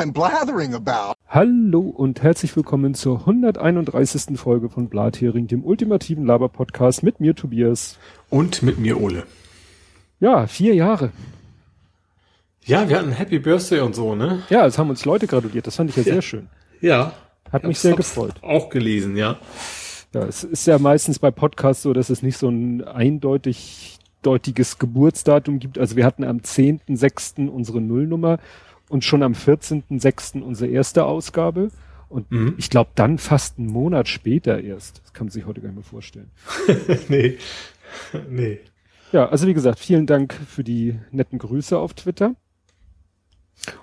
I'm 0.00 0.12
blathering 0.14 0.72
about. 0.72 1.12
Hallo 1.28 1.80
und 1.80 2.22
herzlich 2.22 2.56
willkommen 2.56 2.94
zur 2.94 3.18
131. 3.18 4.40
Folge 4.40 4.70
von 4.70 4.88
Blathering, 4.88 5.46
dem 5.46 5.62
ultimativen 5.62 6.24
Laber-Podcast 6.24 7.02
mit 7.02 7.20
mir 7.20 7.34
Tobias. 7.34 7.98
Und 8.30 8.62
mit 8.62 8.78
mir 8.78 8.98
Ole. 8.98 9.24
Ja, 10.18 10.46
vier 10.46 10.74
Jahre. 10.74 11.12
Ja, 12.64 12.88
wir 12.88 12.98
hatten 12.98 13.12
Happy 13.12 13.38
Birthday 13.40 13.80
und 13.80 13.94
so, 13.94 14.14
ne? 14.14 14.42
Ja, 14.48 14.64
es 14.64 14.78
haben 14.78 14.88
uns 14.88 15.04
Leute 15.04 15.26
gratuliert, 15.26 15.66
das 15.66 15.76
fand 15.76 15.90
ich 15.90 15.96
ja, 15.96 16.02
Ja. 16.04 16.12
sehr 16.14 16.22
schön. 16.22 16.48
Ja. 16.80 17.12
Hat 17.52 17.64
mich 17.64 17.78
sehr 17.78 17.94
gefreut. 17.94 18.36
Auch 18.40 18.70
gelesen, 18.70 19.18
ja. 19.18 19.36
Ja, 20.14 20.22
es 20.22 20.44
ist 20.44 20.66
ja 20.66 20.78
meistens 20.78 21.18
bei 21.18 21.30
Podcasts 21.30 21.82
so, 21.82 21.92
dass 21.92 22.08
es 22.08 22.22
nicht 22.22 22.38
so 22.38 22.48
ein 22.48 22.82
eindeutig 22.82 23.98
deutiges 24.22 24.78
Geburtsdatum 24.78 25.58
gibt. 25.58 25.78
Also 25.78 25.96
wir 25.96 26.06
hatten 26.06 26.24
am 26.24 26.38
10.06. 26.38 27.48
unsere 27.48 27.82
Nullnummer 27.82 28.38
und 28.90 29.04
schon 29.04 29.22
am 29.22 29.32
14.06. 29.32 30.42
unsere 30.42 30.70
erste 30.70 31.04
Ausgabe. 31.06 31.70
Und 32.08 32.30
Mhm. 32.30 32.54
ich 32.58 32.70
glaube 32.70 32.90
dann 32.96 33.18
fast 33.18 33.58
einen 33.58 33.68
Monat 33.68 34.08
später 34.08 34.60
erst. 34.60 35.00
Das 35.04 35.12
kann 35.12 35.28
man 35.28 35.32
sich 35.32 35.46
heute 35.46 35.60
gar 35.60 35.68
nicht 35.68 35.76
mehr 35.76 35.84
vorstellen. 35.84 36.30
nee. 37.08 37.38
Nee. 38.28 38.60
Ja, 39.10 39.28
also 39.28 39.48
wie 39.48 39.54
gesagt, 39.54 39.80
vielen 39.80 40.06
Dank 40.06 40.32
für 40.32 40.62
die 40.62 40.96
netten 41.10 41.38
Grüße 41.40 41.76
auf 41.76 41.94
Twitter. 41.94 42.36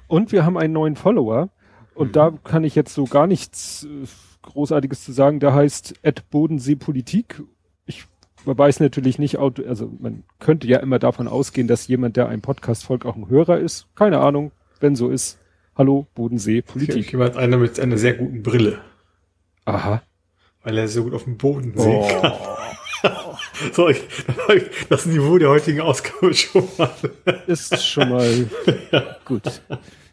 Und 0.07 0.31
wir 0.31 0.45
haben 0.45 0.57
einen 0.57 0.71
neuen 0.73 0.95
Follower. 0.95 1.49
Und 1.93 2.15
da 2.15 2.31
kann 2.43 2.63
ich 2.63 2.76
jetzt 2.76 2.93
so 2.93 3.03
gar 3.05 3.27
nichts 3.27 3.84
äh, 3.85 4.07
Großartiges 4.43 5.03
zu 5.03 5.12
sagen. 5.12 5.39
Der 5.41 5.53
heißt 5.53 5.95
Ed 6.03 6.29
Bodensee 6.29 6.76
Politik. 6.76 7.41
Ich 7.85 8.05
weiß 8.45 8.79
natürlich 8.79 9.20
nicht, 9.20 9.37
also 9.39 9.91
man 9.99 10.23
könnte 10.39 10.67
ja 10.67 10.79
immer 10.79 10.99
davon 10.99 11.27
ausgehen, 11.27 11.67
dass 11.67 11.87
jemand, 11.87 12.15
der 12.15 12.29
einen 12.29 12.41
Podcast 12.41 12.85
folgt, 12.85 13.05
auch 13.05 13.15
ein 13.17 13.29
Hörer 13.29 13.60
ist. 13.60 13.87
Keine 13.95 14.20
Ahnung, 14.20 14.51
wenn 14.81 14.95
so 14.95 15.09
ist. 15.09 15.39
Hallo, 15.75 16.07
Bodensee 16.15 16.61
Politik. 16.61 17.11
Jemand 17.11 17.37
einer 17.37 17.57
mit 17.57 17.79
einer 17.79 17.97
sehr 17.97 18.15
guten 18.15 18.41
Brille, 18.41 18.79
Aha. 19.65 20.01
weil 20.63 20.77
er 20.77 20.87
so 20.87 21.03
gut 21.03 21.13
auf 21.13 21.25
dem 21.25 21.37
Boden 21.37 21.77
sehen 21.77 22.07
kann. 22.21 22.33
so, 23.73 23.87
ich, 23.89 24.01
das 24.89 25.05
Niveau 25.05 25.37
der 25.37 25.49
heutigen 25.49 25.81
Ausgabe 25.81 26.33
schon 26.33 26.67
mal. 26.77 26.89
Ist 27.45 27.85
schon 27.85 28.09
mal 28.09 28.49
gut. 29.25 29.61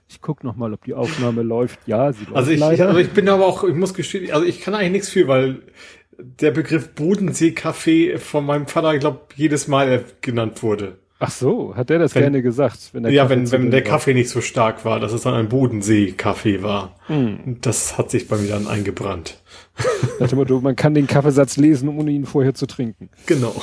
Ich 0.07 0.21
guck 0.21 0.45
noch 0.45 0.55
mal, 0.55 0.73
ob 0.75 0.85
die 0.85 0.93
Aufnahme 0.95 1.43
läuft. 1.43 1.81
Ja, 1.87 2.13
sie 2.13 2.25
läuft 2.25 2.37
Also 2.37 2.51
ich, 2.51 2.61
leider. 2.61 2.89
also 2.89 3.01
ich 3.01 3.11
bin 3.11 3.29
aber 3.29 3.47
auch, 3.47 3.65
ich 3.65 3.75
muss 3.75 3.95
gestehen, 3.95 4.31
also 4.33 4.45
ich 4.45 4.61
kann 4.61 4.75
eigentlich 4.75 4.93
nichts 4.93 5.09
für, 5.09 5.29
weil 5.29 5.63
der 6.19 6.51
Begriff 6.51 6.91
Bodensee-Kaffee 6.95 8.19
von 8.19 8.45
meinem 8.45 8.67
Vater, 8.67 8.93
ich 8.95 9.01
glaube, 9.01 9.21
jedes 9.35 9.67
Mal 9.67 10.05
genannt 10.21 10.63
wurde. 10.63 10.99
Ach 11.27 11.31
so, 11.31 11.75
hat 11.75 11.89
der 11.91 11.99
das 11.99 12.15
Wenn- 12.15 12.23
gerne 12.23 12.43
gesagt? 12.43 12.91
Wenn 12.93 13.05
der 13.05 13.13
ja, 13.13 13.23
Kaffee 13.23 13.37
wenn, 13.37 13.53
wenn 13.53 13.71
der 13.71 13.81
war? 13.85 13.91
Kaffee 13.93 14.13
nicht 14.15 14.29
so 14.29 14.41
stark 14.41 14.85
war, 14.85 15.01
dass 15.01 15.13
es 15.13 15.23
dann 15.23 15.33
ein 15.35 15.49
Bodensee-Kaffee 15.49 16.63
war. 16.63 16.97
Hm. 17.07 17.59
Das 17.63 17.97
hat 17.97 18.11
sich 18.11 18.29
bei 18.29 18.37
mir 18.37 18.49
dann 18.49 18.67
eingebrannt. 18.67 19.39
Nach 20.21 20.29
dem 20.29 20.39
Motto, 20.39 20.61
man 20.61 20.77
kann 20.77 20.95
den 20.95 21.07
Kaffeesatz 21.07 21.57
lesen, 21.57 21.89
ohne 21.89 22.11
ihn 22.11 22.27
vorher 22.27 22.55
zu 22.55 22.67
trinken. 22.67 23.09
Genau. 23.27 23.55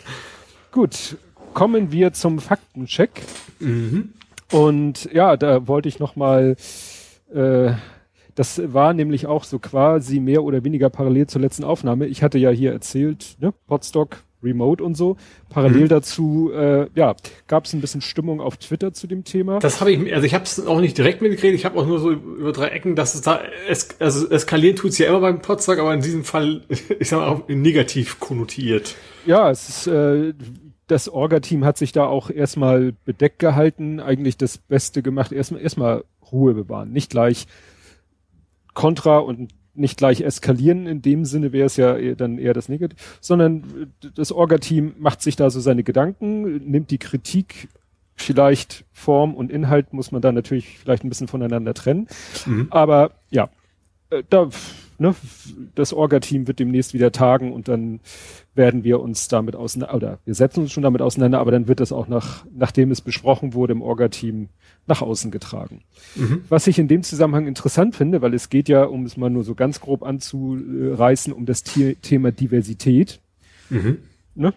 Gut, 0.70 1.16
kommen 1.54 1.92
wir 1.92 2.12
zum 2.12 2.38
Faktencheck. 2.38 3.10
Mhm. 3.58 4.10
Und 4.52 5.10
ja, 5.12 5.36
da 5.36 5.66
wollte 5.66 5.88
ich 5.88 5.98
noch 5.98 6.14
mal, 6.14 6.56
äh, 7.34 7.72
das 8.34 8.60
war 8.72 8.94
nämlich 8.94 9.26
auch 9.26 9.44
so 9.44 9.58
quasi 9.58 10.20
mehr 10.20 10.42
oder 10.42 10.62
weniger 10.64 10.88
parallel 10.88 11.26
zur 11.26 11.40
letzten 11.40 11.64
Aufnahme. 11.64 12.06
Ich 12.06 12.22
hatte 12.22 12.38
ja 12.38 12.50
hier 12.50 12.72
erzählt, 12.72 13.36
ne, 13.40 13.52
Podstock, 13.66 14.18
Remote 14.42 14.82
und 14.82 14.96
so. 14.96 15.16
Parallel 15.50 15.84
Mhm. 15.84 15.88
dazu, 15.88 16.50
äh, 16.54 16.88
ja, 16.94 17.14
gab 17.46 17.64
es 17.66 17.72
ein 17.72 17.80
bisschen 17.80 18.00
Stimmung 18.00 18.40
auf 18.40 18.56
Twitter 18.56 18.92
zu 18.92 19.06
dem 19.06 19.24
Thema. 19.24 19.58
Das 19.58 19.80
habe 19.80 19.92
ich, 19.92 20.14
also 20.14 20.26
ich 20.26 20.34
habe 20.34 20.44
es 20.44 20.66
auch 20.66 20.80
nicht 20.80 20.96
direkt 20.98 21.22
mitgekriegt, 21.22 21.54
ich 21.54 21.64
habe 21.64 21.78
auch 21.78 21.86
nur 21.86 21.98
so 21.98 22.10
über 22.10 22.52
drei 22.52 22.68
Ecken, 22.68 22.96
dass 22.96 23.14
es 23.14 23.20
da, 23.22 23.40
es, 23.68 24.00
also 24.00 24.28
eskalieren 24.28 24.76
tut's 24.76 24.98
ja 24.98 25.06
immer 25.08 25.20
beim 25.20 25.40
Potsdam, 25.40 25.78
aber 25.80 25.94
in 25.94 26.00
diesem 26.02 26.24
Fall, 26.24 26.62
ich 26.98 27.08
sag 27.08 27.18
mal, 27.20 27.28
auch 27.28 27.48
negativ 27.48 28.20
konnotiert. 28.20 28.96
Ja, 29.26 29.50
es 29.50 29.68
ist, 29.68 29.86
äh, 29.86 30.34
das 30.88 31.08
Orga-Team 31.08 31.64
hat 31.64 31.78
sich 31.78 31.92
da 31.92 32.06
auch 32.06 32.28
erstmal 32.28 32.92
bedeckt 33.04 33.38
gehalten, 33.38 34.00
eigentlich 34.00 34.36
das 34.36 34.58
Beste 34.58 35.02
gemacht, 35.02 35.32
erstmal 35.32 35.60
erstmal 35.62 36.04
Ruhe 36.30 36.54
bewahren, 36.54 36.92
nicht 36.92 37.10
gleich 37.10 37.46
Kontra 38.74 39.18
und 39.18 39.52
nicht 39.74 39.96
gleich 39.96 40.20
eskalieren, 40.20 40.86
in 40.86 41.00
dem 41.02 41.24
Sinne 41.24 41.52
wäre 41.52 41.66
es 41.66 41.76
ja 41.76 41.96
dann 42.14 42.38
eher 42.38 42.52
das 42.54 42.68
Negative, 42.68 43.00
sondern 43.20 43.90
äh, 44.02 44.08
das 44.14 44.32
Orga-Team 44.32 44.94
macht 44.98 45.22
sich 45.22 45.36
da 45.36 45.48
so 45.50 45.60
seine 45.60 45.82
Gedanken, 45.82 46.70
nimmt 46.70 46.90
die 46.90 46.98
Kritik, 46.98 47.68
vielleicht 48.14 48.84
Form 48.92 49.34
und 49.34 49.50
Inhalt 49.50 49.92
muss 49.92 50.12
man 50.12 50.20
da 50.22 50.30
natürlich 50.32 50.78
vielleicht 50.78 51.04
ein 51.04 51.08
bisschen 51.08 51.28
voneinander 51.28 51.74
trennen, 51.74 52.08
Mhm. 52.46 52.66
aber 52.70 53.12
ja, 53.30 53.48
äh, 54.10 54.22
da, 54.28 54.48
ne, 55.02 55.14
das 55.74 55.92
Orga-Team 55.92 56.46
wird 56.46 56.58
demnächst 56.58 56.94
wieder 56.94 57.12
tagen 57.12 57.52
und 57.52 57.68
dann 57.68 58.00
werden 58.54 58.84
wir 58.84 59.00
uns 59.00 59.28
damit 59.28 59.54
auseinander, 59.56 59.94
oder 59.94 60.18
wir 60.24 60.34
setzen 60.34 60.60
uns 60.60 60.72
schon 60.72 60.82
damit 60.82 61.02
auseinander, 61.02 61.40
aber 61.40 61.50
dann 61.50 61.68
wird 61.68 61.80
das 61.80 61.92
auch 61.92 62.08
nach, 62.08 62.46
nachdem 62.54 62.90
es 62.90 63.00
besprochen 63.00 63.52
wurde 63.52 63.72
im 63.72 63.82
Orga-Team, 63.82 64.48
nach 64.86 65.00
außen 65.00 65.30
getragen. 65.30 65.82
Mhm. 66.16 66.44
Was 66.48 66.66
ich 66.66 66.78
in 66.78 66.88
dem 66.88 67.02
Zusammenhang 67.02 67.46
interessant 67.46 67.94
finde, 67.94 68.20
weil 68.20 68.34
es 68.34 68.48
geht 68.48 68.68
ja, 68.68 68.84
um 68.84 69.04
es 69.04 69.16
mal 69.16 69.30
nur 69.30 69.44
so 69.44 69.54
ganz 69.54 69.80
grob 69.80 70.02
anzureißen, 70.02 71.32
um 71.32 71.46
das 71.46 71.62
The 71.64 71.94
Thema 71.94 72.32
Diversität. 72.32 73.20
Mhm. 73.70 73.98
Ne? 74.34 74.52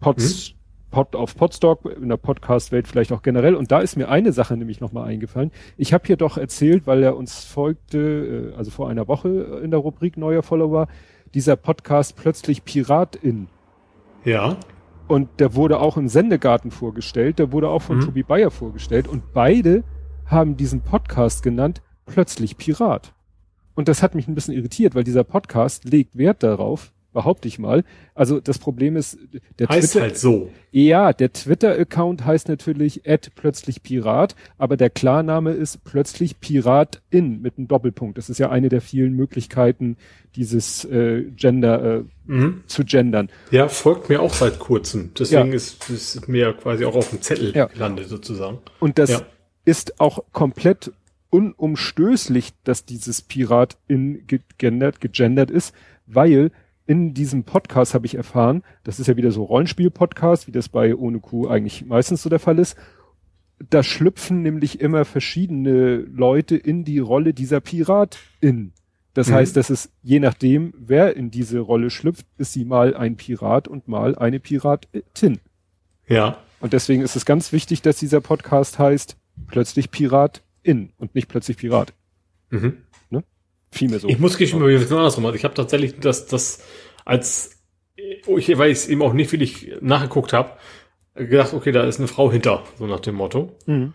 Pods, 0.00 0.54
Pod 0.92 1.16
auf 1.16 1.34
Podstock, 1.34 1.86
in 2.00 2.08
der 2.08 2.16
Podcast-Welt 2.18 2.86
vielleicht 2.86 3.10
auch 3.10 3.22
generell. 3.22 3.56
Und 3.56 3.72
da 3.72 3.80
ist 3.80 3.96
mir 3.96 4.08
eine 4.08 4.32
Sache 4.32 4.56
nämlich 4.56 4.80
nochmal 4.80 5.08
eingefallen. 5.08 5.50
Ich 5.76 5.92
habe 5.92 6.06
hier 6.06 6.16
doch 6.16 6.36
erzählt, 6.38 6.86
weil 6.86 7.02
er 7.02 7.16
uns 7.16 7.44
folgte, 7.44 8.52
äh, 8.54 8.56
also 8.56 8.70
vor 8.70 8.88
einer 8.88 9.08
Woche 9.08 9.60
in 9.64 9.72
der 9.72 9.80
Rubrik 9.80 10.16
Neuer 10.16 10.44
Follower, 10.44 10.86
dieser 11.34 11.56
Podcast 11.56 12.14
plötzlich 12.16 12.64
Piratin. 12.64 13.48
Ja. 14.24 14.56
Und 15.08 15.28
der 15.40 15.54
wurde 15.56 15.80
auch 15.80 15.96
im 15.96 16.06
Sendegarten 16.08 16.70
vorgestellt, 16.70 17.38
der 17.40 17.50
wurde 17.50 17.68
auch 17.68 17.82
von 17.82 17.96
Mhm. 17.96 18.02
Tobi 18.02 18.22
Bayer 18.22 18.50
vorgestellt 18.50 19.08
und 19.08 19.32
beide 19.32 19.82
haben 20.26 20.56
diesen 20.56 20.82
Podcast 20.82 21.42
genannt 21.42 21.82
plötzlich 22.06 22.56
Pirat. 22.56 23.12
Und 23.74 23.88
das 23.88 24.02
hat 24.02 24.14
mich 24.14 24.28
ein 24.28 24.34
bisschen 24.34 24.54
irritiert, 24.54 24.94
weil 24.94 25.04
dieser 25.04 25.24
Podcast 25.24 25.84
legt 25.84 26.16
Wert 26.16 26.42
darauf, 26.42 26.92
behaupte 27.12 27.46
ich 27.48 27.58
mal. 27.58 27.84
Also 28.14 28.40
das 28.40 28.58
Problem 28.58 28.96
ist, 28.96 29.18
der 29.58 29.68
Heißt 29.68 29.92
Twitter, 29.92 30.04
halt 30.04 30.18
so. 30.18 30.50
ja, 30.70 31.12
der 31.12 31.32
Twitter-Account 31.32 32.24
heißt 32.24 32.48
natürlich 32.48 33.02
plötzlich 33.34 33.82
Pirat, 33.82 34.34
aber 34.58 34.76
der 34.76 34.90
Klarname 34.90 35.52
ist 35.52 35.84
plötzlich 35.84 36.40
Piratin 36.40 37.40
mit 37.42 37.58
einem 37.58 37.68
Doppelpunkt. 37.68 38.16
Das 38.18 38.30
ist 38.30 38.38
ja 38.38 38.50
eine 38.50 38.68
der 38.68 38.80
vielen 38.80 39.12
Möglichkeiten, 39.14 39.96
dieses 40.36 40.84
äh, 40.86 41.24
Gender 41.36 41.98
äh, 41.98 42.04
Mhm. 42.24 42.62
zu 42.68 42.84
gendern. 42.84 43.30
Ja, 43.50 43.66
folgt 43.68 44.08
mir 44.08 44.22
auch 44.22 44.32
seit 44.32 44.60
kurzem. 44.60 45.10
Deswegen 45.18 45.48
Ja. 45.48 45.54
ist 45.54 45.90
es 45.90 46.28
mir 46.28 46.52
quasi 46.52 46.84
auch 46.84 46.94
auf 46.94 47.10
dem 47.10 47.20
Zettel 47.20 47.52
Ja. 47.54 47.66
gelandet, 47.66 48.08
sozusagen. 48.08 48.58
Und 48.78 48.98
das 48.98 49.10
Ja. 49.10 49.22
ist 49.64 50.00
auch 50.00 50.22
komplett 50.32 50.92
unumstößlich, 51.30 52.52
dass 52.64 52.84
dieses 52.84 53.22
Pirat 53.22 53.76
in 53.88 54.26
gegendert, 54.26 55.00
gegendert 55.00 55.50
ist, 55.50 55.74
weil 56.06 56.50
in 56.86 57.14
diesem 57.14 57.44
Podcast 57.44 57.94
habe 57.94 58.06
ich 58.06 58.14
erfahren, 58.16 58.62
das 58.84 58.98
ist 59.00 59.06
ja 59.06 59.16
wieder 59.16 59.30
so 59.32 59.44
Rollenspiel-Podcast, 59.44 60.46
wie 60.46 60.52
das 60.52 60.68
bei 60.68 60.94
Ohne 60.94 61.20
Kuh 61.20 61.48
eigentlich 61.48 61.84
meistens 61.86 62.22
so 62.22 62.28
der 62.28 62.38
Fall 62.40 62.58
ist. 62.58 62.76
Da 63.70 63.82
schlüpfen 63.82 64.42
nämlich 64.42 64.80
immer 64.80 65.04
verschiedene 65.04 65.96
Leute 65.98 66.56
in 66.56 66.84
die 66.84 66.98
Rolle 66.98 67.32
dieser 67.34 67.60
Piratin. 67.60 68.72
Das 69.14 69.28
Mhm. 69.28 69.34
heißt, 69.34 69.56
dass 69.56 69.70
es 69.70 69.90
je 70.02 70.18
nachdem, 70.20 70.72
wer 70.76 71.16
in 71.16 71.30
diese 71.30 71.60
Rolle 71.60 71.90
schlüpft, 71.90 72.26
ist 72.38 72.52
sie 72.52 72.64
mal 72.64 72.96
ein 72.96 73.16
Pirat 73.16 73.68
und 73.68 73.86
mal 73.86 74.16
eine 74.16 74.40
Piratin. 74.40 75.38
Ja. 76.08 76.38
Und 76.60 76.72
deswegen 76.72 77.02
ist 77.02 77.14
es 77.16 77.24
ganz 77.24 77.52
wichtig, 77.52 77.82
dass 77.82 77.98
dieser 77.98 78.20
Podcast 78.20 78.78
heißt 78.78 79.16
plötzlich 79.46 79.90
Pirat 79.90 80.42
in 80.62 80.90
und 80.98 81.14
nicht 81.14 81.28
plötzlich 81.28 81.56
Pirat. 81.56 81.92
Mhm. 82.50 82.78
Vielmehr 83.72 83.98
so. 83.98 84.08
Ich 84.08 84.18
muss 84.18 84.36
gestehen, 84.36 84.62
es 84.62 84.88
genau 84.88 84.98
andersrum. 84.98 85.34
Ich 85.34 85.44
habe 85.44 85.54
tatsächlich 85.54 85.98
das, 85.98 86.26
das 86.26 86.62
als, 87.06 87.62
ich, 87.96 88.58
weil 88.58 88.70
ich 88.70 88.78
es 88.78 88.88
eben 88.88 89.00
auch 89.00 89.14
nicht 89.14 89.32
wirklich 89.32 89.72
nachgeguckt 89.80 90.34
habe, 90.34 90.58
gedacht, 91.14 91.54
okay, 91.54 91.72
da 91.72 91.84
ist 91.84 91.98
eine 91.98 92.06
Frau 92.06 92.30
hinter, 92.30 92.64
so 92.78 92.86
nach 92.86 93.00
dem 93.00 93.14
Motto. 93.14 93.56
Mhm. 93.66 93.94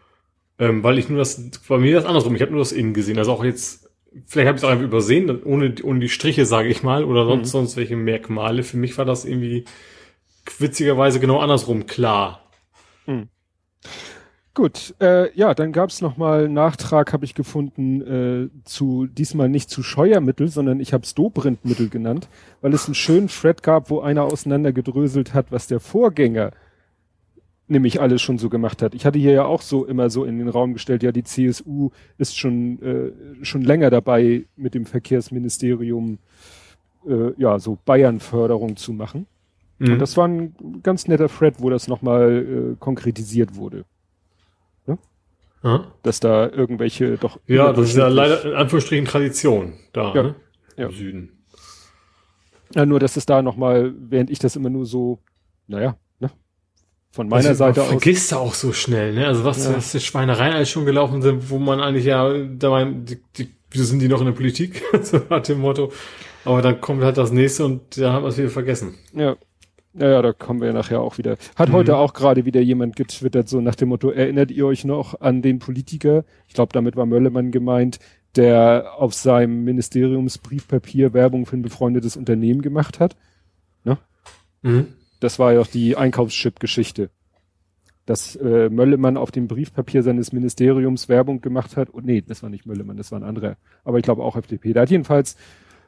Ähm, 0.59 0.83
weil 0.83 0.97
ich 0.97 1.09
nur 1.09 1.19
das, 1.19 1.51
bei 1.67 1.77
mir 1.77 1.93
das 1.93 2.05
andersrum, 2.05 2.35
ich 2.35 2.41
habe 2.41 2.51
nur 2.51 2.61
das 2.61 2.71
innen 2.71 2.95
gesehen. 2.95 3.19
Also 3.19 3.31
auch 3.31 3.43
jetzt, 3.43 3.87
vielleicht 4.25 4.47
habe 4.47 4.57
ich 4.57 4.63
es 4.63 4.67
auch 4.67 4.71
einfach 4.71 4.83
übersehen, 4.83 5.43
ohne, 5.43 5.75
ohne 5.83 5.99
die 5.99 6.09
Striche, 6.09 6.47
sage 6.47 6.69
ich 6.69 6.81
mal, 6.81 7.03
oder 7.03 7.25
sonst, 7.25 7.49
Mhm. 7.49 7.51
sonst 7.51 7.77
welche 7.77 7.95
Merkmale. 7.95 8.63
Für 8.63 8.77
mich 8.77 8.97
war 8.97 9.05
das 9.05 9.25
irgendwie 9.25 9.65
witzigerweise 10.57 11.19
genau 11.19 11.39
andersrum 11.39 11.85
klar. 11.85 12.49
Gut, 14.57 14.95
äh, 14.99 15.31
ja, 15.37 15.53
dann 15.53 15.71
gab's 15.71 16.01
noch 16.01 16.17
mal 16.17 16.45
einen 16.45 16.55
Nachtrag, 16.55 17.13
habe 17.13 17.25
ich 17.25 17.35
gefunden, 17.35 18.01
äh, 18.01 18.49
zu 18.63 19.05
diesmal 19.05 19.49
nicht 19.49 19.69
zu 19.69 19.83
Scheuermittel, 19.83 20.47
sondern 20.47 20.79
ich 20.79 20.93
habe 20.93 21.03
es 21.03 21.13
Dobrindmittel 21.13 21.89
genannt, 21.89 22.27
weil 22.61 22.73
es 22.73 22.87
einen 22.87 22.95
schönen 22.95 23.27
Thread 23.27 23.61
gab, 23.61 23.91
wo 23.91 23.99
einer 23.99 24.23
auseinandergedröselt 24.23 25.35
hat, 25.35 25.51
was 25.51 25.67
der 25.67 25.79
Vorgänger 25.79 26.53
nämlich 27.67 28.01
alles 28.01 28.23
schon 28.23 28.39
so 28.39 28.49
gemacht 28.49 28.81
hat. 28.81 28.95
Ich 28.95 29.05
hatte 29.05 29.19
hier 29.19 29.33
ja 29.33 29.45
auch 29.45 29.61
so 29.61 29.85
immer 29.85 30.09
so 30.09 30.25
in 30.25 30.39
den 30.39 30.49
Raum 30.49 30.73
gestellt, 30.73 31.03
ja, 31.03 31.11
die 31.11 31.23
CSU 31.23 31.91
ist 32.17 32.35
schon, 32.35 32.81
äh, 32.81 33.45
schon 33.45 33.61
länger 33.61 33.91
dabei, 33.91 34.45
mit 34.55 34.73
dem 34.73 34.87
Verkehrsministerium 34.87 36.17
äh, 37.07 37.31
ja 37.37 37.59
so 37.59 37.77
Bayern-Förderung 37.85 38.75
zu 38.75 38.91
machen. 38.91 39.27
Mhm. 39.77 39.93
Und 39.93 39.99
das 39.99 40.17
war 40.17 40.27
ein 40.27 40.55
ganz 40.81 41.07
netter 41.07 41.29
Thread, 41.29 41.61
wo 41.61 41.69
das 41.69 41.87
nochmal 41.87 42.73
äh, 42.73 42.75
konkretisiert 42.79 43.55
wurde. 43.55 43.85
Ne? 45.63 45.87
Dass 46.03 46.19
da 46.19 46.49
irgendwelche 46.49 47.17
doch. 47.17 47.39
Ja, 47.47 47.73
das 47.73 47.89
ist 47.89 47.97
ja 47.97 48.07
leider 48.07 48.45
in 48.45 48.53
Anführungsstrichen 48.53 49.05
Tradition 49.05 49.73
da 49.93 50.13
ja. 50.13 50.23
Ne? 50.23 50.35
Ja. 50.77 50.85
im 50.87 50.93
Süden. 50.93 51.31
Ja, 52.75 52.85
nur 52.85 52.99
dass 52.99 53.17
es 53.17 53.25
da 53.25 53.41
nochmal, 53.41 53.93
während 53.97 54.29
ich 54.29 54.39
das 54.39 54.55
immer 54.55 54.69
nur 54.69 54.85
so, 54.85 55.19
naja, 55.67 55.97
von 57.17 57.29
meiner 57.29 57.49
also, 57.49 57.57
Seite 57.57 57.81
aus. 57.81 57.87
Vergisst 57.89 58.33
auch 58.33 58.53
so 58.53 58.73
schnell, 58.73 59.13
ne? 59.13 59.25
Also 59.25 59.43
was, 59.43 59.65
ja. 59.65 59.75
was 59.75 59.91
die 59.91 59.99
Schweinereien 59.99 60.53
alles 60.53 60.69
schon 60.69 60.85
gelaufen 60.85 61.23
sind, 61.23 61.49
wo 61.49 61.57
man 61.57 61.79
eigentlich 61.79 62.05
ja, 62.05 62.31
da 62.31 62.69
war, 62.69 62.85
die, 62.85 63.17
die, 63.35 63.49
wieso 63.71 63.85
sind 63.85 63.99
die 63.99 64.07
noch 64.07 64.19
in 64.19 64.27
der 64.27 64.33
Politik? 64.33 64.83
so 65.01 65.21
nach 65.27 65.41
dem 65.41 65.59
Motto. 65.59 65.91
Aber 66.45 66.61
dann 66.61 66.79
kommt 66.79 67.03
halt 67.03 67.17
das 67.17 67.31
nächste 67.31 67.65
und 67.65 67.97
da 67.97 68.13
haben 68.13 68.23
wir 68.23 68.29
es 68.29 68.37
wieder 68.37 68.49
vergessen. 68.49 68.95
Ja. 69.13 69.35
Ja, 69.99 70.09
ja, 70.09 70.21
da 70.21 70.33
kommen 70.33 70.61
wir 70.61 70.73
nachher 70.73 71.01
auch 71.01 71.17
wieder. 71.17 71.37
Hat 71.55 71.69
mhm. 71.69 71.73
heute 71.73 71.97
auch 71.97 72.13
gerade 72.13 72.45
wieder 72.45 72.61
jemand 72.61 72.95
getwittert, 72.95 73.49
so 73.49 73.61
nach 73.61 73.75
dem 73.75 73.89
Motto, 73.89 74.11
erinnert 74.11 74.51
ihr 74.51 74.65
euch 74.65 74.85
noch 74.85 75.21
an 75.21 75.41
den 75.41 75.59
Politiker? 75.59 76.23
Ich 76.47 76.53
glaube, 76.53 76.71
damit 76.73 76.95
war 76.95 77.05
Möllemann 77.05 77.51
gemeint, 77.51 77.99
der 78.35 78.93
auf 78.97 79.13
seinem 79.13 79.63
Ministeriumsbriefpapier 79.63 81.13
Werbung 81.13 81.45
für 81.45 81.57
ein 81.57 81.63
befreundetes 81.63 82.15
Unternehmen 82.15 82.61
gemacht 82.61 82.99
hat. 82.99 83.15
Ne? 83.83 83.97
Mhm. 84.61 84.87
Das 85.19 85.39
war 85.39 85.53
ja 85.53 85.61
auch 85.61 85.67
die 85.67 85.97
Einkaufschip-Geschichte. 85.97 87.09
Dass 88.05 88.35
äh, 88.35 88.69
Möllemann 88.69 89.17
auf 89.17 89.31
dem 89.31 89.47
Briefpapier 89.47 90.03
seines 90.03 90.31
Ministeriums 90.31 91.09
Werbung 91.09 91.41
gemacht 91.41 91.75
hat. 91.75 91.89
Und 91.89 92.05
nee, 92.05 92.21
das 92.21 92.43
war 92.43 92.49
nicht 92.49 92.65
Möllemann, 92.65 92.97
das 92.97 93.11
war 93.11 93.19
ein 93.19 93.23
anderer. 93.25 93.57
Aber 93.83 93.97
ich 93.97 94.03
glaube 94.03 94.23
auch 94.23 94.37
FDP. 94.37 94.73
Da 94.73 94.81
hat 94.81 94.91
jedenfalls 94.91 95.35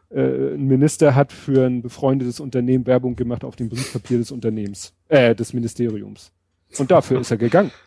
äh, 0.09 0.53
ein 0.53 0.67
Minister 0.67 1.15
hat 1.15 1.31
für 1.31 1.65
ein 1.65 1.81
befreundetes 1.81 2.39
Unternehmen 2.39 2.85
Werbung 2.88 3.15
gemacht 3.15 3.44
auf 3.44 3.56
dem 3.56 3.69
Briefpapier 3.69 4.17
des 4.17 4.31
Unternehmens, 4.31 4.94
äh, 5.07 5.35
des 5.35 5.53
Ministeriums. 5.53 6.31
Und 6.77 6.91
dafür 6.91 7.19
ist 7.19 7.31
er 7.31 7.38
gegangen. 7.38 7.71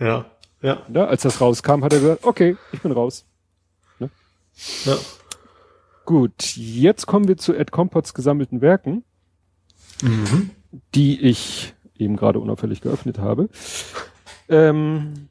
Ja, 0.00 0.26
ja. 0.62 0.86
ja. 0.94 1.06
Als 1.06 1.22
das 1.22 1.40
rauskam, 1.40 1.82
hat 1.82 1.92
er 1.92 1.98
gesagt, 1.98 2.24
okay, 2.24 2.56
ich 2.70 2.80
bin 2.80 2.92
raus. 2.92 3.26
Ne? 3.98 4.10
Ja. 4.84 4.96
Gut, 6.04 6.54
jetzt 6.54 7.06
kommen 7.06 7.26
wir 7.26 7.36
zu 7.36 7.52
Ed 7.52 7.72
Compots 7.72 8.14
gesammelten 8.14 8.60
Werken. 8.60 9.02
Mhm 10.00 10.50
die 10.94 11.20
ich 11.20 11.74
eben 11.96 12.16
gerade 12.16 12.38
unauffällig 12.38 12.80
geöffnet 12.80 13.18
habe. 13.18 13.48
Ähm, 14.48 15.28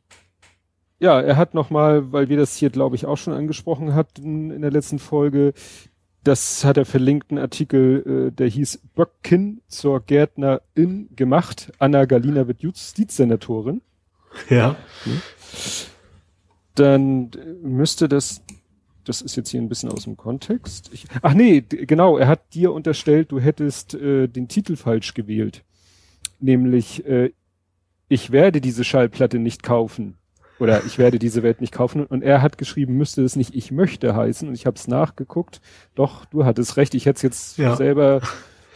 ja, 0.99 1.21
er 1.21 1.37
hat 1.37 1.53
nochmal, 1.53 2.11
weil 2.11 2.29
wir 2.29 2.37
das 2.37 2.55
hier, 2.55 2.69
glaube 2.69 2.95
ich, 2.95 3.05
auch 3.05 3.17
schon 3.17 3.33
angesprochen 3.33 3.93
hatten 3.93 4.51
in 4.51 4.61
der 4.61 4.71
letzten 4.71 4.99
Folge, 4.99 5.53
das 6.27 6.65
hat 6.65 6.77
er 6.77 6.85
verlinkt, 6.85 7.31
einen 7.31 7.39
Artikel, 7.39 8.27
äh, 8.27 8.31
der 8.31 8.47
hieß 8.47 8.81
Böckin 8.95 9.61
zur 9.67 10.01
Gärtnerin 10.01 11.09
gemacht. 11.15 11.71
Anna 11.79 12.05
Galina 12.05 12.47
wird 12.47 12.61
Justizsenatorin. 12.61 13.81
Ja. 14.49 14.75
Dann 16.75 17.31
müsste 17.63 18.09
das 18.09 18.41
das 19.07 19.21
ist 19.21 19.37
jetzt 19.37 19.49
hier 19.49 19.61
ein 19.61 19.69
bisschen 19.69 19.89
aus 19.89 20.03
dem 20.03 20.17
Kontext. 20.17 20.89
Ich, 20.91 21.05
ach 21.21 21.33
nee, 21.33 21.61
genau, 21.61 22.17
er 22.17 22.27
hat 22.27 22.53
dir 22.53 22.73
unterstellt, 22.73 23.31
du 23.31 23.39
hättest 23.39 23.93
äh, 23.93 24.27
den 24.27 24.49
Titel 24.49 24.75
falsch 24.75 25.13
gewählt. 25.13 25.63
Nämlich, 26.41 27.05
äh, 27.05 27.31
ich 28.09 28.31
werde 28.31 28.59
diese 28.59 28.83
Schallplatte 28.83 29.39
nicht 29.39 29.63
kaufen. 29.63 30.17
Oder 30.59 30.83
ich 30.85 30.97
werde 30.97 31.19
diese 31.19 31.43
Welt 31.43 31.61
nicht 31.61 31.73
kaufen. 31.73 32.05
Und 32.05 32.23
er 32.23 32.41
hat 32.41 32.57
geschrieben, 32.57 32.95
müsste 32.97 33.23
es 33.23 33.35
nicht 33.35 33.55
ich 33.55 33.71
möchte 33.71 34.15
heißen. 34.15 34.47
Und 34.47 34.55
ich 34.55 34.65
habe 34.65 34.75
es 34.75 34.87
nachgeguckt. 34.87 35.61
Doch, 35.95 36.25
du 36.25 36.45
hattest 36.45 36.77
recht. 36.77 36.93
Ich 36.95 37.05
hätte 37.05 37.17
es 37.17 37.21
jetzt 37.21 37.57
ja. 37.57 37.75
selber, 37.75 38.21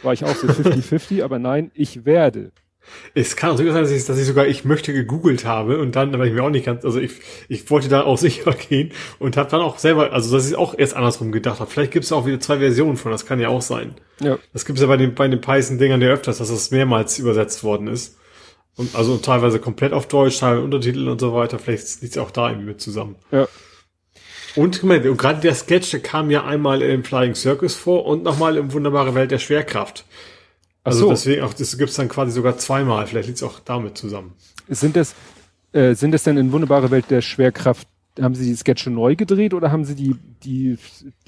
war 0.02 0.12
ich 0.12 0.24
auch 0.24 0.34
so 0.34 0.46
50-50, 0.46 1.24
aber 1.24 1.38
nein, 1.38 1.70
ich 1.74 2.04
werde. 2.04 2.52
Es 3.14 3.36
kann 3.36 3.50
auch 3.50 3.58
sogar 3.58 3.74
sein, 3.74 3.82
dass 3.82 3.92
ich, 3.92 4.04
dass 4.04 4.18
ich 4.18 4.26
sogar 4.26 4.46
ich 4.46 4.64
möchte 4.64 4.92
gegoogelt 4.92 5.44
habe 5.44 5.78
und 5.78 5.94
dann, 5.94 6.12
weil 6.18 6.28
ich 6.28 6.34
mir 6.34 6.42
auch 6.42 6.50
nicht 6.50 6.66
ganz, 6.66 6.84
also 6.84 6.98
ich, 6.98 7.12
ich 7.48 7.70
wollte 7.70 7.88
da 7.88 8.02
auch 8.02 8.18
sicher 8.18 8.52
gehen 8.52 8.90
und 9.18 9.36
habe 9.36 9.50
dann 9.50 9.60
auch 9.60 9.78
selber, 9.78 10.12
also 10.12 10.34
dass 10.34 10.48
ich 10.48 10.56
auch 10.56 10.76
erst 10.76 10.94
andersrum 10.94 11.32
gedacht 11.32 11.60
habe. 11.60 11.70
Vielleicht 11.70 11.92
gibt 11.92 12.04
es 12.04 12.12
auch 12.12 12.26
wieder 12.26 12.40
zwei 12.40 12.58
Versionen 12.58 12.96
von, 12.96 13.12
das 13.12 13.26
kann 13.26 13.40
ja 13.40 13.48
auch 13.48 13.62
sein. 13.62 13.94
Ja. 14.20 14.38
Das 14.52 14.64
gibt 14.64 14.78
es 14.78 14.82
ja 14.82 14.88
bei 14.88 14.96
den, 14.96 15.14
bei 15.14 15.28
den 15.28 15.40
Python-Dingern 15.40 16.02
ja 16.02 16.08
öfters, 16.08 16.38
dass 16.38 16.48
das 16.48 16.70
mehrmals 16.70 17.18
übersetzt 17.18 17.62
worden 17.62 17.86
ist. 17.86 18.18
Und 18.76 18.94
also 18.94 19.18
teilweise 19.18 19.58
komplett 19.58 19.92
auf 19.92 20.08
Deutsch, 20.08 20.38
teilweise 20.38 20.64
Untertitel 20.64 21.08
und 21.08 21.20
so 21.20 21.34
weiter. 21.34 21.58
Vielleicht 21.58 22.00
liegt 22.00 22.16
es 22.16 22.18
auch 22.18 22.30
da 22.30 22.48
irgendwie 22.48 22.68
mit 22.68 22.80
zusammen. 22.80 23.16
Ja. 23.30 23.46
Und, 24.54 24.82
und 24.82 25.16
gerade 25.16 25.40
der 25.40 25.54
Sketch, 25.54 25.90
der 25.90 26.00
kam 26.00 26.30
ja 26.30 26.44
einmal 26.44 26.82
im 26.82 27.04
Flying 27.04 27.34
Circus 27.34 27.74
vor 27.74 28.04
und 28.04 28.22
nochmal 28.22 28.56
im 28.56 28.72
Wunderbare 28.72 29.14
Welt 29.14 29.30
der 29.30 29.38
Schwerkraft. 29.38 30.04
Also 30.84 31.00
so. 31.00 31.10
deswegen 31.10 31.42
auch, 31.42 31.54
das 31.54 31.78
gibt's 31.78 31.94
dann 31.94 32.08
quasi 32.08 32.32
sogar 32.32 32.58
zweimal. 32.58 33.06
Vielleicht 33.06 33.28
liegt's 33.28 33.42
auch 33.42 33.60
damit 33.60 33.96
zusammen. 33.96 34.34
Sind 34.68 34.96
das, 34.96 35.14
äh, 35.72 35.94
sind 35.94 36.12
das 36.12 36.24
denn 36.24 36.36
in 36.36 36.52
Wunderbare 36.52 36.90
Welt 36.90 37.06
der 37.10 37.22
Schwerkraft, 37.22 37.86
haben 38.20 38.34
Sie 38.34 38.44
die 38.44 38.54
Sketche 38.54 38.90
neu 38.90 39.16
gedreht 39.16 39.54
oder 39.54 39.72
haben 39.72 39.84
Sie 39.84 39.94
die, 39.94 40.16
die, 40.44 40.76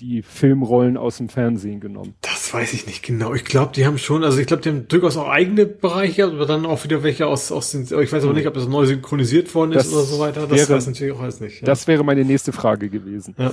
die 0.00 0.22
Filmrollen 0.22 0.96
aus 0.96 1.16
dem 1.16 1.28
Fernsehen 1.28 1.80
genommen? 1.80 2.14
Das 2.20 2.52
weiß 2.52 2.74
ich 2.74 2.86
nicht 2.86 3.02
genau. 3.02 3.32
Ich 3.34 3.44
glaube, 3.44 3.72
die 3.74 3.86
haben 3.86 3.96
schon, 3.96 4.22
also 4.22 4.38
ich 4.38 4.46
glaube, 4.46 4.62
die 4.62 4.68
haben 4.68 4.88
durchaus 4.88 5.16
auch 5.16 5.28
eigene 5.28 5.64
Bereiche, 5.64 6.24
aber 6.24 6.44
dann 6.46 6.66
auch 6.66 6.84
wieder 6.84 7.02
welche 7.02 7.26
aus, 7.26 7.50
aus 7.52 7.70
den, 7.70 7.82
ich 7.84 8.12
weiß 8.12 8.24
aber 8.24 8.34
nicht, 8.34 8.46
ob 8.46 8.54
das 8.54 8.68
neu 8.68 8.84
synchronisiert 8.84 9.54
worden 9.54 9.72
ist 9.72 9.86
das 9.86 9.92
oder 9.94 10.02
so 10.02 10.18
weiter. 10.18 10.46
Das 10.46 10.68
wäre, 10.68 10.76
weiß 10.76 10.86
natürlich 10.86 11.14
auch 11.14 11.20
alles 11.20 11.40
nicht. 11.40 11.60
Ja. 11.60 11.66
Das 11.66 11.86
wäre 11.86 12.04
meine 12.04 12.24
nächste 12.24 12.52
Frage 12.52 12.90
gewesen. 12.90 13.34
Ja. 13.38 13.52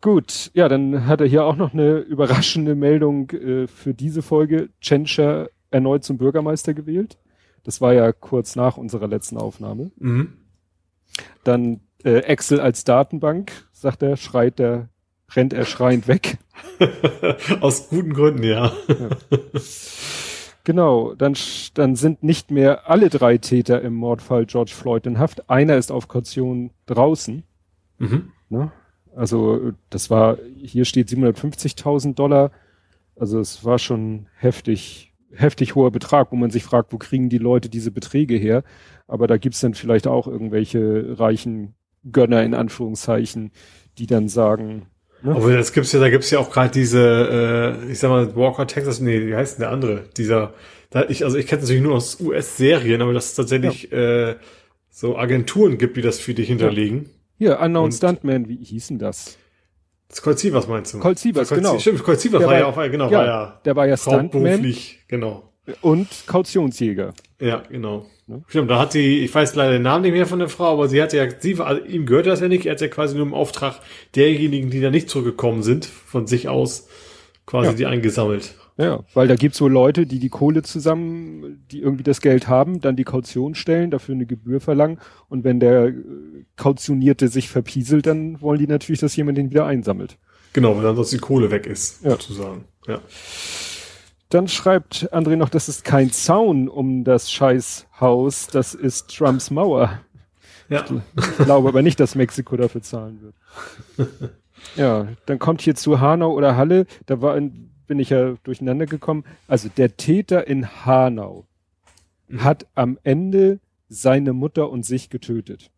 Gut, 0.00 0.50
ja, 0.54 0.68
dann 0.68 1.06
hat 1.06 1.20
er 1.20 1.28
hier 1.28 1.44
auch 1.44 1.56
noch 1.56 1.72
eine 1.72 1.98
überraschende 1.98 2.74
Meldung 2.74 3.30
äh, 3.30 3.66
für 3.68 3.94
diese 3.94 4.22
Folge. 4.22 4.70
Tschentscher 4.80 5.48
erneut 5.70 6.02
zum 6.02 6.18
Bürgermeister 6.18 6.74
gewählt. 6.74 7.18
Das 7.62 7.80
war 7.80 7.94
ja 7.94 8.10
kurz 8.12 8.56
nach 8.56 8.76
unserer 8.76 9.06
letzten 9.06 9.36
Aufnahme. 9.36 9.92
Mhm. 9.98 10.32
Dann 11.44 11.80
äh, 12.04 12.18
Excel 12.20 12.60
als 12.60 12.84
Datenbank, 12.84 13.52
sagt 13.72 14.02
er, 14.02 14.16
schreit 14.16 14.60
er, 14.60 14.88
rennt 15.34 15.52
er 15.52 15.64
schreiend 15.64 16.08
weg. 16.08 16.38
Aus 17.60 17.88
guten 17.88 18.12
Gründen, 18.12 18.42
ja. 18.42 18.72
ja. 18.88 19.10
Genau, 20.64 21.14
dann, 21.14 21.36
dann 21.74 21.96
sind 21.96 22.22
nicht 22.22 22.50
mehr 22.50 22.88
alle 22.88 23.08
drei 23.08 23.38
Täter 23.38 23.82
im 23.82 23.94
Mordfall 23.94 24.46
George 24.46 24.72
Floyd 24.74 25.06
in 25.06 25.18
Haft. 25.18 25.50
Einer 25.50 25.76
ist 25.76 25.90
auf 25.90 26.06
Kaution 26.06 26.70
draußen. 26.86 27.42
Mhm. 27.98 28.32
Ne? 28.48 28.70
Also 29.14 29.72
das 29.90 30.08
war, 30.08 30.38
hier 30.56 30.84
steht 30.84 31.08
750.000 31.08 32.14
Dollar. 32.14 32.52
Also 33.16 33.40
es 33.40 33.64
war 33.64 33.78
schon 33.78 34.26
heftig, 34.36 35.12
heftig 35.32 35.74
hoher 35.74 35.90
Betrag, 35.90 36.30
wo 36.30 36.36
man 36.36 36.50
sich 36.50 36.62
fragt, 36.62 36.92
wo 36.92 36.98
kriegen 36.98 37.28
die 37.28 37.38
Leute 37.38 37.68
diese 37.68 37.90
Beträge 37.90 38.36
her? 38.36 38.62
Aber 39.08 39.26
da 39.26 39.38
gibt's 39.38 39.60
dann 39.60 39.74
vielleicht 39.74 40.06
auch 40.06 40.28
irgendwelche 40.28 41.18
reichen 41.18 41.74
Gönner 42.10 42.42
in 42.42 42.54
Anführungszeichen, 42.54 43.52
die 43.98 44.06
dann 44.06 44.28
sagen. 44.28 44.86
Ne? 45.22 45.34
Aber 45.34 45.52
das 45.54 45.72
gibt's 45.72 45.92
ja, 45.92 46.00
da 46.00 46.10
gibt's 46.10 46.30
ja 46.30 46.38
auch 46.38 46.50
gerade 46.50 46.70
diese, 46.70 47.78
äh, 47.86 47.90
ich 47.92 47.98
sag 47.98 48.08
mal, 48.08 48.34
Walker 48.34 48.66
Texas, 48.66 49.00
nee, 49.00 49.26
wie 49.26 49.34
heißt 49.34 49.58
denn 49.58 49.62
der 49.62 49.70
andere? 49.70 50.04
Dieser, 50.16 50.54
da 50.90 51.04
ich, 51.08 51.24
also 51.24 51.38
ich 51.38 51.46
kenne 51.46 51.62
natürlich 51.62 51.82
nur 51.82 51.94
aus 51.94 52.20
US-Serien, 52.20 53.00
aber 53.02 53.12
dass 53.12 53.26
es 53.26 53.34
tatsächlich 53.34 53.90
ja. 53.90 54.30
äh, 54.30 54.36
so 54.90 55.16
Agenturen 55.16 55.78
gibt, 55.78 55.96
die 55.96 56.02
das 56.02 56.18
für 56.18 56.34
dich 56.34 56.48
hinterlegen. 56.48 57.04
Ja 57.04 57.10
hier, 57.42 57.58
Unknown 57.58 57.86
und 57.86 57.92
Stuntman, 57.92 58.48
wie 58.48 58.62
hießen 58.62 59.00
das? 59.00 59.36
Das 60.08 60.22
Colt 60.22 60.38
Sievers 60.38 60.68
meinst 60.68 60.94
du? 60.94 61.00
Colt 61.00 61.18
Sievers, 61.18 61.48
genau. 61.48 61.76
Stimmt, 61.76 62.04
Colt 62.04 62.20
Sievers 62.20 62.44
war, 62.44 62.56
ja 62.56 62.66
auch, 62.66 62.76
genau, 62.88 63.10
ja, 63.10 63.18
war 63.18 63.26
ja. 63.26 63.60
Der 63.64 63.74
war 63.74 63.88
ja 63.88 63.96
Stuntman. 63.96 64.74
genau. 65.08 65.51
Und 65.80 66.08
Kautionsjäger. 66.26 67.14
Ja, 67.40 67.62
genau. 67.68 68.06
Ja. 68.26 68.40
Stimmt, 68.48 68.70
da 68.70 68.78
hat 68.78 68.92
sie, 68.92 69.20
ich 69.20 69.34
weiß 69.34 69.54
leider 69.54 69.72
den 69.72 69.82
Namen 69.82 70.02
nicht 70.02 70.12
mehr 70.12 70.26
von 70.26 70.38
der 70.38 70.48
Frau, 70.48 70.72
aber 70.72 70.88
sie 70.88 71.00
hat 71.02 71.12
ja, 71.12 71.26
sie, 71.38 71.58
also 71.60 71.84
ihm 71.84 72.06
gehört 72.06 72.26
das 72.26 72.40
ja 72.40 72.48
nicht, 72.48 72.66
er 72.66 72.72
hat 72.72 72.80
ja 72.80 72.88
quasi 72.88 73.16
nur 73.16 73.26
im 73.26 73.34
Auftrag 73.34 73.80
derjenigen, 74.14 74.70
die 74.70 74.80
da 74.80 74.90
nicht 74.90 75.08
zurückgekommen 75.08 75.62
sind, 75.62 75.84
von 75.84 76.26
sich 76.26 76.48
aus 76.48 76.88
quasi 77.46 77.68
ja. 77.70 77.74
die 77.74 77.86
eingesammelt. 77.86 78.54
Ja, 78.78 79.04
weil 79.12 79.28
da 79.28 79.36
gibt's 79.36 79.58
so 79.58 79.68
Leute, 79.68 80.06
die 80.06 80.18
die 80.18 80.30
Kohle 80.30 80.62
zusammen, 80.62 81.64
die 81.70 81.80
irgendwie 81.80 82.04
das 82.04 82.20
Geld 82.20 82.48
haben, 82.48 82.80
dann 82.80 82.96
die 82.96 83.04
Kaution 83.04 83.54
stellen, 83.54 83.90
dafür 83.90 84.14
eine 84.14 84.26
Gebühr 84.26 84.60
verlangen 84.60 84.98
und 85.28 85.44
wenn 85.44 85.60
der 85.60 85.88
äh, 85.88 85.94
Kautionierte 86.56 87.28
sich 87.28 87.48
verpieselt, 87.48 88.06
dann 88.06 88.40
wollen 88.40 88.58
die 88.58 88.66
natürlich, 88.66 89.00
dass 89.00 89.14
jemand 89.14 89.36
den 89.36 89.50
wieder 89.50 89.66
einsammelt. 89.66 90.16
Genau, 90.54 90.76
weil 90.76 90.82
dann 90.82 90.96
sonst 90.96 91.12
die 91.12 91.18
Kohle 91.18 91.50
weg 91.50 91.66
ist, 91.66 92.02
ja. 92.02 92.10
sozusagen. 92.10 92.64
Ja. 92.86 93.00
Dann 94.32 94.48
schreibt 94.48 95.12
André 95.12 95.36
noch, 95.36 95.50
das 95.50 95.68
ist 95.68 95.84
kein 95.84 96.10
Zaun 96.10 96.68
um 96.68 97.04
das 97.04 97.30
Scheißhaus, 97.30 98.46
das 98.46 98.74
ist 98.74 99.14
Trumps 99.14 99.50
Mauer. 99.50 100.00
Ja. 100.68 100.84
Ich 101.16 101.44
glaube 101.44 101.68
aber 101.68 101.82
nicht, 101.82 102.00
dass 102.00 102.14
Mexiko 102.14 102.56
dafür 102.56 102.82
zahlen 102.82 103.20
wird. 103.20 104.30
ja, 104.76 105.08
dann 105.26 105.38
kommt 105.38 105.60
hier 105.60 105.74
zu 105.74 106.00
Hanau 106.00 106.32
oder 106.32 106.56
Halle, 106.56 106.86
da 107.06 107.20
war 107.20 107.34
ein 107.34 107.72
bin 107.86 107.98
ich 107.98 108.08
ja 108.08 108.36
durcheinander 108.44 108.86
gekommen. 108.86 109.24
Also 109.48 109.68
der 109.68 109.98
Täter 109.98 110.46
in 110.46 110.86
Hanau 110.86 111.46
mhm. 112.28 112.42
hat 112.42 112.66
am 112.74 112.98
Ende 113.02 113.60
seine 113.90 114.32
Mutter 114.32 114.70
und 114.70 114.86
sich 114.86 115.10
getötet. 115.10 115.70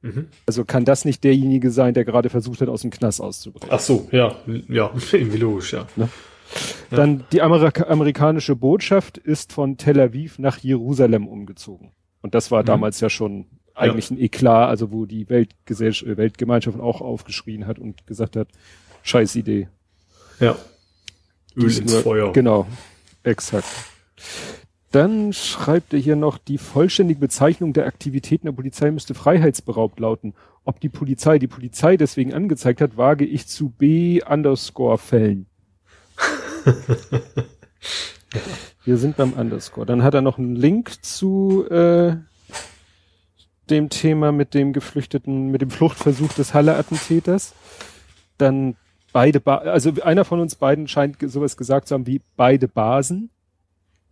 Mhm. 0.00 0.28
Also 0.46 0.64
kann 0.64 0.86
das 0.86 1.04
nicht 1.04 1.24
derjenige 1.24 1.70
sein, 1.70 1.92
der 1.92 2.06
gerade 2.06 2.30
versucht 2.30 2.62
hat, 2.62 2.70
aus 2.70 2.80
dem 2.80 2.90
Knast 2.90 3.20
auszubrechen. 3.20 3.68
Ach 3.70 3.80
so, 3.80 4.08
ja, 4.12 4.34
ja, 4.68 4.90
irgendwie 5.12 5.36
logisch, 5.38 5.74
ja. 5.74 5.86
Ne? 5.96 6.08
Ja. 6.90 6.96
Dann 6.96 7.24
die 7.32 7.42
Amerika 7.42 7.84
amerikanische 7.84 8.56
Botschaft 8.56 9.18
ist 9.18 9.52
von 9.52 9.76
Tel 9.76 10.00
Aviv 10.00 10.38
nach 10.38 10.58
Jerusalem 10.58 11.26
umgezogen. 11.26 11.92
Und 12.22 12.34
das 12.34 12.50
war 12.50 12.62
mhm. 12.62 12.66
damals 12.66 13.00
ja 13.00 13.10
schon 13.10 13.46
eigentlich 13.74 14.10
ja. 14.10 14.16
ein 14.16 14.20
Eklat, 14.20 14.68
also 14.68 14.90
wo 14.90 15.06
die 15.06 15.28
Weltgesellschaft, 15.28 16.16
Weltgemeinschaft 16.16 16.80
auch 16.80 17.00
aufgeschrien 17.00 17.66
hat 17.66 17.78
und 17.78 18.06
gesagt 18.06 18.36
hat, 18.36 18.48
scheiß 19.02 19.36
Idee. 19.36 19.68
Ja. 20.40 20.56
Öl 21.56 21.76
ins 21.76 21.94
Feuer. 21.94 22.32
Genau, 22.32 22.66
exakt. 23.22 23.66
Dann 24.90 25.32
schreibt 25.32 25.92
er 25.92 25.98
hier 25.98 26.16
noch, 26.16 26.38
die 26.38 26.56
vollständige 26.56 27.20
Bezeichnung 27.20 27.72
der 27.72 27.86
Aktivitäten 27.86 28.46
der 28.46 28.52
Polizei 28.52 28.90
müsste 28.90 29.14
freiheitsberaubt 29.14 30.00
lauten. 30.00 30.34
Ob 30.64 30.80
die 30.80 30.88
Polizei 30.88 31.38
die 31.38 31.46
Polizei 31.46 31.96
deswegen 31.96 32.32
angezeigt 32.32 32.80
hat, 32.80 32.96
wage 32.96 33.26
ich 33.26 33.46
zu 33.46 33.68
B 33.68 34.22
Wir 38.84 38.96
sind 38.96 39.16
beim 39.16 39.34
Underscore. 39.34 39.86
Dann 39.86 40.02
hat 40.02 40.14
er 40.14 40.22
noch 40.22 40.38
einen 40.38 40.56
Link 40.56 41.04
zu 41.04 41.68
äh, 41.70 42.16
dem 43.68 43.90
Thema 43.90 44.32
mit 44.32 44.54
dem 44.54 44.72
Geflüchteten, 44.72 45.50
mit 45.50 45.60
dem 45.60 45.70
Fluchtversuch 45.70 46.32
des 46.32 46.54
Halle-Attentäters. 46.54 47.54
Dann 48.38 48.76
beide, 49.12 49.40
ba 49.40 49.56
also 49.56 49.92
einer 50.02 50.24
von 50.24 50.40
uns 50.40 50.54
beiden 50.54 50.88
scheint 50.88 51.16
sowas 51.20 51.56
gesagt 51.56 51.88
zu 51.88 51.94
haben 51.94 52.06
wie 52.06 52.20
beide 52.36 52.68
Basen. 52.68 53.30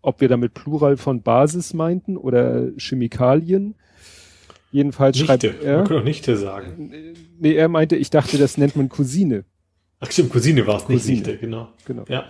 Ob 0.02 0.20
wir 0.20 0.28
damit 0.28 0.54
Plural 0.54 0.96
von 0.96 1.22
Basis 1.22 1.74
meinten 1.74 2.16
oder 2.16 2.68
Chemikalien. 2.76 3.74
Jedenfalls 4.70 5.16
Nichte. 5.16 5.26
schreibt 5.26 5.64
er. 5.64 5.78
Man 5.78 5.88
kann 5.88 5.98
auch 5.98 6.04
Nichte 6.04 6.36
sagen. 6.36 6.92
Nee, 7.38 7.54
er 7.54 7.68
meinte, 7.68 7.96
ich 7.96 8.10
dachte, 8.10 8.38
das 8.38 8.58
nennt 8.58 8.76
man 8.76 8.88
Cousine. 8.88 9.44
Ach 10.00 10.10
stimmt, 10.10 10.30
Cousine 10.30 10.66
war 10.66 10.76
es 10.76 10.88
nicht 10.88 11.08
Nichte, 11.08 11.38
genau. 11.38 11.68
genau. 11.84 12.04
Ja. 12.08 12.26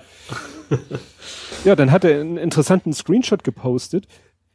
ja, 1.65 1.75
dann 1.75 1.91
hat 1.91 2.05
er 2.05 2.21
einen 2.21 2.37
interessanten 2.37 2.93
Screenshot 2.93 3.43
gepostet. 3.43 4.07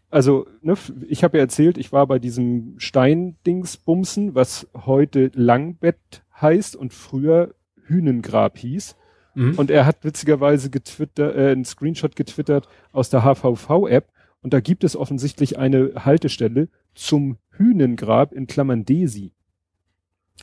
Also, 0.09 0.47
ne, 0.61 0.75
ich 1.07 1.23
habe 1.23 1.37
ja 1.37 1.43
erzählt, 1.43 1.77
ich 1.77 1.91
war 1.91 2.07
bei 2.07 2.19
diesem 2.19 2.75
Steindingsbumsen, 2.77 4.35
was 4.35 4.67
heute 4.85 5.31
Langbett 5.33 6.23
heißt 6.39 6.75
und 6.75 6.93
früher 6.93 7.53
Hühnengrab 7.83 8.57
hieß. 8.57 8.95
Mhm. 9.35 9.55
Und 9.55 9.71
er 9.71 9.85
hat 9.85 10.03
witzigerweise 10.03 10.69
getwittert, 10.69 11.35
äh, 11.35 11.51
einen 11.51 11.65
Screenshot 11.65 12.15
getwittert 12.15 12.67
aus 12.91 13.09
der 13.09 13.23
HVV-App 13.23 14.09
und 14.41 14.53
da 14.53 14.59
gibt 14.59 14.83
es 14.83 14.95
offensichtlich 14.95 15.57
eine 15.57 15.93
Haltestelle 16.05 16.69
zum 16.95 17.37
Hühnengrab 17.51 18.33
in 18.33 18.47
Klammern 18.47 18.85
Desi. 18.85 19.33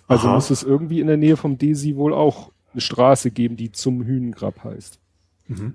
Also 0.06 0.28
Aha. 0.28 0.34
muss 0.36 0.50
es 0.50 0.62
irgendwie 0.62 1.00
in 1.00 1.08
der 1.08 1.16
Nähe 1.16 1.36
vom 1.36 1.58
Desi 1.58 1.96
wohl 1.96 2.14
auch 2.14 2.52
eine 2.78 2.80
Straße 2.80 3.32
geben, 3.32 3.56
die 3.56 3.72
zum 3.72 4.04
Hühnengrab 4.04 4.62
heißt. 4.62 5.00
Mhm. 5.48 5.74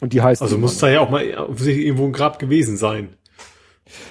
Und 0.00 0.12
die 0.12 0.22
heißt. 0.22 0.40
Also 0.42 0.56
muss 0.56 0.78
da 0.78 0.88
ja 0.88 1.00
auch 1.00 1.10
mal 1.10 1.22
irgendwo 1.22 2.06
ein 2.06 2.12
Grab 2.12 2.38
gewesen 2.38 2.76
sein. 2.76 3.10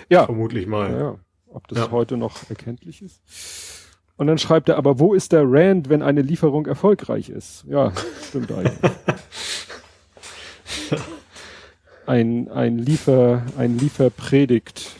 Ja. 0.09 0.25
Vermutlich 0.25 0.67
mal. 0.67 0.91
Ja. 0.91 1.15
Ob 1.47 1.67
das 1.67 1.79
ja. 1.79 1.91
heute 1.91 2.17
noch 2.17 2.49
erkenntlich 2.49 3.01
ist. 3.01 3.21
Und 4.15 4.27
dann 4.27 4.37
schreibt 4.37 4.69
er, 4.69 4.77
aber 4.77 4.99
wo 4.99 5.15
ist 5.15 5.31
der 5.31 5.43
Rand, 5.45 5.89
wenn 5.89 6.03
eine 6.03 6.21
Lieferung 6.21 6.67
erfolgreich 6.67 7.29
ist? 7.29 7.65
Ja, 7.67 7.91
stimmt 8.27 8.51
eigentlich. 8.51 8.91
ein, 12.05 12.49
ein 12.49 12.77
Liefer, 12.77 13.43
ein 13.57 13.79
Lieferpredigt. 13.79 14.91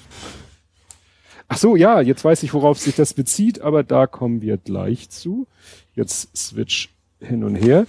Ach 1.48 1.58
so, 1.58 1.76
ja, 1.76 2.02
jetzt 2.02 2.26
weiß 2.26 2.42
ich, 2.42 2.54
worauf 2.56 2.80
sich 2.80 2.96
das 2.96 3.14
bezieht, 3.14 3.62
aber 3.62 3.84
da 3.84 4.08
kommen 4.08 4.42
wir 4.42 4.58
gleich 4.58 5.10
zu. 5.12 5.48
Jetzt 5.94 6.36
switch 6.36 6.93
hin 7.24 7.44
und 7.44 7.56
her. 7.56 7.86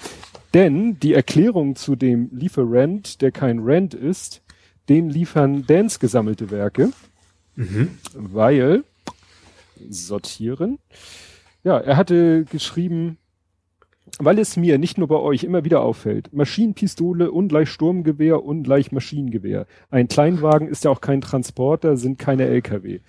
Denn 0.55 0.99
die 1.01 1.15
Erklärung 1.15 1.77
zu 1.77 1.97
dem 1.97 2.31
Lieferant, 2.33 3.21
der 3.21 3.33
kein 3.33 3.59
Rent 3.59 3.93
ist, 3.93 4.43
dem 4.89 5.09
liefern 5.09 5.67
Dans 5.67 5.99
gesammelte 5.99 6.51
Werke, 6.51 6.91
mhm. 7.57 7.99
weil 8.15 8.85
sortieren. 9.89 10.79
Ja, 11.65 11.79
er 11.79 11.97
hatte 11.97 12.45
geschrieben, 12.45 13.19
weil 14.19 14.39
es 14.39 14.57
mir 14.57 14.79
nicht 14.79 14.99
nur 14.99 15.09
bei 15.09 15.17
euch 15.17 15.45
immer 15.45 15.65
wieder 15.65 15.81
auffällt, 15.81 16.33
Maschinenpistole 16.33 17.31
ungleich 17.31 17.69
Sturmgewehr 17.71 18.45
ungleich 18.45 18.93
Maschinengewehr. 18.93 19.67
Ein 19.91 20.09
Kleinwagen 20.09 20.69
ist 20.69 20.85
ja 20.85 20.91
auch 20.91 21.01
kein 21.01 21.21
Transporter, 21.21 21.97
sind 21.97 22.19
keine 22.19 22.47
LKW. 22.47 23.01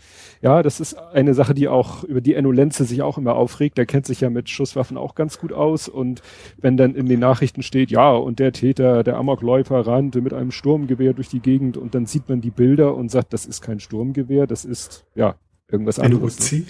Ja, 0.41 0.63
das 0.63 0.79
ist 0.79 0.95
eine 0.95 1.33
Sache, 1.33 1.53
die 1.53 1.67
auch 1.67 2.03
über 2.03 2.21
die 2.21 2.33
Enulenze 2.33 2.85
sich 2.85 3.01
auch 3.01 3.17
immer 3.17 3.35
aufregt. 3.35 3.77
Der 3.77 3.85
kennt 3.85 4.05
sich 4.05 4.21
ja 4.21 4.29
mit 4.29 4.49
Schusswaffen 4.49 4.97
auch 4.97 5.15
ganz 5.15 5.37
gut 5.37 5.53
aus. 5.53 5.87
Und 5.87 6.21
wenn 6.57 6.77
dann 6.77 6.95
in 6.95 7.07
den 7.07 7.19
Nachrichten 7.19 7.61
steht, 7.61 7.91
ja, 7.91 8.11
und 8.11 8.39
der 8.39 8.53
Täter, 8.53 9.03
der 9.03 9.17
Amokläufer 9.17 9.85
rannte 9.85 10.21
mit 10.21 10.33
einem 10.33 10.51
Sturmgewehr 10.51 11.13
durch 11.13 11.29
die 11.29 11.39
Gegend 11.39 11.77
und 11.77 11.93
dann 11.93 12.05
sieht 12.05 12.29
man 12.29 12.41
die 12.41 12.51
Bilder 12.51 12.95
und 12.95 13.11
sagt, 13.11 13.33
das 13.33 13.45
ist 13.45 13.61
kein 13.61 13.79
Sturmgewehr, 13.79 14.47
das 14.47 14.65
ist, 14.65 15.05
ja, 15.13 15.35
irgendwas 15.69 15.99
anderes. 15.99 16.39
Ne? 16.51 16.63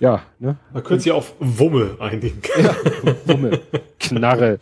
Ja, 0.00 0.22
ne? 0.38 0.56
Man 0.72 0.82
könnte 0.82 1.04
sich 1.04 1.12
auf 1.12 1.34
Wumme 1.38 1.96
einigen. 2.00 2.40
Ja, 2.58 2.74
Wumme, 3.26 3.60
Knarre. 3.98 4.58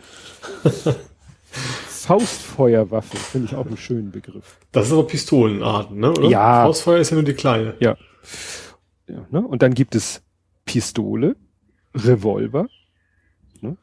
Faustfeuerwaffe, 1.88 3.16
finde 3.16 3.49
ich 3.49 3.54
auch 3.54 3.66
einen 3.66 3.76
schönen 3.76 4.11
Begriff. 4.11 4.59
Das 4.73 4.87
ist 4.87 4.92
aber 4.92 5.07
Pistolenarten, 5.07 5.99
ne? 5.99 6.11
Oder? 6.11 6.28
Ja. 6.28 6.64
Faustfeuer 6.64 6.99
ist 6.99 7.11
ja 7.11 7.14
nur 7.14 7.25
die 7.25 7.35
kleine. 7.35 7.75
Ja. 7.80 7.97
ja 9.07 9.26
ne? 9.30 9.47
Und 9.47 9.62
dann 9.62 9.75
gibt 9.75 9.95
es 9.95 10.23
Pistole, 10.64 11.37
Revolver. 11.95 12.66
Ne? 13.61 13.76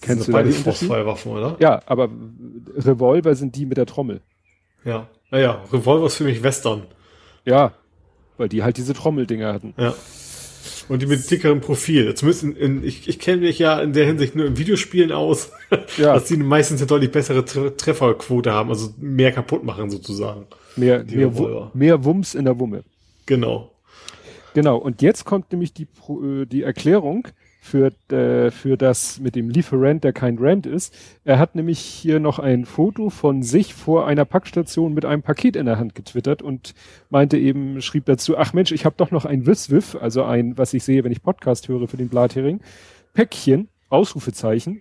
Kennst 0.00 0.28
du 0.28 0.32
da 0.32 0.42
die 0.42 0.52
Faustfeuerwaffen, 0.52 1.32
oder? 1.32 1.56
Ja, 1.58 1.82
aber 1.86 2.08
Revolver 2.76 3.34
sind 3.34 3.56
die 3.56 3.66
mit 3.66 3.76
der 3.76 3.86
Trommel. 3.86 4.22
Ja. 4.84 5.06
Naja, 5.30 5.62
Revolver 5.72 6.06
ist 6.06 6.16
für 6.16 6.24
mich 6.24 6.42
Western. 6.42 6.86
Ja, 7.44 7.72
weil 8.38 8.48
die 8.48 8.62
halt 8.62 8.76
diese 8.78 8.94
Trommeldinger 8.94 9.52
hatten. 9.52 9.74
Ja. 9.76 9.94
Und 10.90 11.02
die 11.02 11.06
mit 11.06 11.30
dickerem 11.30 11.60
Profil. 11.60 12.16
Zumindest 12.16 12.42
in, 12.42 12.56
in, 12.56 12.84
ich, 12.84 13.08
ich 13.08 13.20
kenne 13.20 13.42
mich 13.42 13.60
ja 13.60 13.78
in 13.78 13.92
der 13.92 14.06
Hinsicht 14.06 14.34
nur 14.34 14.46
in 14.46 14.58
Videospielen 14.58 15.12
aus, 15.12 15.52
ja. 15.96 16.14
dass 16.14 16.24
die 16.24 16.36
meistens 16.36 16.80
eine 16.80 16.88
deutlich 16.88 17.12
bessere 17.12 17.44
Trefferquote 17.44 18.52
haben, 18.52 18.70
also 18.70 18.92
mehr 18.98 19.30
kaputt 19.30 19.62
machen 19.62 19.88
sozusagen. 19.88 20.48
Mehr, 20.74 21.04
mehr, 21.04 21.70
mehr 21.74 22.04
Wumms 22.04 22.34
in 22.34 22.44
der 22.44 22.58
Wumme. 22.58 22.82
Genau. 23.26 23.70
Genau. 24.54 24.78
Und 24.78 25.00
jetzt 25.00 25.24
kommt 25.24 25.52
nämlich 25.52 25.72
die, 25.72 25.86
äh, 26.08 26.44
die 26.46 26.62
Erklärung, 26.62 27.28
für, 27.60 27.92
äh, 28.10 28.50
für 28.50 28.76
das 28.76 29.20
mit 29.20 29.36
dem 29.36 29.50
Lieferant, 29.50 30.02
der 30.02 30.14
kein 30.14 30.38
Rent 30.38 30.66
ist. 30.66 30.96
Er 31.24 31.38
hat 31.38 31.54
nämlich 31.54 31.78
hier 31.78 32.18
noch 32.18 32.38
ein 32.38 32.64
Foto 32.64 33.10
von 33.10 33.42
sich 33.42 33.74
vor 33.74 34.06
einer 34.06 34.24
Packstation 34.24 34.94
mit 34.94 35.04
einem 35.04 35.22
Paket 35.22 35.56
in 35.56 35.66
der 35.66 35.78
Hand 35.78 35.94
getwittert 35.94 36.40
und 36.40 36.74
meinte 37.10 37.36
eben, 37.36 37.82
schrieb 37.82 38.06
dazu, 38.06 38.38
ach 38.38 38.54
Mensch, 38.54 38.72
ich 38.72 38.86
habe 38.86 38.96
doch 38.96 39.10
noch 39.10 39.26
ein 39.26 39.46
Wiswiff, 39.46 39.94
also 39.94 40.24
ein, 40.24 40.56
was 40.56 40.72
ich 40.72 40.82
sehe, 40.82 41.04
wenn 41.04 41.12
ich 41.12 41.22
Podcast 41.22 41.68
höre 41.68 41.86
für 41.86 41.98
den 41.98 42.08
Blathering, 42.08 42.60
Päckchen, 43.12 43.68
Ausrufezeichen, 43.90 44.80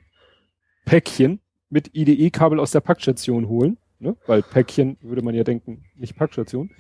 Päckchen 0.85 1.41
mit 1.69 1.93
IDE-Kabel 1.93 2.59
aus 2.59 2.71
der 2.71 2.79
Packstation 2.79 3.49
holen, 3.49 3.77
ne? 3.99 4.15
weil 4.25 4.41
Päckchen 4.41 4.97
würde 5.01 5.21
man 5.21 5.35
ja 5.35 5.43
denken, 5.43 5.83
nicht 5.95 6.15
Packstation, 6.15 6.71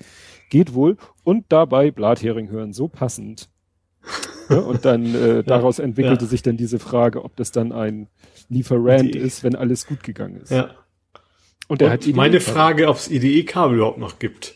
geht 0.49 0.73
wohl 0.73 0.95
und 1.25 1.45
dabei 1.49 1.91
Blathering 1.91 2.49
hören, 2.49 2.71
so 2.71 2.87
passend. 2.87 3.49
Ne? 4.49 4.61
Und 4.61 4.85
dann 4.85 5.15
äh, 5.15 5.43
daraus 5.43 5.79
entwickelte 5.79 6.25
ja. 6.25 6.29
sich 6.29 6.41
dann 6.41 6.57
diese 6.57 6.79
Frage, 6.79 7.23
ob 7.23 7.35
das 7.35 7.51
dann 7.51 7.71
ein 7.71 8.07
Lieferant 8.49 9.13
Die, 9.13 9.19
ist, 9.19 9.43
wenn 9.43 9.55
alles 9.55 9.85
gut 9.85 10.03
gegangen 10.03 10.37
ist. 10.41 10.51
Ja. 10.51 10.71
Und, 11.67 11.83
er 11.83 11.91
hat 11.91 12.07
meine 12.07 12.39
Frage, 12.39 12.87
ob 12.87 12.97
es 12.97 13.11
IDE-Kabel 13.11 13.77
überhaupt 13.77 13.99
noch 13.99 14.17
gibt. 14.17 14.55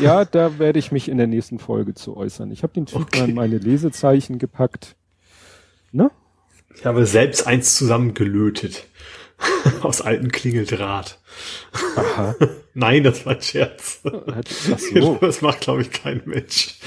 Ja, 0.00 0.24
da 0.24 0.58
werde 0.58 0.80
ich 0.80 0.90
mich 0.90 1.08
in 1.08 1.16
der 1.16 1.28
nächsten 1.28 1.60
Folge 1.60 1.94
zu 1.94 2.16
äußern. 2.16 2.50
Ich 2.50 2.64
habe 2.64 2.72
den 2.72 2.86
Typ 2.86 3.02
okay. 3.02 3.20
mal 3.20 3.28
in 3.28 3.34
meine 3.36 3.58
Lesezeichen 3.58 4.38
gepackt. 4.38 4.96
Ne? 5.92 6.10
Ich 6.74 6.84
habe 6.84 7.06
selbst 7.06 7.46
eins 7.46 7.76
zusammengelötet. 7.76 8.86
Aus 9.82 10.00
alten 10.00 10.32
Klingeldraht. 10.32 11.20
Aha. 11.96 12.34
Nein, 12.74 13.04
das 13.04 13.24
war 13.26 13.34
ein 13.34 13.42
Scherz. 13.42 14.00
Ach 14.04 14.78
so. 14.78 15.18
Das 15.20 15.40
macht, 15.42 15.60
glaube 15.60 15.82
ich, 15.82 15.90
kein 15.92 16.22
Mensch. 16.24 16.78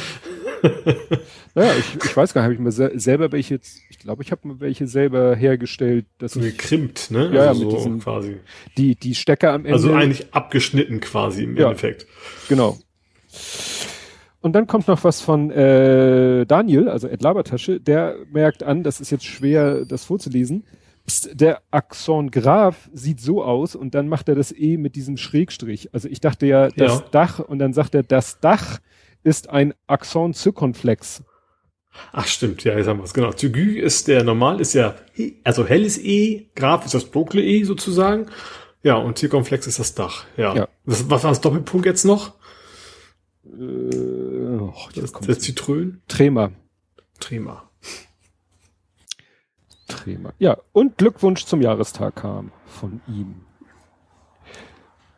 naja, 1.57 1.73
ich, 1.79 1.95
ich 2.05 2.15
weiß 2.15 2.35
gar 2.35 2.41
nicht, 2.41 2.45
habe 2.45 2.53
ich 2.53 2.59
mir 2.59 2.99
selber 2.99 3.31
welche, 3.31 3.55
jetzt, 3.55 3.81
ich 3.89 3.97
glaube, 3.97 4.21
ich 4.21 4.31
habe 4.31 4.47
mir 4.47 4.59
welche 4.59 4.85
selber 4.85 5.35
hergestellt. 5.35 6.05
Dass 6.19 6.33
so 6.33 6.39
gekrimpt, 6.39 7.09
ne? 7.09 7.31
Ja, 7.33 7.47
also 7.47 7.63
mit 7.63 7.71
so 7.71 7.77
diesen, 7.77 7.99
quasi. 7.99 8.37
Die, 8.77 8.95
die 8.95 9.15
Stecker 9.15 9.53
am 9.53 9.65
Ende. 9.65 9.73
Also 9.73 9.91
eigentlich 9.91 10.31
abgeschnitten 10.35 10.99
quasi 10.99 11.45
im 11.45 11.57
ja, 11.57 11.65
Endeffekt. 11.65 12.05
Genau. 12.47 12.77
Und 14.39 14.53
dann 14.53 14.67
kommt 14.67 14.87
noch 14.87 15.03
was 15.03 15.21
von 15.21 15.49
äh, 15.49 16.45
Daniel, 16.45 16.89
also 16.89 17.07
Ed 17.07 17.23
Labertasche, 17.23 17.79
der 17.79 18.17
merkt 18.31 18.61
an, 18.61 18.83
das 18.83 19.01
ist 19.01 19.09
jetzt 19.09 19.25
schwer, 19.25 19.83
das 19.85 20.05
vorzulesen. 20.05 20.63
pst, 21.07 21.41
der 21.41 21.63
Axon 21.71 22.29
Graf 22.29 22.87
sieht 22.93 23.19
so 23.19 23.43
aus 23.43 23.75
und 23.75 23.95
dann 23.95 24.07
macht 24.07 24.29
er 24.29 24.35
das 24.35 24.51
E 24.51 24.77
mit 24.77 24.95
diesem 24.95 25.17
Schrägstrich. 25.17 25.91
Also 25.91 26.07
ich 26.07 26.19
dachte 26.19 26.45
ja, 26.45 26.69
das 26.69 26.99
Ja. 26.99 27.05
Dach 27.09 27.39
und 27.39 27.57
dann 27.57 27.73
sagt 27.73 27.95
er, 27.95 28.03
das 28.03 28.39
Dach 28.41 28.77
ist 29.23 29.49
ein 29.49 29.73
Axon 29.87 30.35
Zirkonflex. 30.35 31.23
Ach 32.11 32.27
stimmt, 32.27 32.63
ja, 32.63 32.77
jetzt 32.77 32.87
haben 32.87 32.99
wir 32.99 33.03
es. 33.03 33.13
Genau. 33.13 33.31
Zygü 33.31 33.79
ist 33.79 34.07
der 34.07 34.23
normal, 34.23 34.61
ist 34.61 34.73
ja, 34.73 34.95
also 35.43 35.65
helles 35.65 35.97
E, 35.97 36.47
Graph 36.55 36.85
ist 36.85 36.93
das 36.93 37.11
dunkle 37.11 37.43
E 37.43 37.63
sozusagen. 37.63 38.27
Ja, 38.83 38.95
und 38.95 39.17
Zirkonflex 39.17 39.67
ist 39.67 39.79
das 39.79 39.95
Dach. 39.95 40.25
Ja. 40.37 40.55
Ja. 40.55 40.67
Was, 40.85 41.09
was 41.09 41.23
war 41.23 41.31
das 41.31 41.41
Doppelpunkt 41.41 41.85
jetzt 41.85 42.05
noch? 42.05 42.33
Äh, 43.45 44.57
oh, 44.59 44.73
Das, 44.95 45.11
der 45.11 45.39
Zitrön? 45.39 46.01
Trema. 46.07 46.51
Trema. 47.19 47.69
Trema. 49.87 50.33
Ja, 50.37 50.57
und 50.73 50.97
Glückwunsch 50.97 51.45
zum 51.45 51.61
Jahrestag 51.61 52.15
kam 52.17 52.51
von 52.65 53.01
ihm. 53.07 53.35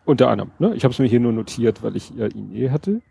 Unter 0.05 0.29
anderem, 0.29 0.51
ne? 0.59 0.73
Ich 0.75 0.83
habe 0.83 0.91
es 0.91 0.99
mir 0.99 1.07
hier 1.07 1.19
nur 1.19 1.33
notiert, 1.33 1.83
weil 1.83 1.95
ich 1.95 2.11
ja 2.11 2.27
ihn 2.27 2.55
eh 2.55 2.69
hatte. 2.69 3.01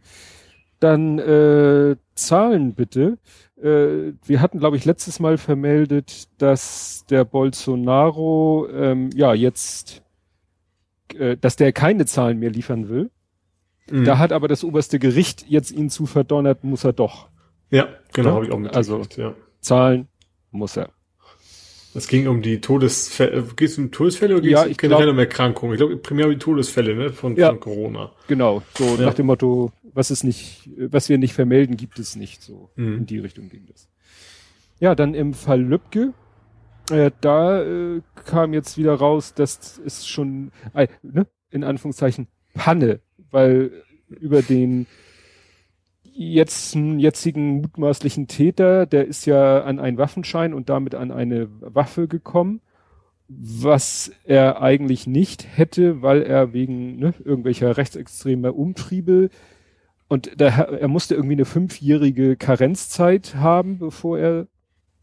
Dann 0.80 1.18
äh, 1.18 1.96
Zahlen 2.14 2.74
bitte. 2.74 3.18
Äh, 3.62 4.12
wir 4.24 4.40
hatten, 4.40 4.58
glaube 4.60 4.76
ich, 4.76 4.84
letztes 4.84 5.18
Mal 5.20 5.36
vermeldet, 5.38 6.28
dass 6.38 7.04
der 7.10 7.24
Bolsonaro 7.24 8.68
ähm, 8.72 9.10
ja 9.14 9.34
jetzt, 9.34 10.02
äh, 11.14 11.36
dass 11.36 11.56
der 11.56 11.72
keine 11.72 12.06
Zahlen 12.06 12.38
mehr 12.38 12.50
liefern 12.50 12.88
will. 12.88 13.10
Mhm. 13.90 14.04
Da 14.04 14.18
hat 14.18 14.32
aber 14.32 14.48
das 14.48 14.64
oberste 14.64 14.98
Gericht 14.98 15.46
jetzt 15.48 15.70
ihn 15.70 15.90
zu 15.90 16.06
verdonnert, 16.06 16.62
muss 16.64 16.84
er 16.84 16.92
doch. 16.92 17.28
ja, 17.70 17.88
genau, 18.12 18.28
Ja, 18.30 18.34
habe 18.36 18.44
ich 18.46 18.52
auch 18.52 18.58
mitgekriegt. 18.58 18.76
also- 18.76 19.20
ja. 19.20 19.34
Zahlen 19.60 20.08
muss 20.52 20.76
er. 20.76 20.90
Es 21.94 22.06
ging 22.06 22.28
um 22.28 22.42
die 22.42 22.60
Todesfälle. 22.60 23.42
Geht 23.56 23.70
es 23.70 23.78
um 23.78 23.90
Todesfälle 23.90 24.34
oder 24.34 24.42
geht 24.42 24.54
es 24.56 24.66
ich 24.66 24.78
generell 24.78 25.04
glaub- 25.04 25.14
um 25.14 25.18
Erkrankungen? 25.18 25.74
Ich 25.74 25.78
glaube, 25.78 25.96
primär 25.96 26.26
um 26.26 26.32
die 26.32 26.38
Todesfälle 26.38 26.94
ne, 26.94 27.10
von, 27.10 27.34
Ja. 27.34 27.48
von 27.48 27.58
Corona. 27.60 28.12
Genau, 28.28 28.62
so 28.74 28.84
Ja. 28.84 29.06
nach 29.06 29.14
dem 29.14 29.26
Motto, 29.26 29.72
was 29.98 30.10
ist 30.12 30.22
nicht, 30.22 30.70
was 30.76 31.08
wir 31.08 31.18
nicht 31.18 31.34
vermelden, 31.34 31.76
gibt 31.76 31.98
es 31.98 32.14
nicht. 32.16 32.40
So 32.42 32.70
Mhm. 32.76 32.98
in 32.98 33.06
die 33.06 33.18
Richtung 33.18 33.48
ging 33.48 33.66
das. 33.66 33.88
Ja, 34.80 34.94
dann 34.94 35.12
im 35.14 35.34
Fall 35.34 35.60
Lübcke, 35.60 36.14
äh, 36.90 37.10
da 37.20 37.62
äh, 37.62 38.00
kam 38.24 38.54
jetzt 38.54 38.78
wieder 38.78 38.94
raus, 38.94 39.34
dass 39.34 39.78
es 39.84 40.06
schon, 40.06 40.52
äh, 40.72 40.86
ne, 41.02 41.26
in 41.50 41.64
Anführungszeichen 41.64 42.28
Panne, 42.54 43.00
weil 43.30 43.72
über 44.08 44.40
den 44.42 44.86
jetzt 46.04 46.74
jetzigen 46.74 47.60
mutmaßlichen 47.60 48.26
Täter, 48.28 48.86
der 48.86 49.06
ist 49.06 49.26
ja 49.26 49.62
an 49.62 49.78
einen 49.80 49.98
Waffenschein 49.98 50.54
und 50.54 50.68
damit 50.68 50.94
an 50.94 51.10
eine 51.10 51.48
Waffe 51.60 52.08
gekommen, 52.08 52.60
was 53.28 54.10
er 54.24 54.62
eigentlich 54.62 55.06
nicht 55.06 55.46
hätte, 55.56 56.02
weil 56.02 56.22
er 56.22 56.52
wegen 56.52 56.96
ne, 56.98 57.14
irgendwelcher 57.24 57.76
rechtsextremer 57.76 58.54
Umtriebe 58.56 59.28
und 60.08 60.30
da, 60.40 60.48
er 60.48 60.88
musste 60.88 61.14
irgendwie 61.14 61.34
eine 61.34 61.44
fünfjährige 61.44 62.36
Karenzzeit 62.36 63.34
haben, 63.34 63.78
bevor 63.78 64.18
er 64.18 64.46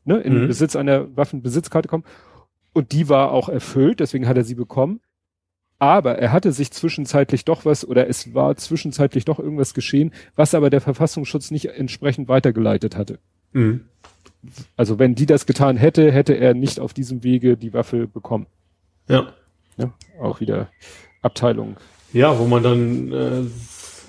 ne, 0.03 0.17
in 0.17 0.41
Mhm. 0.43 0.47
Besitz 0.47 0.75
einer 0.75 1.15
Waffenbesitzkarte 1.15 1.87
kommt. 1.87 2.05
Und 2.73 2.91
die 2.91 3.07
war 3.07 3.31
auch 3.31 3.47
erfüllt, 3.47 3.99
deswegen 3.99 4.27
hat 4.27 4.37
er 4.37 4.43
sie 4.43 4.55
bekommen. 4.55 4.99
Aber 5.77 6.17
er 6.17 6.31
hatte 6.31 6.51
sich 6.51 6.71
zwischenzeitlich 6.71 7.45
doch 7.45 7.65
was 7.65 7.85
oder 7.85 8.07
es 8.07 8.33
war 8.33 8.55
zwischenzeitlich 8.55 9.25
doch 9.25 9.39
irgendwas 9.39 9.73
geschehen, 9.73 10.11
was 10.35 10.53
aber 10.55 10.69
der 10.69 10.81
Verfassungsschutz 10.81 11.51
nicht 11.51 11.65
entsprechend 11.65 12.27
weitergeleitet 12.27 12.95
hatte. 12.95 13.19
Mhm. 13.51 13.81
Also 14.77 14.99
wenn 14.99 15.15
die 15.15 15.25
das 15.25 15.45
getan 15.45 15.75
hätte, 15.77 16.11
hätte 16.11 16.33
er 16.33 16.53
nicht 16.53 16.79
auf 16.79 16.93
diesem 16.93 17.23
Wege 17.23 17.57
die 17.57 17.73
Waffe 17.73 18.07
bekommen. 18.07 18.47
Ja. 19.07 19.33
Ne? 19.77 19.91
Auch 20.21 20.39
wieder 20.39 20.69
Abteilung. 21.21 21.77
Ja, 22.13 22.39
wo 22.39 22.45
man 22.45 22.63
dann 22.63 23.11
äh, 23.11 23.41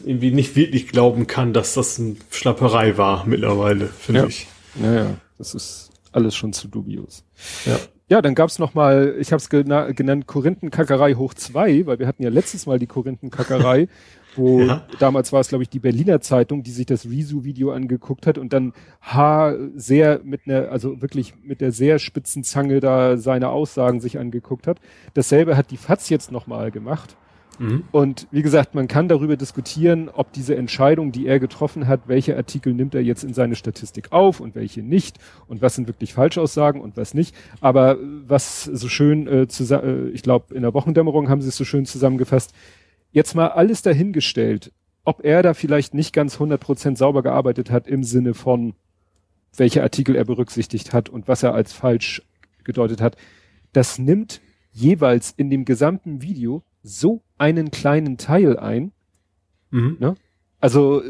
irgendwie 0.07 0.31
nicht 0.31 0.57
wirklich 0.57 0.89
glauben 0.89 1.27
kann, 1.27 1.53
dass 1.53 1.75
das 1.75 1.99
eine 2.01 2.17
Schlapperei 2.31 2.97
war 2.97 3.27
mittlerweile, 3.27 3.87
finde 3.87 4.23
Ja. 4.23 4.27
ich. 4.27 4.47
Naja, 4.75 5.07
das 5.39 5.55
ist 5.55 5.91
alles 6.13 6.35
schon 6.37 6.53
zu 6.53 6.69
dubios. 6.69 7.25
Ja. 7.65 7.79
Ja, 8.09 8.23
dann 8.23 8.37
gab's 8.37 8.61
noch 8.61 8.73
mal, 8.75 9.17
ich 9.19 9.33
habe 9.33 9.41
es 9.41 9.49
gena 9.51 9.91
genannt, 9.91 10.29
Korinthenkackerei 10.29 11.15
hoch 11.15 11.35
zwei, 11.35 11.85
weil 11.87 11.99
wir 11.99 12.07
hatten 12.07 12.23
ja 12.23 12.29
letztes 12.31 12.65
Mal 12.67 12.79
die 12.79 12.87
Korinthenkackerei, 12.87 13.89
wo 14.37 14.61
Ja. 14.67 14.87
damals 15.01 15.33
war 15.33 15.41
es, 15.41 15.49
glaube 15.49 15.65
ich, 15.65 15.71
die 15.71 15.81
Berliner 15.81 16.21
Zeitung, 16.21 16.63
die 16.63 16.71
sich 16.71 16.87
das 16.87 17.07
Risu-Video 17.07 17.73
angeguckt 17.73 18.29
hat 18.29 18.39
und 18.39 18.53
dann 18.53 18.75
H 19.01 19.55
sehr 19.75 20.21
mit 20.23 20.43
einer, 20.47 20.71
also 20.71 21.03
wirklich 21.03 21.35
mit 21.43 21.61
der 21.61 21.73
sehr 21.73 21.99
spitzen 21.99 22.45
Zange 22.45 22.79
da 22.79 23.17
seine 23.17 23.49
Aussagen 23.49 24.01
sich 24.01 24.21
angeguckt 24.21 24.69
hat. 24.69 24.79
Dasselbe 25.15 25.57
hat 25.57 25.73
die 25.73 25.77
FAZ 25.77 26.09
jetzt 26.09 26.31
noch 26.31 26.47
mal 26.47 26.71
gemacht. 26.71 27.17
Mhm. 27.59 27.85
Und 27.93 28.27
wie 28.31 28.43
gesagt, 28.43 28.75
man 28.75 28.89
kann 28.89 29.09
darüber 29.09 29.37
diskutieren, 29.37 30.09
ob 30.09 30.33
diese 30.33 30.57
Entscheidung, 30.57 31.13
die 31.13 31.27
er 31.27 31.39
getroffen 31.41 31.87
hat, 31.87 32.03
welche 32.07 32.37
Artikel 32.37 32.75
nimmt 32.75 32.95
er 32.95 33.03
jetzt 33.03 33.25
in 33.25 33.35
seine 33.35 33.57
Statistik 33.57 34.13
auf 34.13 34.41
und 34.41 34.55
welche 34.55 34.83
nicht 34.83 35.19
und 35.47 35.63
was 35.63 35.75
sind 35.75 35.87
wirklich 35.87 36.15
Falschaussagen 36.15 36.81
und 36.81 36.97
was 36.97 37.15
nicht. 37.15 37.35
Aber 37.61 37.99
was 38.27 38.65
so 38.65 38.89
schön, 38.89 39.27
äh, 39.27 39.43
äh, 39.43 40.09
ich 40.11 40.23
glaube, 40.23 40.55
in 40.55 40.63
der 40.63 40.75
Wochendämmerung 40.75 41.29
haben 41.29 41.43
sie 41.43 41.49
es 41.49 41.57
so 41.57 41.65
schön 41.65 41.87
zusammengefasst, 41.87 42.53
jetzt 43.13 43.35
mal 43.35 43.49
alles 43.49 43.83
dahingestellt, 43.83 44.73
ob 45.05 45.25
er 45.25 45.43
da 45.43 45.55
vielleicht 45.55 45.95
nicht 45.95 46.13
ganz 46.13 46.37
100% 46.39 46.97
sauber 46.97 47.23
gearbeitet 47.23 47.71
hat 47.71 47.87
im 47.87 48.03
Sinne 48.03 48.35
von, 48.35 48.75
welche 49.57 49.83
Artikel 49.83 50.17
er 50.17 50.25
berücksichtigt 50.25 50.93
hat 50.93 51.09
und 51.09 51.29
was 51.29 51.43
er 51.43 51.55
als 51.55 51.73
falsch 51.73 52.23
gedeutet 52.65 53.01
hat, 53.01 53.17
das 53.73 53.99
nimmt 53.99 54.41
jeweils 54.73 55.33
in 55.37 55.49
dem 55.49 55.65
gesamten 55.65 56.21
Video 56.21 56.63
so 56.87 57.23
einen 57.39 57.71
kleinen 57.71 58.17
Teil 58.17 58.59
ein. 58.59 58.93
Mhm. 59.71 60.15
Also, 60.61 61.03
äh, 61.03 61.09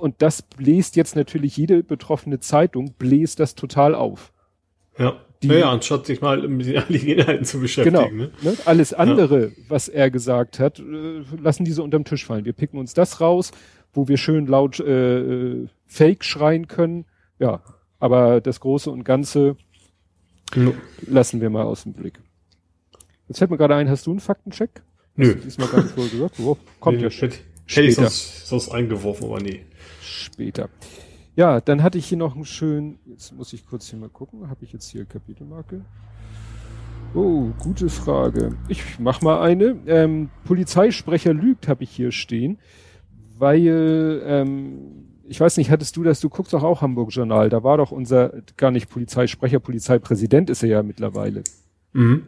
und 0.00 0.20
das 0.20 0.42
bläst 0.42 0.96
jetzt 0.96 1.16
natürlich 1.16 1.56
jede 1.56 1.82
betroffene 1.82 2.40
Zeitung, 2.40 2.92
bläst 2.98 3.40
das 3.40 3.54
total 3.54 3.94
auf. 3.94 4.32
Ja. 4.98 5.16
Die- 5.42 5.48
ja, 5.48 5.54
ja, 5.56 5.70
anstatt 5.72 6.06
sich 6.06 6.20
mal 6.20 6.46
mit 6.48 6.66
den 6.66 6.76
Inhalten 7.08 7.44
zu 7.44 7.56
Genau. 7.58 7.62
beschäftigen. 7.62 8.16
Ne? 8.16 8.30
Ne? 8.42 8.56
Alles 8.66 8.92
andere, 8.94 9.52
was 9.68 9.88
er 9.88 10.10
gesagt 10.10 10.58
hat, 10.58 10.78
äh, 10.78 11.22
lassen 11.40 11.64
diese 11.64 11.82
unterm 11.82 12.04
Tisch 12.04 12.24
fallen. 12.24 12.44
Wir 12.44 12.52
picken 12.52 12.78
uns 12.78 12.94
das 12.94 13.20
raus, 13.20 13.50
wo 13.92 14.08
wir 14.08 14.16
schön 14.16 14.46
laut 14.46 14.80
äh, 14.80 15.18
äh, 15.20 15.66
Fake 15.86 16.24
schreien 16.24 16.68
können. 16.68 17.04
Ja, 17.38 17.62
aber 17.98 18.40
das 18.40 18.60
Große 18.60 18.90
und 18.90 19.04
Ganze 19.04 19.56
No. 20.54 20.72
lassen 21.06 21.40
wir 21.40 21.50
mal 21.50 21.64
aus 21.64 21.82
dem 21.84 21.92
Blick. 21.94 22.20
Jetzt 23.28 23.38
fällt 23.38 23.50
mir 23.50 23.56
gerade 23.56 23.74
ein, 23.74 23.88
hast 23.88 24.06
du 24.06 24.10
einen 24.10 24.20
Faktencheck? 24.20 24.82
Nö. 25.16 25.26
Hast 25.28 25.36
du 25.36 25.44
diesmal 25.44 25.68
gar 25.68 25.82
nicht 25.82 25.96
wohl 25.96 26.08
gesagt. 26.08 26.40
Oh, 26.40 26.56
kommt 26.80 26.98
Nee, 26.98 27.04
ja 27.04 27.10
Hätte, 27.10 27.36
hätte 27.66 27.86
ich 27.86 27.94
sonst, 27.94 28.46
sonst 28.46 28.68
eingeworfen, 28.70 29.26
aber 29.26 29.40
nee. 29.40 29.64
später. 30.02 30.68
Ja, 31.36 31.60
dann 31.60 31.82
hatte 31.82 31.98
ich 31.98 32.06
hier 32.06 32.18
noch 32.18 32.34
einen 32.34 32.44
schönen, 32.44 32.98
jetzt 33.06 33.32
muss 33.32 33.52
ich 33.52 33.66
kurz 33.66 33.88
hier 33.88 33.98
mal 33.98 34.08
gucken, 34.08 34.48
habe 34.48 34.64
ich 34.64 34.72
jetzt 34.72 34.88
hier 34.88 35.04
Kapitelmarke? 35.04 35.84
Oh, 37.14 37.50
gute 37.58 37.88
Frage. 37.88 38.56
Ich 38.68 38.98
mach 38.98 39.22
mal 39.22 39.40
eine. 39.40 39.76
Ähm, 39.86 40.30
Polizeisprecher 40.44 41.32
lügt, 41.32 41.68
habe 41.68 41.84
ich 41.84 41.90
hier 41.90 42.10
stehen, 42.10 42.58
weil, 43.38 44.22
ähm, 44.26 45.06
ich 45.28 45.40
weiß 45.40 45.56
nicht, 45.56 45.70
hattest 45.70 45.96
du 45.96 46.02
das, 46.02 46.20
du 46.20 46.28
guckst 46.28 46.52
doch 46.52 46.62
auch 46.62 46.82
Hamburg 46.82 47.12
Journal, 47.12 47.48
da 47.48 47.62
war 47.62 47.76
doch 47.78 47.92
unser, 47.92 48.42
gar 48.56 48.70
nicht 48.72 48.88
Polizeisprecher, 48.90 49.60
Polizeipräsident 49.60 50.50
ist 50.50 50.62
er 50.64 50.68
ja 50.68 50.82
mittlerweile. 50.82 51.44
Mhm. 51.92 52.26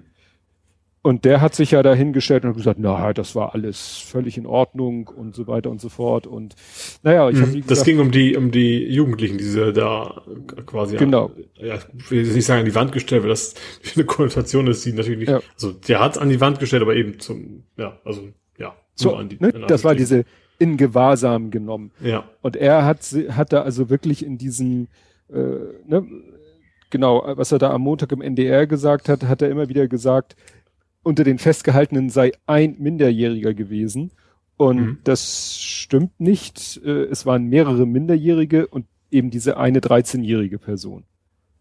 Und 1.06 1.24
der 1.24 1.40
hat 1.40 1.54
sich 1.54 1.70
ja 1.70 1.84
da 1.84 1.94
hingestellt 1.94 2.44
und 2.44 2.54
gesagt, 2.56 2.80
na, 2.80 3.12
das 3.12 3.36
war 3.36 3.54
alles 3.54 3.98
völlig 3.98 4.36
in 4.38 4.44
Ordnung 4.44 5.06
und 5.06 5.36
so 5.36 5.46
weiter 5.46 5.70
und 5.70 5.80
so 5.80 5.88
fort. 5.88 6.26
Und 6.26 6.56
naja, 7.04 7.30
ich 7.30 7.36
habe 7.40 7.52
Mhm. 7.52 7.60
Das 7.60 7.68
gesagt, 7.68 7.84
ging 7.86 8.00
um 8.00 8.10
die, 8.10 8.36
um 8.36 8.50
die 8.50 8.84
Jugendlichen, 8.92 9.38
die 9.38 9.44
sie 9.44 9.72
da 9.72 10.20
quasi, 10.66 10.96
Genau. 10.96 11.30
ja, 11.54 11.78
ich 11.96 12.10
will 12.10 12.24
jetzt 12.24 12.34
nicht 12.34 12.44
sagen 12.44 12.58
an 12.60 12.64
die 12.66 12.74
Wand 12.74 12.90
gestellt, 12.90 13.22
weil 13.22 13.28
das 13.28 13.54
eine 13.94 14.04
Konnotation 14.04 14.66
ist, 14.66 14.84
die 14.84 14.92
natürlich 14.94 15.20
nicht, 15.20 15.28
Ja. 15.28 15.40
also 15.54 15.70
der 15.70 16.00
hat 16.00 16.12
es 16.16 16.18
an 16.18 16.28
die 16.28 16.40
Wand 16.40 16.58
gestellt, 16.58 16.82
aber 16.82 16.96
eben 16.96 17.20
zum, 17.20 17.62
ja, 17.76 18.00
also, 18.04 18.22
ja, 18.58 18.74
so, 18.96 19.14
an 19.14 19.28
die, 19.28 19.36
ne, 19.38 19.52
das 19.68 19.84
war 19.84 19.94
diese 19.94 20.24
in 20.58 20.76
Gewahrsam 20.76 21.52
genommen. 21.52 21.92
ja, 22.00 22.24
Und 22.42 22.56
er 22.56 22.84
hat, 22.84 23.02
hat 23.30 23.52
da 23.52 23.62
also 23.62 23.90
wirklich 23.90 24.26
in 24.26 24.38
diesen, 24.38 24.88
äh, 25.32 25.36
ne, 25.86 26.04
genau, 26.90 27.22
was 27.36 27.52
er 27.52 27.58
da 27.58 27.70
am 27.70 27.82
Montag 27.82 28.10
im 28.10 28.22
NDR 28.22 28.66
gesagt 28.66 29.08
hat, 29.08 29.22
hat 29.22 29.40
er 29.40 29.50
immer 29.50 29.68
wieder 29.68 29.86
gesagt, 29.86 30.34
unter 31.06 31.24
den 31.24 31.38
Festgehaltenen 31.38 32.10
sei 32.10 32.32
ein 32.46 32.76
Minderjähriger 32.78 33.54
gewesen. 33.54 34.10
Und 34.56 34.76
Mhm. 34.78 34.98
das 35.04 35.58
stimmt 35.60 36.18
nicht. 36.20 36.80
Äh, 36.84 37.04
Es 37.04 37.24
waren 37.26 37.44
mehrere 37.48 37.86
Minderjährige 37.86 38.66
und 38.66 38.86
eben 39.10 39.30
diese 39.30 39.56
eine 39.56 39.80
13-jährige 39.80 40.58
Person. 40.58 41.04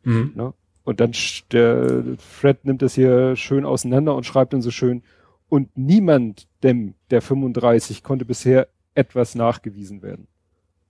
mhm. 0.03 0.31
Ne? 0.35 0.53
Und 0.83 0.99
dann 0.99 1.11
der 1.51 2.03
Fred 2.19 2.63
nimmt 2.65 2.81
das 2.81 2.93
hier 2.95 3.35
schön 3.35 3.65
auseinander 3.65 4.15
und 4.15 4.25
schreibt 4.25 4.53
dann 4.53 4.61
so 4.61 4.69
schön, 4.71 5.01
und 5.49 5.69
niemand 5.77 6.47
dem 6.63 6.93
der 7.11 7.21
35 7.21 8.03
konnte 8.03 8.23
bisher 8.25 8.67
etwas 8.95 9.35
nachgewiesen 9.35 10.01
werden. 10.01 10.27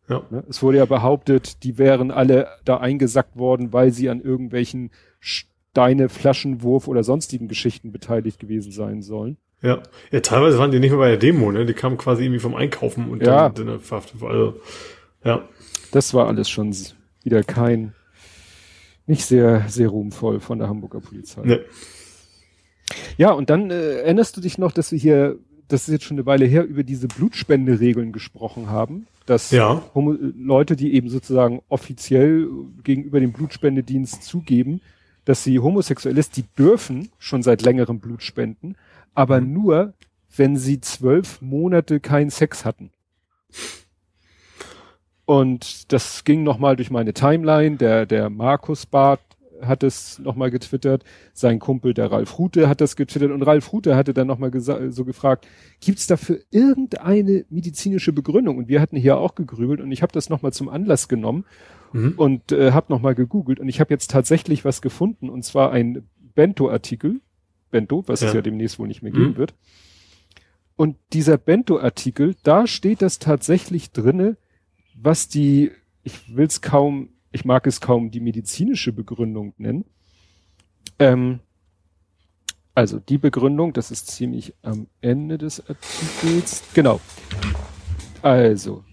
ja, 0.09 0.21
Ne? 0.29 0.43
Es 0.49 0.61
wurde 0.63 0.77
ja 0.79 0.85
behauptet, 0.85 1.63
die 1.63 1.77
wären 1.77 2.11
alle 2.11 2.47
da 2.65 2.77
eingesackt 2.77 3.35
worden, 3.37 3.73
weil 3.73 3.91
sie 3.91 4.09
an 4.09 4.21
irgendwelchen 4.21 4.91
deine 5.75 6.09
Flaschenwurf 6.09 6.87
oder 6.87 7.03
sonstigen 7.03 7.47
Geschichten 7.47 7.91
beteiligt 7.91 8.39
gewesen 8.39 8.71
sein 8.71 9.01
sollen. 9.03 9.37
Ja. 9.61 9.81
Ja, 10.11 10.19
teilweise 10.21 10.57
waren 10.57 10.71
die 10.71 10.79
nicht 10.79 10.91
mehr 10.91 10.99
bei 10.99 11.09
der 11.09 11.17
Demo, 11.17 11.51
ne? 11.51 11.65
Die 11.65 11.73
kamen 11.73 11.97
quasi 11.97 12.23
irgendwie 12.23 12.39
vom 12.39 12.55
Einkaufen 12.55 13.09
und 13.09 13.23
Ja. 13.23 13.49
dann, 13.49 13.67
dann 13.67 13.79
verhaftet. 13.79 14.21
Also, 14.23 14.59
ja. 15.23 15.47
Das 15.91 16.13
war 16.13 16.27
alles 16.27 16.49
schon 16.49 16.75
wieder 17.23 17.43
kein, 17.43 17.93
nicht 19.07 19.25
sehr, 19.25 19.65
sehr 19.67 19.89
ruhmvoll 19.89 20.39
von 20.39 20.59
der 20.59 20.67
Hamburger 20.67 20.99
Polizei. 20.99 21.41
Ne. 21.43 21.61
Ja, 23.17 23.31
und 23.31 23.49
dann 23.49 23.71
äh, 23.71 23.99
erinnerst 24.01 24.37
du 24.37 24.41
dich 24.41 24.57
noch, 24.57 24.71
dass 24.71 24.91
wir 24.91 24.99
hier, 24.99 25.37
das 25.67 25.87
ist 25.87 25.91
jetzt 25.93 26.03
schon 26.05 26.17
eine 26.17 26.25
Weile 26.25 26.45
her, 26.45 26.63
über 26.65 26.83
diese 26.83 27.07
Blutspenderegeln 27.07 28.11
gesprochen 28.11 28.69
haben, 28.69 29.07
dass 29.25 29.49
Ja. 29.51 29.81
Leute, 29.95 30.75
die 30.75 30.93
eben 30.93 31.09
sozusagen 31.09 31.61
offiziell 31.69 32.47
gegenüber 32.83 33.19
dem 33.19 33.31
Blutspendedienst 33.33 34.23
zugeben, 34.23 34.81
dass 35.25 35.43
sie 35.43 35.59
homosexuell 35.59 36.17
ist, 36.17 36.37
die 36.37 36.45
dürfen 36.57 37.09
schon 37.17 37.43
seit 37.43 37.61
längerem 37.61 37.99
Blut 37.99 38.23
spenden, 38.23 38.75
aber 39.13 39.41
nur, 39.41 39.93
wenn 40.35 40.57
sie 40.57 40.81
zwölf 40.81 41.41
Monate 41.41 41.99
keinen 41.99 42.29
Sex 42.29 42.65
hatten. 42.65 42.91
Und 45.25 45.91
das 45.91 46.23
ging 46.23 46.43
nochmal 46.43 46.75
durch 46.75 46.91
meine 46.91 47.13
Timeline. 47.13 47.77
Der, 47.77 48.05
der 48.05 48.29
Markus 48.29 48.85
Barth 48.85 49.21
hat 49.61 49.83
es 49.83 50.19
nochmal 50.19 50.51
getwittert. 50.51 51.03
Sein 51.33 51.59
Kumpel, 51.59 51.93
der 51.93 52.11
Ralf 52.11 52.37
Rute, 52.37 52.69
hat 52.69 52.81
das 52.81 52.95
getwittert. 52.95 53.31
Und 53.31 53.41
Ralf 53.41 53.71
Rute 53.73 53.95
hatte 53.95 54.13
dann 54.13 54.27
nochmal 54.27 54.51
so 54.59 55.05
gefragt, 55.05 55.47
gibt 55.79 55.99
es 55.99 56.07
dafür 56.07 56.39
irgendeine 56.51 57.45
medizinische 57.49 58.13
Begründung? 58.13 58.57
Und 58.57 58.67
wir 58.67 58.81
hatten 58.81 58.97
hier 58.97 59.17
auch 59.17 59.33
gegrübelt 59.33 59.81
und 59.81 59.91
ich 59.91 60.03
habe 60.03 60.13
das 60.13 60.29
nochmal 60.29 60.53
zum 60.53 60.69
Anlass 60.69 61.07
genommen 61.07 61.45
Mhm. 61.93 62.13
und 62.17 62.51
äh, 62.51 62.71
habe 62.71 62.91
nochmal 62.91 63.15
gegoogelt. 63.15 63.59
Und 63.59 63.69
ich 63.69 63.79
habe 63.79 63.93
jetzt 63.93 64.11
tatsächlich 64.11 64.65
was 64.65 64.81
gefunden. 64.81 65.29
Und 65.29 65.43
zwar 65.43 65.71
ein 65.71 66.07
Bento-Artikel. 66.35 67.21
Bento, 67.71 68.03
was 68.07 68.21
es 68.21 68.29
Ja. 68.29 68.35
ja 68.35 68.41
demnächst 68.41 68.79
wohl 68.79 68.87
nicht 68.87 69.01
mehr 69.01 69.11
Mhm. 69.11 69.17
geben 69.17 69.37
wird. 69.37 69.53
Und 70.75 70.97
dieser 71.13 71.37
Bento-Artikel, 71.37 72.35
da 72.43 72.67
steht 72.67 73.01
das 73.01 73.19
tatsächlich 73.19 73.91
drinne, 73.91 74.37
was 74.93 75.27
die, 75.29 75.71
ich 76.03 76.35
will 76.35 76.47
es 76.47 76.61
kaum, 76.61 77.09
ich 77.31 77.45
mag 77.45 77.65
es 77.67 77.79
kaum 77.81 78.11
die 78.11 78.19
medizinische 78.19 78.91
Begründung 78.93 79.53
nennen. 79.57 79.85
Ähm, 80.99 81.39
also 82.73 82.99
die 82.99 83.17
Begründung, 83.17 83.71
das 83.73 83.89
ist 83.91 84.07
ziemlich 84.07 84.53
am 84.61 84.87
Ende 85.01 85.37
des 85.37 85.61
Artikels. 85.69 86.63
Genau. 86.73 86.99
Also, 88.21 88.83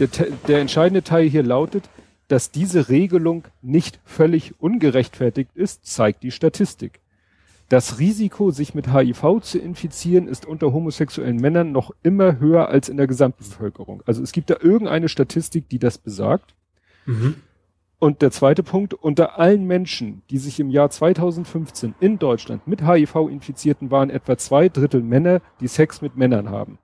der, 0.00 0.08
der 0.48 0.60
entscheidende 0.60 1.02
Teil 1.02 1.28
hier 1.28 1.42
lautet, 1.42 1.88
dass 2.28 2.50
diese 2.50 2.88
Regelung 2.88 3.44
nicht 3.62 4.00
völlig 4.04 4.60
ungerechtfertigt 4.60 5.50
ist, 5.54 5.86
zeigt 5.86 6.22
die 6.22 6.30
Statistik. 6.30 7.00
Das 7.68 7.98
Risiko, 7.98 8.50
sich 8.50 8.74
mit 8.74 8.94
HIV 8.94 9.40
zu 9.42 9.58
infizieren, 9.58 10.26
ist 10.26 10.46
unter 10.46 10.72
homosexuellen 10.72 11.36
Männern 11.36 11.70
noch 11.72 11.90
immer 12.02 12.38
höher 12.38 12.68
als 12.68 12.88
in 12.88 12.96
der 12.96 13.06
Gesamtbevölkerung. 13.06 14.02
Also 14.06 14.22
es 14.22 14.32
gibt 14.32 14.48
da 14.48 14.56
irgendeine 14.60 15.08
Statistik, 15.08 15.68
die 15.68 15.78
das 15.78 15.98
besagt. 15.98 16.54
Mhm. 17.04 17.36
Und 17.98 18.22
der 18.22 18.30
zweite 18.30 18.62
Punkt, 18.62 18.94
unter 18.94 19.38
allen 19.38 19.66
Menschen, 19.66 20.22
die 20.30 20.38
sich 20.38 20.60
im 20.60 20.70
Jahr 20.70 20.88
2015 20.88 21.94
in 22.00 22.18
Deutschland 22.18 22.66
mit 22.66 22.86
HIV 22.86 23.16
infizierten, 23.28 23.90
waren 23.90 24.08
etwa 24.08 24.38
zwei 24.38 24.68
Drittel 24.68 25.02
Männer, 25.02 25.42
die 25.60 25.68
Sex 25.68 26.00
mit 26.00 26.16
Männern 26.16 26.48
haben. 26.48 26.78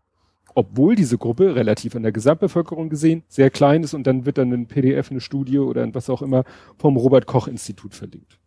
Obwohl 0.54 0.94
diese 0.94 1.18
Gruppe 1.18 1.56
relativ 1.56 1.96
an 1.96 2.04
der 2.04 2.12
Gesamtbevölkerung 2.12 2.88
gesehen 2.88 3.24
sehr 3.28 3.50
klein 3.50 3.82
ist 3.82 3.92
und 3.92 4.06
dann 4.06 4.24
wird 4.24 4.38
dann 4.38 4.52
ein 4.52 4.66
PDF, 4.66 5.10
eine 5.10 5.20
Studie 5.20 5.58
oder 5.58 5.82
ein 5.82 5.94
was 5.94 6.08
auch 6.08 6.22
immer 6.22 6.44
vom 6.78 6.96
Robert 6.96 7.26
Koch 7.26 7.48
Institut 7.48 7.94
verlinkt. 7.94 8.38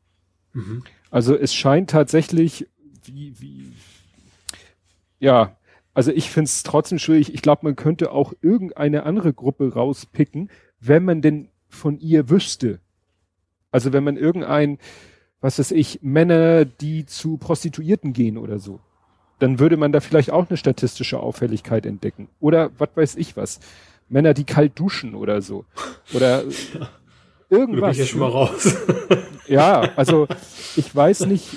Mhm. 0.53 0.83
Also 1.11 1.35
es 1.35 1.53
scheint 1.53 1.89
tatsächlich, 1.89 2.67
wie, 3.05 3.33
wie, 3.39 3.73
ja, 5.19 5.57
also 5.93 6.11
ich 6.11 6.29
finde 6.29 6.45
es 6.45 6.63
trotzdem 6.63 6.99
schwierig. 6.99 7.33
Ich 7.33 7.41
glaube, 7.41 7.61
man 7.63 7.75
könnte 7.75 8.11
auch 8.11 8.33
irgendeine 8.41 9.03
andere 9.03 9.33
Gruppe 9.33 9.73
rauspicken, 9.73 10.49
wenn 10.79 11.03
man 11.03 11.21
denn 11.21 11.49
von 11.69 11.99
ihr 11.99 12.29
wüsste. 12.29 12.79
Also 13.71 13.93
wenn 13.93 14.03
man 14.03 14.15
irgendein, 14.15 14.77
was 15.41 15.59
weiß 15.59 15.71
ich, 15.71 15.99
Männer, 16.01 16.65
die 16.65 17.05
zu 17.05 17.37
Prostituierten 17.37 18.13
gehen 18.13 18.37
oder 18.37 18.59
so, 18.59 18.79
dann 19.39 19.59
würde 19.59 19.77
man 19.77 19.91
da 19.91 19.99
vielleicht 19.99 20.31
auch 20.31 20.49
eine 20.49 20.57
statistische 20.57 21.19
Auffälligkeit 21.19 21.85
entdecken. 21.85 22.27
Oder 22.39 22.71
was 22.77 22.89
weiß 22.95 23.15
ich 23.15 23.37
was. 23.37 23.59
Männer, 24.09 24.33
die 24.33 24.45
kalt 24.45 24.79
duschen 24.79 25.15
oder 25.15 25.41
so. 25.41 25.65
Oder 26.13 26.43
Da 26.43 26.89
irgendwas. 27.49 27.81
bin 27.81 27.91
ich 27.91 27.97
ja 27.97 28.05
schon 28.05 28.19
mal 28.19 28.29
raus. 28.29 28.75
Ja, 29.49 29.91
also 29.95 30.27
ich 30.75 30.93
weiß 30.93 31.25
nicht, 31.27 31.47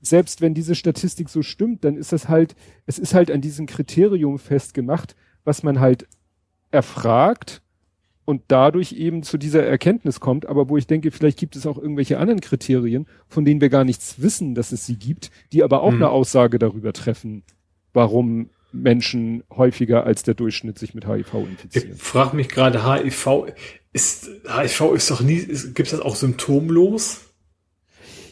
selbst 0.00 0.40
wenn 0.40 0.54
diese 0.54 0.74
Statistik 0.74 1.28
so 1.28 1.42
stimmt, 1.42 1.84
dann 1.84 1.98
ist 1.98 2.10
das 2.10 2.30
halt, 2.30 2.56
es 2.86 2.98
ist 2.98 3.12
halt 3.12 3.30
an 3.30 3.42
diesem 3.42 3.66
Kriterium 3.66 4.38
festgemacht, 4.38 5.14
was 5.44 5.62
man 5.62 5.78
halt 5.78 6.06
erfragt 6.70 7.60
und 8.24 8.42
dadurch 8.48 8.92
eben 8.92 9.22
zu 9.22 9.36
dieser 9.38 9.64
Erkenntnis 9.64 10.20
kommt, 10.20 10.46
aber 10.46 10.68
wo 10.68 10.76
ich 10.76 10.86
denke, 10.86 11.10
vielleicht 11.10 11.38
gibt 11.38 11.56
es 11.56 11.66
auch 11.66 11.76
irgendwelche 11.78 12.18
anderen 12.18 12.40
Kriterien, 12.40 13.06
von 13.28 13.44
denen 13.44 13.60
wir 13.60 13.68
gar 13.68 13.84
nichts 13.84 14.20
wissen, 14.22 14.54
dass 14.54 14.72
es 14.72 14.86
sie 14.86 14.96
gibt, 14.96 15.30
die 15.52 15.62
aber 15.62 15.82
auch 15.82 15.88
Hm. 15.90 15.96
eine 15.96 16.08
Aussage 16.10 16.58
darüber 16.58 16.92
treffen, 16.92 17.42
warum 17.92 18.50
Menschen 18.72 19.44
häufiger 19.54 20.04
als 20.04 20.22
der 20.24 20.34
Durchschnitt 20.34 20.78
sich 20.78 20.94
mit 20.94 21.06
HIV 21.06 21.32
Ich 21.34 21.48
infizieren. 21.50 21.96
frage 21.96 22.34
mich 22.34 22.48
gerade, 22.48 22.84
HIV 22.90 23.46
ist, 23.92 24.28
HIV 24.48 24.94
ist 24.94 25.10
doch 25.10 25.20
nie, 25.20 25.38
gibt 25.46 25.80
es 25.80 25.90
das 25.90 26.00
auch 26.00 26.16
symptomlos? 26.16 27.20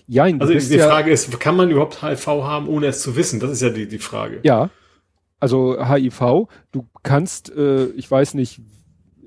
Ja, 0.08 0.24
Also 0.24 0.52
die 0.52 0.74
ja, 0.74 0.88
Frage 0.88 1.10
ist, 1.12 1.38
kann 1.38 1.56
man 1.56 1.70
überhaupt 1.70 2.02
HIV 2.02 2.26
haben, 2.26 2.66
ohne 2.68 2.86
es 2.86 3.00
zu 3.02 3.14
wissen? 3.14 3.38
Das 3.40 3.50
ist 3.52 3.62
ja 3.62 3.70
die, 3.70 3.86
die 3.86 3.98
Frage. 3.98 4.40
Ja, 4.42 4.70
also 5.38 5.76
HIV, 5.78 6.48
du 6.72 6.86
kannst, 7.02 7.50
äh, 7.54 7.86
ich 7.90 8.10
weiß 8.10 8.34
nicht, 8.34 8.60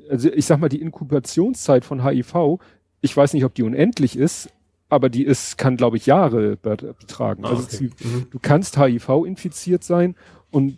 also 0.10 0.32
ich 0.32 0.46
sag 0.46 0.60
mal, 0.60 0.70
die 0.70 0.82
Inkubationszeit 0.82 1.86
von 1.86 2.04
HIV, 2.04 2.60
ich 3.02 3.16
weiß 3.16 3.34
nicht, 3.34 3.46
ob 3.46 3.54
die 3.56 3.64
unendlich 3.64 4.18
ist, 4.18 4.50
aber 4.90 5.10
die 5.10 5.24
ist, 5.26 5.58
kann, 5.58 5.78
glaube 5.78 5.98
ich, 5.98 6.06
Jahre 6.06 6.58
bet- 6.58 6.98
betragen. 7.00 7.44
Ah, 7.46 7.50
also 7.50 7.64
okay. 7.64 7.76
sie, 8.00 8.08
Mhm. 8.08 8.28
du 8.30 8.40
kannst 8.40 8.78
HIV 8.78 9.26
infiziert 9.26 9.84
sein 9.84 10.16
und 10.52 10.78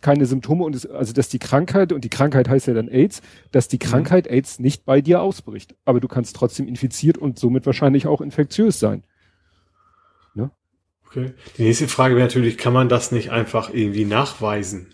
keine 0.00 0.26
Symptome 0.26 0.64
und 0.64 0.76
es, 0.76 0.86
also 0.86 1.12
dass 1.12 1.28
die 1.28 1.40
Krankheit 1.40 1.92
und 1.92 2.04
die 2.04 2.08
Krankheit 2.08 2.48
heißt 2.48 2.68
ja 2.68 2.74
dann 2.74 2.88
AIDS, 2.88 3.20
dass 3.50 3.66
die 3.66 3.78
Krankheit 3.80 4.28
AIDS 4.28 4.60
nicht 4.60 4.84
bei 4.84 5.00
dir 5.00 5.20
ausbricht, 5.20 5.74
aber 5.84 5.98
du 5.98 6.06
kannst 6.06 6.36
trotzdem 6.36 6.68
infiziert 6.68 7.18
und 7.18 7.38
somit 7.38 7.66
wahrscheinlich 7.66 8.06
auch 8.06 8.20
infektiös 8.20 8.78
sein. 8.78 9.02
Okay. 11.10 11.32
Die 11.56 11.62
nächste 11.62 11.88
Frage 11.88 12.16
wäre 12.16 12.26
natürlich, 12.26 12.58
kann 12.58 12.74
man 12.74 12.90
das 12.90 13.12
nicht 13.12 13.30
einfach 13.30 13.72
irgendwie 13.72 14.04
nachweisen? 14.04 14.88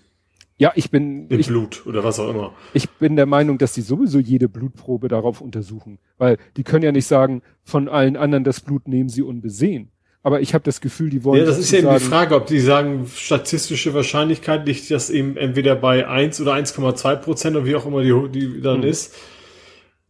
Ja, 0.57 0.73
ich 0.77 0.91
bin, 0.91 1.29
Im 1.29 1.41
ich, 1.41 1.49
Blut 1.49 1.85
oder 1.87 2.05
was 2.05 2.21
auch 2.21 2.31
immer. 2.31 2.53
Ich 2.75 2.89
bin 2.89 3.17
der 3.17 3.27
Meinung, 3.27 3.59
dass 3.59 3.73
die 3.73 3.81
sowieso 3.81 4.21
jede 4.21 4.49
Blutprobe 4.49 5.09
darauf 5.09 5.41
untersuchen, 5.41 5.99
weil 6.17 6.39
die 6.57 6.63
können 6.63 6.85
ja 6.85 6.93
nicht 6.93 7.07
sagen, 7.07 7.43
von 7.65 7.89
allen 7.89 8.17
anderen 8.17 8.45
das 8.45 8.61
Blut 8.61 8.87
nehmen 8.87 9.09
sie 9.09 9.23
unbesehen. 9.23 9.91
Aber 10.23 10.41
ich 10.41 10.55
habe 10.55 10.65
das 10.65 10.81
Gefühl, 10.81 11.11
die 11.11 11.23
wollen 11.23 11.41
Ja, 11.41 11.45
das 11.45 11.59
ist 11.59 11.71
ja 11.71 11.81
eben 11.81 11.93
die 11.93 12.01
Frage, 12.01 12.35
ob 12.35 12.47
die 12.47 12.61
sagen, 12.61 13.07
statistische 13.15 13.93
Wahrscheinlichkeit 13.93 14.65
liegt 14.67 14.91
das 14.91 15.11
eben 15.11 15.37
entweder 15.37 15.75
bei 15.77 16.09
1 16.09 16.41
oder 16.41 16.55
1,2 16.55 17.17
Prozent 17.17 17.57
oder 17.57 17.67
wie 17.67 17.75
auch 17.77 17.85
immer 17.85 18.03
die, 18.03 18.29
die 18.31 18.61
dann 18.63 18.83
Hm. 18.83 18.89
ist. 18.89 19.15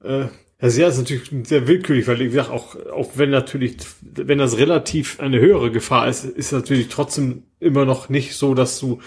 Äh, 0.05 0.27
also 0.61 0.81
ja, 0.81 0.89
ist 0.89 0.99
natürlich 0.99 1.31
sehr 1.49 1.67
willkürlich, 1.67 2.07
weil 2.07 2.23
ich 2.23 2.33
sag 2.33 2.49
auch, 2.51 2.77
auch 2.93 3.11
wenn 3.17 3.31
natürlich, 3.31 3.77
wenn 4.03 4.39
das 4.39 4.57
relativ 4.57 5.19
eine 5.21 5.41
höhere 5.41 5.73
Gefahr 5.73 6.09
ist, 6.09 6.25
ist 6.25 6.53
natürlich 6.53 6.89
trotzdem 6.89 7.43
immer 7.59 7.85
noch 7.85 8.09
nicht 8.09 8.37
so, 8.37 8.55
dass 8.55 8.79
du, 8.79 9.01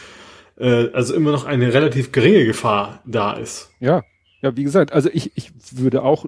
äh, 0.57 0.89
also 0.91 1.13
immer 1.13 1.31
noch 1.31 1.45
eine 1.45 1.73
relativ 1.73 2.11
geringe 2.11 2.45
Gefahr 2.45 3.01
da 3.05 3.33
ist. 3.33 3.71
Ja, 3.79 4.03
ja, 4.41 4.55
wie 4.55 4.63
gesagt, 4.63 4.93
also 4.93 5.09
ich, 5.11 5.31
ich 5.35 5.51
würde 5.71 6.03
auch 6.03 6.25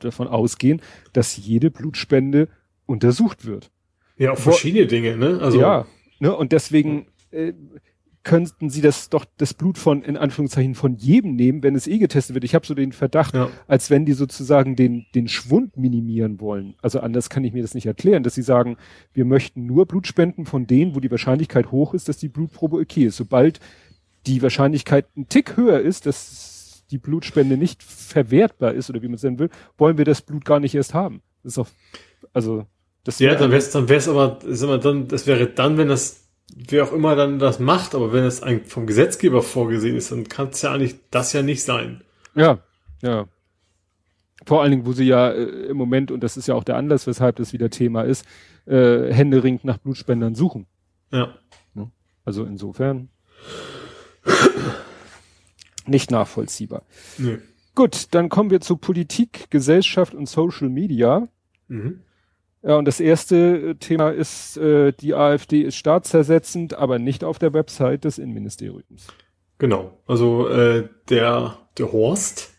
davon 0.00 0.28
ausgehen, 0.28 0.82
dass 1.12 1.36
jede 1.36 1.70
Blutspende 1.70 2.48
untersucht 2.86 3.46
wird. 3.46 3.70
Ja, 4.16 4.32
auch 4.32 4.38
verschiedene 4.38 4.86
Dinge, 4.86 5.16
ne? 5.16 5.38
Also, 5.40 5.60
ja, 5.60 5.86
ne, 6.18 6.34
und 6.34 6.50
deswegen 6.52 7.06
äh, 7.30 7.52
könnten 8.28 8.68
sie 8.70 8.82
das 8.82 9.08
doch 9.08 9.24
das 9.38 9.54
Blut 9.54 9.78
von 9.78 10.02
in 10.02 10.16
Anführungszeichen 10.18 10.74
von 10.74 10.96
jedem 10.96 11.34
nehmen, 11.34 11.62
wenn 11.62 11.74
es 11.74 11.86
eh 11.86 11.98
getestet 11.98 12.34
wird. 12.34 12.44
Ich 12.44 12.54
habe 12.54 12.66
so 12.66 12.74
den 12.74 12.92
Verdacht, 12.92 13.34
Ja. 13.34 13.48
als 13.66 13.88
wenn 13.90 14.04
die 14.04 14.12
sozusagen 14.12 14.76
den 14.76 15.06
den 15.14 15.28
Schwund 15.28 15.76
minimieren 15.78 16.38
wollen. 16.40 16.74
Also 16.82 17.00
anders 17.00 17.30
kann 17.30 17.42
ich 17.44 17.52
mir 17.54 17.62
das 17.62 17.74
nicht 17.74 17.86
erklären, 17.86 18.22
dass 18.22 18.34
sie 18.34 18.42
sagen, 18.42 18.76
wir 19.14 19.24
möchten 19.24 19.64
nur 19.66 19.86
Blut 19.86 20.06
spenden 20.06 20.44
von 20.44 20.66
denen, 20.66 20.94
wo 20.94 21.00
die 21.00 21.10
Wahrscheinlichkeit 21.10 21.72
hoch 21.72 21.94
ist, 21.94 22.08
dass 22.08 22.18
die 22.18 22.28
Blutprobe 22.28 22.76
okay 22.76 23.06
ist. 23.06 23.16
Sobald 23.16 23.60
die 24.26 24.42
Wahrscheinlichkeit 24.42 25.06
ein 25.16 25.28
Tick 25.28 25.56
höher 25.56 25.80
ist, 25.80 26.04
dass 26.06 26.84
die 26.90 26.98
Blutspende 26.98 27.56
nicht 27.56 27.82
verwertbar 27.82 28.74
ist 28.74 28.90
oder 28.90 29.00
wie 29.02 29.06
man 29.08 29.14
es 29.14 29.22
nennen 29.22 29.38
will, 29.38 29.50
wollen 29.78 29.98
wir 29.98 30.04
das 30.04 30.22
Blut 30.22 30.44
gar 30.44 30.60
nicht 30.60 30.74
erst 30.74 30.92
haben. 30.94 31.22
Das 31.42 31.54
ist 31.54 31.58
auch, 31.58 31.68
also 32.32 32.66
das 33.04 33.18
Ja, 33.20 33.30
wäre- 33.30 33.38
dann 33.40 33.50
wär's, 33.52 33.70
dann 33.70 33.88
wär's 33.88 34.08
aber, 34.08 34.38
sag 34.46 34.68
mal, 34.68 34.78
dann, 34.80 35.08
das 35.08 35.26
wäre 35.26 35.46
dann, 35.48 35.78
wenn 35.78 35.88
das, 35.88 36.27
wer 36.54 36.84
auch 36.84 36.92
immer 36.92 37.16
dann 37.16 37.38
das 37.38 37.58
macht, 37.58 37.94
aber 37.94 38.12
wenn 38.12 38.24
es 38.24 38.42
vom 38.66 38.86
Gesetzgeber 38.86 39.42
vorgesehen 39.42 39.96
ist, 39.96 40.12
dann 40.12 40.28
kann 40.28 40.48
es 40.48 40.62
ja 40.62 40.72
eigentlich 40.72 40.96
das 41.10 41.32
ja 41.32 41.42
nicht 41.42 41.62
sein. 41.62 42.02
Ja, 42.34 42.58
ja. 43.02 43.26
Vor 44.46 44.62
allen 44.62 44.70
Dingen, 44.70 44.86
wo 44.86 44.92
sie 44.92 45.04
ja 45.04 45.30
äh, 45.30 45.66
im 45.66 45.76
Moment, 45.76 46.10
und 46.10 46.22
das 46.22 46.36
ist 46.36 46.48
ja 46.48 46.54
auch 46.54 46.64
der 46.64 46.76
Anlass, 46.76 47.06
weshalb 47.06 47.36
das 47.36 47.52
wieder 47.52 47.70
Thema 47.70 48.02
ist, 48.02 48.24
äh, 48.66 49.12
händeringend 49.12 49.64
nach 49.64 49.78
Blutspendern 49.78 50.34
suchen. 50.34 50.66
Ja. 51.12 51.34
Also 52.28 52.44
insofern 52.44 53.08
nicht 55.86 56.10
nachvollziehbar. 56.10 56.82
Nö. 57.16 57.38
Gut, 57.74 58.08
dann 58.10 58.28
kommen 58.28 58.50
wir 58.50 58.60
zu 58.60 58.76
Politik, 58.76 59.50
Gesellschaft 59.50 60.14
und 60.14 60.28
Social 60.28 60.68
Media. 60.68 61.28
Mhm. 61.68 62.00
Ja, 62.62 62.76
und 62.76 62.86
das 62.86 63.00
erste 63.00 63.36
äh, 63.36 63.74
Thema 63.76 64.10
ist, 64.10 64.56
äh, 64.56 64.92
die 64.92 65.14
AfD 65.14 65.62
ist 65.62 65.76
staatszersetzend, 65.76 66.74
aber 66.74 66.98
nicht 66.98 67.24
auf 67.24 67.38
der 67.38 67.52
Website 67.52 68.04
des 68.04 68.18
Innenministeriums. 68.18 69.06
Genau. 69.58 69.92
Also 70.06 70.48
äh, 70.48 70.88
der 71.08 71.58
der 71.78 71.92
Horst 71.92 72.50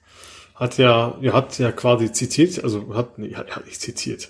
hat 0.56 0.78
ja, 0.78 1.18
er 1.22 1.34
hat 1.34 1.58
ja 1.58 1.72
quasi 1.72 2.12
zitiert, 2.12 2.62
also 2.62 2.94
hat, 2.94 3.18
nee, 3.18 3.34
hat, 3.34 3.56
hat 3.56 3.66
nicht 3.66 3.80
zitiert. 3.80 4.30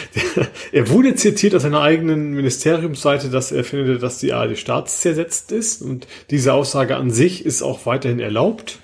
er 0.72 0.88
wurde 0.88 1.14
zitiert 1.14 1.54
aus 1.54 1.62
seiner 1.62 1.82
eigenen 1.82 2.32
Ministeriumsseite, 2.32 3.30
dass 3.30 3.52
er 3.52 3.62
findet, 3.62 4.02
dass 4.02 4.18
die 4.18 4.32
ARD 4.32 4.58
staatszersetzt 4.58 5.52
ist 5.52 5.80
und 5.80 6.08
diese 6.30 6.52
Aussage 6.52 6.96
an 6.96 7.12
sich 7.12 7.46
ist 7.46 7.62
auch 7.62 7.86
weiterhin 7.86 8.18
erlaubt. 8.18 8.80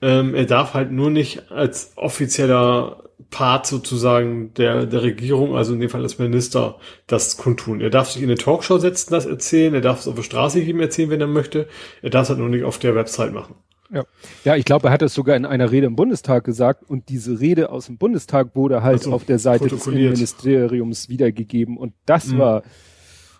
Ähm, 0.00 0.36
er 0.36 0.44
darf 0.44 0.74
halt 0.74 0.92
nur 0.92 1.10
nicht 1.10 1.50
als 1.50 1.92
offizieller 1.96 3.07
Part 3.30 3.66
sozusagen 3.66 4.54
der, 4.54 4.86
der 4.86 5.02
Regierung, 5.02 5.56
also 5.56 5.74
in 5.74 5.80
dem 5.80 5.90
Fall 5.90 6.02
als 6.02 6.18
Minister, 6.18 6.78
das 7.06 7.36
kundtun. 7.36 7.80
Er 7.80 7.90
darf 7.90 8.10
sich 8.10 8.22
in 8.22 8.28
eine 8.28 8.38
Talkshow 8.38 8.78
setzen, 8.78 9.12
das 9.12 9.26
erzählen, 9.26 9.74
er 9.74 9.80
darf 9.80 10.00
es 10.00 10.08
auf 10.08 10.14
der 10.14 10.22
Straße 10.22 10.60
jedem 10.60 10.80
erzählen, 10.80 11.10
wenn 11.10 11.20
er 11.20 11.26
möchte. 11.26 11.68
Er 12.00 12.10
darf 12.10 12.22
es 12.24 12.28
halt 12.30 12.38
nur 12.38 12.48
nicht 12.48 12.64
auf 12.64 12.78
der 12.78 12.94
Website 12.94 13.32
machen. 13.32 13.56
Ja. 13.90 14.04
ja, 14.44 14.54
ich 14.54 14.64
glaube, 14.66 14.88
er 14.88 14.92
hat 14.92 15.00
es 15.02 15.14
sogar 15.14 15.34
in 15.34 15.46
einer 15.46 15.70
Rede 15.70 15.86
im 15.86 15.96
Bundestag 15.96 16.44
gesagt 16.44 16.84
und 16.84 17.08
diese 17.08 17.40
Rede 17.40 17.70
aus 17.70 17.86
dem 17.86 17.96
Bundestag 17.96 18.54
wurde 18.54 18.82
halt 18.82 18.98
Also, 18.98 19.12
auf 19.12 19.24
der 19.24 19.38
Seite 19.38 19.66
des. 19.66 19.86
Innenministeriums 19.86 21.08
wiedergegeben 21.08 21.76
und 21.78 21.94
das 22.04 22.26
Mhm. 22.26 22.38
war, 22.38 22.62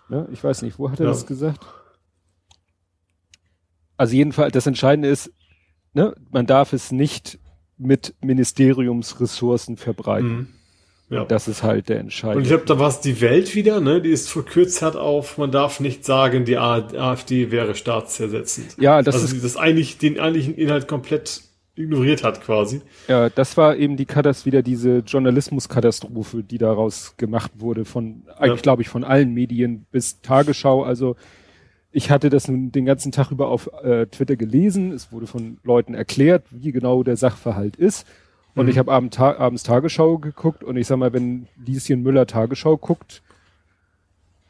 ne, 0.09 0.27
ich 0.31 0.43
weiß 0.43 0.63
nicht, 0.63 0.79
wo 0.79 0.89
hat 0.89 0.99
er 0.99 1.05
Ja. 1.05 1.11
das 1.11 1.25
gesagt? 1.27 1.65
Also 3.97 4.15
jedenfalls, 4.15 4.53
das 4.53 4.65
Entscheidende 4.67 5.09
ist, 5.09 5.31
ne, 5.93 6.15
man 6.31 6.45
darf 6.45 6.73
es 6.73 6.91
nicht 6.91 7.37
mit 7.79 8.13
Ministeriumsressourcen 8.21 9.77
verbreiten. 9.77 10.29
Mhm. 10.29 10.47
Ja. 11.11 11.25
Das 11.25 11.47
ist 11.47 11.63
halt 11.63 11.89
der 11.89 11.95
Und 11.97 12.01
entscheidende. 12.03 12.43
ich 12.43 12.49
glaube, 12.49 12.65
da 12.65 12.77
war 12.77 12.87
es 12.89 12.99
die 13.01 13.19
Welt 13.19 13.55
wieder, 13.55 13.81
ne? 13.81 13.99
Die 13.99 14.11
ist 14.11 14.29
verkürzt 14.29 14.83
hat 14.83 14.95
auf, 14.95 15.39
man 15.39 15.51
darf 15.51 15.79
nicht 15.79 16.05
sagen, 16.05 16.45
die 16.45 16.57
AfD 16.57 17.49
wäre 17.49 17.73
staatszersetzend. 17.73 18.75
ja, 18.79 19.01
das 19.01 19.15
also 19.15 19.35
ist 19.35 19.43
das 19.43 19.57
eigentlich 19.57 19.97
den 19.97 20.19
eigentlichen 20.19 20.53
Inhalt 20.53 20.87
komplett 20.87 21.41
ignoriert 21.75 22.23
hat 22.23 22.41
quasi. 22.43 22.81
Ja, 23.07 23.29
das 23.29 23.57
war 23.57 23.75
eben 23.77 23.97
die 23.97 24.05
Katast 24.05 24.45
wieder 24.45 24.61
diese 24.61 24.97
Journalismuskatastrophe, 24.99 26.43
die 26.43 26.57
daraus 26.59 27.15
gemacht 27.17 27.53
wurde 27.57 27.85
von 27.85 28.23
eigentlich 28.37 28.57
Ja. 28.59 28.61
glaube 28.61 28.81
ich 28.83 28.89
von 28.89 29.03
allen 29.03 29.33
Medien 29.33 29.85
bis 29.91 30.21
Tagesschau. 30.21 30.83
Also 30.83 31.15
ich 31.91 32.11
hatte 32.11 32.29
das 32.29 32.47
nun 32.47 32.71
den 32.71 32.85
ganzen 32.85 33.11
Tag 33.11 33.31
über 33.31 33.47
auf 33.47 33.69
äh, 33.83 34.05
Twitter 34.07 34.35
gelesen. 34.35 34.91
Es 34.91 35.11
wurde 35.11 35.27
von 35.27 35.57
Leuten 35.63 35.93
erklärt, 35.93 36.45
wie 36.51 36.71
genau 36.71 37.03
der 37.03 37.17
Sachverhalt 37.17 37.75
ist. 37.75 38.05
Und 38.55 38.65
Mhm. 38.65 38.71
ich 38.71 38.77
habe 38.77 38.91
abend, 38.91 39.13
ta 39.13 39.37
abends 39.37 39.63
Tagesschau 39.63 40.17
geguckt 40.17 40.63
und 40.63 40.77
ich 40.77 40.87
sag 40.87 40.97
mal, 40.97 41.13
wenn 41.13 41.47
Lieschen 41.63 42.01
Müller 42.03 42.27
Tagesschau 42.27 42.77
guckt, 42.77 43.21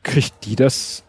kriegt 0.04 0.45
die 0.45 0.56
das 0.56 1.04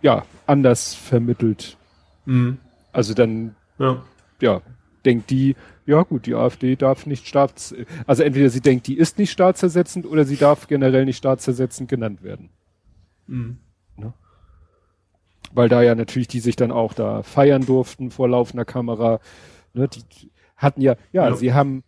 ja 0.00 0.24
anders 0.46 0.94
vermittelt. 0.94 1.76
Mhm. 2.24 2.58
Also 2.92 3.14
dann 3.14 3.54
Ja. 3.78 4.02
ja, 4.40 4.60
denkt 5.04 5.30
die, 5.30 5.56
ja 5.86 6.02
gut, 6.02 6.26
die 6.26 6.34
AfD 6.34 6.76
darf 6.76 7.06
nicht 7.06 7.26
staats, 7.26 7.74
also 8.06 8.22
entweder 8.22 8.48
sie 8.50 8.60
denkt, 8.60 8.86
die 8.86 8.96
ist 8.96 9.18
nicht 9.18 9.30
staatszersetzend 9.30 10.06
oder 10.06 10.24
sie 10.24 10.36
darf 10.36 10.68
generell 10.68 11.04
nicht 11.04 11.16
staatszersetzend 11.18 11.88
genannt 11.88 12.22
werden. 12.22 12.50
Mhm. 13.26 13.58
Weil 15.54 15.68
da 15.68 15.82
ja 15.82 15.94
natürlich 15.94 16.28
die 16.28 16.40
sich 16.40 16.56
dann 16.56 16.72
auch 16.72 16.94
da 16.94 17.22
feiern 17.22 17.64
durften 17.66 18.10
vor 18.10 18.28
laufender 18.28 18.64
Kamera. 18.64 19.20
Ne, 19.74 19.88
die 19.88 20.30
hatten 20.56 20.80
ja, 20.80 20.96
ja, 21.12 21.28
Ja. 21.28 21.36
sie 21.36 21.52
haben, 21.52 21.82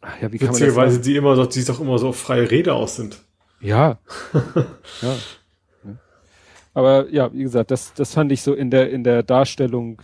ach 0.00 0.20
ja, 0.20 0.32
wie 0.32 0.38
kann 0.38 0.50
man 0.52 0.60
das 0.60 0.74
sagen? 0.74 1.02
die 1.02 1.16
immer 1.16 1.36
so, 1.36 1.46
die 1.46 1.64
doch 1.64 1.80
immer 1.80 1.98
so 1.98 2.08
auf 2.08 2.16
freie 2.16 2.50
Rede 2.50 2.74
aus 2.74 2.96
sind. 2.96 3.22
Ja. 3.60 3.98
ja. 4.32 4.42
Ja. 5.82 5.96
Aber 6.72 7.10
ja, 7.10 7.32
wie 7.32 7.42
gesagt, 7.42 7.70
das, 7.70 7.94
das 7.94 8.14
fand 8.14 8.30
ich 8.30 8.42
so 8.42 8.54
in 8.54 8.70
der, 8.70 8.90
in 8.90 9.02
der 9.02 9.22
Darstellung 9.22 10.00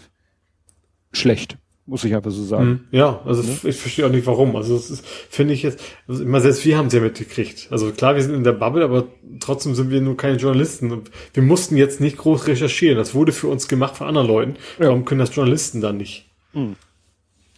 schlecht, 1.12 1.58
muss 1.86 2.02
ich 2.04 2.14
einfach 2.14 2.32
so 2.32 2.42
sagen. 2.42 2.68
Mhm. 2.68 2.80
Ja, 2.90 3.20
also 3.24 3.42
ich 3.42 3.76
verstehe 3.76 4.06
auch 4.06 4.10
nicht 4.10 4.26
warum. 4.26 4.56
Also 4.56 4.74
das 4.74 4.90
ist, 4.90 5.06
finde 5.06 5.54
ich 5.54 5.62
jetzt, 5.62 5.80
also 6.08 6.22
immer 6.22 6.40
selbst 6.40 6.64
wir 6.64 6.76
haben 6.76 6.88
es 6.88 6.92
ja 6.92 7.00
mitgekriegt. 7.00 7.68
Also 7.70 7.92
klar, 7.92 8.16
wir 8.16 8.22
sind 8.22 8.34
in 8.34 8.44
der 8.44 8.52
Bubble, 8.52 8.84
aber 8.84 9.04
trotzdem 9.38 9.74
sind 9.74 9.90
wir 9.90 10.00
nur 10.00 10.16
keine 10.16 10.36
Journalisten. 10.36 10.90
Und 10.90 11.10
wir 11.32 11.42
mussten 11.44 11.76
jetzt 11.76 12.00
nicht 12.00 12.16
groß 12.16 12.48
recherchieren. 12.48 12.98
Das 12.98 13.14
wurde 13.14 13.32
für 13.32 13.46
uns 13.46 13.68
gemacht 13.68 13.96
von 13.96 14.08
anderen 14.08 14.26
Leuten. 14.26 14.56
Ja. 14.78 14.88
Warum 14.88 15.04
können 15.04 15.20
das 15.20 15.34
Journalisten 15.34 15.80
dann 15.80 15.96
nicht? 15.96 16.28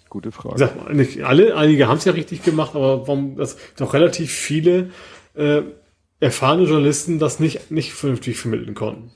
Gute 0.09 0.29
Wie 0.29 0.33
Frage. 0.33 0.55
gesagt, 0.55 0.95
nicht 0.95 1.23
alle, 1.23 1.57
einige 1.57 1.89
haben 1.89 1.99
es 1.99 2.05
ja 2.05 2.13
richtig 2.13 2.43
gemacht, 2.43 2.75
aber 2.75 3.07
warum 3.07 3.37
das 3.37 3.57
doch 3.77 3.95
relativ 3.95 4.31
viele 4.33 4.91
äh, 5.35 5.63
erfahrene 6.21 6.65
Journalisten 6.65 7.19
das 7.19 7.41
nicht, 7.41 7.71
nicht 7.71 7.93
vernünftig 7.93 8.37
vermitteln 8.39 8.75
konnten. 8.75 9.11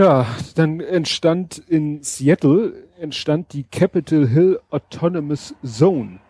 Ja, 0.00 0.26
dann 0.54 0.80
entstand 0.80 1.58
in 1.58 2.02
Seattle 2.02 2.72
entstand 2.98 3.52
die 3.52 3.64
Capitol 3.64 4.26
Hill 4.26 4.58
Autonomous 4.70 5.54
Zone. 5.62 6.20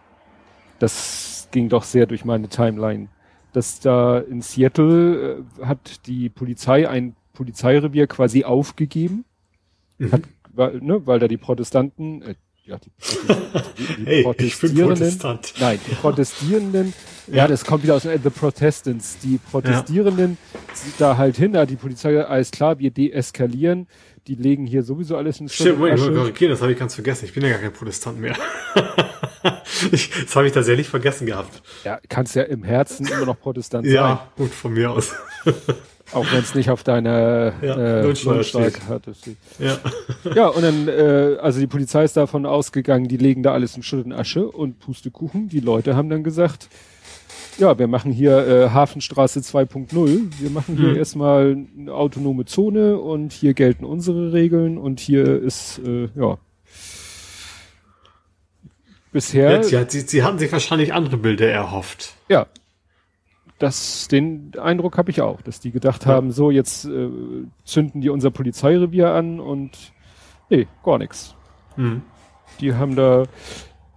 Das 0.81 1.47
ging 1.53 1.69
doch 1.69 1.85
sehr 1.85 2.07
durch 2.07 2.25
meine 2.25 2.49
Timeline. 2.49 3.07
Dass 3.53 3.79
da 3.79 4.19
in 4.19 4.43
Seattle 4.43 5.45
äh, 5.61 5.65
hat 5.65 6.05
die 6.09 6.29
Polizei 6.29 6.89
ein 6.89 7.15
Polizeirevier 7.33 8.09
quasi 8.09 8.43
aufgegeben, 8.43 9.25
Mhm. 9.99 10.13
hat, 10.13 10.23
weil, 10.53 10.81
ne, 10.81 11.07
weil 11.07 11.21
da 11.21 11.29
die 11.29 11.37
Protestanten, 11.37 12.23
äh, 12.23 12.35
ja, 12.71 12.79
die, 12.79 12.91
die, 13.77 13.97
die 13.97 14.07
Hey, 14.07 14.23
Protestant. 14.23 15.55
Nein, 15.59 15.79
die 15.89 15.95
Protestierenden, 15.95 16.95
ja. 17.27 17.37
Ja. 17.37 17.49
das 17.49 17.65
kommt 17.65 17.83
wieder 17.83 17.97
aus 17.97 18.05
äh, 18.05 18.19
The 18.23 18.31
Protestants. 18.31 19.19
Die 19.19 19.39
Protestierenden 19.39 20.39
sind 20.73 20.95
da 20.99 21.17
halt 21.17 21.37
hin, 21.37 21.53
da 21.53 21.67
die 21.67 21.77
Polizei, 21.77 22.23
alles 22.23 22.51
klar, 22.51 22.79
wir 22.79 22.91
deeskalieren, 22.91 23.89
die 24.27 24.35
legen 24.35 24.67
hier 24.67 24.83
sowieso 24.83 25.17
alles 25.17 25.41
in 25.41 25.49
Schutt 25.49 25.67
Stimmt, 25.67 25.79
Moment, 25.79 25.99
ich 25.99 26.07
korrigieren, 26.07 26.51
das 26.53 26.63
habe 26.63 26.73
ich 26.73 26.79
ganz 26.79 26.95
vergessen. 26.95 27.25
Ich 27.25 27.33
bin 27.33 27.43
ja 27.43 27.51
gar 27.51 27.59
kein 27.59 27.73
Protestant 27.73 28.21
mehr. 28.21 28.37
ich, 29.93 30.11
das 30.11 30.37
habe 30.37 30.47
ich 30.47 30.53
tatsächlich 30.53 30.89
vergessen 30.89 31.27
gehabt. 31.27 31.63
Ja, 31.85 31.99
kannst 32.09 32.37
ja 32.37 32.43
im 32.43 32.63
Herzen 32.63 33.07
immer 33.07 33.27
noch 33.27 33.41
Protestant 33.41 33.87
sein, 33.87 33.95
Ja, 33.95 34.31
gut, 34.37 34.51
von 34.53 34.73
mir 34.73 34.91
aus. 34.91 35.13
auch 36.13 36.27
wenn 36.33 36.41
es 36.41 36.55
nicht 36.55 36.71
auf 36.71 36.83
deiner 36.83 37.53
Ja, 37.63 37.77
äh, 37.77 38.03
Lohnsteuer 38.03 38.35
Lohnsteuer 38.37 38.71
steht. 38.71 38.89
hat. 38.89 39.07
das 39.07 39.19
steht. 39.19 39.37
ja. 39.59 39.79
Ja, 40.35 40.49
und 40.49 40.63
dann, 40.63 40.89
äh, 40.89 41.37
also 41.41 41.61
die 41.61 41.67
Polizei 41.67 42.05
ist 42.05 42.17
davon 42.17 42.47
ausgegangen, 42.47 43.09
die 43.09 43.17
legen 43.17 43.43
da 43.43 43.53
alles 43.53 43.77
in 43.77 43.83
Schutt 43.83 44.05
und 44.05 44.13
Asche 44.13 44.47
und 44.47 44.79
Pustekuchen. 44.81 45.49
Die 45.49 45.61
Leute 45.61 45.97
haben 45.97 46.11
dann 46.11 46.25
gesagt, 46.25 46.69
ja, 47.59 47.79
wir 47.79 47.87
machen 47.89 48.13
hier 48.13 48.47
äh, 48.47 48.71
Hafenstraße 48.71 49.41
2.0. 49.41 50.31
Wir 50.41 50.51
machen 50.51 50.77
hier 50.77 50.89
Mhm. 50.91 50.97
erstmal 50.97 51.57
eine 51.79 51.93
autonome 51.93 52.45
Zone 52.47 52.99
und 52.99 53.33
hier 53.33 53.55
gelten 53.55 53.85
unsere 53.85 54.33
Regeln 54.33 54.79
und 54.79 54.99
hier 55.01 55.41
ist, 55.43 55.81
äh, 55.87 56.09
ja. 56.17 56.39
Bisher, 59.13 59.53
Jetzt, 59.57 59.73
ja, 59.73 59.85
sie, 59.89 60.01
sie 60.01 60.23
hatten 60.23 60.39
sich 60.39 60.53
wahrscheinlich 60.53 60.93
andere 60.95 61.17
Bilder 61.17 61.49
erhofft. 61.51 62.15
ja. 62.29 62.47
Das, 63.61 64.09
den 64.09 64.53
Eindruck 64.59 64.97
habe 64.99 65.11
ich 65.11 65.21
auch, 65.21 65.43
dass 65.43 65.61
die 65.61 65.71
gedacht 65.71 66.07
Ja. 66.07 66.13
haben, 66.13 66.33
so 66.33 66.51
jetzt 66.51 66.87
äh, 66.87 67.09
zünden 67.65 68.01
die 68.01 68.09
unser 68.09 68.31
Polizeirevier 68.31 69.11
an 69.13 69.39
und 69.39 69.93
nee, 70.49 70.67
gar 70.83 70.99
nichts. 70.99 71.37
Hm. 71.77 72.03
Die 72.61 72.75
haben 72.75 72.97
da 72.97 73.25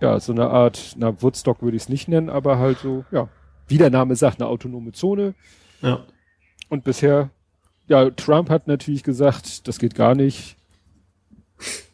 ja 0.02 0.20
so 0.20 0.34
eine 0.34 0.50
Art, 0.50 0.96
na 0.98 1.20
Woodstock 1.22 1.62
würde 1.62 1.78
ich 1.78 1.84
es 1.84 1.90
nicht 1.90 2.08
nennen, 2.10 2.30
aber 2.30 2.60
halt 2.60 2.80
so, 2.80 3.06
ja, 3.12 3.30
wie 3.70 3.78
der 3.78 3.90
Name 3.90 4.16
sagt, 4.18 4.42
eine 4.42 4.50
autonome 4.50 4.92
Zone. 4.92 5.34
Ja. 5.82 6.02
Und 6.70 6.84
bisher, 6.84 7.30
ja, 7.88 8.10
Trump 8.10 8.50
hat 8.50 8.68
natürlich 8.68 9.04
gesagt, 9.04 9.68
das 9.68 9.80
geht 9.80 9.96
gar 9.96 10.14
nicht. 10.14 10.58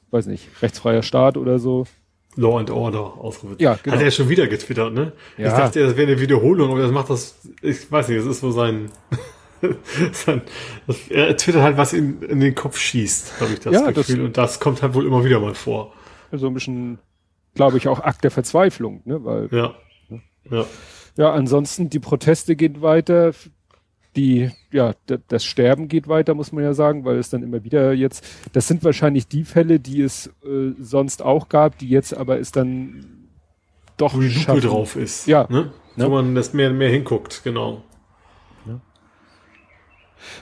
Weiß 0.10 0.26
nicht, 0.26 0.50
rechtsfreier 0.64 1.04
Staat 1.04 1.38
oder 1.38 1.60
so. 1.60 1.86
Law 2.36 2.58
and 2.60 2.70
Order 2.70 3.16
ausgerufen. 3.18 3.58
Ja, 3.60 3.78
genau. 3.82 3.96
Hat 3.96 4.04
er 4.04 4.12
schon 4.12 4.30
wieder 4.30 4.48
getwittert, 4.48 4.94
ne? 4.94 5.14
Ja. 5.38 5.48
Ich 5.48 5.54
dachte, 5.54 5.82
das 5.86 5.98
wäre 5.98 6.12
eine 6.12 6.22
Wiederholung, 6.22 6.72
aber 6.72 6.82
das 6.82 6.92
macht 6.92 7.10
das, 7.10 7.40
ich 7.62 7.92
weiß 7.92 8.08
nicht, 8.08 8.20
das 8.20 8.28
ist 8.28 8.40
so 8.42 8.52
sein, 8.52 8.92
sein 10.14 10.42
das, 10.88 11.08
er 11.10 11.36
twittert 11.36 11.62
halt, 11.64 11.78
was 11.78 11.94
ihm 11.94 12.22
in 12.24 12.40
den 12.40 12.56
Kopf 12.56 12.78
schießt, 12.78 13.42
habe 13.42 13.54
ich 13.54 13.60
das 13.60 13.74
Ja, 13.74 13.92
das- 13.92 14.08
Gefühl. 14.08 14.26
und 14.26 14.38
das 14.38 14.60
kommt 14.60 14.82
halt 14.82 14.94
wohl 14.94 15.06
immer 15.06 15.24
wieder 15.26 15.40
mal 15.40 15.56
vor. 15.56 15.94
So 16.32 16.48
ein 16.48 16.54
bisschen, 16.54 17.00
glaube 17.56 17.78
ich, 17.78 17.88
auch 17.88 18.00
Akt 18.02 18.24
der 18.24 18.32
Verzweiflung, 18.32 19.02
ne? 19.06 19.24
Weil, 19.26 19.50
Ja. 19.52 19.74
Ja. 20.50 20.66
ja, 21.18 21.32
ansonsten, 21.32 21.90
die 21.90 22.00
Proteste 22.00 22.56
gehen 22.56 22.82
weiter. 22.82 23.34
Die, 24.16 24.52
ja, 24.72 24.94
das 25.28 25.46
Sterben 25.46 25.88
geht 25.88 26.08
weiter, 26.08 26.34
muss 26.34 26.52
man 26.52 26.64
ja 26.64 26.74
sagen, 26.74 27.06
weil 27.06 27.18
es 27.18 27.30
dann 27.30 27.44
immer 27.44 27.64
wieder 27.64 27.94
jetzt, 27.94 28.26
das 28.54 28.68
sind 28.68 28.84
wahrscheinlich 28.84 29.28
die 29.28 29.44
Fälle, 29.44 29.80
die 29.80 30.02
es 30.02 30.28
äh, 30.44 30.72
sonst 30.80 31.22
auch 31.22 31.50
gab, 31.50 31.78
die 31.78 31.90
jetzt 31.90 32.16
aber 32.16 32.40
es 32.40 32.52
dann 32.52 33.06
doch 33.98 34.16
Wo 34.16 34.22
die 34.22 34.30
Lupe 34.30 34.62
drauf 34.62 34.96
ist. 34.96 35.28
Ja. 35.28 35.48
Ne? 35.50 35.72
Wo 35.96 36.10
man 36.10 36.34
das 36.34 36.54
mehr, 36.54 36.72
mehr 36.72 36.90
hinguckt, 36.90 37.44
genau. 37.44 37.84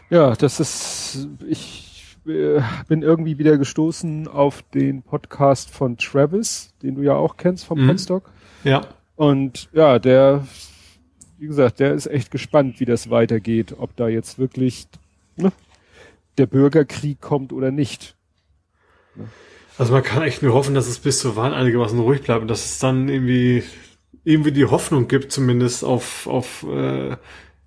Ja, 0.09 0.35
das 0.35 0.59
ist, 0.59 1.27
ich 1.47 2.17
äh, 2.27 2.61
bin 2.87 3.01
irgendwie 3.03 3.37
wieder 3.37 3.57
gestoßen 3.57 4.27
auf 4.27 4.63
den 4.73 5.01
Podcast 5.01 5.69
von 5.69 5.97
Travis, 5.97 6.73
den 6.81 6.95
du 6.95 7.01
ja 7.01 7.13
auch 7.13 7.37
kennst 7.37 7.65
vom 7.65 7.83
Mhm. 7.83 7.87
Podstock. 7.87 8.31
Ja. 8.63 8.81
Und 9.15 9.69
ja, 9.73 9.99
der, 9.99 10.45
wie 11.37 11.47
gesagt, 11.47 11.79
der 11.79 11.93
ist 11.93 12.07
echt 12.07 12.31
gespannt, 12.31 12.79
wie 12.79 12.85
das 12.85 13.09
weitergeht, 13.09 13.75
ob 13.77 13.95
da 13.95 14.07
jetzt 14.07 14.39
wirklich 14.39 14.87
ne, 15.35 15.51
der 16.37 16.45
Bürgerkrieg 16.45 17.21
kommt 17.21 17.53
oder 17.53 17.71
nicht. 17.71 18.15
Also 19.77 19.93
man 19.93 20.03
kann 20.03 20.23
echt 20.23 20.41
nur 20.41 20.53
hoffen, 20.53 20.73
dass 20.73 20.87
es 20.87 20.99
bis 20.99 21.19
zur 21.19 21.35
Wahl 21.35 21.53
einigermaßen 21.53 21.99
ruhig 21.99 22.21
bleibt 22.23 22.41
und 22.41 22.47
dass 22.47 22.65
es 22.65 22.79
dann 22.79 23.09
irgendwie 23.09 23.63
irgendwie 24.23 24.51
die 24.51 24.65
Hoffnung 24.65 25.07
gibt, 25.07 25.31
zumindest 25.31 25.83
auf 25.83 26.27
auf 26.27 26.65
äh, 26.67 27.15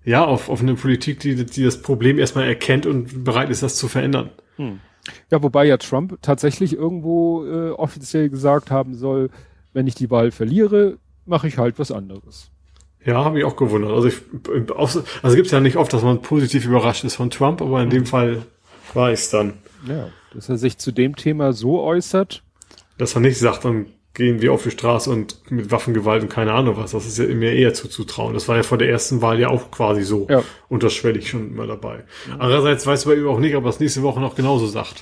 ja 0.03 0.25
auf 0.25 0.49
auf 0.49 0.61
eine 0.61 0.75
Politik, 0.75 1.19
die 1.19 1.45
die 1.45 1.63
das 1.63 1.81
Problem 1.81 2.19
erstmal 2.19 2.47
erkennt 2.47 2.85
und 2.85 3.23
bereit 3.23 3.49
ist, 3.49 3.63
das 3.63 3.75
zu 3.75 3.87
verändern. 3.87 4.29
Ja, 5.31 5.41
wobei 5.41 5.65
ja 5.65 5.77
Trump 5.77 6.19
tatsächlich 6.21 6.73
irgendwo 6.73 7.45
äh, 7.45 7.71
offiziell 7.71 8.29
gesagt 8.29 8.69
haben 8.69 8.93
soll, 8.93 9.29
wenn 9.73 9.87
ich 9.87 9.95
die 9.95 10.11
Wahl 10.11 10.31
verliere, 10.31 10.97
mache 11.25 11.47
ich 11.47 11.57
halt 11.57 11.79
was 11.79 11.91
anderes. 11.91 12.50
Ja, 13.05 13.23
habe 13.25 13.39
ich 13.39 13.45
auch 13.45 13.55
gewundert. 13.55 13.91
Also 13.91 14.07
ich 14.09 14.15
außer- 14.69 15.03
also 15.23 15.35
gibt's 15.35 15.51
ja 15.51 15.59
nicht 15.59 15.77
oft, 15.77 15.91
dass 15.93 16.03
man 16.03 16.21
positiv 16.21 16.65
überrascht 16.65 17.03
ist 17.03 17.15
von 17.15 17.29
Trump, 17.29 17.61
aber 17.61 17.81
in 17.81 17.89
dem 17.89 18.05
Fall 18.05 18.43
war 18.93 19.11
ich's 19.11 19.29
dann, 19.29 19.53
Ja, 19.87 20.09
dass 20.33 20.49
er 20.49 20.57
sich 20.57 20.77
zu 20.77 20.91
dem 20.91 21.15
Thema 21.15 21.53
so 21.53 21.81
äußert. 21.81 22.43
dass 22.97 23.15
er 23.15 23.21
nicht 23.21 23.39
sagt, 23.39 23.65
dann 23.65 23.87
gehen 24.13 24.41
wir 24.41 24.51
auf 24.53 24.63
die 24.63 24.71
Straße 24.71 25.09
und 25.09 25.37
mit 25.49 25.71
Waffengewalt 25.71 26.21
und 26.21 26.29
keine 26.29 26.51
Ahnung 26.53 26.75
was. 26.77 26.91
Das 26.91 27.07
ist 27.07 27.17
ja 27.17 27.25
mir 27.27 27.53
eher 27.53 27.73
zuzutrauen. 27.73 28.33
Das 28.33 28.47
war 28.49 28.57
ja 28.57 28.63
vor 28.63 28.77
der 28.77 28.89
ersten 28.89 29.21
Wahl 29.21 29.39
ja 29.39 29.47
auch 29.47 29.71
quasi 29.71 30.03
so 30.03 30.27
Ja. 30.29 30.43
unterschwellig 30.69 31.29
schon 31.29 31.47
immer 31.51 31.65
dabei. 31.65 32.03
Andererseits 32.37 32.85
weiß 32.85 33.05
man 33.05 33.17
eben 33.17 33.27
auch 33.27 33.39
nicht, 33.39 33.55
ob 33.55 33.63
er 33.63 33.69
es 33.69 33.79
nächste 33.79 34.03
Woche 34.03 34.19
noch 34.19 34.35
genauso 34.35 34.67
sagt. 34.67 35.01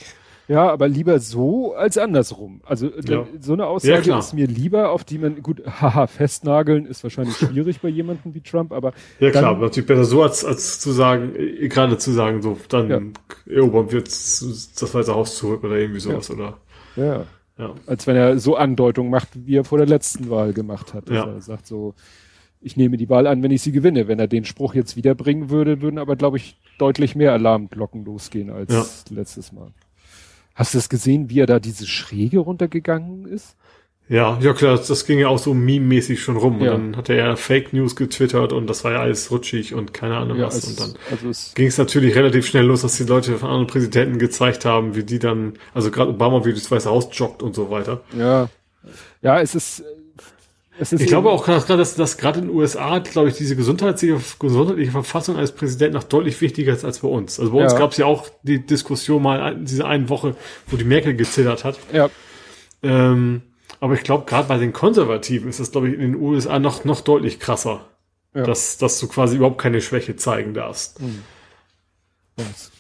Ja, 0.50 0.70
aber 0.72 0.88
lieber 0.88 1.20
so 1.20 1.76
als 1.76 1.98
andersrum. 1.98 2.62
Also 2.66 2.88
äh, 2.88 3.02
Ja. 3.08 3.26
so 3.40 3.54
eine 3.54 3.62
Ja, 3.62 3.68
Aussage 3.70 4.02
klar. 4.02 4.20
ist 4.20 4.34
mir 4.34 4.48
lieber, 4.48 4.90
auf 4.90 5.04
die 5.04 5.20
man, 5.20 5.42
gut, 5.44 5.62
haha, 5.82 6.08
festnageln 6.08 6.86
ist 6.88 7.04
wahrscheinlich 7.04 7.38
schwierig 7.38 7.80
bei 7.82 7.88
jemandem 7.90 8.34
wie 8.34 8.42
Trump, 8.42 8.74
aber 8.74 8.94
Ja 9.20 9.30
klar, 9.30 9.46
aber 9.52 9.66
natürlich 9.68 9.88
besser 9.88 10.06
so 10.06 10.24
als, 10.24 10.44
als 10.44 10.80
zu 10.80 10.92
sagen, 10.92 11.34
äh, 11.36 11.68
gerade 11.70 11.98
zu 12.00 12.12
sagen, 12.12 12.42
so, 12.42 12.58
dann 12.68 13.14
erobern 13.48 13.92
wir 13.92 14.00
jetzt 14.00 14.42
das 14.82 14.94
Weiße 14.94 15.14
Haus 15.14 15.38
zurück 15.38 15.64
oder 15.64 15.78
irgendwie 15.78 16.00
sowas, 16.00 16.30
oder? 16.32 16.58
ja, 16.96 17.26
Ja. 17.60 17.76
als 17.86 18.08
wenn 18.08 18.16
er 18.16 18.40
so 18.40 18.56
Andeutungen 18.56 19.12
macht, 19.12 19.30
wie 19.36 19.56
er 19.56 19.64
vor 19.64 19.78
der 19.78 19.88
letzten 19.88 20.30
Wahl 20.32 20.54
gemacht 20.54 20.94
hat. 20.96 21.10
Ja. 21.10 21.26
Also 21.26 21.36
er 21.36 21.42
sagt 21.42 21.68
so, 21.68 21.94
ich 22.62 22.76
nehme 22.76 22.98
die 22.98 23.08
Wahl 23.10 23.28
an, 23.28 23.44
wenn 23.44 23.52
ich 23.52 23.62
sie 23.62 23.72
gewinne. 23.72 24.08
Wenn 24.08 24.20
er 24.20 24.28
den 24.28 24.46
Spruch 24.46 24.74
jetzt 24.74 24.96
wiederbringen 24.98 25.50
würde, 25.50 25.82
würden 25.82 25.98
aber, 26.00 26.16
glaube 26.16 26.38
ich, 26.38 26.58
deutlich 26.80 27.16
mehr 27.16 27.32
Alarmglocken 27.34 28.04
losgehen 28.04 28.50
als 28.50 28.74
Ja. 28.74 29.16
letztes 29.16 29.52
Mal. 29.54 29.72
Hast 30.60 30.74
du 30.74 30.78
das 30.78 30.89
gesehen, 30.89 31.30
wie 31.30 31.39
er 31.39 31.45
da 31.45 31.58
diese 31.62 31.88
Schräge 31.88 32.39
runtergegangen 32.39 33.26
ist? 33.26 33.56
Ja, 34.10 34.38
ja 34.41 34.52
klar, 34.52 34.76
das, 34.76 35.06
ging 35.06 35.19
ja 35.19 35.30
auch 35.30 35.38
so 35.38 35.54
meme-mäßig 35.54 36.22
schon 36.22 36.36
rum. 36.36 36.62
Ja. 36.62 36.74
Und 36.74 36.82
dann 36.82 36.98
hat 36.98 37.08
er 37.08 37.15
ja 37.15 37.36
Fake 37.38 37.72
News 37.72 37.95
getwittert 37.95 38.52
und 38.52 38.67
das 38.67 38.84
war 38.84 38.91
ja 38.91 39.00
alles 39.00 39.32
rutschig 39.32 39.74
und 39.74 39.93
keine 39.93 40.17
Ahnung 40.17 40.38
Ja, 40.38 40.48
was. 40.48 40.58
es, 40.58 40.67
und 40.67 40.80
dann 40.82 41.02
also 41.12 41.54
ging 41.56 41.67
es 41.67 41.78
natürlich 41.78 42.13
relativ 42.13 42.45
schnell 42.45 42.65
los, 42.65 42.82
dass 42.82 42.98
die 42.98 43.06
Leute 43.06 43.38
von 43.38 43.48
anderen 43.48 43.67
Präsidenten 43.67 44.19
gezeigt 44.19 44.65
haben, 44.65 44.98
wie 44.98 45.04
die 45.06 45.19
dann, 45.19 45.54
also 45.74 45.91
gerade 45.91 46.10
Obama, 46.10 46.43
wie 46.43 46.52
das 46.52 46.69
Weiße 46.69 46.89
Haus 46.89 47.08
joggt 47.13 47.41
und 47.41 47.56
so 47.56 47.69
weiter. 47.69 48.02
ja, 48.17 48.50
ja, 49.22 49.39
es 49.39 49.56
ist 49.56 49.84
Ich 50.82 51.08
glaube 51.08 51.30
auch, 51.30 51.46
dass, 51.46 51.65
dass, 51.65 51.96
dass 51.96 52.18
gerade 52.18 52.39
in 52.39 52.48
den 52.48 52.56
USA, 52.56 53.00
glaube 53.00 53.30
ich, 53.30 53.36
diese 53.36 53.56
gesundheitliche, 53.56 54.20
gesundheitliche 54.39 54.92
Verfassung 54.92 55.36
als 55.38 55.52
Präsident 55.54 55.94
noch 55.94 56.04
deutlich 56.04 56.39
wichtiger 56.42 56.74
ist 56.74 56.86
als 56.86 57.00
bei 57.00 57.08
uns. 57.10 57.39
Also 57.39 57.52
bei 57.52 57.63
uns 57.63 57.74
Ja. 57.74 57.80
gab 57.80 57.92
es 57.92 57.98
ja 57.98 58.06
auch 58.06 58.30
die 58.44 58.65
Diskussion 58.65 59.22
mal 59.22 59.54
in 59.54 59.65
dieser 59.65 59.88
einen 59.88 60.10
Woche, 60.10 60.36
wo 60.68 60.78
die 60.78 60.86
Merkel 60.86 61.15
gezittert 61.15 61.63
hat. 61.65 61.78
ja, 61.92 62.10
Ähm, 62.82 63.42
aber 63.82 63.94
ich 63.94 64.04
glaube, 64.04 64.26
gerade 64.26 64.48
bei 64.48 64.58
den 64.58 64.72
Konservativen 64.74 65.50
ist 65.50 65.60
das, 65.60 65.72
glaube 65.72 65.89
ich, 65.89 65.96
in 65.96 66.00
den 66.02 66.15
USA 66.15 66.60
noch, 66.60 66.86
noch 66.86 67.02
deutlich 67.02 67.39
krasser. 67.39 67.86
Ja. 68.34 68.44
Dass, 68.44 68.78
dass 68.78 69.00
du 69.00 69.08
quasi 69.08 69.38
überhaupt 69.38 69.58
keine 69.60 69.82
Schwäche 69.82 70.15
zeigen 70.15 70.54
darfst. 70.54 71.00
Das- 72.38 72.72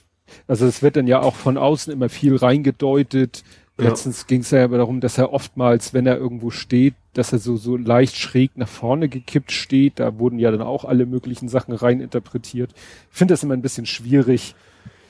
Also 0.47 0.65
es 0.67 0.81
wird 0.81 0.95
dann 0.95 1.07
ja 1.07 1.21
auch 1.21 1.35
von 1.35 1.57
außen 1.57 1.91
immer 1.91 2.07
viel 2.09 2.35
reingedeutet. 2.35 3.43
Ja. 3.79 3.89
Letztens 3.89 4.27
ging 4.27 4.41
es 4.41 4.51
ja 4.51 4.63
aber 4.63 4.77
darum, 4.77 4.99
dass 4.99 5.17
er 5.17 5.31
oftmals, 5.33 5.93
wenn 5.93 6.05
er 6.05 6.17
irgendwo 6.17 6.49
steht, 6.49 6.95
dass 7.13 7.31
er 7.33 7.39
so, 7.39 7.55
so 7.57 7.77
leicht 7.77 8.17
schräg 8.17 8.51
nach 8.55 8.67
vorne 8.67 9.07
gekippt 9.09 9.51
steht. 9.51 9.99
Da 9.99 10.19
wurden 10.19 10.37
ja 10.37 10.51
dann 10.51 10.61
auch 10.61 10.85
alle 10.85 11.05
möglichen 11.05 11.47
Sachen 11.49 11.73
reininterpretiert. 11.73 12.71
Ich 13.11 13.17
finde 13.17 13.33
das 13.33 13.43
immer 13.43 13.53
ein 13.53 13.61
bisschen 13.61 13.85
schwierig. 13.85 14.55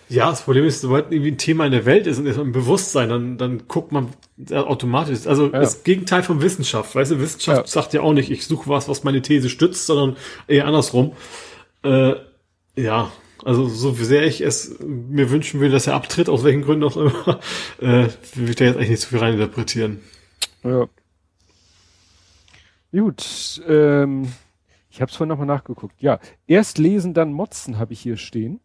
Ja, 0.08 0.30
das 0.32 0.42
Problem 0.42 0.66
ist, 0.66 0.82
sobald 0.82 1.12
irgendwie 1.12 1.32
ein 1.32 1.38
Thema 1.38 1.66
in 1.66 1.72
der 1.72 1.86
Welt 1.86 2.08
ist 2.08 2.18
und 2.18 2.26
ist 2.26 2.40
ein 2.40 2.52
Bewusstsein, 2.52 3.10
dann, 3.10 3.38
dann 3.38 3.62
guckt 3.68 3.92
man 3.92 4.10
ja, 4.38 4.66
automatisch. 4.66 5.28
Also 5.28 5.46
Ja. 5.52 5.60
das 5.60 5.84
Gegenteil 5.84 6.24
von 6.24 6.42
Wissenschaft. 6.42 6.96
Weißt 6.96 7.12
du, 7.12 7.20
Wissenschaft 7.20 7.62
Ja. 7.62 7.68
sagt 7.68 7.94
ja 7.94 8.02
auch 8.02 8.14
nicht, 8.14 8.32
ich 8.32 8.46
suche 8.48 8.70
was, 8.70 8.90
was 8.90 9.04
meine 9.04 9.22
These 9.22 9.50
stützt, 9.50 9.86
sondern 9.86 10.18
eher 10.48 10.66
andersrum. 10.66 11.12
Äh, 11.84 12.14
ja, 12.76 13.12
also 13.44 13.68
so 13.68 13.94
sehr 13.94 14.26
ich 14.26 14.42
es 14.42 14.78
mir 14.80 15.30
wünschen 15.30 15.60
will, 15.60 15.70
dass 15.70 15.88
er 15.88 15.96
abtritt, 15.96 16.30
aus 16.30 16.44
welchen 16.44 16.62
Gründen 16.62 16.84
auch 16.84 16.98
immer, 16.98 17.40
äh, 17.80 18.08
will 18.36 18.50
ich 18.50 18.56
da 18.56 18.66
jetzt 18.66 18.76
eigentlich 18.78 18.90
nicht 18.90 19.02
zu 19.02 19.10
viel 19.10 19.20
reininterpretieren. 19.20 20.02
Ja. 20.64 20.88
Gut, 22.92 23.62
ähm, 23.68 24.32
ich 24.90 25.02
habe 25.02 25.12
es 25.12 25.16
vorhin 25.16 25.30
nochmal 25.30 25.46
nachgeguckt. 25.46 26.02
Ja, 26.02 26.20
erst 26.48 26.78
lesen, 26.78 27.14
dann 27.14 27.32
motzen 27.32 27.78
habe 27.78 27.94
ich 27.94 28.00
hier 28.00 28.18
stehen. 28.18 28.60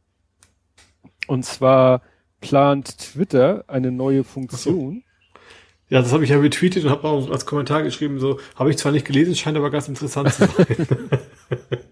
Und 1.27 1.45
zwar 1.45 2.03
plant 2.41 2.99
Twitter 2.99 3.65
eine 3.69 3.93
neue 3.93 4.25
Funktion. 4.25 5.05
Ja, 5.89 6.01
das 6.01 6.13
habe 6.13 6.25
ich 6.25 6.31
ja 6.31 6.39
retweetet 6.39 6.85
und 6.85 6.91
habe 6.91 7.07
auch 7.07 7.31
als 7.31 7.47
Kommentar 7.47 7.83
geschrieben, 7.83 8.19
so, 8.19 8.41
habe 8.57 8.71
ich 8.71 8.79
zwar 8.79 8.93
nicht 8.93 9.07
gelesen, 9.07 9.35
scheint 9.35 9.57
aber 9.57 9.71
ganz 9.71 9.89
interessant 9.89 10.33
zu 10.33 10.47
sein. 10.57 10.67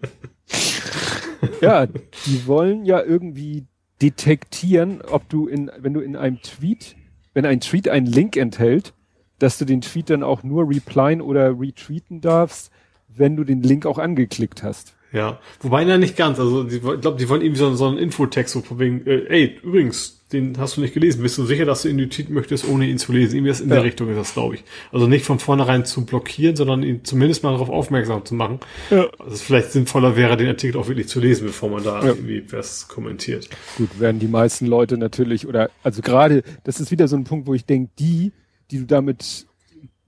Ja, 1.61 1.85
die 1.87 2.47
wollen 2.47 2.85
ja 2.85 3.01
irgendwie 3.01 3.65
detektieren, 4.01 5.01
ob 5.01 5.29
du 5.29 5.47
in, 5.47 5.71
wenn 5.77 5.93
du 5.93 6.01
in 6.01 6.15
einem 6.15 6.41
Tweet, 6.41 6.95
wenn 7.33 7.45
ein 7.45 7.61
Tweet 7.61 7.87
einen 7.89 8.05
Link 8.05 8.37
enthält, 8.37 8.93
dass 9.39 9.57
du 9.57 9.65
den 9.65 9.81
Tweet 9.81 10.09
dann 10.09 10.23
auch 10.23 10.43
nur 10.43 10.69
replyen 10.69 11.21
oder 11.21 11.59
retweeten 11.59 12.21
darfst, 12.21 12.71
wenn 13.07 13.35
du 13.35 13.43
den 13.43 13.61
Link 13.61 13.85
auch 13.85 13.97
angeklickt 13.97 14.63
hast. 14.63 14.95
Ja, 15.13 15.39
wobei 15.61 15.85
na 15.85 15.97
nicht 15.99 16.17
ganz. 16.17 16.39
Also 16.39 16.63
die, 16.63 16.77
ich 16.77 16.81
glaube, 16.81 17.17
die 17.17 17.29
wollen 17.29 17.41
irgendwie 17.43 17.59
so, 17.59 17.73
so 17.75 17.85
einen 17.87 17.97
Infotext, 17.99 18.51
so 18.53 18.61
von 18.61 18.79
wegen, 18.79 19.05
äh, 19.05 19.25
ey, 19.27 19.59
übrigens, 19.61 20.19
den 20.33 20.57
hast 20.57 20.75
du 20.77 20.81
nicht 20.81 20.95
gelesen. 20.95 21.21
Bist 21.21 21.37
du 21.37 21.45
sicher, 21.45 21.65
dass 21.65 21.83
du 21.83 21.89
ihn 21.89 21.99
retweeten 21.99 22.33
möchtest, 22.33 22.67
ohne 22.67 22.87
ihn 22.87 22.97
zu 22.97 23.11
lesen? 23.13 23.35
Irgendwie 23.35 23.49
das 23.51 23.61
in 23.61 23.69
Ja. 23.69 23.75
der 23.75 23.83
Richtung 23.83 24.09
ist 24.09 24.17
das, 24.17 24.33
glaube 24.33 24.55
ich. 24.55 24.63
Also 24.91 25.05
nicht 25.05 25.23
von 25.25 25.37
vornherein 25.37 25.85
zu 25.85 26.03
blockieren, 26.07 26.55
sondern 26.55 26.81
ihn 26.81 27.05
zumindest 27.05 27.43
mal 27.43 27.51
darauf 27.51 27.69
aufmerksam 27.69 28.25
zu 28.25 28.33
machen. 28.33 28.59
Ja. 28.89 29.07
Also 29.19 29.35
es 29.35 29.43
vielleicht 29.43 29.71
sinnvoller 29.71 30.15
wäre, 30.15 30.35
den 30.35 30.47
Artikel 30.47 30.79
auch 30.79 30.87
wirklich 30.87 31.07
zu 31.07 31.19
lesen, 31.19 31.45
bevor 31.45 31.69
man 31.69 31.83
da 31.83 31.99
Ja. 32.01 32.07
irgendwie 32.07 32.43
was 32.51 32.87
kommentiert. 32.87 33.47
Gut, 33.77 33.99
werden 33.99 34.17
die 34.17 34.27
meisten 34.27 34.65
Leute 34.65 34.97
natürlich, 34.97 35.45
oder 35.47 35.69
also 35.83 36.01
gerade, 36.01 36.41
das 36.63 36.79
ist 36.79 36.89
wieder 36.89 37.07
so 37.07 37.15
ein 37.15 37.23
Punkt, 37.25 37.45
wo 37.45 37.53
ich 37.53 37.65
denke, 37.67 37.91
die, 37.99 38.31
die 38.71 38.79
du 38.79 38.85
damit 38.87 39.45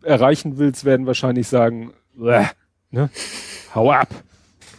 erreichen 0.02 0.58
willst, 0.58 0.84
werden 0.86 1.06
wahrscheinlich 1.06 1.48
sagen, 1.48 1.94
"Bäh, 2.16 2.46
ne? 2.90 3.12
hau 3.76 3.92
ab. 3.92 4.10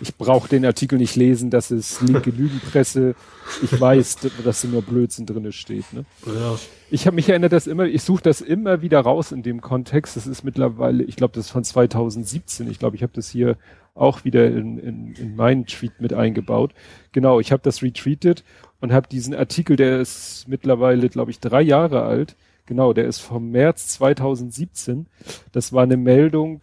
Ich 0.00 0.16
brauche 0.16 0.48
den 0.48 0.64
Artikel 0.64 0.98
nicht 0.98 1.16
lesen, 1.16 1.50
das 1.50 1.70
ist 1.70 2.00
linke 2.02 2.30
Lügenpresse. 2.30 3.14
Ich 3.62 3.80
weiß, 3.80 4.18
dass 4.44 4.62
da 4.62 4.68
nur 4.68 4.82
Blödsinn 4.82 5.26
drinne 5.26 5.52
steht. 5.52 5.92
Ne? 5.92 6.04
Ja. 6.26 6.58
Ich 6.90 7.06
habe 7.06 7.14
mich 7.14 7.28
erinnert, 7.28 7.52
dass 7.52 7.66
immer, 7.66 7.84
ich 7.84 8.02
suche 8.02 8.22
das 8.22 8.40
immer 8.40 8.82
wieder 8.82 9.00
raus 9.00 9.32
in 9.32 9.42
dem 9.42 9.60
Kontext. 9.60 10.16
Das 10.16 10.26
ist 10.26 10.44
mittlerweile, 10.44 11.04
ich 11.04 11.16
glaube, 11.16 11.34
das 11.34 11.46
ist 11.46 11.50
von 11.52 11.64
2017. 11.64 12.70
Ich 12.70 12.78
glaube, 12.78 12.96
ich 12.96 13.02
habe 13.02 13.12
das 13.14 13.28
hier 13.28 13.56
auch 13.94 14.24
wieder 14.24 14.46
in, 14.46 14.78
in, 14.78 15.14
in 15.14 15.36
meinen 15.36 15.66
Tweet 15.66 16.00
mit 16.00 16.12
eingebaut. 16.12 16.74
Genau, 17.12 17.40
ich 17.40 17.52
habe 17.52 17.62
das 17.62 17.82
retweetet 17.82 18.44
und 18.80 18.92
habe 18.92 19.08
diesen 19.08 19.34
Artikel, 19.34 19.76
der 19.76 20.00
ist 20.00 20.46
mittlerweile, 20.48 21.08
glaube 21.08 21.30
ich, 21.30 21.40
drei 21.40 21.62
Jahre 21.62 22.02
alt. 22.02 22.36
Genau, 22.66 22.92
der 22.92 23.06
ist 23.06 23.20
vom 23.20 23.50
März 23.50 23.88
2017. 23.88 25.06
Das 25.52 25.72
war 25.72 25.84
eine 25.84 25.96
Meldung, 25.96 26.62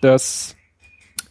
dass 0.00 0.56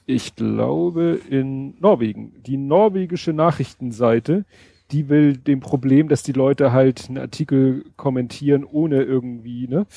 ich 0.05 0.35
glaube 0.35 1.19
in 1.29 1.75
Norwegen, 1.79 2.33
die 2.45 2.57
norwegische 2.57 3.33
Nachrichtenseite, 3.33 4.45
die 4.91 5.09
will 5.09 5.35
dem 5.37 5.59
Problem, 5.59 6.09
dass 6.09 6.23
die 6.23 6.31
Leute 6.31 6.71
halt 6.71 7.05
einen 7.07 7.17
Artikel 7.17 7.85
kommentieren, 7.97 8.63
ohne 8.63 9.01
irgendwie, 9.01 9.67
ne, 9.67 9.87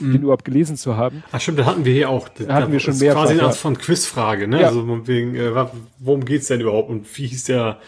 den 0.00 0.22
überhaupt 0.22 0.44
gelesen 0.44 0.76
zu 0.76 0.96
haben. 0.96 1.22
Ach 1.32 1.40
stimmt, 1.40 1.58
da 1.58 1.66
hatten 1.66 1.84
wir 1.84 1.92
hier 1.92 2.10
auch. 2.10 2.28
Da 2.28 2.54
hatten 2.54 2.72
wir 2.72 2.80
schon 2.80 2.94
ist 2.94 3.00
mehrfach, 3.00 3.22
Quasi 3.24 3.34
eine 3.34 3.44
Art 3.44 3.56
von 3.56 3.76
Quizfrage, 3.78 4.48
ne? 4.48 4.62
Ja. 4.62 4.68
Also 4.68 5.06
wegen, 5.06 5.34
äh, 5.34 5.66
worum 5.98 6.24
geht's 6.24 6.48
denn 6.48 6.60
überhaupt 6.60 6.88
und 6.90 7.06
wie 7.18 7.26
hieß 7.26 7.44
der 7.44 7.78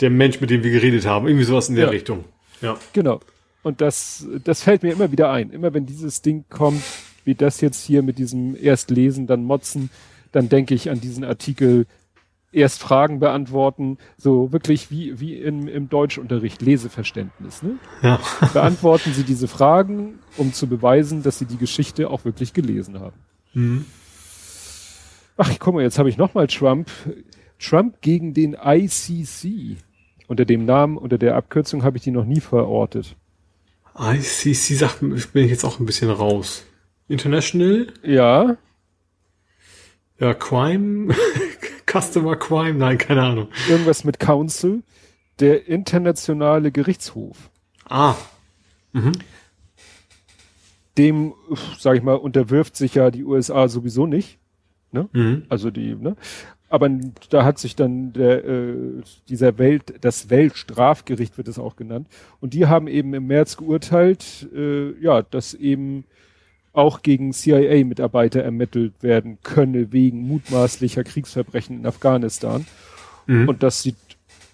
der 0.00 0.10
Mensch, 0.10 0.40
mit 0.40 0.50
dem 0.50 0.62
wir 0.62 0.70
geredet 0.70 1.06
haben. 1.06 1.26
Irgendwie 1.26 1.44
sowas 1.44 1.68
in 1.68 1.74
der 1.74 1.86
Ja. 1.86 1.90
Richtung. 1.90 2.24
Ja. 2.60 2.76
Genau. 2.92 3.20
Und 3.62 3.80
das, 3.80 4.26
das 4.44 4.62
fällt 4.62 4.82
mir 4.82 4.92
immer 4.92 5.10
wieder 5.10 5.30
ein. 5.30 5.50
Immer 5.50 5.74
wenn 5.74 5.86
dieses 5.86 6.22
Ding 6.22 6.44
kommt, 6.48 6.82
wie 7.24 7.34
das 7.34 7.60
jetzt 7.60 7.84
hier 7.84 8.02
mit 8.02 8.18
diesem 8.18 8.56
erst 8.60 8.90
lesen, 8.90 9.26
dann 9.26 9.44
motzen, 9.44 9.90
dann 10.36 10.50
denke 10.50 10.74
ich 10.74 10.90
an 10.90 11.00
diesen 11.00 11.24
Artikel 11.24 11.86
erst 12.52 12.82
Fragen 12.82 13.20
beantworten, 13.20 13.96
so 14.18 14.52
wirklich 14.52 14.90
wie, 14.90 15.18
wie 15.18 15.34
im, 15.34 15.66
im 15.66 15.88
Deutschunterricht, 15.88 16.60
Leseverständnis. 16.60 17.62
Ne? 17.62 17.78
Ja. 18.02 18.20
Beantworten 18.52 19.14
Sie 19.14 19.24
diese 19.24 19.48
Fragen, 19.48 20.18
um 20.36 20.52
zu 20.52 20.66
beweisen, 20.66 21.22
dass 21.22 21.38
Sie 21.38 21.46
die 21.46 21.56
Geschichte 21.56 22.10
auch 22.10 22.26
wirklich 22.26 22.52
gelesen 22.52 23.00
haben. 23.00 23.16
Mhm. 23.54 23.86
Ach, 25.38 25.50
guck 25.58 25.72
mal, 25.72 25.82
jetzt 25.82 25.98
habe 25.98 26.10
ich 26.10 26.18
nochmal 26.18 26.48
Trump. 26.48 26.90
Trump 27.58 28.02
gegen 28.02 28.34
den 28.34 28.58
ICC. 28.62 29.78
Unter 30.28 30.44
dem 30.44 30.66
Namen, 30.66 30.98
unter 30.98 31.16
der 31.16 31.34
Abkürzung 31.34 31.82
habe 31.82 31.96
ich 31.96 32.02
die 32.02 32.10
noch 32.10 32.26
nie 32.26 32.40
verortet. 32.40 33.16
ICC 33.98 34.76
sagt, 34.76 35.00
bin 35.00 35.44
ich 35.44 35.50
jetzt 35.50 35.64
auch 35.64 35.80
ein 35.80 35.86
bisschen 35.86 36.10
raus. 36.10 36.64
International? 37.08 37.86
Ja, 38.02 38.58
Ja, 40.18 40.34
Crime? 40.34 41.14
Customer 41.90 42.36
Crime? 42.36 42.74
Nein, 42.74 42.98
keine 42.98 43.22
Ahnung. 43.22 43.48
irgendwas 43.68 44.04
mit 44.04 44.18
Council, 44.18 44.82
der 45.40 45.68
internationale 45.68 46.72
Gerichtshof. 46.72 47.50
Ah. 47.88 48.14
Dem, 50.98 51.34
sage 51.78 51.98
ich 51.98 52.02
mal, 52.02 52.14
unterwirft 52.14 52.76
sich 52.76 52.94
ja 52.94 53.10
die 53.10 53.24
USA 53.24 53.68
sowieso 53.68 54.06
nicht. 54.06 54.38
Ne? 54.90 55.08
Mhm. 55.12 55.44
Also 55.48 55.70
die, 55.70 55.94
ne? 55.94 56.16
Aber 56.68 56.88
da 57.30 57.44
hat 57.44 57.58
sich 57.58 57.76
dann 57.76 58.12
der, 58.12 58.44
äh, 58.44 59.02
dieser 59.28 59.58
Welt, 59.58 59.94
das 60.00 60.30
Weltstrafgericht 60.30 61.36
wird 61.36 61.48
es 61.48 61.58
auch 61.58 61.76
genannt. 61.76 62.08
Und 62.40 62.54
die 62.54 62.66
haben 62.66 62.88
eben 62.88 63.14
im 63.14 63.26
März 63.26 63.56
geurteilt, 63.56 64.48
äh, 64.54 64.98
ja, 65.00 65.22
dass 65.22 65.54
eben 65.54 66.04
auch 66.76 67.02
gegen 67.02 67.32
CIA-Mitarbeiter 67.32 68.42
ermittelt 68.42 69.02
werden 69.02 69.38
könne 69.42 69.92
wegen 69.92 70.20
mutmaßlicher 70.28 71.04
Kriegsverbrechen 71.04 71.78
in 71.78 71.86
Afghanistan. 71.86 72.66
Mhm. 73.26 73.48
Und 73.48 73.62
das 73.62 73.82
sieht, 73.82 73.96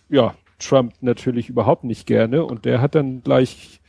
ja, 0.09 0.35
Trump 0.59 0.95
natürlich 1.01 1.49
überhaupt 1.49 1.85
nicht 1.85 2.07
gerne. 2.07 2.45
Und 2.45 2.65
der 2.65 2.81
hat 2.81 2.95
dann 2.95 3.23
gleich, 3.23 3.81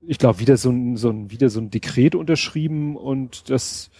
ich 0.00 0.18
glaube, 0.18 0.40
wieder 0.40 0.56
so 0.56 0.70
ein, 0.70 0.96
so 0.96 1.10
ein, 1.10 1.30
wieder 1.30 1.50
so 1.50 1.60
ein 1.60 1.70
Dekret 1.70 2.14
unterschrieben 2.14 2.96
und 2.96 3.50
das, 3.50 3.90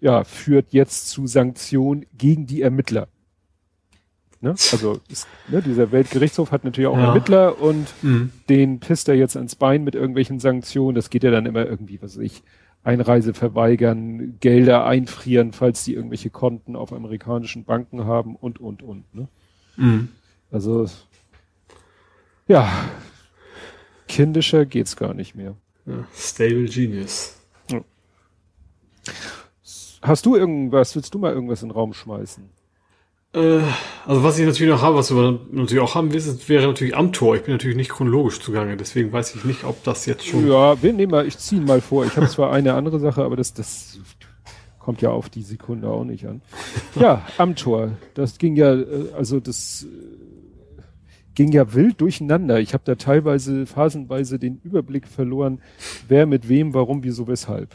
ja, 0.00 0.24
führt 0.24 0.72
jetzt 0.72 1.08
zu 1.08 1.26
Sanktionen 1.26 2.06
gegen 2.16 2.46
die 2.46 2.62
Ermittler. 2.62 3.08
Ne? 4.40 4.50
Also, 4.72 5.00
ist, 5.08 5.26
ne, 5.48 5.62
dieser 5.62 5.92
Weltgerichtshof 5.92 6.52
hat 6.52 6.64
natürlich 6.64 6.88
auch 6.88 6.96
Ja. 6.98 7.08
Ermittler 7.08 7.60
und 7.60 7.86
Mhm. 8.02 8.30
den 8.48 8.80
pisst 8.80 9.08
er 9.08 9.14
jetzt 9.14 9.36
ans 9.36 9.56
Bein 9.56 9.84
mit 9.84 9.94
irgendwelchen 9.94 10.38
Sanktionen. 10.40 10.94
Das 10.94 11.10
geht 11.10 11.22
ja 11.24 11.30
dann 11.30 11.46
immer 11.46 11.64
irgendwie, 11.66 12.00
was 12.02 12.16
weiß 12.16 12.22
ich, 12.24 12.42
Einreise 12.84 13.34
verweigern, 13.34 14.38
Gelder 14.40 14.84
einfrieren, 14.84 15.52
falls 15.52 15.84
die 15.84 15.94
irgendwelche 15.94 16.30
Konten 16.30 16.76
auf 16.76 16.92
amerikanischen 16.92 17.64
Banken 17.64 18.04
haben 18.04 18.36
und, 18.36 18.60
und, 18.60 18.82
und. 18.82 19.12
Ne? 19.14 19.28
Mhm. 19.76 20.08
Also, 20.50 20.86
ja, 22.46 22.70
kindischer 24.06 24.66
geht's 24.66 24.96
gar 24.96 25.14
nicht 25.14 25.34
mehr. 25.34 25.56
Ja. 25.86 26.06
Stable 26.14 26.66
Genius. 26.66 27.40
Hast 30.02 30.26
du 30.26 30.36
irgendwas, 30.36 30.94
willst 30.94 31.14
du 31.14 31.18
mal 31.18 31.32
irgendwas 31.32 31.62
in 31.62 31.70
den 31.70 31.74
Raum 31.74 31.94
schmeißen? 31.94 32.44
Äh, 33.34 33.60
also 34.06 34.22
was 34.22 34.38
ich 34.38 34.46
natürlich 34.46 34.72
noch 34.72 34.82
habe, 34.82 34.96
was 34.96 35.08
du 35.08 35.40
natürlich 35.50 35.82
auch 35.82 35.94
haben 35.94 36.12
willst, 36.12 36.48
wäre 36.48 36.66
natürlich 36.66 36.96
Amtor. 36.96 37.36
Ich 37.36 37.42
bin 37.42 37.54
natürlich 37.54 37.76
nicht 37.76 37.90
chronologisch 37.90 38.40
zugange, 38.40 38.76
deswegen 38.76 39.12
weiß 39.12 39.34
ich 39.34 39.44
nicht, 39.44 39.64
ob 39.64 39.82
das 39.82 40.06
jetzt 40.06 40.26
schon. 40.26 40.48
Ja, 40.48 40.80
wir 40.80 40.92
nehmen 40.92 41.10
mal, 41.10 41.26
ich 41.26 41.36
ziehe 41.38 41.60
ihn 41.60 41.66
mal 41.66 41.80
vor. 41.80 42.04
Ich 42.06 42.16
habe 42.16 42.28
zwar 42.28 42.52
eine 42.52 42.74
andere 42.74 43.00
Sache, 43.00 43.24
aber 43.24 43.36
das, 43.36 43.52
das 43.52 43.98
kommt 44.78 45.02
ja 45.02 45.10
auf 45.10 45.30
die 45.30 45.42
Sekunde 45.42 45.88
auch 45.88 46.04
nicht 46.04 46.26
an. 46.26 46.42
Ja, 46.94 47.26
Amtor. 47.38 47.92
Das 48.14 48.38
ging 48.38 48.54
ja, 48.54 48.74
äh, 48.74 49.12
also 49.16 49.40
das 49.40 49.84
äh, 49.84 50.82
ging 51.34 51.50
ja 51.50 51.74
wild 51.74 52.00
durcheinander. 52.00 52.60
Ich 52.60 52.72
habe 52.72 52.84
da 52.84 52.94
teilweise 52.94 53.66
phasenweise 53.66 54.38
den 54.38 54.60
Überblick 54.62 55.08
verloren, 55.08 55.60
wer 56.06 56.26
mit 56.26 56.48
wem, 56.48 56.72
warum, 56.74 57.02
wieso, 57.02 57.26
weshalb. 57.26 57.74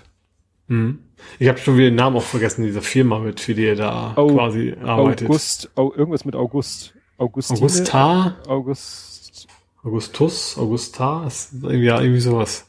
Mhm. 0.69 0.99
Ich 1.37 1.49
habe 1.49 1.57
schon 1.57 1.75
wieder 1.77 1.89
den 1.89 1.95
Namen 1.95 2.15
auch 2.15 2.23
vergessen, 2.23 2.63
dieser 2.63 2.81
Firma, 2.81 3.19
mit 3.19 3.39
für 3.41 3.53
die 3.53 3.65
er 3.65 3.75
da 3.75 4.13
Au- 4.15 4.27
quasi 4.27 4.73
arbeitet. 4.81 5.27
August, 5.27 5.69
au, 5.75 5.91
irgendwas 5.93 6.23
mit 6.23 6.35
August. 6.35 6.93
Augustine, 7.17 7.59
Augustar, 7.59 8.37
August. 8.47 9.47
Augustus, 9.83 10.57
Augusta, 10.57 11.25
ist 11.27 11.53
irgendwie, 11.53 11.85
ja, 11.85 11.99
irgendwie 11.99 12.21
sowas. 12.21 12.65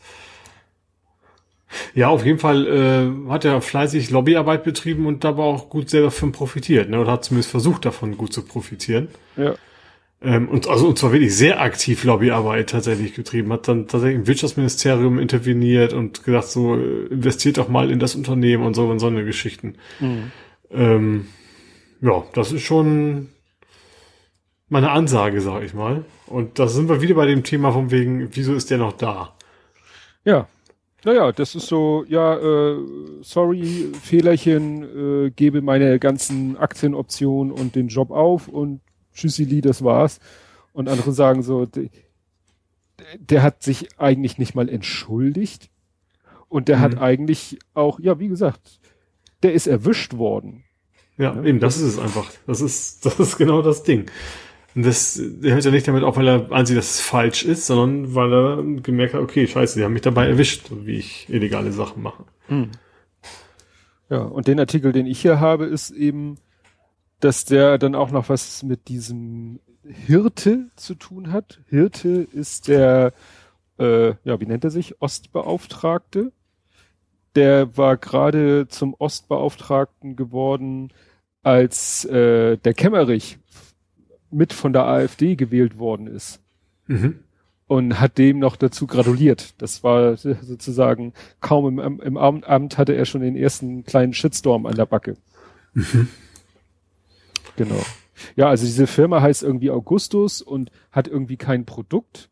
Ja, 1.94 2.08
auf 2.08 2.24
jeden 2.24 2.38
Fall 2.40 2.66
äh, 2.66 3.30
hat 3.30 3.44
er 3.44 3.60
fleißig 3.60 4.10
Lobbyarbeit 4.10 4.64
betrieben 4.64 5.06
und 5.06 5.22
dabei 5.22 5.44
auch 5.44 5.68
gut 5.70 5.88
selber 5.88 6.06
davon 6.08 6.32
profitiert, 6.32 6.90
ne? 6.90 7.00
Oder 7.00 7.12
hat 7.12 7.24
zumindest 7.24 7.50
versucht, 7.50 7.84
davon 7.84 8.16
gut 8.16 8.32
zu 8.32 8.42
profitieren. 8.42 9.08
Ja. 9.36 9.54
Ähm, 10.22 10.48
und 10.48 10.68
also 10.68 10.88
und 10.88 10.98
zwar 10.98 11.12
wirklich 11.12 11.34
sehr 11.34 11.60
aktiv 11.60 12.04
Lobbyarbeit 12.04 12.70
tatsächlich 12.70 13.14
getrieben, 13.14 13.52
hat 13.52 13.68
dann 13.68 13.86
tatsächlich 13.86 14.18
im 14.20 14.26
Wirtschaftsministerium 14.26 15.18
interveniert 15.18 15.94
und 15.94 16.24
gesagt, 16.24 16.48
so 16.48 16.76
äh, 16.76 17.06
investiert 17.06 17.56
doch 17.56 17.68
mal 17.68 17.90
in 17.90 17.98
das 17.98 18.14
Unternehmen 18.14 18.64
und 18.64 18.74
so 18.74 18.86
und 18.88 18.98
so 18.98 19.06
eine 19.06 19.24
Geschichten. 19.24 19.76
Mhm. 19.98 20.32
Ähm, 20.70 21.26
ja, 22.02 22.22
das 22.34 22.52
ist 22.52 22.62
schon 22.62 23.28
meine 24.68 24.90
Ansage, 24.90 25.40
sag 25.40 25.62
ich 25.62 25.72
mal. 25.72 26.04
Und 26.26 26.58
da 26.58 26.68
sind 26.68 26.88
wir 26.88 27.00
wieder 27.00 27.14
bei 27.14 27.26
dem 27.26 27.42
Thema 27.42 27.72
von 27.72 27.90
wegen, 27.90 28.28
wieso 28.32 28.54
ist 28.54 28.70
der 28.70 28.78
noch 28.78 28.92
da? 28.92 29.34
Ja. 30.24 30.48
Naja, 31.02 31.32
das 31.32 31.54
ist 31.54 31.66
so, 31.66 32.04
ja, 32.08 32.36
äh, 32.36 32.76
sorry, 33.22 33.88
Fehlerchen, 34.02 35.26
äh, 35.26 35.30
gebe 35.30 35.62
meine 35.62 35.98
ganzen 35.98 36.58
Aktienoptionen 36.58 37.52
und 37.52 37.74
den 37.74 37.88
Job 37.88 38.10
auf 38.10 38.48
und 38.48 38.82
tschüssili, 39.14 39.60
das 39.60 39.82
war's. 39.84 40.20
Und 40.72 40.88
andere 40.88 41.12
sagen 41.12 41.42
so, 41.42 41.66
de, 41.66 41.90
der 43.18 43.42
hat 43.42 43.62
sich 43.62 43.88
eigentlich 43.98 44.38
nicht 44.38 44.54
mal 44.54 44.68
entschuldigt. 44.68 45.70
Und 46.48 46.68
der 46.68 46.80
hat 46.80 46.92
Mhm. 46.94 46.98
eigentlich 46.98 47.58
auch, 47.74 48.00
ja, 48.00 48.18
wie 48.18 48.28
gesagt, 48.28 48.80
der 49.42 49.52
ist 49.52 49.66
erwischt 49.66 50.14
worden. 50.16 50.64
Ja, 51.16 51.34
Ja. 51.34 51.44
eben, 51.44 51.60
das 51.60 51.76
ist 51.76 51.82
es 51.94 51.98
einfach. 51.98 52.30
Das 52.46 52.60
ist, 52.60 53.04
das 53.06 53.18
ist 53.20 53.36
genau 53.36 53.62
das 53.62 53.82
Ding. 53.82 54.06
Und 54.74 54.86
das, 54.86 55.20
der 55.20 55.54
hört 55.54 55.64
ja 55.64 55.70
nicht 55.72 55.88
damit 55.88 56.04
auf, 56.04 56.16
weil 56.16 56.28
er 56.28 56.52
ansieht, 56.52 56.76
dass 56.76 56.94
es 56.94 57.00
falsch 57.00 57.44
ist, 57.44 57.66
sondern 57.66 58.14
weil 58.14 58.32
er 58.32 58.62
gemerkt 58.82 59.14
hat, 59.14 59.20
okay, 59.20 59.46
scheiße, 59.48 59.78
die 59.78 59.84
haben 59.84 59.92
mich 59.92 60.02
dabei 60.02 60.28
erwischt, 60.28 60.70
wie 60.70 60.94
ich 60.96 61.28
illegale 61.28 61.72
Sachen 61.72 62.02
mache. 62.04 62.24
Ja, 64.08 64.18
und 64.22 64.46
den 64.48 64.60
Artikel, 64.60 64.92
den 64.92 65.06
ich 65.06 65.20
hier 65.20 65.40
habe, 65.40 65.64
ist 65.66 65.90
eben, 65.90 66.38
dass 67.20 67.44
der 67.44 67.78
dann 67.78 67.94
auch 67.94 68.10
noch 68.10 68.28
was 68.28 68.62
mit 68.62 68.88
diesem 68.88 69.60
Hirte 69.84 70.66
zu 70.76 70.94
tun 70.94 71.32
hat. 71.32 71.60
Hirte 71.68 72.26
ist 72.32 72.68
der, 72.68 73.12
äh, 73.78 74.14
ja, 74.24 74.40
wie 74.40 74.46
nennt 74.46 74.64
er 74.64 74.70
sich? 74.70 75.00
Ostbeauftragte. 75.00 76.32
Der 77.36 77.76
war 77.76 77.96
gerade 77.96 78.66
zum 78.68 78.94
Ostbeauftragten 78.98 80.16
geworden, 80.16 80.92
als 81.42 82.04
äh, 82.04 82.56
der 82.58 82.74
Kemmerich 82.74 83.38
mit 84.30 84.52
von 84.52 84.72
der 84.72 84.84
AfD 84.86 85.36
gewählt 85.36 85.78
worden 85.78 86.06
ist 86.06 86.40
Mhm. 86.86 87.20
und 87.68 88.00
hat 88.00 88.18
dem 88.18 88.40
noch 88.40 88.56
dazu 88.56 88.86
gratuliert. 88.88 89.54
Das 89.62 89.84
war 89.84 90.16
sozusagen 90.16 91.12
kaum 91.40 91.78
im, 91.78 92.00
im 92.00 92.16
Amt, 92.16 92.78
hatte 92.78 92.94
er 92.94 93.04
schon 93.04 93.20
den 93.20 93.36
ersten 93.36 93.84
kleinen 93.84 94.12
Shitstorm 94.12 94.66
an 94.66 94.74
der 94.74 94.86
Backe. 94.86 95.16
Genau. 97.60 97.82
Ja, 98.36 98.48
also 98.48 98.64
diese 98.64 98.86
Firma 98.86 99.20
heißt 99.20 99.42
irgendwie 99.42 99.70
Augustus 99.70 100.40
und 100.40 100.70
hat 100.90 101.08
irgendwie 101.08 101.36
kein 101.36 101.66
Produkt. 101.66 102.30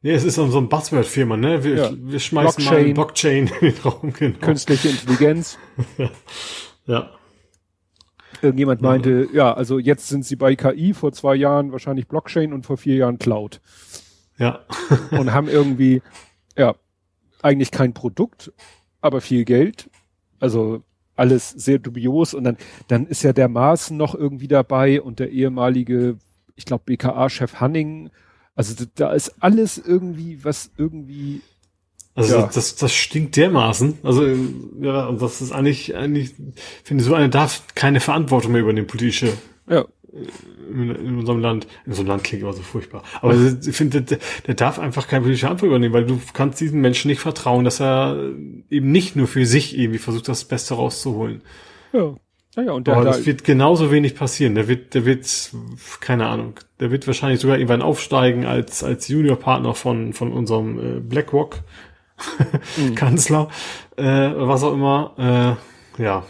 Ja, 0.00 0.14
es 0.14 0.24
ist 0.24 0.36
so 0.36 0.44
ein 0.44 0.68
Buzzword-Firma, 0.70 1.36
ne? 1.36 1.64
Wir, 1.64 1.74
Ja. 1.74 1.90
wir 1.94 2.18
schmeißen 2.18 2.64
mal 2.64 2.94
Blockchain 2.94 3.50
in 3.60 3.72
den 3.72 3.78
Raum, 3.82 4.10
genau. 4.14 4.38
Künstliche 4.38 4.88
Intelligenz. 4.88 5.58
Ja. 6.86 7.10
Irgendjemand 8.40 8.80
meinte, 8.80 9.28
ja, 9.34 9.52
also 9.52 9.78
jetzt 9.78 10.08
sind 10.08 10.24
sie 10.24 10.36
bei 10.36 10.56
KI, 10.56 10.94
vor 10.94 11.12
zwei 11.12 11.34
Jahren 11.34 11.70
wahrscheinlich 11.70 12.08
Blockchain 12.08 12.54
und 12.54 12.64
vor 12.64 12.78
vier 12.78 12.96
Jahren 12.96 13.18
Cloud. 13.18 13.60
Ja. 14.38 14.64
und 15.10 15.34
haben 15.34 15.50
irgendwie, 15.50 16.00
ja, 16.56 16.74
eigentlich 17.42 17.70
kein 17.70 17.92
Produkt, 17.92 18.50
aber 19.02 19.20
viel 19.20 19.44
Geld. 19.44 19.90
Also 20.40 20.82
alles 21.18 21.50
sehr 21.50 21.78
dubios 21.78 22.34
und 22.34 22.44
dann, 22.44 22.56
dann 22.88 23.06
ist 23.06 23.22
ja 23.22 23.32
der 23.32 23.48
Maaßen 23.48 23.96
noch 23.96 24.14
irgendwie 24.14 24.48
dabei 24.48 25.00
und 25.02 25.18
der 25.18 25.30
ehemalige, 25.30 26.16
ich 26.56 26.64
glaube, 26.64 26.84
BKA-Chef 26.86 27.56
Hanning. 27.60 28.10
Also 28.54 28.74
da- 28.96 29.12
ist 29.12 29.34
alles 29.40 29.78
irgendwie, 29.78 30.42
was 30.44 30.70
irgendwie, 30.76 31.42
Also 32.14 32.34
Ja. 32.38 32.50
das, 32.52 32.74
das 32.74 32.92
stinkt 32.92 33.36
dermaßen. 33.36 33.98
Also 34.02 34.26
ja, 34.80 35.06
und 35.06 35.22
das 35.22 35.40
ist 35.40 35.52
eigentlich, 35.52 35.94
eigentlich, 35.94 36.34
ich 36.38 36.62
finde, 36.84 37.04
so 37.04 37.14
einer 37.14 37.28
darf 37.28 37.62
keine 37.76 38.00
Verantwortung 38.00 38.50
mehr 38.52 38.62
übernehmen, 38.62 38.88
politische. 38.88 39.32
ja, 39.70 39.84
in, 40.70 41.18
unserem 41.18 41.40
Land, 41.40 41.66
in 41.86 41.92
einem 41.92 42.06
Land 42.06 42.24
klingt 42.24 42.42
immer 42.42 42.52
so 42.52 42.62
furchtbar. 42.62 43.02
Aber 43.20 43.34
ich 43.34 43.76
finde, 43.76 44.02
der, 44.02 44.54
darf 44.54 44.78
einfach 44.78 45.06
keine 45.08 45.22
politische 45.22 45.48
Antwort 45.48 45.68
übernehmen, 45.68 45.94
weil 45.94 46.06
du 46.06 46.20
kannst 46.32 46.60
diesem 46.60 46.80
Menschen 46.80 47.08
nicht 47.08 47.20
vertrauen, 47.20 47.64
dass 47.64 47.80
er 47.80 48.32
eben 48.70 48.90
nicht 48.90 49.16
nur 49.16 49.26
für 49.26 49.44
sich 49.46 49.78
irgendwie 49.78 49.98
versucht, 49.98 50.28
das 50.28 50.44
Beste 50.44 50.74
rauszuholen. 50.74 51.42
Ja. 51.92 52.14
Naja, 52.56 52.72
und 52.72 52.86
der 52.86 52.94
Aber 52.94 53.04
da, 53.04 53.10
das 53.12 53.26
wird 53.26 53.44
genauso 53.44 53.92
wenig 53.92 54.16
passieren. 54.16 54.54
Der 54.54 54.66
wird, 54.66 54.94
der 54.94 55.04
wird, 55.04 55.26
keine 56.00 56.26
Ahnung, 56.26 56.54
der 56.80 56.90
wird 56.90 57.06
wahrscheinlich 57.06 57.40
sogar 57.40 57.56
irgendwann 57.56 57.82
aufsteigen 57.82 58.46
als, 58.46 58.82
als 58.82 59.06
Juniorpartner 59.06 59.74
von, 59.74 60.12
von 60.12 60.32
unserem 60.32 60.78
äh, 60.78 61.00
BlackRock 61.00 61.60
Mhm. 62.76 62.94
Kanzler, 62.94 63.48
äh, 63.96 64.02
was 64.04 64.62
auch 64.62 64.74
immer, 64.74 65.58
äh, 65.98 66.02
ja. 66.02 66.24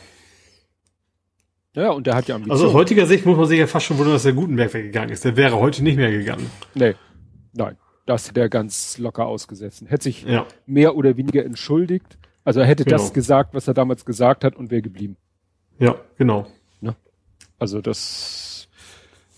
Ja, 1.75 1.91
und 1.91 2.07
der 2.07 2.15
hat 2.17 2.29
ja 2.29 2.35
Also 2.37 2.45
Ambitionen. 2.45 2.69
aus 2.71 2.75
heutiger 2.75 3.07
Sicht 3.07 3.27
muss 3.27 3.37
man 3.37 3.47
sich 3.47 3.59
ja 3.59 3.67
fast 3.67 3.87
schon 3.87 3.99
wundern, 3.99 4.15
dass 4.15 4.23
der 4.25 4.33
Gutenberg 4.33 4.73
weggegangen 4.75 5.11
ist. 5.11 5.25
Der 5.25 5.37
wäre 5.37 5.57
heute 5.59 5.83
nicht 5.83 5.97
mehr 5.97 6.11
gegangen. 6.11 6.51
nee, 6.75 6.95
nein, 7.53 7.77
das 8.07 8.29
hätte 8.29 8.41
er 8.41 8.49
ganz 8.49 8.99
locker 8.99 9.27
ausgesetzt. 9.27 9.83
Hätte 9.87 10.05
sich 10.05 10.23
Ja. 10.25 10.47
mehr 10.67 10.97
oder 10.97 11.17
weniger 11.17 11.45
entschuldigt. 11.45 12.19
Also 12.45 12.61
er 12.61 12.67
hätte 12.67 12.85
das 12.85 13.03
Genau. 13.03 13.13
gesagt, 13.15 13.55
was 13.55 13.69
er 13.69 13.75
damals 13.75 14.05
gesagt 14.05 14.43
hat 14.45 14.57
und 14.57 14.71
wäre 14.71 14.83
geblieben. 14.83 15.17
Ja, 15.79 15.97
genau. 16.17 16.47
Also 17.61 17.81
das, 17.81 18.69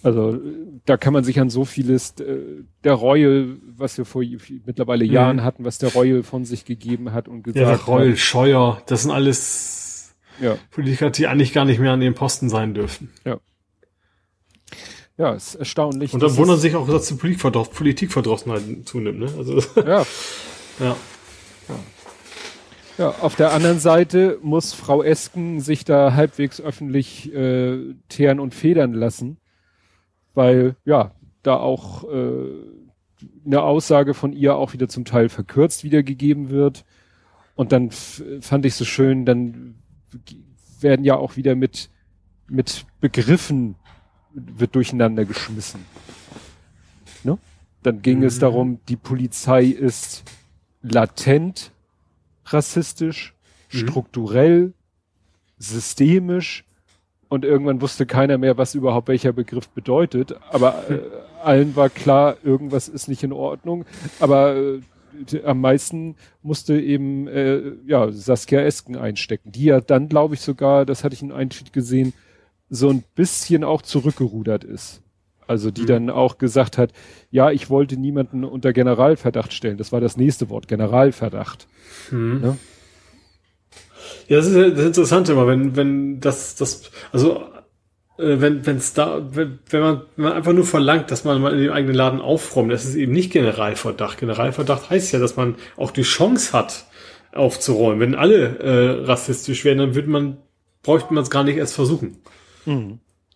also 0.03 0.39
da 0.85 0.99
kann 0.99 1.15
man 1.15 1.25
sich 1.25 1.41
an 1.41 1.49
so 1.49 1.65
vieles 1.65 2.11
äh, 2.21 2.37
der 2.85 2.93
Reue, 2.93 3.57
was 3.79 3.97
wir 3.97 4.05
vor 4.05 4.23
mittlerweile 4.67 5.07
Mhm. 5.07 5.11
Jahren 5.11 5.43
hatten, 5.43 5.65
was 5.65 5.79
der 5.79 5.91
Reue 5.95 6.23
von 6.23 6.45
sich 6.45 6.67
gegeben 6.67 7.13
hat 7.15 7.29
und 7.29 7.47
Ja, 7.47 7.53
gesagt 7.55 7.89
Reul, 7.89 8.17
Scheuer, 8.17 8.83
das 8.87 9.03
sind 9.05 9.11
alles 9.11 9.77
hat. 9.77 9.80
Ja, 10.41 10.57
Politiker, 10.71 11.11
die 11.11 11.27
eigentlich 11.27 11.53
gar 11.53 11.65
nicht 11.65 11.81
mehr 11.81 11.93
an 11.93 12.03
ihrem 12.03 12.15
Posten 12.15 12.49
sein 12.49 12.75
dürfen. 12.75 13.11
ja, 15.19 15.35
ist 15.35 15.55
erstaunlich. 15.57 16.15
Und 16.15 16.23
dann 16.23 16.37
wundern 16.37 16.59
sich 16.59 16.75
auch, 16.75 16.89
dass 16.89 17.09
die 17.09 17.15
Politikverdross 17.15 17.71
Politikverdrossenheit 17.71 18.63
zunimmt. 18.87 19.19
Ne? 19.19 19.29
Also, 19.37 19.59
Ja, 19.87 20.05
ja. 20.79 20.97
Ja, 23.01 23.15
auf 23.23 23.35
der 23.35 23.53
anderen 23.53 23.79
Seite 23.79 24.39
muss 24.43 24.75
Frau 24.75 25.03
Esken 25.03 25.61
sich 25.61 25.87
da 25.87 26.13
halbwegs 26.13 26.61
öffentlich 26.61 27.33
äh, 27.33 27.95
teeren 28.11 28.41
und 28.41 28.55
federn 28.55 28.93
lassen, 28.93 29.39
weil 30.35 30.77
ja, 30.85 31.13
da 31.43 31.57
auch 31.57 32.05
äh, 32.05 32.45
eine 33.47 33.63
Aussage 33.63 34.13
von 34.13 34.35
ihr 34.35 34.57
auch 34.57 34.75
wieder 34.75 34.89
zum 34.89 35.07
Teil 35.07 35.31
verkürzt 35.31 35.83
wiedergegeben 35.83 36.51
wird. 36.51 36.85
Und 37.55 37.73
dann 37.73 37.91
fand 37.91 38.67
ich 38.67 38.75
so 38.75 38.85
schön, 38.85 39.25
dann 39.25 39.80
werden 40.81 41.05
ja 41.05 41.17
auch 41.17 41.37
wieder 41.37 41.55
mit, 41.55 41.91
mit 42.49 42.87
Begriffen 43.01 43.75
wird 44.33 44.75
durcheinander 44.75 45.25
geschmissen. 45.25 45.85
Ne? 47.25 47.39
Dann 47.83 48.03
ging 48.03 48.23
es 48.23 48.37
Mhm. 48.37 48.41
darum, 48.41 48.81
die 48.89 48.97
Polizei 48.97 49.65
ist 49.65 50.25
latent 50.83 51.73
rassistisch, 52.47 53.35
Mhm. 53.73 53.77
strukturell, 53.79 54.73
systemisch 55.59 56.65
und 57.29 57.45
irgendwann 57.45 57.81
wusste 57.81 58.07
keiner 58.07 58.39
mehr, 58.39 58.57
was 58.59 58.75
überhaupt 58.75 59.09
welcher 59.09 59.33
Begriff 59.33 59.69
bedeutet. 59.69 60.35
Aber 60.51 60.91
äh, 60.91 61.01
allen 61.43 61.77
war 61.77 61.91
klar, 61.91 62.37
irgendwas 62.43 62.89
ist 62.89 63.09
nicht 63.09 63.23
in 63.23 63.33
Ordnung. 63.33 63.85
Aber 64.19 64.57
äh, 64.57 64.81
am 65.45 65.61
meisten 65.61 66.17
musste 66.43 66.79
eben 66.81 67.29
äh, 67.29 67.73
ja 67.87 68.11
Saskia 68.13 68.61
Esken 68.61 68.97
einstecken, 68.97 69.53
die 69.53 69.65
ja 69.65 69.81
dann, 69.81 70.09
glaube 70.09 70.35
ich, 70.35 70.41
sogar, 70.41 70.87
das 70.87 71.05
hatte 71.05 71.15
ich 71.15 71.23
in 71.23 71.33
einem 71.33 71.51
Tweet 71.51 71.73
gesehen, 71.73 72.13
so 72.69 72.89
ein 72.89 73.05
bisschen 73.15 73.65
auch 73.65 73.83
zurückgerudert 73.83 74.65
ist. 74.65 75.03
Also 75.47 75.73
die 75.73 75.83
Mhm. 75.83 75.87
dann 75.87 76.11
auch 76.11 76.39
gesagt 76.39 76.79
hat, 76.79 76.93
ja, 77.33 77.51
ich 77.51 77.71
wollte 77.71 77.97
niemanden 77.97 78.45
unter 78.45 78.73
Generalverdacht 78.73 79.53
stellen. 79.53 79.79
Das 79.79 79.91
war 79.91 80.01
das 80.01 80.17
nächste 80.17 80.49
Wort, 80.49 80.69
Generalverdacht. 80.69 81.67
Hm. 82.11 82.41
Ja. 82.45 82.57
Ja, 84.29 84.37
das 84.37 84.47
ist 84.47 84.77
das 84.79 84.87
Interessante 84.87 85.33
immer, 85.33 85.47
wenn, 85.49 85.75
wenn 85.75 86.21
das, 86.21 86.55
das, 86.55 86.91
also, 87.13 87.43
wenn, 88.21 88.67
wenn's 88.67 88.93
da, 88.93 89.27
wenn, 89.33 89.59
wenn 89.69 89.81
man, 89.81 90.03
wenn 90.17 90.25
man 90.25 90.33
einfach 90.35 90.53
nur 90.53 90.65
verlangt, 90.65 91.11
dass 91.11 91.25
man 91.25 91.41
mal 91.41 91.53
in 91.53 91.63
dem 91.63 91.73
eigenen 91.73 91.95
Laden 91.95 92.21
aufräumt, 92.21 92.73
das 92.73 92.85
ist 92.85 92.95
eben 92.95 93.13
nicht 93.13 93.33
Generalverdacht. 93.33 94.19
Generalverdacht 94.19 94.91
heißt 94.91 95.13
ja, 95.13 95.19
dass 95.19 95.37
man 95.37 95.57
auch 95.77 95.91
die 95.91 96.03
Chance 96.03 96.53
hat, 96.53 96.87
aufzuräumen. 97.33 98.01
Wenn 98.01 98.15
alle 98.15 98.59
äh, 98.59 99.05
rassistisch 99.05 99.65
wären, 99.65 99.79
dann 99.79 99.95
würde 99.95 100.09
man, 100.09 100.39
bräuchte 100.83 101.15
man 101.15 101.23
es 101.23 101.31
gar 101.31 101.45
nicht 101.45 101.57
erst 101.57 101.75
versuchen. 101.75 102.19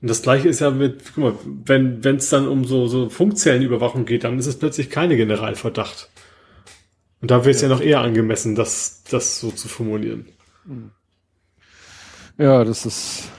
Und 0.05 0.11
das 0.11 0.23
gleiche 0.23 0.49
ist 0.49 0.61
ja 0.61 0.71
mit, 0.71 1.03
guck 1.15 1.25
mal, 1.25 1.35
wenn 1.65 2.05
wenn 2.05 2.17
es 2.17 2.29
dann 2.29 2.47
um 2.47 2.65
so, 2.65 2.89
so 2.89 3.09
Funkzellenüberwachung 3.09 4.05
geht, 4.05 4.25
dann 4.25 4.39
ist 4.39 4.47
es 4.47 4.59
plötzlich 4.59 4.91
keine 4.91 5.17
Generalverdacht. 5.17 6.11
Und 7.23 7.31
da 7.31 7.41
wäre 7.41 7.53
es 7.53 7.63
ja. 7.63 7.69
noch 7.69 7.81
eher 7.81 8.01
angemessen, 8.01 8.55
das, 8.55 9.03
das 9.11 9.41
so 9.41 9.51
zu 9.51 9.67
formulieren. 9.67 10.27
Ja, 12.37 12.65
das 12.65 12.85
ist 12.85 13.31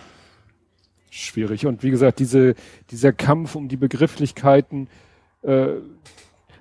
schwierig. 1.16 1.66
Und 1.66 1.84
wie 1.84 1.91
gesagt, 1.91 2.20
diese, 2.20 2.55
dieser 2.91 3.13
Kampf 3.13 3.55
um 3.55 3.68
die 3.68 3.78
Begrifflichkeiten 3.78 4.88
äh, 5.43 5.68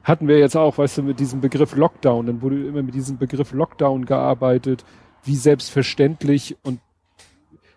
hatten 0.03 0.29
wir 0.29 0.39
jetzt 0.39 0.57
auch, 0.57 0.79
weißt 0.79 0.99
du, 0.99 1.03
mit 1.03 1.19
diesem 1.21 1.41
Begriff 1.41 1.75
Lockdown. 1.75 2.27
Dann 2.27 2.43
wurde 2.43 2.67
immer 2.67 2.83
mit 2.83 2.95
diesem 2.95 3.17
Begriff 3.19 3.53
Lockdown 3.53 4.05
gearbeitet, 4.05 4.85
wie 5.25 5.37
selbstverständlich. 5.37 6.57
Und 6.63 6.81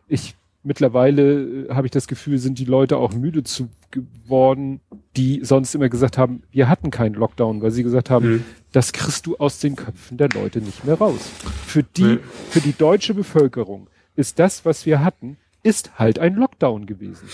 ich 0.07 0.35
mittlerweile 0.63 1.65
äh, 1.67 1.73
habe 1.73 1.87
ich 1.87 1.91
das 1.91 2.07
Gefühl, 2.07 2.37
sind 2.37 2.59
die 2.59 2.65
Leute 2.65 2.97
auch 2.97 3.13
müde 3.13 3.43
zu 3.43 3.69
geworden, 3.89 4.81
die 5.15 5.39
sonst 5.43 5.73
immer 5.73 5.87
gesagt 5.87 6.17
haben, 6.17 6.43
wir 6.51 6.67
hatten 6.67 6.91
keinen 6.91 7.15
Lockdown, 7.15 7.61
weil 7.61 7.71
sie 7.71 7.83
gesagt 7.83 8.09
haben, 8.09 8.27
Mhm. 8.29 8.43
das 8.73 8.91
kriegst 8.91 9.25
du 9.25 9.37
aus 9.37 9.59
den 9.59 9.77
Köpfen 9.77 10.17
der 10.17 10.27
Leute 10.27 10.59
nicht 10.59 10.83
mehr 10.83 10.95
raus. 10.95 11.29
Für 11.65 11.83
die, 11.83 12.03
Nee. 12.03 12.19
für 12.49 12.59
die 12.59 12.73
deutsche 12.73 13.13
Bevölkerung 13.13 13.89
ist 14.17 14.39
das, 14.39 14.65
was 14.65 14.85
wir 14.85 15.01
hatten, 15.03 15.37
ist 15.67 15.99
halt 15.99 16.19
ein 16.19 16.35
Lockdown 16.35 16.85
gewesen. 16.85 17.27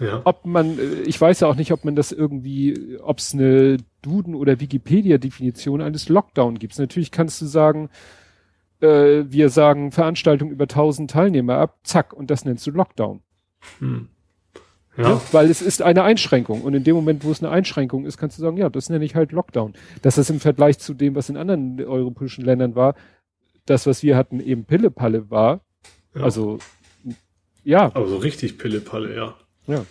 Ja. 0.00 0.22
Ob 0.24 0.46
man, 0.46 0.78
äh, 0.78 1.02
ich 1.02 1.20
weiß 1.20 1.40
ja 1.40 1.48
auch 1.48 1.56
nicht, 1.56 1.72
ob 1.72 1.84
man 1.84 1.96
das 1.96 2.12
irgendwie, 2.12 2.98
ob 3.02 3.18
es 3.18 3.34
eine 3.34 3.78
Duden- 4.02 4.34
oder 4.34 4.60
Wikipedia-Definition 4.60 5.82
eines 5.82 6.08
Lockdown 6.08 6.58
gibt. 6.58 6.78
Natürlich 6.78 7.10
kannst 7.10 7.40
du 7.42 7.46
sagen, 7.46 7.90
äh, 8.80 9.24
wir 9.26 9.48
sagen 9.50 9.92
Veranstaltung 9.92 10.50
über 10.50 10.68
1000 10.68 11.10
Teilnehmer 11.10 11.56
ab, 11.56 11.78
zack, 11.82 12.12
und 12.12 12.30
das 12.30 12.44
nennst 12.44 12.66
du 12.66 12.70
Lockdown. 12.70 13.20
Hm. 13.78 14.08
Ja. 14.96 15.10
Ja. 15.10 15.22
Weil 15.32 15.50
es 15.50 15.62
ist 15.62 15.82
eine 15.82 16.02
Einschränkung. 16.02 16.62
Und 16.62 16.74
in 16.74 16.84
dem 16.84 16.96
Moment, 16.96 17.24
wo 17.24 17.30
es 17.30 17.42
eine 17.42 17.52
Einschränkung 17.52 18.04
ist, 18.04 18.18
kannst 18.18 18.38
du 18.38 18.42
sagen, 18.42 18.56
ja, 18.56 18.68
das 18.68 18.90
nenne 18.90 19.04
ich 19.04 19.14
halt 19.14 19.32
Lockdown. 19.32 19.74
Dass 20.02 20.16
das 20.16 20.30
im 20.30 20.40
Vergleich 20.40 20.78
zu 20.78 20.94
dem, 20.94 21.14
was 21.14 21.28
in 21.28 21.36
anderen 21.36 21.82
europäischen 21.84 22.44
Ländern 22.44 22.74
war, 22.74 22.94
das, 23.66 23.86
was 23.86 24.02
wir 24.02 24.16
hatten, 24.16 24.40
eben 24.40 24.64
Pille-Palle 24.64 25.30
war. 25.30 25.60
Ja. 26.14 26.22
Also, 26.22 26.58
ja, 27.64 27.90
Aber 27.94 28.08
so 28.08 28.16
richtig 28.16 28.58
Pille-Palle, 28.58 29.14
ja. 29.14 29.34
ja. 29.66 29.84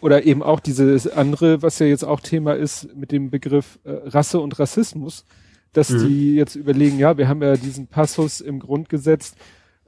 Oder 0.00 0.24
eben 0.24 0.42
auch 0.42 0.58
dieses 0.60 1.06
andere, 1.06 1.62
was 1.62 1.78
ja 1.78 1.86
jetzt 1.86 2.04
auch 2.04 2.20
Thema 2.20 2.54
ist 2.54 2.94
mit 2.96 3.12
dem 3.12 3.30
Begriff 3.30 3.78
äh, 3.84 3.92
Rasse 4.08 4.40
und 4.40 4.58
Rassismus, 4.58 5.24
dass 5.72 5.90
Mhm. 5.90 6.08
die 6.08 6.34
jetzt 6.34 6.56
überlegen, 6.56 6.98
ja, 6.98 7.16
wir 7.16 7.28
haben 7.28 7.42
ja 7.42 7.56
diesen 7.56 7.86
Passus 7.86 8.40
im 8.40 8.58
Grundgesetz, 8.58 9.34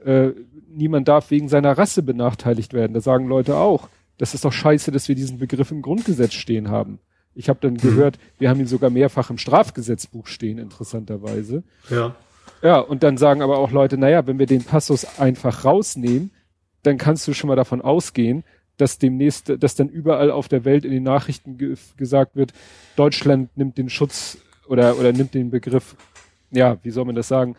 äh, 0.03 0.29
niemand 0.69 1.07
darf 1.07 1.29
wegen 1.31 1.49
seiner 1.49 1.77
Rasse 1.77 2.03
benachteiligt 2.03 2.73
werden. 2.73 2.93
Da 2.93 3.01
sagen 3.01 3.27
Leute 3.27 3.57
auch, 3.57 3.89
das 4.17 4.33
ist 4.33 4.45
doch 4.45 4.53
scheiße, 4.53 4.91
dass 4.91 5.09
wir 5.09 5.15
diesen 5.15 5.39
Begriff 5.39 5.71
im 5.71 5.81
Grundgesetz 5.81 6.33
stehen 6.33 6.69
haben. 6.69 6.99
Ich 7.33 7.49
habe 7.49 7.59
dann 7.61 7.75
gehört, 7.75 8.17
wir 8.39 8.49
haben 8.49 8.61
ihn 8.61 8.67
sogar 8.67 8.89
mehrfach 8.89 9.29
im 9.29 9.37
Strafgesetzbuch 9.37 10.27
stehen, 10.27 10.57
interessanterweise. 10.57 11.63
Ja. 11.89 12.15
Ja, 12.61 12.79
und 12.79 13.03
dann 13.03 13.17
sagen 13.17 13.41
aber 13.41 13.57
auch 13.57 13.71
Leute, 13.71 13.97
naja, 13.97 14.25
wenn 14.25 14.39
wir 14.39 14.45
den 14.45 14.63
Passus 14.63 15.19
einfach 15.19 15.65
rausnehmen, 15.65 16.31
dann 16.85 16.97
kannst 16.97 17.27
du 17.27 17.33
schon 17.33 17.47
mal 17.47 17.55
davon 17.55 17.81
ausgehen, 17.81 18.43
dass 18.77 18.97
demnächst, 18.97 19.53
dass 19.59 19.75
dann 19.75 19.89
überall 19.89 20.31
auf 20.31 20.47
der 20.47 20.65
Welt 20.65 20.85
in 20.85 20.91
den 20.91 21.03
Nachrichten 21.03 21.57
ge 21.57 21.75
gesagt 21.97 22.35
wird, 22.35 22.51
Deutschland 22.95 23.55
nimmt 23.57 23.77
den 23.77 23.89
Schutz 23.89 24.37
oder, 24.67 24.97
oder 24.99 25.13
nimmt 25.13 25.33
den 25.33 25.49
Begriff, 25.49 25.95
ja, 26.51 26.77
wie 26.83 26.91
soll 26.91 27.05
man 27.05 27.15
das 27.15 27.27
sagen? 27.27 27.55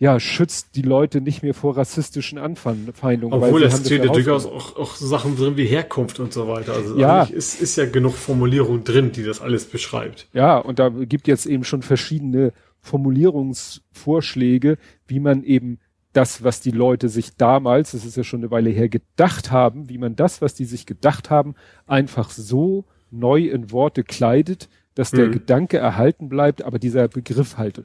Ja, 0.00 0.20
schützt 0.20 0.76
die 0.76 0.82
Leute 0.82 1.20
nicht 1.20 1.42
mehr 1.42 1.54
vor 1.54 1.76
rassistischen 1.76 2.38
Anfeindungen. 2.38 3.32
Obwohl 3.32 3.64
es 3.64 3.84
steht 3.84 4.04
ja 4.04 4.12
durchaus 4.12 4.46
auch, 4.46 4.76
auch 4.76 4.94
Sachen 4.94 5.36
drin 5.36 5.56
wie 5.56 5.64
Herkunft 5.64 6.20
und 6.20 6.32
so 6.32 6.46
weiter. 6.46 6.74
Also 6.74 6.96
Ja. 6.96 7.24
ist, 7.24 7.60
ist 7.60 7.74
ja 7.74 7.86
genug 7.86 8.14
Formulierung 8.14 8.84
drin, 8.84 9.10
die 9.10 9.24
das 9.24 9.40
alles 9.40 9.64
beschreibt. 9.64 10.28
Ja, 10.32 10.58
und 10.58 10.78
da 10.78 10.88
gibt 10.88 11.26
jetzt 11.26 11.46
eben 11.46 11.64
schon 11.64 11.82
verschiedene 11.82 12.52
Formulierungsvorschläge, 12.78 14.78
wie 15.08 15.18
man 15.18 15.42
eben 15.42 15.80
das, 16.18 16.42
was 16.42 16.60
die 16.60 16.72
Leute 16.72 17.08
sich 17.08 17.36
damals, 17.36 17.92
das 17.92 18.04
ist 18.04 18.16
ja 18.16 18.24
schon 18.24 18.40
eine 18.40 18.50
Weile 18.50 18.70
her, 18.70 18.88
gedacht 18.88 19.50
haben, 19.52 19.88
wie 19.88 19.98
man 19.98 20.16
das, 20.16 20.42
was 20.42 20.54
die 20.54 20.64
sich 20.64 20.84
gedacht 20.84 21.30
haben, 21.30 21.54
einfach 21.86 22.30
so 22.30 22.84
neu 23.10 23.46
in 23.46 23.70
Worte 23.70 24.02
kleidet, 24.02 24.68
dass 24.96 25.12
der 25.12 25.28
Mhm. 25.28 25.32
Gedanke 25.32 25.78
erhalten 25.78 26.28
bleibt, 26.28 26.62
aber 26.62 26.78
dieser 26.80 27.06
Begriff 27.08 27.56
halt 27.56 27.84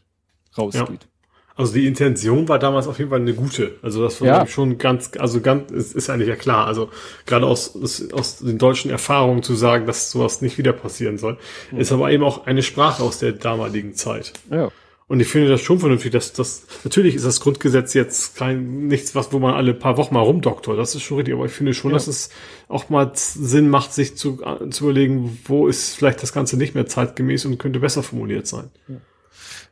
rausgeht. 0.58 1.08
Also 1.56 1.74
die 1.76 1.86
Intention 1.86 2.48
war 2.50 2.58
damals 2.58 2.88
auf 2.88 2.98
jeden 2.98 3.12
Fall 3.12 3.22
eine 3.22 3.36
gute. 3.36 3.76
Also 3.84 4.02
das 4.02 4.20
war 4.20 4.28
Ja. 4.28 4.48
schon 4.48 4.80
ganz, 4.80 5.12
also 5.20 5.40
ganz, 5.40 5.72
es 5.72 5.94
ist 5.94 6.10
eigentlich 6.10 6.28
ja 6.30 6.36
klar. 6.36 6.66
Also 6.66 6.90
gerade 7.28 7.46
aus, 7.46 7.76
aus, 7.76 8.12
aus 8.12 8.40
den 8.40 8.58
deutschen 8.58 8.90
Erfahrungen 8.90 9.44
zu 9.44 9.54
sagen, 9.54 9.86
dass 9.86 10.10
sowas 10.10 10.42
nicht 10.42 10.58
wieder 10.58 10.74
passieren 10.74 11.20
soll, 11.20 11.38
ist 11.78 11.92
aber 11.92 12.12
eben 12.12 12.24
auch 12.24 12.48
eine 12.48 12.64
Sprache 12.64 13.04
aus 13.04 13.20
der 13.20 13.34
damaligen 13.34 13.94
Zeit. 13.94 14.34
Ja. 14.50 14.72
Und 15.08 15.20
ich 15.20 15.28
finde 15.28 15.50
das 15.50 15.62
schon 15.62 15.80
vernünftig, 15.80 16.12
dass 16.12 16.34
das, 16.34 16.66
natürlich 16.84 17.16
ist 17.16 17.26
das 17.26 17.40
Grundgesetz 17.42 17.94
jetzt 17.94 18.36
kein, 18.38 18.88
nichts, 18.88 19.14
was, 19.16 19.34
wo 19.34 19.40
man 19.40 19.54
alle 19.54 19.74
paar 19.74 19.98
Wochen 19.98 20.14
mal 20.14 20.22
rumdoktort. 20.22 20.80
Das 20.80 20.96
ist 20.96 21.02
schon 21.04 21.18
richtig. 21.18 21.36
Aber 21.36 21.46
ich 21.46 21.52
finde 21.52 21.74
schon, 21.74 21.92
Ja. 21.92 21.96
dass 21.98 22.08
es 22.08 22.30
auch 22.70 22.90
mal 22.90 23.12
Sinn 23.16 23.70
macht, 23.70 23.94
sich 23.94 24.16
zu, 24.16 24.42
zu 24.70 24.84
überlegen, 24.86 25.38
wo 25.46 25.68
ist 25.68 25.96
vielleicht 25.96 26.24
das 26.24 26.34
Ganze 26.34 26.58
nicht 26.58 26.74
mehr 26.74 26.86
zeitgemäß 26.86 27.46
und 27.46 27.58
könnte 27.58 27.80
besser 27.80 28.02
formuliert 28.02 28.48
sein. 28.48 28.72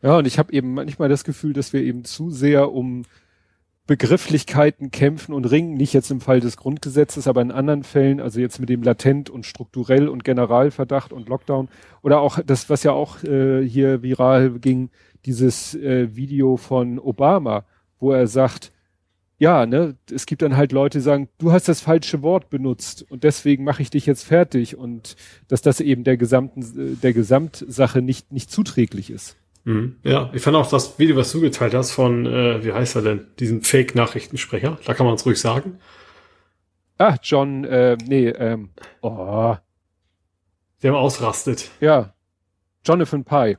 Ja, 0.01 0.17
und 0.17 0.25
ich 0.27 0.37
habe 0.37 0.51
eben 0.53 0.73
manchmal 0.73 1.09
das 1.09 1.23
Gefühl, 1.23 1.53
dass 1.53 1.73
wir 1.73 1.81
eben 1.81 2.03
zu 2.03 2.29
sehr 2.29 2.71
um 2.71 3.03
Begrifflichkeiten 3.87 4.91
kämpfen 4.91 5.33
und 5.33 5.45
ringen, 5.45 5.73
nicht 5.73 5.91
jetzt 5.93 6.11
im 6.11 6.21
Fall 6.21 6.39
des 6.39 6.55
Grundgesetzes, 6.55 7.27
aber 7.27 7.41
in 7.41 7.51
anderen 7.51 7.83
Fällen, 7.83 8.19
also 8.21 8.39
jetzt 8.39 8.59
mit 8.59 8.69
dem 8.69 8.83
Latent 8.83 9.29
und 9.29 9.45
strukturell 9.45 10.07
und 10.07 10.23
Generalverdacht 10.23 11.11
und 11.11 11.27
Lockdown 11.27 11.67
oder 12.01 12.21
auch 12.21 12.39
das, 12.45 12.69
was 12.69 12.83
ja 12.83 12.91
auch 12.91 13.23
äh, 13.23 13.67
hier 13.67 14.01
viral 14.01 14.51
ging, 14.59 14.91
dieses 15.25 15.75
äh, 15.75 16.15
Video 16.15 16.57
von 16.57 16.99
Obama, 16.99 17.65
wo 17.99 18.11
er 18.11 18.27
sagt, 18.27 18.71
ja, 19.37 19.65
ne, 19.65 19.95
es 20.13 20.27
gibt 20.27 20.43
dann 20.43 20.55
halt 20.55 20.71
Leute, 20.71 20.99
die 20.99 21.03
sagen, 21.03 21.27
du 21.39 21.51
hast 21.51 21.67
das 21.67 21.81
falsche 21.81 22.21
Wort 22.21 22.49
benutzt 22.51 23.05
und 23.09 23.23
deswegen 23.23 23.63
mache 23.63 23.81
ich 23.81 23.89
dich 23.89 24.05
jetzt 24.05 24.23
fertig 24.23 24.77
und 24.77 25.15
dass 25.47 25.61
das 25.63 25.79
eben 25.79 26.03
der 26.03 26.17
gesamten, 26.17 26.61
äh, 26.61 26.95
der 26.95 27.13
Gesamtsache 27.13 28.01
nicht, 28.03 28.31
nicht 28.31 28.51
zuträglich 28.51 29.09
ist. 29.09 29.37
Mhm. 29.63 29.95
Ja, 30.03 30.29
ich 30.33 30.41
fand 30.41 30.57
auch 30.57 30.69
das 30.69 30.99
Video, 30.99 31.15
was 31.15 31.31
du 31.31 31.41
geteilt 31.41 31.73
hast 31.73 31.91
von, 31.91 32.25
äh, 32.25 32.63
wie 32.63 32.71
heißt 32.71 32.95
er 32.95 33.01
denn, 33.01 33.27
diesem 33.39 33.61
Fake-Nachrichtensprecher, 33.63 34.77
da 34.85 34.93
kann 34.93 35.05
man 35.05 35.15
es 35.15 35.25
ruhig 35.25 35.39
sagen. 35.39 35.79
Ah, 36.97 37.17
John, 37.23 37.63
äh, 37.65 37.97
nee, 38.07 38.29
ähm, 38.29 38.69
oh, 39.01 39.55
Der 40.83 40.95
ausrastet. 40.95 41.69
ja, 41.79 42.13
Jonathan 42.85 43.23
Pye. 43.23 43.57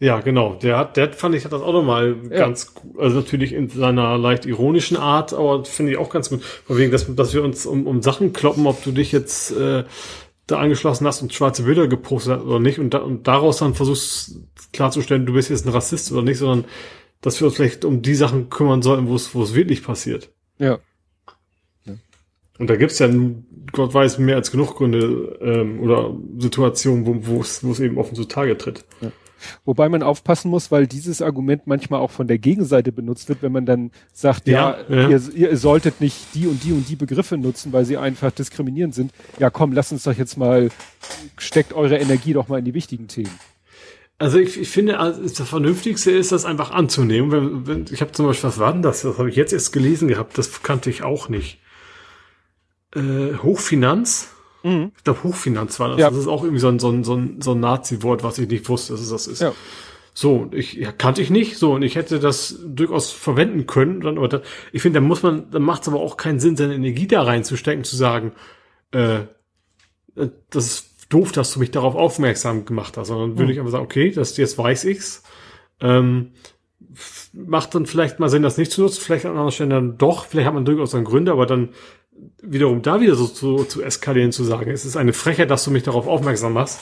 Ja, 0.00 0.20
genau. 0.20 0.54
Der 0.54 0.76
hat, 0.76 0.96
der 0.96 1.12
fand 1.12 1.34
ich, 1.34 1.44
hat 1.44 1.52
das 1.52 1.62
auch 1.62 1.72
nochmal 1.72 2.16
Ja. 2.30 2.40
ganz 2.40 2.74
gut, 2.74 2.98
also 2.98 3.16
natürlich 3.16 3.52
in 3.52 3.68
seiner 3.68 4.18
leicht 4.18 4.44
ironischen 4.44 4.96
Art, 4.96 5.32
aber 5.32 5.64
finde 5.64 5.92
ich 5.92 5.98
auch 5.98 6.10
ganz 6.10 6.30
gut. 6.30 6.42
Von 6.42 6.76
wegen, 6.76 6.90
dass, 6.90 7.12
dass 7.14 7.32
wir 7.32 7.42
uns 7.44 7.64
um, 7.64 7.86
um 7.86 8.02
Sachen 8.02 8.32
kloppen, 8.32 8.66
ob 8.66 8.82
du 8.82 8.90
dich 8.92 9.12
jetzt 9.12 9.52
äh, 9.52 9.84
da 10.46 10.58
angeschlossen 10.58 11.06
hast 11.06 11.22
und 11.22 11.32
schwarze 11.32 11.62
Bilder 11.62 11.88
gepostet 11.88 12.38
hast 12.38 12.44
oder 12.44 12.60
nicht 12.60 12.78
und, 12.78 12.92
da, 12.92 12.98
und 12.98 13.26
daraus 13.26 13.58
dann 13.58 13.74
versuchst 13.74 14.40
klarzustellen, 14.72 15.26
du 15.26 15.32
bist 15.32 15.48
jetzt 15.48 15.64
ein 15.64 15.72
Rassist 15.72 16.12
oder 16.12 16.22
nicht, 16.22 16.38
sondern 16.38 16.64
dass 17.20 17.40
wir 17.40 17.46
uns 17.46 17.56
vielleicht 17.56 17.84
um 17.84 18.02
die 18.02 18.14
Sachen 18.14 18.50
kümmern 18.50 18.82
sollten, 18.82 19.08
wo 19.08 19.14
es, 19.14 19.34
wo 19.34 19.42
es 19.42 19.54
wirklich 19.54 19.82
passiert. 19.82 20.30
Ja. 20.58 20.80
Und 22.58 22.70
da 22.70 22.76
gibt's 22.76 22.98
ja, 23.00 23.08
Gott 23.72 23.94
weiß, 23.94 24.18
mehr 24.18 24.36
als 24.36 24.50
genug 24.52 24.76
Gründe 24.76 25.38
ähm, 25.40 25.80
oder 25.80 26.14
Situationen, 26.38 27.06
wo, 27.06 27.26
wo, 27.26 27.40
es, 27.40 27.64
wo 27.64 27.72
es 27.72 27.80
eben 27.80 27.98
offen 27.98 28.14
zutage 28.14 28.56
tritt. 28.56 28.84
Wobei 29.64 29.88
man 29.88 30.02
aufpassen 30.02 30.50
muss, 30.50 30.70
weil 30.70 30.86
dieses 30.86 31.22
Argument 31.22 31.66
manchmal 31.66 32.00
auch 32.00 32.10
von 32.10 32.26
der 32.26 32.38
Gegenseite 32.38 32.92
benutzt 32.92 33.28
wird, 33.28 33.42
wenn 33.42 33.52
man 33.52 33.66
dann 33.66 33.90
sagt, 34.12 34.46
ja, 34.48 34.54
Ja, 34.88 34.94
ja. 34.94 35.08
Ihr, 35.08 35.20
ihr 35.34 35.56
solltet 35.56 36.00
nicht 36.00 36.34
die 36.34 36.46
und 36.46 36.62
die 36.64 36.72
und 36.72 36.88
die 36.88 36.96
Begriffe 36.96 37.36
nutzen, 37.36 37.72
weil 37.72 37.84
sie 37.84 37.96
einfach 37.96 38.30
diskriminierend 38.30 38.94
sind. 38.94 39.12
Ja, 39.38 39.50
komm, 39.50 39.72
lasst 39.72 39.92
uns 39.92 40.04
doch 40.04 40.12
jetzt 40.12 40.36
mal, 40.36 40.70
steckt 41.38 41.72
eure 41.72 41.98
Energie 41.98 42.32
doch 42.32 42.48
mal 42.48 42.58
in 42.58 42.64
die 42.64 42.74
wichtigen 42.74 43.08
Themen. 43.08 43.30
Also 44.18 44.38
ich, 44.38 44.60
ich 44.60 44.68
finde, 44.68 45.00
also 45.00 45.22
das 45.22 45.48
Vernünftigste 45.48 46.10
ist, 46.10 46.32
das 46.32 46.44
einfach 46.44 46.70
anzunehmen. 46.70 47.32
Wenn, 47.32 47.66
wenn, 47.66 47.84
ich 47.92 48.00
habe 48.00 48.12
zum 48.12 48.26
Beispiel, 48.26 48.48
was 48.48 48.58
war 48.58 48.72
denn 48.72 48.82
das? 48.82 49.02
Das 49.02 49.18
habe 49.18 49.28
ich 49.28 49.36
jetzt 49.36 49.52
erst 49.52 49.72
gelesen 49.72 50.08
gehabt, 50.08 50.38
das 50.38 50.62
kannte 50.62 50.88
ich 50.88 51.02
auch 51.02 51.28
nicht. 51.28 51.58
Äh, 52.94 53.36
Hochfinanz? 53.42 54.28
Ich 54.96 55.04
glaube, 55.04 55.22
Hochfinanz 55.24 55.78
war 55.78 55.90
das. 55.90 55.98
Ja. 55.98 56.08
Das 56.08 56.18
ist 56.18 56.26
auch 56.26 56.42
irgendwie 56.42 56.60
so 56.60 56.68
ein, 56.68 56.78
so 56.78 56.90
ein, 56.90 57.04
so 57.04 57.14
ein, 57.14 57.42
so 57.42 57.52
ein 57.52 57.60
Nazi-Wort, 57.60 58.24
was 58.24 58.38
ich 58.38 58.48
nicht 58.48 58.68
wusste, 58.68 58.94
dass 58.94 59.02
es 59.02 59.10
das 59.10 59.26
ist. 59.26 59.42
Ja. 59.42 59.52
So, 60.14 60.48
ich 60.52 60.74
ja, 60.74 60.90
kannte 60.90 61.20
ich 61.20 61.28
nicht. 61.28 61.58
So, 61.58 61.74
und 61.74 61.82
ich 61.82 61.96
hätte 61.96 62.18
das 62.18 62.58
durchaus 62.64 63.10
verwenden 63.10 63.66
können. 63.66 64.00
Dann, 64.00 64.16
oder, 64.16 64.42
ich 64.72 64.80
finde, 64.80 65.00
da 65.00 65.06
muss 65.06 65.22
man, 65.22 65.50
dann 65.50 65.62
macht 65.62 65.82
es 65.82 65.88
aber 65.88 66.00
auch 66.00 66.16
keinen 66.16 66.40
Sinn, 66.40 66.56
seine 66.56 66.74
Energie 66.74 67.06
da 67.06 67.22
reinzustecken, 67.22 67.84
zu 67.84 67.96
sagen, 67.96 68.32
äh, 68.92 69.16
äh, 70.16 70.30
das 70.50 70.66
ist 70.66 70.90
doof, 71.10 71.32
dass 71.32 71.52
du 71.52 71.60
mich 71.60 71.70
darauf 71.70 71.94
aufmerksam 71.94 72.64
gemacht 72.64 72.96
hast, 72.96 73.08
sondern 73.08 73.38
würde 73.38 73.52
ich 73.52 73.58
einfach 73.58 73.72
sagen, 73.72 73.84
okay, 73.84 74.10
das, 74.10 74.36
jetzt 74.36 74.56
weiß 74.56 74.84
ich's. 74.84 75.22
Ähm, 75.80 76.32
macht 77.32 77.74
dann 77.74 77.86
vielleicht 77.86 78.20
mal 78.20 78.28
Sinn, 78.28 78.42
das 78.42 78.56
nicht 78.56 78.72
zu 78.72 78.82
nutzen, 78.82 79.00
vielleicht 79.02 79.24
an 79.24 79.32
anderen 79.32 79.50
Stellen 79.50 79.70
dann 79.70 79.98
doch, 79.98 80.26
vielleicht 80.26 80.46
hat 80.46 80.54
man 80.54 80.64
durchaus 80.64 80.92
dann 80.92 81.04
Gründe, 81.04 81.32
aber 81.32 81.46
dann 81.46 81.70
wiederum 82.42 82.82
da 82.82 83.00
wieder 83.00 83.14
so 83.14 83.26
zu, 83.26 83.64
zu 83.64 83.82
eskalieren, 83.82 84.32
zu 84.32 84.44
sagen, 84.44 84.70
es 84.70 84.84
ist 84.84 84.96
eine 84.96 85.12
Frechheit, 85.12 85.50
dass 85.50 85.64
du 85.64 85.70
mich 85.70 85.82
darauf 85.82 86.06
aufmerksam 86.06 86.52
machst, 86.52 86.80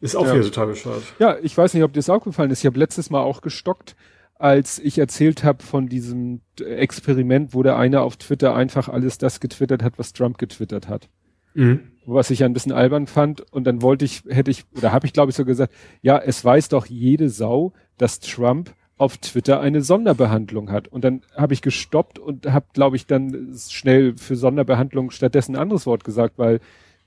ist 0.00 0.16
auch 0.16 0.26
Ja. 0.26 0.34
wieder 0.34 0.44
total 0.44 0.66
bescheuert. 0.68 1.02
Ja, 1.18 1.36
ich 1.42 1.56
weiß 1.56 1.74
nicht, 1.74 1.82
ob 1.82 1.92
dir 1.92 1.98
das 2.00 2.10
aufgefallen 2.10 2.50
ist. 2.50 2.60
Ich 2.60 2.66
habe 2.66 2.78
letztes 2.78 3.10
Mal 3.10 3.22
auch 3.22 3.40
gestockt, 3.40 3.96
als 4.36 4.78
ich 4.78 4.98
erzählt 4.98 5.44
habe 5.44 5.62
von 5.62 5.88
diesem 5.88 6.40
Experiment, 6.60 7.54
wo 7.54 7.62
der 7.62 7.76
eine 7.76 8.00
auf 8.02 8.16
Twitter 8.16 8.54
einfach 8.54 8.88
alles 8.88 9.18
das 9.18 9.40
getwittert 9.40 9.82
hat, 9.82 9.98
was 9.98 10.12
Trump 10.12 10.38
getwittert 10.38 10.88
hat. 10.88 11.08
Mhm. 11.56 11.92
was 12.04 12.30
ich 12.30 12.40
ja 12.40 12.46
ein 12.46 12.52
bisschen 12.52 12.72
albern 12.72 13.06
fand. 13.06 13.40
Und 13.52 13.62
dann 13.64 13.80
wollte 13.80 14.04
ich, 14.04 14.24
hätte 14.28 14.50
ich, 14.50 14.64
oder 14.76 14.90
habe 14.90 15.06
ich 15.06 15.12
glaube 15.12 15.30
ich 15.30 15.36
so 15.36 15.44
gesagt, 15.44 15.72
ja, 16.02 16.18
es 16.18 16.44
weiß 16.44 16.68
doch 16.68 16.86
jede 16.86 17.30
Sau, 17.30 17.72
dass 17.96 18.18
Trump 18.18 18.74
auf 18.96 19.18
Twitter 19.18 19.60
eine 19.60 19.82
Sonderbehandlung 19.82 20.70
hat. 20.70 20.88
Und 20.88 21.04
dann 21.04 21.22
habe 21.36 21.54
ich 21.54 21.62
gestoppt 21.62 22.18
und 22.18 22.46
habe, 22.46 22.66
glaube 22.72 22.96
ich, 22.96 23.06
dann 23.06 23.54
schnell 23.68 24.16
für 24.16 24.36
Sonderbehandlung 24.36 25.10
stattdessen 25.10 25.56
ein 25.56 25.62
anderes 25.62 25.86
Wort 25.86 26.04
gesagt, 26.04 26.38
weil 26.38 26.60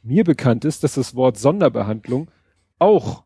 mir 0.04 0.24
bekannt 0.24 0.66
ist, 0.66 0.84
dass 0.84 0.96
das 0.96 1.16
Wort 1.16 1.38
Sonderbehandlung 1.38 2.30
auch, 2.80 3.24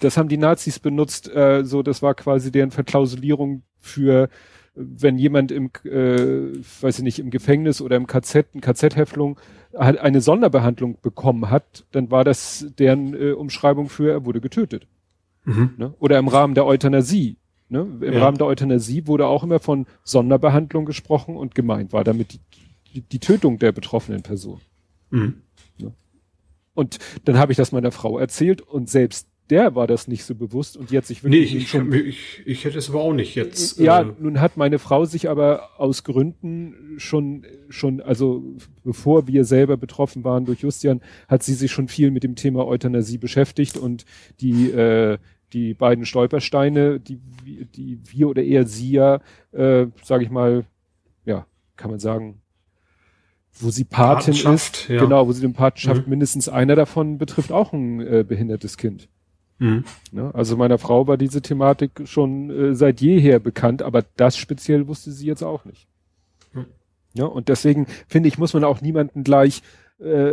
das 0.00 0.16
haben 0.16 0.28
die 0.28 0.38
Nazis 0.38 0.78
benutzt, 0.78 1.28
äh, 1.34 1.64
so 1.64 1.82
das 1.82 2.02
war 2.02 2.14
quasi 2.14 2.50
deren 2.50 2.70
Verklausulierung 2.70 3.62
für 3.78 4.28
wenn 4.74 5.18
jemand 5.18 5.52
im, 5.52 5.70
äh, 5.84 6.56
weiß 6.80 6.98
ich 6.98 7.04
nicht, 7.04 7.18
im 7.18 7.30
Gefängnis 7.30 7.80
oder 7.80 7.96
im 7.96 8.06
KZ, 8.06 8.46
eine 8.54 8.60
KZ-Häftlung 8.60 9.38
hat 9.76 9.98
eine 9.98 10.20
Sonderbehandlung 10.20 10.98
bekommen 11.00 11.50
hat, 11.50 11.84
dann 11.92 12.10
war 12.10 12.24
das 12.24 12.66
deren 12.78 13.14
äh, 13.14 13.32
Umschreibung 13.32 13.88
für, 13.88 14.10
er 14.10 14.24
wurde 14.24 14.40
getötet. 14.40 14.86
Mhm. 15.44 15.74
Ne? 15.76 15.94
Oder 15.98 16.18
im 16.18 16.28
Rahmen 16.28 16.54
der 16.54 16.66
Euthanasie. 16.66 17.36
Ne? 17.68 17.86
Im 18.00 18.12
Ja. 18.12 18.20
Rahmen 18.20 18.38
der 18.38 18.46
Euthanasie 18.46 19.06
wurde 19.06 19.26
auch 19.26 19.44
immer 19.44 19.60
von 19.60 19.86
Sonderbehandlung 20.04 20.84
gesprochen 20.84 21.36
und 21.36 21.54
gemeint 21.54 21.92
war 21.92 22.04
damit 22.04 22.38
die, 22.94 23.00
die, 23.00 23.18
Tötung 23.18 23.58
der 23.58 23.72
betroffenen 23.72 24.22
Person. 24.22 24.60
Mhm. 25.10 25.42
Und 26.74 26.98
dann 27.24 27.38
habe 27.38 27.52
ich 27.52 27.56
das 27.56 27.72
meiner 27.72 27.92
Frau 27.92 28.18
erzählt 28.18 28.62
und 28.62 28.88
selbst 28.88 29.28
der 29.50 29.74
war 29.74 29.86
das 29.86 30.08
nicht 30.08 30.24
so 30.24 30.34
bewusst 30.34 30.76
und 30.76 30.90
jetzt 30.90 31.08
sich 31.08 31.22
Nee, 31.22 31.40
wirklich 31.40 31.54
ich, 31.56 31.74
ich, 31.74 32.06
ich, 32.06 32.42
ich 32.46 32.64
hätte 32.64 32.78
es 32.78 32.88
aber 32.88 33.00
auch 33.00 33.12
nicht 33.12 33.34
jetzt. 33.34 33.78
Ja, 33.78 34.00
äh, 34.00 34.12
nun 34.18 34.40
hat 34.40 34.56
meine 34.56 34.78
Frau 34.78 35.04
sich 35.04 35.28
aber 35.28 35.78
aus 35.78 36.04
Gründen 36.04 36.94
schon, 36.96 37.44
schon, 37.68 38.00
also 38.00 38.42
bevor 38.82 39.26
wir 39.26 39.44
selber 39.44 39.76
betroffen 39.76 40.24
waren 40.24 40.46
durch 40.46 40.60
Justian, 40.60 41.02
hat 41.28 41.42
sie 41.42 41.54
sich 41.54 41.70
schon 41.70 41.88
viel 41.88 42.10
mit 42.10 42.22
dem 42.22 42.34
Thema 42.34 42.66
Euthanasie 42.66 43.18
beschäftigt 43.18 43.76
und 43.76 44.06
die, 44.40 44.70
äh, 44.70 45.18
die 45.52 45.74
beiden 45.74 46.06
Stolpersteine, 46.06 47.00
die, 47.00 47.18
die 47.46 48.00
wir 48.04 48.28
oder 48.28 48.42
eher 48.42 48.66
sie 48.66 48.92
ja, 48.92 49.20
äh, 49.52 49.86
sage 50.02 50.24
ich 50.24 50.30
mal, 50.30 50.64
ja, 51.24 51.46
kann 51.76 51.90
man 51.90 52.00
sagen, 52.00 52.40
wo 53.60 53.70
sie 53.70 53.84
Patin 53.84 54.34
ist, 54.34 54.88
ja. 54.88 55.00
genau, 55.00 55.26
wo 55.26 55.32
sie 55.32 55.42
den 55.42 55.52
Patenschaft, 55.52 56.06
Mhm. 56.06 56.10
mindestens 56.10 56.48
einer 56.48 56.74
davon 56.74 57.18
betrifft 57.18 57.52
auch 57.52 57.72
ein 57.72 58.00
äh, 58.00 58.24
behindertes 58.26 58.76
Kind. 58.76 59.08
Mhm. 59.58 59.84
Ne? 60.10 60.34
Also 60.34 60.56
meiner 60.56 60.78
Frau 60.78 61.06
war 61.06 61.16
diese 61.16 61.42
Thematik 61.42 62.02
schon 62.04 62.50
äh, 62.50 62.74
seit 62.74 63.00
jeher 63.00 63.38
bekannt, 63.38 63.82
aber 63.82 64.02
das 64.16 64.36
speziell 64.36 64.88
wusste 64.88 65.12
sie 65.12 65.26
jetzt 65.26 65.42
auch 65.42 65.64
nicht. 65.64 65.86
Hm. 66.52 66.66
Ja, 67.14 67.26
und 67.26 67.48
deswegen 67.48 67.86
finde 68.08 68.28
ich, 68.28 68.38
muss 68.38 68.54
man 68.54 68.64
auch 68.64 68.80
niemanden 68.80 69.22
gleich, 69.22 69.62
äh, 70.00 70.32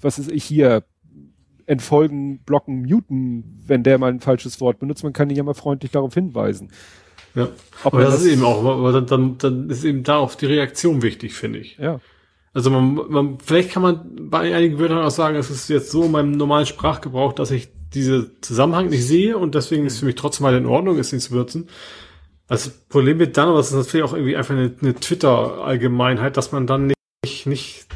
was 0.00 0.18
ist 0.18 0.30
ich 0.30 0.44
hier, 0.44 0.84
entfolgen, 1.66 2.40
blocken, 2.44 2.82
muten, 2.82 3.60
wenn 3.66 3.82
der 3.82 3.98
mal 3.98 4.10
ein 4.10 4.20
falsches 4.20 4.60
Wort 4.60 4.78
benutzt. 4.78 5.04
Man 5.04 5.12
kann 5.12 5.30
ihn 5.30 5.36
ja 5.36 5.42
mal 5.42 5.54
freundlich 5.54 5.90
darauf 5.92 6.14
hinweisen. 6.14 6.70
Ja. 7.34 7.48
Ob 7.84 7.92
Aber 7.92 8.02
man 8.02 8.06
das, 8.06 8.22
ist 8.22 8.32
eben 8.32 8.44
auch, 8.44 8.64
aber 8.64 8.92
dann, 8.92 9.06
dann, 9.06 9.38
dann 9.38 9.70
ist 9.70 9.84
eben 9.84 10.02
da 10.02 10.16
auch 10.16 10.34
die 10.34 10.46
Reaktion 10.46 11.02
wichtig, 11.02 11.34
finde 11.34 11.58
ich. 11.58 11.76
Ja, 11.76 12.00
Also 12.54 12.70
man, 12.70 12.94
man, 13.08 13.38
vielleicht 13.44 13.72
kann 13.72 13.82
man 13.82 14.30
bei 14.30 14.54
einigen 14.54 14.78
Wörtern 14.78 14.98
auch 14.98 15.10
sagen, 15.10 15.36
es 15.36 15.50
ist 15.50 15.68
jetzt 15.68 15.90
so 15.90 16.04
in 16.04 16.12
meinem 16.12 16.32
normalen 16.32 16.66
Sprachgebrauch, 16.66 17.34
dass 17.34 17.50
ich 17.50 17.68
diese 17.92 18.40
Zusammenhang 18.40 18.88
nicht 18.88 19.06
sehe 19.06 19.36
und 19.36 19.54
deswegen 19.54 19.86
ist 19.86 19.98
für 19.98 20.06
mich 20.06 20.14
trotzdem 20.14 20.44
mal 20.44 20.54
in 20.54 20.66
Ordnung, 20.66 20.98
es 20.98 21.12
nicht 21.12 21.24
zu 21.24 21.32
benutzen. 21.32 21.68
Das 22.48 22.68
Problem 22.68 23.18
wird 23.18 23.36
dann, 23.36 23.48
aber 23.48 23.58
das 23.58 23.70
ist 23.70 23.76
natürlich 23.76 24.04
auch 24.04 24.12
irgendwie 24.12 24.36
einfach 24.36 24.54
eine, 24.54 24.74
eine 24.80 24.94
Twitter-Allgemeinheit, 24.94 26.36
dass 26.36 26.52
man 26.52 26.66
dann 26.66 26.92
nicht, 27.24 27.46
nicht 27.46 27.86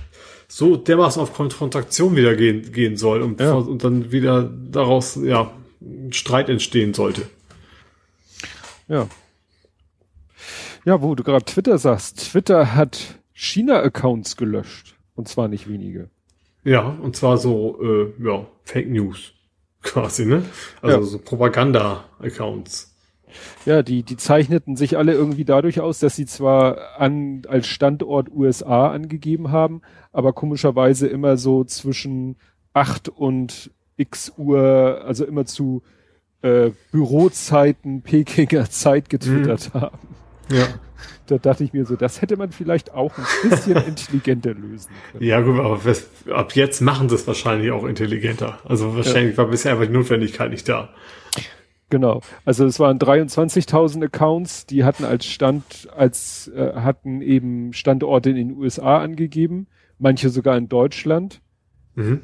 so 0.53 0.77
dermaßen 0.77 1.23
auf 1.23 1.33
Konfrontation 1.33 2.17
wieder 2.17 2.35
gehen, 2.35 2.73
gehen 2.73 2.97
soll 2.97 3.23
und, 3.23 3.41
Ja. 3.41 3.53
und 3.55 3.85
dann 3.85 4.11
wieder 4.11 4.43
daraus, 4.43 5.15
ja, 5.23 5.53
Streit 6.11 6.49
entstehen 6.49 6.93
sollte. 6.93 7.23
Ja. 8.89 9.07
Ja, 10.85 11.01
wo 11.03 11.15
du 11.15 11.23
gerade 11.23 11.45
Twitter 11.45 11.79
sagst. 11.79 12.33
Twitter 12.33 12.75
hat 12.75 13.21
China-Accounts 13.33 14.37
gelöscht. 14.37 14.97
Und 15.15 15.29
zwar 15.29 15.47
nicht 15.49 15.69
wenige. 15.69 16.11
Ja, 16.65 16.81
und 16.83 17.15
zwar 17.15 17.39
so, 17.39 17.79
äh, 17.83 18.13
ja, 18.25 18.47
Fake 18.65 18.89
News 18.91 19.33
quasi, 19.83 20.27
ne? 20.27 20.45
Also 20.83 20.97
ja. 20.99 21.03
so 21.05 21.19
Propaganda-Accounts. 21.19 22.90
Ja, 23.67 23.83
die, 23.83 24.03
die 24.03 24.17
zeichneten 24.17 24.77
sich 24.77 24.97
alle 24.97 25.13
irgendwie 25.13 25.45
dadurch 25.45 25.81
aus, 25.81 25.99
dass 25.99 26.17
sie 26.17 26.27
zwar 26.27 27.01
an, 27.01 27.43
als 27.49 27.67
Standort 27.67 28.31
USA 28.31 28.91
angegeben 28.91 29.51
haben, 29.51 29.83
aber 30.13 30.33
komischerweise 30.33 31.07
immer 31.07 31.37
so 31.37 31.65
zwischen 31.65 32.37
acht 32.73 33.09
und 33.09 33.71
x 33.97 34.33
Uhr, 34.37 35.03
also 35.05 35.25
immer 35.25 35.45
zu 35.45 35.83
äh, 36.43 36.71
Bürozeiten, 36.91 38.03
Pekinger 38.03 38.71
Zeit 38.71 39.11
getwittert 39.11 39.75
mhm. 39.75 39.81
haben. 39.81 39.99
Ja. 40.51 40.69
Da 41.27 41.39
dachte 41.39 41.63
ich 41.63 41.73
mir 41.73 41.87
so, 41.87 41.95
das 41.95 42.23
hätte 42.23 42.37
man 42.37 42.51
vielleicht 42.51 42.93
auch 42.93 43.13
ein 43.17 43.51
bisschen 43.51 43.77
intelligenter 43.87 44.53
lösen 44.53 44.91
können. 45.13 45.25
Ja, 45.25 45.41
gut, 45.41 45.61
aber 45.61 45.85
was, 45.85 46.09
ab 46.29 46.57
jetzt 46.57 46.81
machen 46.81 47.09
sie 47.09 47.15
es 47.15 47.27
wahrscheinlich 47.27 47.71
auch 47.71 47.85
intelligenter. 47.85 48.59
Also 48.65 48.97
wahrscheinlich 48.97 49.33
ja. 49.33 49.39
war 49.39 49.47
bisher 49.47 49.73
einfach 49.73 49.87
die 49.87 49.93
Notwendigkeit 49.93 50.51
nicht 50.51 50.69
da. 50.69 50.89
Genau. 51.91 52.23
Also 52.45 52.65
es 52.65 52.79
waren 52.79 52.99
23.000 52.99 54.05
Accounts, 54.05 54.65
die 54.67 54.85
hatten 54.85 55.05
als 55.05 55.27
Stand, 55.27 55.89
als 55.95 56.49
äh, 56.55 56.75
hatten 56.75 57.21
eben 57.21 57.73
Standorte 57.73 58.31
in 58.31 58.37
den 58.37 58.57
USA 58.57 58.99
angegeben, 58.99 59.67
manche 59.99 60.31
sogar 60.31 60.57
in 60.57 60.69
Deutschland. 60.69 61.43
Mhm. 61.97 62.23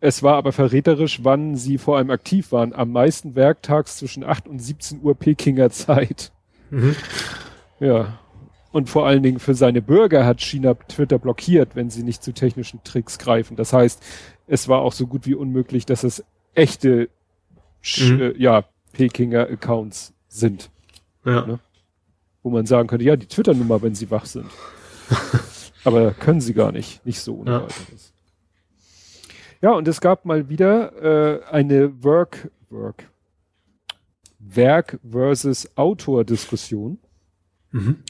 Es 0.00 0.22
war 0.22 0.36
aber 0.36 0.52
verräterisch, 0.52 1.24
wann 1.24 1.56
sie 1.56 1.78
vor 1.78 1.96
allem 1.96 2.10
aktiv 2.10 2.52
waren. 2.52 2.72
Am 2.72 2.92
meisten 2.92 3.34
werktags 3.34 3.96
zwischen 3.96 4.22
8 4.22 4.46
und 4.46 4.60
17 4.60 5.00
Uhr 5.02 5.14
Pekinger 5.16 5.70
Zeit. 5.70 6.30
Mhm. 6.70 6.94
Ja. 7.80 8.18
Und 8.70 8.90
vor 8.90 9.06
allen 9.06 9.22
Dingen 9.22 9.38
für 9.38 9.54
seine 9.54 9.80
Bürger 9.80 10.26
hat 10.26 10.42
China 10.42 10.74
Twitter 10.74 11.18
blockiert, 11.18 11.74
wenn 11.74 11.88
sie 11.88 12.02
nicht 12.02 12.22
zu 12.22 12.32
technischen 12.32 12.84
Tricks 12.84 13.18
greifen. 13.18 13.56
Das 13.56 13.72
heißt, 13.72 14.04
es 14.46 14.68
war 14.68 14.80
auch 14.80 14.92
so 14.92 15.06
gut 15.06 15.26
wie 15.26 15.34
unmöglich, 15.34 15.86
dass 15.86 16.04
es 16.04 16.22
echte, 16.54 17.08
mhm. 17.98 18.20
äh, 18.20 18.36
ja, 18.36 18.64
Pekinger 18.92 19.48
Accounts 19.48 20.12
sind. 20.28 20.70
Ja. 21.24 21.46
Ne? 21.46 21.60
Wo 22.42 22.50
man 22.50 22.66
sagen 22.66 22.88
könnte, 22.88 23.04
ja, 23.04 23.16
die 23.16 23.26
Twitter-Nummer, 23.26 23.82
wenn 23.82 23.94
sie 23.94 24.10
wach 24.10 24.26
sind. 24.26 24.50
Aber 25.84 26.12
können 26.12 26.40
sie 26.40 26.54
gar 26.54 26.72
nicht. 26.72 27.04
Nicht 27.06 27.20
so 27.20 27.36
ohne 27.38 27.50
ja. 27.50 27.62
weiteres. 27.62 28.12
Ja, 29.60 29.72
und 29.72 29.88
es 29.88 30.00
gab 30.00 30.24
mal 30.24 30.48
wieder 30.48 31.40
äh, 31.40 31.44
eine 31.46 32.04
Work, 32.04 32.50
Work, 32.70 33.10
Werk 34.38 35.00
versus 35.08 35.76
Autor-Diskussion. 35.76 36.98
Mhm. 37.72 38.02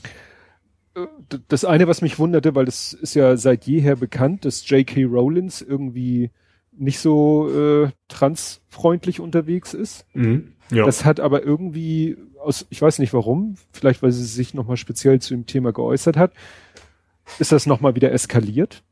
Äh, 0.95 1.07
das 1.49 1.65
eine, 1.65 1.89
was 1.89 2.03
mich 2.03 2.19
wunderte, 2.19 2.55
weil 2.55 2.69
es 2.69 2.93
ist 2.93 3.15
ja 3.15 3.37
seit 3.37 3.65
jeher 3.67 3.97
bekannt, 3.97 4.45
dass 4.45 4.69
J.K. 4.69 5.05
Rowlands 5.05 5.63
irgendwie 5.63 6.31
nicht 6.79 7.01
so 7.01 7.51
äh, 7.51 7.91
transfreundlich 8.09 9.21
unterwegs 9.21 9.75
ist. 9.75 10.07
Mhm. 10.15 10.53
Ja. 10.71 10.85
Das 10.85 11.05
hat 11.05 11.21
aber 11.21 11.43
irgendwie 11.43 12.17
aus, 12.41 12.67
ich 12.71 12.81
weiß 12.81 12.99
nicht 12.99 13.13
warum, 13.13 13.57
vielleicht 13.73 14.03
weil 14.03 14.13
sie 14.13 14.25
sich 14.25 14.55
nochmal 14.55 14.77
speziell 14.77 15.21
zu 15.21 15.35
dem 15.35 15.47
Thema 15.47 15.73
geäußert 15.73 16.17
hat, 16.17 16.33
ist 17.39 17.53
das 17.53 17.67
nochmal 17.67 17.95
wieder 17.95 18.13
eskaliert. 18.13 18.83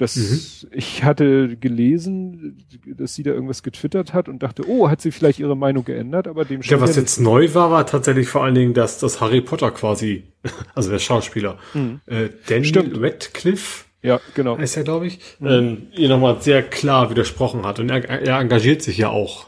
Das, 0.00 0.16
mhm. 0.16 0.70
ich 0.72 1.04
hatte 1.04 1.58
gelesen, 1.58 2.64
dass 2.86 3.14
sie 3.14 3.22
da 3.22 3.32
irgendwas 3.32 3.62
getwittert 3.62 4.14
hat 4.14 4.30
und 4.30 4.42
dachte, 4.42 4.66
oh, 4.66 4.88
hat 4.88 5.02
sie 5.02 5.10
vielleicht 5.10 5.38
ihre 5.38 5.58
Meinung 5.58 5.84
geändert, 5.84 6.26
aber 6.26 6.46
dem 6.46 6.62
Ja, 6.62 6.80
was 6.80 6.96
jetzt 6.96 7.20
neu 7.20 7.52
war, 7.52 7.70
war 7.70 7.86
tatsächlich 7.86 8.26
vor 8.26 8.42
allen 8.42 8.54
Dingen, 8.54 8.72
dass 8.72 8.98
das 8.98 9.20
Harry 9.20 9.42
Potter 9.42 9.70
quasi, 9.72 10.24
also 10.74 10.90
der 10.90 11.00
Schauspieler, 11.00 11.58
mhm. 11.74 12.00
äh, 12.06 12.30
Daniel 12.48 12.64
Stimmt. 12.64 12.98
Radcliffe, 12.98 13.84
ja, 14.02 14.20
genau. 14.34 14.56
Heißt 14.58 14.76
er, 14.76 14.84
glaube 14.84 15.06
ich, 15.06 15.20
mhm. 15.38 15.46
ähm, 15.48 15.86
ihr 15.92 16.08
nochmal 16.08 16.40
sehr 16.40 16.62
klar 16.62 17.10
widersprochen 17.10 17.66
hat. 17.66 17.78
Und 17.78 17.90
er, 17.90 18.08
er 18.08 18.38
engagiert 18.38 18.82
sich 18.82 18.98
ja 18.98 19.10
auch 19.10 19.46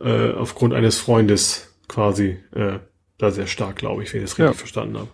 äh, 0.00 0.32
aufgrund 0.32 0.74
eines 0.74 0.98
Freundes 0.98 1.74
quasi 1.88 2.38
äh, 2.54 2.78
da 3.18 3.30
sehr 3.30 3.46
stark, 3.46 3.76
glaube 3.76 4.02
ich, 4.02 4.12
wenn 4.12 4.22
ich 4.22 4.30
das 4.30 4.38
richtig 4.38 4.54
ja. 4.54 4.58
verstanden 4.58 4.98
habe. 4.98 5.08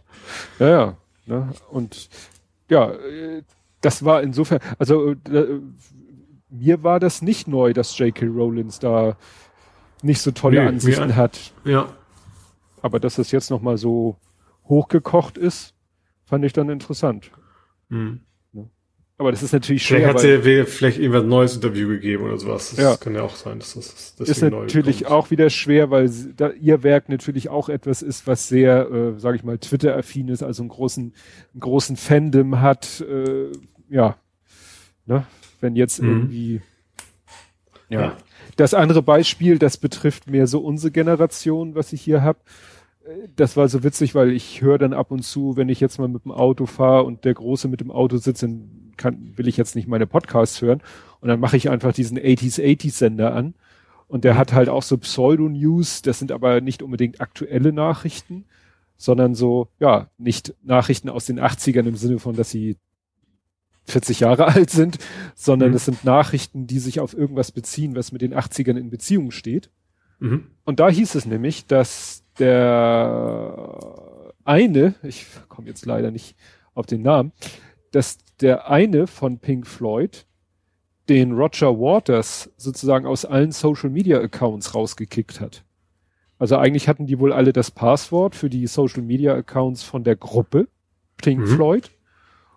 Ja, 0.58 0.68
ja. 0.68 0.96
Ne? 1.26 1.52
Und 1.70 2.08
ja, 2.68 2.90
äh, 2.90 3.42
das 3.80 4.04
war 4.04 4.22
insofern, 4.22 4.60
also 4.78 5.12
äh, 5.12 5.60
mir 6.50 6.82
war 6.82 7.00
das 7.00 7.22
nicht 7.22 7.48
neu, 7.48 7.72
dass 7.72 7.96
J.K. 7.98 8.26
Rowlands 8.26 8.78
da 8.78 9.16
nicht 10.02 10.20
so 10.20 10.30
tolle 10.30 10.62
nee, 10.62 10.68
Ansichten 10.68 11.16
hat. 11.16 11.52
Ja. 11.64 11.88
Aber 12.82 13.00
dass 13.00 13.16
das 13.16 13.30
jetzt 13.30 13.50
nochmal 13.50 13.76
so 13.76 14.16
hochgekocht 14.68 15.36
ist, 15.36 15.74
fand 16.24 16.44
ich 16.44 16.52
dann 16.52 16.68
interessant. 16.68 17.30
Mhm. 17.88 18.20
Aber 19.20 19.32
das 19.32 19.42
ist 19.42 19.52
natürlich 19.52 19.82
schwer. 19.82 20.14
Vielleicht 20.14 20.14
hat 20.14 20.44
sie 20.44 20.64
vielleicht 20.64 20.98
irgendwas 20.98 21.24
neues 21.24 21.56
Interview 21.56 21.88
gegeben 21.88 22.22
oder 22.22 22.38
sowas. 22.38 22.70
Das 22.70 22.78
ja. 22.78 22.96
kann 22.96 23.16
ja 23.16 23.22
auch 23.22 23.34
sein, 23.34 23.58
dass 23.58 23.74
das, 23.74 24.28
ist 24.28 24.42
natürlich 24.42 25.06
auch 25.06 25.32
wieder 25.32 25.50
schwer, 25.50 25.90
weil 25.90 26.06
sie, 26.06 26.34
da, 26.36 26.50
ihr 26.50 26.84
Werk 26.84 27.08
natürlich 27.08 27.48
auch 27.48 27.68
etwas 27.68 28.02
ist, 28.02 28.28
was 28.28 28.48
sehr, 28.48 28.88
äh, 28.88 29.18
sage 29.18 29.36
ich 29.36 29.42
mal, 29.42 29.58
Twitter-affin 29.58 30.28
ist, 30.28 30.44
also 30.44 30.62
einen 30.62 30.68
großen, 30.68 31.12
einen 31.52 31.60
großen 31.60 31.96
Fandom 31.96 32.60
hat. 32.60 33.00
Äh, 33.00 33.50
ja, 33.90 34.16
ne? 35.04 35.26
wenn 35.60 35.74
jetzt 35.74 36.00
mhm. 36.00 36.08
irgendwie. 36.08 36.60
Ja. 37.88 38.00
ja. 38.00 38.16
Das 38.54 38.72
andere 38.72 39.02
Beispiel, 39.02 39.58
das 39.58 39.78
betrifft 39.78 40.30
mehr 40.30 40.46
so 40.46 40.60
unsere 40.60 40.92
Generation, 40.92 41.74
was 41.74 41.92
ich 41.92 42.02
hier 42.02 42.22
habe 42.22 42.38
das 43.36 43.56
war 43.56 43.68
so 43.68 43.82
witzig, 43.82 44.14
weil 44.14 44.32
ich 44.32 44.62
höre 44.62 44.78
dann 44.78 44.92
ab 44.92 45.10
und 45.10 45.22
zu, 45.22 45.56
wenn 45.56 45.68
ich 45.68 45.80
jetzt 45.80 45.98
mal 45.98 46.08
mit 46.08 46.24
dem 46.24 46.32
Auto 46.32 46.66
fahre 46.66 47.04
und 47.04 47.24
der 47.24 47.34
Große 47.34 47.68
mit 47.68 47.80
dem 47.80 47.90
Auto 47.90 48.16
sitzt, 48.16 48.42
dann 48.42 48.92
kann, 48.96 49.32
will 49.36 49.48
ich 49.48 49.56
jetzt 49.56 49.76
nicht 49.76 49.88
meine 49.88 50.06
Podcasts 50.06 50.60
hören. 50.60 50.82
Und 51.20 51.28
dann 51.28 51.40
mache 51.40 51.56
ich 51.56 51.70
einfach 51.70 51.92
diesen 51.92 52.18
80s 52.18 52.60
80s 52.60 52.92
Sender 52.92 53.34
an. 53.34 53.54
Und 54.08 54.24
der 54.24 54.36
hat 54.36 54.52
halt 54.52 54.68
auch 54.68 54.82
so 54.82 54.96
Pseudo-News, 54.96 56.02
das 56.02 56.18
sind 56.18 56.32
aber 56.32 56.60
nicht 56.60 56.82
unbedingt 56.82 57.20
aktuelle 57.20 57.72
Nachrichten, 57.72 58.46
sondern 58.96 59.34
so, 59.34 59.68
ja, 59.78 60.08
nicht 60.16 60.54
Nachrichten 60.62 61.08
aus 61.08 61.26
den 61.26 61.38
80ern 61.38 61.86
im 61.86 61.96
Sinne 61.96 62.18
von, 62.18 62.34
dass 62.34 62.50
sie 62.50 62.76
40 63.84 64.20
Jahre 64.20 64.46
alt 64.54 64.70
sind, 64.70 64.98
sondern 65.34 65.70
mhm. 65.70 65.76
es 65.76 65.84
sind 65.84 66.04
Nachrichten, 66.04 66.66
die 66.66 66.78
sich 66.78 67.00
auf 67.00 67.16
irgendwas 67.16 67.52
beziehen, 67.52 67.94
was 67.96 68.12
mit 68.12 68.22
den 68.22 68.34
80ern 68.34 68.76
in 68.76 68.90
Beziehung 68.90 69.30
steht. 69.30 69.70
Mhm. 70.20 70.46
Und 70.64 70.80
da 70.80 70.88
hieß 70.88 71.14
es 71.14 71.26
nämlich, 71.26 71.66
dass 71.66 72.17
der 72.38 74.32
eine, 74.44 74.94
ich 75.02 75.26
komme 75.48 75.68
jetzt 75.68 75.86
leider 75.86 76.10
nicht 76.10 76.36
auf 76.74 76.86
den 76.86 77.02
Namen, 77.02 77.32
dass 77.90 78.18
der 78.40 78.70
eine 78.70 79.06
von 79.06 79.38
Pink 79.38 79.66
Floyd 79.66 80.26
den 81.08 81.32
Roger 81.32 81.78
Waters 81.78 82.50
sozusagen 82.56 83.06
aus 83.06 83.24
allen 83.24 83.52
Social 83.52 83.90
Media 83.90 84.18
Accounts 84.20 84.74
rausgekickt 84.74 85.40
hat. 85.40 85.64
Also 86.38 86.56
eigentlich 86.56 86.88
hatten 86.88 87.06
die 87.06 87.18
wohl 87.18 87.32
alle 87.32 87.52
das 87.52 87.70
Passwort 87.70 88.36
für 88.36 88.48
die 88.48 88.66
Social 88.66 89.02
Media 89.02 89.34
Accounts 89.34 89.82
von 89.82 90.04
der 90.04 90.16
Gruppe 90.16 90.68
Pink 91.16 91.40
mhm. 91.40 91.46
Floyd. 91.46 91.90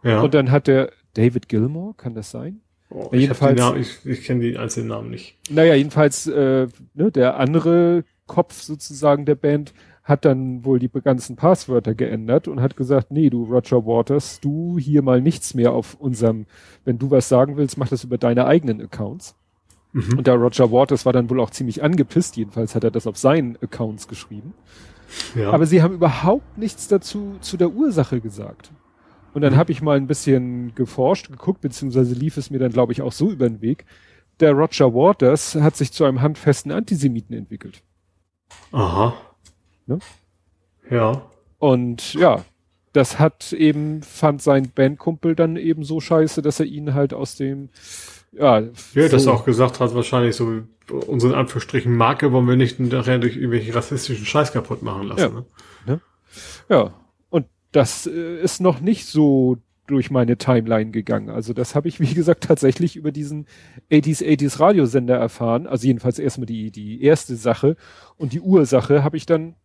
Ja. 0.04 0.22
Und 0.22 0.34
dann 0.34 0.52
hat 0.52 0.68
der 0.68 0.92
David 1.14 1.50
Gilmore, 1.50 1.94
kann 1.96 2.14
das 2.14 2.32
sein? 2.32 2.62
Oh, 2.90 3.10
ich 3.12 3.22
jedenfalls, 3.22 3.62
ich, 3.78 4.06
ich 4.06 4.24
kenne 4.24 4.42
die 4.42 4.58
einzelnen 4.58 4.90
Namen 4.90 5.10
nicht. 5.10 5.38
Naja, 5.50 5.76
jedenfalls 5.76 6.28
äh, 6.28 6.68
ne, 6.94 7.12
der 7.12 7.38
andere 7.38 8.04
Kopf 8.32 8.62
sozusagen 8.62 9.26
der 9.26 9.36
Band 9.36 9.74
hat 10.06 10.24
dann 10.24 10.64
wohl 10.64 10.80
die 10.80 10.90
ganzen 10.90 11.36
Passwörter 11.36 11.94
geändert 11.94 12.48
und 12.48 12.62
hat 12.62 12.78
gesagt, 12.78 13.12
nee, 13.12 13.30
du 13.30 13.44
Roger 13.44 13.86
Waters, 13.86 14.40
du 14.40 14.80
hier 14.80 15.02
mal 15.02 15.22
nichts 15.22 15.54
mehr 15.54 15.74
auf 15.74 15.96
unserem, 15.96 16.46
wenn 16.86 16.98
du 16.98 17.12
was 17.12 17.28
sagen 17.28 17.58
willst, 17.58 17.78
mach 17.78 17.90
das 17.90 18.06
über 18.06 18.18
deine 18.18 18.46
eigenen 18.46 18.82
Accounts. 18.82 19.36
Mhm. 19.92 20.20
Und 20.20 20.28
der 20.28 20.36
Roger 20.36 20.72
Waters 20.72 21.06
war 21.06 21.12
dann 21.12 21.30
wohl 21.30 21.42
auch 21.42 21.50
ziemlich 21.50 21.84
angepisst, 21.84 22.38
jedenfalls 22.38 22.74
hat 22.74 22.86
er 22.86 22.92
das 22.92 23.06
auf 23.06 23.18
seinen 23.18 23.58
Accounts 23.62 24.08
geschrieben. 24.08 24.54
Ja. 25.36 25.52
Aber 25.52 25.66
sie 25.66 25.82
haben 25.82 25.96
überhaupt 25.96 26.58
nichts 26.58 26.88
dazu 26.88 27.36
zu 27.42 27.58
der 27.58 27.72
Ursache 27.72 28.22
gesagt. 28.22 28.72
Und 29.34 29.42
dann 29.42 29.54
mhm. 29.54 29.58
habe 29.58 29.74
ich 29.74 29.82
mal 29.82 29.98
ein 29.98 30.08
bisschen 30.08 30.74
geforscht, 30.74 31.30
geguckt, 31.30 31.60
beziehungsweise 31.60 32.16
lief 32.16 32.38
es 32.38 32.50
mir 32.50 32.60
dann, 32.60 32.72
glaube 32.72 32.94
ich, 32.94 33.02
auch 33.02 33.12
so 33.12 33.30
über 33.30 33.50
den 33.50 33.62
Weg. 33.62 33.86
Der 34.40 34.54
Roger 34.54 34.94
Waters 34.94 35.56
hat 35.56 35.76
sich 35.76 35.92
zu 35.92 36.06
einem 36.06 36.22
handfesten 36.22 36.72
Antisemiten 36.72 37.36
entwickelt. 37.36 37.84
Aha. 38.72 39.14
Ne? 39.86 40.00
Ja. 40.90 41.24
Und 41.60 42.14
ja, 42.14 42.44
das 42.94 43.20
hat 43.20 43.54
eben, 43.54 44.02
fand 44.02 44.42
sein 44.42 44.72
Bandkumpel 44.74 45.36
dann 45.36 45.56
eben 45.56 45.84
so 45.84 46.00
scheiße, 46.00 46.42
dass 46.42 46.60
er 46.60 46.66
ihn 46.66 46.94
halt 46.94 47.14
aus 47.14 47.36
dem, 47.36 47.70
ja. 48.32 48.60
Ja, 48.60 48.70
so 48.94 49.08
das 49.08 49.28
auch 49.28 49.46
gesagt 49.46 49.80
hat, 49.80 49.94
wahrscheinlich 49.94 50.36
so, 50.36 50.64
unseren 51.08 51.34
Anführungsstrichen 51.34 51.96
Marke 51.96 52.32
wollen 52.32 52.48
wir 52.48 52.56
nicht 52.56 52.80
nachher 52.80 53.20
durch 53.20 53.36
irgendwelche 53.36 53.74
rassistischen 53.76 54.26
Scheiß 54.26 54.52
kaputt 54.52 54.82
machen 54.82 55.08
lassen. 55.08 55.20
Ja. 55.20 55.30
Ne? 55.30 55.46
ne? 55.86 56.02
Ja. 56.70 56.94
Und 57.30 57.48
das 57.72 58.08
äh, 58.08 58.42
ist 58.42 58.62
noch 58.62 58.82
nicht 58.82 59.06
so 59.06 59.58
durch 59.88 60.12
meine 60.12 60.38
Timeline 60.38 60.92
gegangen. 60.92 61.30
Also 61.30 61.54
das 61.54 61.76
habe 61.76 61.88
ich, 61.88 62.00
wie 62.00 62.14
gesagt, 62.14 62.44
tatsächlich 62.44 62.96
über 62.96 63.12
diesen 63.12 63.46
80s 63.92 64.24
80s 64.24 64.60
Radiosender 64.60 65.18
erfahren. 65.18 65.68
Also 65.68 65.88
jedenfalls 65.88 66.20
erstmal 66.20 66.46
die, 66.46 66.72
die 66.72 67.04
erste 67.04 67.36
Sache 67.36 67.76
und 68.18 68.34
die 68.34 68.42
Ursache 68.42 69.04
habe 69.04 69.18
ich 69.18 69.26
dann 69.26 69.56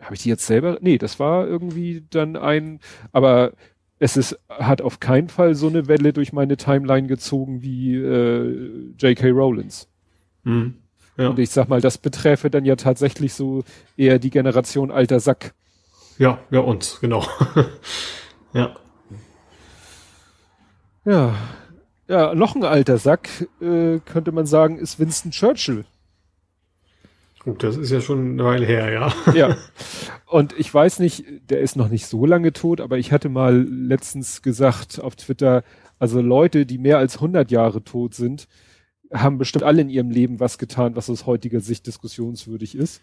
habe 0.00 0.14
ich 0.14 0.22
die 0.22 0.28
jetzt 0.28 0.46
selber? 0.46 0.78
Nee, 0.80 0.98
das 0.98 1.18
war 1.18 1.46
irgendwie 1.46 2.04
dann 2.10 2.36
ein, 2.36 2.80
aber 3.12 3.52
es 3.98 4.16
ist, 4.16 4.38
hat 4.48 4.82
auf 4.82 5.00
keinen 5.00 5.28
Fall 5.28 5.54
so 5.54 5.68
eine 5.68 5.88
Welle 5.88 6.12
durch 6.12 6.32
meine 6.32 6.56
Timeline 6.56 7.06
gezogen 7.06 7.62
wie 7.62 7.94
äh, 7.94 8.92
J.K. 8.98 9.30
Rowlands. 9.30 9.88
Mhm. 10.42 10.74
Ja. 11.16 11.28
Und 11.28 11.38
ich 11.38 11.50
sag 11.50 11.68
mal, 11.68 11.80
das 11.80 11.98
beträfe 11.98 12.50
dann 12.50 12.64
ja 12.64 12.76
tatsächlich 12.76 13.34
so 13.34 13.62
eher 13.96 14.18
die 14.18 14.30
Generation 14.30 14.90
alter 14.90 15.20
Sack. 15.20 15.54
Ja, 16.18 16.38
ja, 16.50 16.60
uns, 16.60 17.00
genau. 17.00 17.24
ja. 18.52 18.74
Ja. 21.04 21.34
Ja, 22.06 22.34
noch 22.34 22.54
ein 22.54 22.64
alter 22.64 22.98
Sack, 22.98 23.48
äh, 23.60 23.98
könnte 24.04 24.32
man 24.32 24.44
sagen, 24.44 24.78
ist 24.78 24.98
Winston 24.98 25.30
Churchill. 25.30 25.84
Gut, 27.44 27.62
das 27.62 27.76
ist 27.76 27.90
ja 27.90 28.00
schon 28.00 28.32
eine 28.32 28.44
Weile 28.44 28.66
her, 28.66 28.92
ja. 28.92 29.12
Ja. 29.34 29.56
Und 30.26 30.54
ich 30.58 30.72
weiß 30.72 30.98
nicht, 30.98 31.24
der 31.50 31.60
ist 31.60 31.76
noch 31.76 31.88
nicht 31.88 32.06
so 32.06 32.26
lange 32.26 32.52
tot, 32.52 32.80
aber 32.80 32.98
ich 32.98 33.12
hatte 33.12 33.28
mal 33.28 33.62
letztens 33.62 34.42
gesagt 34.42 34.98
auf 35.00 35.14
Twitter, 35.16 35.62
also 35.98 36.20
Leute, 36.20 36.66
die 36.66 36.78
mehr 36.78 36.98
als 36.98 37.16
100 37.16 37.50
Jahre 37.50 37.84
tot 37.84 38.14
sind, 38.14 38.48
haben 39.12 39.38
bestimmt 39.38 39.62
alle 39.62 39.82
in 39.82 39.90
ihrem 39.90 40.10
Leben 40.10 40.40
was 40.40 40.58
getan, 40.58 40.96
was 40.96 41.08
aus 41.08 41.26
heutiger 41.26 41.60
Sicht 41.60 41.86
diskussionswürdig 41.86 42.74
ist. 42.74 43.00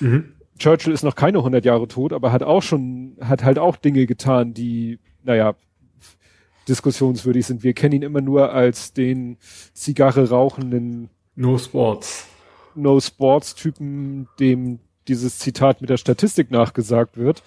Mhm. 0.00 0.34
Churchill 0.58 0.92
ist 0.92 1.02
noch 1.02 1.14
keine 1.14 1.38
100 1.38 1.64
Jahre 1.64 1.88
tot, 1.88 2.12
aber 2.12 2.32
hat 2.32 2.42
auch 2.42 2.62
schon, 2.62 3.16
hat 3.20 3.44
halt 3.44 3.58
auch 3.58 3.76
Dinge 3.76 4.06
getan, 4.06 4.54
die, 4.54 4.98
naja, 5.24 5.54
diskussionswürdig 6.68 7.46
sind. 7.46 7.62
Wir 7.62 7.72
kennen 7.72 7.94
ihn 7.94 8.02
immer 8.02 8.20
nur 8.20 8.52
als 8.52 8.92
den 8.92 9.38
Zigarre 9.72 10.28
rauchenden 10.28 11.10
No 11.34 11.56
Sports 11.58 12.28
No-Sports-Typen, 12.78 14.28
dem 14.38 14.78
dieses 15.08 15.38
Zitat 15.38 15.80
mit 15.80 15.90
der 15.90 15.96
Statistik 15.96 16.50
nachgesagt 16.50 17.16
wird 17.16 17.42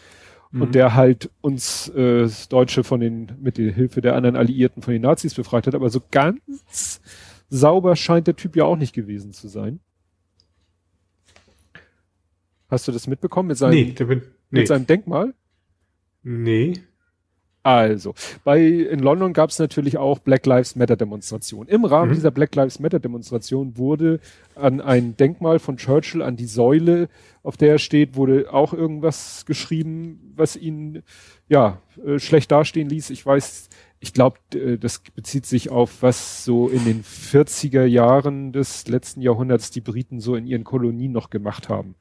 mhm. 0.52 0.62
und 0.62 0.76
der 0.76 0.94
halt 0.94 1.30
uns 1.42 1.90
äh, 1.90 2.30
Deutsche 2.50 2.84
von 2.84 3.00
den, 3.00 3.32
mit 3.40 3.58
der 3.58 3.72
Hilfe 3.72 4.02
der 4.02 4.16
anderen 4.16 4.36
Alliierten 4.36 4.84
von 4.84 4.94
den 4.94 5.02
Nazis 5.02 5.34
befreit 5.34 5.68
hat. 5.68 5.76
Aber 5.76 5.90
so 5.90 6.02
ganz 6.12 7.02
sauber 7.50 7.96
scheint 7.96 8.28
der 8.28 8.36
Typ 8.36 8.56
ja 8.56 8.66
auch 8.66 8.78
nicht 8.78 8.94
gewesen 8.94 9.32
zu 9.32 9.48
sein. 9.48 9.80
Hast 12.68 12.88
du 12.88 12.92
das 12.92 13.08
mitbekommen 13.08 13.50
mit 13.50 13.58
seinem, 13.58 13.74
nee, 13.74 13.92
bin, 13.92 14.22
nee. 14.50 14.60
mit 14.60 14.68
seinem 14.68 14.88
Denkmal? 14.88 15.34
Nee. 16.24 16.74
Also, 17.64 18.16
bei 18.44 18.60
in 18.60 19.00
London 19.00 19.34
gab 19.34 19.52
es 19.52 19.60
natürlich 19.60 19.98
auch 19.98 20.18
Black 20.18 20.48
Lives 20.48 20.76
Matter 20.76 20.96
Demonstrationen. 20.96 21.70
Im 21.70 21.86
Rahmen 21.86 22.10
mhm. 22.10 22.16
dieser 22.16 22.32
Black 22.32 22.56
Lives 22.56 22.80
Matter 22.80 23.00
Demonstration 23.00 23.78
wurde 23.78 24.20
an 24.56 24.82
ein 24.82 25.16
Denkmal 25.16 25.60
von 25.60 25.78
Churchill, 25.78 26.24
an 26.24 26.36
die 26.36 26.46
Säule, 26.46 27.08
auf 27.44 27.58
der 27.58 27.74
er 27.74 27.78
steht, 27.78 28.16
wurde 28.16 28.52
auch 28.52 28.74
irgendwas 28.74 29.46
geschrieben, 29.46 30.34
was 30.36 30.56
ihn 30.56 31.04
ja 31.50 31.80
äh, 32.04 32.18
schlecht 32.18 32.52
dastehen 32.52 32.90
ließ. 32.90 33.12
Ich 33.12 33.24
weiß, 33.24 33.70
ich 34.00 34.14
glaube, 34.14 34.40
das 34.80 35.04
bezieht 35.14 35.46
sich 35.46 35.70
auf 35.70 36.02
was 36.02 36.44
so 36.44 36.68
in 36.68 36.84
den 36.86 37.04
40er 37.04 37.86
Jahren 37.86 38.52
des 38.52 38.88
letzten 38.88 39.22
Jahrhunderts 39.22 39.70
die 39.70 39.82
Briten 39.82 40.20
so 40.20 40.36
in 40.36 40.48
ihren 40.48 40.64
Kolonien 40.64 41.12
noch 41.12 41.30
gemacht 41.30 41.70
haben. 41.70 41.94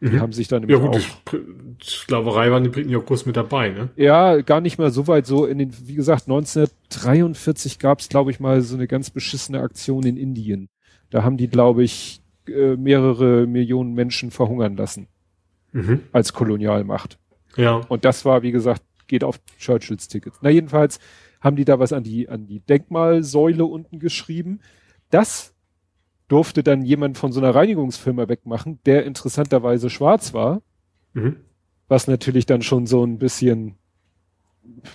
Die 0.00 0.08
mhm. 0.08 0.20
haben 0.20 0.32
sich 0.32 0.48
dann 0.48 0.68
ja, 0.68 0.76
gut, 0.76 0.96
auch, 0.96 1.34
Sklaverei 1.82 2.50
waren 2.50 2.62
die 2.62 2.68
Briten 2.68 2.90
ja 2.90 2.98
kurz 2.98 3.24
mit 3.24 3.36
dabei, 3.36 3.70
ne? 3.70 3.88
Ja, 3.96 4.40
gar 4.42 4.60
nicht 4.60 4.78
mal 4.78 4.90
so 4.90 5.06
weit. 5.06 5.26
So 5.26 5.46
in 5.46 5.58
den, 5.58 5.72
wie 5.84 5.94
gesagt, 5.94 6.24
1943 6.24 7.78
gab 7.78 8.00
es, 8.00 8.08
glaube 8.10 8.30
ich, 8.30 8.38
mal 8.38 8.60
so 8.60 8.76
eine 8.76 8.86
ganz 8.86 9.08
beschissene 9.08 9.60
Aktion 9.60 10.04
in 10.04 10.18
Indien. 10.18 10.68
Da 11.08 11.22
haben 11.22 11.38
die, 11.38 11.48
glaube 11.48 11.82
ich, 11.82 12.20
äh, 12.46 12.76
mehrere 12.76 13.46
Millionen 13.46 13.94
Menschen 13.94 14.30
verhungern 14.30 14.76
lassen. 14.76 15.08
Mhm. 15.72 16.00
Als 16.12 16.34
Kolonialmacht. 16.34 17.18
Ja. 17.56 17.80
Und 17.88 18.04
das 18.04 18.26
war, 18.26 18.42
wie 18.42 18.52
gesagt, 18.52 18.82
geht 19.06 19.24
auf 19.24 19.40
Churchills 19.58 20.08
Tickets. 20.08 20.38
Na, 20.42 20.50
jedenfalls 20.50 20.98
haben 21.40 21.56
die 21.56 21.64
da 21.64 21.78
was 21.78 21.92
an 21.92 22.02
die, 22.02 22.28
an 22.28 22.46
die 22.46 22.60
Denkmalsäule 22.60 23.64
unten 23.64 23.98
geschrieben. 23.98 24.60
Das 25.10 25.54
durfte 26.28 26.62
dann 26.62 26.82
jemand 26.82 27.18
von 27.18 27.32
so 27.32 27.40
einer 27.40 27.54
Reinigungsfirma 27.54 28.28
wegmachen, 28.28 28.80
der 28.86 29.04
interessanterweise 29.04 29.90
schwarz 29.90 30.34
war. 30.34 30.62
Mhm. 31.14 31.36
Was 31.88 32.08
natürlich 32.08 32.46
dann 32.46 32.62
schon 32.62 32.86
so 32.86 33.04
ein 33.04 33.18
bisschen, 33.18 33.76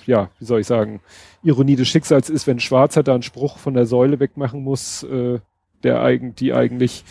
ja, 0.06 0.30
wie 0.40 0.46
soll 0.46 0.60
ich 0.60 0.68
sagen, 0.68 1.00
Ironie 1.42 1.78
des 1.78 1.88
Schicksals 1.88 2.30
ist, 2.30 2.48
wenn 2.48 2.58
ein 2.58 2.62
Schwarzer 2.62 3.02
da 3.02 3.14
einen 3.14 3.24
Spruch 3.24 3.58
von 3.58 3.74
der 3.74 3.86
Säule 3.86 4.20
wegmachen 4.20 4.62
muss, 4.62 5.04
äh, 5.04 5.40
der 5.84 6.02
eigentlich, 6.02 6.36
die 6.36 6.54
eigentlich, 6.54 7.06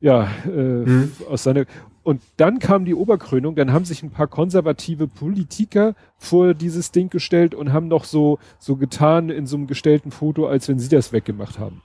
ja, 0.00 0.30
äh, 0.44 0.48
mhm. 0.48 1.12
aus 1.28 1.42
seiner, 1.42 1.64
und 2.02 2.22
dann 2.36 2.58
kam 2.58 2.84
die 2.84 2.94
Oberkrönung, 2.94 3.56
dann 3.56 3.72
haben 3.72 3.84
sich 3.84 4.02
ein 4.02 4.10
paar 4.10 4.26
konservative 4.26 5.06
Politiker 5.06 5.94
vor 6.18 6.54
dieses 6.54 6.92
Ding 6.92 7.08
gestellt 7.08 7.54
und 7.54 7.72
haben 7.72 7.88
noch 7.88 8.04
so, 8.04 8.38
so 8.58 8.76
getan 8.76 9.30
in 9.30 9.46
so 9.46 9.56
einem 9.56 9.66
gestellten 9.66 10.10
Foto, 10.10 10.46
als 10.46 10.68
wenn 10.68 10.78
sie 10.78 10.88
das 10.88 11.12
weggemacht 11.12 11.58
haben. 11.58 11.82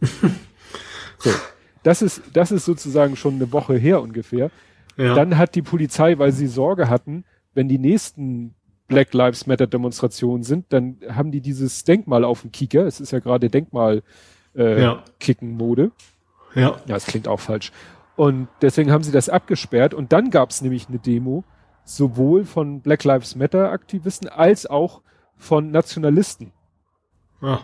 So. 1.18 1.30
Das 1.82 2.02
ist, 2.02 2.22
das 2.32 2.52
ist 2.52 2.64
sozusagen 2.64 3.16
schon 3.16 3.34
eine 3.34 3.52
Woche 3.52 3.76
her 3.76 4.02
ungefähr. 4.02 4.50
Ja. 4.96 5.14
Dann 5.14 5.38
hat 5.38 5.54
die 5.54 5.62
Polizei, 5.62 6.18
weil 6.18 6.32
sie 6.32 6.48
Sorge 6.48 6.88
hatten, 6.88 7.24
wenn 7.54 7.68
die 7.68 7.78
nächsten 7.78 8.54
Black 8.88 9.12
Lives 9.14 9.46
Matter 9.46 9.66
Demonstrationen 9.66 10.42
sind, 10.42 10.72
dann 10.72 10.98
haben 11.08 11.30
die 11.30 11.40
dieses 11.40 11.84
Denkmal 11.84 12.24
auf 12.24 12.42
dem 12.42 12.52
Kieker. 12.52 12.86
Es 12.86 13.00
ist 13.00 13.12
ja 13.12 13.20
gerade 13.20 13.48
Denkmal 13.48 14.02
äh, 14.56 14.82
ja. 14.82 15.04
Kicken 15.20 15.56
Mode. 15.56 15.92
Ja. 16.54 16.80
Ja, 16.86 16.96
es 16.96 17.06
klingt 17.06 17.28
auch 17.28 17.40
falsch. 17.40 17.70
Und 18.16 18.48
deswegen 18.62 18.90
haben 18.90 19.04
sie 19.04 19.12
das 19.12 19.28
abgesperrt. 19.28 19.94
Und 19.94 20.12
dann 20.12 20.30
gab 20.30 20.50
es 20.50 20.62
nämlich 20.62 20.88
eine 20.88 20.98
Demo, 20.98 21.44
sowohl 21.84 22.44
von 22.44 22.80
Black 22.80 23.04
Lives 23.04 23.36
Matter 23.36 23.70
Aktivisten 23.70 24.28
als 24.28 24.66
auch 24.66 25.02
von 25.36 25.70
Nationalisten. 25.70 26.52
Ja. 27.40 27.60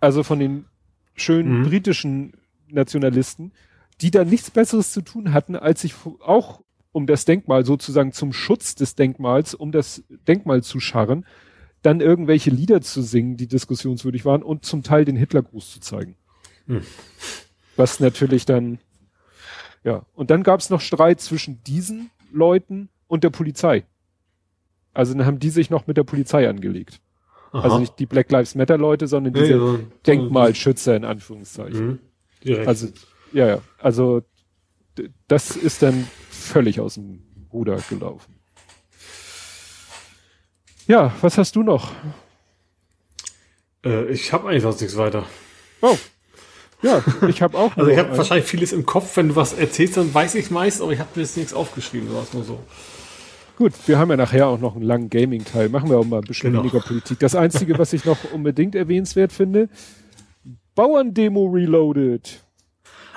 Also 0.00 0.22
von 0.22 0.38
den 0.38 0.66
schönen 1.14 1.60
mhm. 1.60 1.68
britischen 1.68 2.32
Nationalisten, 2.68 3.52
die 4.00 4.10
da 4.10 4.24
nichts 4.24 4.50
Besseres 4.50 4.92
zu 4.92 5.02
tun 5.02 5.32
hatten, 5.32 5.56
als 5.56 5.82
sich 5.82 5.94
auch 6.20 6.62
um 6.92 7.06
das 7.06 7.24
Denkmal 7.24 7.64
sozusagen 7.64 8.12
zum 8.12 8.32
Schutz 8.32 8.74
des 8.74 8.94
Denkmals, 8.94 9.54
um 9.54 9.72
das 9.72 10.04
Denkmal 10.28 10.62
zu 10.62 10.78
scharren, 10.78 11.26
dann 11.82 12.00
irgendwelche 12.00 12.50
Lieder 12.50 12.80
zu 12.80 13.02
singen, 13.02 13.36
die 13.36 13.46
diskussionswürdig 13.46 14.24
waren 14.24 14.42
und 14.42 14.64
zum 14.64 14.82
Teil 14.82 15.04
den 15.04 15.16
Hitlergruß 15.16 15.72
zu 15.72 15.80
zeigen. 15.80 16.16
Hm. 16.66 16.82
Was 17.76 18.00
natürlich 18.00 18.46
dann, 18.46 18.78
ja. 19.82 20.06
Und 20.14 20.30
dann 20.30 20.42
gab 20.44 20.60
es 20.60 20.70
noch 20.70 20.80
Streit 20.80 21.20
zwischen 21.20 21.62
diesen 21.64 22.10
Leuten 22.32 22.88
und 23.06 23.24
der 23.24 23.30
Polizei. 23.30 23.84
Also 24.92 25.14
dann 25.14 25.26
haben 25.26 25.40
die 25.40 25.50
sich 25.50 25.70
noch 25.70 25.86
mit 25.86 25.96
der 25.96 26.04
Polizei 26.04 26.48
angelegt. 26.48 27.00
Aha. 27.52 27.62
Also 27.62 27.78
nicht 27.80 27.98
die 27.98 28.06
Black 28.06 28.30
Lives 28.30 28.54
Matter 28.54 28.78
Leute, 28.78 29.06
sondern 29.06 29.34
diese 29.34 29.50
ja, 29.50 29.72
ja. 29.72 29.78
Denkmalschützer 30.06 30.96
in 30.96 31.04
Anführungszeichen. 31.04 31.86
Mhm. 31.86 31.98
Direkt. 32.44 32.68
Also, 32.68 32.88
ja, 33.32 33.48
ja. 33.48 33.62
Also, 33.78 34.22
das 35.28 35.56
ist 35.56 35.82
dann 35.82 36.08
völlig 36.30 36.80
aus 36.80 36.94
dem 36.94 37.22
Ruder 37.52 37.78
gelaufen. 37.88 38.34
Ja, 40.86 41.12
was 41.20 41.38
hast 41.38 41.56
du 41.56 41.62
noch? 41.62 41.92
Äh, 43.84 44.06
ich 44.06 44.32
habe 44.32 44.48
eigentlich 44.48 44.62
sonst 44.62 44.80
nichts 44.80 44.96
weiter. 44.96 45.24
Oh. 45.80 45.96
Ja, 46.82 47.02
ich 47.28 47.40
habe 47.40 47.56
auch. 47.56 47.74
also 47.76 47.90
ich 47.90 47.98
habe 47.98 48.16
wahrscheinlich 48.16 48.46
vieles 48.46 48.72
im 48.72 48.84
Kopf, 48.84 49.16
wenn 49.16 49.28
du 49.28 49.36
was 49.36 49.54
erzählst, 49.54 49.96
dann 49.96 50.12
weiß 50.12 50.34
ich 50.34 50.50
meist, 50.50 50.82
aber 50.82 50.92
ich 50.92 50.98
habe 50.98 51.08
mir 51.14 51.22
jetzt 51.22 51.36
nichts 51.36 51.54
aufgeschrieben, 51.54 52.08
so 52.08 52.26
nur 52.36 52.44
so. 52.44 52.58
Gut, 53.56 53.72
wir 53.86 53.98
haben 53.98 54.10
ja 54.10 54.16
nachher 54.16 54.48
auch 54.48 54.58
noch 54.58 54.74
einen 54.74 54.84
langen 54.84 55.08
Gaming-Teil. 55.10 55.68
Machen 55.68 55.88
wir 55.88 55.98
auch 55.98 56.04
mal 56.04 56.18
ein 56.18 56.24
bisschen 56.24 56.50
genau. 56.50 56.64
weniger 56.64 56.80
Politik. 56.80 57.20
Das 57.20 57.36
Einzige, 57.36 57.78
was 57.78 57.92
ich 57.92 58.04
noch 58.04 58.18
unbedingt 58.32 58.74
erwähnenswert 58.74 59.32
finde, 59.32 59.68
Bauerndemo 60.74 61.46
Reloaded. 61.46 62.44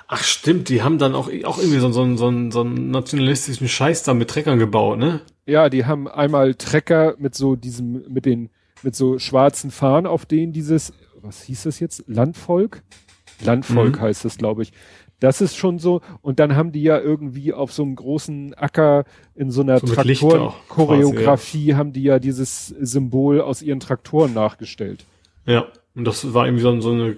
Ach 0.07 0.23
stimmt, 0.23 0.69
die 0.69 0.83
haben 0.83 0.99
dann 0.99 1.15
auch, 1.15 1.29
auch 1.43 1.57
irgendwie 1.57 1.79
so, 1.79 1.91
so, 1.91 2.15
so, 2.15 2.31
so 2.51 2.61
einen 2.61 2.91
nationalistischen 2.91 3.67
Scheiß 3.67 4.03
da 4.03 4.13
mit 4.13 4.29
Treckern 4.29 4.57
gebaut, 4.57 4.97
ne? 4.99 5.21
Ja, 5.45 5.69
die 5.69 5.85
haben 5.85 6.07
einmal 6.07 6.55
Trecker 6.55 7.15
mit 7.17 7.35
so 7.35 7.55
diesem, 7.55 8.05
mit 8.07 8.25
den, 8.25 8.49
mit 8.83 8.95
so 8.95 9.19
schwarzen 9.19 9.69
Fahnen, 9.69 10.07
auf 10.07 10.25
denen 10.25 10.53
dieses, 10.53 10.93
was 11.21 11.43
hieß 11.43 11.63
das 11.63 11.79
jetzt? 11.79 12.03
Landvolk? 12.07 12.83
Landvolk 13.41 13.97
mhm. 13.97 14.01
heißt 14.01 14.23
das, 14.23 14.37
glaube 14.37 14.63
ich. 14.63 14.71
Das 15.19 15.41
ist 15.41 15.57
schon 15.57 15.79
so. 15.79 16.01
Und 16.21 16.39
dann 16.39 16.55
haben 16.55 16.71
die 16.71 16.83
ja 16.83 16.99
irgendwie 16.99 17.51
auf 17.51 17.73
so 17.73 17.83
einem 17.83 17.95
großen 17.95 18.53
Acker 18.53 19.03
in 19.35 19.51
so 19.51 19.61
einer 19.61 19.79
so 19.79 19.87
Traktoren-Choreografie 19.87 21.67
ja. 21.67 21.77
haben 21.77 21.91
die 21.91 22.03
ja 22.03 22.19
dieses 22.19 22.67
Symbol 22.67 23.41
aus 23.41 23.61
ihren 23.61 23.79
Traktoren 23.79 24.33
nachgestellt. 24.33 25.05
Ja, 25.45 25.67
und 25.95 26.05
das 26.05 26.33
war 26.33 26.45
irgendwie 26.45 26.61
so, 26.61 26.79
so 26.81 26.91
eine 26.91 27.17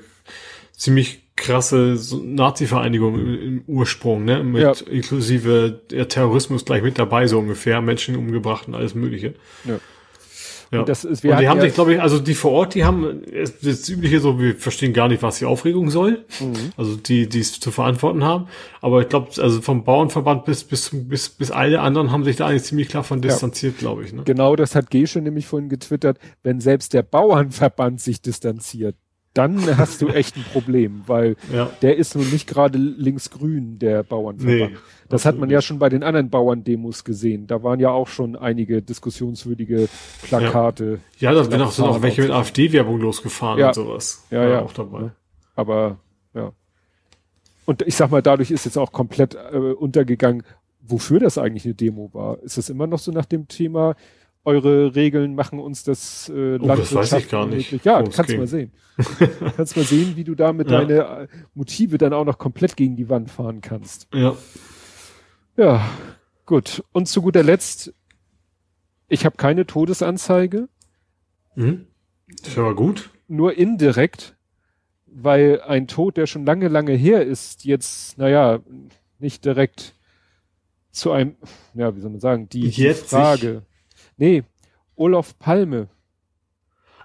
ziemlich 0.79 1.21
krasse 1.35 1.97
Nazi-Vereinigung 2.23 3.19
im 3.19 3.63
Ursprung, 3.67 4.25
ne? 4.25 4.43
Mit 4.43 4.61
ja. 4.61 4.73
inklusive 4.89 5.79
der 5.91 6.07
Terrorismus 6.07 6.65
gleich 6.65 6.81
mit 6.81 6.97
dabei, 6.97 7.27
so 7.27 7.39
ungefähr, 7.39 7.81
Menschen 7.81 8.15
umgebracht 8.15 8.67
und 8.67 8.75
alles 8.75 8.95
Mögliche. 8.95 9.35
Ja. 9.65 9.79
Ja. 10.71 10.81
Und 10.81 10.89
das 10.89 11.03
ist, 11.03 11.23
wir 11.23 11.31
und 11.31 11.39
die 11.39 11.49
haben 11.49 11.61
sich, 11.61 11.73
glaube 11.73 11.95
ich, 11.95 12.01
also 12.01 12.19
die 12.19 12.35
vor 12.35 12.51
Ort, 12.51 12.75
die 12.75 12.85
haben 12.85 13.23
das 13.63 13.89
übliche 13.89 14.19
so, 14.19 14.39
wir 14.39 14.55
verstehen 14.55 14.93
gar 14.93 15.07
nicht, 15.07 15.23
was 15.23 15.39
die 15.39 15.45
Aufregung 15.45 15.89
soll. 15.89 16.25
Mhm. 16.39 16.53
Also 16.77 16.95
die, 16.95 17.27
die 17.27 17.39
es 17.39 17.59
zu 17.59 17.71
verantworten 17.71 18.23
haben. 18.23 18.47
Aber 18.79 19.01
ich 19.01 19.09
glaube, 19.09 19.29
also 19.41 19.61
vom 19.61 19.83
Bauernverband 19.83 20.45
bis 20.45 20.63
bis 20.63 20.91
bis 20.93 21.29
bis 21.29 21.49
alle 21.49 21.81
anderen 21.81 22.11
haben 22.11 22.23
sich 22.23 22.35
da 22.35 22.45
eigentlich 22.45 22.65
ziemlich 22.65 22.87
klar 22.87 23.03
von 23.03 23.19
distanziert, 23.19 23.75
ja. 23.75 23.79
glaube 23.79 24.03
ich. 24.03 24.13
Ne? 24.13 24.21
Genau, 24.25 24.55
das 24.55 24.75
hat 24.75 24.91
Gesche 24.91 25.21
nämlich 25.21 25.47
vorhin 25.47 25.69
getwittert. 25.69 26.19
Wenn 26.43 26.59
selbst 26.59 26.93
der 26.93 27.01
Bauernverband 27.01 27.99
sich 27.99 28.21
distanziert, 28.21 28.95
dann 29.33 29.77
hast 29.77 30.01
du 30.01 30.07
echt 30.07 30.35
ein 30.37 30.45
Problem, 30.51 31.03
weil 31.07 31.35
ja. 31.53 31.69
der 31.81 31.97
ist 31.97 32.15
nun 32.15 32.29
nicht 32.29 32.47
gerade 32.47 32.77
linksgrün, 32.77 33.79
der 33.79 34.03
Bauernverband. 34.03 34.71
Nee, 34.71 34.77
das 35.07 35.25
hat 35.25 35.37
man 35.37 35.49
ja 35.49 35.61
schon 35.61 35.79
bei 35.79 35.89
den 35.89 36.03
anderen 36.03 36.29
Bauerndemos 36.29 37.03
gesehen. 37.03 37.47
Da 37.47 37.63
waren 37.63 37.79
ja 37.79 37.89
auch 37.89 38.07
schon 38.07 38.35
einige 38.35 38.81
diskussionswürdige 38.81 39.89
Plakate. 40.23 40.99
Ja, 41.19 41.31
ja 41.31 41.37
da 41.37 41.43
sind 41.43 41.61
auch, 41.61 41.71
sind 41.71 41.85
auch 41.85 42.01
welche 42.01 42.21
mit 42.21 42.31
AfD-Werbung 42.31 42.99
losgefahren 42.99 43.59
ja. 43.59 43.67
und 43.67 43.75
sowas. 43.75 44.25
Ja, 44.29 44.47
ja. 44.47 44.61
Auch 44.61 44.73
dabei. 44.73 45.11
Aber, 45.55 45.97
ja. 46.33 46.51
Und 47.65 47.81
ich 47.83 47.95
sag 47.95 48.11
mal, 48.11 48.21
dadurch 48.21 48.51
ist 48.51 48.65
jetzt 48.65 48.77
auch 48.77 48.91
komplett 48.91 49.35
äh, 49.35 49.57
untergegangen, 49.57 50.43
wofür 50.81 51.19
das 51.19 51.37
eigentlich 51.37 51.65
eine 51.65 51.75
Demo 51.75 52.09
war. 52.13 52.39
Ist 52.43 52.57
das 52.57 52.69
immer 52.69 52.87
noch 52.87 52.99
so 52.99 53.11
nach 53.11 53.25
dem 53.25 53.47
Thema, 53.47 53.95
eure 54.45 54.95
Regeln 54.95 55.35
machen 55.35 55.59
uns 55.59 55.83
das 55.83 56.29
äh, 56.29 56.57
oh, 56.59 56.67
das 56.67 56.93
weiß 56.93 57.13
ich 57.13 57.29
gar 57.29 57.45
nicht. 57.45 57.71
Möglich. 57.71 57.83
Ja, 57.83 58.01
kannst 58.03 58.31
du 58.31 58.37
mal 58.37 58.47
sehen. 58.47 58.71
kannst 59.55 59.77
mal 59.77 59.85
sehen, 59.85 60.15
wie 60.15 60.23
du 60.23 60.35
damit 60.35 60.69
ja. 60.69 60.79
deine 60.79 60.93
äh, 60.93 61.27
Motive 61.53 61.97
dann 61.97 62.13
auch 62.13 62.25
noch 62.25 62.37
komplett 62.37 62.75
gegen 62.75 62.95
die 62.95 63.09
Wand 63.09 63.29
fahren 63.29 63.61
kannst. 63.61 64.07
Ja. 64.13 64.35
Ja, 65.57 65.89
gut. 66.45 66.83
Und 66.93 67.07
zu 67.07 67.21
guter 67.21 67.43
Letzt, 67.43 67.93
ich 69.09 69.25
habe 69.25 69.35
keine 69.37 69.65
Todesanzeige. 69.65 70.69
Mhm. 71.55 71.87
Das 72.41 72.49
ist 72.49 72.57
aber 72.57 72.75
gut. 72.75 73.09
Nur 73.27 73.57
indirekt, 73.57 74.35
weil 75.05 75.61
ein 75.61 75.87
Tod, 75.87 76.17
der 76.17 76.27
schon 76.27 76.45
lange, 76.45 76.67
lange 76.67 76.93
her 76.93 77.25
ist, 77.25 77.65
jetzt, 77.65 78.17
naja, 78.17 78.59
nicht 79.19 79.43
direkt 79.43 79.95
zu 80.91 81.11
einem, 81.11 81.35
ja, 81.73 81.95
wie 81.95 81.99
soll 81.99 82.11
man 82.11 82.19
sagen, 82.19 82.49
die, 82.49 82.69
die 82.69 82.93
Frage. 82.93 83.63
Nee, 84.19 84.43
Olaf 84.95 85.39
Palme. 85.39 85.87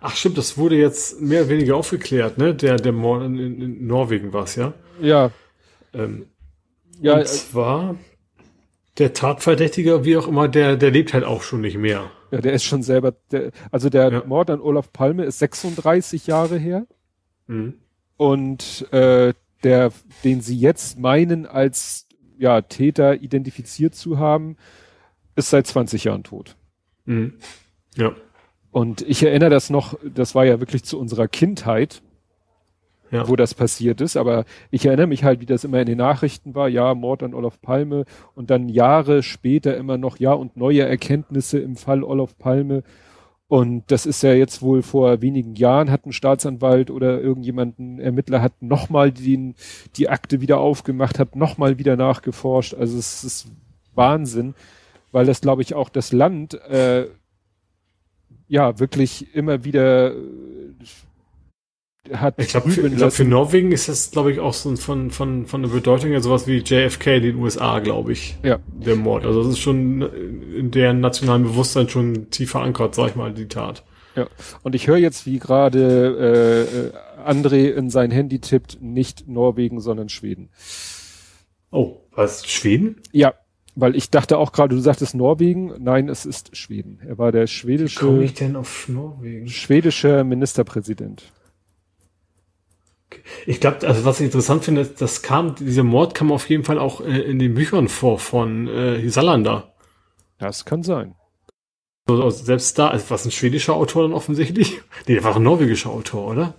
Ach 0.01 0.15
stimmt, 0.17 0.37
das 0.37 0.59
wurde 0.59 0.77
jetzt 0.77 1.21
mehr 1.21 1.43
oder 1.43 1.51
weniger 1.51 1.77
aufgeklärt, 1.77 2.37
ne? 2.37 2.55
Der, 2.55 2.77
der 2.77 2.93
Mord 2.93 3.23
in, 3.23 3.39
in 3.39 3.87
Norwegen 3.87 4.33
war 4.33 4.45
es, 4.45 4.57
ja? 4.57 4.75
Ja. 5.01 5.31
Ähm, 5.95 6.27
ja. 7.01 7.15
Und 7.15 7.21
äh, 7.21 7.25
zwar 7.25 7.97
der 8.99 9.13
Tatverdächtige, 9.13 10.05
wie 10.05 10.17
auch 10.17 10.27
immer, 10.27 10.49
der, 10.49 10.77
der 10.77 10.91
lebt 10.91 11.15
halt 11.15 11.25
auch 11.25 11.43
schon 11.43 11.61
nicht 11.61 11.79
mehr. 11.79 12.11
Ja, 12.31 12.41
der 12.41 12.53
ist 12.53 12.65
schon 12.65 12.83
selber, 12.83 13.15
der, 13.31 13.53
also 13.71 13.89
der 13.89 14.13
ja. 14.13 14.23
Mord 14.27 14.51
an 14.51 14.61
Olaf 14.61 14.93
Palme 14.93 15.25
ist 15.25 15.39
36 15.39 16.27
Jahre 16.27 16.59
her. 16.59 16.87
Mhm. 17.47 17.75
Und 18.17 18.93
äh, 18.93 19.35
der, 19.63 19.93
den 20.25 20.41
sie 20.41 20.59
jetzt 20.59 20.99
meinen, 20.99 21.47
als 21.47 22.09
ja, 22.39 22.61
Täter 22.61 23.23
identifiziert 23.23 23.95
zu 23.95 24.19
haben, 24.19 24.57
ist 25.37 25.51
seit 25.51 25.67
20 25.67 26.05
Jahren 26.05 26.25
tot. 26.25 26.57
Mhm. 27.05 27.35
Ja. 27.97 28.13
Und 28.71 29.03
ich 29.03 29.23
erinnere 29.23 29.51
das 29.51 29.71
noch, 29.71 29.99
das 30.03 30.35
war 30.35 30.45
ja 30.45 30.59
wirklich 30.59 30.85
zu 30.85 30.99
unserer 30.99 31.29
Kindheit, 31.29 32.03
ja. 33.11 33.29
wo 33.29 33.37
das 33.37 33.55
passiert 33.55 34.01
ist, 34.01 34.17
aber 34.17 34.45
ich 34.71 34.85
erinnere 34.87 35.07
mich 35.07 35.23
halt, 35.23 35.41
wie 35.41 35.47
das 35.47 35.63
immer 35.63 35.81
in 35.81 35.87
den 35.87 35.99
Nachrichten 35.99 36.55
war, 36.55 36.69
ja, 36.69 36.95
Mord 36.95 37.23
an 37.23 37.35
Olaf 37.35 37.61
Palme 37.61 38.05
und 38.35 38.51
dann 38.51 38.69
Jahre 38.69 39.23
später 39.23 39.77
immer 39.77 39.97
noch, 39.97 40.19
ja, 40.19 40.33
und 40.33 40.57
neue 40.57 40.83
Erkenntnisse 40.83 41.61
im 41.61 41.77
Fall 41.77 42.03
Olaf 42.03 42.37
Palme. 42.37 42.83
Und 43.47 43.85
das 43.93 44.07
ist 44.07 44.23
ja 44.23 44.33
jetzt 44.33 44.63
wohl 44.63 44.83
vor 44.83 45.23
wenigen 45.23 45.55
Jahren 45.55 45.91
hat 45.91 46.07
ein 46.07 46.13
Staatsanwalt 46.13 46.91
oder 46.91 47.21
irgendjemanden 47.21 48.01
Ermittler 48.01 48.43
hat 48.43 48.61
nochmal 48.61 49.13
die, 49.13 49.55
die 49.97 50.09
Akte 50.09 50.41
wieder 50.41 50.59
aufgemacht, 50.59 51.21
hat 51.21 51.37
nochmal 51.37 51.79
wieder 51.79 51.95
nachgeforscht. 51.95 52.75
Also 52.75 52.99
es 52.99 53.23
ist 53.23 53.53
Wahnsinn 53.95 54.55
weil 55.15 55.27
das, 55.27 55.41
glaube 55.41 55.63
ich, 55.63 55.75
auch 55.75 55.89
das 55.89 56.13
Land 56.13 56.55
äh, 56.55 57.07
ja 58.49 58.81
wirklich 58.81 59.33
immer 59.33 59.65
wieder 59.65 60.13
äh, 60.13 60.17
hat. 62.15 62.35
Ich 62.39 62.49
glaube, 62.49 62.69
für, 62.71 62.91
glaub, 62.91 63.13
für 63.13 63.25
Norwegen 63.25 63.71
ist 63.71 63.89
das, 63.89 64.11
glaube 64.11 64.33
ich, 64.33 64.41
auch 64.41 64.53
so 64.53 64.75
von, 64.75 65.13
von, 65.13 65.47
von 65.47 65.63
der 65.63 65.69
Bedeutung 65.69 66.11
ja 66.11 66.19
sowas 66.19 66.49
wie 66.49 66.59
JFK 66.59 67.19
in 67.19 67.23
den 67.23 67.37
USA, 67.37 67.79
glaube 67.79 68.11
ich. 68.11 68.37
Ja. 68.43 68.59
Der 68.67 68.97
Mord. 68.97 69.25
Also 69.25 69.45
das 69.45 69.53
ist 69.53 69.61
schon 69.61 70.03
in 70.03 70.73
deren 70.73 70.99
nationalen 70.99 71.45
Bewusstsein 71.45 71.89
schon 71.89 72.31
tief 72.31 72.51
verankert, 72.51 72.97
sag 72.97 73.11
ich 73.11 73.15
mal, 73.15 73.33
die 73.33 73.47
Tat. 73.47 73.85
Ja. 74.17 74.27
Und 74.65 74.75
ich 74.75 74.89
höre 74.89 74.97
jetzt, 74.97 75.27
wie 75.27 75.39
gerade 75.39 76.91
äh, 77.21 77.27
äh, 77.29 77.31
André 77.31 77.71
in 77.71 77.89
sein 77.89 78.11
Handy 78.11 78.41
tippt, 78.41 78.83
nicht 78.83 79.29
Norwegen, 79.29 79.81
sondern 79.81 80.09
Schweden. 80.09 80.51
Oh, 81.71 82.01
was? 82.11 82.45
Schweden? 82.47 83.01
Ja, 83.13 83.35
weil 83.75 83.97
ich 83.97 84.11
dachte 84.11 84.39
auch 84.39 84.53
gerade, 84.53 84.75
du 84.75 84.81
sagtest 84.81 85.15
Norwegen. 85.15 85.75
Nein, 85.79 86.09
es 86.09 86.27
ist 86.27 86.57
Schweden. 86.57 87.01
Er 87.07 87.19
war 87.19 87.33
der 87.33 87.47
schwedische. 87.47 88.01
Wie 88.01 88.05
komme 88.05 88.25
ich 88.25 88.35
denn 88.35 88.57
auf 88.57 88.89
Norwegen? 88.89 89.49
Schwedischer 89.49 90.25
Ministerpräsident. 90.25 91.33
Ich 93.47 93.61
glaube, 93.61 93.87
also 93.87 94.05
was 94.05 94.21
ich 94.21 94.27
interessant 94.27 94.65
finde, 94.65 94.85
das 94.85 95.23
kam, 95.23 95.55
dieser 95.55 95.85
Mord 95.85 96.15
kam 96.15 96.33
auf 96.33 96.49
jeden 96.49 96.65
Fall 96.65 96.79
auch 96.79 97.01
äh, 97.01 97.21
in 97.21 97.39
den 97.39 97.55
Büchern 97.55 97.89
vor 97.89 98.19
von 98.19 98.69
äh, 98.69 99.09
Salander. 99.09 99.73
Das 100.39 100.65
kann 100.65 100.83
sein. 100.83 101.15
Also 102.07 102.31
selbst 102.31 102.79
da, 102.79 102.89
also 102.89 103.11
was 103.11 103.25
ein 103.25 103.31
schwedischer 103.31 103.75
Autor 103.75 104.03
dann 104.03 104.13
offensichtlich? 104.13 104.81
Nee, 105.07 105.15
der 105.15 105.25
war 105.25 105.37
ein 105.37 105.43
norwegischer 105.43 105.91
Autor, 105.91 106.31
oder? 106.33 106.55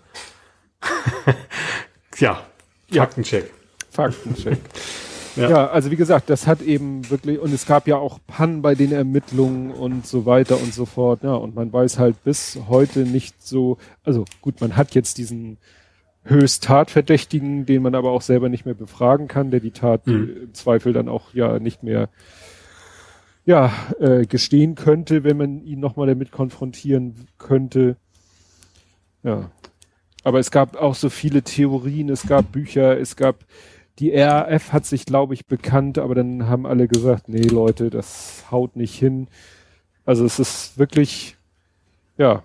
ja, 2.19 2.45
Faktencheck. 2.91 3.51
Faktencheck. 3.89 4.59
Ja. 5.35 5.49
ja. 5.49 5.67
also 5.67 5.91
wie 5.91 5.95
gesagt, 5.95 6.29
das 6.29 6.47
hat 6.47 6.61
eben 6.61 7.09
wirklich, 7.09 7.39
und 7.39 7.53
es 7.53 7.65
gab 7.65 7.87
ja 7.87 7.97
auch 7.97 8.19
Pannen 8.27 8.61
bei 8.61 8.75
den 8.75 8.91
Ermittlungen 8.91 9.71
und 9.71 10.07
so 10.07 10.25
weiter 10.25 10.59
und 10.61 10.73
so 10.73 10.85
fort, 10.85 11.23
ja, 11.23 11.33
und 11.33 11.55
man 11.55 11.71
weiß 11.71 11.99
halt 11.99 12.23
bis 12.23 12.59
heute 12.67 12.99
nicht 12.99 13.41
so, 13.45 13.77
also 14.03 14.25
gut, 14.41 14.61
man 14.61 14.75
hat 14.75 14.95
jetzt 14.95 15.17
diesen 15.17 15.57
höchst 16.23 16.63
Tatverdächtigen, 16.63 17.65
den 17.65 17.83
man 17.83 17.95
aber 17.95 18.11
auch 18.11 18.21
selber 18.21 18.49
nicht 18.49 18.65
mehr 18.65 18.73
befragen 18.73 19.27
kann, 19.27 19.51
der 19.51 19.59
die 19.59 19.71
Tat 19.71 20.07
mhm. 20.07 20.37
im 20.43 20.53
Zweifel 20.53 20.91
dann 20.91 21.07
auch 21.07 21.33
ja 21.33 21.59
nicht 21.59 21.83
mehr 21.83 22.09
ja, 23.45 23.71
äh, 23.99 24.25
gestehen 24.25 24.73
könnte, 24.73 25.23
wenn 25.23 25.37
man 25.37 25.63
ihn 25.63 25.79
nochmal 25.79 26.07
damit 26.07 26.31
konfrontieren 26.31 27.27
könnte. 27.37 27.95
Ja. 29.21 29.51
Aber 30.23 30.39
es 30.39 30.49
gab 30.49 30.75
auch 30.77 30.95
so 30.95 31.11
viele 31.11 31.43
Theorien, 31.43 32.09
es 32.09 32.25
gab 32.25 32.51
Bücher, 32.51 32.99
es 32.99 33.15
gab 33.15 33.45
die 33.99 34.11
RAF 34.11 34.73
hat 34.73 34.85
sich, 34.85 35.05
glaube 35.05 35.33
ich, 35.33 35.45
bekannt, 35.45 35.97
aber 35.97 36.15
dann 36.15 36.47
haben 36.47 36.65
alle 36.65 36.87
gesagt, 36.87 37.29
nee, 37.29 37.41
Leute, 37.41 37.89
das 37.89 38.45
haut 38.51 38.75
nicht 38.75 38.95
hin. 38.95 39.27
Also 40.05 40.25
es 40.25 40.39
ist 40.39 40.77
wirklich, 40.77 41.37
ja, 42.17 42.43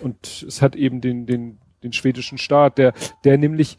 und 0.00 0.44
es 0.46 0.62
hat 0.62 0.76
eben 0.76 1.00
den, 1.00 1.26
den, 1.26 1.58
den 1.82 1.92
schwedischen 1.92 2.38
Staat, 2.38 2.78
der, 2.78 2.94
der 3.24 3.38
nämlich 3.38 3.78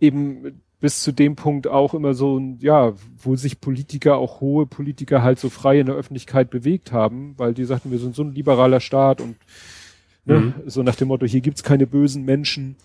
eben 0.00 0.62
bis 0.78 1.02
zu 1.02 1.10
dem 1.10 1.36
Punkt 1.36 1.66
auch 1.66 1.94
immer 1.94 2.14
so, 2.14 2.40
ja, 2.60 2.92
wo 3.18 3.34
sich 3.34 3.60
Politiker, 3.60 4.18
auch 4.18 4.40
hohe 4.40 4.66
Politiker 4.66 5.22
halt 5.22 5.38
so 5.38 5.48
frei 5.48 5.80
in 5.80 5.86
der 5.86 5.96
Öffentlichkeit 5.96 6.50
bewegt 6.50 6.92
haben, 6.92 7.34
weil 7.38 7.54
die 7.54 7.64
sagten, 7.64 7.90
wir 7.90 7.98
sind 7.98 8.14
so 8.14 8.22
ein 8.22 8.32
liberaler 8.32 8.80
Staat 8.80 9.20
und 9.20 9.36
ne, 10.26 10.38
mhm. 10.38 10.54
so 10.66 10.82
nach 10.82 10.96
dem 10.96 11.08
Motto, 11.08 11.26
hier 11.26 11.40
gibt's 11.40 11.62
keine 11.62 11.86
bösen 11.86 12.24
Menschen. 12.24 12.76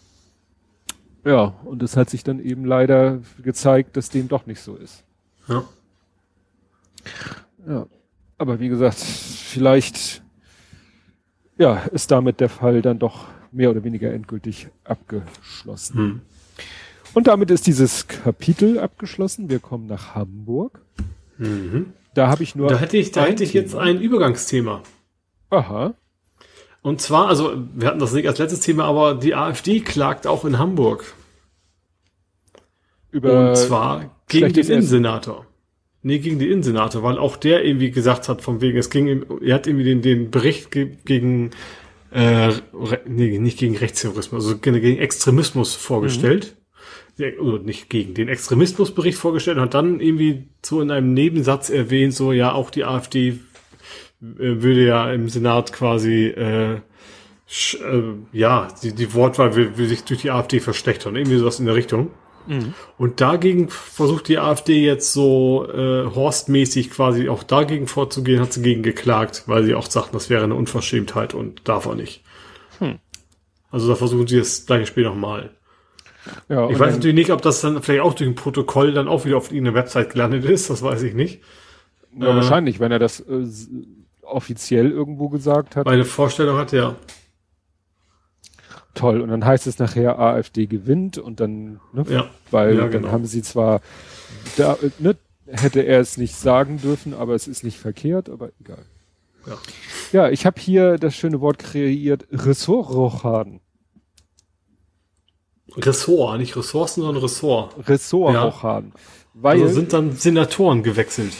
Ja, 1.23 1.55
und 1.63 1.83
es 1.83 1.95
hat 1.97 2.09
sich 2.09 2.23
dann 2.23 2.39
eben 2.39 2.65
leider 2.65 3.19
gezeigt, 3.43 3.95
dass 3.97 4.09
dem 4.09 4.27
doch 4.27 4.45
nicht 4.45 4.61
so 4.61 4.75
ist. 4.75 5.03
Ja. 5.47 5.63
Ja. 7.67 7.85
Aber 8.37 8.59
wie 8.59 8.69
gesagt, 8.69 8.97
vielleicht, 8.97 10.23
ja, 11.57 11.77
ist 11.91 12.09
damit 12.09 12.39
der 12.39 12.49
Fall 12.49 12.81
dann 12.81 12.97
doch 12.97 13.27
mehr 13.51 13.69
oder 13.69 13.83
weniger 13.83 14.11
endgültig 14.11 14.69
abgeschlossen. 14.83 15.97
Hm. 15.97 16.21
Und 17.13 17.27
damit 17.27 17.51
ist 17.51 17.67
dieses 17.67 18.07
Kapitel 18.07 18.79
abgeschlossen. 18.79 19.49
Wir 19.49 19.59
kommen 19.59 19.85
nach 19.85 20.15
Hamburg. 20.15 20.81
Mhm. 21.37 21.93
Da 22.13 22.29
habe 22.29 22.43
ich 22.43 22.55
nur. 22.55 22.69
Da 22.69 22.79
hätte 22.79 22.97
ich, 22.97 23.11
da 23.11 23.25
hätte 23.25 23.43
ich 23.43 23.53
jetzt 23.53 23.75
ein 23.75 23.99
Übergangsthema. 23.99 24.81
Aha. 25.49 25.93
Und 26.81 26.99
zwar, 26.99 27.27
also 27.27 27.53
wir 27.75 27.87
hatten 27.87 27.99
das 27.99 28.13
nicht 28.13 28.27
als 28.27 28.39
letztes 28.39 28.61
Thema, 28.61 28.85
aber 28.85 29.13
die 29.15 29.35
AfD 29.35 29.81
klagt 29.81 30.25
auch 30.25 30.45
in 30.45 30.57
Hamburg. 30.57 31.13
Über 33.11 33.49
Und 33.49 33.57
zwar 33.57 34.15
gegen 34.27 34.53
den 34.53 34.65
Innensenator. 34.65 35.45
Nee, 36.03 36.17
gegen 36.17 36.39
den 36.39 36.49
Innensenator, 36.49 37.03
weil 37.03 37.19
auch 37.19 37.37
der 37.37 37.63
irgendwie 37.63 37.91
gesagt 37.91 38.27
hat, 38.27 38.41
von 38.41 38.61
wegen, 38.61 38.77
es 38.77 38.89
ging 38.89 39.07
ihm, 39.07 39.25
er 39.43 39.55
hat 39.55 39.67
irgendwie 39.67 39.85
den, 39.85 40.01
den 40.01 40.31
Bericht 40.31 40.71
ge 40.71 40.97
gegen, 41.05 41.51
äh, 42.11 42.51
nee, 43.05 43.37
nicht 43.37 43.59
gegen 43.59 43.77
Rechtsterrorismus, 43.77 44.45
also 44.45 44.57
gegen 44.57 44.97
Extremismus 44.97 45.75
vorgestellt. 45.75 46.55
Mhm. 46.55 46.61
Oder 47.39 47.59
nicht 47.59 47.89
gegen 47.89 48.15
den 48.15 48.29
Extremismusbericht 48.29 49.17
vorgestellt 49.17 49.57
und 49.57 49.63
hat 49.63 49.73
dann 49.75 49.99
irgendwie 49.99 50.47
so 50.65 50.81
in 50.81 50.89
einem 50.89 51.13
Nebensatz 51.13 51.69
erwähnt, 51.69 52.15
so 52.15 52.31
ja, 52.31 52.51
auch 52.53 52.71
die 52.71 52.83
AfD 52.83 53.37
würde 54.21 54.85
ja 54.85 55.11
im 55.11 55.27
Senat 55.29 55.73
quasi 55.73 56.27
äh, 56.27 56.75
äh, 56.75 56.79
ja 58.31 58.67
die, 58.81 58.93
die 58.93 59.13
Wortwahl 59.13 59.55
will, 59.55 59.77
will 59.77 59.87
sich 59.87 60.03
durch 60.03 60.21
die 60.21 60.31
AfD 60.31 60.59
verschlechtern, 60.59 61.15
irgendwie 61.15 61.37
sowas 61.37 61.59
in 61.59 61.65
der 61.65 61.75
Richtung. 61.75 62.11
Mhm. 62.47 62.73
Und 62.97 63.21
dagegen 63.21 63.69
versucht 63.69 64.27
die 64.27 64.39
AfD 64.39 64.83
jetzt 64.83 65.13
so 65.13 65.67
äh, 65.69 66.05
horstmäßig 66.05 66.91
quasi 66.91 67.29
auch 67.29 67.43
dagegen 67.43 67.87
vorzugehen, 67.87 68.39
hat 68.39 68.53
sie 68.53 68.61
gegen 68.61 68.83
geklagt, 68.83 69.43
weil 69.47 69.63
sie 69.63 69.75
auch 69.75 69.85
sagt, 69.89 70.15
das 70.15 70.29
wäre 70.29 70.43
eine 70.43 70.55
Unverschämtheit 70.55 71.33
und 71.33 71.67
darf 71.67 71.85
er 71.85 71.95
nicht. 71.95 72.23
Hm. 72.79 72.99
Also 73.69 73.87
da 73.87 73.95
versuchen 73.95 74.27
sie 74.27 74.37
das 74.37 74.65
gleiche 74.65 74.85
Spiel 74.85 75.03
nochmal. 75.03 75.51
Ja, 76.49 76.69
ich 76.69 76.77
weiß 76.77 76.95
natürlich 76.95 77.15
nicht, 77.15 77.31
ob 77.31 77.41
das 77.41 77.61
dann 77.61 77.81
vielleicht 77.81 78.01
auch 78.01 78.13
durch 78.13 78.29
ein 78.29 78.35
Protokoll 78.35 78.93
dann 78.93 79.07
auch 79.07 79.25
wieder 79.25 79.37
auf 79.37 79.51
irgendeine 79.51 79.75
Website 79.75 80.11
gelandet 80.11 80.45
ist, 80.45 80.69
das 80.69 80.83
weiß 80.83 81.01
ich 81.03 81.15
nicht. 81.15 81.41
Ja, 82.17 82.31
äh, 82.31 82.35
wahrscheinlich, 82.35 82.79
wenn 82.79 82.91
er 82.91 82.99
das 82.99 83.21
äh, 83.21 83.45
offiziell 84.31 84.91
irgendwo 84.91 85.29
gesagt 85.29 85.75
hat. 85.75 85.85
Meine 85.85 86.05
Vorstellung 86.05 86.57
hat 86.57 86.71
ja. 86.71 86.95
Toll. 88.93 89.21
Und 89.21 89.29
dann 89.29 89.45
heißt 89.45 89.67
es 89.67 89.79
nachher, 89.79 90.19
AfD 90.19 90.65
gewinnt 90.65 91.17
und 91.17 91.39
dann, 91.39 91.79
ne, 91.93 92.05
ja. 92.09 92.29
weil 92.49 92.75
ja, 92.75 92.87
genau. 92.87 93.03
dann 93.03 93.11
haben 93.11 93.25
sie 93.25 93.41
zwar, 93.41 93.81
da, 94.57 94.77
ne, 94.99 95.15
hätte 95.47 95.81
er 95.81 95.99
es 95.99 96.17
nicht 96.17 96.35
sagen 96.35 96.79
dürfen, 96.81 97.13
aber 97.13 97.35
es 97.35 97.47
ist 97.47 97.63
nicht 97.63 97.77
verkehrt, 97.77 98.29
aber 98.29 98.49
egal. 98.59 98.85
Ja, 99.45 99.57
ja 100.11 100.29
ich 100.29 100.45
habe 100.45 100.59
hier 100.59 100.97
das 100.97 101.15
schöne 101.15 101.39
Wort 101.41 101.59
kreiert, 101.59 102.27
Ressortrochaden. 102.31 103.61
Ressort, 105.77 106.37
nicht 106.37 106.55
Ressourcen, 106.57 107.01
sondern 107.01 107.23
Ressort. 107.23 107.87
Ressortrochaden. 107.87 108.91
Ja. 108.93 109.01
Weil, 109.33 109.61
also 109.61 109.73
sind 109.73 109.93
dann 109.93 110.11
Senatoren 110.11 110.83
gewechselt. 110.83 111.31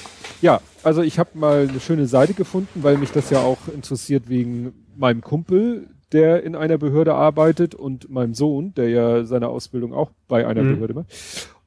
Ja, 0.42 0.62
also 0.84 1.02
ich 1.02 1.20
habe 1.20 1.32
mal 1.34 1.68
eine 1.70 1.80
schöne 1.80 2.08
Seite 2.08 2.34
gefunden, 2.34 2.84
weil 2.84 2.98
mich 2.98 3.12
das 3.12 3.30
ja 3.30 3.40
auch 3.40 3.60
interessiert 3.74 4.30
wegen 4.30 4.74
meinem 4.96 5.22
Kumpel, 5.22 5.88
der 6.12 6.44
in 6.44 6.56
einer 6.56 6.78
Behörde 6.78 7.14
arbeitet 7.14 7.76
und 7.76 8.10
meinem 8.10 8.34
Sohn, 8.34 8.74
der 8.74 8.90
ja 8.90 9.24
seine 9.24 9.48
Ausbildung 9.48 9.94
auch 9.94 10.12
bei 10.28 10.46
einer 10.46 10.64
mhm. 10.64 10.76
Behörde 10.76 10.94
macht. 10.94 11.08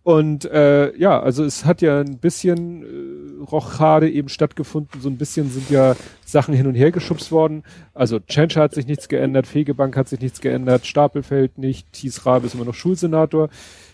Und 0.04 0.44
äh, 0.44 0.94
ja, 0.98 1.18
also 1.18 1.44
es 1.44 1.64
hat 1.64 1.80
ja 1.80 2.00
ein 2.00 2.18
bisschen 2.18 2.82
äh, 2.82 3.42
Rochade 3.44 4.10
eben 4.10 4.28
stattgefunden, 4.28 5.00
so 5.00 5.08
ein 5.08 5.16
bisschen 5.16 5.48
sind 5.48 5.70
ja 5.70 5.96
Sachen 6.26 6.52
hin 6.52 6.66
und 6.66 6.74
her 6.74 6.92
geschubst 6.92 7.32
worden. 7.32 7.62
Also 7.94 8.20
Tschentscher 8.20 8.60
hat 8.60 8.74
sich 8.74 8.86
nichts 8.86 9.08
geändert, 9.08 9.46
Fegebank 9.46 9.96
hat 9.96 10.10
sich 10.10 10.20
nichts 10.20 10.42
geändert, 10.42 10.84
Stapelfeld 10.84 11.56
nicht, 11.56 11.90
Thies 11.92 12.26
Rabe 12.26 12.46
ist 12.46 12.54
immer 12.54 12.66
noch 12.66 12.74
Schulsenator, 12.74 13.48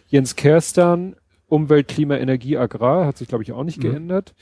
Jens 0.08 0.34
Kerstan, 0.34 1.14
Umwelt, 1.46 1.86
Klima, 1.86 2.16
Energie, 2.16 2.56
Agrar 2.56 3.06
hat 3.06 3.16
sich 3.16 3.28
glaube 3.28 3.44
ich 3.44 3.52
auch 3.52 3.64
nicht 3.64 3.78
mhm. 3.78 3.82
geändert. 3.82 4.34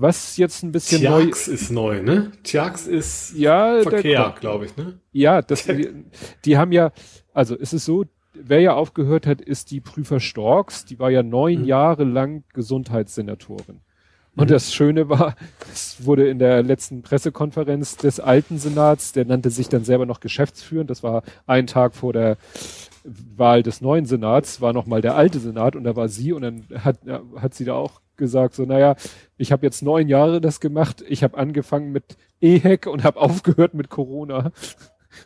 Was 0.00 0.36
jetzt 0.36 0.62
ein 0.62 0.70
bisschen 0.70 1.00
Tjax 1.00 1.48
neu 1.48 1.54
ist 1.54 1.70
neu, 1.72 2.02
ne? 2.02 2.30
Tjax 2.44 2.86
ist 2.86 3.34
ja, 3.36 3.82
Verkehr, 3.82 4.32
glaube 4.38 4.66
ich, 4.66 4.76
ne? 4.76 5.00
Ja, 5.10 5.42
das, 5.42 5.64
die, 5.64 5.88
die 6.44 6.56
haben 6.56 6.70
ja, 6.70 6.92
also 7.34 7.58
es 7.58 7.72
ist 7.72 7.84
so, 7.84 8.04
wer 8.32 8.60
ja 8.60 8.74
aufgehört 8.74 9.26
hat, 9.26 9.40
ist 9.40 9.72
die 9.72 9.80
Prüfer 9.80 10.20
Storks, 10.20 10.84
die 10.84 11.00
war 11.00 11.10
ja 11.10 11.24
neun 11.24 11.62
mhm. 11.62 11.64
Jahre 11.64 12.04
lang 12.04 12.44
Gesundheitssenatorin. 12.52 13.80
Und 14.36 14.44
mhm. 14.44 14.52
das 14.52 14.72
Schöne 14.72 15.08
war, 15.08 15.34
es 15.72 15.96
wurde 16.06 16.28
in 16.28 16.38
der 16.38 16.62
letzten 16.62 17.02
Pressekonferenz 17.02 17.96
des 17.96 18.20
alten 18.20 18.58
Senats, 18.58 19.12
der 19.12 19.24
nannte 19.24 19.50
sich 19.50 19.68
dann 19.68 19.82
selber 19.82 20.06
noch 20.06 20.20
geschäftsführend, 20.20 20.90
das 20.90 21.02
war 21.02 21.24
ein 21.48 21.66
Tag 21.66 21.96
vor 21.96 22.12
der 22.12 22.36
Wahl 23.02 23.64
des 23.64 23.80
neuen 23.80 24.06
Senats, 24.06 24.60
war 24.60 24.72
nochmal 24.72 25.00
der 25.00 25.16
alte 25.16 25.40
Senat 25.40 25.74
und 25.74 25.82
da 25.82 25.96
war 25.96 26.08
sie 26.08 26.32
und 26.32 26.42
dann 26.42 26.66
hat, 26.84 26.98
hat 27.34 27.54
sie 27.54 27.64
da 27.64 27.74
auch 27.74 28.00
gesagt, 28.18 28.54
so, 28.54 28.64
naja, 28.64 28.96
ich 29.38 29.52
habe 29.52 29.64
jetzt 29.64 29.82
neun 29.82 30.08
Jahre 30.08 30.40
das 30.40 30.60
gemacht, 30.60 31.02
ich 31.08 31.22
habe 31.22 31.38
angefangen 31.38 31.90
mit 31.92 32.18
EHEC 32.40 32.86
und 32.86 33.04
habe 33.04 33.18
aufgehört 33.20 33.72
mit 33.72 33.88
Corona. 33.88 34.52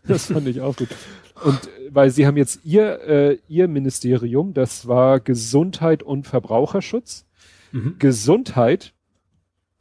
Das 0.06 0.26
fand 0.26 0.46
ich 0.46 0.60
auch 0.60 0.76
gut. 0.76 0.88
Und 1.44 1.58
weil 1.90 2.10
sie 2.10 2.26
haben 2.26 2.36
jetzt 2.36 2.60
ihr, 2.64 3.00
äh, 3.02 3.38
ihr 3.48 3.66
Ministerium, 3.66 4.54
das 4.54 4.86
war 4.86 5.18
Gesundheit 5.18 6.02
und 6.02 6.26
Verbraucherschutz. 6.26 7.26
Mhm. 7.72 7.96
Gesundheit 7.98 8.94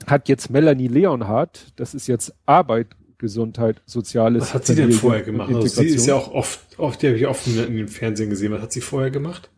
hat 0.08 0.28
jetzt 0.28 0.50
Melanie 0.50 0.88
Leonhardt, 0.88 1.74
das 1.76 1.94
ist 1.94 2.08
jetzt 2.08 2.34
Arbeit, 2.46 2.88
Gesundheit, 3.20 3.82
Soziales. 3.86 4.42
Was 4.42 4.54
hat 4.56 4.66
sie 4.66 4.76
denn 4.76 4.92
vorher 4.92 5.22
gemacht? 5.22 5.54
Also 5.54 5.68
sie 5.68 5.88
ist 5.88 6.08
ja 6.08 6.16
auch 6.16 6.34
oft, 6.34 6.80
oft, 6.80 7.02
die 7.02 7.08
habe 7.08 7.18
ich 7.18 7.28
oft 7.28 7.46
in 7.46 7.78
den 7.78 7.88
Fernsehen 7.88 8.32
gesehen. 8.32 8.52
Was 8.52 8.62
hat 8.62 8.72
sie 8.72 8.82
vorher 8.82 9.12
gemacht? 9.12 9.52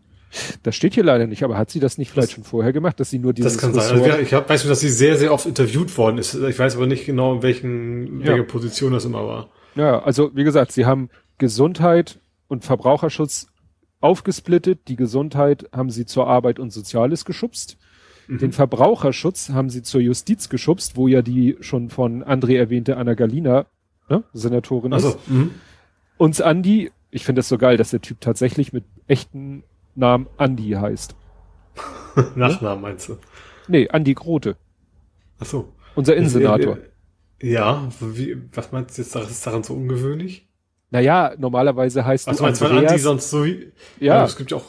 Das 0.63 0.75
steht 0.75 0.93
hier 0.93 1.03
leider 1.03 1.27
nicht, 1.27 1.43
aber 1.43 1.57
hat 1.57 1.69
sie 1.69 1.79
das 1.79 1.97
nicht 1.97 2.11
vielleicht 2.11 2.29
das, 2.29 2.33
schon 2.33 2.43
vorher 2.43 2.73
gemacht, 2.73 2.99
dass 2.99 3.09
sie 3.09 3.19
nur 3.19 3.33
dieses 3.33 3.53
Das 3.53 3.61
kann 3.61 3.73
sein. 3.73 3.99
Also, 3.99 4.19
ich 4.19 4.33
hab, 4.33 4.49
weiß 4.49 4.63
nur, 4.63 4.69
dass 4.69 4.79
sie 4.79 4.89
sehr, 4.89 5.17
sehr 5.17 5.33
oft 5.33 5.45
interviewt 5.45 5.95
worden 5.97 6.17
ist. 6.17 6.33
Ich 6.33 6.57
weiß 6.57 6.75
aber 6.75 6.87
nicht 6.87 7.05
genau, 7.05 7.35
in 7.35 7.43
welchen, 7.43 8.21
ja. 8.21 8.27
welche 8.27 8.43
Position 8.43 8.93
das 8.93 9.05
immer 9.05 9.25
war. 9.25 9.49
Ja, 9.75 10.01
also 10.03 10.31
wie 10.35 10.43
gesagt, 10.43 10.71
sie 10.71 10.85
haben 10.85 11.09
Gesundheit 11.37 12.19
und 12.47 12.63
Verbraucherschutz 12.63 13.47
aufgesplittet. 14.01 14.87
Die 14.87 14.95
Gesundheit 14.95 15.69
haben 15.71 15.89
sie 15.89 16.05
zur 16.05 16.27
Arbeit 16.27 16.59
und 16.59 16.71
Soziales 16.71 17.25
geschubst. 17.25 17.77
Mhm. 18.27 18.37
Den 18.39 18.51
Verbraucherschutz 18.51 19.49
haben 19.49 19.69
sie 19.69 19.81
zur 19.81 20.01
Justiz 20.01 20.49
geschubst, 20.49 20.95
wo 20.95 21.07
ja 21.07 21.21
die 21.21 21.57
schon 21.61 21.89
von 21.89 22.23
André 22.23 22.57
erwähnte 22.57 22.97
Anna 22.97 23.13
Galina, 23.13 23.65
ne, 24.09 24.23
Senatorin 24.33 24.91
ist. 24.91 25.05
Also, 25.05 25.19
Uns 26.17 26.41
Andi, 26.41 26.91
ich 27.11 27.25
finde 27.25 27.41
es 27.41 27.49
so 27.49 27.57
geil, 27.57 27.77
dass 27.77 27.91
der 27.91 28.01
Typ 28.01 28.21
tatsächlich 28.21 28.73
mit 28.73 28.83
echten 29.07 29.63
Namen 29.95 30.27
Andi 30.37 30.71
heißt. 30.71 31.15
Nachnamen 32.35 32.81
meinst 32.81 33.09
du? 33.09 33.17
Nee, 33.67 33.87
Andi 33.89 34.13
Grote. 34.13 34.55
Ach 35.39 35.45
so. 35.45 35.73
Unser 35.95 36.15
Innensenator. 36.15 36.77
Ja, 37.41 37.89
wie, 37.99 38.37
was 38.53 38.71
meinst 38.71 38.97
du 38.97 39.01
jetzt, 39.01 39.15
das 39.15 39.29
ist 39.29 39.45
daran 39.45 39.63
so 39.63 39.73
ungewöhnlich? 39.73 40.47
Naja, 40.91 41.33
normalerweise 41.37 42.05
heißt 42.05 42.29
Ach, 42.29 42.35
du 42.35 42.43
meinst, 42.43 42.61
Andreas, 42.61 42.91
Andi 42.91 43.01
sonst 43.01 43.29
so 43.29 43.45
wie, 43.45 43.71
ja. 43.99 44.15
ja. 44.15 44.25
Es 44.25 44.37
gibt 44.37 44.51
ja 44.51 44.57
auch, 44.57 44.65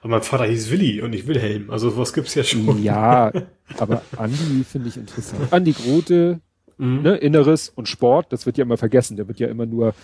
aber 0.00 0.08
mein 0.08 0.22
Vater 0.22 0.46
hieß 0.46 0.70
Willi 0.70 1.02
und 1.02 1.10
nicht 1.10 1.26
Wilhelm, 1.26 1.70
also 1.70 1.96
was 1.96 2.12
gibt's 2.12 2.34
ja 2.34 2.42
schon. 2.42 2.82
Ja, 2.82 3.30
aber 3.78 4.02
Andi 4.16 4.64
finde 4.64 4.88
ich 4.88 4.96
interessant. 4.96 5.52
Andi 5.52 5.72
Grote, 5.72 6.40
mhm. 6.78 7.02
ne, 7.02 7.16
Inneres 7.16 7.68
und 7.68 7.86
Sport, 7.86 8.32
das 8.32 8.46
wird 8.46 8.58
ja 8.58 8.64
immer 8.64 8.78
vergessen, 8.78 9.16
der 9.16 9.28
wird 9.28 9.38
ja 9.38 9.48
immer 9.48 9.66
nur 9.66 9.94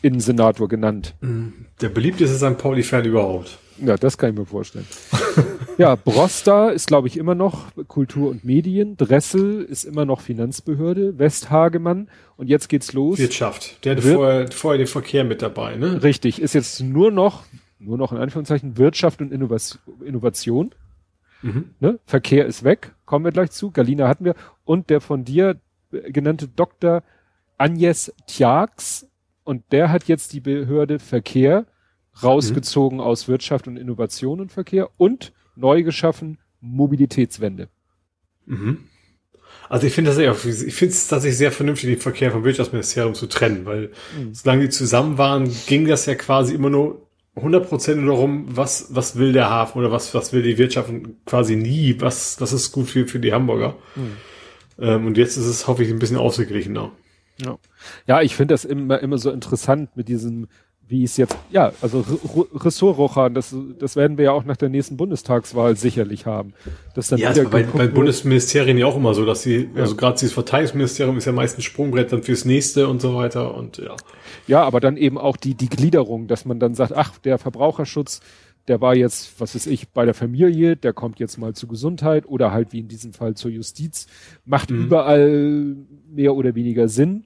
Innensenator 0.00 0.66
genannt. 0.66 1.14
Mhm. 1.20 1.66
Der 1.80 1.90
beliebteste 1.90 2.36
St. 2.36 2.58
Pauli-Fan 2.58 3.04
überhaupt. 3.04 3.58
Ja, 3.84 3.96
das 3.96 4.16
kann 4.16 4.30
ich 4.30 4.38
mir 4.38 4.46
vorstellen. 4.46 4.86
ja, 5.78 5.96
Brosta 5.96 6.70
ist, 6.70 6.86
glaube 6.86 7.08
ich, 7.08 7.16
immer 7.16 7.34
noch 7.34 7.66
Kultur 7.88 8.30
und 8.30 8.44
Medien. 8.44 8.96
Dressel 8.96 9.62
ist 9.62 9.84
immer 9.84 10.04
noch 10.04 10.20
Finanzbehörde. 10.20 11.18
Westhagemann. 11.18 12.08
Und 12.36 12.48
jetzt 12.48 12.68
geht's 12.68 12.92
los. 12.92 13.18
Wirtschaft. 13.18 13.84
Der 13.84 13.96
hatte 13.96 14.02
vorher, 14.02 14.50
vorher 14.52 14.78
den 14.78 14.86
Verkehr 14.86 15.24
mit 15.24 15.42
dabei, 15.42 15.76
ne? 15.76 16.02
Richtig. 16.02 16.40
Ist 16.40 16.54
jetzt 16.54 16.80
nur 16.80 17.10
noch, 17.10 17.44
nur 17.80 17.98
noch 17.98 18.12
in 18.12 18.18
Anführungszeichen, 18.18 18.78
Wirtschaft 18.78 19.20
und 19.20 19.32
Innovation. 19.32 20.70
Mhm. 21.42 21.70
Ne? 21.80 21.98
Verkehr 22.06 22.46
ist 22.46 22.62
weg. 22.62 22.92
Kommen 23.04 23.24
wir 23.24 23.32
gleich 23.32 23.50
zu. 23.50 23.72
Galina 23.72 24.06
hatten 24.06 24.24
wir. 24.24 24.36
Und 24.64 24.90
der 24.90 25.00
von 25.00 25.24
dir 25.24 25.56
genannte 25.90 26.46
Dr. 26.46 27.02
Agnes 27.58 28.14
Tjax. 28.28 29.08
Und 29.42 29.64
der 29.72 29.90
hat 29.90 30.04
jetzt 30.04 30.32
die 30.34 30.40
Behörde 30.40 31.00
Verkehr 31.00 31.66
rausgezogen 32.22 32.98
mhm. 32.98 33.04
aus 33.04 33.28
Wirtschaft 33.28 33.68
und 33.68 33.76
Innovation 33.76 34.40
und 34.40 34.52
Verkehr 34.52 34.90
und 34.96 35.32
neu 35.56 35.82
geschaffen 35.82 36.38
Mobilitätswende. 36.60 37.68
Mhm. 38.46 38.88
Also 39.68 39.86
ich 39.86 39.94
finde 39.94 40.10
das 40.10 40.18
eher, 40.18 40.32
ich 40.32 40.74
finde 40.74 40.92
es 40.92 41.08
tatsächlich 41.08 41.38
sehr 41.38 41.52
vernünftig, 41.52 41.88
den 41.88 42.00
Verkehr 42.00 42.30
vom 42.30 42.44
Wirtschaftsministerium 42.44 43.14
zu 43.14 43.26
trennen, 43.26 43.64
weil 43.64 43.92
mhm. 44.18 44.34
solange 44.34 44.64
die 44.64 44.68
zusammen 44.68 45.18
waren, 45.18 45.50
ging 45.66 45.86
das 45.86 46.06
ja 46.06 46.14
quasi 46.14 46.54
immer 46.54 46.70
nur 46.70 47.06
100% 47.36 48.06
darum, 48.06 48.44
was, 48.54 48.94
was 48.94 49.16
will 49.16 49.32
der 49.32 49.48
Hafen 49.48 49.78
oder 49.78 49.90
was, 49.90 50.12
was 50.14 50.32
will 50.32 50.42
die 50.42 50.58
Wirtschaft 50.58 50.90
und 50.90 51.24
quasi 51.24 51.56
nie, 51.56 51.96
was, 52.00 52.40
was 52.40 52.52
ist 52.52 52.72
gut 52.72 52.88
für, 52.88 53.06
für 53.06 53.18
die 53.18 53.32
Hamburger. 53.32 53.76
Mhm. 53.96 54.16
Ähm, 54.78 55.06
und 55.06 55.16
jetzt 55.16 55.36
ist 55.36 55.46
es, 55.46 55.66
hoffe 55.66 55.82
ich, 55.82 55.90
ein 55.90 55.98
bisschen 55.98 56.18
ausgeglichener. 56.18 56.92
Ja, 57.42 57.58
ja 58.06 58.20
ich 58.20 58.36
finde 58.36 58.52
das 58.52 58.64
immer, 58.64 59.00
immer 59.00 59.16
so 59.16 59.30
interessant 59.30 59.96
mit 59.96 60.08
diesem 60.08 60.48
wie 60.88 61.04
es 61.04 61.16
jetzt, 61.16 61.36
ja, 61.50 61.72
also 61.80 62.04
Ressortrochern, 62.54 63.32
das, 63.32 63.54
das 63.78 63.96
werden 63.96 64.18
wir 64.18 64.26
ja 64.26 64.32
auch 64.32 64.44
nach 64.44 64.56
der 64.58 64.68
nächsten 64.68 64.96
Bundestagswahl 64.96 65.76
sicherlich 65.76 66.26
haben. 66.26 66.52
Dass 66.94 67.08
dann 67.08 67.18
ja, 67.18 67.30
wieder 67.30 67.48
bei, 67.48 67.62
bei 67.62 67.86
Bundesministerien 67.86 68.76
ja 68.76 68.86
auch 68.86 68.96
immer 68.96 69.14
so, 69.14 69.24
dass 69.24 69.42
sie, 69.42 69.70
ja. 69.74 69.82
also 69.82 69.96
gerade 69.96 70.18
dieses 70.18 70.34
Verteidigungsministerium 70.34 71.16
ist 71.16 71.24
ja 71.24 71.32
meistens 71.32 71.64
Sprungbrett 71.64 72.12
dann 72.12 72.22
fürs 72.22 72.44
nächste 72.44 72.88
und 72.88 73.00
so 73.00 73.14
weiter 73.14 73.54
und 73.54 73.78
ja. 73.78 73.96
Ja, 74.46 74.64
aber 74.64 74.80
dann 74.80 74.96
eben 74.96 75.18
auch 75.18 75.36
die, 75.36 75.54
die 75.54 75.68
Gliederung, 75.68 76.26
dass 76.26 76.44
man 76.44 76.60
dann 76.60 76.74
sagt, 76.74 76.92
ach, 76.92 77.16
der 77.18 77.38
Verbraucherschutz, 77.38 78.20
der 78.68 78.80
war 78.80 78.94
jetzt, 78.94 79.40
was 79.40 79.54
weiß 79.54 79.66
ich, 79.66 79.88
bei 79.88 80.04
der 80.04 80.14
Familie, 80.14 80.76
der 80.76 80.92
kommt 80.92 81.18
jetzt 81.18 81.38
mal 81.38 81.54
zur 81.54 81.68
Gesundheit 81.68 82.26
oder 82.26 82.52
halt 82.52 82.72
wie 82.72 82.80
in 82.80 82.88
diesem 82.88 83.12
Fall 83.12 83.34
zur 83.34 83.50
Justiz, 83.50 84.06
macht 84.44 84.70
mhm. 84.70 84.84
überall 84.84 85.76
mehr 86.10 86.34
oder 86.34 86.54
weniger 86.54 86.88
Sinn. 86.88 87.24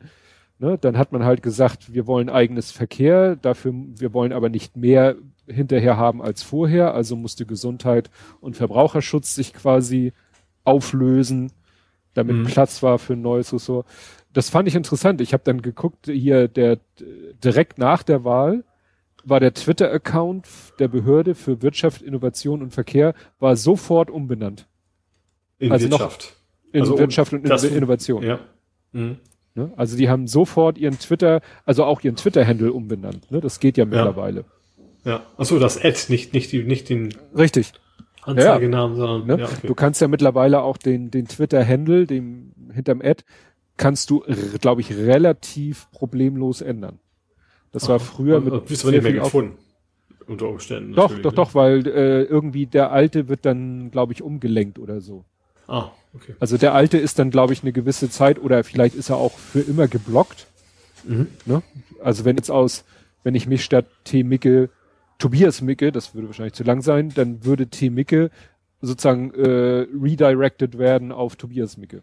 Ne, 0.58 0.78
dann 0.78 0.96
hat 0.96 1.12
man 1.12 1.22
halt 1.24 1.42
gesagt, 1.42 1.92
wir 1.92 2.06
wollen 2.06 2.30
eigenes 2.30 2.70
Verkehr, 2.70 3.36
dafür, 3.36 3.74
wir 3.74 4.14
wollen 4.14 4.32
aber 4.32 4.48
nicht 4.48 4.74
mehr 4.74 5.16
hinterher 5.46 5.98
haben 5.98 6.22
als 6.22 6.42
vorher, 6.42 6.94
also 6.94 7.14
musste 7.14 7.44
Gesundheit 7.44 8.10
und 8.40 8.56
Verbraucherschutz 8.56 9.34
sich 9.34 9.52
quasi 9.52 10.14
auflösen, 10.64 11.52
damit 12.14 12.36
mhm. 12.36 12.44
Platz 12.44 12.82
war 12.82 12.98
für 12.98 13.12
ein 13.12 13.20
neues 13.22 13.52
Ressort. 13.52 13.86
das 14.32 14.48
fand 14.48 14.66
ich 14.66 14.74
interessant. 14.74 15.20
Ich 15.20 15.34
habe 15.34 15.44
dann 15.44 15.60
geguckt, 15.60 16.06
hier 16.06 16.48
der 16.48 16.78
direkt 17.44 17.76
nach 17.78 18.02
der 18.02 18.24
Wahl 18.24 18.64
war 19.24 19.40
der 19.40 19.52
Twitter-Account 19.52 20.46
der 20.78 20.88
Behörde 20.88 21.34
für 21.34 21.60
Wirtschaft, 21.60 22.00
Innovation 22.00 22.62
und 22.62 22.70
Verkehr 22.72 23.12
war 23.38 23.56
sofort 23.56 24.08
umbenannt. 24.10 24.66
In 25.58 25.70
Also 25.70 25.88
noch- 25.88 26.00
Wirtschaft. 26.00 26.36
In 26.72 26.80
Also, 26.80 26.98
Wirtschaft 26.98 27.32
und 27.34 27.48
das- 27.48 27.64
Innovation. 27.64 28.22
Ja. 28.22 28.38
Mhm. 28.92 29.18
Ne? 29.56 29.72
Also 29.76 29.96
die 29.96 30.08
haben 30.08 30.26
sofort 30.26 30.76
ihren 30.76 30.98
Twitter, 30.98 31.40
also 31.64 31.84
auch 31.84 32.02
ihren 32.02 32.16
Twitter-Handle 32.16 32.72
umbenannt. 32.72 33.30
Ne? 33.30 33.40
Das 33.40 33.58
geht 33.58 33.78
ja 33.78 33.86
mittlerweile. 33.86 34.44
Ja. 35.04 35.22
Achso, 35.36 35.58
das 35.58 35.82
Ad, 35.82 35.98
nicht, 36.08 36.34
nicht, 36.34 36.52
die, 36.52 36.62
nicht 36.62 36.88
den 36.90 37.14
Richtig. 37.36 37.72
Anzeigenamen, 38.22 38.96
sondern 38.96 39.26
Ne? 39.26 39.42
ja, 39.42 39.48
okay. 39.48 39.66
Du 39.66 39.74
kannst 39.74 40.00
ja 40.00 40.08
mittlerweile 40.08 40.62
auch 40.62 40.76
den, 40.76 41.10
den 41.10 41.26
Twitter-Handle, 41.26 42.06
dem 42.06 42.52
hinterm 42.72 43.00
Ad, 43.00 43.22
kannst 43.76 44.10
du, 44.10 44.24
glaube 44.60 44.82
ich, 44.82 44.94
relativ 44.94 45.90
problemlos 45.90 46.60
ändern. 46.60 46.98
Das 47.72 47.88
war 47.88 48.00
früher 48.00 48.40
mit 48.40 48.52
mit 48.52 48.66
bist 48.66 48.84
aber 48.84 48.92
nicht 48.92 49.02
mehr 49.02 49.12
gefunden. 49.12 49.58
Unter 50.26 50.48
Umständen. 50.48 50.92
Doch, 50.94 51.10
doch, 51.20 51.30
ne? 51.30 51.36
doch, 51.36 51.54
weil 51.54 51.86
äh, 51.86 52.22
irgendwie 52.22 52.66
der 52.66 52.90
alte 52.90 53.28
wird 53.28 53.46
dann, 53.46 53.90
glaube 53.90 54.12
ich, 54.12 54.22
umgelenkt 54.22 54.78
oder 54.78 55.00
so. 55.00 55.24
Ah, 55.68 55.90
okay. 56.16 56.34
Also 56.40 56.58
der 56.58 56.74
alte 56.74 56.98
ist 56.98 57.18
dann, 57.18 57.30
glaube 57.30 57.52
ich, 57.52 57.62
eine 57.62 57.72
gewisse 57.72 58.10
Zeit 58.10 58.38
oder 58.38 58.64
vielleicht 58.64 58.94
ist 58.94 59.10
er 59.10 59.16
auch 59.16 59.38
für 59.38 59.60
immer 59.60 59.88
geblockt. 59.88 60.46
Mhm. 61.04 61.28
Ne? 61.44 61.62
Also 62.02 62.24
wenn 62.24 62.36
jetzt 62.36 62.50
aus, 62.50 62.84
wenn 63.22 63.34
ich 63.34 63.46
mich 63.46 63.64
statt 63.64 63.86
T. 64.04 64.24
Micke 64.24 64.70
Tobias 65.18 65.62
Micke, 65.62 65.92
das 65.92 66.14
würde 66.14 66.28
wahrscheinlich 66.28 66.54
zu 66.54 66.64
lang 66.64 66.82
sein, 66.82 67.10
dann 67.14 67.44
würde 67.44 67.68
T. 67.68 67.90
Micke 67.90 68.30
sozusagen 68.80 69.32
äh, 69.32 69.86
redirected 69.94 70.78
werden 70.78 71.12
auf 71.12 71.36
Tobias 71.36 71.76
Micke. 71.76 72.02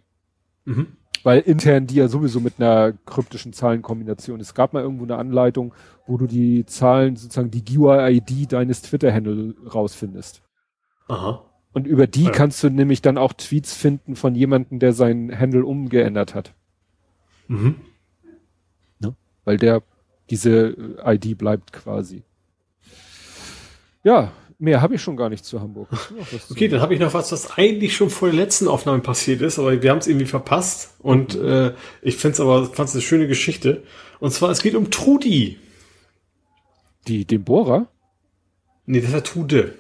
Mhm. 0.65 0.87
Weil 1.23 1.41
intern 1.41 1.87
die 1.87 1.95
ja 1.95 2.07
sowieso 2.07 2.39
mit 2.39 2.55
einer 2.57 2.93
kryptischen 3.05 3.53
Zahlenkombination. 3.53 4.39
Es 4.39 4.53
gab 4.53 4.73
mal 4.73 4.81
irgendwo 4.81 5.05
eine 5.05 5.17
Anleitung, 5.17 5.73
wo 6.05 6.17
du 6.17 6.27
die 6.27 6.65
Zahlen, 6.65 7.15
sozusagen 7.15 7.51
die 7.51 7.63
GUI-ID 7.63 8.51
deines 8.51 8.81
Twitter-Handle 8.81 9.55
rausfindest. 9.73 10.41
Aha. 11.07 11.45
Und 11.73 11.87
über 11.87 12.07
die 12.07 12.25
Ja. 12.25 12.29
kannst 12.31 12.63
du 12.63 12.69
nämlich 12.69 13.01
dann 13.01 13.17
auch 13.17 13.33
Tweets 13.33 13.73
finden 13.75 14.15
von 14.15 14.35
jemandem, 14.35 14.79
der 14.79 14.93
sein 14.93 15.37
Handle 15.37 15.65
umgeändert 15.65 16.35
hat. 16.35 16.53
Mhm. 17.47 17.75
Weil 19.45 19.57
der, 19.57 19.83
diese 20.29 20.97
äh, 21.03 21.15
ID 21.15 21.37
bleibt 21.37 21.73
quasi. 21.73 22.23
Ja, 24.01 24.31
mehr 24.57 24.81
habe 24.81 24.95
ich 24.95 25.01
schon 25.01 25.17
gar 25.17 25.27
nicht 25.27 25.43
zu 25.43 25.59
Hamburg. 25.59 25.89
Okay, 26.49 26.69
dann 26.69 26.79
habe 26.79 26.93
ich 26.93 27.01
noch 27.01 27.13
was, 27.13 27.33
was 27.33 27.57
eigentlich 27.57 27.93
schon 27.93 28.09
vor 28.09 28.29
der 28.29 28.37
letzten 28.37 28.69
Aufnahme 28.69 28.99
passiert 28.99 29.41
ist, 29.41 29.59
aber 29.59 29.81
wir 29.81 29.91
haben 29.91 29.97
es 29.97 30.07
irgendwie 30.07 30.27
verpasst. 30.27 30.95
Und 30.99 31.35
äh, 31.35 31.73
ich 32.01 32.15
finde 32.15 32.35
es 32.35 32.39
aber 32.39 32.67
fand's 32.67 32.93
eine 32.93 33.01
schöne 33.01 33.27
Geschichte. 33.27 33.83
Und 34.21 34.31
zwar, 34.31 34.49
es 34.49 34.61
geht 34.61 34.75
um 34.75 34.91
Trudi. 34.91 35.57
Die, 37.09 37.25
den 37.25 37.43
Bohrer? 37.43 37.87
Nee, 38.85 39.01
das 39.01 39.11
war 39.11 39.25
Trude. 39.25 39.75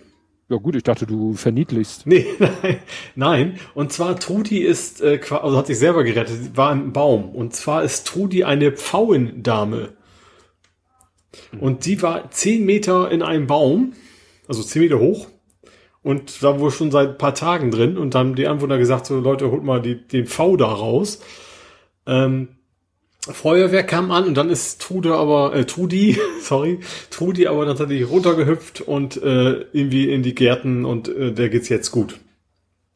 Ja 0.53 0.59
gut, 0.59 0.75
ich 0.75 0.83
dachte, 0.83 1.07
du 1.07 1.33
verniedlichst. 1.33 2.05
Nee, 2.05 2.27
nein, 2.39 2.79
nein. 3.15 3.59
Und 3.73 3.91
zwar 3.91 4.19
Trudi 4.19 4.59
ist, 4.59 5.01
äh, 5.01 5.19
also 5.31 5.57
hat 5.57 5.65
sich 5.65 5.79
selber 5.79 6.03
gerettet, 6.03 6.55
war 6.55 6.69
ein 6.69 6.93
Baum. 6.93 7.33
Und 7.33 7.55
zwar 7.55 7.81
ist 7.83 8.05
Trudi 8.05 8.43
eine 8.43 8.71
Pfauendame. 8.71 9.93
Und 11.59 11.87
die 11.87 11.99
war 12.03 12.29
zehn 12.29 12.65
Meter 12.65 13.09
in 13.09 13.23
einem 13.23 13.47
Baum, 13.47 13.93
also 14.47 14.61
zehn 14.61 14.83
Meter 14.83 14.99
hoch. 14.99 15.27
Und 16.03 16.43
da 16.43 16.59
wohl 16.59 16.69
schon 16.69 16.91
seit 16.91 17.09
ein 17.09 17.17
paar 17.17 17.33
Tagen 17.33 17.71
drin. 17.71 17.97
Und 17.97 18.13
dann 18.13 18.27
haben 18.27 18.35
die 18.35 18.45
Anwohner 18.45 18.77
gesagt, 18.77 19.07
so 19.07 19.19
Leute, 19.19 19.49
holt 19.49 19.63
mal 19.63 19.81
die, 19.81 20.07
den 20.07 20.27
Pfau 20.27 20.55
da 20.55 20.67
raus. 20.67 21.19
Ähm, 22.05 22.49
Feuerwehr 23.31 23.83
kam 23.83 24.11
an 24.11 24.25
und 24.25 24.35
dann 24.35 24.49
ist 24.49 24.81
Trude 24.81 25.15
aber, 25.15 25.55
äh, 25.55 25.65
Trudi, 25.65 26.17
sorry, 26.41 26.79
Trudi 27.09 27.47
aber 27.47 27.65
dann 27.65 27.77
tatsächlich 27.77 28.09
runtergehüpft 28.09 28.81
und 28.81 29.21
äh, 29.21 29.65
irgendwie 29.71 30.11
in 30.11 30.23
die 30.23 30.35
Gärten 30.35 30.83
und 30.83 31.07
äh, 31.07 31.31
der 31.31 31.49
geht's 31.49 31.69
jetzt 31.69 31.91
gut. 31.91 32.19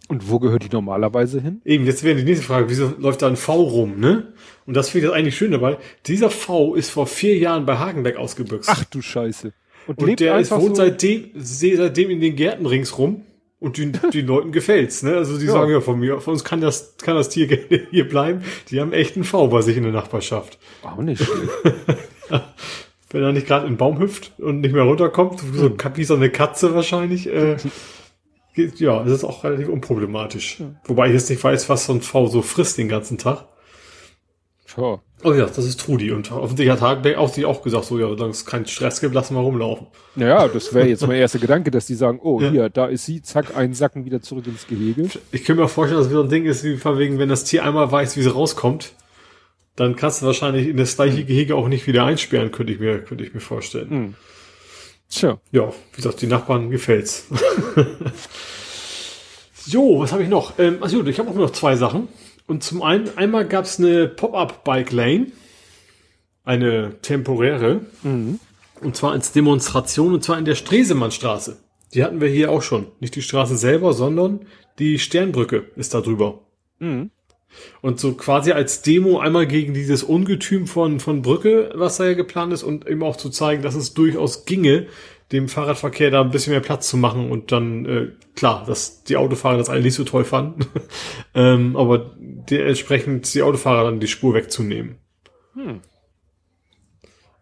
Und 0.10 0.30
wo 0.30 0.40
gehört 0.40 0.64
die 0.64 0.70
normalerweise 0.72 1.41
hin? 1.41 1.62
Eben, 1.66 1.86
jetzt 1.86 2.04
wäre 2.04 2.16
die 2.16 2.24
nächste 2.24 2.45
Frage, 2.45 2.70
wieso 2.70 2.94
läuft 2.98 3.22
da 3.22 3.28
ein 3.28 3.36
V 3.36 3.62
rum, 3.62 3.99
ne? 3.99 4.34
Und 4.66 4.76
das 4.76 4.90
finde 4.90 5.08
ich 5.08 5.12
das 5.12 5.20
eigentlich 5.20 5.38
schön 5.38 5.52
dabei. 5.52 5.78
Dieser 6.06 6.30
V 6.30 6.76
ist 6.76 6.90
vor 6.90 7.08
vier 7.08 7.38
Jahren 7.38 7.66
bei 7.66 7.78
Hagenbeck 7.78 8.16
ausgebüxt. 8.16 8.70
Ach 8.72 8.84
du 8.86 9.02
Scheiße. 9.02 9.54
Und, 9.86 10.02
und 10.02 10.20
der 10.20 10.38
ist, 10.40 10.52
wohnt 10.52 10.76
so, 10.76 10.84
seitdem, 10.84 11.32
seitdem 11.36 12.10
in 12.10 12.20
den 12.20 12.36
Gärten 12.36 12.66
ringsrum 12.66 13.24
und 13.60 13.78
den, 13.78 13.98
den 14.14 14.28
Leuten 14.28 14.52
gefällt's, 14.52 15.02
ne? 15.04 15.16
Also 15.16 15.38
die 15.40 15.46
Ja. 15.48 15.54
sagen 15.54 15.72
ja 15.72 15.82
von 15.82 16.00
mir, 16.00 16.20
von 16.22 16.34
uns 16.34 16.44
kann 16.44 16.62
das, 16.62 16.96
kann 16.98 17.16
das 17.16 17.30
Tier 17.30 17.48
gerne 17.48 17.88
hier 17.90 18.08
bleiben. 18.08 18.44
Die 18.70 18.80
haben 18.80 18.94
echt 18.94 19.16
einen 19.16 19.26
V 19.26 19.48
bei 19.48 19.62
sich 19.62 19.78
in 19.78 19.84
der 19.84 19.92
Nachbarschaft. 19.92 20.60
auch 20.84 20.98
nicht 20.98 21.24
schlecht. 21.24 21.50
Wenn 23.10 23.24
er 23.24 23.32
nicht 23.32 23.48
gerade 23.48 23.66
in 23.66 23.74
den 23.74 23.78
Baum 23.78 24.00
hüpft 24.00 24.34
und 24.38 24.60
nicht 24.60 24.74
mehr 24.74 24.84
runterkommt, 24.84 25.40
so 25.40 25.72
wie 25.96 26.04
so 26.04 26.16
eine 26.16 26.30
Katze 26.30 26.76
wahrscheinlich, 26.76 27.28
äh, 27.28 27.56
geht, 28.54 28.80
ja, 28.82 29.02
das 29.04 29.14
ist 29.14 29.24
auch 29.24 29.44
relativ 29.46 29.70
unproblematisch. 29.70 30.62
Wobei 30.84 31.08
ich 31.08 31.14
jetzt 31.14 31.30
nicht 31.30 31.42
weiß, 31.44 31.70
was 31.70 31.86
so 31.86 31.94
ein 31.94 32.02
V 32.02 32.28
so 32.28 32.42
frisst 32.42 32.78
den 32.78 32.90
ganzen 32.90 33.18
Tag. 33.18 33.46
Tja. 34.68 35.00
Oh 35.23 35.34
ja, 35.34 35.48
das 35.48 35.65
ist 35.65 35.80
Trudi. 35.80 36.11
Und 36.11 36.31
offensichtlich 36.31 36.69
hat 36.69 36.81
Hagenbeck 36.81 37.18
auch 37.18 37.35
auch 37.44 37.64
gesagt, 37.64 37.85
so 37.85 37.98
ja, 37.98 38.07
solange 38.07 38.31
es 38.31 38.45
keinen 38.45 38.68
Stress 38.68 39.02
gibt, 39.02 39.15
lassen 39.15 39.35
wir 39.35 39.41
rumlaufen. 39.41 39.88
Naja, 40.15 40.48
das 40.48 40.73
wäre 40.73 40.88
jetzt 40.88 41.06
mein 41.07 41.18
erster 41.18 41.39
Gedanke, 41.39 41.72
dass 41.72 41.88
die 41.88 41.95
sagen, 41.95 42.19
oh, 42.22 42.39
Ja. 42.48 42.52
hier, 42.52 42.69
da 42.69 42.85
ist 42.85 43.06
sie, 43.06 43.22
zack, 43.23 43.57
einsacken, 43.57 44.06
wieder 44.06 44.22
zurück 44.22 44.45
ins 44.45 44.68
Gehege. 44.68 45.10
Ich 45.31 45.44
kann 45.44 45.56
mir 45.56 45.68
vorstellen, 45.68 45.98
dass 45.99 46.07
es 46.07 46.11
wieder 46.11 46.23
ein 46.23 46.30
Ding 46.30 46.45
ist, 46.45 46.64
wie 46.64 46.77
von 46.77 46.99
wegen, 46.99 47.18
wenn 47.18 47.30
das 47.30 47.45
Tier 47.45 47.64
einmal 47.64 47.91
weiß, 47.91 48.15
wie 48.15 48.22
es 48.22 48.34
rauskommt, 48.34 48.94
dann 49.76 49.95
kannst 49.95 50.22
du 50.22 50.27
wahrscheinlich 50.27 50.68
in 50.68 50.77
das 50.77 50.95
gleiche 50.95 51.23
Gehege 51.26 51.56
auch 51.56 51.68
nicht 51.68 51.88
wieder 51.88 52.03
einsperren, 52.06 52.52
könnte 52.52 52.73
ich 52.73 52.80
mir, 52.80 52.99
könnte 52.99 53.23
ich 53.23 53.34
mir 53.34 53.39
vorstellen. 53.39 54.15
Tja. 55.10 55.39
Ja, 55.52 55.69
wie 55.69 55.95
gesagt, 55.95 56.22
die 56.22 56.27
Nachbarn 56.27 56.69
gefällt's. 56.69 57.26
so, 59.56 59.99
was 59.99 60.11
habe 60.11 60.23
ich 60.23 60.30
noch? 60.30 60.60
Ähm, 60.60 60.77
also 60.81 61.03
ich 61.06 61.18
habe 61.18 61.30
auch 61.30 61.35
noch 61.35 61.52
zwei 61.52 61.76
Sachen. 61.76 62.07
Und 62.48 62.64
zum 62.64 62.82
einen, 62.82 63.18
einmal 63.18 63.45
gab's 63.45 63.78
eine 63.78 64.07
Pop-up-Bike-Lane, 64.07 65.28
eine 66.44 67.02
temporäre, 67.02 67.82
und 68.82 68.95
zwar 68.95 69.11
als 69.11 69.34
Demonstration, 69.34 70.14
und 70.14 70.24
zwar 70.24 70.38
in 70.38 70.45
der 70.45 70.56
Stresemannstraße. 70.56 71.57
Die 71.94 72.03
hatten 72.03 72.22
wir 72.22 72.30
hier 72.30 72.52
auch 72.52 72.61
schon. 72.61 72.88
Nicht 72.99 73.15
die 73.15 73.22
Straße 73.22 73.57
selber, 73.57 73.94
sondern 73.94 74.45
die 74.80 74.98
Sternbrücke 74.99 75.65
ist 75.76 75.94
da 75.94 76.02
drüber. 76.02 76.41
Und 77.82 77.99
so 77.99 78.14
quasi 78.14 78.52
als 78.52 78.82
Demo 78.82 79.19
einmal 79.19 79.48
gegen 79.48 79.74
dieses 79.74 80.03
Ungetüm 80.03 80.68
von, 80.68 80.99
von 80.99 81.22
Brücke, 81.22 81.72
was 81.76 81.98
da 81.98 82.06
ja 82.06 82.14
geplant 82.14 82.53
ist, 82.53 82.64
und 82.64 82.88
eben 82.88 83.03
auch 83.03 83.15
zu 83.15 83.30
zeigen, 83.30 83.64
dass 83.64 83.76
es 83.76 83.94
durchaus 83.94 84.45
ginge, 84.45 84.88
dem 85.32 85.49
Fahrradverkehr 85.49 86.12
da 86.12 86.22
ein 86.22 86.32
bisschen 86.32 86.52
mehr 86.52 86.62
Platz 86.62 86.88
zu 86.88 86.98
machen 86.98 87.32
und 87.32 87.52
dann, 87.52 87.86
äh, 87.86 88.08
klar, 88.36 88.64
dass 88.66 89.04
die 89.04 89.18
Autofahrer 89.18 89.58
das 89.58 89.70
alle 89.70 89.82
nicht 89.82 89.95
so 89.95 90.04
toll 90.04 90.24
fanden, 90.24 90.66
ähm, 91.36 91.76
aber 91.76 92.12
dementsprechend 92.18 93.34
die 93.34 93.41
Autofahrer 93.41 93.86
dann 93.86 93.99
die 93.99 94.08
Spur 94.08 94.34
wegzunehmen. 94.34 94.98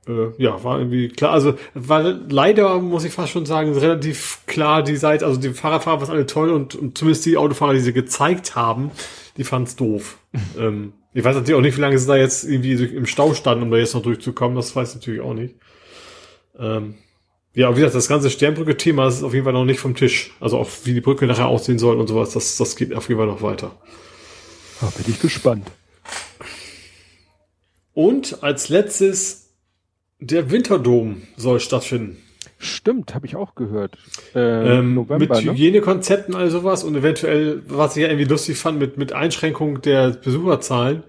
Äh, 0.07 0.31
ja, 0.37 0.63
war 0.63 0.79
irgendwie 0.79 1.09
klar, 1.09 1.31
also 1.31 1.55
war 1.73 2.01
leider, 2.03 2.79
muss 2.79 3.05
ich 3.05 3.13
fast 3.13 3.31
schon 3.31 3.45
sagen, 3.45 3.73
relativ 3.73 4.39
klar 4.45 4.83
die 4.83 4.97
Seite, 4.97 5.25
also 5.25 5.39
die 5.39 5.53
Fahrradfahrer 5.53 6.01
war 6.01 6.09
alle 6.09 6.25
toll 6.25 6.49
und, 6.51 6.75
und 6.75 6.97
zumindest 6.97 7.25
die 7.25 7.37
Autofahrer, 7.37 7.73
die 7.73 7.79
sie 7.79 7.93
gezeigt 7.93 8.55
haben, 8.55 8.91
die 9.37 9.43
fanden's 9.43 9.75
doof. 9.75 10.17
ähm, 10.59 10.93
ich 11.13 11.23
weiß 11.23 11.35
natürlich 11.35 11.57
auch 11.57 11.61
nicht, 11.61 11.77
wie 11.77 11.81
lange 11.81 11.97
sie 11.97 12.07
da 12.07 12.17
jetzt 12.17 12.43
irgendwie 12.43 12.73
im 12.73 13.05
Stau 13.05 13.33
standen, 13.33 13.63
um 13.63 13.71
da 13.71 13.77
jetzt 13.77 13.93
noch 13.93 14.01
durchzukommen, 14.01 14.55
das 14.55 14.75
weiß 14.75 14.89
ich 14.89 14.95
natürlich 14.95 15.21
auch 15.21 15.33
nicht. 15.33 15.55
Ähm, 16.59 16.95
ja, 17.55 17.71
wie 17.71 17.79
gesagt, 17.79 17.95
das 17.95 18.07
ganze 18.07 18.29
Sternbrücke-Thema 18.29 19.07
ist 19.07 19.23
auf 19.23 19.33
jeden 19.33 19.45
Fall 19.45 19.53
noch 19.53 19.65
nicht 19.65 19.79
vom 19.79 19.95
Tisch. 19.95 20.31
Also 20.39 20.57
auch 20.57 20.69
wie 20.83 20.93
die 20.93 21.01
Brücke 21.01 21.25
nachher 21.25 21.47
aussehen 21.47 21.79
soll 21.79 21.99
und 21.99 22.07
sowas, 22.07 22.31
das, 22.31 22.57
das 22.57 22.75
geht 22.75 22.93
auf 22.93 23.07
jeden 23.07 23.19
Fall 23.19 23.27
noch 23.27 23.41
weiter. 23.41 23.71
Ah, 24.81 24.91
bin 24.97 25.05
ich 25.07 25.21
gespannt. 25.21 25.71
Und 27.93 28.43
als 28.43 28.67
letztes, 28.67 29.53
der 30.19 30.51
Winterdom 30.51 31.21
soll 31.37 31.61
stattfinden. 31.61 32.17
Stimmt, 32.57 33.15
habe 33.15 33.25
ich 33.25 33.35
auch 33.35 33.55
gehört. 33.55 33.97
Äh, 34.33 34.79
Ähm, 34.79 34.95
November, 34.95 35.19
mit 35.35 35.45
ne? 35.45 35.51
Hygienekonzepten, 35.51 36.35
all 36.35 36.49
sowas 36.49 36.83
und 36.83 36.95
eventuell, 36.95 37.61
was 37.67 37.95
ich 37.95 38.03
ja 38.03 38.09
irgendwie 38.09 38.25
lustig 38.29 38.57
fand, 38.57 38.79
mit, 38.79 38.97
mit 38.97 39.13
Einschränkung 39.13 39.81
der 39.81 40.09
Besucherzahlen, 40.11 41.03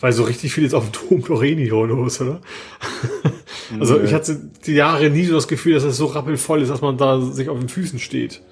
weil 0.00 0.12
so 0.12 0.24
richtig 0.24 0.52
viel 0.52 0.64
jetzt 0.64 0.74
auf 0.74 0.90
dem 0.90 1.22
Dom 1.22 1.24
noch 1.28 1.42
eh 1.42 1.54
los, 1.54 2.20
oder? 2.20 2.40
also 3.80 4.00
ich 4.00 4.12
hatte 4.12 4.50
die 4.66 4.74
Jahre 4.74 5.10
nie 5.10 5.24
so 5.24 5.34
das 5.34 5.48
Gefühl, 5.48 5.74
dass 5.74 5.84
es 5.84 5.96
so 5.96 6.06
rappelvoll 6.06 6.62
ist, 6.62 6.68
dass 6.68 6.82
man 6.82 6.98
da 6.98 7.20
sich 7.20 7.48
auf 7.48 7.58
den 7.58 7.68
Füßen 7.68 7.98
steht. 7.98 8.42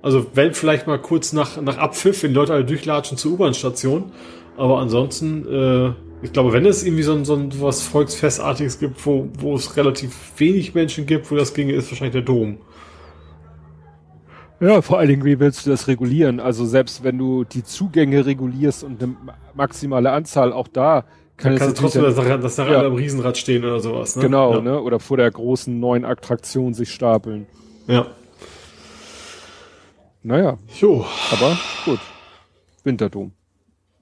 Also 0.00 0.26
wenn 0.34 0.54
vielleicht 0.54 0.86
mal 0.86 0.98
kurz 0.98 1.32
nach, 1.32 1.60
nach 1.60 1.76
Abpfiff, 1.76 2.22
wenn 2.22 2.32
Leute 2.32 2.54
alle 2.54 2.64
durchlatschen 2.64 3.18
zur 3.18 3.32
U-Bahn-Station, 3.32 4.12
aber 4.56 4.78
ansonsten, 4.78 5.46
äh, 5.46 5.92
ich 6.24 6.32
glaube, 6.32 6.52
wenn 6.52 6.66
es 6.66 6.84
irgendwie 6.84 7.02
so 7.02 7.12
ein, 7.12 7.24
so 7.24 7.34
ein 7.34 7.52
was 7.60 7.82
Volksfestartiges 7.82 8.78
gibt, 8.78 9.04
wo, 9.06 9.28
wo 9.38 9.54
es 9.54 9.76
relativ 9.76 10.10
wenig 10.36 10.74
Menschen 10.74 11.06
gibt, 11.06 11.30
wo 11.30 11.36
das 11.36 11.54
ginge, 11.54 11.74
ist 11.74 11.90
wahrscheinlich 11.90 12.12
der 12.12 12.22
Dom. 12.22 12.58
Ja, 14.60 14.82
vor 14.82 14.98
allen 14.98 15.08
Dingen, 15.08 15.24
wie 15.24 15.38
willst 15.38 15.66
du 15.66 15.70
das 15.70 15.86
regulieren? 15.86 16.40
Also 16.40 16.66
selbst 16.66 17.04
wenn 17.04 17.16
du 17.18 17.44
die 17.44 17.62
Zugänge 17.62 18.26
regulierst 18.26 18.82
und 18.82 19.00
eine 19.02 19.12
ma- 19.24 19.34
maximale 19.54 20.10
Anzahl, 20.10 20.52
auch 20.52 20.66
da 20.68 21.04
kann 21.36 21.54
Kann 21.56 21.68
es 21.68 21.74
trotzdem, 21.74 22.02
dass, 22.02 22.16
nachher- 22.16 22.38
dass 22.38 22.56
nachher 22.56 22.72
Ja. 22.82 22.86
am 22.86 22.94
Riesenrad 22.94 23.38
stehen 23.38 23.64
oder 23.64 23.78
sowas. 23.78 24.16
Ne? 24.16 24.22
genau, 24.22 24.54
ja. 24.54 24.60
ne? 24.60 24.80
Oder 24.82 24.98
vor 24.98 25.16
der 25.16 25.30
großen 25.30 25.78
neuen 25.78 26.04
Attraktion 26.04 26.74
sich 26.74 26.92
stapeln. 26.92 27.46
Ja. 27.86 28.08
Naja, 30.24 30.58
Jo, 30.80 31.06
aber 31.30 31.56
gut. 31.84 32.00
Winterdom. 32.82 33.32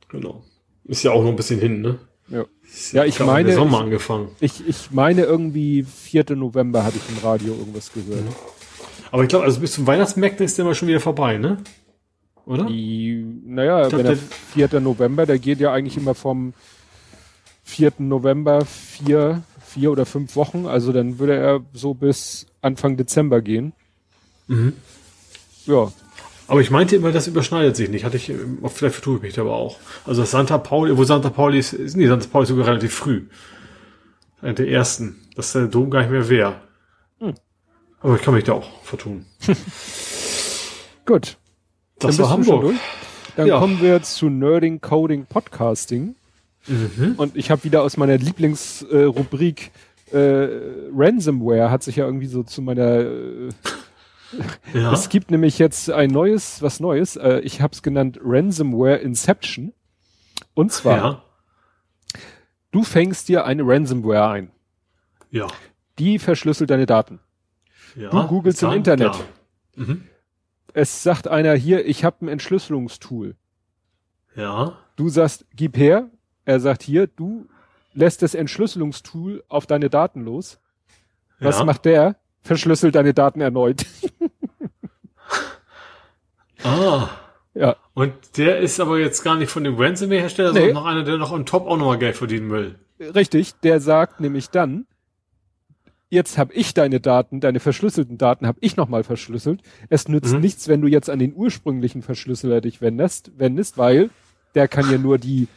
genau. 0.08 0.42
Ist 0.84 1.02
ja 1.02 1.10
auch 1.12 1.22
noch 1.22 1.30
ein 1.30 1.36
bisschen 1.36 1.60
hin, 1.60 1.82
ne? 1.82 1.98
Ja. 2.28 2.44
Ist 2.64 2.92
Ja, 2.92 3.04
ich 3.04 3.16
glaub, 3.16 3.28
meine, 3.28 3.52
Sommer 3.52 3.78
ich- 3.78 3.84
angefangen. 3.84 4.28
Ich, 4.40 4.66
ich 4.66 4.90
meine 4.92 5.22
irgendwie 5.24 5.82
4. 5.82 6.24
November 6.36 6.84
hatte 6.84 6.96
ich 6.96 7.16
im 7.16 7.22
Radio 7.22 7.52
irgendwas 7.54 7.92
gehört. 7.92 8.24
Aber 9.10 9.22
ich 9.22 9.28
glaube, 9.28 9.44
also 9.44 9.60
bis 9.60 9.72
zum 9.72 9.86
Weihnachtsmärkte 9.86 10.44
ist 10.44 10.58
der 10.58 10.64
mal 10.64 10.74
schon 10.74 10.88
wieder 10.88 11.00
vorbei, 11.00 11.38
ne? 11.38 11.58
Oder? 12.44 12.64
Die, 12.66 13.24
naja, 13.44 13.88
glaub, 13.88 13.92
wenn 13.98 14.06
der 14.06 14.16
der- 14.16 14.68
4. 14.68 14.80
November, 14.80 15.26
der 15.26 15.38
geht 15.38 15.58
ja 15.60 15.72
eigentlich 15.72 15.96
immer 15.96 16.14
vom 16.14 16.54
4. 17.64 17.92
November 17.98 18.64
vier, 18.64 19.42
vier 19.64 19.90
oder 19.90 20.06
fünf 20.06 20.36
Wochen, 20.36 20.66
also 20.66 20.92
dann 20.92 21.18
würde 21.18 21.34
er 21.34 21.60
so 21.72 21.94
bis 21.94 22.46
Anfang 22.62 22.96
Dezember 22.96 23.40
gehen. 23.40 23.72
Mhm. 24.46 24.74
Ja, 25.66 25.90
Aber 26.46 26.60
ich 26.60 26.70
meinte 26.70 26.94
immer, 26.94 27.10
das 27.10 27.26
überschneidet 27.26 27.74
sich 27.74 27.88
nicht. 27.90 28.04
Hatte 28.04 28.16
ich, 28.18 28.28
ähm, 28.30 28.58
vielleicht 28.68 28.94
vertue 28.94 29.16
ich 29.16 29.22
mich 29.22 29.34
da 29.34 29.42
aber 29.42 29.56
auch. 29.56 29.78
Also 30.04 30.24
Santa 30.24 30.58
Pauli, 30.58 30.96
wo 30.96 31.02
Santa 31.02 31.28
Pauli 31.30 31.58
ist, 31.58 31.72
ist 31.72 31.96
nee, 31.96 32.06
Santa 32.06 32.28
Pauli 32.30 32.44
ist 32.44 32.50
sogar 32.50 32.68
relativ 32.68 32.94
früh. 32.94 33.24
Einer 34.40 34.52
der 34.52 34.68
ersten. 34.68 35.16
Dass 35.34 35.52
der 35.52 35.66
Dom 35.66 35.90
gar 35.90 36.02
nicht 36.02 36.12
mehr 36.12 36.28
wäre. 36.28 36.60
Aber 38.06 38.14
ich 38.14 38.22
kann 38.22 38.34
mich 38.34 38.44
da 38.44 38.52
auch 38.52 38.84
vertun. 38.84 39.26
gut. 41.06 41.38
Das 41.98 42.16
Dann 42.16 42.24
war 42.24 42.30
Hamburg. 42.30 42.74
Dann 43.34 43.48
Ja. 43.48 43.58
kommen 43.58 43.80
wir 43.82 44.00
zu 44.00 44.28
Nerding, 44.28 44.80
Coding, 44.80 45.26
Podcasting. 45.26 46.14
Mhm. 46.68 47.14
Und 47.16 47.36
ich 47.36 47.50
habe 47.50 47.64
wieder 47.64 47.82
aus 47.82 47.96
meiner 47.96 48.16
Lieblingsrubrik 48.16 49.72
äh, 50.12 50.44
äh, 50.44 50.88
Ransomware 50.94 51.68
hat 51.72 51.82
sich 51.82 51.96
ja 51.96 52.04
irgendwie 52.04 52.28
so 52.28 52.44
zu 52.44 52.62
meiner 52.62 53.00
äh, 53.00 53.48
Ja. 54.72 54.92
Es 54.92 55.08
gibt 55.08 55.32
nämlich 55.32 55.58
jetzt 55.58 55.90
ein 55.90 56.10
neues, 56.10 56.62
was 56.62 56.78
Neues. 56.78 57.16
Äh, 57.16 57.40
ich 57.40 57.60
habe 57.60 57.72
es 57.72 57.82
genannt 57.82 58.20
Ransomware 58.22 58.98
Inception. 58.98 59.72
Und 60.54 60.70
zwar, 60.70 60.96
ja. 60.96 61.22
du 62.70 62.84
fängst 62.84 63.28
dir 63.28 63.46
eine 63.46 63.64
Ransomware 63.66 64.28
ein. 64.28 64.52
Ja. 65.32 65.48
Die 65.98 66.20
verschlüsselt 66.20 66.70
deine 66.70 66.86
Daten. 66.86 67.18
Ja. 67.96 68.10
Du 68.10 68.26
googelst 68.26 68.62
im. 68.62 68.72
Internet. 68.72 69.12
Mhm. 69.74 70.04
Es 70.72 71.02
sagt 71.02 71.26
einer 71.28 71.54
hier, 71.54 71.86
ich 71.86 72.04
habe 72.04 72.24
ein 72.24 72.28
Entschlüsselungstool. 72.28 73.34
ja. 74.36 74.76
Du 74.96 75.08
sagst, 75.10 75.44
gib 75.54 75.76
her. 75.76 76.08
Er 76.46 76.58
sagt 76.60 76.82
hier, 76.82 77.06
du 77.06 77.46
lässt 77.92 78.22
das 78.22 78.34
Entschlüsselungstool 78.34 79.44
auf 79.48 79.66
deine 79.66 79.90
Daten 79.90 80.24
los. 80.24 80.58
Was 81.38 81.58
ja. 81.58 81.64
macht 81.66 81.84
der? 81.84 82.16
Verschlüsselt 82.40 82.94
deine 82.94 83.12
Daten 83.12 83.40
erneut. 83.42 83.84
Ah. 86.64 87.08
ja, 87.54 87.76
Und 87.94 88.12
der 88.38 88.58
ist 88.58 88.80
aber 88.80 88.98
jetzt 88.98 89.22
gar 89.22 89.36
nicht 89.36 89.50
von 89.50 89.62
dem 89.64 89.76
Ransomware-Hersteller, 89.76 90.52
Nee. 90.52 90.58
sondern 90.58 90.74
noch 90.74 90.86
einer, 90.86 91.02
der 91.04 91.16
noch 91.18 91.30
on 91.32 91.46
top 91.46 91.66
auch 91.66 91.76
nochmal 91.76 91.98
Geld 91.98 92.16
verdienen 92.16 92.50
will. 92.50 92.76
richtig. 92.98 93.54
Der 93.60 93.80
sagt 93.80 94.20
nämlich 94.20 94.50
dann, 94.50 94.86
jetzt 96.10 96.38
habe 96.38 96.52
ich 96.54 96.74
deine 96.74 97.00
Daten, 97.00 97.40
deine 97.40 97.60
verschlüsselten 97.60 98.18
Daten 98.18 98.46
habe 98.46 98.58
ich 98.60 98.76
nochmal 98.76 99.02
verschlüsselt. 99.04 99.60
Es 99.88 100.08
nützt 100.08 100.34
Mhm. 100.34 100.40
nichts, 100.40 100.68
wenn 100.68 100.80
du 100.80 100.88
jetzt 100.88 101.10
an 101.10 101.18
den 101.18 101.34
ursprünglichen 101.34 102.02
Verschlüsseler 102.02 102.60
dich 102.60 102.80
wendest, 102.80 103.32
wendest, 103.38 103.76
weil 103.78 104.10
der 104.54 104.68
kann 104.68 104.90
ja 104.90 104.98
nur 104.98 105.18
die 105.18 105.48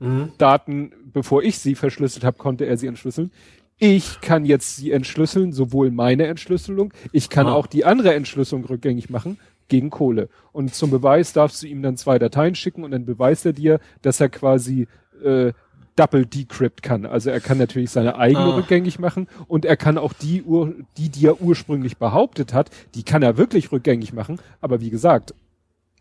Mhm. 0.00 0.32
Daten, 0.38 0.92
bevor 1.12 1.42
ich 1.42 1.58
sie 1.58 1.74
verschlüsselt 1.76 2.24
habe, 2.24 2.36
konnte 2.36 2.64
er 2.66 2.76
sie 2.76 2.88
entschlüsseln. 2.88 3.30
Ich 3.78 4.20
kann 4.20 4.44
jetzt 4.44 4.76
sie 4.76 4.92
entschlüsseln, 4.92 5.52
sowohl 5.52 5.90
meine 5.90 6.26
Entschlüsselung, 6.26 6.92
ich 7.12 7.28
kann 7.30 7.46
Ah. 7.46 7.52
auch 7.54 7.66
die 7.66 7.84
andere 7.84 8.14
Entschlüsselung 8.14 8.64
rückgängig 8.64 9.08
machen 9.10 9.38
gegen 9.68 9.90
Kohle. 9.90 10.28
Und 10.52 10.74
zum 10.74 10.90
Beweis 10.90 11.32
darfst 11.32 11.62
du 11.62 11.66
ihm 11.66 11.82
dann 11.82 11.96
zwei 11.96 12.18
Dateien 12.18 12.54
schicken 12.54 12.84
und 12.84 12.90
dann 12.90 13.06
beweist 13.06 13.46
er 13.46 13.52
dir, 13.52 13.80
dass 14.02 14.20
er 14.20 14.28
quasi 14.28 14.86
äh, 15.24 15.52
Double 15.96 16.26
Decrypt 16.26 16.82
kann. 16.82 17.06
Also 17.06 17.30
er 17.30 17.40
kann 17.40 17.58
natürlich 17.58 17.90
seine 17.90 18.16
eigene 18.16 18.44
Ah. 18.44 18.54
rückgängig 18.56 18.98
machen 18.98 19.28
und 19.46 19.64
er 19.64 19.76
kann 19.76 19.96
auch 19.98 20.12
die, 20.12 20.42
Ur 20.42 20.74
die, 20.96 21.08
die 21.08 21.26
er 21.26 21.40
ursprünglich 21.40 21.98
behauptet 21.98 22.52
hat, 22.52 22.70
die 22.94 23.02
kann 23.04 23.22
er 23.22 23.36
wirklich 23.36 23.70
rückgängig 23.72 24.12
machen. 24.12 24.40
Aber 24.60 24.80
wie 24.80 24.90
gesagt, 24.90 25.34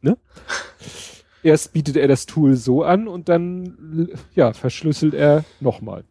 ne? 0.01 0.17
Erst 1.43 1.73
bietet 1.73 1.97
er 1.97 2.07
das 2.07 2.25
Tool 2.25 2.55
so 2.55 2.83
an 2.83 3.07
und 3.09 3.27
dann, 3.27 4.09
ja, 4.33 4.53
verschlüsselt 4.53 5.13
er 5.13 5.43
nochmal. 5.59 6.05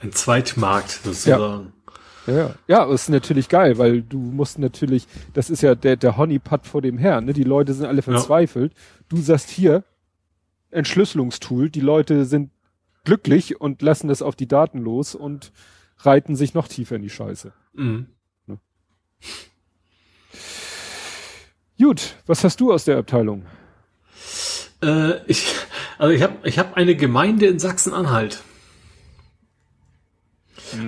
Ein 0.00 0.12
Zweitmarkt 0.12 0.90
sozusagen. 0.90 1.72
Ja, 2.26 2.34
ja. 2.36 2.54
Ja, 2.68 2.92
ist 2.92 3.08
natürlich 3.08 3.48
geil, 3.48 3.78
weil 3.78 4.02
du 4.02 4.18
musst 4.18 4.58
natürlich, 4.58 5.06
das 5.32 5.48
ist 5.48 5.62
ja 5.62 5.74
der, 5.74 5.96
der 5.96 6.18
Honeypot 6.18 6.66
vor 6.66 6.82
dem 6.82 6.98
Herrn, 6.98 7.24
ne? 7.24 7.32
Die 7.32 7.44
Leute 7.44 7.72
sind 7.72 7.86
alle 7.86 8.02
verzweifelt. 8.02 8.74
Du 9.08 9.16
sagst 9.16 9.48
hier, 9.48 9.84
Entschlüsselungstool, 10.70 11.70
die 11.70 11.80
Leute 11.80 12.24
sind 12.24 12.50
glücklich 13.04 13.60
und 13.60 13.82
lassen 13.82 14.08
das 14.08 14.22
auf 14.22 14.36
die 14.36 14.48
Daten 14.48 14.78
los 14.78 15.14
und 15.14 15.52
reiten 15.98 16.36
sich 16.36 16.54
noch 16.54 16.68
tiefer 16.68 16.96
in 16.96 17.02
die 17.02 17.10
Scheiße. 17.10 17.52
Mhm. 17.74 18.08
Gut, 21.78 22.16
was 22.26 22.42
hast 22.42 22.60
du 22.60 22.72
aus 22.72 22.84
der 22.84 22.98
Abteilung? 22.98 23.44
Äh, 24.82 25.24
ich, 25.26 25.54
also 25.98 26.12
ich 26.12 26.22
habe 26.22 26.36
ich 26.44 26.58
hab 26.58 26.76
eine 26.76 26.96
Gemeinde 26.96 27.46
in 27.46 27.58
Sachsen-Anhalt. 27.58 28.42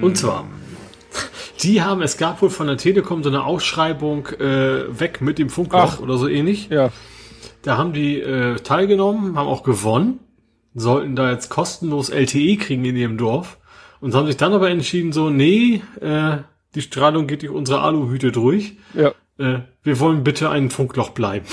Und 0.01 0.17
zwar, 0.19 0.49
die 1.63 1.83
haben, 1.83 2.03
es 2.03 2.17
gab 2.17 2.43
wohl 2.43 2.51
von 2.51 2.67
der 2.67 2.77
Telekom 2.77 3.23
so 3.23 3.29
eine 3.29 3.45
Ausschreibung 3.45 4.27
äh, 4.27 4.99
weg 4.99 5.21
mit 5.21 5.39
dem 5.39 5.51
Funkloch 5.51 5.95
Ach. 5.97 6.01
oder 6.01 6.19
so 6.19 6.27
ähnlich. 6.27 6.69
Ja, 6.69 6.91
Da 7.63 7.77
haben 7.77 7.93
die 7.93 8.21
äh, 8.21 8.57
teilgenommen, 8.57 9.37
haben 9.37 9.49
auch 9.49 9.63
gewonnen, 9.63 10.21
sollten 10.75 11.17
da 11.17 11.31
jetzt 11.31 11.49
kostenlos 11.49 12.09
LTE 12.09 12.57
kriegen 12.57 12.85
in 12.85 12.97
ihrem 12.97 13.19
Dorf 13.19 13.59
und 14.01 14.15
haben 14.15 14.27
sich 14.27 14.37
dann 14.37 14.53
aber 14.53 14.71
entschieden, 14.71 15.13
so, 15.13 15.29
nee, 15.31 15.83
äh, 16.01 16.39
die 16.75 16.83
Strahlung 16.83 17.27
geht 17.27 17.43
durch 17.43 17.53
unsere 17.53 17.81
Aluhüte 17.81 18.33
durch. 18.33 18.77
ja, 18.95 19.13
Äh, 19.39 19.61
wir 19.85 20.01
wollen 20.01 20.25
bitte 20.25 20.51
ein 20.51 20.69
Funkloch 20.71 21.11
bleiben. 21.11 21.47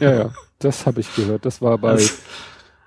ja, 0.00 0.12
ja. 0.14 0.30
Das 0.58 0.84
habe 0.86 1.00
ich 1.00 1.14
gehört. 1.16 1.46
Das 1.46 1.62
war 1.62 1.78
bei 1.78 1.92
Das- 1.92 2.18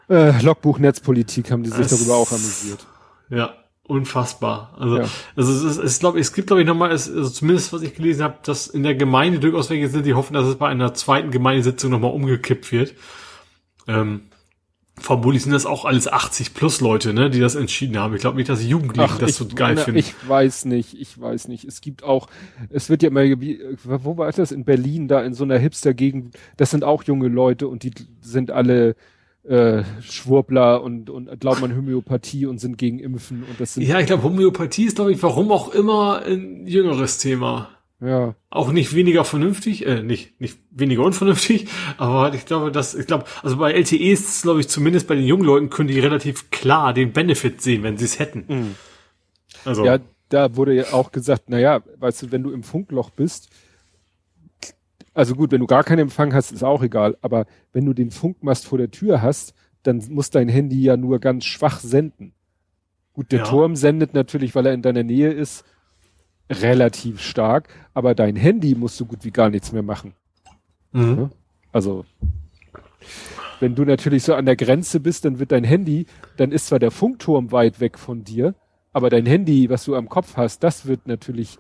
äh, 0.09 0.41
Logbuch 0.43 0.77
Netzpolitik 0.79 1.49
haben 1.51 1.63
die 1.63 1.69
sich 1.69 1.87
Das- 1.87 1.97
darüber 1.97 2.15
auch 2.15 2.31
amüsiert. 2.31 2.85
Ja, 3.29 3.53
unfassbar. 3.87 4.75
Also, 4.79 4.97
Ja. 4.97 5.09
also 5.35 5.51
es, 5.51 5.77
ist, 5.77 5.83
es, 5.83 5.99
glaub, 5.99 6.15
es 6.15 6.33
gibt, 6.33 6.47
glaube 6.47 6.61
ich, 6.61 6.67
nochmal, 6.67 6.91
also 6.91 7.29
zumindest 7.29 7.73
was 7.73 7.81
ich 7.81 7.95
gelesen 7.95 8.23
habe, 8.23 8.37
dass 8.43 8.67
in 8.67 8.83
der 8.83 8.95
Gemeinde 8.95 9.39
durchaus 9.39 9.69
welche 9.69 9.89
sind, 9.89 10.05
die 10.05 10.13
hoffen, 10.13 10.33
dass 10.33 10.47
es 10.47 10.55
bei 10.55 10.69
einer 10.69 10.93
zweiten 10.93 11.31
Gemeindesitzung 11.31 11.91
nochmal 11.91 12.11
umgekippt 12.11 12.71
wird. 12.71 12.93
Ähm, 13.87 14.21
vermutlich 14.97 15.43
sind 15.43 15.51
das 15.51 15.65
auch 15.65 15.85
alles 15.85 16.07
80 16.07 16.53
plus 16.53 16.79
Leute, 16.79 17.13
ne, 17.13 17.29
die 17.29 17.39
das 17.39 17.55
entschieden 17.55 17.97
haben. 17.97 18.13
Ich 18.15 18.21
glaube 18.21 18.37
nicht, 18.37 18.47
dass 18.47 18.59
die 18.59 18.69
Jugendlichen 18.69 19.19
das 19.19 19.31
ich, 19.31 19.35
so 19.35 19.47
geil 19.47 19.73
na, 19.75 19.81
finden. 19.81 19.99
Ich 19.99 20.13
weiß 20.27 20.65
nicht, 20.65 20.99
ich 20.99 21.19
weiß 21.19 21.47
nicht. 21.49 21.65
Es 21.65 21.81
gibt 21.81 22.03
auch, 22.03 22.27
es 22.69 22.89
wird 22.89 23.03
ja 23.03 23.09
immer, 23.09 23.23
wie, 23.23 23.59
wo 23.83 24.17
war 24.17 24.31
das? 24.31 24.51
In 24.51 24.63
Berlin, 24.63 25.07
da 25.07 25.21
in 25.21 25.33
so 25.33 25.43
einer 25.43 25.57
Hipster-Gegend, 25.57 26.37
das 26.57 26.71
sind 26.71 26.83
auch 26.83 27.03
junge 27.03 27.27
Leute 27.27 27.67
und 27.67 27.83
die 27.83 27.91
sind 28.21 28.51
alle 28.51 28.95
äh, 29.43 29.83
Schwurbler 30.01 30.81
und, 30.81 31.09
und 31.09 31.39
glauben 31.39 31.63
an 31.65 31.75
Homöopathie 31.75 32.45
und 32.45 32.59
sind 32.59 32.77
gegen 32.77 32.99
Impfen 32.99 33.43
und 33.43 33.59
das 33.59 33.73
sind, 33.73 33.83
ja, 33.83 33.99
ich 33.99 34.07
glaube, 34.07 34.23
Homöopathie 34.23 34.85
ist, 34.85 34.95
glaube 34.95 35.11
ich, 35.11 35.21
warum 35.21 35.51
auch 35.51 35.73
immer 35.73 36.23
ein 36.25 36.65
jüngeres 36.65 37.17
Thema. 37.17 37.69
ja, 37.99 38.35
Auch 38.49 38.71
nicht 38.71 38.95
weniger 38.95 39.25
vernünftig, 39.25 39.85
äh, 39.85 40.01
nicht, 40.01 40.39
nicht 40.39 40.59
weniger 40.71 41.03
unvernünftig, 41.03 41.67
aber 41.97 42.33
ich 42.33 42.45
glaube, 42.45 42.71
dass, 42.71 42.95
ich 42.95 43.05
glaube, 43.05 43.25
also 43.41 43.57
bei 43.57 43.73
LTE 43.73 44.11
ist 44.11 44.29
es, 44.29 44.41
glaube 44.43 44.61
ich, 44.61 44.69
zumindest 44.69 45.07
bei 45.07 45.15
den 45.15 45.25
jungen 45.25 45.43
Leuten 45.43 45.69
können 45.69 45.89
die 45.89 45.99
relativ 45.99 46.49
klar 46.49 46.93
den 46.93 47.11
Benefit 47.11 47.61
sehen, 47.61 47.83
wenn 47.83 47.97
sie 47.97 48.05
es 48.05 48.19
hätten. 48.19 48.75
Also, 49.65 49.85
ja, 49.85 49.99
da 50.29 50.55
wurde 50.55 50.73
ja 50.73 50.93
auch 50.93 51.11
gesagt, 51.11 51.43
na 51.47 51.59
ja, 51.59 51.81
weißt 51.99 52.23
du, 52.23 52.31
wenn 52.31 52.43
du 52.43 52.51
im 52.51 52.63
Funkloch 52.63 53.09
bist, 53.11 53.49
also 55.13 55.35
gut, 55.35 55.51
wenn 55.51 55.59
du 55.59 55.67
gar 55.67 55.83
keinen 55.83 55.99
Empfang 55.99 56.33
hast, 56.33 56.51
ist 56.51 56.63
auch 56.63 56.81
egal, 56.83 57.17
aber 57.21 57.45
wenn 57.71 57.85
du 57.85 57.93
den 57.93 58.11
Funkmast 58.11 58.65
vor 58.65 58.77
der 58.77 58.91
Tür 58.91 59.21
hast, 59.21 59.53
dann 59.83 60.01
muss 60.09 60.29
dein 60.29 60.49
Handy 60.49 60.81
ja 60.81 60.97
nur 60.97 61.19
ganz 61.19 61.45
schwach 61.45 61.79
senden. 61.79 62.33
Gut, 63.13 63.31
der 63.31 63.39
Ja. 63.39 63.45
Turm 63.45 63.75
sendet 63.75 64.13
natürlich, 64.13 64.55
weil 64.55 64.65
er 64.65 64.73
in 64.73 64.81
deiner 64.81 65.03
Nähe 65.03 65.31
ist, 65.31 65.65
relativ 66.49 67.19
stark, 67.21 67.69
aber 67.93 68.15
dein 68.15 68.35
Handy 68.35 68.75
muss 68.75 68.97
so 68.97 69.05
gut 69.05 69.23
wie 69.23 69.31
gar 69.31 69.49
nichts 69.49 69.71
mehr 69.71 69.83
machen. 69.83 70.13
mhm. 70.91 71.29
Also, 71.71 72.05
wenn 73.59 73.73
du 73.75 73.83
natürlich 73.85 74.23
so 74.23 74.35
an 74.35 74.45
der 74.45 74.55
Grenze 74.55 74.99
bist, 74.99 75.25
dann 75.25 75.39
wird 75.39 75.51
dein 75.51 75.63
Handy, 75.63 76.05
dann 76.37 76.51
ist 76.51 76.67
zwar 76.67 76.79
der 76.79 76.91
Funkturm 76.91 77.51
weit 77.51 77.79
weg 77.79 77.97
von 77.97 78.23
dir, 78.23 78.53
aber 78.91 79.09
dein 79.09 79.25
Handy, 79.25 79.69
was 79.69 79.85
du 79.85 79.95
am 79.95 80.07
Kopf 80.09 80.37
hast, 80.37 80.63
das 80.63 80.85
wird 80.85 81.07
natürlich 81.07 81.57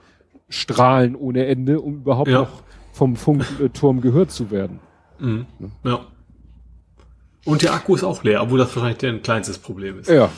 strahlen 0.49 1.15
ohne 1.15 1.45
Ende, 1.47 1.81
um 1.81 1.95
überhaupt 1.95 2.29
Ja. 2.29 2.41
noch 2.41 2.63
vom 2.93 3.17
Funkturm 3.17 3.99
gehört 3.99 4.31
zu 4.31 4.51
werden. 4.51 4.79
Mhm. 5.19 5.45
ja. 5.83 5.99
Und 7.45 7.61
der 7.61 7.73
Akku 7.73 7.95
ist 7.95 8.05
auch 8.05 8.23
leer, 8.23 8.41
obwohl 8.41 8.59
das 8.59 8.73
wahrscheinlich 8.73 8.99
dein 8.99 9.21
kleinstes 9.21 9.57
Problem 9.57 9.99
ist. 9.99 10.09
Ja. 10.09 10.29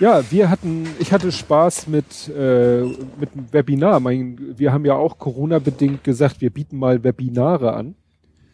Ja, 0.00 0.22
wir 0.30 0.50
hatten, 0.50 0.88
ich 0.98 1.12
hatte 1.12 1.30
Spaß 1.30 1.86
mit, 1.86 2.28
äh, 2.28 2.82
mit 2.82 3.32
einem 3.32 3.52
Webinar. 3.52 4.00
Mein, 4.00 4.54
wir 4.56 4.72
haben 4.72 4.84
ja 4.84 4.94
auch 4.94 5.18
Corona-bedingt 5.18 6.02
gesagt, 6.02 6.40
wir 6.40 6.50
bieten 6.50 6.78
mal 6.78 7.04
Webinare 7.04 7.74
an. 7.74 7.94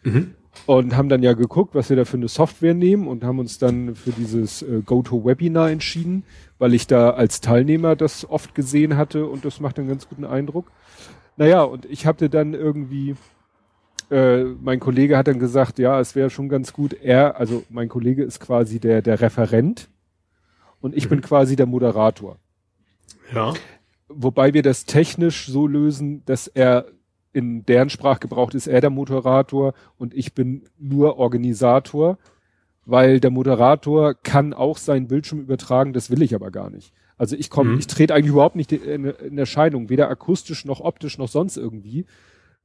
Mhm. 0.03 0.35
Und 0.65 0.95
haben 0.97 1.09
dann 1.09 1.23
ja 1.23 1.33
geguckt, 1.33 1.73
was 1.75 1.89
wir 1.89 1.97
da 1.97 2.05
für 2.05 2.17
eine 2.17 2.27
Software 2.27 2.73
nehmen 2.73 3.07
und 3.07 3.23
haben 3.23 3.39
uns 3.39 3.57
dann 3.57 3.95
für 3.95 4.11
dieses 4.11 4.61
äh, 4.61 4.81
GoToWebinar 4.85 5.71
entschieden, 5.71 6.23
weil 6.59 6.73
ich 6.73 6.87
da 6.87 7.11
als 7.11 7.41
Teilnehmer 7.41 7.95
das 7.95 8.29
oft 8.29 8.53
gesehen 8.53 8.97
hatte 8.97 9.25
und 9.25 9.45
das 9.45 9.59
macht 9.59 9.79
einen 9.79 9.87
ganz 9.87 10.09
guten 10.09 10.25
Eindruck. 10.25 10.71
Naja, 11.41 11.63
und 11.63 11.85
ich 11.85 12.05
hatte 12.05 12.29
dann 12.29 12.53
irgendwie, 12.53 13.15
äh, 14.11 14.43
mein 14.43 14.79
Kollege 14.79 15.17
hat 15.17 15.27
dann 15.27 15.39
gesagt, 15.39 15.79
ja, 15.79 15.99
es 15.99 16.13
wäre 16.13 16.29
schon 16.29 16.49
ganz 16.49 16.71
gut, 16.71 16.93
er, 16.93 17.39
also 17.39 17.63
mein 17.71 17.89
Kollege 17.89 18.23
ist 18.23 18.39
quasi 18.39 18.79
der, 18.79 19.01
der 19.01 19.19
Referent 19.21 19.89
und 20.81 20.95
ich 20.95 21.05
mhm. 21.05 21.09
bin 21.09 21.21
quasi 21.21 21.55
der 21.55 21.65
Moderator. 21.65 22.37
Ja. 23.33 23.55
Wobei 24.07 24.53
wir 24.53 24.61
das 24.61 24.85
technisch 24.85 25.47
so 25.47 25.65
lösen, 25.65 26.23
dass 26.27 26.45
er 26.45 26.85
in 27.33 27.65
deren 27.65 27.89
Sprachgebrauch 27.89 28.51
ist 28.51 28.67
er 28.67 28.79
der 28.79 28.91
Moderator 28.91 29.73
und 29.97 30.13
ich 30.13 30.35
bin 30.35 30.69
nur 30.77 31.17
Organisator, 31.17 32.19
weil 32.85 33.19
der 33.19 33.31
Moderator 33.31 34.13
kann 34.13 34.53
auch 34.53 34.77
seinen 34.77 35.07
Bildschirm 35.07 35.39
übertragen, 35.39 35.91
das 35.91 36.11
will 36.11 36.21
ich 36.21 36.35
aber 36.35 36.51
gar 36.51 36.69
nicht. 36.69 36.93
Also 37.17 37.35
ich 37.35 37.49
komme, 37.49 37.71
mhm. 37.71 37.79
ich 37.79 37.87
trete 37.87 38.13
eigentlich 38.13 38.31
überhaupt 38.31 38.55
nicht 38.55 38.71
in, 38.71 39.05
in 39.05 39.37
Erscheinung, 39.37 39.89
weder 39.89 40.09
akustisch 40.09 40.65
noch 40.65 40.81
optisch 40.81 41.17
noch 41.17 41.27
sonst 41.27 41.57
irgendwie. 41.57 42.05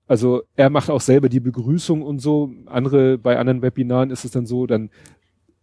Also 0.06 0.42
er 0.54 0.70
macht 0.70 0.88
auch 0.88 1.00
selber 1.00 1.28
die 1.28 1.40
Begrüßung 1.40 2.02
und 2.02 2.20
so. 2.20 2.50
Andere, 2.66 3.18
bei 3.18 3.38
anderen 3.38 3.62
Webinaren 3.62 4.10
ist 4.10 4.24
es 4.24 4.30
dann 4.30 4.46
so, 4.46 4.66
dann 4.66 4.90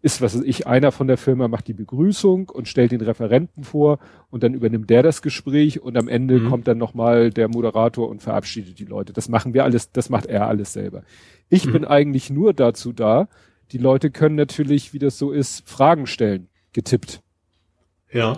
ist, 0.03 0.22
was 0.22 0.35
weiß 0.35 0.43
ich, 0.43 0.68
einer 0.68 0.91
von 0.91 1.07
der 1.07 1.18
Firma 1.18 1.47
macht 1.47 1.69
die 1.69 1.73
Begrüßung 1.73 2.49
und 2.49 2.68
stellt 2.68 2.91
den 2.91 2.99
Referenten 2.99 3.64
vor 3.64 3.99
und 4.30 4.43
dann 4.43 4.53
übernimmt 4.53 4.89
der 4.89 5.01
das 5.01 5.22
Gespräch 5.22 5.81
und 5.81 5.97
am 5.97 6.10
Ende 6.10 6.39
mhm. 6.39 6.49
kommt 6.49 6.68
dann 6.68 6.77
nochmal 6.77 7.30
der 7.30 7.47
Moderator 7.47 8.10
und 8.10 8.22
verabschiedet 8.22 8.77
die 8.80 8.85
Leute. 8.85 9.14
Das 9.14 9.30
machen 9.30 9.53
wir 9.53 9.64
alles, 9.64 9.93
das 9.93 10.10
macht 10.10 10.26
er 10.26 10.49
alles 10.49 10.73
selber. 10.73 11.03
Ich 11.47 11.65
mhm. 11.65 11.72
bin 11.72 11.85
eigentlich 11.85 12.30
nur 12.30 12.53
dazu 12.53 12.91
da, 12.91 13.30
die 13.72 13.77
Leute 13.77 14.11
können 14.11 14.35
natürlich, 14.35 14.93
wie 14.93 14.99
das 14.99 15.18
so 15.18 15.31
ist, 15.31 15.68
Fragen 15.69 16.05
stellen, 16.05 16.49
getippt. 16.73 17.22
Ja. 18.11 18.38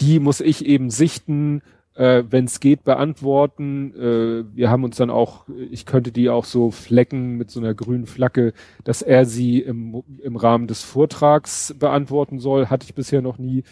Die 0.00 0.18
muss 0.18 0.40
ich 0.40 0.64
eben 0.66 0.90
sichten, 0.90 1.62
äh, 1.94 2.24
wenn 2.28 2.44
es 2.44 2.60
geht, 2.60 2.84
beantworten. 2.84 3.94
Äh, 3.94 4.56
wir 4.56 4.70
haben 4.70 4.84
uns 4.84 4.96
dann 4.96 5.10
auch, 5.10 5.46
ich 5.70 5.86
könnte 5.86 6.12
die 6.12 6.28
auch 6.28 6.44
so 6.44 6.70
flecken 6.70 7.36
mit 7.36 7.50
so 7.50 7.60
einer 7.60 7.74
grünen 7.74 8.06
Flagge, 8.06 8.52
dass 8.82 9.02
er 9.02 9.24
sie 9.26 9.60
im, 9.60 10.02
im 10.22 10.36
Rahmen 10.36 10.66
des 10.66 10.82
Vortrags 10.82 11.74
beantworten 11.78 12.38
soll, 12.38 12.66
hatte 12.66 12.86
ich 12.86 12.94
bisher 12.94 13.22
noch 13.22 13.38
nie. 13.38 13.64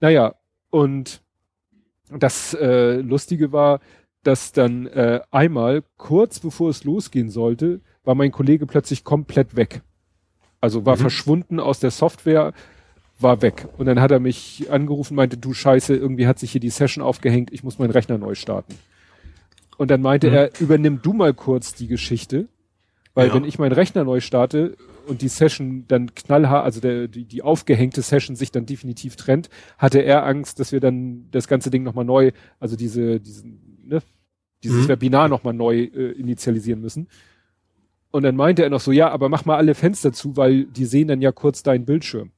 Naja, 0.00 0.34
und 0.70 1.22
das 2.10 2.54
äh, 2.54 2.96
Lustige 2.96 3.52
war, 3.52 3.80
dass 4.22 4.52
dann 4.52 4.86
äh, 4.86 5.20
einmal, 5.30 5.84
kurz 5.96 6.40
bevor 6.40 6.70
es 6.70 6.84
losgehen 6.84 7.30
sollte, 7.30 7.80
war 8.04 8.14
mein 8.14 8.32
Kollege 8.32 8.66
plötzlich 8.66 9.04
komplett 9.04 9.56
weg. 9.56 9.82
Also 10.60 10.86
war 10.86 10.96
mhm. 10.96 11.00
verschwunden 11.00 11.60
aus 11.60 11.78
der 11.78 11.90
Software, 11.90 12.52
war 13.18 13.42
weg. 13.42 13.68
Und 13.78 13.86
dann 13.86 14.00
hat 14.00 14.10
er 14.10 14.20
mich 14.20 14.66
angerufen, 14.70 15.14
meinte, 15.14 15.36
du 15.36 15.52
Scheiße, 15.52 15.94
irgendwie 15.94 16.26
hat 16.26 16.38
sich 16.38 16.52
hier 16.52 16.60
die 16.60 16.70
Session 16.70 17.02
aufgehängt, 17.02 17.52
ich 17.52 17.62
muss 17.62 17.78
meinen 17.78 17.90
Rechner 17.90 18.18
neu 18.18 18.34
starten. 18.34 18.74
Und 19.76 19.90
dann 19.90 20.02
meinte 20.02 20.28
mhm. 20.28 20.34
er, 20.34 20.60
übernimm 20.60 21.00
du 21.02 21.12
mal 21.12 21.34
kurz 21.34 21.74
die 21.74 21.86
Geschichte, 21.86 22.48
weil 23.14 23.28
ja. 23.28 23.34
wenn 23.34 23.44
ich 23.44 23.58
meinen 23.58 23.72
Rechner 23.72 24.04
neu 24.04 24.20
starte 24.20 24.76
und 25.06 25.22
die 25.22 25.28
Session 25.28 25.84
dann 25.88 26.14
knallhart, 26.14 26.64
also 26.64 26.80
der, 26.80 27.08
die, 27.08 27.24
die 27.24 27.42
aufgehängte 27.42 28.02
Session 28.02 28.36
sich 28.36 28.50
dann 28.50 28.66
definitiv 28.66 29.16
trennt, 29.16 29.50
hatte 29.78 30.00
er 30.00 30.26
Angst, 30.26 30.58
dass 30.60 30.72
wir 30.72 30.80
dann 30.80 31.28
das 31.30 31.46
ganze 31.46 31.70
Ding 31.70 31.82
nochmal 31.82 32.04
neu, 32.04 32.32
also 32.58 32.76
diese, 32.76 33.20
diesen, 33.20 33.82
ne, 33.86 34.02
dieses 34.62 34.84
mhm. 34.84 34.88
Webinar 34.88 35.28
nochmal 35.28 35.54
neu 35.54 35.82
äh, 35.82 36.12
initialisieren 36.12 36.80
müssen. 36.80 37.08
Und 38.10 38.22
dann 38.22 38.36
meinte 38.36 38.62
er 38.62 38.70
noch 38.70 38.80
so, 38.80 38.92
ja, 38.92 39.10
aber 39.10 39.28
mach 39.28 39.44
mal 39.44 39.56
alle 39.56 39.74
Fenster 39.74 40.12
zu, 40.12 40.36
weil 40.36 40.64
die 40.64 40.84
sehen 40.84 41.08
dann 41.08 41.20
ja 41.20 41.32
kurz 41.32 41.62
deinen 41.62 41.84
Bildschirm. 41.84 42.30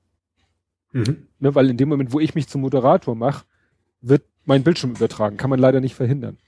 Mhm. 0.96 1.26
Ne, 1.40 1.54
weil 1.54 1.68
in 1.70 1.76
dem 1.76 1.88
Moment, 1.88 2.12
wo 2.12 2.20
ich 2.20 2.34
mich 2.34 2.48
zum 2.48 2.62
Moderator 2.62 3.14
mache, 3.14 3.44
wird 4.00 4.22
mein 4.44 4.62
Bildschirm 4.62 4.92
übertragen. 4.92 5.36
Kann 5.36 5.50
man 5.50 5.58
leider 5.58 5.80
nicht 5.80 5.94
verhindern. 5.94 6.38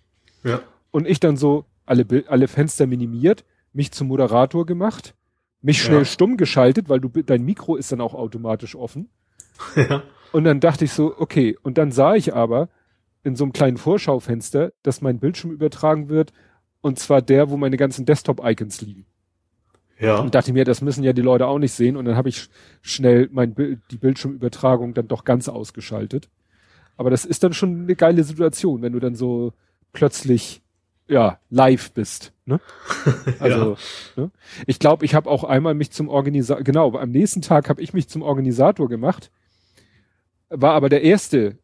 Ja. 0.44 0.60
Und 0.90 1.06
ich 1.06 1.20
dann 1.20 1.36
so 1.36 1.66
alle, 1.84 2.06
alle 2.28 2.48
Fenster 2.48 2.86
minimiert, 2.86 3.44
mich 3.72 3.92
zum 3.92 4.08
Moderator 4.08 4.64
gemacht, 4.64 5.14
mich 5.60 5.82
schnell 5.82 5.98
ja. 5.98 6.04
stumm 6.04 6.36
geschaltet, 6.36 6.88
weil 6.88 7.00
du 7.00 7.08
dein 7.08 7.44
Mikro 7.44 7.76
ist 7.76 7.92
dann 7.92 8.00
auch 8.00 8.14
automatisch 8.14 8.74
offen. 8.74 9.08
Ja. 9.74 10.04
Und 10.30 10.44
dann 10.44 10.60
dachte 10.60 10.84
ich 10.84 10.92
so, 10.92 11.14
okay, 11.18 11.56
und 11.62 11.78
dann 11.78 11.90
sah 11.90 12.14
ich 12.14 12.34
aber 12.34 12.68
in 13.24 13.34
so 13.34 13.44
einem 13.44 13.52
kleinen 13.52 13.76
Vorschaufenster, 13.76 14.72
dass 14.82 15.00
mein 15.00 15.18
Bildschirm 15.18 15.50
übertragen 15.50 16.08
wird, 16.08 16.32
und 16.80 16.98
zwar 16.98 17.22
der, 17.22 17.50
wo 17.50 17.56
meine 17.56 17.76
ganzen 17.76 18.04
Desktop-Icons 18.04 18.82
liegen. 18.82 19.06
Ja. 20.00 20.18
Und 20.18 20.34
dachte 20.34 20.52
mir, 20.52 20.64
das 20.64 20.80
müssen 20.80 21.02
ja 21.02 21.12
die 21.12 21.22
Leute 21.22 21.46
auch 21.46 21.58
nicht 21.58 21.72
sehen. 21.72 21.96
Und 21.96 22.04
dann 22.04 22.16
habe 22.16 22.28
ich 22.28 22.48
schnell 22.82 23.28
mein 23.32 23.54
Bild, 23.54 23.80
die 23.90 23.96
Bildschirmübertragung 23.96 24.94
dann 24.94 25.08
doch 25.08 25.24
ganz 25.24 25.48
ausgeschaltet. 25.48 26.28
Aber 26.96 27.10
das 27.10 27.24
ist 27.24 27.42
dann 27.42 27.52
schon 27.52 27.82
eine 27.82 27.96
geile 27.96 28.24
Situation, 28.24 28.82
wenn 28.82 28.92
du 28.92 29.00
dann 29.00 29.14
so 29.14 29.52
plötzlich 29.92 30.62
ja 31.08 31.38
live 31.50 31.92
bist. 31.92 32.32
Ne? 32.44 32.60
Also 33.40 33.76
ja. 34.16 34.22
ne? 34.22 34.30
ich 34.66 34.78
glaube, 34.78 35.04
ich 35.04 35.14
habe 35.14 35.30
auch 35.30 35.44
einmal 35.44 35.74
mich 35.74 35.90
zum 35.90 36.08
Organisator, 36.08 36.62
genau, 36.62 36.96
am 36.96 37.10
nächsten 37.10 37.42
Tag 37.42 37.68
habe 37.68 37.82
ich 37.82 37.92
mich 37.92 38.08
zum 38.08 38.22
Organisator 38.22 38.88
gemacht, 38.88 39.30
war 40.48 40.74
aber 40.74 40.88
der 40.88 41.02
erste. 41.02 41.58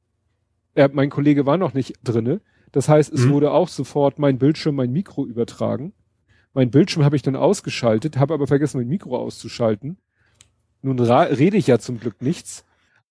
Er, 0.74 0.90
mein 0.92 1.10
Kollege 1.10 1.46
war 1.46 1.56
noch 1.56 1.72
nicht 1.72 1.94
drinne. 2.02 2.40
Das 2.72 2.88
heißt, 2.88 3.12
es 3.12 3.26
mhm. 3.26 3.30
wurde 3.30 3.52
auch 3.52 3.68
sofort 3.68 4.18
mein 4.18 4.38
Bildschirm, 4.38 4.74
mein 4.74 4.92
Mikro 4.92 5.24
übertragen. 5.24 5.92
Mein 6.54 6.70
Bildschirm 6.70 7.04
habe 7.04 7.16
ich 7.16 7.22
dann 7.22 7.36
ausgeschaltet, 7.36 8.16
habe 8.16 8.32
aber 8.32 8.46
vergessen, 8.46 8.78
mein 8.78 8.88
Mikro 8.88 9.18
auszuschalten. 9.18 9.98
Nun 10.82 11.00
rede 11.00 11.56
ich 11.56 11.66
ja 11.66 11.78
zum 11.78 11.98
Glück 11.98 12.22
nichts. 12.22 12.64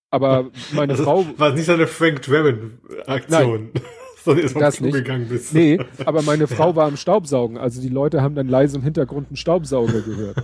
Aber 0.09 0.49
meine 0.73 0.93
also, 0.93 1.03
Frau. 1.03 1.25
War 1.37 1.53
nicht 1.53 1.65
so 1.65 1.73
eine 1.73 1.87
Frank 1.87 2.21
Draven 2.21 2.79
Aktion. 3.05 3.71
Sondern 4.23 4.45
ist 4.45 4.55
das 4.55 4.79
nicht. 4.79 4.93
Gegangen 4.93 5.27
bist. 5.27 5.53
Nee, 5.53 5.79
aber 6.05 6.21
meine 6.21 6.47
Frau 6.47 6.69
ja. 6.69 6.75
war 6.77 6.87
am 6.87 6.95
Staubsaugen. 6.95 7.57
Also 7.57 7.81
die 7.81 7.89
Leute 7.89 8.21
haben 8.21 8.35
dann 8.35 8.47
leise 8.47 8.77
im 8.77 8.83
Hintergrund 8.83 9.27
einen 9.27 9.35
Staubsauger 9.35 9.99
gehört. 9.99 10.37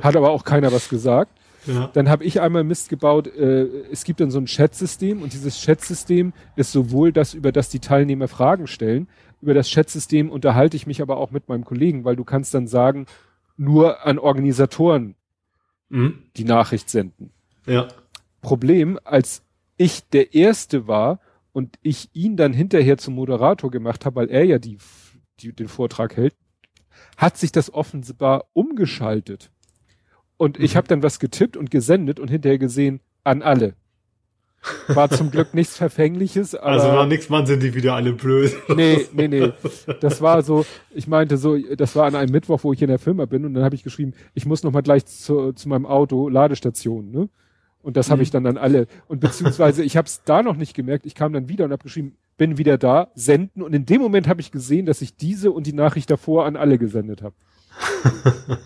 Hat 0.00 0.14
aber 0.14 0.30
auch 0.30 0.44
keiner 0.44 0.70
was 0.70 0.88
gesagt. 0.88 1.32
Ja. 1.66 1.90
Dann 1.92 2.08
habe 2.08 2.22
ich 2.22 2.40
einmal 2.40 2.62
Mist 2.62 2.88
gebaut. 2.88 3.26
Äh, 3.26 3.66
es 3.90 4.04
gibt 4.04 4.20
dann 4.20 4.30
so 4.30 4.38
ein 4.38 4.46
Chatsystem 4.46 5.22
und 5.22 5.32
dieses 5.32 5.60
Chatsystem 5.60 6.32
ist 6.54 6.70
sowohl 6.70 7.10
das, 7.10 7.34
über 7.34 7.50
das 7.50 7.68
die 7.68 7.80
Teilnehmer 7.80 8.28
Fragen 8.28 8.68
stellen, 8.68 9.08
über 9.44 9.52
das 9.52 9.70
Chatsystem 9.70 10.30
unterhalte 10.30 10.74
ich 10.74 10.86
mich 10.86 11.02
aber 11.02 11.18
auch 11.18 11.30
mit 11.30 11.50
meinem 11.50 11.66
Kollegen, 11.66 12.04
weil 12.04 12.16
du 12.16 12.24
kannst 12.24 12.54
dann 12.54 12.66
sagen, 12.66 13.04
nur 13.58 14.06
an 14.06 14.18
Organisatoren 14.18 15.16
mhm. 15.90 16.22
die 16.34 16.44
Nachricht 16.44 16.88
senden. 16.88 17.30
Ja. 17.66 17.88
Problem, 18.40 18.98
als 19.04 19.42
ich 19.76 20.08
der 20.08 20.34
Erste 20.34 20.88
war 20.88 21.20
und 21.52 21.78
ich 21.82 22.08
ihn 22.14 22.38
dann 22.38 22.54
hinterher 22.54 22.96
zum 22.96 23.14
Moderator 23.16 23.70
gemacht 23.70 24.06
habe, 24.06 24.16
weil 24.16 24.30
er 24.30 24.44
ja 24.44 24.58
die, 24.58 24.78
die, 25.40 25.52
den 25.52 25.68
Vortrag 25.68 26.16
hält, 26.16 26.34
hat 27.18 27.36
sich 27.36 27.52
das 27.52 27.72
offenbar 27.72 28.46
umgeschaltet. 28.54 29.50
Und 30.38 30.58
mhm. 30.58 30.64
ich 30.64 30.74
habe 30.74 30.88
dann 30.88 31.02
was 31.02 31.18
getippt 31.18 31.58
und 31.58 31.70
gesendet 31.70 32.18
und 32.18 32.30
hinterher 32.30 32.58
gesehen, 32.58 33.00
an 33.24 33.42
alle. 33.42 33.74
War 34.88 35.10
zum 35.10 35.30
Glück 35.30 35.54
nichts 35.54 35.76
Verfängliches. 35.76 36.54
Aber 36.54 36.66
also 36.66 36.88
war 36.88 37.06
nichts, 37.06 37.28
man 37.28 37.46
sind 37.46 37.62
die 37.62 37.74
wieder 37.74 37.94
alle 37.94 38.12
blöd. 38.12 38.54
Nee, 38.68 39.06
nee, 39.12 39.28
nee. 39.28 39.52
Das 40.00 40.20
war 40.20 40.42
so, 40.42 40.64
ich 40.90 41.06
meinte 41.06 41.36
so, 41.36 41.56
das 41.56 41.94
war 41.96 42.06
an 42.06 42.14
einem 42.14 42.32
Mittwoch, 42.32 42.60
wo 42.62 42.72
ich 42.72 42.82
in 42.82 42.88
der 42.88 42.98
Firma 42.98 43.26
bin 43.26 43.44
und 43.44 43.54
dann 43.54 43.64
habe 43.64 43.74
ich 43.74 43.82
geschrieben, 43.82 44.14
ich 44.34 44.46
muss 44.46 44.62
noch 44.62 44.72
mal 44.72 44.82
gleich 44.82 45.06
zu, 45.06 45.52
zu 45.52 45.68
meinem 45.68 45.86
Auto, 45.86 46.28
Ladestation, 46.28 47.10
ne? 47.10 47.28
Und 47.82 47.98
das 47.98 48.08
mhm. 48.08 48.12
habe 48.12 48.22
ich 48.22 48.30
dann 48.30 48.46
an 48.46 48.56
alle. 48.56 48.86
Und 49.08 49.20
beziehungsweise 49.20 49.84
ich 49.84 49.96
habe 49.98 50.06
es 50.06 50.22
da 50.24 50.42
noch 50.42 50.56
nicht 50.56 50.74
gemerkt, 50.74 51.04
ich 51.04 51.14
kam 51.14 51.34
dann 51.34 51.48
wieder 51.48 51.66
und 51.66 51.72
habe 51.72 51.82
geschrieben, 51.82 52.16
bin 52.38 52.56
wieder 52.56 52.78
da, 52.78 53.08
senden. 53.14 53.62
Und 53.62 53.74
in 53.74 53.84
dem 53.84 54.00
Moment 54.00 54.26
habe 54.26 54.40
ich 54.40 54.50
gesehen, 54.50 54.86
dass 54.86 55.02
ich 55.02 55.16
diese 55.16 55.52
und 55.52 55.66
die 55.66 55.74
Nachricht 55.74 56.10
davor 56.10 56.46
an 56.46 56.56
alle 56.56 56.78
gesendet 56.78 57.22
habe. 57.22 57.34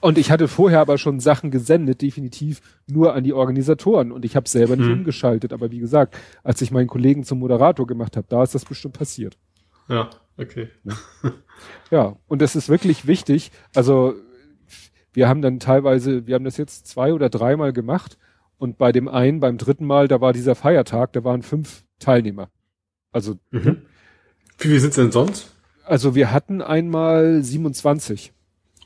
Und 0.00 0.18
ich 0.18 0.30
hatte 0.30 0.46
vorher 0.46 0.80
aber 0.80 0.96
schon 0.96 1.18
Sachen 1.20 1.50
gesendet, 1.50 2.02
definitiv 2.02 2.60
nur 2.86 3.14
an 3.14 3.24
die 3.24 3.32
Organisatoren. 3.32 4.12
Und 4.12 4.24
ich 4.24 4.36
habe 4.36 4.48
selber 4.48 4.76
nicht 4.76 4.86
hm. 4.86 4.98
umgeschaltet. 5.00 5.52
Aber 5.52 5.70
wie 5.70 5.80
gesagt, 5.80 6.16
als 6.44 6.62
ich 6.62 6.70
meinen 6.70 6.86
Kollegen 6.86 7.24
zum 7.24 7.40
Moderator 7.40 7.86
gemacht 7.86 8.16
habe, 8.16 8.26
da 8.28 8.42
ist 8.42 8.54
das 8.54 8.64
bestimmt 8.64 8.96
passiert. 8.96 9.36
Ja, 9.88 10.10
okay. 10.36 10.68
Ja, 10.84 11.32
ja 11.90 12.16
und 12.28 12.42
das 12.42 12.54
ist 12.54 12.68
wirklich 12.68 13.06
wichtig. 13.06 13.50
Also 13.74 14.14
wir 15.12 15.28
haben 15.28 15.42
dann 15.42 15.58
teilweise, 15.58 16.26
wir 16.26 16.36
haben 16.36 16.44
das 16.44 16.58
jetzt 16.58 16.86
zwei 16.86 17.12
oder 17.12 17.28
dreimal 17.28 17.72
gemacht. 17.72 18.18
Und 18.56 18.78
bei 18.78 18.92
dem 18.92 19.08
einen, 19.08 19.40
beim 19.40 19.58
dritten 19.58 19.86
Mal, 19.86 20.08
da 20.08 20.20
war 20.20 20.32
dieser 20.32 20.54
Feiertag, 20.54 21.12
da 21.12 21.24
waren 21.24 21.42
fünf 21.42 21.84
Teilnehmer. 21.98 22.50
Also. 23.12 23.34
Mhm. 23.50 23.82
Wie 24.58 24.68
viele 24.68 24.80
sind 24.80 24.90
es 24.90 24.96
denn 24.96 25.12
sonst? 25.12 25.54
Also 25.84 26.14
wir 26.14 26.32
hatten 26.32 26.60
einmal 26.60 27.42
27. 27.42 28.32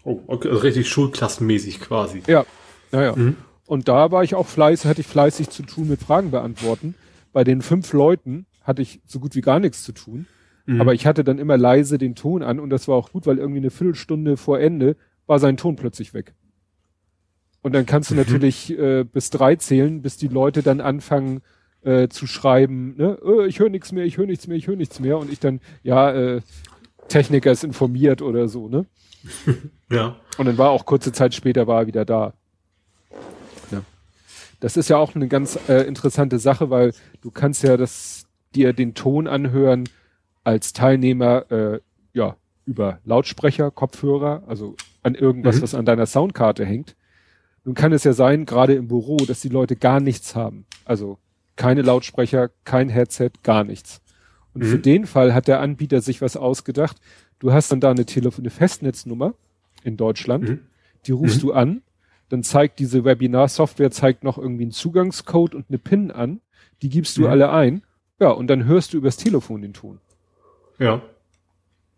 Oh, 0.04 0.20
okay, 0.26 0.48
also 0.48 0.60
richtig 0.60 0.88
schulklassenmäßig 0.88 1.80
quasi. 1.80 2.22
Ja, 2.26 2.44
naja. 2.90 3.14
Mhm. 3.14 3.36
Und 3.66 3.88
da 3.88 4.10
war 4.10 4.24
ich 4.24 4.34
auch 4.34 4.46
fleißig, 4.46 4.86
hatte 4.86 5.00
ich 5.00 5.06
fleißig 5.06 5.50
zu 5.50 5.62
tun 5.62 5.88
mit 5.88 6.00
Fragen 6.00 6.30
beantworten. 6.30 6.94
Bei 7.32 7.44
den 7.44 7.62
fünf 7.62 7.92
Leuten 7.92 8.46
hatte 8.62 8.82
ich 8.82 9.00
so 9.06 9.20
gut 9.20 9.34
wie 9.34 9.40
gar 9.40 9.60
nichts 9.60 9.82
zu 9.84 9.92
tun. 9.92 10.26
Mhm. 10.66 10.80
Aber 10.80 10.94
ich 10.94 11.06
hatte 11.06 11.24
dann 11.24 11.38
immer 11.38 11.56
leise 11.56 11.98
den 11.98 12.14
Ton 12.14 12.42
an 12.42 12.60
und 12.60 12.70
das 12.70 12.88
war 12.88 12.96
auch 12.96 13.12
gut, 13.12 13.26
weil 13.26 13.38
irgendwie 13.38 13.60
eine 13.60 13.70
Viertelstunde 13.70 14.36
vor 14.36 14.60
Ende 14.60 14.96
war 15.26 15.38
sein 15.38 15.56
Ton 15.56 15.76
plötzlich 15.76 16.14
weg. 16.14 16.34
Und 17.62 17.74
dann 17.74 17.86
kannst 17.86 18.10
du 18.10 18.14
mhm. 18.14 18.20
natürlich 18.20 18.76
äh, 18.76 19.04
bis 19.04 19.30
drei 19.30 19.56
zählen, 19.56 20.02
bis 20.02 20.16
die 20.16 20.28
Leute 20.28 20.62
dann 20.62 20.80
anfangen 20.80 21.42
äh, 21.82 22.08
zu 22.08 22.26
schreiben, 22.26 22.94
ne, 22.96 23.18
äh, 23.24 23.46
ich 23.46 23.58
höre 23.58 23.68
nichts 23.68 23.92
mehr, 23.92 24.04
ich 24.04 24.16
höre 24.16 24.26
nichts 24.26 24.46
mehr, 24.46 24.56
ich 24.56 24.66
höre 24.66 24.76
nichts 24.76 25.00
mehr. 25.00 25.18
Und 25.18 25.32
ich 25.32 25.40
dann, 25.40 25.60
ja, 25.82 26.12
äh, 26.12 26.40
Techniker 27.08 27.50
ist 27.50 27.64
informiert 27.64 28.22
oder 28.22 28.48
so, 28.48 28.68
ne? 28.68 28.86
ja. 29.90 30.16
Und 30.38 30.46
dann 30.46 30.58
war 30.58 30.70
auch 30.70 30.86
kurze 30.86 31.12
Zeit 31.12 31.34
später 31.34 31.66
war 31.66 31.82
er 31.82 31.86
wieder 31.86 32.04
da. 32.04 32.32
Ja. 33.70 33.82
Das 34.60 34.76
ist 34.76 34.88
ja 34.88 34.96
auch 34.96 35.14
eine 35.14 35.28
ganz 35.28 35.58
äh, 35.68 35.82
interessante 35.82 36.38
Sache, 36.38 36.70
weil 36.70 36.92
du 37.20 37.30
kannst 37.30 37.62
ja 37.62 37.76
das 37.76 38.26
dir 38.54 38.72
den 38.72 38.94
Ton 38.94 39.26
anhören 39.26 39.88
als 40.44 40.72
Teilnehmer 40.72 41.50
äh, 41.50 41.80
ja 42.12 42.36
über 42.64 43.00
Lautsprecher, 43.04 43.70
Kopfhörer, 43.70 44.42
also 44.46 44.76
an 45.02 45.14
irgendwas, 45.14 45.56
mhm. 45.56 45.62
was 45.62 45.74
an 45.74 45.84
deiner 45.84 46.06
Soundkarte 46.06 46.64
hängt. 46.64 46.96
Nun 47.64 47.74
kann 47.74 47.92
es 47.92 48.04
ja 48.04 48.12
sein, 48.12 48.46
gerade 48.46 48.74
im 48.74 48.88
Büro, 48.88 49.16
dass 49.18 49.40
die 49.40 49.48
Leute 49.48 49.76
gar 49.76 50.00
nichts 50.00 50.34
haben. 50.34 50.66
Also 50.84 51.18
keine 51.56 51.82
Lautsprecher, 51.82 52.50
kein 52.64 52.88
Headset, 52.88 53.30
gar 53.42 53.64
nichts. 53.64 54.00
Und 54.54 54.62
mhm. 54.62 54.66
für 54.66 54.78
den 54.78 55.06
Fall 55.06 55.34
hat 55.34 55.48
der 55.48 55.60
Anbieter 55.60 56.00
sich 56.00 56.20
was 56.20 56.36
ausgedacht. 56.36 56.96
Du 57.42 57.52
hast 57.52 57.72
dann 57.72 57.80
da 57.80 57.90
eine 57.90 58.06
Telefon, 58.06 58.44
eine 58.44 58.50
Festnetznummer 58.50 59.34
in 59.82 59.96
Deutschland. 59.96 60.48
Mhm. 60.48 60.60
Die 61.06 61.10
rufst 61.10 61.38
mhm. 61.38 61.40
du 61.48 61.52
an. 61.52 61.82
Dann 62.28 62.44
zeigt 62.44 62.78
diese 62.78 63.04
Webinar-Software 63.04 63.90
zeigt 63.90 64.22
noch 64.22 64.38
irgendwie 64.38 64.62
einen 64.62 64.70
Zugangscode 64.70 65.56
und 65.56 65.64
eine 65.68 65.78
PIN 65.78 66.12
an. 66.12 66.40
Die 66.82 66.88
gibst 66.88 67.16
du 67.16 67.22
mhm. 67.22 67.26
alle 67.26 67.50
ein. 67.50 67.82
Ja, 68.20 68.30
und 68.30 68.46
dann 68.46 68.64
hörst 68.66 68.92
du 68.92 68.98
übers 68.98 69.16
Telefon 69.16 69.60
den 69.60 69.72
Ton. 69.72 69.98
Ja. 70.78 71.02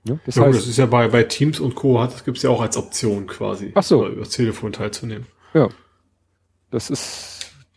Ja, 0.05 0.19
das, 0.25 0.37
ja, 0.37 0.45
heißt, 0.45 0.61
das 0.61 0.67
ist 0.67 0.79
ja 0.79 0.87
bei, 0.87 1.09
bei 1.09 1.25
Teams 1.25 1.61
und 1.61 1.75
Co. 1.75 2.01
hat, 2.01 2.15
das 2.15 2.25
gibt's 2.25 2.41
ja 2.41 2.49
auch 2.49 2.63
als 2.63 2.79
Option 2.79 3.27
quasi. 3.27 3.73
Ach 3.75 3.83
so. 3.83 4.09
Über 4.09 4.21
das 4.21 4.31
Telefon 4.31 4.73
teilzunehmen. 4.73 5.27
Ja. 5.53 5.69
Das 6.71 6.89
ist 6.89 7.34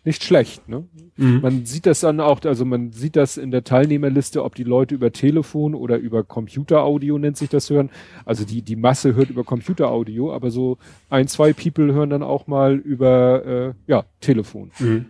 nicht 0.08 0.24
schlecht, 0.24 0.68
ne? 0.70 0.88
Mhm. 1.18 1.42
Man 1.42 1.66
sieht 1.66 1.86
das 1.86 2.00
dann 2.00 2.20
auch, 2.22 2.42
also 2.46 2.64
man 2.64 2.94
sieht 2.94 3.16
das 3.18 3.38
in 3.38 3.52
der 3.52 3.64
Teilnehmerliste, 3.64 4.44
ob 4.44 4.56
die 4.56 4.64
Leute 4.64 4.96
über 4.96 5.12
Telefon 5.12 5.76
oder 5.76 5.98
über 5.98 6.24
Computeraudio 6.24 7.18
nennt 7.20 7.36
sich 7.38 7.50
das 7.50 7.70
hören. 7.70 7.90
Also 8.24 8.46
die, 8.46 8.62
die 8.62 8.78
Masse 8.78 9.16
hört 9.16 9.30
über 9.30 9.44
Computeraudio, 9.44 10.34
aber 10.34 10.50
so 10.50 10.78
ein, 11.10 11.28
zwei 11.28 11.52
People 11.52 11.94
hören 11.94 12.10
dann 12.10 12.24
auch 12.24 12.48
mal 12.48 12.76
über, 12.76 13.46
äh, 13.46 13.74
ja, 13.92 14.06
Telefon. 14.22 14.72
Mhm. 14.80 15.08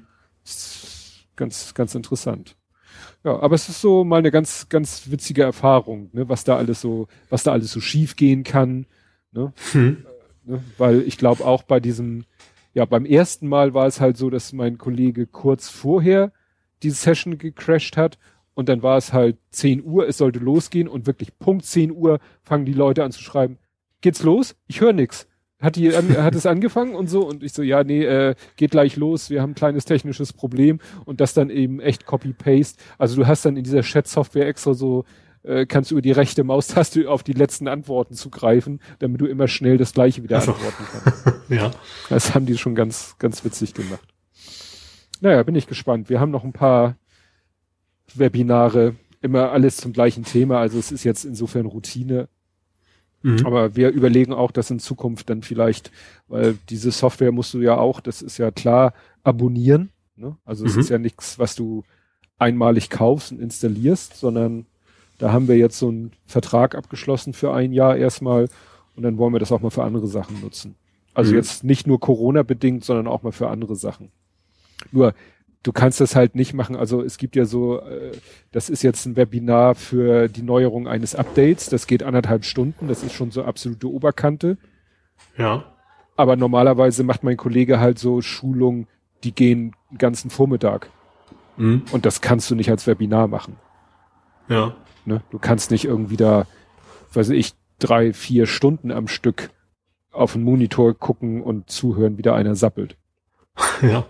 Ganz, 1.36 1.74
ganz 1.76 1.94
interessant. 1.94 2.56
Ja, 3.24 3.40
aber 3.40 3.54
es 3.54 3.70
ist 3.70 3.82
so 3.82 4.04
mal 4.04 4.18
eine 4.18 4.32
ganz, 4.32 4.68
ganz 4.70 5.12
witzige 5.12 5.44
Erfahrung, 5.44 6.10
ne, 6.12 6.28
was 6.28 6.44
da 6.44 6.58
alles 6.58 6.82
so, 6.82 7.08
was 7.30 7.44
da 7.44 7.52
alles 7.52 7.72
so 7.72 7.80
schief 7.82 8.16
gehen 8.16 8.44
kann. 8.44 8.88
Ne? 9.32 9.54
Hm. 9.74 10.06
Äh, 10.48 10.52
ne? 10.52 10.64
Weil 10.80 11.02
ich 11.02 11.20
glaube 11.20 11.46
auch 11.46 11.62
bei 11.62 11.80
diesem, 11.80 12.26
ja, 12.78 12.86
beim 12.86 13.06
ersten 13.06 13.48
Mal 13.48 13.74
war 13.74 13.88
es 13.88 14.00
halt 14.00 14.18
so, 14.18 14.30
dass 14.30 14.54
mein 14.54 14.78
Kollege 14.78 15.26
kurz 15.26 15.68
vorher 15.68 16.32
die 16.84 16.92
Session 16.92 17.40
gecrashed 17.40 17.98
hat 17.98 18.20
und 18.54 18.70
dann 18.70 18.84
war 18.84 18.98
es 18.98 19.14
halt 19.14 19.40
10 19.50 19.84
Uhr, 19.84 20.08
es 20.08 20.20
sollte 20.20 20.38
losgehen 20.38 20.88
und 20.88 21.08
wirklich 21.08 21.40
Punkt 21.40 21.66
10 21.66 21.92
Uhr 21.92 22.20
fangen 22.44 22.66
die 22.66 22.74
Leute 22.74 23.04
an 23.04 23.12
zu 23.12 23.24
schreiben, 23.24 23.58
geht's 24.02 24.22
los? 24.22 24.56
Ich 24.68 24.80
höre 24.80 24.94
nix. 24.94 25.28
Hat 25.60 25.76
die 25.76 25.96
an, 25.96 26.18
hat 26.18 26.36
es 26.36 26.46
angefangen 26.46 26.94
und 26.94 27.08
so 27.08 27.28
und 27.28 27.42
ich 27.42 27.52
so 27.52 27.64
ja 27.64 27.84
nee 27.84 28.04
äh, 28.04 28.36
geht 28.58 28.70
gleich 28.70 28.96
los 28.96 29.32
wir 29.32 29.42
haben 29.42 29.54
ein 29.54 29.56
kleines 29.56 29.86
technisches 29.86 30.32
Problem. 30.32 30.78
Und 31.04 31.20
das 31.20 31.34
dann 31.34 31.50
eben 31.50 31.80
echt 31.80 32.06
Copy 32.06 32.32
Paste 32.32 32.80
also 33.00 33.16
du 33.16 33.26
hast 33.26 33.44
dann 33.44 33.58
in 33.58 33.64
dieser 33.64 33.82
Chat 33.82 34.08
Software 34.08 34.46
extra 34.46 34.76
so 34.76 35.04
äh, 35.48 35.66
kannst 35.66 35.92
du 35.92 35.96
über 35.96 36.02
die 36.02 36.12
rechte 36.12 36.44
Maustaste 36.44 37.10
auf 37.10 37.24
die 37.24 37.34
letzten 37.34 37.68
Antworten 37.68 38.14
zugreifen 38.14 38.82
damit 39.00 39.22
du 39.22 39.26
immer 39.26 39.48
schnell 39.48 39.78
das 39.78 39.94
gleiche 39.94 40.24
wieder 40.24 40.38
also. 40.38 40.54
antworten 40.54 40.84
kannst 40.92 41.26
ja 41.50 41.72
das 42.10 42.36
haben 42.36 42.46
die 42.46 42.58
schon 42.58 42.76
ganz 42.76 43.16
ganz 43.20 43.44
witzig 43.44 43.74
gemacht 43.74 44.14
naja 45.22 45.42
bin 45.44 45.56
ich 45.56 45.68
gespannt 45.68 46.10
wir 46.10 46.20
haben 46.20 46.32
noch 46.32 46.44
ein 46.44 46.54
paar 46.54 46.98
Webinare 48.16 48.96
immer 49.22 49.52
alles 49.52 49.78
zum 49.78 49.94
gleichen 49.94 50.24
Thema 50.24 50.60
also 50.60 50.78
es 50.78 50.92
ist 50.92 51.04
jetzt 51.04 51.26
insofern 51.26 51.66
Routine 51.66 52.30
Mhm. 53.24 53.46
Aber 53.46 53.76
wir 53.76 53.90
überlegen 53.90 54.34
auch, 54.34 54.52
dass 54.52 54.70
in 54.70 54.80
Zukunft 54.80 55.30
dann 55.30 55.42
vielleicht, 55.42 55.92
weil 56.28 56.58
diese 56.70 56.92
Software 56.92 57.32
musst 57.32 57.54
du 57.54 57.62
ja 57.62 57.76
auch, 57.78 58.00
das 58.00 58.22
ist 58.22 58.38
ja 58.38 58.52
klar, 58.52 58.94
abonnieren. 59.24 59.90
Ne? 60.16 60.38
Also 60.46 60.64
mhm. 60.64 60.70
es 60.70 60.78
ist 60.78 60.90
ja 60.90 60.98
nichts, 60.98 61.40
was 61.40 61.56
du 61.56 61.84
einmalig 62.38 62.90
kaufst 62.90 63.32
und 63.32 63.42
installierst, 63.42 64.16
sondern 64.16 64.66
da 65.18 65.32
haben 65.32 65.48
wir 65.48 65.58
jetzt 65.58 65.80
so 65.80 65.90
einen 65.90 66.12
Vertrag 66.26 66.76
abgeschlossen 66.76 67.34
für 67.34 67.54
ein 67.54 67.74
Jahr 67.74 67.98
erstmal 67.98 68.50
und 68.96 69.04
dann 69.04 69.18
wollen 69.18 69.34
wir 69.34 69.40
das 69.40 69.52
auch 69.52 69.62
mal 69.62 69.70
für 69.70 69.84
andere 69.84 70.08
Sachen 70.08 70.42
nutzen. 70.42 70.76
Also 71.14 71.32
mhm. 71.32 71.38
jetzt 71.38 71.64
nicht 71.64 71.88
nur 71.88 72.00
Corona 72.00 72.44
bedingt, 72.44 72.84
sondern 72.84 73.08
auch 73.08 73.24
mal 73.24 73.32
für 73.32 73.50
andere 73.50 73.76
Sachen. 73.76 74.12
Nur 74.92 75.14
du 75.64 75.72
kannst 75.72 76.00
das 76.00 76.16
halt 76.16 76.36
nicht 76.36 76.54
machen. 76.54 76.76
Also 76.76 77.02
es 77.02 77.18
gibt 77.18 77.36
ja 77.36 77.46
so, 77.46 77.80
äh, 77.82 78.12
das 78.52 78.70
ist 78.70 78.84
jetzt 78.84 79.06
ein 79.06 79.16
Webinar 79.16 79.76
für 79.76 80.28
die 80.28 80.44
Neuerung 80.44 80.88
eines 80.88 81.16
Updates. 81.16 81.68
Das 81.70 81.88
geht 81.88 82.04
anderthalb 82.04 82.46
Stunden. 82.46 82.88
Das 82.88 83.04
ist 83.04 83.14
schon 83.14 83.32
so 83.32 83.44
absolute 83.44 83.92
Oberkante. 83.92 84.58
Ja. 85.38 85.66
Aber 86.16 86.36
normalerweise 86.36 87.04
macht 87.04 87.24
mein 87.24 87.38
Kollege 87.38 87.80
halt 87.80 88.00
so 88.00 88.22
Schulungen, 88.22 88.88
die 89.24 89.34
gehen 89.34 89.74
den 89.92 89.98
ganzen 89.98 90.30
Vormittag. 90.30 90.90
Mhm. 91.58 91.84
Und 91.92 92.06
das 92.06 92.22
kannst 92.22 92.50
du 92.50 92.56
nicht 92.56 92.70
als 92.70 92.88
Webinar 92.88 93.28
machen. 93.28 93.58
Ja. 94.50 94.76
Ne? 95.08 95.24
Du 95.32 95.40
kannst 95.40 95.72
nicht 95.72 95.86
irgendwie 95.86 96.18
da, 96.18 96.46
weiß 97.14 97.30
ich, 97.30 97.54
drei, 97.80 98.12
vier 98.12 98.46
Stunden 98.46 98.92
am 98.92 99.08
Stück 99.08 99.52
auf 100.12 100.34
den 100.34 100.44
Monitor 100.44 100.94
gucken 100.94 101.42
und 101.42 101.70
zuhören, 101.70 102.18
wie 102.18 102.24
da 102.24 102.36
einer 102.36 102.56
sappelt. 102.56 102.98
Ja. 103.82 104.06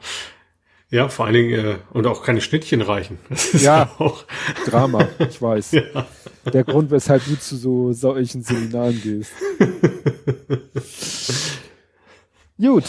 Ja, 0.89 1.09
vor 1.09 1.25
allen 1.25 1.33
Dingen, 1.33 1.65
äh, 1.65 1.75
und 1.91 2.07
auch 2.07 2.23
keine 2.23 2.39
Schnittchen 2.39 2.81
reichen. 2.81 3.19
Das 3.27 3.53
ist 3.53 3.61
ja, 3.63 3.91
auch 3.97 4.23
Drama, 4.65 5.07
ich 5.19 5.41
weiß. 5.41 5.71
Ja. 5.93 6.07
Der 6.51 6.63
Grund, 6.63 6.91
weshalb 6.91 7.25
du 7.25 7.37
zu 7.37 7.57
so 7.57 7.91
solchen 7.91 8.41
Seminaren 8.41 9.01
gehst. 9.01 9.33
Gut, 12.57 12.85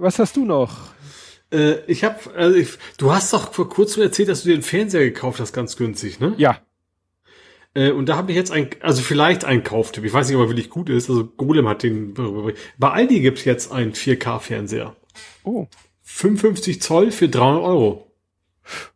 was 0.00 0.18
hast 0.18 0.36
du 0.36 0.46
noch? 0.46 0.94
Äh, 1.52 1.80
ich 1.86 2.04
habe, 2.04 2.16
also 2.34 2.56
ich, 2.56 2.70
du 2.96 3.12
hast 3.12 3.34
doch 3.34 3.52
vor 3.52 3.68
kurzem 3.68 4.02
erzählt, 4.02 4.30
dass 4.30 4.42
du 4.42 4.48
dir 4.48 4.54
einen 4.54 4.62
Fernseher 4.62 5.04
gekauft 5.04 5.38
hast, 5.40 5.52
ganz 5.52 5.76
günstig, 5.76 6.20
ne? 6.20 6.32
Ja. 6.38 6.58
Äh, 7.74 7.90
und 7.90 8.08
da 8.08 8.16
habe 8.16 8.32
ich 8.32 8.36
jetzt 8.36 8.50
ein, 8.50 8.68
also 8.80 9.02
vielleicht 9.02 9.44
einen 9.44 9.62
Kauftipp. 9.62 10.04
Ich 10.04 10.12
weiß 10.12 10.28
nicht, 10.28 10.36
ob 10.36 10.42
er 10.42 10.48
wirklich 10.48 10.70
gut 10.70 10.88
ist. 10.88 11.08
Also 11.08 11.24
Golem 11.24 11.68
hat 11.68 11.82
den. 11.82 12.14
Bei 12.78 12.90
Aldi 12.90 13.20
gibt's 13.20 13.44
jetzt 13.44 13.72
einen 13.72 13.92
4K-Fernseher. 13.92 14.94
Oh. 15.44 15.66
55 16.02 16.82
Zoll 16.82 17.10
für 17.10 17.28
300 17.28 17.62
Euro. 17.62 18.12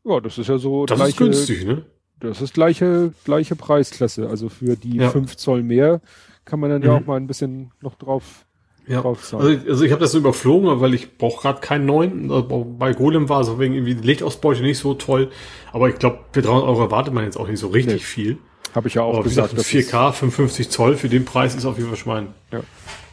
Ja, 0.04 0.20
das 0.20 0.38
ist 0.38 0.48
ja 0.48 0.58
so. 0.58 0.86
Das 0.86 0.98
gleiche, 0.98 1.10
ist 1.10 1.16
günstig, 1.18 1.64
ne? 1.64 1.86
Das 2.20 2.40
ist 2.40 2.54
gleiche, 2.54 3.12
gleiche 3.24 3.56
Preisklasse. 3.56 4.28
Also 4.28 4.48
für 4.48 4.76
die 4.76 4.96
ja. 4.96 5.10
5 5.10 5.36
Zoll 5.36 5.62
mehr 5.62 6.00
kann 6.44 6.60
man 6.60 6.70
dann 6.70 6.80
mhm. 6.82 6.86
ja 6.86 6.96
auch 6.96 7.06
mal 7.06 7.16
ein 7.16 7.26
bisschen 7.26 7.72
noch 7.80 7.96
drauf, 7.96 8.46
ja. 8.86 9.04
Also, 9.04 9.38
also 9.38 9.84
ich 9.84 9.90
habe 9.90 10.00
das 10.00 10.12
so 10.12 10.18
überflogen, 10.18 10.80
weil 10.80 10.94
ich 10.94 11.18
brauche 11.18 11.42
gerade 11.42 11.60
keinen 11.60 11.86
neuen. 11.86 12.30
Also 12.30 12.64
bei 12.78 12.92
Golem 12.92 13.28
war 13.28 13.42
so 13.44 13.58
wegen 13.58 13.74
irgendwie 13.74 13.96
die 13.96 14.06
Lichtausbeute 14.06 14.62
nicht 14.62 14.78
so 14.78 14.94
toll. 14.94 15.30
Aber 15.72 15.88
ich 15.88 15.96
glaube, 15.96 16.20
für 16.32 16.42
300 16.42 16.64
Euro 16.64 16.82
erwartet 16.82 17.12
man 17.12 17.24
jetzt 17.24 17.36
auch 17.36 17.48
nicht 17.48 17.58
so 17.58 17.68
richtig 17.68 17.94
nee. 17.94 17.98
viel. 17.98 18.38
Habe 18.76 18.88
ich 18.88 18.94
ja 18.94 19.02
auch 19.02 19.14
Aber 19.14 19.22
gesagt. 19.22 19.56
gesagt 19.56 19.70
4K, 19.70 20.12
55 20.12 20.68
Zoll, 20.68 20.96
für 20.96 21.08
den 21.08 21.24
Preis 21.24 21.54
ist 21.54 21.64
auf 21.64 21.78
jeden 21.78 21.88
Fall 21.88 21.96
schon 21.96 22.12
mal 22.12 22.20
ein 22.20 22.28
ja. 22.52 22.60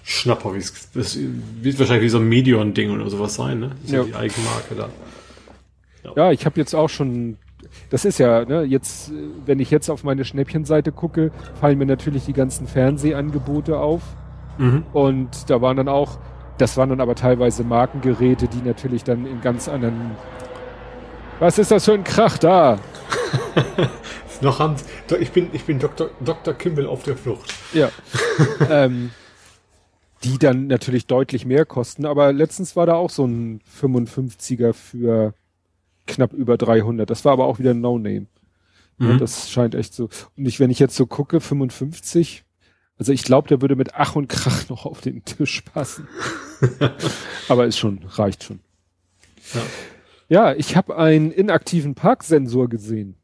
Schnapper. 0.04 0.52
Das 0.94 1.18
wird 1.18 1.80
wahrscheinlich 1.80 2.04
wie 2.04 2.10
so 2.10 2.18
ein 2.18 2.28
Medion-Ding 2.28 2.92
oder 2.92 3.10
sowas 3.10 3.36
sein, 3.36 3.62
ne? 3.62 3.70
Das 3.70 3.86
ist 3.86 3.92
ja. 3.92 4.00
ja 4.00 4.04
die 4.04 4.14
Eigenmarke 4.14 4.76
da. 4.76 4.90
Ja, 6.04 6.12
ja 6.18 6.32
ich 6.34 6.46
habe 6.46 6.60
jetzt 6.60 6.74
auch 6.76 6.90
schon, 6.90 7.38
das 7.90 8.04
ist 8.04 8.18
ja, 8.18 8.44
ne, 8.44 8.64
jetzt, 8.64 9.14
wenn 9.46 9.62
ich 9.62 9.72
jetzt 9.72 9.90
auf 9.90 10.04
meine 10.04 10.26
Schnäppchenseite 10.26 10.92
gucke, 10.92 11.32
fallen 11.62 11.78
mir 11.78 11.86
natürlich 11.86 12.26
die 12.26 12.34
ganzen 12.34 12.68
Fernsehangebote 12.68 13.78
auf. 13.78 14.02
Mhm. 14.58 14.84
Und 14.92 15.50
da 15.50 15.62
waren 15.62 15.78
dann 15.78 15.88
auch, 15.88 16.20
das 16.58 16.76
waren 16.76 16.90
dann 16.90 17.00
aber 17.00 17.16
teilweise 17.16 17.64
Markengeräte, 17.64 18.50
die 18.50 18.62
natürlich 18.68 19.06
dann 19.06 19.26
in 19.26 19.40
ganz 19.40 19.70
anderen. 19.70 20.12
Was 21.40 21.58
ist 21.58 21.72
das 21.72 21.86
für 21.86 21.94
ein 21.94 22.04
Krach 22.04 22.38
da? 22.38 22.80
Noch 24.44 24.60
haben, 24.60 24.76
ich 25.20 25.32
bin, 25.32 25.50
ich 25.54 25.64
bin 25.64 25.80
Dr. 25.80 26.10
Dr. 26.20 26.54
Kimball 26.54 26.86
auf 26.86 27.04
der 27.04 27.16
Flucht. 27.16 27.54
Ja. 27.74 27.90
ähm, 28.70 29.12
die 30.24 30.38
dann 30.38 30.68
natürlich 30.68 31.08
deutlich 31.08 31.46
mehr 31.46 31.66
kosten. 31.66 32.06
Aber 32.06 32.34
letztens 32.34 32.76
war 32.76 32.86
da 32.86 32.96
auch 32.96 33.10
so 33.10 33.26
ein 33.26 33.62
55er 33.82 34.74
für 34.74 35.34
knapp 36.08 36.34
über 36.34 36.58
300. 36.58 37.10
Das 37.10 37.26
war 37.26 37.34
aber 37.34 37.46
auch 37.46 37.60
wieder 37.60 37.72
ein 37.72 37.82
No-Name. 37.82 38.28
Mhm. 38.98 39.10
Ja, 39.10 39.18
das 39.18 39.50
scheint 39.50 39.76
echt 39.76 39.94
so. 39.94 40.10
Und 40.38 40.46
ich, 40.46 40.60
wenn 40.60 40.70
ich 40.70 40.80
jetzt 40.80 40.96
so 40.96 41.06
gucke, 41.06 41.40
55, 41.40 42.44
Also 42.98 43.12
ich 43.12 43.24
glaube, 43.24 43.48
der 43.48 43.62
würde 43.62 43.76
mit 43.76 43.96
Ach 43.96 44.16
und 44.16 44.28
Krach 44.28 44.68
noch 44.70 44.86
auf 44.86 45.02
den 45.02 45.24
Tisch 45.24 45.62
passen. 45.62 46.08
Aber 47.48 47.66
ist 47.66 47.78
schon, 47.78 48.02
reicht 48.10 48.44
schon. 48.44 48.60
Ja, 49.54 49.62
ja 50.30 50.56
ich 50.56 50.76
habe 50.76 50.98
einen 50.98 51.32
inaktiven 51.32 51.96
Parksensor 51.96 52.68
gesehen. 52.68 53.16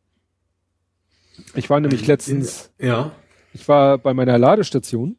Ich 1.55 1.69
war 1.69 1.79
nämlich 1.79 2.05
letztens, 2.07 2.71
ja. 2.79 3.11
ich 3.53 3.67
war 3.67 3.97
bei 3.97 4.13
meiner 4.13 4.37
Ladestation 4.37 5.17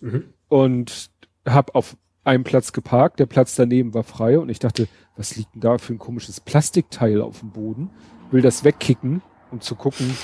mhm. 0.00 0.24
und 0.48 1.10
habe 1.46 1.74
auf 1.74 1.96
einem 2.24 2.44
Platz 2.44 2.72
geparkt, 2.72 3.18
der 3.18 3.26
Platz 3.26 3.54
daneben 3.54 3.94
war 3.94 4.04
frei 4.04 4.38
und 4.38 4.48
ich 4.48 4.58
dachte, 4.58 4.88
was 5.16 5.36
liegt 5.36 5.54
denn 5.54 5.60
da 5.60 5.78
für 5.78 5.94
ein 5.94 5.98
komisches 5.98 6.40
Plastikteil 6.40 7.20
auf 7.20 7.40
dem 7.40 7.50
Boden? 7.50 7.90
Will 8.30 8.42
das 8.42 8.64
wegkicken, 8.64 9.22
um 9.50 9.60
zu 9.60 9.74
gucken, 9.74 10.16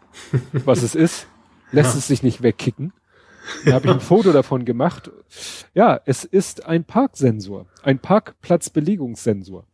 was 0.52 0.82
es 0.82 0.94
ist. 0.94 1.26
Lässt 1.70 1.94
ja. 1.94 1.98
es 1.98 2.06
sich 2.06 2.22
nicht 2.22 2.42
wegkicken. 2.42 2.92
Da 3.64 3.72
habe 3.72 3.86
ich 3.86 3.92
ein 3.92 4.00
Foto 4.00 4.30
davon 4.30 4.64
gemacht. 4.64 5.10
Ja, 5.74 6.00
es 6.04 6.24
ist 6.24 6.64
ein 6.64 6.84
Parksensor, 6.84 7.66
ein 7.82 7.98
Parkplatzbelegungssensor. 7.98 9.66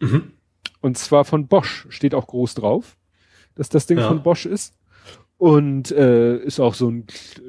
Mhm. 0.00 0.32
Und 0.80 0.96
zwar 0.96 1.26
von 1.26 1.46
Bosch, 1.46 1.86
steht 1.90 2.14
auch 2.14 2.26
groß 2.26 2.54
drauf, 2.54 2.96
dass 3.54 3.68
das 3.68 3.86
Ding 3.86 3.98
ja. 3.98 4.08
von 4.08 4.22
Bosch 4.22 4.46
ist. 4.46 4.74
Und 5.36 5.90
äh, 5.90 6.38
ist 6.38 6.60
auch 6.60 6.74
so 6.74 6.88
ein, 6.88 7.06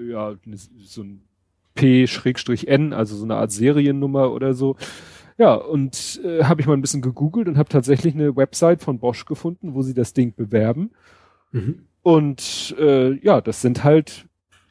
ja, 0.10 0.36
so 0.80 1.04
ein 1.04 1.22
P-N, 1.76 2.94
also 2.94 3.16
so 3.16 3.24
eine 3.24 3.36
Art 3.36 3.52
Seriennummer 3.52 4.32
oder 4.32 4.54
so. 4.54 4.76
Ja, 5.38 5.54
und 5.54 6.22
äh, 6.24 6.44
habe 6.46 6.62
ich 6.62 6.68
mal 6.68 6.74
ein 6.74 6.82
bisschen 6.82 7.02
gegoogelt 7.02 7.48
und 7.48 7.58
habe 7.58 7.70
tatsächlich 7.70 8.16
eine 8.16 8.36
Website 8.36 8.82
von 8.82 9.00
Bosch 9.00 9.26
gefunden, 9.26 9.74
wo 9.74 9.82
sie 9.82 9.94
das 9.94 10.14
Ding 10.14 10.34
bewerben. 10.34 10.92
Mhm. 11.52 11.80
Und 12.02 12.76
äh, 12.80 13.14
ja, 13.20 13.42
das 13.42 13.62
sind 13.62 13.84
halt 13.84 14.28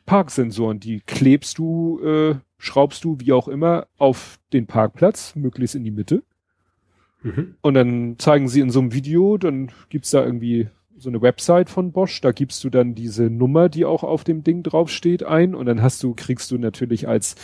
Parksensoren, 0.06 0.80
die 0.80 1.00
klebst 1.00 1.58
du, 1.58 2.00
äh, 2.02 2.36
schraubst 2.58 3.04
du, 3.04 3.18
wie 3.20 3.32
auch 3.32 3.48
immer, 3.48 3.86
auf 3.98 4.38
den 4.52 4.66
Parkplatz, 4.66 5.34
möglichst 5.34 5.74
in 5.74 5.84
die 5.84 5.90
Mitte. 5.90 6.22
Mhm. 7.22 7.56
Und 7.60 7.74
dann 7.74 8.16
zeigen 8.18 8.48
sie 8.48 8.60
in 8.60 8.70
so 8.70 8.80
einem 8.80 8.92
Video, 8.92 9.36
dann 9.36 9.70
gibt's 9.88 10.10
da 10.10 10.24
irgendwie 10.24 10.68
so 11.04 11.10
eine 11.10 11.22
Website 11.22 11.70
von 11.70 11.92
Bosch, 11.92 12.20
da 12.20 12.32
gibst 12.32 12.64
du 12.64 12.70
dann 12.70 12.94
diese 12.94 13.24
Nummer, 13.24 13.68
die 13.68 13.84
auch 13.84 14.02
auf 14.02 14.24
dem 14.24 14.42
Ding 14.42 14.62
draufsteht, 14.62 15.22
ein 15.22 15.54
und 15.54 15.66
dann 15.66 15.82
hast 15.82 16.02
du, 16.02 16.14
kriegst 16.14 16.50
du 16.50 16.58
natürlich 16.58 17.06
als 17.06 17.36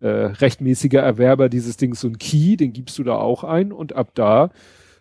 äh, 0.00 0.08
rechtmäßiger 0.08 1.00
Erwerber 1.00 1.48
dieses 1.48 1.76
Dings 1.76 2.00
so 2.00 2.08
ein 2.08 2.18
Key, 2.18 2.56
den 2.56 2.72
gibst 2.72 2.96
du 2.98 3.04
da 3.04 3.16
auch 3.16 3.44
ein 3.44 3.72
und 3.72 3.94
ab 3.94 4.12
da 4.14 4.50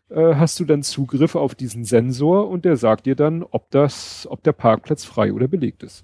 äh, 0.10 0.36
hast 0.36 0.60
du 0.60 0.66
dann 0.66 0.82
Zugriff 0.82 1.36
auf 1.36 1.54
diesen 1.54 1.84
Sensor 1.86 2.50
und 2.50 2.66
der 2.66 2.76
sagt 2.76 3.06
dir 3.06 3.16
dann, 3.16 3.44
ob 3.44 3.70
das, 3.70 4.28
ob 4.30 4.44
der 4.44 4.54
Parkplatz 4.54 5.06
frei 5.06 5.32
oder 5.32 5.48
belegt 5.48 5.84
ist. 5.84 6.04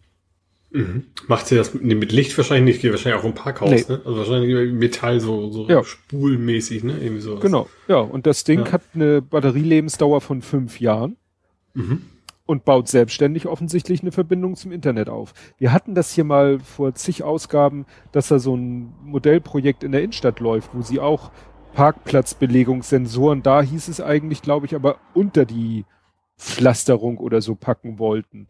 Mhm. 0.69 1.06
Macht 1.27 1.48
sie 1.48 1.56
das 1.56 1.73
mit, 1.73 1.84
mit, 1.84 2.11
Licht 2.11 2.38
wahrscheinlich 2.38 2.76
nicht, 2.76 2.81
geht 2.81 2.91
wahrscheinlich 2.91 3.22
auch 3.22 3.26
im 3.26 3.34
Parkhaus, 3.34 3.69
nee. 3.69 3.85
ne? 3.88 4.02
Also 4.06 4.18
wahrscheinlich 4.18 4.73
Metall 4.73 5.19
so, 5.19 5.52
so 5.52 5.68
ja. 5.68 5.84
spulmäßig, 5.84 6.84
ne? 6.84 6.98
Irgendwie 6.99 7.22
so. 7.22 7.38
Genau, 7.38 7.68
ja. 7.88 7.98
Und 7.98 8.26
das 8.27 8.44
Ding 8.44 8.65
ja. 8.65 8.72
hat 8.72 8.81
eine 8.94 9.22
Batterielebensdauer 9.22 10.22
von 10.22 10.41
fünf 10.41 10.80
Jahren. 10.80 11.15
Mhm. 11.74 12.04
Und 12.45 12.66
baut 12.66 12.90
selbstständig 12.90 13.48
offensichtlich 13.48 14.02
eine 14.02 14.12
Verbindung 14.12 14.56
zum 14.56 14.74
Internet 14.74 15.08
auf. 15.08 15.34
Wir 15.58 15.72
hatten 15.72 15.95
das 15.95 16.12
hier 16.12 16.26
mal 16.26 16.60
vor 16.60 16.94
zig 16.94 17.24
Ausgaben, 17.24 17.86
dass 18.12 18.28
da 18.28 18.38
so 18.38 18.56
ein 18.56 18.94
Modellprojekt 19.02 19.84
in 19.84 19.94
der 19.94 20.02
Innenstadt 20.02 20.41
läuft, 20.41 20.76
wo 20.76 20.82
sie 20.82 21.00
auch 21.00 21.32
Parkplatzbelegungssensoren, 21.74 23.44
da 23.44 23.62
hieß 23.62 23.88
es 23.88 24.02
eigentlich, 24.02 24.41
glaube 24.41 24.66
ich, 24.66 24.76
aber 24.76 24.98
unter 25.14 25.45
die 25.45 25.86
Pflasterung 26.38 27.18
oder 27.18 27.41
so 27.41 27.56
packen 27.56 28.00
wollten. 28.00 28.48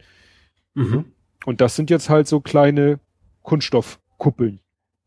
Mhm. 0.73 1.05
Und 1.45 1.61
das 1.61 1.75
sind 1.75 1.89
jetzt 1.89 2.09
halt 2.09 2.27
so 2.27 2.39
kleine 2.41 2.99
Kunststoffkuppeln, 3.43 4.59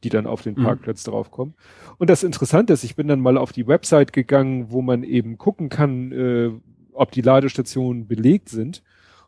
die 0.05 0.09
dann 0.09 0.27
auf 0.27 0.43
den 0.43 0.55
mhm. 0.55 0.65
Parkplatz 0.65 1.07
mhm. 1.07 1.11
draufkommen. 1.11 1.55
Und 1.99 2.11
das 2.11 2.23
Interessante 2.23 2.73
ist, 2.73 2.85
ich 2.85 2.97
bin 2.97 3.09
dann 3.09 3.21
mal 3.21 3.39
auf 3.39 3.53
die 3.53 3.67
Website 3.67 4.13
gegangen, 4.13 4.71
wo 4.71 4.83
man 4.83 5.03
eben 5.03 5.39
gucken 5.39 5.69
kann, 5.69 6.13
äh, 6.13 6.51
ob 6.97 7.13
die 7.13 7.23
Ladestationen 7.23 8.07
belegt 8.07 8.49
sind. 8.49 8.83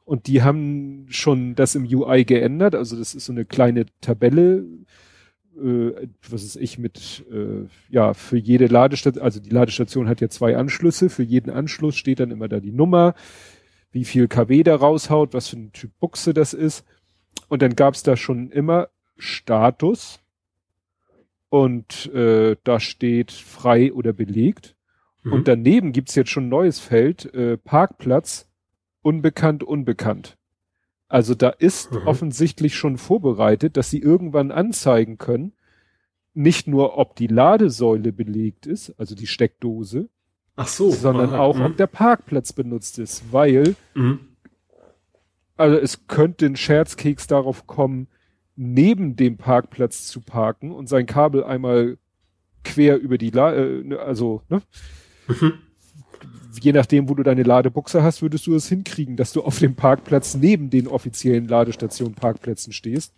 Und 0.04 0.26
die 0.26 0.42
haben 0.42 1.06
schon 1.10 1.54
das 1.54 1.74
im 1.74 1.84
UI 1.84 2.24
geändert. 2.24 2.74
Also 2.74 2.96
das 2.96 3.14
ist 3.14 3.26
so 3.26 3.32
eine 3.32 3.44
kleine 3.44 3.86
Tabelle, 4.00 4.64
äh, 5.56 6.08
was 6.28 6.44
ist 6.44 6.56
ich 6.56 6.78
mit, 6.78 7.26
äh, 7.30 7.66
ja, 7.90 8.14
für 8.14 8.38
jede 8.38 8.66
Ladestation, 8.66 9.22
also 9.22 9.40
die 9.40 9.50
Ladestation 9.50 10.08
hat 10.08 10.20
ja 10.20 10.28
zwei 10.28 10.56
Anschlüsse. 10.56 11.10
Für 11.10 11.22
jeden 11.22 11.50
Anschluss 11.50 11.96
steht 11.96 12.20
dann 12.20 12.30
immer 12.30 12.48
da 12.48 12.60
die 12.60 12.72
Nummer, 12.72 13.14
wie 13.90 14.04
viel 14.04 14.28
kW 14.28 14.62
da 14.62 14.76
raushaut, 14.76 15.34
was 15.34 15.48
für 15.48 15.56
ein 15.56 15.72
Typ 15.72 15.90
Buchse 16.00 16.32
das 16.32 16.54
ist. 16.54 16.84
Und 17.48 17.62
dann 17.62 17.76
gab 17.76 17.94
es 17.94 18.02
da 18.02 18.16
schon 18.16 18.50
immer 18.50 18.88
Status 19.16 20.20
und 21.48 22.12
äh, 22.14 22.56
da 22.64 22.80
steht 22.80 23.32
frei 23.32 23.92
oder 23.92 24.12
belegt. 24.12 24.74
Mhm. 25.22 25.32
Und 25.32 25.48
daneben 25.48 25.92
gibt's 25.92 26.14
jetzt 26.14 26.30
schon 26.30 26.46
ein 26.46 26.50
neues 26.50 26.78
Feld, 26.78 27.32
äh, 27.34 27.56
Parkplatz, 27.56 28.48
unbekannt, 29.02 29.62
unbekannt. 29.62 30.36
Also 31.08 31.34
da 31.34 31.48
ist 31.48 31.92
mhm. 31.92 32.06
offensichtlich 32.06 32.74
schon 32.74 32.98
vorbereitet, 32.98 33.76
dass 33.76 33.90
sie 33.90 34.00
irgendwann 34.00 34.50
anzeigen 34.50 35.18
können, 35.18 35.52
nicht 36.34 36.68
nur 36.68 36.98
ob 36.98 37.16
die 37.16 37.26
Ladesäule 37.26 38.12
belegt 38.12 38.66
ist, 38.66 38.94
also 38.98 39.14
die 39.14 39.26
Steckdose, 39.26 40.08
so, 40.64 40.90
sondern 40.90 41.30
aha, 41.30 41.38
auch 41.38 41.56
mh. 41.56 41.66
ob 41.66 41.76
der 41.76 41.86
Parkplatz 41.86 42.52
benutzt 42.52 42.98
ist, 42.98 43.32
weil 43.32 43.74
mhm 43.94 44.20
also 45.58 45.76
es 45.76 46.06
könnte 46.06 46.46
ein 46.46 46.56
Scherzkeks 46.56 47.26
darauf 47.26 47.66
kommen, 47.66 48.08
neben 48.56 49.16
dem 49.16 49.36
Parkplatz 49.36 50.06
zu 50.06 50.20
parken 50.20 50.72
und 50.72 50.88
sein 50.88 51.06
Kabel 51.06 51.44
einmal 51.44 51.98
quer 52.64 52.98
über 52.98 53.18
die, 53.18 53.30
La 53.30 53.54
äh, 53.54 53.96
also, 53.96 54.42
ne? 54.48 54.62
Mhm. 55.28 55.54
Je 56.60 56.72
nachdem, 56.72 57.08
wo 57.08 57.14
du 57.14 57.22
deine 57.22 57.44
Ladebuchse 57.44 58.02
hast, 58.02 58.22
würdest 58.22 58.46
du 58.46 58.54
es 58.54 58.68
hinkriegen, 58.68 59.16
dass 59.16 59.32
du 59.32 59.42
auf 59.42 59.58
dem 59.58 59.76
Parkplatz 59.76 60.34
neben 60.34 60.70
den 60.70 60.88
offiziellen 60.88 61.46
Ladestationen 61.46 62.14
Parkplätzen 62.14 62.72
stehst. 62.72 63.14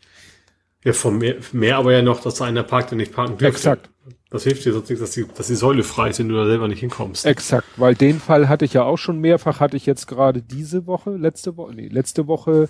Ja, 0.85 0.93
vom 0.93 1.19
mehr, 1.19 1.37
mehr 1.53 1.77
aber 1.77 1.93
ja 1.93 2.03
noch, 2.03 2.21
dass 2.21 2.41
einer 2.41 2.63
parkt, 2.63 2.91
der 2.91 2.97
nicht 2.97 3.13
parken 3.13 3.37
dürfte. 3.37 3.47
Exakt. 3.47 3.91
Das 4.31 4.45
hilft 4.45 4.65
dir 4.65 4.73
sonst 4.73 4.89
nichts, 4.89 5.03
dass 5.03 5.11
die, 5.11 5.27
dass 5.35 5.49
die 5.49 5.57
Säule 5.57 5.83
frei 5.83 6.11
ist, 6.11 6.19
wenn 6.21 6.29
du 6.29 6.37
da 6.37 6.47
selber 6.47 6.69
nicht 6.69 6.81
hinkommst. 6.81 7.27
Exakt, 7.27 7.67
weil 7.77 7.95
den 7.95 8.21
Fall 8.21 8.49
hatte 8.49 8.65
ich 8.65 8.73
ja 8.73 8.85
auch 8.85 8.97
schon 8.97 9.21
mehrfach, 9.21 9.61
hatte 9.61 9.77
ich 9.77 9.87
jetzt 9.87 10.07
gerade 10.07 10.41
diese 10.41 10.87
Woche, 10.87 11.17
letzte 11.17 11.57
Woche, 11.57 11.75
nee, 11.75 11.89
letzte 11.89 12.29
Woche, 12.29 12.69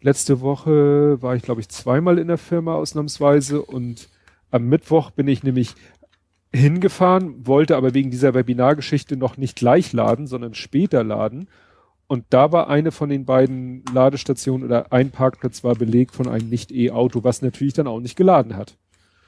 letzte 0.00 0.40
Woche 0.40 1.22
war 1.22 1.36
ich, 1.36 1.42
glaube 1.42 1.60
ich, 1.60 1.68
zweimal 1.68 2.18
in 2.18 2.28
der 2.28 2.38
Firma 2.38 2.74
ausnahmsweise 2.74 3.62
und 3.62 4.08
am 4.50 4.68
Mittwoch 4.68 5.10
bin 5.12 5.28
ich 5.28 5.42
nämlich 5.42 5.74
hingefahren, 6.54 7.46
wollte 7.46 7.76
aber 7.76 7.94
wegen 7.94 8.10
dieser 8.10 8.34
Webinargeschichte 8.34 9.16
noch 9.16 9.36
nicht 9.36 9.56
gleich 9.56 9.92
laden, 9.92 10.26
sondern 10.26 10.54
später 10.54 11.02
laden 11.02 11.48
und 12.12 12.26
da 12.28 12.52
war 12.52 12.68
eine 12.68 12.92
von 12.92 13.08
den 13.08 13.24
beiden 13.24 13.84
Ladestationen 13.90 14.66
oder 14.66 14.92
ein 14.92 15.10
Parkplatz 15.10 15.64
war 15.64 15.76
belegt 15.76 16.14
von 16.14 16.28
einem 16.28 16.50
Nicht-E-Auto, 16.50 17.24
was 17.24 17.40
natürlich 17.40 17.72
dann 17.72 17.86
auch 17.86 18.00
nicht 18.00 18.16
geladen 18.16 18.54
hat. 18.54 18.76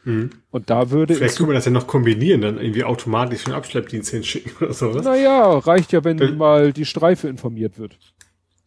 Mhm. 0.04 0.28
Und 0.50 0.68
da 0.68 0.90
würde 0.90 1.14
Vielleicht 1.14 1.38
können 1.38 1.48
wir 1.48 1.54
das 1.54 1.64
ja 1.64 1.70
noch 1.70 1.86
kombinieren, 1.86 2.42
dann 2.42 2.58
irgendwie 2.58 2.84
automatisch 2.84 3.46
einen 3.46 3.54
Abschleppdienst 3.54 4.10
hinschicken 4.10 4.52
oder 4.60 4.74
so, 4.74 4.90
oder? 4.90 5.00
Naja, 5.00 5.56
reicht 5.60 5.92
ja, 5.92 6.04
wenn 6.04 6.18
dann, 6.18 6.36
mal 6.36 6.74
die 6.74 6.84
Streife 6.84 7.26
informiert 7.26 7.78
wird. 7.78 7.96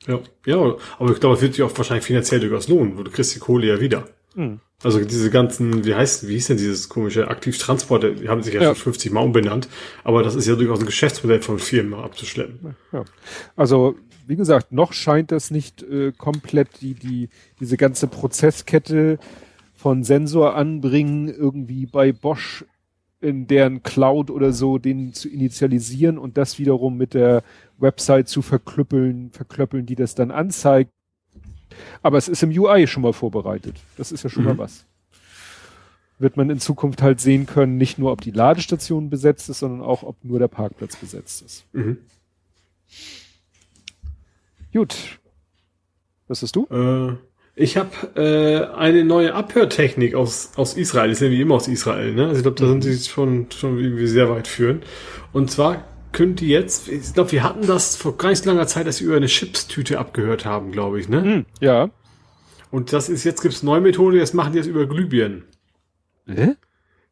Ja, 0.08 0.20
ja, 0.48 0.76
aber 0.98 1.12
ich 1.12 1.20
glaube, 1.20 1.36
es 1.36 1.44
wird 1.44 1.54
sich 1.54 1.62
auch 1.62 1.78
wahrscheinlich 1.78 2.06
finanziell 2.06 2.40
durchaus 2.40 2.68
lohnen, 2.70 2.98
wo 2.98 3.04
du 3.04 3.12
kriegst 3.12 3.36
die 3.36 3.40
Kohle 3.40 3.68
ja 3.68 3.80
wieder. 3.80 4.08
Mhm. 4.38 4.60
Also 4.84 5.04
diese 5.04 5.32
ganzen, 5.32 5.86
wie 5.86 5.96
heißt, 5.96 6.28
wie 6.28 6.34
hieß 6.34 6.48
denn 6.48 6.58
dieses 6.58 6.88
komische 6.88 7.30
Aktivtransport, 7.30 8.22
die 8.22 8.30
haben 8.30 8.44
sich 8.44 8.54
ja, 8.54 8.62
ja. 8.62 8.68
schon 8.76 8.84
50 8.94 9.12
Mal 9.12 9.22
umbenannt, 9.22 9.68
aber 10.04 10.22
das 10.22 10.36
ist 10.36 10.48
ja 10.48 10.56
durchaus 10.56 10.80
ein 10.80 10.86
Geschäftsmodell 10.86 11.42
von 11.42 11.58
Firmen 11.58 11.96
abzuschleppen. 11.96 12.76
Ja. 12.92 13.04
Also 13.56 13.96
wie 14.28 14.36
gesagt, 14.36 14.72
noch 14.72 14.94
scheint 14.94 15.32
das 15.32 15.50
nicht 15.50 15.82
äh, 15.82 16.12
komplett 16.12 16.82
die, 16.82 16.94
die, 16.94 17.30
diese 17.60 17.76
ganze 17.78 18.08
Prozesskette 18.08 19.18
von 19.74 20.04
Sensor 20.04 20.56
anbringen, 20.56 21.28
irgendwie 21.28 21.88
bei 21.88 22.12
Bosch 22.12 22.64
in 23.20 23.48
deren 23.48 23.82
Cloud 23.82 24.30
oder 24.30 24.52
so, 24.52 24.78
den 24.78 25.14
zu 25.14 25.28
initialisieren 25.28 26.20
und 26.20 26.38
das 26.38 26.60
wiederum 26.60 26.98
mit 26.98 27.16
der 27.16 27.42
Website 27.80 28.28
zu 28.28 28.44
verklüppeln, 28.44 29.32
verklöppeln, 29.32 29.88
die 29.88 29.96
das 29.96 30.14
dann 30.14 30.30
anzeigt. 30.30 30.92
Aber 32.02 32.18
es 32.18 32.28
ist 32.28 32.44
im 32.44 32.50
UI 32.50 32.88
schon 32.88 33.04
mal 33.04 33.14
vorbereitet. 33.14 33.76
Das 33.98 34.12
ist 34.12 34.24
ja 34.24 34.30
schon 34.30 34.44
mhm. 34.44 34.50
mal 34.50 34.58
was. 34.58 34.86
Wird 36.20 36.36
man 36.36 36.50
in 36.50 36.60
Zukunft 36.60 37.02
halt 37.02 37.22
sehen 37.22 37.46
können, 37.46 37.78
nicht 37.78 38.00
nur 38.00 38.12
ob 38.12 38.22
die 38.22 38.32
Ladestation 38.32 39.10
besetzt 39.10 39.50
ist, 39.50 39.60
sondern 39.60 39.82
auch 39.82 40.04
ob 40.04 40.24
nur 40.24 40.40
der 40.40 40.48
Parkplatz 40.48 40.96
besetzt 40.96 41.44
ist. 41.44 41.66
Mhm. 41.74 41.98
Gut. 44.74 45.20
Was 46.28 46.42
hast 46.42 46.56
du? 46.56 46.68
Äh, 46.72 47.16
ich 47.56 47.78
habe 47.78 47.90
äh, 48.16 48.76
eine 48.76 49.04
neue 49.04 49.34
Abhörtechnik 49.34 50.14
aus, 50.14 50.52
aus 50.58 50.76
Israel. 50.76 51.10
Das 51.10 51.18
ist 51.20 51.26
ja 51.26 51.32
wie 51.32 51.42
immer 51.42 51.56
aus 51.56 51.68
Israel. 51.68 52.14
Ne? 52.14 52.28
Also 52.28 52.38
ich 52.38 52.44
glaube, 52.44 52.60
da 52.60 52.68
sind 52.68 52.84
sie 52.84 52.98
schon, 53.10 53.50
schon 53.50 53.80
irgendwie 53.80 54.08
sehr 54.08 54.30
weit 54.30 54.48
führen. 54.48 54.84
Und 55.34 55.50
zwar 55.50 55.84
könnt 56.12 56.42
ihr 56.42 56.50
jetzt, 56.50 56.88
ich 56.88 57.14
glaube, 57.14 57.32
wir 57.32 57.44
hatten 57.44 57.68
das 57.68 57.96
vor 57.96 58.18
gar 58.18 58.30
nicht 58.30 58.46
langer 58.46 58.68
Zeit, 58.68 58.88
dass 58.88 59.02
wir 59.02 59.08
über 59.08 59.18
eine 59.18 59.28
Chipstüte 59.28 60.00
abgehört 60.00 60.46
haben, 60.46 60.72
glaube 60.72 61.00
ich. 61.00 61.10
Ne? 61.10 61.22
Hm, 61.24 61.46
ja. 61.60 61.90
Und 62.72 62.94
das 62.94 63.10
ist, 63.10 63.24
jetzt 63.24 63.42
gibt's 63.42 63.64
neue 63.64 63.82
Methode, 63.82 64.18
jetzt 64.18 64.34
machen 64.34 64.54
die 64.54 64.60
das 64.60 64.68
über 64.68 64.86
Glühbirnen. 64.88 65.44
Hä? 66.28 66.56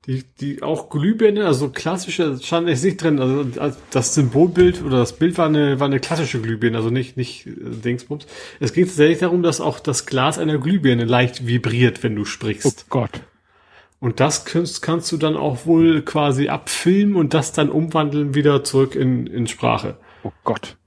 Die, 0.07 0.23
die 0.39 0.61
auch 0.61 0.89
Glühbirne, 0.89 1.47
also 1.47 1.69
klassische, 1.69 2.37
stand 2.39 2.67
jetzt 2.67 2.83
nicht 2.83 3.01
drin, 3.01 3.19
also 3.19 3.75
das 3.89 4.13
Symbolbild 4.13 4.83
oder 4.83 4.99
das 4.99 5.13
Bild 5.13 5.37
war 5.39 5.47
eine, 5.47 5.79
war 5.79 5.87
eine 5.87 5.99
klassische 5.99 6.39
Glühbirne, 6.41 6.77
also 6.77 6.91
nicht, 6.91 7.17
nicht 7.17 7.47
äh, 7.47 7.51
Dingsbums. 7.55 8.27
Es 8.59 8.73
geht 8.73 8.87
tatsächlich 8.87 9.17
darum, 9.19 9.41
dass 9.41 9.61
auch 9.61 9.79
das 9.79 10.05
Glas 10.05 10.37
einer 10.37 10.59
Glühbirne 10.59 11.05
leicht 11.05 11.47
vibriert, 11.47 12.03
wenn 12.03 12.15
du 12.15 12.21
Oh 12.21 12.25
sprichst. 12.25 12.85
Gott. 12.89 13.21
Und 14.05 14.19
das 14.19 14.45
kannst, 14.45 14.83
kannst 14.83 15.11
du 15.11 15.17
dann 15.17 15.35
auch 15.35 15.65
wohl 15.65 16.03
quasi 16.03 16.47
abfilmen 16.47 17.15
und 17.15 17.33
das 17.33 17.53
dann 17.53 17.69
umwandeln 17.69 18.35
wieder 18.35 18.63
zurück 18.63 18.93
in, 18.93 19.25
in 19.25 19.47
Sprache. 19.47 19.97
Oh 20.21 20.31
Gott. 20.43 20.77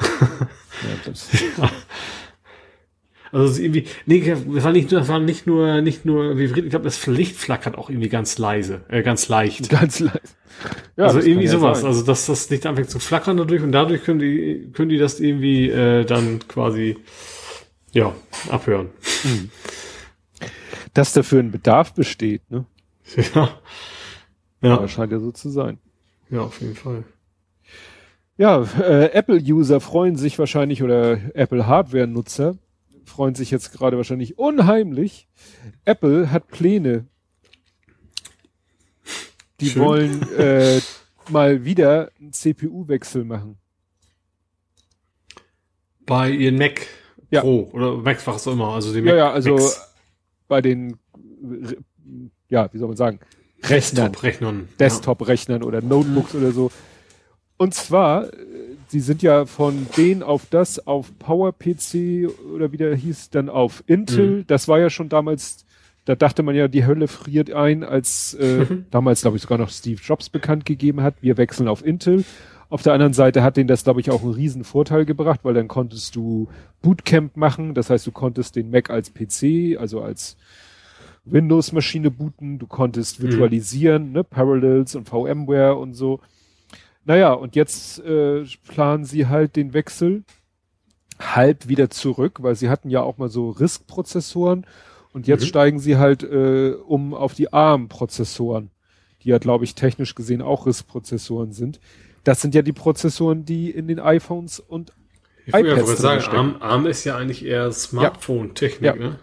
ja, 0.00 1.70
Also 3.30 3.46
es 3.46 3.52
ist 3.52 3.58
irgendwie, 3.60 3.84
nee, 4.06 4.20
das 4.20 4.64
war 4.64 4.72
nicht, 4.72 4.90
das 4.90 5.06
war 5.06 5.20
nicht 5.20 5.46
nur, 5.46 5.80
nicht 5.80 6.04
nur 6.04 6.38
vibriert, 6.38 6.66
ich 6.66 6.70
glaube, 6.70 6.86
das 6.86 7.06
Licht 7.06 7.36
flackert 7.36 7.78
auch 7.78 7.88
irgendwie 7.88 8.08
ganz 8.08 8.36
leise, 8.36 8.84
äh, 8.88 9.04
ganz 9.04 9.28
leicht. 9.28 9.68
ganz 9.68 10.00
leise. 10.00 10.18
Ja, 10.96 11.04
also 11.04 11.20
irgendwie 11.20 11.46
sowas, 11.46 11.82
sein. 11.82 11.86
also 11.86 12.02
dass 12.02 12.26
das 12.26 12.50
Licht 12.50 12.66
anfängt 12.66 12.90
zu 12.90 12.98
flackern 12.98 13.36
dadurch 13.36 13.62
und 13.62 13.70
dadurch 13.70 14.02
können 14.02 14.18
die, 14.18 14.72
können 14.72 14.88
die 14.88 14.98
das 14.98 15.20
irgendwie 15.20 15.70
äh, 15.70 16.04
dann 16.04 16.40
quasi 16.48 16.96
ja 17.92 18.12
abhören. 18.48 18.88
Dass 20.96 21.12
dafür 21.12 21.40
ein 21.40 21.50
Bedarf 21.50 21.92
besteht, 21.94 22.50
ne? 22.50 22.64
ja. 23.34 23.48
Ja, 24.62 24.80
Ja, 24.80 24.88
scheint 24.88 25.12
ja 25.12 25.18
so 25.20 25.30
zu 25.30 25.50
sein. 25.50 25.78
ja, 26.30 26.40
auf 26.40 26.60
jeden 26.60 26.74
Fall. 26.74 27.04
Ja, 28.38 28.62
äh, 28.80 29.12
Apple-User 29.12 29.80
freuen 29.80 30.16
sich 30.16 30.38
wahrscheinlich 30.38 30.82
oder 30.82 31.18
Apple-Hardware-Nutzer 31.34 32.56
freuen 33.04 33.34
sich 33.34 33.50
jetzt 33.50 33.72
gerade 33.72 33.96
wahrscheinlich 33.96 34.36
unheimlich. 34.38 35.28
Apple 35.84 36.30
hat 36.32 36.48
Pläne. 36.48 37.06
Die 39.60 39.70
Schön. 39.70 39.82
wollen 39.82 40.32
äh, 40.36 40.80
mal 41.30 41.64
wieder 41.64 42.10
einen 42.20 42.32
CPU-Wechsel 42.32 43.24
machen. 43.24 43.56
Bei 46.04 46.30
ihren 46.30 46.56
Mac 46.58 46.86
Ja. 47.30 47.40
Pro 47.40 47.68
oder 47.72 47.96
Macs, 47.96 48.26
was 48.26 48.46
auch 48.48 48.52
immer, 48.52 48.68
also 48.74 48.92
die 48.92 48.98
Ja, 48.98 49.04
Mac 49.04 49.14
ja, 49.16 49.30
also 49.32 49.52
Macs, 49.54 49.95
bei 50.48 50.60
den, 50.60 50.92
äh, 50.92 51.76
ja, 52.48 52.72
wie 52.72 52.78
soll 52.78 52.88
man 52.88 52.96
sagen, 52.96 53.20
Rechnern, 53.62 54.12
Desktop-Rechnern. 54.12 54.68
Desktop-Rechnern 54.78 55.62
oder 55.62 55.80
Notebooks 55.82 56.34
oder 56.34 56.52
so. 56.52 56.70
Und 57.56 57.74
zwar, 57.74 58.32
äh, 58.32 58.36
sie 58.88 59.00
sind 59.00 59.22
ja 59.22 59.46
von 59.46 59.86
denen 59.96 60.22
auf 60.22 60.46
das, 60.50 60.86
auf 60.86 61.18
PowerPC 61.18 62.28
oder 62.54 62.72
wie 62.72 62.76
der 62.76 62.94
hieß, 62.94 63.30
dann 63.30 63.48
auf 63.48 63.82
Intel. 63.86 64.44
Das 64.44 64.68
war 64.68 64.78
ja 64.78 64.90
schon 64.90 65.08
damals, 65.08 65.64
da 66.04 66.14
dachte 66.14 66.42
man 66.42 66.54
ja, 66.54 66.68
die 66.68 66.86
Hölle 66.86 67.08
friert 67.08 67.50
ein, 67.50 67.82
als 67.82 68.34
äh, 68.34 68.66
damals, 68.90 69.22
glaube 69.22 69.36
ich, 69.36 69.42
sogar 69.42 69.58
noch 69.58 69.70
Steve 69.70 70.00
Jobs 70.02 70.28
bekannt 70.28 70.66
gegeben 70.66 71.02
hat, 71.02 71.16
wir 71.22 71.36
wechseln 71.36 71.68
auf 71.68 71.84
Intel. 71.84 72.24
Auf 72.68 72.82
der 72.82 72.92
anderen 72.94 73.12
Seite 73.12 73.42
hat 73.42 73.56
denen 73.56 73.68
das, 73.68 73.84
glaube 73.84 74.00
ich, 74.00 74.10
auch 74.10 74.22
einen 74.22 74.34
riesen 74.34 74.64
Vorteil 74.64 75.04
gebracht, 75.04 75.40
weil 75.44 75.54
dann 75.54 75.68
konntest 75.68 76.16
du 76.16 76.48
Bootcamp 76.82 77.36
machen. 77.36 77.74
Das 77.74 77.90
heißt, 77.90 78.06
du 78.06 78.12
konntest 78.12 78.56
den 78.56 78.70
Mac 78.70 78.90
als 78.90 79.12
PC, 79.14 79.78
also 79.78 80.00
als 80.02 80.36
Windows-Maschine 81.24 82.10
booten, 82.10 82.58
du 82.58 82.66
konntest 82.66 83.20
virtualisieren, 83.20 84.12
ne, 84.12 84.24
Parallels 84.24 84.94
und 84.94 85.08
VMware 85.08 85.76
und 85.76 85.94
so. 85.94 86.20
Naja, 87.04 87.32
und 87.32 87.54
jetzt 87.56 88.00
äh, 88.00 88.44
planen 88.68 89.04
sie 89.04 89.26
halt 89.26 89.56
den 89.56 89.72
Wechsel 89.72 90.24
halb 91.18 91.68
wieder 91.68 91.88
zurück, 91.90 92.42
weil 92.42 92.56
sie 92.56 92.68
hatten 92.68 92.90
ja 92.90 93.00
auch 93.02 93.16
mal 93.18 93.28
so 93.28 93.50
RISC-Prozessoren 93.50 94.66
und 95.12 95.26
jetzt 95.26 95.42
Mhm. 95.42 95.46
steigen 95.46 95.78
sie 95.78 95.96
halt 95.96 96.22
äh, 96.22 96.72
um 96.86 97.14
auf 97.14 97.34
die 97.34 97.52
ARM-Prozessoren, 97.52 98.70
die 99.22 99.28
ja, 99.30 99.38
glaube 99.38 99.64
ich, 99.64 99.74
technisch 99.74 100.14
gesehen 100.14 100.42
auch 100.42 100.66
RISC-Prozessoren 100.66 101.52
sind. 101.52 101.80
Das 102.26 102.40
sind 102.40 102.56
ja 102.56 102.62
die 102.62 102.72
Prozessoren, 102.72 103.44
die 103.44 103.70
in 103.70 103.86
den 103.86 104.00
iPhones 104.00 104.58
und 104.58 104.92
Ich 105.46 105.54
iPads 105.54 105.84
gerade 105.86 105.96
sagen, 105.96 106.24
ARM, 106.36 106.56
ARM 106.60 106.86
ist 106.86 107.04
ja 107.04 107.16
eigentlich 107.16 107.44
eher 107.44 107.70
Smartphone-Technik, 107.70 108.82
Ja. 108.82 108.96
ne? 108.96 109.18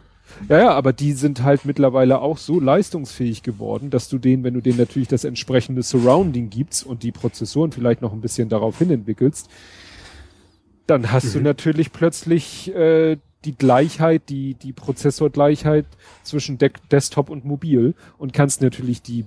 Ja, 0.48 0.58
ja, 0.58 0.72
aber 0.72 0.94
die 0.94 1.12
sind 1.12 1.44
halt 1.44 1.66
mittlerweile 1.66 2.22
auch 2.22 2.38
so 2.38 2.62
leistungsfähig 2.62 3.44
geworden, 3.44 3.90
dass 3.90 4.08
du 4.08 4.20
denen, 4.20 4.46
wenn 4.46 4.54
du 4.54 4.62
denen 4.62 4.78
natürlich 4.78 5.10
das 5.10 5.26
entsprechende 5.26 5.84
Surrounding 5.84 6.50
gibst 6.50 6.86
und 6.86 7.04
die 7.04 7.12
Prozessoren 7.12 7.74
vielleicht 7.74 8.02
noch 8.02 8.14
ein 8.14 8.22
bisschen 8.22 8.48
darauf 8.48 8.78
hin 8.80 8.90
entwickelst, 8.90 9.50
dann 10.88 11.12
hast 11.12 11.36
du 11.36 11.42
natürlich 11.42 11.92
plötzlich 11.92 12.74
äh, 12.74 13.18
die 13.44 13.56
Gleichheit, 13.58 14.30
die, 14.30 14.54
die 14.54 14.72
Prozessorgleichheit 14.72 15.86
zwischen 16.24 16.58
De 16.58 16.72
Desktop 16.90 17.30
und 17.30 17.44
Mobil 17.44 17.96
und 18.18 18.32
kannst 18.32 18.62
natürlich 18.62 19.02
die 19.02 19.26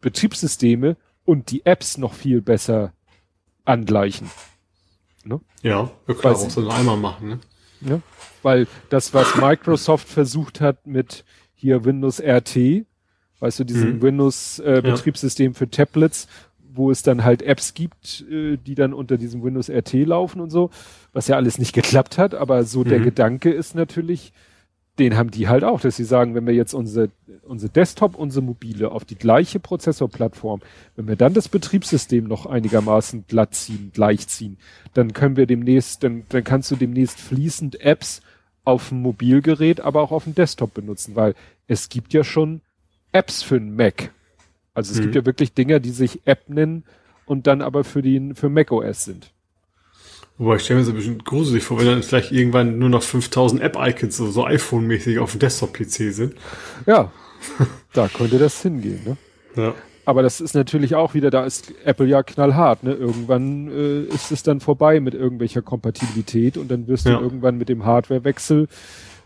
Betriebssysteme 0.00 0.96
und 1.26 1.50
die 1.50 1.66
Apps 1.66 1.98
noch 1.98 2.14
viel 2.14 2.40
besser 2.40 2.94
angleichen. 3.68 4.30
Ja, 5.62 5.90
wir 6.06 6.14
können 6.14 6.34
auch 6.36 6.50
so 6.50 6.60
einen 6.60 6.70
Eimer 6.70 6.96
machen, 6.96 7.28
ne? 7.28 7.38
Ja? 7.80 8.00
Weil 8.42 8.66
das, 8.90 9.12
was 9.12 9.34
Microsoft 9.36 10.08
versucht 10.08 10.60
hat 10.60 10.86
mit 10.86 11.24
hier 11.54 11.84
Windows 11.84 12.20
RT, 12.20 12.86
weißt 13.40 13.58
du, 13.60 13.64
diesem 13.64 13.96
Mhm. 13.96 14.02
Windows-Betriebssystem 14.02 15.54
für 15.54 15.68
Tablets, 15.68 16.28
wo 16.72 16.90
es 16.90 17.02
dann 17.02 17.24
halt 17.24 17.42
Apps 17.42 17.74
gibt, 17.74 18.24
äh, 18.30 18.56
die 18.56 18.74
dann 18.76 18.94
unter 18.94 19.16
diesem 19.16 19.42
Windows 19.42 19.68
RT 19.68 19.94
laufen 20.04 20.40
und 20.40 20.50
so, 20.50 20.70
was 21.12 21.26
ja 21.28 21.36
alles 21.36 21.58
nicht 21.58 21.72
geklappt 21.74 22.18
hat, 22.18 22.34
aber 22.34 22.64
so 22.64 22.84
der 22.84 23.00
Mhm. 23.00 23.04
Gedanke 23.04 23.50
ist 23.50 23.74
natürlich, 23.74 24.32
den 24.98 25.16
haben 25.16 25.30
die 25.30 25.48
halt 25.48 25.64
auch, 25.64 25.80
dass 25.80 25.96
sie 25.96 26.04
sagen, 26.04 26.34
wenn 26.34 26.46
wir 26.46 26.54
jetzt 26.54 26.74
unsere, 26.74 27.10
unsere 27.42 27.70
Desktop, 27.72 28.16
unsere 28.16 28.44
Mobile 28.44 28.90
auf 28.90 29.04
die 29.04 29.14
gleiche 29.16 29.60
Prozessorplattform, 29.60 30.60
wenn 30.96 31.08
wir 31.08 31.16
dann 31.16 31.34
das 31.34 31.48
Betriebssystem 31.48 32.24
noch 32.24 32.46
einigermaßen 32.46 33.24
glatt 33.28 33.54
ziehen, 33.54 33.90
gleich 33.94 34.28
ziehen, 34.28 34.58
dann 34.94 35.12
können 35.12 35.36
wir 35.36 35.46
demnächst, 35.46 36.02
dann, 36.02 36.24
dann 36.28 36.44
kannst 36.44 36.70
du 36.70 36.76
demnächst 36.76 37.20
fließend 37.20 37.80
Apps 37.80 38.20
auf 38.64 38.90
dem 38.90 39.00
Mobilgerät, 39.02 39.80
aber 39.80 40.02
auch 40.02 40.10
auf 40.12 40.24
dem 40.24 40.34
Desktop 40.34 40.74
benutzen, 40.74 41.16
weil 41.16 41.34
es 41.68 41.88
gibt 41.88 42.12
ja 42.12 42.24
schon 42.24 42.60
Apps 43.12 43.42
für 43.42 43.58
den 43.58 43.74
Mac. 43.76 44.10
Also 44.74 44.92
es 44.92 44.98
Mhm. 44.98 45.02
gibt 45.02 45.14
ja 45.14 45.26
wirklich 45.26 45.54
Dinger, 45.54 45.80
die 45.80 45.90
sich 45.90 46.20
App 46.26 46.48
nennen 46.48 46.84
und 47.24 47.46
dann 47.46 47.62
aber 47.62 47.84
für 47.84 48.02
den, 48.02 48.34
für 48.34 48.48
macOS 48.48 49.04
sind. 49.04 49.30
Wobei 50.38 50.56
ich 50.56 50.62
stelle 50.62 50.78
mir 50.80 50.84
so 50.86 50.92
ein 50.92 50.96
bisschen 50.96 51.18
gruselig 51.24 51.64
vor, 51.64 51.78
wenn 51.78 51.86
dann 51.86 52.02
vielleicht 52.02 52.30
irgendwann 52.30 52.78
nur 52.78 52.88
noch 52.88 53.02
5000 53.02 53.60
App-Icons, 53.60 54.16
so, 54.16 54.30
so 54.30 54.44
iPhone-mäßig 54.46 55.18
auf 55.18 55.32
dem 55.32 55.40
Desktop-PC 55.40 56.12
sind. 56.12 56.34
Ja, 56.86 57.10
da 57.92 58.08
könnte 58.08 58.38
das 58.38 58.62
hingehen, 58.62 59.00
ne? 59.04 59.16
Ja. 59.56 59.74
Aber 60.04 60.22
das 60.22 60.40
ist 60.40 60.54
natürlich 60.54 60.94
auch 60.94 61.12
wieder, 61.14 61.28
da 61.30 61.44
ist 61.44 61.72
Apple 61.84 62.06
ja 62.06 62.22
knallhart, 62.22 62.82
ne? 62.84 62.92
Irgendwann 62.94 63.68
äh, 63.70 64.02
ist 64.14 64.30
es 64.30 64.42
dann 64.42 64.60
vorbei 64.60 65.00
mit 65.00 65.14
irgendwelcher 65.14 65.60
Kompatibilität 65.60 66.56
und 66.56 66.70
dann 66.70 66.86
wirst 66.86 67.06
du 67.06 67.10
Ja. 67.10 67.20
irgendwann 67.20 67.58
mit 67.58 67.68
dem 67.68 67.84
Hardwarewechsel 67.84 68.68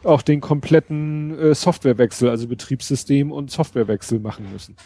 auch 0.04 0.22
den 0.22 0.40
kompletten 0.40 1.38
äh, 1.38 1.54
Softwarewechsel, 1.54 2.28
also 2.30 2.48
Betriebssystem 2.48 3.30
und 3.30 3.50
Softwarewechsel 3.52 4.18
machen 4.18 4.46
müssen. 4.52 4.76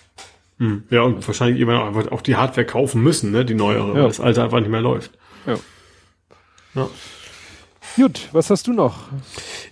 Hm. 0.58 0.82
Ja, 0.90 1.02
und 1.02 1.26
wahrscheinlich 1.26 1.58
jemand 1.58 1.96
auch 1.96 2.12
auch 2.12 2.20
die 2.22 2.36
Hardware 2.36 2.66
kaufen 2.66 3.02
müssen, 3.02 3.30
ne, 3.30 3.44
die 3.44 3.54
neuere, 3.54 3.88
Ja. 3.88 3.94
weil 3.94 4.02
das 4.08 4.20
alte 4.20 4.42
einfach 4.42 4.58
nicht 4.60 4.70
mehr 4.70 4.80
läuft. 4.82 5.12
Ja. 5.46 5.54
Ja. 6.76 6.88
Gut, 7.96 8.28
was 8.32 8.50
hast 8.50 8.66
du 8.66 8.72
noch? 8.72 9.04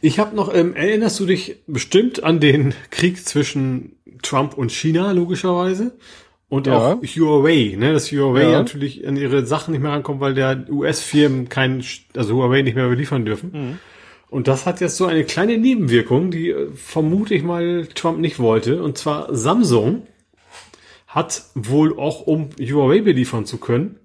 Ich 0.00 0.18
habe 0.18 0.34
noch, 0.34 0.52
ähm, 0.54 0.74
erinnerst 0.74 1.20
du 1.20 1.26
dich 1.26 1.56
bestimmt 1.66 2.22
an 2.24 2.40
den 2.40 2.74
Krieg 2.90 3.24
zwischen 3.26 3.96
Trump 4.22 4.54
und 4.56 4.72
China, 4.72 5.12
logischerweise? 5.12 5.92
Und 6.48 6.66
Ja. 6.66 6.76
auch 6.94 7.02
Huawei, 7.02 7.74
ne, 7.76 7.92
dass 7.92 8.10
Huawei 8.12 8.42
Ja. 8.44 8.52
natürlich 8.52 9.06
an 9.06 9.16
ihre 9.16 9.44
Sachen 9.44 9.72
nicht 9.72 9.80
mehr 9.82 9.92
rankommt, 9.92 10.20
weil 10.20 10.34
der 10.34 10.64
US-Firmen 10.70 11.48
kein, 11.48 11.84
also 12.16 12.34
Huawei 12.36 12.62
nicht 12.62 12.76
mehr 12.76 12.88
beliefern 12.88 13.24
dürfen. 13.24 13.50
Mhm. 13.52 13.78
Und 14.30 14.48
das 14.48 14.64
hat 14.66 14.80
jetzt 14.80 14.96
so 14.96 15.06
eine 15.06 15.24
kleine 15.24 15.58
Nebenwirkung, 15.58 16.30
die 16.30 16.50
äh, 16.50 16.68
vermute 16.74 17.34
ich 17.34 17.42
mal 17.42 17.86
Trump 17.94 18.18
nicht 18.20 18.38
wollte. 18.38 18.82
Und 18.82 18.96
zwar 18.98 19.34
Samsung 19.34 20.06
hat 21.06 21.42
wohl 21.54 21.98
auch, 21.98 22.22
um 22.26 22.50
Huawei 22.58 23.00
beliefern 23.00 23.46
zu 23.46 23.58
können, 23.58 23.98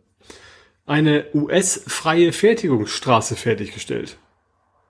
eine 0.89 1.25
US-freie 1.35 2.33
Fertigungsstraße 2.33 3.35
fertiggestellt. 3.35 4.17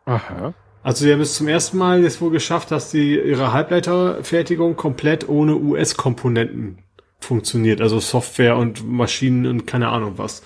Aha. 0.06 0.54
Also 0.82 1.04
sie 1.04 1.12
haben 1.12 1.20
es 1.20 1.36
zum 1.36 1.50
ersten 1.50 1.78
Mal 1.78 2.02
jetzt 2.04 2.22
wohl 2.22 2.32
geschafft, 2.32 2.72
dass 2.72 2.90
die 2.90 3.20
ihre 3.20 3.52
Halbleiterfertigung 3.52 4.78
komplett 4.78 5.28
ohne 5.28 5.58
US-Komponenten 5.58 6.80
funktioniert, 7.20 7.82
also 7.82 8.00
Software 8.00 8.56
und 8.56 8.90
Maschinen 8.90 9.46
und 9.46 9.68
keine 9.68 9.90
Ahnung 9.90 10.14
was. 10.16 10.42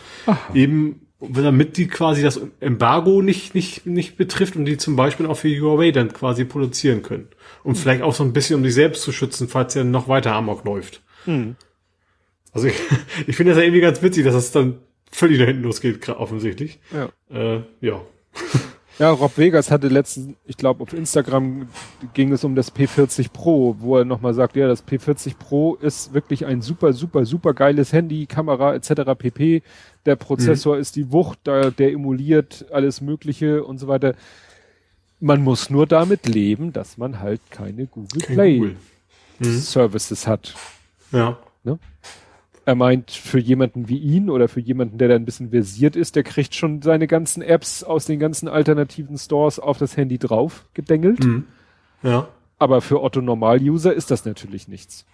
Eben 0.56 1.08
damit 1.20 1.78
die 1.78 1.88
quasi 1.88 2.24
das 2.24 2.42
Embargo 2.60 3.22
nicht 3.22 3.56
nicht 3.56 3.86
nicht 3.86 4.18
betrifft 4.18 4.58
und 4.58 4.66
die 4.66 4.78
zum 4.78 4.96
Beispiel 4.98 5.28
auch 5.28 5.38
für 5.38 5.48
Huawei 5.48 5.92
dann 5.92 6.12
quasi 6.12 6.44
produzieren 6.44 7.02
können 7.02 7.30
und 7.64 7.76
vielleicht 7.76 8.02
auch 8.02 8.14
so 8.14 8.26
ein 8.26 8.34
bisschen 8.34 8.58
um 8.58 8.66
sich 8.66 8.74
selbst 8.74 9.04
zu 9.04 9.14
schützen, 9.14 9.48
falls 9.48 9.76
er 9.76 9.86
noch 9.86 10.10
weiter 10.10 10.34
Amok 10.34 10.66
läuft. 10.66 11.02
Also 12.52 12.68
ich, 12.68 12.76
ich 13.28 13.36
finde 13.38 13.52
das 13.52 13.60
ja 13.60 13.64
irgendwie 13.64 13.82
ganz 13.82 14.02
witzig, 14.02 14.26
dass 14.26 14.36
es 14.36 14.52
dann 14.52 14.80
völlig 15.14 15.40
nach 15.40 15.48
hinten 15.48 15.64
losgeht, 15.64 16.07
offensichtlich. 16.10 16.80
Ja. 16.91 17.10
Äh, 17.35 17.64
ja. 17.81 18.02
Ja, 18.99 19.10
Rob 19.10 19.38
Vegas 19.38 19.72
hatte 19.72 19.88
letztens, 19.88 20.35
ich 20.45 20.56
glaube 20.56 20.84
auf 20.84 20.94
Instagram 20.94 21.68
ging 22.14 22.31
es 22.31 22.44
um 22.44 22.53
das 22.53 22.76
P40 22.76 23.31
Pro, 23.34 23.76
wo 23.80 23.98
er 23.98 24.06
nochmal 24.06 24.35
sagt, 24.35 24.56
ja, 24.56 24.68
das 24.68 24.85
P40 24.85 25.35
Pro 25.38 25.76
ist 25.76 26.14
wirklich 26.14 26.45
ein 26.45 26.61
super, 26.61 26.94
super, 26.94 27.26
super 27.26 27.56
geiles 27.56 27.91
Handy, 27.91 28.27
Kamera 28.27 28.76
etc. 28.76 29.18
pp. 29.18 29.64
Der 30.06 30.15
Prozessor 30.15 30.76
mhm. 30.76 30.81
ist 30.81 30.95
die 30.95 31.11
Wucht, 31.11 31.40
der, 31.48 31.72
der 31.72 31.91
emuliert 31.91 32.68
alles 32.72 33.02
Mögliche 33.02 33.64
und 33.64 33.80
so 33.80 33.88
weiter. 33.88 34.14
Man 35.19 35.41
muss 35.41 35.72
nur 35.72 35.88
damit 35.88 36.27
leben, 36.27 36.72
dass 36.72 36.98
man 36.98 37.19
halt 37.19 37.41
keine 37.49 37.88
Google 37.88 38.22
Kein 38.22 38.35
Play 38.35 38.57
Google. 38.57 38.76
Mhm. 39.40 39.57
Services 39.57 40.27
hat. 40.27 40.53
Ja. 41.11 41.40
Ne? 41.64 41.80
Er 42.65 42.76
meint, 42.76 43.11
für 43.11 43.40
jemanden 43.40 43.90
wie 43.90 43.98
ihn 43.98 44.30
oder 44.30 44.48
für 44.48 44.61
jemanden, 44.61 44.98
der 44.98 45.10
da 45.10 45.15
ein 45.15 45.26
bisschen 45.26 45.49
versiert 45.49 45.95
ist, 45.95 46.15
der 46.15 46.23
kriegt 46.23 46.56
schon 46.56 46.81
seine 46.81 47.07
ganzen 47.07 47.41
Apps 47.41 47.84
aus 47.84 48.06
den 48.06 48.19
ganzen 48.19 48.48
alternativen 48.48 49.18
Stores 49.18 49.60
auf 49.60 49.77
das 49.77 49.98
Handy 49.98 50.18
drauf 50.18 50.65
gedengelt. 50.73 51.23
Mhm. 51.23 51.45
Ja. 52.03 52.30
Aber 52.60 52.80
für 52.81 53.02
Otto 53.03 53.22
Normal-User 53.22 53.94
ist 53.94 54.11
das 54.11 54.23
natürlich 54.23 54.69
nichts. 54.69 55.06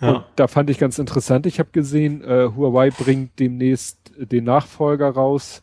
Ja. 0.00 0.10
Und 0.10 0.24
da 0.36 0.46
fand 0.46 0.70
ich 0.70 0.78
ganz 0.78 0.98
interessant. 0.98 1.46
Ich 1.46 1.58
habe 1.58 1.70
gesehen, 1.72 2.22
äh, 2.22 2.48
Huawei 2.54 2.90
bringt 2.90 3.38
demnächst 3.38 4.12
den 4.16 4.44
Nachfolger 4.44 5.10
raus 5.10 5.62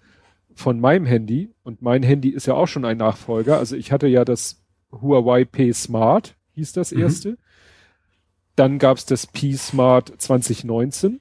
von 0.56 0.80
meinem 0.80 1.06
Handy. 1.06 1.50
Und 1.64 1.82
mein 1.82 2.04
Handy 2.04 2.30
ist 2.30 2.46
ja 2.48 2.54
auch 2.54 2.68
schon 2.68 2.86
ein 2.86 2.98
Nachfolger. 2.98 3.58
Also 3.58 3.76
ich 3.76 3.92
hatte 3.92 4.08
ja 4.08 4.26
das 4.26 4.64
Huawei 4.92 5.46
P 5.46 5.72
Smart, 5.74 6.36
hieß 6.54 6.74
das 6.74 6.92
mhm. 6.92 7.02
Dann 8.56 8.80
gab's 8.80 9.06
das 9.06 9.28
P-Smart 9.28 10.14
2019. 10.18 11.20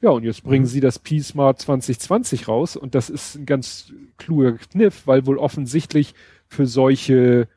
Ja, 0.00 0.10
und 0.10 0.24
jetzt 0.24 0.42
bringen 0.42 0.64
mhm. 0.64 0.68
sie 0.68 0.80
das 0.80 0.98
P-Smart 0.98 1.60
2020 1.60 2.46
raus 2.46 2.76
und 2.76 2.94
das 2.94 3.08
ist 3.08 3.36
ein 3.36 3.46
ganz 3.46 3.90
kluger 4.18 4.52
Kniff, 4.58 5.06
weil 5.06 5.24
wohl 5.24 5.38
offensichtlich 5.38 6.14
für 6.46 6.66
solche, 6.66 7.48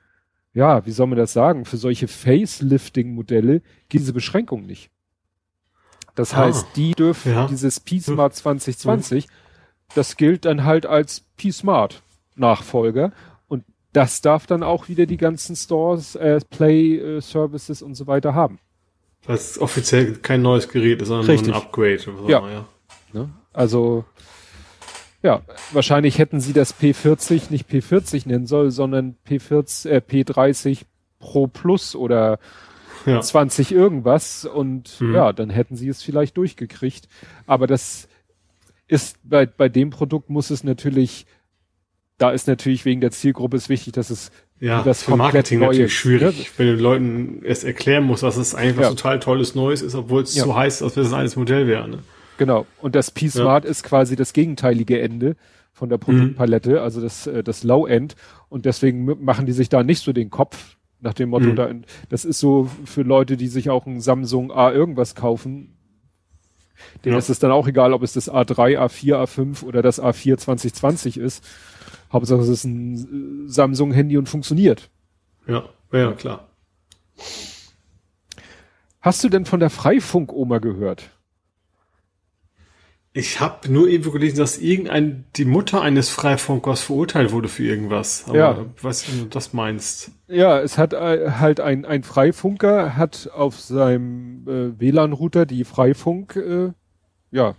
ja, 0.54 0.86
wie 0.86 0.92
soll 0.92 1.08
man 1.08 1.18
das 1.18 1.34
sagen, 1.34 1.66
für 1.66 1.76
solche 1.76 2.08
Facelifting-Modelle 2.08 3.62
geht 3.90 4.00
diese 4.00 4.14
Beschränkung 4.14 4.66
nicht. 4.66 4.92
Das 6.16 6.34
ah, 6.34 6.46
heißt, 6.46 6.68
die 6.78 6.92
dürfen 6.92 7.34
ja. 7.34 7.48
dieses 7.48 7.82
P-Smart 7.82 8.34
2020, 8.34 9.28
mhm. 9.28 9.32
das 9.94 10.16
gilt 10.16 10.46
dann 10.46 10.64
halt 10.64 10.86
als 10.86 11.26
P-Smart 11.36 12.02
Nachfolger 12.38 13.12
und 13.48 13.66
das 13.92 14.22
darf 14.22 14.48
dann 14.48 14.64
auch 14.64 14.88
wieder 14.88 15.06
die 15.06 15.18
ganzen 15.18 15.56
Stores, 15.58 16.16
äh, 16.16 16.40
Play 16.50 16.98
äh, 16.98 17.20
Services 17.20 17.82
und 17.82 17.96
so 17.96 18.08
weiter 18.08 18.34
haben. 18.34 18.60
Es 19.28 19.60
offiziell 19.60 20.14
kein 20.16 20.42
neues 20.42 20.70
Gerät 20.70 21.02
ist, 21.02 21.10
sondern 21.10 21.30
Richtig. 21.30 21.50
ein 21.50 21.56
Upgrade. 21.56 22.00
So, 22.00 22.12
ja. 22.28 22.50
ja. 22.50 22.66
Ne? 23.14 23.30
Also, 23.54 24.06
ja, 25.24 25.42
wahrscheinlich 25.72 26.20
hätten 26.20 26.40
sie 26.40 26.54
das 26.54 26.80
P40 26.80 27.50
nicht 27.50 27.70
P40 27.70 28.28
nennen 28.28 28.46
sollen, 28.46 28.72
sondern 28.72 29.18
P40, 29.28 29.90
äh, 29.90 30.02
P30 30.08 30.84
Pro 31.20 31.48
Plus 31.48 31.96
oder 31.96 32.40
ja. 33.06 33.22
20 33.22 33.72
irgendwas 33.72 34.46
und 34.46 35.02
mhm. 35.02 35.16
ja, 35.16 35.34
dann 35.34 35.50
hätten 35.50 35.76
sie 35.76 35.90
es 35.90 36.04
vielleicht 36.04 36.38
durchgekriegt. 36.38 37.08
Aber 37.46 37.68
das 37.68 38.08
ist 38.88 39.18
bei, 39.24 39.46
bei 39.46 39.70
dem 39.70 39.90
Produkt 39.90 40.30
muss 40.30 40.50
es 40.50 40.64
natürlich, 40.64 41.26
da 42.18 42.32
ist 42.32 42.48
natürlich 42.48 42.86
wegen 42.86 43.02
der 43.02 43.12
Zielgruppe 43.12 43.58
ist 43.58 43.70
wichtig, 43.70 43.94
dass 43.94 44.10
es 44.10 44.32
ja, 44.60 44.82
das 44.84 45.04
für 45.04 45.16
Marketing 45.16 45.60
Neues, 45.60 45.70
natürlich 45.70 45.94
schwierig, 45.94 46.40
ja. 46.40 46.50
wenn 46.58 46.68
du 46.68 46.76
den 46.76 46.84
Leuten 46.84 47.42
erst 47.44 47.64
erklären 47.64 48.04
musst, 48.04 48.24
dass 48.24 48.38
es 48.38 48.56
eigentlich 48.56 48.78
ja. 48.78 48.82
was 48.84 48.90
total 48.90 49.20
tolles 49.20 49.56
Neues 49.56 49.82
ist, 49.82 49.96
obwohl 49.96 50.24
es 50.24 50.36
ja. 50.36 50.46
so 50.46 50.56
heißt, 50.56 50.82
als 50.82 50.96
wenn 50.96 51.04
es 51.04 51.14
ein 51.14 51.20
altes 51.20 51.36
Modell 51.36 51.68
wäre. 51.68 51.88
Ne? 51.88 52.00
Genau. 52.38 52.66
Und 52.82 52.96
das 52.96 53.12
P-Smart 53.12 53.66
ist 53.66 53.84
quasi 53.84 54.16
das 54.16 54.34
gegenteilige 54.34 55.00
Ende 55.00 55.36
von 55.74 55.90
der 55.90 55.98
Produktpalette, 55.98 56.72
mhm. 56.72 56.78
also 56.78 57.02
das, 57.02 57.28
äh, 57.28 57.44
das 57.44 57.64
Low-End. 57.64 58.16
Und 58.50 58.66
deswegen 58.66 59.24
machen 59.24 59.46
die 59.46 59.52
sich 59.52 59.70
da 59.70 59.84
nicht 59.84 60.02
so 60.04 60.12
den 60.12 60.32
Kopf 60.32 60.78
nach 61.00 61.14
dem 61.14 61.30
Motto, 61.30 61.48
mhm. 61.48 61.56
da, 61.56 61.70
das 62.10 62.26
ist 62.26 62.40
so 62.40 62.70
für 62.86 63.04
Leute, 63.04 63.38
die 63.38 63.48
sich 63.48 63.70
auch 63.70 63.86
ein 63.86 64.02
Samsung 64.02 64.52
A 64.52 64.72
irgendwas 64.72 65.14
kaufen, 65.14 65.78
denen 67.06 67.14
ja. 67.14 67.20
ist 67.20 67.30
es 67.30 67.38
dann 67.40 67.52
auch 67.52 67.68
egal, 67.68 67.94
ob 67.94 68.02
es 68.02 68.14
das 68.14 68.32
A3, 68.32 68.80
A4, 68.80 69.16
A5 69.16 69.64
oder 69.64 69.82
das 69.82 70.02
A4 70.02 70.38
2020 70.38 71.18
ist. 71.18 71.44
Hauptsache 72.12 72.42
es 72.42 72.50
ist 72.50 72.64
ein 72.64 73.46
äh, 73.46 73.50
Samsung-Handy 73.50 74.18
und 74.18 74.30
funktioniert. 74.30 74.90
Ja, 75.48 75.64
ja, 75.92 76.12
klar. 76.14 76.50
Hast 79.02 79.24
du 79.24 79.30
denn 79.30 79.46
von 79.46 79.60
der 79.60 79.70
Freifunk-Oma 79.70 80.60
gehört? 80.60 81.12
Ich 83.14 83.40
habe 83.40 83.72
nur 83.72 83.88
irgendwo 83.88 84.12
gelesen, 84.12 84.38
dass 84.38 84.60
irgendein 84.60 85.26
die 85.38 85.46
Mutter 85.46 85.82
eines 85.82 86.10
Freifunkers 86.10 86.82
verurteilt 86.82 87.32
wurde 87.32 87.48
für 87.48 87.64
irgendwas. 87.64 88.26
Aber 88.28 88.38
ja. 88.38 88.66
was 88.82 89.06
du 89.06 89.26
das 89.26 89.54
meinst. 89.54 90.12
Ja, 90.28 90.60
es 90.60 90.78
hat 90.78 90.94
äh, 90.94 91.32
halt 91.32 91.60
ein, 91.60 91.84
ein 91.84 92.04
Freifunker 92.04 92.96
hat 92.96 93.32
auf 93.34 93.60
seinem 93.60 94.48
äh, 94.48 94.80
WLAN-Router 94.80 95.48
die 95.48 95.64
Freifunk, 95.64 96.36
äh, 96.36 96.74
ja, 97.32 97.56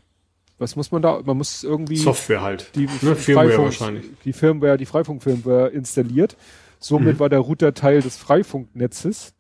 was 0.59 0.77
muss 0.77 0.91
man 0.91 1.03
da? 1.03 1.21
Man 1.25 1.37
muss 1.39 1.63
irgendwie 1.65 1.97
Software 1.97 2.43
halt. 2.43 2.71
Die 2.75 2.89
ne, 3.03 3.15
Firmware 3.15 3.59
wahrscheinlich. 3.59 4.07
Die 4.25 4.33
Firmware, 4.33 4.77
die 4.77 4.87
Freifunk-Firmware 4.87 5.69
installiert. 5.69 6.37
Somit 6.81 7.15
mhm. 7.15 7.21
war 7.21 7.29
der 7.29 7.41
Router 7.41 7.75
Teil 7.75 8.03
des 8.03 8.17
Freifunknetzes. 8.17 9.35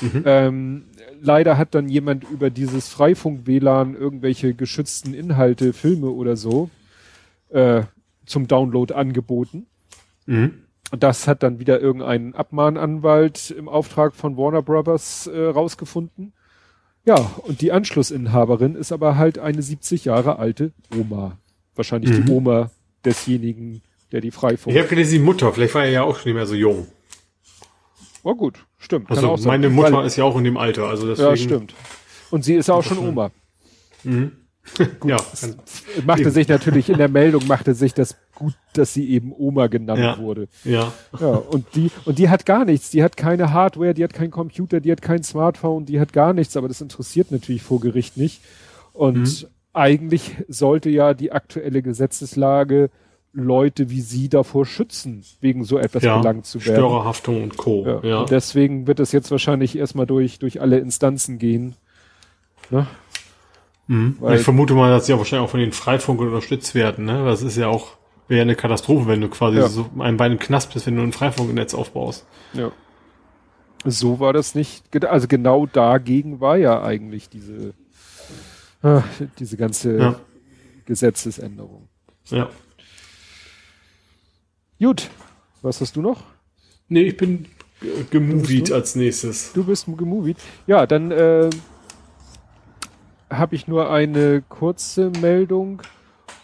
Mhm. 0.00 0.22
Ähm, 0.24 0.84
leider 1.20 1.58
hat 1.58 1.74
dann 1.74 1.88
jemand 1.88 2.24
über 2.28 2.50
dieses 2.50 2.88
Freifunk-WLAN 2.88 3.94
irgendwelche 3.94 4.54
geschützten 4.54 5.14
Inhalte, 5.14 5.72
Filme 5.72 6.10
oder 6.10 6.36
so 6.36 6.70
äh, 7.50 7.82
zum 8.24 8.48
Download 8.48 8.92
angeboten. 8.92 9.66
Mhm. 10.26 10.62
Das 10.96 11.26
hat 11.26 11.42
dann 11.42 11.58
wieder 11.58 11.80
irgendein 11.80 12.34
Abmahnanwalt 12.34 13.50
im 13.50 13.68
Auftrag 13.68 14.14
von 14.14 14.36
Warner 14.36 14.62
Brothers 14.62 15.26
äh, 15.26 15.46
rausgefunden. 15.46 16.32
Ja, 17.06 17.30
und 17.44 17.60
die 17.60 17.70
Anschlussinhaberin 17.70 18.74
ist 18.74 18.90
aber 18.92 19.16
halt 19.16 19.38
eine 19.38 19.62
70 19.62 20.04
Jahre 20.04 20.38
alte 20.38 20.72
Oma. 20.94 21.38
Wahrscheinlich 21.76 22.10
mhm. 22.10 22.26
die 22.26 22.32
Oma 22.32 22.70
desjenigen, 23.04 23.82
der 24.10 24.20
die 24.20 24.32
Freifunk. 24.32 24.74
Ich 24.74 24.80
habe 24.80 24.88
gelesen, 24.88 25.12
die 25.12 25.18
Mutter, 25.20 25.52
vielleicht 25.52 25.74
war 25.74 25.84
er 25.84 25.90
ja 25.90 26.02
auch 26.02 26.16
schon 26.16 26.30
nicht 26.30 26.34
mehr 26.34 26.46
so 26.46 26.54
jung. 26.54 26.88
Oh 28.24 28.34
gut, 28.34 28.66
stimmt. 28.76 29.08
Also 29.08 29.36
meine 29.46 29.70
Mutter 29.70 29.92
Weil, 29.92 30.06
ist 30.06 30.16
ja 30.16 30.24
auch 30.24 30.36
in 30.36 30.42
dem 30.42 30.56
Alter, 30.56 30.88
also 30.88 31.06
deswegen. 31.06 31.28
Ja, 31.28 31.36
stimmt. 31.36 31.74
Und 32.30 32.44
sie 32.44 32.54
ist 32.54 32.68
auch 32.68 32.82
schon 32.82 32.98
Oma. 32.98 33.30
Mhm. 34.02 34.32
ja. 35.04 35.16
Machte 36.04 36.22
eben. 36.22 36.30
sich 36.32 36.48
natürlich 36.48 36.90
in 36.90 36.98
der 36.98 37.08
Meldung 37.08 37.46
machte 37.46 37.74
sich 37.74 37.94
das 37.94 38.16
gut, 38.36 38.54
dass 38.74 38.94
sie 38.94 39.10
eben 39.10 39.32
Oma 39.36 39.66
genannt 39.66 40.00
ja. 40.00 40.18
wurde. 40.18 40.46
Ja. 40.62 40.92
Ja, 41.18 41.26
und 41.26 41.66
die, 41.74 41.90
und 42.04 42.18
die 42.18 42.28
hat 42.28 42.46
gar 42.46 42.64
nichts. 42.64 42.90
Die 42.90 43.02
hat 43.02 43.16
keine 43.16 43.52
Hardware, 43.52 43.94
die 43.94 44.04
hat 44.04 44.14
keinen 44.14 44.30
Computer, 44.30 44.80
die 44.80 44.92
hat 44.92 45.02
kein 45.02 45.24
Smartphone, 45.24 45.86
die 45.86 45.98
hat 45.98 46.12
gar 46.12 46.32
nichts, 46.32 46.56
aber 46.56 46.68
das 46.68 46.80
interessiert 46.80 47.32
natürlich 47.32 47.62
vor 47.62 47.80
Gericht 47.80 48.16
nicht. 48.16 48.42
Und 48.92 49.42
mhm. 49.42 49.48
eigentlich 49.72 50.36
sollte 50.46 50.90
ja 50.90 51.14
die 51.14 51.32
aktuelle 51.32 51.82
Gesetzeslage 51.82 52.90
Leute 53.32 53.90
wie 53.90 54.00
sie 54.00 54.30
davor 54.30 54.64
schützen, 54.64 55.22
wegen 55.40 55.64
so 55.64 55.76
etwas 55.76 56.02
ja, 56.02 56.16
belangt 56.16 56.46
zu 56.46 56.64
werden. 56.64 56.76
Störerhaftung 56.76 57.42
und 57.42 57.56
Co. 57.58 57.84
Ja. 57.84 58.00
ja. 58.02 58.20
Und 58.20 58.30
deswegen 58.30 58.86
wird 58.86 58.98
es 58.98 59.12
jetzt 59.12 59.30
wahrscheinlich 59.30 59.76
erstmal 59.76 60.06
durch, 60.06 60.38
durch 60.38 60.62
alle 60.62 60.78
Instanzen 60.78 61.38
gehen. 61.38 61.76
Ne? 62.70 62.86
Mhm. 63.88 64.16
ich 64.32 64.40
vermute 64.40 64.74
mal, 64.74 64.90
dass 64.90 65.06
sie 65.06 65.12
ja 65.12 65.18
wahrscheinlich 65.18 65.46
auch 65.46 65.50
von 65.50 65.60
den 65.60 65.72
Freifunk 65.72 66.20
unterstützt 66.20 66.74
werden. 66.74 67.04
Ne? 67.04 67.24
Das 67.24 67.42
ist 67.42 67.56
ja 67.56 67.68
auch 67.68 67.95
wäre 68.28 68.42
eine 68.42 68.56
Katastrophe, 68.56 69.06
wenn 69.06 69.20
du 69.20 69.28
quasi 69.28 69.58
ja. 69.58 69.68
so 69.68 69.88
ein 69.98 70.16
Bein 70.16 70.32
im 70.32 70.38
Knast 70.38 70.72
bist, 70.72 70.86
wenn 70.86 70.96
du 70.96 71.02
ein 71.02 71.12
Freifunknetz 71.12 71.74
aufbaust. 71.74 72.26
Ja. 72.52 72.72
So 73.84 74.18
war 74.18 74.32
das 74.32 74.54
nicht. 74.54 75.04
Also 75.04 75.28
genau 75.28 75.66
dagegen 75.66 76.40
war 76.40 76.56
ja 76.56 76.82
eigentlich 76.82 77.28
diese, 77.28 77.74
äh, 78.82 79.00
diese 79.38 79.56
ganze 79.56 79.96
ja. 79.96 80.20
Gesetzesänderung. 80.86 81.88
Ja. 82.26 82.48
Gut. 84.80 85.10
Was 85.62 85.80
hast 85.80 85.96
du 85.96 86.02
noch? 86.02 86.22
Nee, 86.88 87.02
ich 87.02 87.16
bin 87.16 87.46
gemovied 88.10 88.72
als 88.72 88.94
nächstes. 88.94 89.52
Du 89.52 89.64
bist 89.64 89.86
gemovied. 89.86 90.36
Ja, 90.66 90.86
dann 90.86 91.10
äh, 91.10 91.50
habe 93.30 93.54
ich 93.54 93.66
nur 93.66 93.90
eine 93.90 94.42
kurze 94.42 95.10
Meldung. 95.20 95.82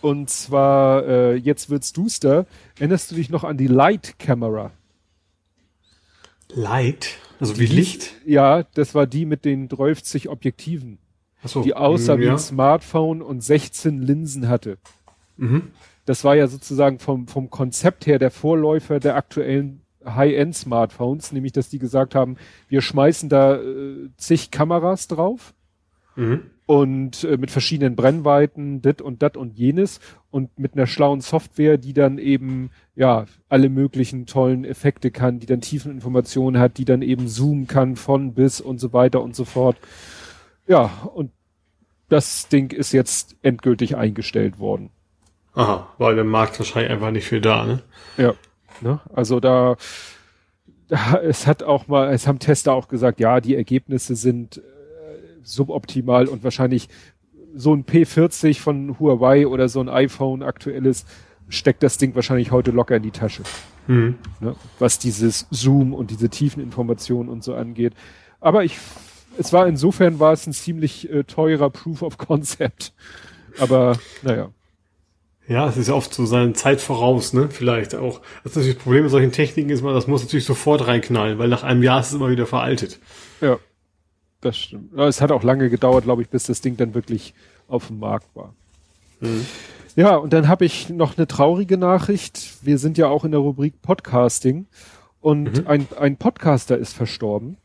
Und 0.02 0.28
zwar, 0.30 1.06
äh, 1.06 1.34
jetzt 1.36 1.70
wird's 1.70 1.92
duster. 1.92 2.46
Erinnerst 2.78 3.10
du 3.10 3.14
dich 3.14 3.30
noch 3.30 3.44
an 3.44 3.56
die 3.56 3.68
Light 3.68 4.18
Camera? 4.18 4.72
Light? 6.52 7.18
Also 7.40 7.58
wie 7.58 7.66
Licht? 7.66 8.14
Ja, 8.26 8.64
das 8.74 8.94
war 8.94 9.06
die 9.06 9.24
mit 9.24 9.44
den 9.44 9.68
30 9.68 10.28
Objektiven. 10.28 10.98
Ach 11.42 11.48
so. 11.48 11.62
Die 11.62 11.74
aussah 11.74 12.16
mhm, 12.16 12.22
ja. 12.22 12.26
wie 12.26 12.30
ein 12.32 12.38
Smartphone 12.38 13.22
und 13.22 13.42
16 13.42 14.02
Linsen 14.02 14.48
hatte. 14.48 14.78
Mhm. 15.36 15.70
Das 16.04 16.24
war 16.24 16.34
ja 16.34 16.48
sozusagen 16.48 16.98
vom, 16.98 17.26
vom 17.28 17.48
Konzept 17.48 18.06
her 18.06 18.18
der 18.18 18.30
Vorläufer 18.30 19.00
der 19.00 19.16
aktuellen 19.16 19.82
High-End-Smartphones, 20.04 21.30
nämlich 21.30 21.52
dass 21.52 21.68
die 21.68 21.78
gesagt 21.78 22.16
haben, 22.16 22.36
wir 22.68 22.82
schmeißen 22.82 23.28
da 23.28 23.54
äh, 23.54 24.10
zig 24.16 24.50
Kameras 24.50 25.06
drauf 25.06 25.54
Mhm. 26.16 26.50
Und 26.72 27.24
äh, 27.24 27.36
mit 27.36 27.50
verschiedenen 27.50 27.96
Brennweiten, 27.96 28.80
dit 28.80 29.02
und 29.02 29.22
dat 29.22 29.36
und 29.36 29.58
jenes 29.58 30.00
und 30.30 30.58
mit 30.58 30.72
einer 30.72 30.86
schlauen 30.86 31.20
Software, 31.20 31.76
die 31.76 31.92
dann 31.92 32.16
eben 32.16 32.70
ja 32.94 33.26
alle 33.50 33.68
möglichen 33.68 34.24
tollen 34.24 34.64
Effekte 34.64 35.10
kann, 35.10 35.38
die 35.38 35.44
dann 35.44 35.60
Tiefeninformationen 35.60 36.58
hat, 36.58 36.78
die 36.78 36.86
dann 36.86 37.02
eben 37.02 37.28
zoomen 37.28 37.66
kann 37.66 37.94
von 37.94 38.32
bis 38.32 38.62
und 38.62 38.78
so 38.78 38.94
weiter 38.94 39.20
und 39.22 39.36
so 39.36 39.44
fort. 39.44 39.76
Ja, 40.66 40.84
und 41.14 41.30
das 42.08 42.48
Ding 42.48 42.72
ist 42.72 42.92
jetzt 42.92 43.36
endgültig 43.42 43.98
eingestellt 43.98 44.58
worden. 44.58 44.88
Aha, 45.52 45.92
weil 45.98 46.14
der 46.14 46.24
Markt 46.24 46.58
wahrscheinlich 46.58 46.90
einfach 46.90 47.10
nicht 47.10 47.28
viel 47.28 47.42
da, 47.42 47.66
ne? 47.66 47.82
Ja. 48.16 48.32
Ne? 48.80 48.98
Also 49.12 49.40
da, 49.40 49.76
es 51.22 51.46
hat 51.46 51.64
auch 51.64 51.86
mal, 51.86 52.14
es 52.14 52.26
haben 52.26 52.38
Tester 52.38 52.72
auch 52.72 52.88
gesagt, 52.88 53.20
ja, 53.20 53.42
die 53.42 53.56
Ergebnisse 53.56 54.16
sind 54.16 54.62
suboptimal 55.42 56.26
und 56.26 56.44
wahrscheinlich 56.44 56.88
so 57.54 57.74
ein 57.74 57.84
P40 57.84 58.60
von 58.60 58.98
Huawei 58.98 59.46
oder 59.46 59.68
so 59.68 59.80
ein 59.80 59.88
iPhone 59.88 60.42
aktuelles 60.42 61.04
steckt 61.48 61.82
das 61.82 61.98
Ding 61.98 62.14
wahrscheinlich 62.14 62.50
heute 62.50 62.70
locker 62.70 62.96
in 62.96 63.02
die 63.02 63.10
Tasche. 63.10 63.42
Mhm. 63.86 64.16
Ne? 64.40 64.56
Was 64.78 64.98
dieses 64.98 65.46
Zoom 65.50 65.92
und 65.92 66.10
diese 66.10 66.28
tiefen 66.28 66.62
Informationen 66.62 67.28
und 67.28 67.44
so 67.44 67.54
angeht. 67.54 67.94
Aber 68.40 68.64
ich, 68.64 68.78
es 69.38 69.52
war 69.52 69.66
insofern 69.66 70.18
war 70.18 70.32
es 70.32 70.46
ein 70.46 70.52
ziemlich 70.52 71.10
äh, 71.10 71.24
teurer 71.24 71.70
Proof 71.70 72.02
of 72.02 72.18
Concept. 72.18 72.92
Aber 73.58 73.98
naja. 74.22 74.50
Ja, 75.48 75.68
es 75.68 75.76
ist 75.76 75.90
oft 75.90 76.14
so 76.14 76.24
seine 76.24 76.52
Zeit 76.52 76.80
voraus, 76.80 77.32
ne? 77.32 77.48
Vielleicht 77.50 77.94
auch. 77.94 78.20
Das 78.44 78.52
ist 78.52 78.56
natürlich 78.56 78.76
das 78.76 78.84
Problem 78.84 79.02
mit 79.02 79.10
solchen 79.10 79.32
Techniken 79.32 79.70
ist 79.70 79.82
man, 79.82 79.92
das 79.92 80.06
muss 80.06 80.22
natürlich 80.22 80.44
sofort 80.44 80.86
reinknallen, 80.86 81.38
weil 81.38 81.48
nach 81.48 81.64
einem 81.64 81.82
Jahr 81.82 82.00
ist 82.00 82.08
es 82.08 82.14
immer 82.14 82.30
wieder 82.30 82.46
veraltet. 82.46 83.00
Ja. 83.40 83.58
Das 84.42 84.58
stimmt. 84.58 84.92
Es 84.98 85.20
hat 85.22 85.32
auch 85.32 85.44
lange 85.44 85.70
gedauert, 85.70 86.04
glaube 86.04 86.20
ich, 86.20 86.28
bis 86.28 86.44
das 86.44 86.60
Ding 86.60 86.76
dann 86.76 86.94
wirklich 86.94 87.32
auf 87.68 87.86
dem 87.86 88.00
Markt 88.00 88.26
war. 88.34 88.54
Mhm. 89.20 89.46
Ja, 89.94 90.16
und 90.16 90.32
dann 90.32 90.48
habe 90.48 90.64
ich 90.64 90.88
noch 90.88 91.16
eine 91.16 91.26
traurige 91.26 91.78
Nachricht. 91.78 92.58
Wir 92.62 92.78
sind 92.78 92.98
ja 92.98 93.08
auch 93.08 93.24
in 93.24 93.30
der 93.30 93.40
Rubrik 93.40 93.80
Podcasting 93.82 94.66
und 95.20 95.60
mhm. 95.60 95.66
ein, 95.66 95.86
ein 95.98 96.16
Podcaster 96.16 96.76
ist 96.76 96.92
verstorben. 96.92 97.56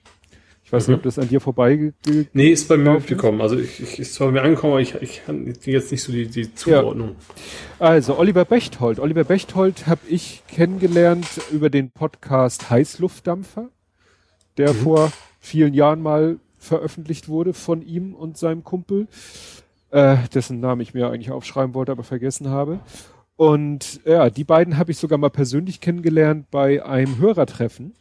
Ich 0.63 0.71
weiß 0.71 0.87
mhm. 0.87 0.93
nicht, 0.93 0.97
ob 0.99 1.03
das 1.03 1.17
an 1.17 1.29
dir 1.29 1.39
vorbei 1.39 1.93
Nee, 2.33 2.49
ist 2.49 2.67
bei 2.67 2.77
mir 2.77 2.91
mitgekommen. 2.91 3.41
Also 3.41 3.57
ich, 3.57 3.81
ich 3.81 3.99
ist 3.99 4.13
zwar 4.13 4.27
bei 4.27 4.33
mir 4.33 4.41
angekommen, 4.43 4.73
aber 4.73 4.81
ich, 4.81 4.95
ich 4.95 5.25
kann 5.25 5.47
jetzt 5.63 5.91
nicht 5.91 6.03
so 6.03 6.11
die, 6.11 6.27
die 6.27 6.53
Zuordnung. 6.53 7.15
Ja. 7.79 7.85
Also 7.87 8.19
Oliver 8.19 8.45
Bechtold. 8.45 8.99
Oliver 8.99 9.23
Bechtold 9.23 9.87
habe 9.87 10.01
ich 10.09 10.43
kennengelernt 10.47 11.27
über 11.51 11.69
den 11.69 11.89
Podcast 11.89 12.69
Heißluftdampfer, 12.69 13.69
der 14.57 14.73
mhm. 14.73 14.77
vor 14.77 15.11
vielen 15.39 15.73
Jahren 15.73 16.01
mal 16.01 16.37
veröffentlicht 16.67 17.29
wurde 17.29 17.53
von 17.53 17.81
ihm 17.81 18.13
und 18.13 18.37
seinem 18.37 18.63
Kumpel, 18.63 19.07
äh, 19.89 20.17
dessen 20.33 20.59
Namen 20.59 20.81
ich 20.81 20.93
mir 20.93 21.09
eigentlich 21.09 21.31
aufschreiben 21.31 21.73
wollte, 21.73 21.91
aber 21.91 22.03
vergessen 22.03 22.49
habe. 22.49 22.79
Und 23.35 24.01
ja, 24.05 24.29
die 24.29 24.43
beiden 24.43 24.77
habe 24.77 24.91
ich 24.91 24.97
sogar 24.97 25.17
mal 25.17 25.29
persönlich 25.29 25.81
kennengelernt 25.81 26.49
bei 26.51 26.83
einem 26.83 27.17
Hörertreffen 27.17 27.93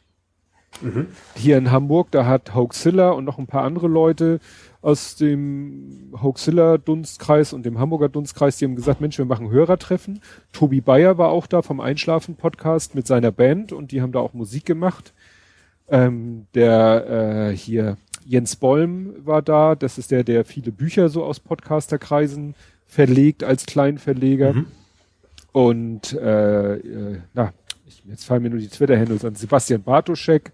Mhm. 0.83 1.09
Hier 1.35 1.59
in 1.59 1.71
Hamburg, 1.71 2.11
da 2.11 2.27
hat 2.27 2.55
Hoaxilla 2.55 3.11
und 3.11 3.25
noch 3.25 3.39
ein 3.39 3.47
paar 3.47 3.65
andere 3.65 3.89
Leute 3.89 4.41
aus 4.83 5.17
dem 5.17 6.13
Hoaxilla 6.21 6.79
Dunstkreis 6.79 7.53
und 7.53 7.65
dem 7.67 7.79
Hamburger 7.79 8.09
Dunstkreis, 8.09 8.59
die 8.59 8.67
haben 8.67 8.77
gesagt, 8.77 9.01
Mensch, 9.01 9.19
wir 9.19 9.25
machen 9.25 9.51
Hörertreffen. 9.51 10.21
Tobi 10.53 10.81
Bayer 10.81 11.19
war 11.19 11.31
auch 11.31 11.47
da 11.47 11.63
vom 11.63 11.81
Einschlafen 11.81 12.37
Podcast 12.37 12.95
mit 12.95 13.07
seiner 13.07 13.33
Band 13.33 13.73
und 13.73 13.91
die 13.93 14.03
haben 14.03 14.13
da 14.13 14.21
auch 14.21 14.35
Musik 14.35 14.65
gemacht. 14.65 15.13
Ähm, 15.89 16.47
der 16.55 17.51
äh, 17.51 17.57
hier 17.57 17.97
Jens 18.27 18.57
Bolm 18.57 19.15
war 19.24 19.40
da, 19.40 19.77
das 19.77 19.98
ist 19.98 20.11
der, 20.11 20.24
der 20.24 20.44
viele 20.44 20.73
Bücher 20.73 21.09
so 21.09 21.24
aus 21.24 21.39
Podcasterkreisen 21.39 22.55
verlegt 22.85 23.44
als 23.44 23.66
Kleinverleger. 23.66 24.53
Mhm. 24.53 24.66
Und 25.53 26.12
äh, 26.12 26.74
äh, 26.74 27.20
na, 27.35 27.53
ich, 27.86 28.03
jetzt 28.05 28.24
fallen 28.24 28.43
mir 28.43 28.51
nur 28.51 28.59
die 28.59 28.69
Twitter-Handles 28.69 29.24
an, 29.24 29.36
Sebastian 29.36 29.82
Bartoschek 29.82 30.53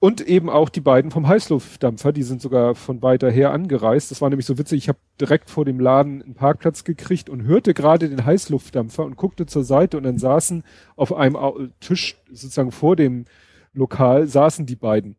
und 0.00 0.20
eben 0.20 0.50
auch 0.50 0.68
die 0.68 0.80
beiden 0.80 1.10
vom 1.10 1.28
Heißluftdampfer, 1.28 2.12
die 2.12 2.22
sind 2.22 2.42
sogar 2.42 2.74
von 2.74 3.02
weiter 3.02 3.30
her 3.30 3.52
angereist. 3.52 4.10
Das 4.10 4.20
war 4.20 4.28
nämlich 4.28 4.46
so 4.46 4.58
witzig, 4.58 4.78
ich 4.78 4.88
habe 4.88 4.98
direkt 5.20 5.50
vor 5.50 5.64
dem 5.64 5.78
Laden 5.78 6.22
einen 6.22 6.34
Parkplatz 6.34 6.84
gekriegt 6.84 7.30
und 7.30 7.44
hörte 7.44 7.72
gerade 7.72 8.08
den 8.08 8.24
Heißluftdampfer 8.24 9.04
und 9.04 9.16
guckte 9.16 9.46
zur 9.46 9.64
Seite 9.64 9.96
und 9.96 10.02
dann 10.02 10.18
saßen 10.18 10.64
auf 10.96 11.14
einem 11.14 11.36
Tisch 11.80 12.16
sozusagen 12.30 12.72
vor 12.72 12.96
dem 12.96 13.26
Lokal, 13.72 14.26
saßen 14.26 14.66
die 14.66 14.76
beiden. 14.76 15.16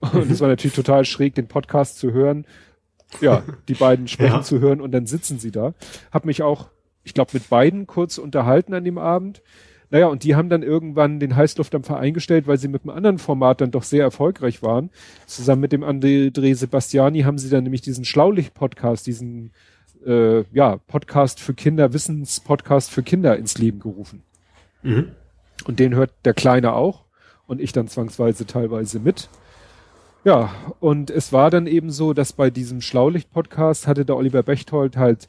Und 0.00 0.30
es 0.30 0.40
war 0.40 0.48
natürlich 0.48 0.76
total 0.76 1.04
schräg, 1.04 1.34
den 1.34 1.48
Podcast 1.48 1.98
zu 1.98 2.12
hören. 2.12 2.46
Ja, 3.20 3.42
die 3.68 3.74
beiden 3.74 4.08
sprechen 4.08 4.36
ja. 4.36 4.42
zu 4.42 4.60
hören 4.60 4.80
und 4.80 4.92
dann 4.92 5.06
sitzen 5.06 5.38
sie 5.38 5.50
da. 5.50 5.74
Hab 6.10 6.24
mich 6.24 6.42
auch, 6.42 6.68
ich 7.04 7.14
glaube, 7.14 7.30
mit 7.34 7.48
beiden 7.48 7.86
kurz 7.86 8.18
unterhalten 8.18 8.74
an 8.74 8.84
dem 8.84 8.98
Abend. 8.98 9.42
Naja, 9.90 10.08
und 10.08 10.24
die 10.24 10.34
haben 10.34 10.48
dann 10.48 10.62
irgendwann 10.62 11.20
den 11.20 11.36
Heißluftdampfer 11.36 11.96
eingestellt, 11.96 12.46
weil 12.46 12.58
sie 12.58 12.68
mit 12.68 12.82
einem 12.82 12.96
anderen 12.96 13.18
Format 13.18 13.60
dann 13.60 13.70
doch 13.70 13.84
sehr 13.84 14.02
erfolgreich 14.02 14.62
waren. 14.62 14.90
Zusammen 15.26 15.60
mit 15.60 15.72
dem 15.72 15.84
André 15.84 16.54
Sebastiani 16.54 17.20
haben 17.20 17.38
sie 17.38 17.50
dann 17.50 17.62
nämlich 17.62 17.82
diesen 17.82 18.04
Schlaulicht-Podcast, 18.04 19.06
diesen 19.06 19.52
äh, 20.04 20.42
ja, 20.52 20.78
Podcast 20.88 21.40
für 21.40 21.54
Kinder, 21.54 21.92
Wissenspodcast 21.92 22.90
für 22.90 23.02
Kinder 23.02 23.36
ins 23.36 23.58
Leben 23.58 23.78
gerufen. 23.78 24.22
Mhm. 24.82 25.12
Und 25.64 25.78
den 25.78 25.94
hört 25.94 26.12
der 26.24 26.34
Kleine 26.34 26.72
auch 26.72 27.04
und 27.46 27.60
ich 27.60 27.72
dann 27.72 27.88
zwangsweise 27.88 28.46
teilweise 28.46 28.98
mit. 28.98 29.28
Ja, 30.24 30.54
und 30.80 31.10
es 31.10 31.34
war 31.34 31.50
dann 31.50 31.66
eben 31.66 31.90
so, 31.90 32.14
dass 32.14 32.32
bei 32.32 32.48
diesem 32.48 32.80
Schlaulicht-Podcast 32.80 33.86
hatte 33.86 34.06
der 34.06 34.16
Oliver 34.16 34.42
Bechtold 34.42 34.96
halt 34.96 35.26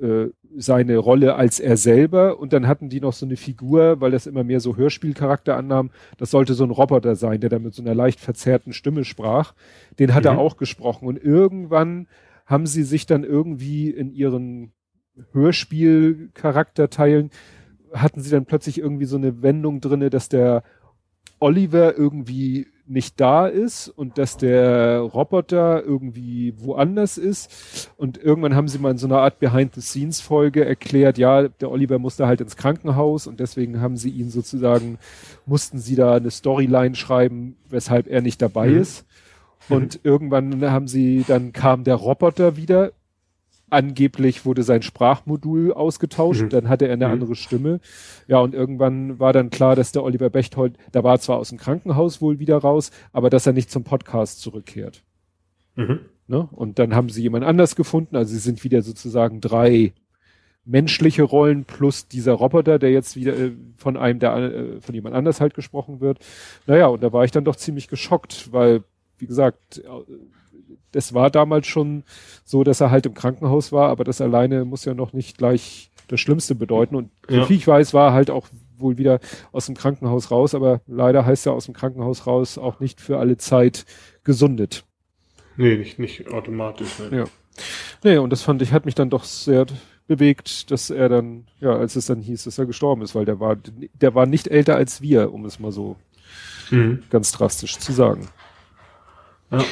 äh, 0.00 0.26
seine 0.56 0.96
Rolle 0.96 1.34
als 1.34 1.58
er 1.58 1.76
selber 1.76 2.38
und 2.38 2.52
dann 2.52 2.68
hatten 2.68 2.88
die 2.88 3.00
noch 3.00 3.12
so 3.12 3.26
eine 3.26 3.36
Figur, 3.36 4.00
weil 4.00 4.12
das 4.12 4.28
immer 4.28 4.44
mehr 4.44 4.60
so 4.60 4.76
Hörspielcharakter 4.76 5.56
annahm, 5.56 5.90
das 6.18 6.30
sollte 6.30 6.54
so 6.54 6.62
ein 6.62 6.70
Roboter 6.70 7.16
sein, 7.16 7.40
der 7.40 7.50
da 7.50 7.58
mit 7.58 7.74
so 7.74 7.82
einer 7.82 7.96
leicht 7.96 8.20
verzerrten 8.20 8.72
Stimme 8.72 9.04
sprach. 9.04 9.54
Den 9.98 10.14
hat 10.14 10.22
mhm. 10.22 10.30
er 10.30 10.38
auch 10.38 10.56
gesprochen 10.56 11.08
und 11.08 11.22
irgendwann 11.22 12.06
haben 12.46 12.66
sie 12.66 12.84
sich 12.84 13.06
dann 13.06 13.24
irgendwie 13.24 13.90
in 13.90 14.12
ihren 14.12 14.72
Hörspielcharakterteilen 15.32 17.30
hatten 17.92 18.20
sie 18.20 18.30
dann 18.30 18.44
plötzlich 18.44 18.78
irgendwie 18.78 19.06
so 19.06 19.16
eine 19.16 19.42
Wendung 19.42 19.80
drinne, 19.80 20.10
dass 20.10 20.28
der 20.28 20.62
Oliver 21.40 21.96
irgendwie 21.96 22.66
nicht 22.88 23.20
da 23.20 23.46
ist 23.46 23.88
und 23.88 24.16
dass 24.18 24.38
der 24.38 25.00
Roboter 25.00 25.84
irgendwie 25.84 26.54
woanders 26.58 27.18
ist. 27.18 27.90
Und 27.96 28.16
irgendwann 28.16 28.54
haben 28.54 28.68
sie 28.68 28.78
mal 28.78 28.90
in 28.90 28.98
so 28.98 29.06
einer 29.06 29.18
Art 29.18 29.38
Behind-the-Scenes-Folge 29.38 30.64
erklärt, 30.64 31.18
ja, 31.18 31.48
der 31.48 31.70
Oliver 31.70 31.98
musste 31.98 32.26
halt 32.26 32.40
ins 32.40 32.56
Krankenhaus 32.56 33.26
und 33.26 33.40
deswegen 33.40 33.80
haben 33.80 33.96
sie 33.96 34.10
ihn 34.10 34.30
sozusagen, 34.30 34.98
mussten 35.44 35.78
sie 35.78 35.96
da 35.96 36.14
eine 36.14 36.30
Storyline 36.30 36.94
schreiben, 36.94 37.56
weshalb 37.68 38.08
er 38.08 38.22
nicht 38.22 38.40
dabei 38.40 38.68
mhm. 38.68 38.80
ist. 38.80 39.04
Und 39.68 39.96
mhm. 39.96 40.00
irgendwann 40.02 40.70
haben 40.70 40.88
sie, 40.88 41.24
dann 41.28 41.52
kam 41.52 41.84
der 41.84 41.96
Roboter 41.96 42.56
wieder 42.56 42.92
angeblich 43.70 44.44
wurde 44.44 44.62
sein 44.62 44.82
Sprachmodul 44.82 45.72
ausgetauscht, 45.72 46.42
mhm. 46.42 46.48
dann 46.50 46.68
hatte 46.68 46.86
er 46.86 46.94
eine 46.94 47.06
mhm. 47.06 47.12
andere 47.12 47.34
Stimme. 47.34 47.80
Ja, 48.26 48.38
und 48.40 48.54
irgendwann 48.54 49.18
war 49.18 49.32
dann 49.32 49.50
klar, 49.50 49.76
dass 49.76 49.92
der 49.92 50.04
Oliver 50.04 50.30
Bechtold, 50.30 50.76
da 50.92 51.04
war 51.04 51.18
zwar 51.20 51.38
aus 51.38 51.50
dem 51.50 51.58
Krankenhaus 51.58 52.20
wohl 52.20 52.38
wieder 52.38 52.58
raus, 52.58 52.90
aber 53.12 53.30
dass 53.30 53.46
er 53.46 53.52
nicht 53.52 53.70
zum 53.70 53.84
Podcast 53.84 54.40
zurückkehrt. 54.40 55.02
Mhm. 55.76 56.00
Ne? 56.26 56.48
Und 56.52 56.78
dann 56.78 56.94
haben 56.94 57.08
sie 57.08 57.22
jemand 57.22 57.44
anders 57.44 57.76
gefunden, 57.76 58.16
also 58.16 58.32
sie 58.32 58.40
sind 58.40 58.62
wieder 58.64 58.82
sozusagen 58.82 59.40
drei 59.40 59.92
menschliche 60.68 61.22
Rollen 61.22 61.64
plus 61.64 62.08
dieser 62.08 62.34
Roboter, 62.34 62.78
der 62.78 62.92
jetzt 62.92 63.16
wieder 63.16 63.36
äh, 63.36 63.52
von 63.76 63.96
einem, 63.96 64.18
der 64.18 64.36
äh, 64.36 64.80
von 64.80 64.94
jemand 64.94 65.14
anders 65.14 65.40
halt 65.40 65.54
gesprochen 65.54 66.00
wird. 66.00 66.18
Naja, 66.66 66.86
und 66.88 67.02
da 67.02 67.12
war 67.12 67.24
ich 67.24 67.30
dann 67.30 67.44
doch 67.44 67.56
ziemlich 67.56 67.88
geschockt, 67.88 68.52
weil, 68.52 68.84
wie 69.16 69.26
gesagt, 69.26 69.82
das 70.92 71.14
war 71.14 71.30
damals 71.30 71.66
schon 71.66 72.04
so, 72.44 72.64
dass 72.64 72.80
er 72.80 72.90
halt 72.90 73.06
im 73.06 73.14
Krankenhaus 73.14 73.72
war, 73.72 73.88
aber 73.88 74.04
das 74.04 74.20
alleine 74.20 74.64
muss 74.64 74.84
ja 74.84 74.94
noch 74.94 75.12
nicht 75.12 75.38
gleich 75.38 75.90
das 76.08 76.20
Schlimmste 76.20 76.54
bedeuten. 76.54 76.96
Und 76.96 77.10
ja. 77.28 77.40
so 77.40 77.46
viel 77.46 77.56
ich 77.56 77.66
weiß, 77.66 77.94
war 77.94 78.12
halt 78.12 78.30
auch 78.30 78.48
wohl 78.76 78.98
wieder 78.98 79.20
aus 79.52 79.66
dem 79.66 79.74
Krankenhaus 79.74 80.30
raus, 80.30 80.54
aber 80.54 80.80
leider 80.86 81.26
heißt 81.26 81.46
ja 81.46 81.52
aus 81.52 81.66
dem 81.66 81.74
Krankenhaus 81.74 82.26
raus 82.26 82.58
auch 82.58 82.80
nicht 82.80 83.00
für 83.00 83.18
alle 83.18 83.36
Zeit 83.36 83.84
gesundet. 84.24 84.84
Nee, 85.56 85.76
nicht, 85.76 85.98
nicht 85.98 86.28
automatisch. 86.28 86.98
Ne. 86.98 87.18
Ja. 87.18 87.24
Nee, 88.04 88.18
und 88.18 88.30
das 88.30 88.42
fand 88.42 88.62
ich, 88.62 88.72
hat 88.72 88.86
mich 88.86 88.94
dann 88.94 89.10
doch 89.10 89.24
sehr 89.24 89.66
bewegt, 90.06 90.70
dass 90.70 90.90
er 90.90 91.08
dann, 91.08 91.46
ja, 91.60 91.76
als 91.76 91.96
es 91.96 92.06
dann 92.06 92.20
hieß, 92.20 92.44
dass 92.44 92.58
er 92.58 92.66
gestorben 92.66 93.02
ist, 93.02 93.14
weil 93.14 93.24
der 93.24 93.40
war, 93.40 93.56
der 93.56 94.14
war 94.14 94.26
nicht 94.26 94.48
älter 94.48 94.76
als 94.76 95.02
wir, 95.02 95.32
um 95.32 95.44
es 95.44 95.58
mal 95.58 95.72
so 95.72 95.96
mhm. 96.70 97.02
ganz 97.10 97.32
drastisch 97.32 97.78
zu 97.78 97.92
sagen. 97.92 98.28
Ja. 99.50 99.64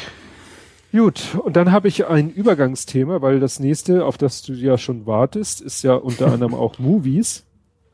Gut, 0.96 1.36
und 1.44 1.56
dann 1.56 1.72
habe 1.72 1.88
ich 1.88 2.06
ein 2.06 2.30
Übergangsthema, 2.30 3.20
weil 3.20 3.38
das 3.38 3.60
nächste, 3.60 4.06
auf 4.06 4.16
das 4.16 4.40
du 4.40 4.54
ja 4.54 4.78
schon 4.78 5.04
wartest, 5.04 5.60
ist 5.60 5.82
ja 5.82 5.94
unter 5.94 6.32
anderem 6.32 6.54
auch 6.54 6.78
Movies. 6.78 7.44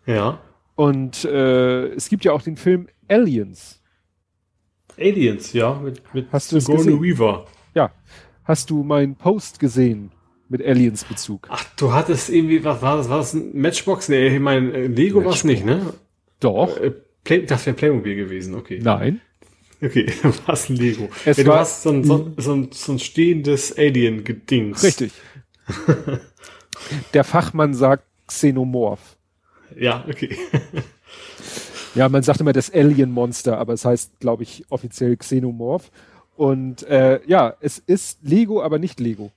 Ja. 0.06 0.40
Und 0.76 1.24
äh, 1.24 1.86
es 1.94 2.08
gibt 2.08 2.24
ja 2.24 2.32
auch 2.32 2.42
den 2.42 2.56
Film 2.56 2.86
Aliens. 3.08 3.82
Aliens, 4.96 5.52
ja, 5.52 5.74
mit, 5.82 6.14
mit 6.14 6.28
Hast 6.30 6.52
du 6.52 6.60
Sigourney 6.60 7.02
Weaver. 7.02 7.46
Ja. 7.74 7.90
hast 8.44 8.70
du 8.70 8.84
meinen 8.84 9.16
Post 9.16 9.58
gesehen 9.58 10.12
mit 10.48 10.64
Aliens-Bezug? 10.64 11.48
Ach, 11.50 11.64
du 11.76 11.92
hattest 11.92 12.30
irgendwie, 12.30 12.62
was 12.62 12.82
war 12.82 12.98
das? 12.98 13.08
War 13.08 13.18
das 13.18 13.34
ein 13.34 13.50
Matchbox? 13.58 14.10
Nee, 14.10 14.28
ich 14.28 14.40
meine, 14.40 14.72
äh, 14.72 14.86
Lego 14.86 15.24
war 15.24 15.32
es 15.32 15.42
nicht, 15.42 15.64
ne? 15.64 15.94
Doch. 16.38 16.76
Äh, 16.76 16.92
Play, 17.24 17.46
das 17.46 17.66
wäre 17.66 17.74
Playmobil 17.74 18.14
gewesen, 18.14 18.54
okay. 18.54 18.78
Nein. 18.80 19.20
Okay, 19.82 20.06
ein 20.46 20.76
Lego. 20.76 21.08
Es 21.24 21.36
ja, 21.38 21.44
du 21.44 21.50
war- 21.50 21.58
hast 21.60 21.82
so 21.82 21.90
ein, 21.90 22.04
so, 22.04 22.32
so, 22.36 22.52
ein, 22.54 22.68
so 22.72 22.92
ein 22.92 22.98
stehendes 22.98 23.76
Alien-Gedings. 23.76 24.82
Richtig. 24.84 25.12
Der 27.14 27.24
Fachmann 27.24 27.74
sagt 27.74 28.04
Xenomorph. 28.26 29.16
Ja, 29.78 30.04
okay. 30.08 30.36
Ja, 31.94 32.08
man 32.08 32.22
sagt 32.22 32.40
immer 32.40 32.54
das 32.54 32.72
Alien-Monster, 32.72 33.58
aber 33.58 33.74
es 33.74 33.84
heißt, 33.84 34.18
glaube 34.18 34.44
ich, 34.44 34.64
offiziell 34.70 35.14
Xenomorph. 35.18 35.90
Und 36.36 36.84
äh, 36.84 37.20
ja, 37.26 37.54
es 37.60 37.78
ist 37.78 38.20
Lego, 38.22 38.62
aber 38.62 38.78
nicht 38.78 38.98
Lego. 38.98 39.30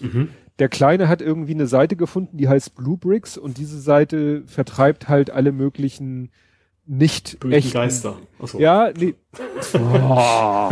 Mhm. 0.00 0.28
Der 0.60 0.68
Kleine 0.68 1.08
hat 1.08 1.20
irgendwie 1.20 1.54
eine 1.54 1.66
Seite 1.66 1.96
gefunden, 1.96 2.36
die 2.36 2.48
heißt 2.48 2.76
Blue 2.76 2.96
Bricks 2.96 3.36
und 3.36 3.58
diese 3.58 3.80
Seite 3.80 4.44
vertreibt 4.46 5.08
halt 5.08 5.30
alle 5.30 5.50
möglichen 5.50 6.30
nicht 6.88 7.38
Bösen 7.40 7.52
echten 7.52 7.72
Geister. 7.72 8.16
Achso. 8.40 8.58
Ja, 8.58 8.90
nee. 8.96 9.14
Oh. 9.74 10.70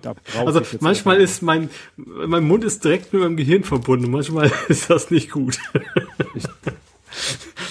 Da 0.00 0.12
brauch 0.12 0.46
Also 0.46 0.60
ich 0.60 0.80
manchmal 0.80 1.20
ist 1.20 1.42
mein, 1.42 1.68
mein 1.96 2.44
Mund 2.44 2.62
ist 2.62 2.84
direkt 2.84 3.12
mit 3.12 3.22
meinem 3.22 3.36
Gehirn 3.36 3.64
verbunden. 3.64 4.10
Manchmal 4.10 4.52
ist 4.68 4.90
das 4.90 5.10
nicht 5.10 5.30
gut. 5.30 5.58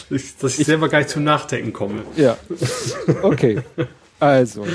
Ich, 0.10 0.38
dass 0.38 0.60
ich 0.60 0.66
selber 0.66 0.90
gar 0.90 1.00
nicht 1.00 1.10
zum 1.10 1.24
Nachdenken 1.24 1.72
komme. 1.72 2.04
Ja. 2.18 2.38
Okay. 3.22 3.62
Also, 4.20 4.68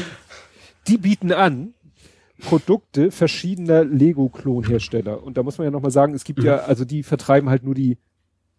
die 0.88 0.96
bieten 0.96 1.30
an 1.30 1.74
Produkte 2.40 3.10
verschiedener 3.10 3.84
Lego-Klonhersteller. 3.84 5.22
Und 5.22 5.36
da 5.36 5.42
muss 5.42 5.58
man 5.58 5.66
ja 5.66 5.70
nochmal 5.70 5.90
sagen, 5.90 6.14
es 6.14 6.24
gibt 6.24 6.42
ja, 6.42 6.56
also 6.58 6.84
die 6.84 7.02
vertreiben 7.02 7.50
halt 7.50 7.64
nur 7.64 7.74
die, 7.74 7.98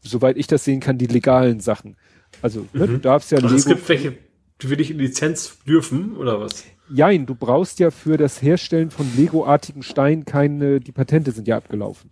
soweit 0.02 0.38
ich 0.38 0.48
das 0.48 0.64
sehen 0.64 0.80
kann, 0.80 0.98
die 0.98 1.08
legalen 1.08 1.60
Sachen. 1.60 1.98
Also, 2.42 2.68
ne, 2.74 2.88
du 2.88 3.00
darfst 3.00 3.32
ja 3.32 3.40
Also 3.40 3.56
es 3.56 3.66
Lego. 3.66 3.76
gibt 3.76 3.90
welche, 3.90 4.18
die 4.62 4.70
will 4.70 4.80
ich 4.80 4.92
in 4.92 5.00
Lizenz 5.00 5.58
dürfen, 5.66 6.16
oder 6.18 6.40
was? 6.40 6.64
Jein, 6.90 7.26
du 7.26 7.36
brauchst 7.36 7.80
ja 7.80 7.92
für 7.92 8.16
das 8.16 8.42
Herstellen 8.42 8.92
von 8.92 9.06
Lego-artigen 9.18 9.84
Steinen 9.84 10.24
keine, 10.24 10.80
die 10.80 10.94
Patente 10.94 11.32
sind 11.32 11.48
ja 11.48 11.58
abgelaufen. 11.58 12.10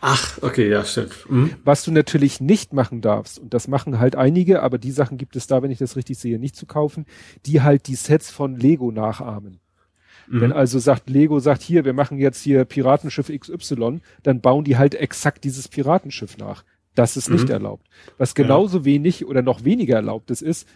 Ach, 0.00 0.38
okay, 0.42 0.68
ja, 0.68 0.84
stimmt. 0.84 1.14
Mhm. 1.28 1.52
Was 1.62 1.84
du 1.84 1.92
natürlich 1.92 2.40
nicht 2.40 2.72
machen 2.72 3.02
darfst, 3.02 3.38
und 3.38 3.54
das 3.54 3.68
machen 3.68 4.00
halt 4.00 4.16
einige, 4.16 4.62
aber 4.62 4.78
die 4.78 4.90
Sachen 4.90 5.16
gibt 5.16 5.36
es 5.36 5.46
da, 5.46 5.62
wenn 5.62 5.70
ich 5.70 5.78
das 5.78 5.94
richtig 5.94 6.18
sehe, 6.18 6.40
nicht 6.40 6.56
zu 6.56 6.66
kaufen, 6.66 7.06
die 7.44 7.62
halt 7.62 7.86
die 7.86 7.94
Sets 7.94 8.30
von 8.30 8.56
Lego 8.56 8.90
nachahmen. 8.90 9.60
Wenn 10.28 10.52
also 10.52 10.78
sagt, 10.78 11.08
Lego 11.08 11.38
sagt, 11.38 11.62
hier, 11.62 11.84
wir 11.84 11.92
machen 11.92 12.18
jetzt 12.18 12.42
hier 12.42 12.64
Piratenschiff 12.64 13.28
XY, 13.28 14.00
dann 14.22 14.40
bauen 14.40 14.64
die 14.64 14.76
halt 14.76 14.94
exakt 14.94 15.44
dieses 15.44 15.68
Piratenschiff 15.68 16.36
nach. 16.36 16.64
Das 16.96 17.16
ist 17.16 17.30
nicht 17.30 17.48
erlaubt. 17.50 17.86
Was 18.18 18.34
genauso 18.34 18.84
wenig 18.84 19.24
oder 19.26 19.42
noch 19.42 19.62
weniger 19.64 19.94
erlaubt 19.96 20.30
ist, 20.32 20.42
ist, 20.42 20.66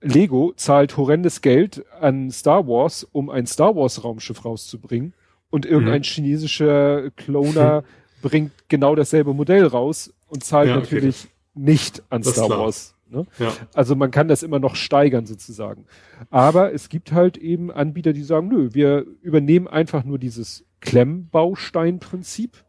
Lego 0.00 0.52
zahlt 0.56 0.96
horrendes 0.96 1.40
Geld 1.42 1.84
an 2.00 2.30
Star 2.30 2.66
Wars, 2.66 3.04
um 3.12 3.28
ein 3.28 3.46
Star 3.46 3.74
Wars 3.76 4.02
Raumschiff 4.04 4.44
rauszubringen 4.44 5.12
und 5.50 5.66
irgendein 5.66 6.00
Mhm. 6.00 6.04
chinesischer 6.04 7.10
Cloner 7.10 7.84
bringt 8.22 8.52
genau 8.68 8.94
dasselbe 8.94 9.34
Modell 9.34 9.66
raus 9.66 10.12
und 10.28 10.44
zahlt 10.44 10.68
Ja, 10.68 10.76
okay. 10.76 10.84
natürlich 10.94 11.28
nicht 11.54 12.02
an 12.10 12.22
Das 12.22 12.32
Star. 12.34 12.48
Wars. 12.50 12.94
Ne? 13.08 13.24
Ja. 13.38 13.52
Also 13.72 13.94
man 13.96 14.10
kann 14.10 14.26
das 14.28 14.42
immer 14.42 14.58
noch 14.58 14.74
steigern 14.74 15.26
sozusagen. 15.26 15.86
Aber 16.30 16.72
es 16.72 16.88
gibt 16.88 17.12
halt 17.12 17.36
eben 17.36 17.70
Anbieter, 17.70 18.12
die 18.12 18.22
sagen, 18.24 18.48
nö, 18.48 18.70
wir 18.72 19.06
übernehmen 19.22 19.68
einfach 19.68 20.04
nur 20.04 20.18
dieses 20.18 20.64
Klemmbausteinprinzip 20.80 22.64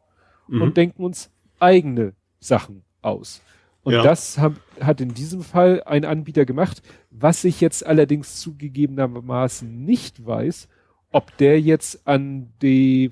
Mhm. 0.47 0.61
und 0.61 0.77
denken 0.77 1.03
uns 1.03 1.29
eigene 1.59 2.13
Sachen 2.47 2.83
aus. 3.01 3.41
Und 3.83 3.93
Ja. 3.93 4.03
das 4.03 4.37
hab, 4.37 4.53
hat 4.81 4.99
in 5.01 5.13
diesem 5.13 5.41
Fall 5.43 5.83
ein 5.85 6.03
Anbieter 6.05 6.45
gemacht, 6.45 6.81
was 7.09 7.43
ich 7.43 7.61
jetzt 7.61 7.85
allerdings 7.85 8.39
zugegebenermaßen 8.41 9.85
nicht 9.85 10.25
weiß, 10.25 10.67
ob 11.11 11.35
der 11.37 11.61
jetzt 11.61 12.05
an 12.07 12.51
die 12.61 13.11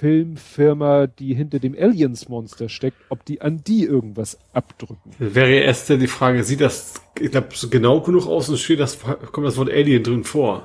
Filmfirma, 0.00 1.06
die 1.06 1.34
hinter 1.34 1.58
dem 1.58 1.74
Aliens-Monster 1.78 2.68
steckt, 2.68 2.96
ob 3.10 3.24
die 3.24 3.42
an 3.42 3.62
die 3.64 3.84
irgendwas 3.84 4.38
abdrücken. 4.52 5.12
Wäre 5.18 5.50
erst 5.52 5.88
die 5.90 6.06
Frage, 6.06 6.42
sieht 6.42 6.60
das, 6.62 6.94
ich 7.18 7.30
glaube, 7.30 7.48
so 7.52 7.68
genau 7.68 8.00
genug 8.00 8.26
aus 8.26 8.48
und 8.48 8.58
steht 8.58 8.80
das, 8.80 8.98
kommt 9.32 9.46
das 9.46 9.56
Wort 9.58 9.70
Alien 9.70 10.02
drin 10.02 10.24
vor? 10.24 10.62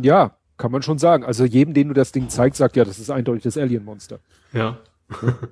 Ja, 0.00 0.36
kann 0.56 0.70
man 0.72 0.82
schon 0.82 0.98
sagen. 0.98 1.24
Also 1.24 1.44
jedem, 1.44 1.74
den 1.74 1.88
du 1.88 1.94
das 1.94 2.12
Ding 2.12 2.28
zeigst, 2.28 2.58
sagt 2.58 2.76
ja, 2.76 2.84
das 2.84 2.98
ist 2.98 3.10
eindeutig 3.10 3.42
das 3.42 3.58
Alien-Monster. 3.58 4.20
Ja. 4.52 4.78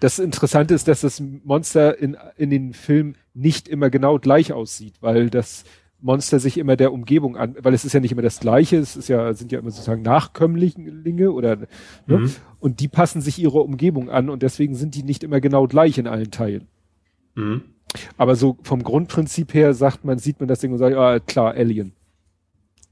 Das 0.00 0.18
Interessante 0.18 0.74
ist, 0.74 0.88
dass 0.88 1.00
das 1.02 1.20
Monster 1.44 1.98
in, 1.98 2.16
in 2.36 2.50
den 2.50 2.72
Filmen 2.72 3.16
nicht 3.32 3.68
immer 3.68 3.90
genau 3.90 4.18
gleich 4.18 4.52
aussieht, 4.52 4.94
weil 5.00 5.30
das 5.30 5.64
Monster 6.00 6.38
sich 6.40 6.58
immer 6.58 6.76
der 6.76 6.92
Umgebung 6.92 7.36
an, 7.36 7.56
weil 7.60 7.74
es 7.74 7.84
ist 7.84 7.92
ja 7.92 8.00
nicht 8.00 8.12
immer 8.12 8.22
das 8.22 8.38
Gleiche, 8.40 8.76
es 8.76 8.96
ist 8.96 9.08
ja, 9.08 9.32
sind 9.34 9.50
ja 9.52 9.58
immer 9.58 9.70
sozusagen 9.70 10.02
Nachkömmlinge 10.02 11.32
oder, 11.32 11.56
ne? 11.56 12.18
Mhm. 12.18 12.34
und 12.60 12.80
die 12.80 12.88
passen 12.88 13.20
sich 13.20 13.38
ihrer 13.40 13.64
Umgebung 13.64 14.10
an 14.10 14.30
und 14.30 14.42
deswegen 14.42 14.74
sind 14.74 14.94
die 14.94 15.02
nicht 15.02 15.22
immer 15.24 15.40
genau 15.40 15.66
gleich 15.66 15.98
in 15.98 16.06
allen 16.06 16.30
Teilen. 16.30 16.68
Mhm. 17.34 17.62
Aber 18.16 18.36
so 18.36 18.58
vom 18.62 18.82
Grundprinzip 18.82 19.54
her 19.54 19.74
sagt 19.74 20.04
man, 20.04 20.18
sieht 20.18 20.40
man 20.40 20.48
das 20.48 20.60
Ding 20.60 20.72
und 20.72 20.78
sagt, 20.78 20.94
ah, 20.96 21.18
klar, 21.20 21.54
Alien. 21.54 21.92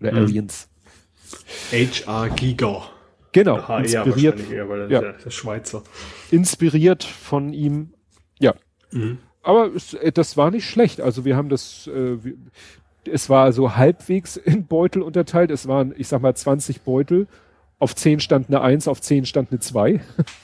Oder 0.01 0.13
Mhm. 0.13 0.19
Aliens. 0.19 0.69
H.R. 1.73 2.31
Giger. 2.31 2.83
Genau, 3.37 3.69
HR 3.69 3.79
inspiriert, 3.81 4.35
wahrscheinlich 4.39 4.51
eher, 4.51 4.69
weil 4.69 4.91
Ja. 4.91 5.03
ja 5.03 5.13
der 5.13 5.31
Schweizer. 5.31 5.83
inspiriert 6.31 7.05
von 7.05 7.53
ihm. 7.53 7.95
Ja, 8.39 8.55
Mhm. 8.93 9.19
aber 9.43 9.71
es, 9.75 9.95
äh, 9.95 10.13
das 10.13 10.37
war 10.37 10.51
nicht 10.51 10.69
schlecht. 10.69 11.01
Also 11.01 11.25
wir 11.25 11.37
haben 11.37 11.49
das, 11.49 11.87
äh, 11.93 12.17
es 13.11 13.29
war 13.31 13.53
so 13.53 13.77
halbwegs 13.77 14.37
in 14.37 14.67
Beutel 14.67 15.03
unterteilt. 15.03 15.51
Es 15.51 15.69
waren, 15.69 15.95
ich 15.97 16.09
sag 16.09 16.23
mal, 16.23 16.35
20 16.35 16.83
Beutel. 16.83 17.27
Auf 17.79 17.95
10 17.95 18.21
stand 18.21 18.49
eine 18.49 18.63
1, 18.63 18.89
auf 18.89 19.01
10 19.03 19.27
stand 19.27 19.51
eine 19.51 19.61
2. 19.61 20.01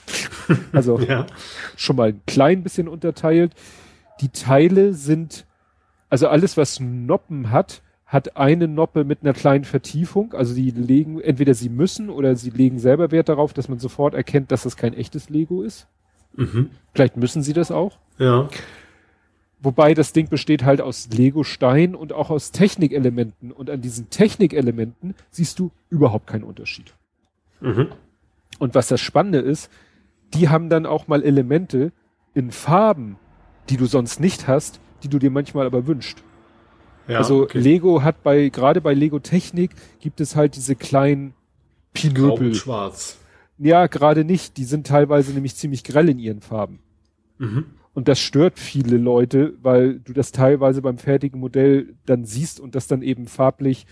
also 0.71 0.99
Ja. 0.99 1.25
schon 1.75 1.95
mal 1.95 2.09
ein 2.09 2.21
klein 2.27 2.63
bisschen 2.63 2.87
unterteilt. 2.87 3.53
Die 4.21 4.29
Teile 4.29 4.93
sind, 4.93 5.45
also 6.09 6.27
alles, 6.27 6.57
was 6.57 6.79
Noppen 6.79 7.49
hat, 7.49 7.81
hat 8.13 8.37
eine 8.37 8.67
Noppe 8.67 9.03
mit 9.05 9.23
einer 9.23 9.33
kleinen 9.33 9.65
Vertiefung. 9.65 10.33
Also 10.33 10.53
die 10.53 10.69
legen, 10.69 11.19
entweder 11.19 11.55
sie 11.55 11.69
müssen 11.69 12.11
oder 12.11 12.35
sie 12.35 12.51
legen 12.51 12.77
selber 12.77 13.09
Wert 13.11 13.27
darauf, 13.27 13.53
dass 13.53 13.69
man 13.69 13.79
sofort 13.79 14.13
erkennt, 14.13 14.51
dass 14.51 14.63
das 14.63 14.77
kein 14.77 14.93
echtes 14.93 15.29
Lego 15.29 15.63
ist. 15.63 15.87
Mhm. 16.35 16.69
Vielleicht 16.93 17.17
müssen 17.17 17.41
sie 17.41 17.53
das 17.53 17.71
auch. 17.71 17.97
Ja. 18.19 18.49
Wobei 19.59 19.95
das 19.95 20.13
Ding 20.13 20.29
besteht 20.29 20.63
halt 20.63 20.79
aus 20.79 21.09
Lego-Stein 21.09 21.95
und 21.95 22.13
auch 22.13 22.29
aus 22.29 22.51
Technikelementen. 22.51 23.51
Und 23.51 23.71
an 23.71 23.81
diesen 23.81 24.11
Technikelementen 24.11 25.15
siehst 25.31 25.57
du 25.57 25.71
überhaupt 25.89 26.27
keinen 26.27 26.43
Unterschied. 26.43 26.93
Mhm. 27.61 27.87
Und 28.59 28.75
was 28.75 28.89
das 28.89 29.01
Spannende 29.01 29.39
ist, 29.39 29.71
die 30.35 30.49
haben 30.49 30.69
dann 30.69 30.85
auch 30.85 31.07
mal 31.07 31.23
Elemente 31.23 31.91
in 32.35 32.51
Farben, 32.51 33.17
die 33.69 33.77
du 33.77 33.85
sonst 33.85 34.19
nicht 34.19 34.47
hast, 34.47 34.79
die 35.01 35.07
du 35.07 35.17
dir 35.17 35.31
manchmal 35.31 35.65
aber 35.65 35.87
wünscht. 35.87 36.21
Ja, 37.07 37.17
also 37.17 37.43
okay. 37.43 37.59
Lego 37.59 38.01
hat 38.01 38.23
bei, 38.23 38.49
gerade 38.49 38.81
bei 38.81 38.93
Lego 38.93 39.19
Technik 39.19 39.71
gibt 39.99 40.21
es 40.21 40.35
halt 40.35 40.55
diese 40.55 40.75
kleinen 40.75 41.33
und 42.03 42.55
schwarz. 42.55 43.17
Ja, 43.57 43.87
gerade 43.87 44.23
nicht. 44.23 44.57
Die 44.57 44.63
sind 44.63 44.87
teilweise 44.87 45.31
nämlich 45.33 45.55
ziemlich 45.55 45.83
grell 45.83 46.09
in 46.09 46.19
ihren 46.19 46.41
Farben. 46.41 46.79
Mhm. 47.37 47.65
Und 47.93 48.07
das 48.07 48.19
stört 48.19 48.57
viele 48.57 48.97
Leute, 48.97 49.53
weil 49.61 49.99
du 49.99 50.13
das 50.13 50.31
teilweise 50.31 50.81
beim 50.81 50.97
fertigen 50.97 51.39
Modell 51.39 51.93
dann 52.05 52.25
siehst 52.25 52.59
und 52.59 52.73
das 52.75 52.87
dann 52.87 53.03
eben 53.03 53.27
farblich 53.27 53.85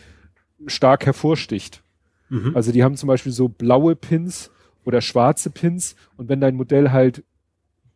stark 0.65 1.05
hervorsticht. 1.05 1.83
Mhm. 2.29 2.55
Also 2.55 2.71
die 2.71 2.83
haben 2.83 2.95
zum 2.95 3.07
Beispiel 3.07 3.31
so 3.31 3.47
blaue 3.47 3.95
Pins 3.95 4.51
oder 4.85 5.01
schwarze 5.01 5.51
Pins 5.51 5.95
und 6.17 6.29
wenn 6.29 6.41
dein 6.41 6.55
Modell 6.55 6.91
halt 6.91 7.23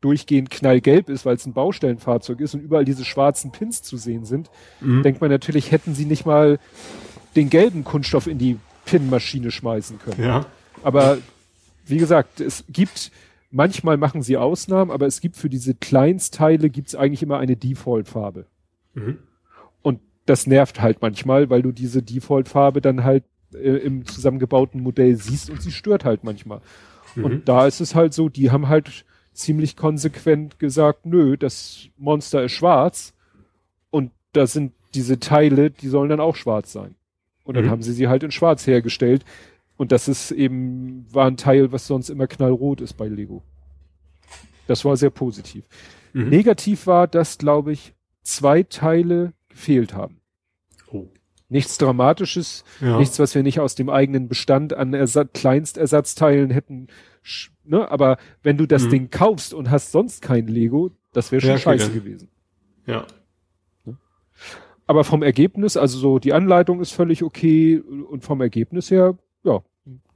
durchgehend 0.06 0.52
knallgelb 0.52 1.10
ist, 1.10 1.26
weil 1.26 1.36
es 1.36 1.45
ein 1.48 1.53
Baustellenfahrzeug 1.53 2.40
ist 2.40 2.53
und 2.53 2.61
überall 2.61 2.86
diese 2.86 3.03
schwarzen 3.03 3.52
Pins 3.52 3.82
zu 3.82 3.98
sehen 3.98 4.23
sind, 4.23 4.52
Mhm. 4.82 5.02
denkt 5.02 5.19
man 5.19 5.32
natürlich, 5.32 5.72
hätten 5.72 5.95
sie 5.95 6.06
nicht 6.06 6.27
mal 6.27 6.60
den 7.36 7.49
gelben 7.49 7.84
Kunststoff 7.84 8.27
in 8.27 8.38
die 8.38 8.57
Pinmaschine 8.86 9.49
schmeißen 9.49 9.98
können. 9.98 10.22
Ja. 10.23 10.45
Aber 10.84 11.18
wie 11.88 11.98
gesagt, 11.98 12.40
es 12.40 12.64
gibt, 12.69 13.11
manchmal 13.49 13.98
machen 13.98 14.22
sie 14.22 14.38
Ausnahmen, 14.38 14.91
aber 14.91 15.07
es 15.07 15.22
gibt 15.22 15.38
für 15.38 15.49
diese 15.49 15.73
Kleinstteile 15.73 16.69
gibt's 16.69 16.94
eigentlich 16.94 17.23
immer 17.23 17.40
eine 17.40 17.56
Default-Farbe. 17.57 18.45
Mhm. 18.94 19.18
Und 19.82 20.02
das 20.27 20.45
nervt 20.45 20.82
halt 20.82 21.02
manchmal, 21.02 21.49
weil 21.49 21.64
du 21.64 21.72
diese 21.72 22.03
Default-Farbe 22.03 22.80
dann 22.80 23.03
halt 23.03 23.23
äh, 23.56 23.77
im 23.77 24.06
zusammengebauten 24.06 24.82
Modell 24.82 25.15
siehst 25.15 25.49
und 25.49 25.64
sie 25.64 25.72
stört 25.72 26.06
halt 26.06 26.23
manchmal. 26.23 26.61
Mhm. 27.15 27.23
Und 27.26 27.49
da 27.49 27.65
ist 27.65 27.82
es 27.82 27.95
halt 27.95 28.14
so, 28.14 28.30
die 28.30 28.52
haben 28.52 28.68
halt 28.68 29.03
ziemlich 29.35 29.75
konsequent 29.75 30.59
gesagt, 30.59 31.05
nö, 31.05 31.37
das 31.37 31.87
Monster 31.97 32.43
ist 32.43 32.53
schwarz 32.53 33.13
und 33.91 34.11
da 34.33 34.47
sind 34.47 34.73
diese 34.93 35.19
Teile, 35.19 35.71
die 35.71 35.87
sollen 35.89 36.09
dann 36.09 36.19
auch 36.19 36.35
schwarz 36.35 36.71
sein. 36.71 36.95
Und 37.43 37.55
dann 37.55 37.65
Mhm. 37.65 37.69
haben 37.69 37.81
sie 37.83 37.93
sie 37.93 38.07
halt 38.07 38.23
in 38.23 38.31
schwarz 38.31 38.65
hergestellt. 38.65 39.23
Und 39.77 39.91
das 39.91 40.07
ist 40.07 40.31
eben, 40.31 41.05
war 41.13 41.27
ein 41.27 41.37
Teil, 41.37 41.71
was 41.71 41.85
sonst 41.85 42.09
immer 42.09 42.27
knallrot 42.27 42.81
ist 42.81 42.93
bei 42.93 43.07
Lego. 43.07 43.43
Das 44.67 44.83
war 44.85 44.97
sehr 44.97 45.09
positiv. 45.09 45.65
Mhm. 46.13 46.29
Negativ 46.29 46.87
war, 46.87 47.07
dass, 47.07 47.37
glaube 47.37 47.73
ich, 47.73 47.93
zwei 48.23 48.63
Teile 48.63 49.33
gefehlt 49.49 49.93
haben. 49.93 50.21
Oh. 50.91 51.07
Nichts 51.47 51.77
Dramatisches, 51.77 52.63
Ja. 52.81 52.97
nichts, 52.97 53.19
was 53.19 53.35
wir 53.35 53.43
nicht 53.43 53.59
aus 53.59 53.76
dem 53.76 53.89
eigenen 53.89 54.27
Bestand 54.27 54.73
an 54.73 54.93
Ersa 54.93 55.26
Kleinstersatzteilen 55.26 56.49
hätten. 56.49 56.88
Ne? 57.63 57.89
Aber 57.91 58.17
wenn 58.43 58.57
du 58.57 58.65
das 58.65 58.85
Mhm. 58.85 58.89
Ding 58.89 59.09
kaufst 59.11 59.53
und 59.53 59.69
hast 59.69 59.91
sonst 59.91 60.22
kein 60.22 60.47
Lego, 60.47 60.91
das 61.13 61.31
wäre 61.31 61.41
schon 61.41 61.49
Ja, 61.49 61.55
okay, 61.55 61.63
scheiße 61.63 61.85
dann. 61.88 61.93
gewesen. 61.93 62.30
ja. 62.88 63.05
Aber 64.88 65.03
vom 65.03 65.23
Ergebnis, 65.23 65.77
also 65.77 65.97
so 65.97 66.19
die 66.19 66.34
Anleitung 66.34 66.80
ist 66.80 66.91
völlig 66.91 67.23
okay 67.23 67.80
und 67.80 68.23
vom 68.23 68.39
Ergebnis 68.41 68.91
her, 68.91 69.17
ja, 69.43 69.61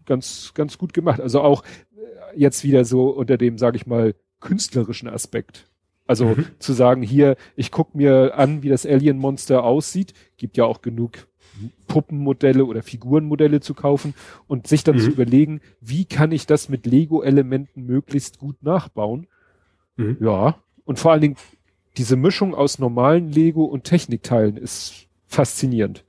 ganz, 0.05 0.51
ganz 0.53 0.77
gut 0.77 0.93
gemacht. 0.93 1.19
Also 1.19 1.41
auch 1.41 1.63
äh, 1.63 2.37
jetzt 2.39 2.63
wieder 2.63 2.85
so 2.85 3.09
unter 3.09 3.37
dem, 3.37 3.57
sage 3.57 3.77
ich 3.77 3.87
mal, 3.87 4.13
künstlerischen 4.41 5.09
Aspekt. 5.09 5.68
Also 6.09 6.25
Mhm. 6.29 6.45
zu 6.57 6.73
sagen, 6.73 7.03
hier, 7.03 7.35
ich 7.55 7.69
guck 7.69 7.93
mir 7.93 8.35
an, 8.35 8.63
wie 8.63 8.69
das 8.69 8.83
Alien-Monster 8.83 9.63
aussieht, 9.63 10.13
gibt 10.37 10.57
ja 10.57 10.65
auch 10.65 10.81
genug 10.81 11.27
Puppenmodelle 11.87 12.65
oder 12.65 12.81
Figurenmodelle 12.81 13.59
zu 13.59 13.75
kaufen 13.75 14.15
und 14.47 14.65
sich 14.65 14.83
dann 14.83 14.95
Mhm. 14.95 15.01
zu 15.01 15.11
überlegen, 15.11 15.61
wie 15.81 16.05
kann 16.05 16.31
ich 16.31 16.47
das 16.47 16.67
mit 16.67 16.87
Lego-Elementen 16.87 17.85
möglichst 17.85 18.39
gut 18.39 18.63
nachbauen. 18.63 19.27
Mhm. 19.97 20.17
Ja, 20.19 20.55
und 20.83 20.97
vor 20.97 21.11
allen 21.11 21.21
Dingen 21.21 21.35
diese 21.97 22.15
Mischung 22.15 22.55
aus 22.55 22.79
normalen 22.79 23.29
Lego 23.31 23.65
und 23.65 23.83
Technikteilen 23.83 24.57
ist 24.57 25.05
faszinierend. 25.27 26.05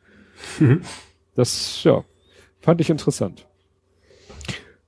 Mhm. 0.60 0.80
Das, 1.34 1.84
ja, 1.84 2.04
fand 2.60 2.80
ich 2.80 2.88
interessant. 2.88 3.46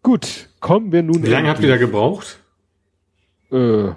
Gut, 0.02 0.48
kommen 0.60 0.90
wir 0.90 1.02
nun. 1.02 1.22
Wie 1.22 1.28
lange 1.28 1.48
habt 1.51 1.60
ihr 1.60 1.68
da 1.68 1.76
gebraucht? 1.76 2.39
Äh, 3.51 3.90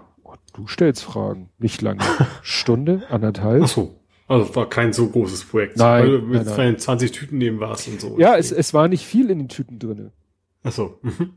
du 0.56 0.68
stellst 0.68 1.04
Fragen. 1.04 1.50
Nicht 1.60 1.82
lange. 1.82 2.02
Stunde, 2.42 3.04
anderthalb. 3.10 3.64
Ach 3.64 3.68
so. 3.68 3.96
Also 4.28 4.56
war 4.56 4.68
kein 4.70 4.92
so 4.92 5.08
großes 5.10 5.46
Projekt. 5.46 5.78
Nein, 5.78 6.04
Weil 6.04 6.12
du 6.22 6.26
mit 6.28 6.46
nein, 6.46 6.56
nein. 6.58 6.80
20 6.80 7.12
Tüten 7.12 7.38
nehmen 7.38 7.60
warst 7.60 7.88
und 7.88 8.02
so. 8.02 8.18
Ja, 8.20 8.36
es, 8.38 8.52
es 8.52 8.74
war 8.74 8.88
nicht 8.88 9.06
viel 9.06 9.30
in 9.30 9.38
den 9.38 9.50
Tüten 9.50 9.78
drinne. 9.78 10.12
Ach 10.64 10.72
so. 10.72 10.98
Mhm. 11.04 11.34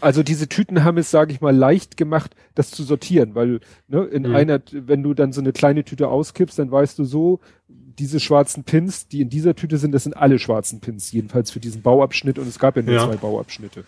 Also 0.00 0.22
diese 0.24 0.48
Tüten 0.48 0.82
haben 0.84 0.98
es, 0.98 1.10
sage 1.10 1.32
ich 1.32 1.40
mal, 1.40 1.54
leicht 1.56 1.96
gemacht, 1.96 2.34
das 2.54 2.70
zu 2.72 2.82
sortieren, 2.82 3.34
weil 3.34 3.60
ne, 3.86 4.04
in 4.04 4.24
Mhm. 4.24 4.34
einer, 4.34 4.60
wenn 4.72 5.02
du 5.04 5.14
dann 5.14 5.32
so 5.32 5.40
eine 5.40 5.52
kleine 5.52 5.84
Tüte 5.84 6.08
auskippst, 6.08 6.58
dann 6.58 6.70
weißt 6.70 6.98
du 6.98 7.04
so, 7.04 7.40
diese 7.68 8.18
schwarzen 8.20 8.64
Pins, 8.64 9.06
die 9.08 9.20
in 9.22 9.30
dieser 9.30 9.54
Tüte 9.54 9.78
sind, 9.78 9.92
das 9.92 10.02
sind 10.02 10.16
alle 10.16 10.38
schwarzen 10.38 10.80
Pins, 10.80 11.12
jedenfalls 11.12 11.50
für 11.52 11.60
diesen 11.60 11.80
Bauabschnitt 11.82 12.38
und 12.38 12.46
es 12.48 12.58
gab 12.58 12.76
ja 12.76 12.82
nur 12.82 12.94
Ja. 12.94 13.06
zwei 13.06 13.16
Bauabschnitte. 13.16 13.84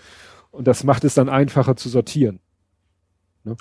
Und 0.52 0.66
das 0.66 0.82
macht 0.84 1.04
es 1.04 1.14
dann 1.14 1.28
einfacher 1.28 1.76
zu 1.76 1.88
sortieren. 1.88 2.38
Ne? 3.44 3.56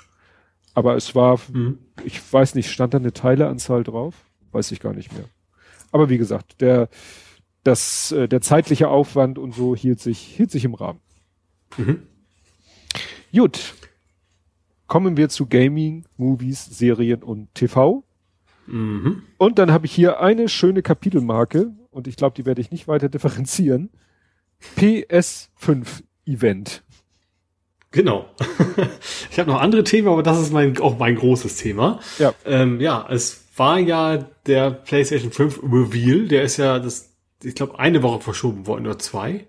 Aber 0.80 0.96
es 0.96 1.14
war, 1.14 1.38
Mhm. 1.52 1.76
ich 2.06 2.32
weiß 2.32 2.54
nicht, 2.54 2.70
stand 2.70 2.94
da 2.94 2.98
eine 2.98 3.12
Teileanzahl 3.12 3.84
drauf? 3.84 4.14
Weiß 4.50 4.72
ich 4.72 4.80
gar 4.80 4.94
nicht 4.94 5.12
mehr. 5.12 5.26
Aber 5.92 6.08
wie 6.08 6.16
gesagt, 6.16 6.62
der, 6.62 6.88
das, 7.64 8.12
äh, 8.12 8.28
der 8.28 8.40
zeitliche 8.40 8.88
Aufwand 8.88 9.38
und 9.38 9.54
so 9.54 9.76
hielt 9.76 10.00
sich, 10.00 10.18
hielt 10.20 10.50
sich 10.50 10.64
im 10.64 10.72
Rahmen. 10.72 11.00
Mhm. 11.76 12.00
Gut. 13.30 13.74
Kommen 14.86 15.18
wir 15.18 15.28
zu 15.28 15.44
Gaming, 15.46 16.06
Movies, 16.16 16.64
Serien 16.64 17.22
und 17.22 17.54
TV. 17.54 18.02
Mhm. 18.66 19.22
Und 19.36 19.58
dann 19.58 19.70
habe 19.70 19.84
ich 19.84 19.92
hier 19.92 20.20
eine 20.20 20.48
schöne 20.48 20.80
Kapitelmarke 20.80 21.72
und 21.90 22.08
ich 22.08 22.16
glaube, 22.16 22.36
die 22.36 22.46
werde 22.46 22.62
ich 22.62 22.70
nicht 22.70 22.88
weiter 22.88 23.10
differenzieren. 23.10 23.90
PS5 24.78 26.02
Event. 26.24 26.82
Genau. 27.92 28.26
ich 29.30 29.38
habe 29.38 29.50
noch 29.50 29.60
andere 29.60 29.82
Themen, 29.82 30.08
aber 30.08 30.22
das 30.22 30.40
ist 30.40 30.52
mein, 30.52 30.78
auch 30.78 30.98
mein 30.98 31.16
großes 31.16 31.56
Thema. 31.56 32.00
Ja. 32.18 32.34
Ähm, 32.44 32.80
ja, 32.80 33.06
es 33.10 33.42
war 33.56 33.78
ja 33.78 34.18
der 34.46 34.70
PlayStation 34.70 35.32
5 35.32 35.60
Reveal, 35.62 36.28
der 36.28 36.42
ist 36.42 36.56
ja 36.56 36.78
das, 36.78 37.10
ich 37.42 37.54
glaube, 37.54 37.78
eine 37.78 38.02
Woche 38.02 38.20
verschoben 38.20 38.66
worden 38.66 38.86
oder 38.86 38.98
zwei. 38.98 39.46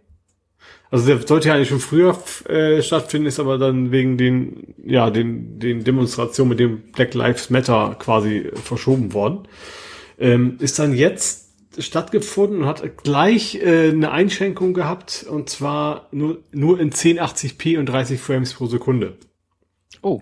Also 0.89 1.05
der 1.05 1.26
sollte 1.26 1.47
ja 1.47 1.55
eigentlich 1.55 1.69
schon 1.69 1.80
früher 1.80 2.18
äh, 2.49 2.81
stattfinden, 2.81 3.27
ist 3.27 3.39
aber 3.39 3.57
dann 3.57 3.91
wegen 3.91 4.18
den, 4.18 4.73
ja, 4.84 5.09
den, 5.09 5.57
den 5.59 5.85
Demonstrationen 5.85 6.49
mit 6.49 6.59
dem 6.59 6.91
Black 6.91 7.13
Lives 7.13 7.49
Matter 7.49 7.95
quasi 7.97 8.51
verschoben 8.61 9.13
worden. 9.13 9.47
Ähm, 10.19 10.57
ist 10.59 10.80
dann 10.80 10.93
jetzt 10.93 11.51
stattgefunden 11.81 12.61
und 12.61 12.65
hat 12.65 12.97
gleich 13.03 13.55
äh, 13.55 13.89
eine 13.89 14.11
Einschränkung 14.11 14.73
gehabt 14.73 15.25
und 15.29 15.49
zwar 15.49 16.07
nur, 16.11 16.39
nur 16.51 16.79
in 16.79 16.91
1080p 16.91 17.79
und 17.79 17.87
30 17.87 18.19
Frames 18.19 18.53
pro 18.53 18.67
Sekunde. 18.67 19.17
Oh. 20.01 20.21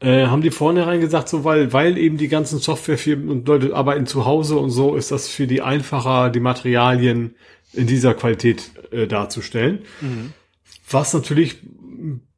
Äh, 0.00 0.26
haben 0.26 0.42
die 0.42 0.50
vornherein 0.50 1.00
gesagt, 1.00 1.28
so 1.28 1.44
weil, 1.44 1.72
weil 1.72 1.98
eben 1.98 2.18
die 2.18 2.28
ganzen 2.28 2.58
Softwarefirmen 2.58 3.28
und 3.28 3.48
Leute 3.48 3.74
arbeiten 3.74 4.06
zu 4.06 4.24
Hause 4.24 4.56
und 4.56 4.70
so, 4.70 4.94
ist 4.94 5.10
das 5.10 5.28
für 5.28 5.46
die 5.46 5.60
einfacher, 5.60 6.30
die 6.30 6.40
Materialien 6.40 7.34
in 7.72 7.86
dieser 7.86 8.14
Qualität 8.14 8.70
äh, 8.92 9.06
darzustellen. 9.06 9.80
Was 10.88 11.12
natürlich 11.14 11.58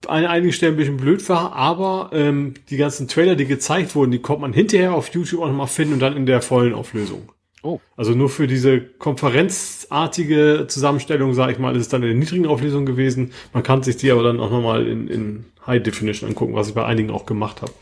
an 0.07 0.25
einigen 0.25 0.53
Stellen 0.53 0.75
ein 0.75 0.77
bisschen 0.79 0.97
blöd 0.97 1.29
war, 1.29 1.53
aber 1.53 2.11
ähm, 2.13 2.55
die 2.71 2.77
ganzen 2.77 3.09
Trailer, 3.09 3.37
die 3.37 3.47
gezeigt 3.47 3.95
wurden, 3.95 4.11
die 4.11 4.21
konnte 4.21 4.43
man 4.43 4.53
hinterher 4.53 4.95
auf 4.95 5.09
YouTube 5.09 5.43
auch 5.43 5.49
nochmal 5.49 5.67
finden 5.67 5.95
und 5.95 6.01
dann 6.01 6.17
in 6.17 6.27
der 6.27 6.41
vollen 6.41 6.75
Auflösung. 6.75 7.33
Oh. 7.63 7.79
Also 7.97 8.13
nur 8.13 8.31
für 8.31 8.47
diese 8.47 8.81
konferenzartige 8.81 10.65
Zusammenstellung, 10.69 11.35
sage 11.35 11.53
ich 11.53 11.59
mal, 11.59 11.77
ist 11.77 11.83
es 11.83 11.89
dann 11.89 12.03
in 12.03 12.09
der 12.09 12.17
niedrigen 12.17 12.47
Auflösung 12.47 12.87
gewesen. 12.87 13.33
Man 13.53 13.63
kann 13.63 13.83
sich 13.83 13.97
die 13.97 14.11
aber 14.11 14.23
dann 14.23 14.41
auch 14.41 14.51
nochmal 14.51 14.87
in, 14.87 15.09
in 15.09 15.45
High 15.67 15.83
Definition 15.83 16.29
angucken, 16.29 16.55
was 16.55 16.69
ich 16.69 16.75
bei 16.75 16.85
einigen 16.85 17.11
auch 17.11 17.27
gemacht 17.27 17.61
habe. 17.61 17.73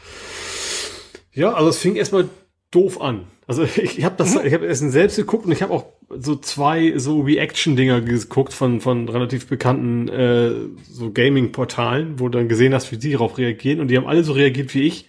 Ja, 1.32 1.52
also 1.52 1.70
es 1.70 1.78
fing 1.78 1.94
erstmal 1.94 2.28
doof 2.72 3.00
an. 3.00 3.26
Also 3.46 3.62
ich, 3.76 3.98
ich 3.98 4.04
habe 4.04 4.16
das, 4.18 4.34
ich 4.34 4.52
habe 4.52 4.66
Essen 4.66 4.90
selbst 4.90 5.16
geguckt 5.16 5.46
und 5.46 5.52
ich 5.52 5.62
habe 5.62 5.72
auch 5.72 5.86
so 6.10 6.34
zwei 6.36 6.94
so 6.96 7.20
Reaction-Dinger 7.20 8.00
geguckt 8.00 8.52
von 8.52 8.80
von 8.80 9.08
relativ 9.08 9.46
bekannten 9.46 10.08
äh, 10.08 10.52
so 10.90 11.12
Gaming-Portalen, 11.12 12.18
wo 12.18 12.28
du 12.28 12.38
dann 12.38 12.48
gesehen 12.48 12.74
hast, 12.74 12.90
wie 12.90 12.96
die 12.96 13.12
darauf 13.12 13.38
reagieren 13.38 13.80
und 13.80 13.88
die 13.88 13.96
haben 13.96 14.06
alle 14.06 14.24
so 14.24 14.32
reagiert 14.32 14.74
wie 14.74 14.82
ich. 14.82 15.06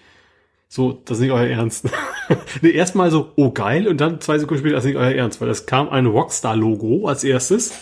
So, 0.71 0.93
das 0.93 1.17
ist 1.17 1.21
nicht 1.23 1.31
euer 1.31 1.47
Ernst. 1.47 1.89
nee, 2.61 2.69
erstmal 2.69 3.09
so, 3.09 3.31
oh 3.35 3.49
geil, 3.51 3.87
und 3.87 3.99
dann 3.99 4.21
zwei 4.21 4.37
Sekunden 4.37 4.61
später, 4.61 4.75
das 4.75 4.85
ist 4.85 4.89
nicht 4.89 4.99
euer 4.99 5.11
Ernst, 5.15 5.41
weil 5.41 5.49
es 5.49 5.65
kam 5.65 5.89
ein 5.89 6.05
Rockstar-Logo 6.05 7.07
als 7.07 7.23
erstes. 7.23 7.73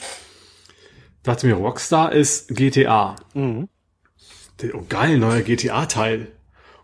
Dachte 1.24 1.48
mir, 1.48 1.56
Rockstar 1.56 2.14
ist 2.14 2.56
GTA. 2.56 3.18
Mhm. 3.34 3.68
Der- 4.62 4.74
Oh 4.76 4.86
geil, 4.88 5.18
neuer 5.18 5.42
GTA-Teil. 5.42 6.28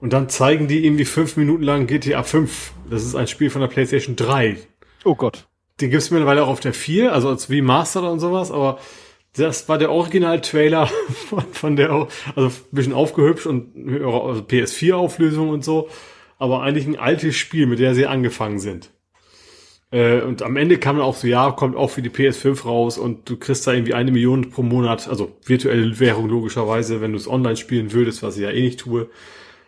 Und 0.01 0.11
dann 0.11 0.27
zeigen 0.27 0.67
die 0.67 0.85
irgendwie 0.85 1.05
fünf 1.05 1.37
Minuten 1.37 1.63
lang 1.63 1.87
GTA 1.87 2.23
5. 2.23 2.73
Das 2.89 3.03
ist 3.03 3.15
ein 3.15 3.27
Spiel 3.27 3.49
von 3.49 3.61
der 3.61 3.69
PlayStation 3.69 4.17
3. 4.17 4.57
Oh 5.05 5.15
Gott. 5.15 5.47
Den 5.79 5.89
gibt's 5.89 6.11
mittlerweile 6.11 6.43
auch 6.43 6.49
auf 6.49 6.59
der 6.59 6.73
4, 6.73 7.13
also 7.13 7.29
als 7.29 7.49
Remastered 7.49 8.03
und 8.11 8.19
sowas, 8.19 8.51
aber 8.51 8.77
das 9.35 9.67
war 9.67 9.77
der 9.77 9.91
Original-Trailer 9.91 10.87
von, 11.29 11.43
von 11.51 11.75
der, 11.75 12.07
also 12.35 12.47
ein 12.47 12.53
bisschen 12.71 12.93
aufgehübscht 12.93 13.47
und 13.47 13.75
also 14.03 14.41
PS4-Auflösung 14.41 15.49
und 15.49 15.63
so, 15.63 15.89
aber 16.37 16.61
eigentlich 16.61 16.87
ein 16.87 16.99
altes 16.99 17.35
Spiel, 17.35 17.65
mit 17.65 17.79
der 17.79 17.95
sie 17.95 18.05
angefangen 18.05 18.59
sind. 18.59 18.91
Äh, 19.91 20.21
und 20.21 20.41
am 20.41 20.57
Ende 20.57 20.77
kam 20.77 20.97
dann 20.97 21.05
auch 21.05 21.15
so, 21.15 21.27
ja, 21.27 21.51
kommt 21.51 21.75
auch 21.75 21.89
für 21.89 22.01
die 22.01 22.09
PS5 22.09 22.65
raus 22.65 22.97
und 22.97 23.29
du 23.29 23.37
kriegst 23.37 23.65
da 23.67 23.73
irgendwie 23.73 23.93
eine 23.93 24.11
Million 24.11 24.49
pro 24.49 24.63
Monat, 24.63 25.07
also 25.07 25.35
virtuelle 25.45 25.99
Währung 25.99 26.27
logischerweise, 26.29 26.99
wenn 27.01 27.11
du 27.11 27.17
es 27.17 27.27
online 27.27 27.57
spielen 27.57 27.91
würdest, 27.91 28.23
was 28.23 28.37
ich 28.37 28.43
ja 28.43 28.49
eh 28.49 28.61
nicht 28.61 28.79
tue. 28.79 29.09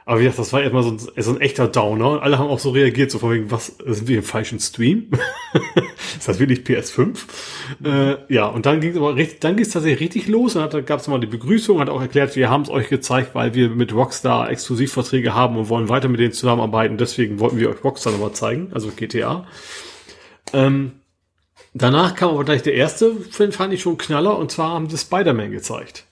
Aber 0.08 0.20
wie 0.20 0.24
gesagt, 0.24 0.38
das 0.38 0.54
war 0.54 0.62
erstmal 0.62 0.84
so 0.84 0.92
ein, 0.92 1.00
so 1.00 1.32
ein 1.32 1.42
echter 1.42 1.68
Downer. 1.68 2.12
Und 2.12 2.20
alle 2.20 2.38
haben 2.38 2.48
auch 2.48 2.60
so 2.60 2.70
reagiert, 2.70 3.10
so 3.10 3.18
von 3.18 3.32
wegen, 3.32 3.50
was, 3.50 3.76
sind 3.84 4.08
wir 4.08 4.18
im 4.18 4.24
falschen 4.24 4.60
Stream? 4.60 5.10
ist 6.16 6.28
das 6.28 6.38
wirklich 6.38 6.60
PS5? 6.60 7.18
Äh, 7.84 8.18
ja, 8.32 8.46
und 8.46 8.68
dann 8.68 8.82
ging 8.82 8.92
es 8.92 8.98
aber 8.98 9.16
richtig, 9.16 9.40
dann 9.40 9.56
ging 9.56 9.66
es 9.66 9.72
tatsächlich 9.72 10.02
richtig 10.02 10.28
los. 10.28 10.56
Und 10.56 10.72
dann 10.72 10.86
gab 10.86 11.00
es 11.00 11.08
nochmal 11.08 11.22
die 11.22 11.28
Begrüßung, 11.28 11.80
hat 11.80 11.90
auch 11.90 12.02
erklärt, 12.02 12.36
wir 12.36 12.52
haben 12.52 12.62
es 12.62 12.70
euch 12.70 12.88
gezeigt, 12.88 13.34
weil 13.34 13.56
wir 13.56 13.70
mit 13.70 13.94
Rockstar 13.94 14.52
Exklusivverträge 14.52 15.34
haben 15.34 15.58
und 15.58 15.70
wollen 15.70 15.90
weiter 15.90 16.08
mit 16.08 16.20
denen 16.20 16.34
zusammenarbeiten. 16.34 16.98
Deswegen 16.98 17.40
wollten 17.40 17.58
wir 17.58 17.72
euch 17.72 17.84
Rockstar 17.84 18.14
nochmal 18.14 18.34
zeigen, 18.34 18.70
also 18.74 18.92
GTA. 18.96 19.48
Ähm, 20.54 21.00
danach 21.74 22.14
kam 22.14 22.30
aber 22.30 22.44
gleich 22.44 22.62
der 22.62 22.76
erste 22.76 23.16
Film, 23.16 23.52
fand 23.52 23.74
ich 23.74 23.82
schon 23.82 23.98
Knaller, 23.98 24.38
und 24.38 24.52
zwar 24.52 24.70
haben 24.70 24.88
sie 24.88 25.00
Spider-Man 25.00 25.50
gezeigt. 25.50 26.06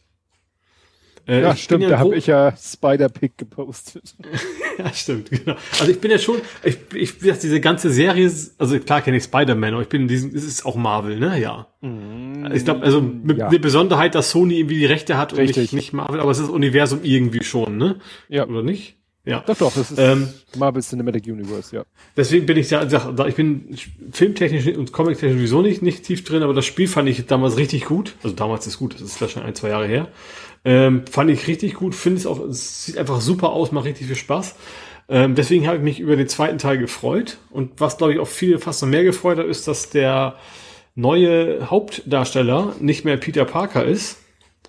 Äh, 1.27 1.41
Ja, 1.41 1.53
ich 1.53 1.63
stimmt, 1.63 1.83
da 1.85 1.89
gro- 1.89 1.97
habe 1.97 2.15
ich 2.15 2.27
ja 2.27 2.53
Spider-Pig 2.57 3.37
gepostet. 3.37 4.15
ja, 4.77 4.93
stimmt, 4.93 5.29
genau. 5.31 5.55
Also 5.79 5.91
ich 5.91 5.99
bin 5.99 6.11
ja 6.11 6.17
schon, 6.19 6.37
ich, 6.63 6.77
ich 6.93 7.15
wie 7.21 7.27
gesagt, 7.27 7.43
diese 7.43 7.61
ganze 7.61 7.89
Serie, 7.91 8.31
also 8.57 8.79
klar 8.79 9.01
kenne 9.01 9.17
ich 9.17 9.23
Spider-Man, 9.23 9.73
aber 9.73 9.81
ich 9.83 9.89
bin 9.89 10.03
in 10.03 10.07
diesem, 10.07 10.35
es 10.35 10.43
ist 10.43 10.65
auch 10.65 10.75
Marvel, 10.75 11.17
ne? 11.19 11.39
Ja. 11.39 11.67
Ich 12.53 12.65
glaube, 12.65 12.81
also 12.83 13.01
mit 13.01 13.37
ja. 13.37 13.49
der 13.49 13.59
Besonderheit, 13.59 14.15
dass 14.15 14.31
Sony 14.31 14.59
irgendwie 14.59 14.79
die 14.79 14.85
Rechte 14.85 15.17
hat 15.17 15.33
und 15.33 15.39
Richtig. 15.39 15.57
nicht, 15.57 15.73
nicht 15.73 15.93
Marvel, 15.93 16.19
aber 16.19 16.31
es 16.31 16.39
ist 16.39 16.47
das 16.47 16.53
Universum 16.53 16.99
irgendwie 17.03 17.43
schon, 17.43 17.77
ne? 17.77 17.99
Ja. 18.29 18.45
Oder 18.47 18.61
nicht? 18.63 18.97
Ja. 19.25 19.41
Doch, 19.47 19.57
doch, 19.57 19.73
das 19.73 19.91
ist 19.91 19.97
Ähm, 19.99 20.27
Marvel 20.57 20.81
Cinematic 20.83 21.25
Universe, 21.27 21.73
ja. 21.73 21.85
Deswegen 22.17 22.45
bin 22.45 22.57
ich 22.57 22.69
ja, 22.71 22.89
sag, 22.89 23.15
da- 23.15 23.25
ich 23.27 23.35
bin 23.35 23.77
filmtechnisch 24.11 24.67
und 24.75 24.91
comictechnisch 24.91 25.37
sowieso 25.37 25.61
nicht, 25.61 25.81
nicht 25.81 26.03
tief 26.03 26.25
drin, 26.25 26.43
aber 26.43 26.53
das 26.53 26.65
Spiel 26.65 26.89
fand 26.89 27.07
ich 27.07 27.25
damals 27.25 27.55
richtig 27.55 27.85
gut. 27.85 28.15
Also 28.21 28.35
damals 28.35 28.67
ist 28.67 28.77
gut, 28.79 28.95
das 28.95 29.01
ist 29.01 29.17
vielleicht 29.17 29.35
schon 29.35 29.43
ein, 29.43 29.55
zwei 29.55 29.69
Jahre 29.69 29.87
her. 29.87 30.09
Ähm, 30.65 31.05
fand 31.07 31.29
ich 31.29 31.47
richtig 31.47 31.75
gut, 31.75 31.93
finde 31.93 32.19
es 32.19 32.25
auch, 32.25 32.39
es 32.39 32.85
sieht 32.85 32.97
einfach 32.97 33.19
super 33.19 33.51
aus, 33.51 33.71
macht 33.71 33.85
richtig 33.85 34.07
viel 34.07 34.15
Spaß. 34.15 34.55
Ähm, 35.09 35.35
deswegen 35.35 35.67
habe 35.67 35.77
ich 35.77 35.83
mich 35.83 35.99
über 35.99 36.15
den 36.15 36.27
zweiten 36.27 36.57
Teil 36.57 36.77
gefreut. 36.77 37.37
Und 37.51 37.81
was, 37.81 37.97
glaube 37.97 38.13
ich, 38.13 38.19
auch 38.19 38.27
viele 38.27 38.59
fast 38.59 38.81
noch 38.81 38.89
mehr 38.89 39.03
gefreut 39.03 39.37
hat, 39.37 39.45
ist, 39.45 39.67
dass 39.67 39.89
der 39.89 40.37
neue 40.95 41.69
Hauptdarsteller 41.69 42.75
nicht 42.79 43.03
mehr 43.03 43.17
Peter 43.17 43.45
Parker 43.45 43.83
ist, 43.83 44.17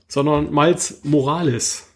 sondern 0.09 0.53
Miles 0.53 1.01
Morales. 1.05 1.89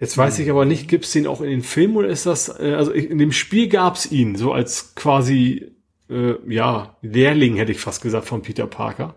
Jetzt 0.00 0.16
weiß 0.16 0.38
ich 0.38 0.50
aber 0.50 0.64
nicht, 0.64 0.88
gibt's 0.88 1.12
den 1.12 1.26
auch 1.26 1.40
in 1.40 1.50
den 1.50 1.62
Filmen 1.62 1.96
oder 1.96 2.08
ist 2.08 2.26
das, 2.26 2.48
äh, 2.60 2.74
also 2.76 2.92
in 2.92 3.18
dem 3.18 3.32
Spiel 3.32 3.68
gab's 3.68 4.06
ihn, 4.10 4.36
so 4.36 4.52
als 4.52 4.94
quasi, 4.94 5.72
äh, 6.08 6.34
ja, 6.48 6.96
Lehrling 7.02 7.56
hätte 7.56 7.72
ich 7.72 7.80
fast 7.80 8.00
gesagt 8.02 8.26
von 8.26 8.42
Peter 8.42 8.66
Parker. 8.66 9.16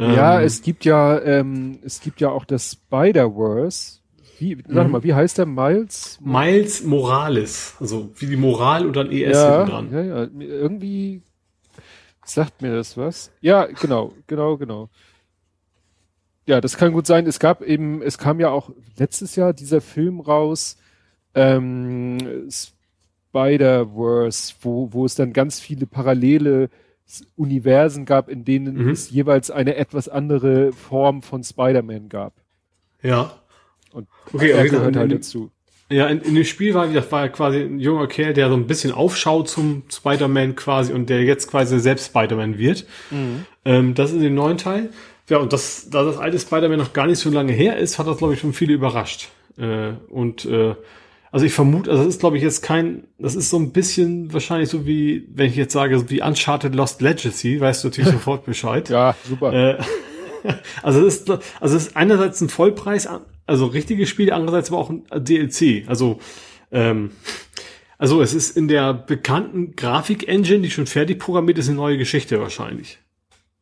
Ja, 0.00 0.40
Ähm, 0.40 0.46
es 0.46 0.62
gibt 0.62 0.84
ja, 0.86 1.20
ähm, 1.20 1.78
es 1.84 2.00
gibt 2.00 2.20
ja 2.20 2.30
auch 2.30 2.44
das 2.44 2.72
Spider-Verse. 2.72 3.98
Wie, 4.38 4.56
sag 4.66 4.86
Mhm. 4.86 4.92
mal, 4.92 5.02
wie 5.04 5.12
heißt 5.12 5.36
der 5.36 5.44
Miles? 5.46 6.18
Miles 6.22 6.82
Morales, 6.84 7.74
also 7.78 8.10
wie 8.16 8.26
die 8.26 8.36
Moral 8.36 8.86
und 8.86 8.96
dann 8.96 9.12
ES 9.12 9.36
ja, 9.36 9.64
dran. 9.66 9.92
ja, 9.92 10.00
ja, 10.02 10.28
irgendwie 10.38 11.20
sagt 12.24 12.62
mir 12.62 12.74
das 12.74 12.96
was. 12.96 13.30
Ja, 13.42 13.66
genau, 13.66 14.14
genau, 14.26 14.56
genau. 14.56 14.88
Ja, 16.46 16.60
das 16.62 16.76
kann 16.78 16.92
gut 16.92 17.06
sein. 17.06 17.26
Es 17.26 17.38
gab 17.38 17.60
eben, 17.62 18.00
es 18.00 18.16
kam 18.16 18.40
ja 18.40 18.48
auch 18.48 18.70
letztes 18.96 19.36
Jahr 19.36 19.52
dieser 19.52 19.82
Film 19.82 20.20
raus, 20.20 20.78
ähm, 21.34 22.48
Spider-Verse, 23.30 24.54
wo, 24.62 24.88
wo 24.92 25.04
es 25.04 25.14
dann 25.14 25.32
ganz 25.32 25.60
viele 25.60 25.86
parallele 25.86 26.70
Universen 27.36 28.04
gab, 28.04 28.28
in 28.28 28.44
denen 28.44 28.76
Mhm. 28.84 28.90
es 28.90 29.10
jeweils 29.10 29.50
eine 29.50 29.76
etwas 29.76 30.08
andere 30.08 30.72
Form 30.72 31.22
von 31.22 31.42
Spider-Man 31.44 32.08
gab. 32.08 32.32
Ja. 33.02 33.32
Und 33.92 34.06
Okay, 34.32 34.50
er 34.50 34.68
gehört 34.68 34.96
halt 34.96 35.12
dazu. 35.12 35.50
ja, 35.88 36.06
in, 36.06 36.20
in 36.20 36.34
dem 36.34 36.44
Spiel 36.44 36.74
war, 36.74 36.86
das 36.86 37.10
war 37.10 37.28
quasi 37.28 37.58
ein 37.60 37.80
junger 37.80 38.06
Kerl, 38.06 38.32
der 38.34 38.48
so 38.48 38.54
ein 38.54 38.66
bisschen 38.66 38.92
aufschaut 38.92 39.48
zum 39.48 39.82
Spider-Man 39.90 40.54
quasi 40.54 40.92
und 40.92 41.10
der 41.10 41.22
jetzt 41.24 41.50
quasi 41.50 41.80
selbst 41.80 42.06
Spider-Man 42.06 42.58
wird. 42.58 42.86
Ähm, 43.64 43.94
das 43.94 44.10
ist 44.10 44.16
in 44.16 44.22
dem 44.22 44.34
neuen 44.34 44.56
Teil. 44.58 44.90
Ja, 45.28 45.38
und 45.38 45.52
das, 45.52 45.90
da 45.90 46.04
das 46.04 46.18
alte 46.18 46.38
Spider-Man 46.38 46.78
noch 46.78 46.92
gar 46.92 47.06
nicht 47.06 47.18
so 47.18 47.30
lange 47.30 47.52
her 47.52 47.76
ist, 47.78 47.98
hat 47.98 48.06
das, 48.06 48.18
glaube 48.18 48.34
ich, 48.34 48.40
schon 48.40 48.52
viele 48.52 48.72
überrascht. 48.74 49.28
Äh, 49.58 49.92
und 50.08 50.44
äh, 50.44 50.74
also 51.32 51.46
ich 51.46 51.52
vermute, 51.52 51.90
also 51.90 52.04
das 52.04 52.14
ist, 52.14 52.20
glaube 52.20 52.36
ich, 52.36 52.42
jetzt 52.42 52.62
kein, 52.62 53.04
das 53.18 53.36
ist 53.36 53.50
so 53.50 53.58
ein 53.58 53.72
bisschen 53.72 54.32
wahrscheinlich 54.32 54.68
so 54.68 54.86
wie, 54.86 55.28
wenn 55.32 55.48
ich 55.48 55.56
jetzt 55.56 55.72
sage, 55.72 56.10
wie 56.10 56.22
Uncharted 56.22 56.74
Lost 56.74 57.00
Legacy, 57.02 57.60
weißt 57.60 57.84
du 57.84 57.88
natürlich 57.88 58.10
sofort 58.12 58.44
Bescheid. 58.44 58.88
Ja, 58.88 59.14
super. 59.28 59.52
Äh, 59.52 59.78
also 60.82 61.06
es 61.06 61.18
ist, 61.18 61.30
also 61.30 61.76
es 61.76 61.86
ist 61.86 61.96
einerseits 61.96 62.40
ein 62.40 62.48
Vollpreis, 62.48 63.08
also 63.46 63.66
richtiges 63.66 64.08
Spiel, 64.08 64.32
andererseits 64.32 64.70
aber 64.70 64.78
auch 64.78 64.90
ein 64.90 65.04
DLC. 65.12 65.84
Also 65.86 66.18
ähm, 66.72 67.10
also 68.00 68.22
es 68.22 68.32
ist 68.32 68.56
in 68.56 68.66
der 68.66 68.94
bekannten 68.94 69.76
Grafik-Engine, 69.76 70.62
die 70.62 70.70
schon 70.70 70.86
fertig 70.86 71.18
programmiert 71.18 71.58
ist, 71.58 71.68
eine 71.68 71.76
neue 71.76 71.98
Geschichte 71.98 72.40
wahrscheinlich. 72.40 72.98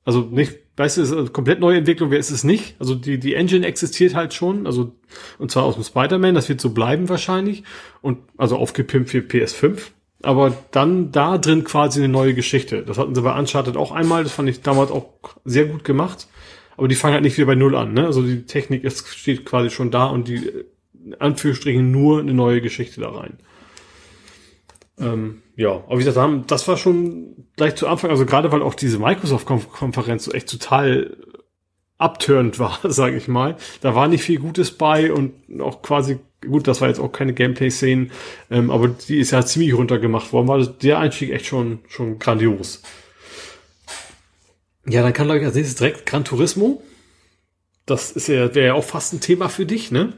Also 0.04 0.20
nicht, 0.20 0.58
weißt 0.78 0.96
du, 0.96 1.02
es 1.02 1.10
ist 1.10 1.16
eine 1.16 1.28
komplett 1.28 1.60
neue 1.60 1.78
Entwicklung, 1.78 2.10
wer 2.10 2.18
ist 2.18 2.30
es 2.30 2.44
nicht? 2.44 2.76
Also 2.78 2.94
die, 2.94 3.18
die 3.18 3.34
Engine 3.34 3.66
existiert 3.66 4.14
halt 4.14 4.32
schon, 4.32 4.66
also 4.66 4.92
und 5.38 5.50
zwar 5.50 5.64
aus 5.64 5.74
dem 5.74 5.84
Spider-Man, 5.84 6.34
das 6.34 6.48
wird 6.48 6.60
so 6.60 6.70
bleiben 6.70 7.08
wahrscheinlich 7.08 7.64
und 8.00 8.18
also 8.36 8.56
aufgepimpt 8.56 9.10
für 9.10 9.18
PS5. 9.18 9.78
Aber 10.22 10.56
dann 10.72 11.12
da 11.12 11.38
drin 11.38 11.62
quasi 11.64 12.00
eine 12.00 12.08
neue 12.08 12.34
Geschichte. 12.34 12.82
Das 12.82 12.98
hatten 12.98 13.14
sie 13.14 13.22
bei 13.22 13.38
Uncharted 13.38 13.76
auch 13.76 13.92
einmal, 13.92 14.24
das 14.24 14.32
fand 14.32 14.48
ich 14.48 14.62
damals 14.62 14.90
auch 14.90 15.08
sehr 15.44 15.66
gut 15.66 15.84
gemacht. 15.84 16.28
Aber 16.76 16.88
die 16.88 16.94
fangen 16.94 17.14
halt 17.14 17.24
nicht 17.24 17.36
wieder 17.36 17.46
bei 17.46 17.54
Null 17.56 17.74
an, 17.74 17.92
ne? 17.92 18.06
Also 18.06 18.22
die 18.22 18.44
Technik 18.46 18.84
ist, 18.84 19.08
steht 19.08 19.44
quasi 19.44 19.70
schon 19.70 19.90
da 19.90 20.06
und 20.06 20.28
die, 20.28 20.46
äh, 20.46 20.64
in 21.04 21.14
Anführungsstrichen, 21.14 21.90
nur 21.90 22.20
eine 22.20 22.34
neue 22.34 22.60
Geschichte 22.60 23.00
da 23.00 23.10
rein. 23.10 23.38
Ähm, 24.98 25.42
ja, 25.58 25.72
aber 25.72 25.98
wie 25.98 26.04
gesagt, 26.04 26.52
das 26.52 26.68
war 26.68 26.76
schon 26.76 27.34
gleich 27.56 27.74
zu 27.74 27.88
Anfang, 27.88 28.10
also 28.10 28.24
gerade 28.24 28.52
weil 28.52 28.62
auch 28.62 28.76
diese 28.76 29.00
Microsoft-Konferenz 29.00 30.26
so 30.26 30.30
echt 30.30 30.48
total 30.48 31.16
abturnt 31.98 32.60
war, 32.60 32.78
sage 32.84 33.16
ich 33.16 33.26
mal. 33.26 33.56
Da 33.80 33.96
war 33.96 34.06
nicht 34.06 34.22
viel 34.22 34.38
Gutes 34.38 34.70
bei 34.70 35.12
und 35.12 35.32
auch 35.60 35.82
quasi, 35.82 36.20
gut, 36.48 36.68
das 36.68 36.80
war 36.80 36.86
jetzt 36.86 37.00
auch 37.00 37.10
keine 37.10 37.34
Gameplay-Szenen, 37.34 38.12
ähm, 38.52 38.70
aber 38.70 38.86
die 38.86 39.18
ist 39.18 39.32
ja 39.32 39.44
ziemlich 39.44 39.74
runtergemacht 39.74 40.32
worden, 40.32 40.46
war 40.46 40.64
der 40.64 41.00
Einstieg 41.00 41.32
echt 41.32 41.46
schon, 41.46 41.80
schon 41.88 42.20
grandios. 42.20 42.80
Ja, 44.86 45.02
dann 45.02 45.12
kann, 45.12 45.26
glaube 45.26 45.40
ich, 45.40 45.44
als 45.44 45.56
nächstes 45.56 45.74
direkt 45.74 46.06
Gran 46.06 46.24
Turismo. 46.24 46.84
Das 47.90 48.12
ist 48.12 48.28
ja, 48.28 48.54
wäre 48.54 48.66
ja 48.68 48.74
auch 48.74 48.84
fast 48.84 49.12
ein 49.12 49.20
Thema 49.20 49.48
für 49.48 49.66
dich, 49.66 49.90
ne? 49.90 50.14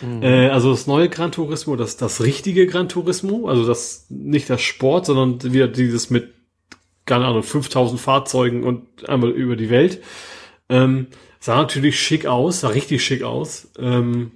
Äh, 0.00 0.48
also 0.48 0.70
das 0.70 0.86
neue 0.86 1.08
Gran 1.08 1.32
Turismo, 1.32 1.74
das, 1.74 1.96
das 1.96 2.22
richtige 2.22 2.68
Gran 2.68 2.88
Turismo, 2.88 3.48
also 3.48 3.66
das, 3.66 4.06
nicht 4.08 4.48
das 4.48 4.60
Sport, 4.60 5.06
sondern 5.06 5.52
wieder 5.52 5.66
dieses 5.66 6.08
mit, 6.08 6.34
keine 7.04 7.26
Ahnung, 7.26 7.42
5000 7.42 8.00
Fahrzeugen 8.00 8.62
und 8.62 9.08
einmal 9.08 9.30
über 9.30 9.56
die 9.56 9.70
Welt. 9.70 10.00
Ähm, 10.68 11.08
sah 11.40 11.56
natürlich 11.56 11.98
schick 12.00 12.26
aus, 12.26 12.60
sah 12.60 12.68
richtig 12.68 13.02
schick 13.04 13.24
aus. 13.24 13.72
Ähm, 13.76 14.32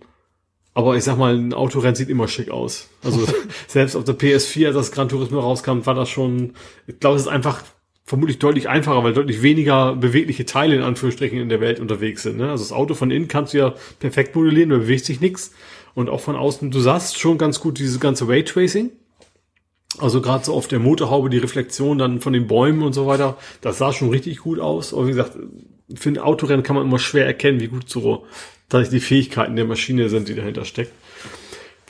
aber 0.75 0.97
ich 0.97 1.05
sag 1.05 1.19
mal, 1.19 1.37
ein 1.37 1.53
Autorennen 1.53 1.95
sieht 1.95 2.09
immer 2.09 2.29
schick 2.29 2.51
aus. 2.51 2.89
Also 3.05 3.27
selbst 3.69 3.95
auf 3.95 4.05
der 4.05 4.19
PS4, 4.19 4.67
als 4.67 4.77
das 4.77 4.93
Gran 4.93 5.09
Turismo 5.09 5.41
rauskam, 5.41 5.85
war 5.85 5.95
das 5.95 6.09
schon, 6.09 6.55
ich 6.87 6.99
glaube, 6.99 7.17
es 7.17 7.23
ist 7.23 7.29
einfach 7.29 7.63
vermutlich 8.05 8.39
deutlich 8.39 8.69
einfacher, 8.69 9.05
weil 9.05 9.13
deutlich 9.13 9.43
weniger 9.43 9.95
bewegliche 9.95 10.45
Teile 10.45 10.75
in 10.75 10.83
Anführungsstrichen 10.83 11.39
in 11.39 11.49
der 11.49 11.61
Welt 11.61 11.81
unterwegs 11.81 12.23
sind. 12.23 12.39
Ne? 12.39 12.51
Also 12.51 12.65
das 12.65 12.73
Auto 12.73 12.95
von 12.95 13.11
innen 13.11 13.29
kannst 13.29 13.55
du 13.55 13.59
ja 13.59 13.75
perfekt 14.01 14.35
modellieren, 14.35 14.71
da 14.71 14.79
bewegt 14.79 15.05
sich 15.05 15.21
nichts. 15.21 15.53
Und 15.95 16.09
auch 16.09 16.21
von 16.21 16.37
außen, 16.37 16.71
du 16.71 16.81
sahst 16.81 17.19
schon 17.19 17.39
ganz 17.39 17.61
gut 17.61 17.79
dieses 17.79 18.01
ganze 18.01 18.27
Raytracing. 18.27 18.91
Also 19.99 20.23
gerade 20.23 20.45
so 20.45 20.55
auf 20.55 20.69
der 20.69 20.79
Motorhaube, 20.79 21.29
die 21.29 21.39
Reflexion 21.39 21.99
dann 21.99 22.21
von 22.21 22.33
den 22.33 22.47
Bäumen 22.47 22.83
und 22.83 22.95
so 22.95 23.07
weiter, 23.07 23.37
das 23.61 23.79
sah 23.79 23.93
schon 23.93 24.09
richtig 24.09 24.39
gut 24.39 24.59
aus. 24.59 24.95
Aber 24.95 25.07
wie 25.07 25.11
gesagt, 25.11 25.37
für 25.95 26.09
ein 26.09 26.19
Autorennen 26.19 26.63
kann 26.63 26.77
man 26.77 26.87
immer 26.87 26.99
schwer 26.99 27.27
erkennen, 27.27 27.61
wie 27.61 27.69
gut 27.69 27.91
so 27.91 28.25
dass 28.71 28.89
die 28.89 29.01
Fähigkeiten 29.01 29.55
der 29.55 29.67
Maschine 29.67 30.09
sind, 30.09 30.29
die 30.29 30.35
dahinter 30.35 30.65
steckt. 30.65 30.93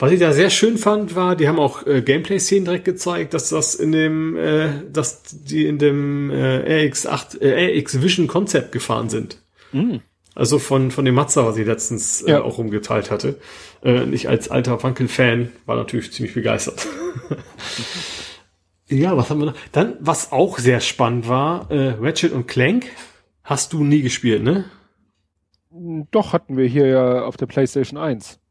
Was 0.03 0.11
ich 0.11 0.19
da 0.19 0.33
sehr 0.33 0.49
schön 0.49 0.77
fand, 0.77 1.15
war, 1.15 1.37
die 1.37 1.47
haben 1.47 1.59
auch 1.61 1.87
äh, 1.87 2.01
Gameplay-Szenen 2.01 2.65
direkt 2.65 2.83
gezeigt, 2.83 3.33
dass 3.33 3.47
das 3.47 3.73
in 3.73 3.93
dem, 3.93 4.35
äh, 4.35 4.67
dass 4.91 5.23
die 5.23 5.65
in 5.65 5.77
dem 5.77 6.29
äh, 6.29 6.87
RX8, 6.89 7.39
äh, 7.39 7.79
RX 7.79 8.01
Vision 8.01 8.27
Concept 8.27 8.73
gefahren 8.73 9.07
sind. 9.07 9.37
Also 10.35 10.59
von, 10.59 10.91
von 10.91 11.05
dem 11.05 11.15
Mazda, 11.15 11.45
was 11.45 11.55
ich 11.55 11.65
letztens 11.65 12.21
äh, 12.21 12.31
Ja. 12.31 12.41
auch 12.41 12.57
rumgeteilt 12.57 13.11
hatte. 13.11 13.39
Äh, 13.81 14.03
ich 14.09 14.27
als 14.27 14.51
alter 14.51 14.83
Wankel-Fan 14.83 15.53
war 15.65 15.77
natürlich 15.77 16.11
ziemlich 16.11 16.33
begeistert. 16.33 16.85
ja, 18.89 19.15
was 19.15 19.29
haben 19.29 19.39
wir 19.39 19.45
noch? 19.45 19.57
Dann, 19.71 19.95
was 20.01 20.33
auch 20.33 20.59
sehr 20.59 20.81
spannend 20.81 21.29
war, 21.29 21.71
äh, 21.71 21.95
Ratchet 21.97 22.33
und 22.33 22.49
Clank. 22.49 22.87
Hast 23.45 23.71
du 23.71 23.85
nie 23.85 24.01
gespielt, 24.01 24.43
ne? 24.43 24.65
Doch, 26.11 26.33
hatten 26.33 26.57
wir 26.57 26.65
hier 26.65 26.87
ja 26.87 27.23
auf 27.23 27.37
der 27.37 27.45
PlayStation 27.45 27.97
1. 27.97 28.41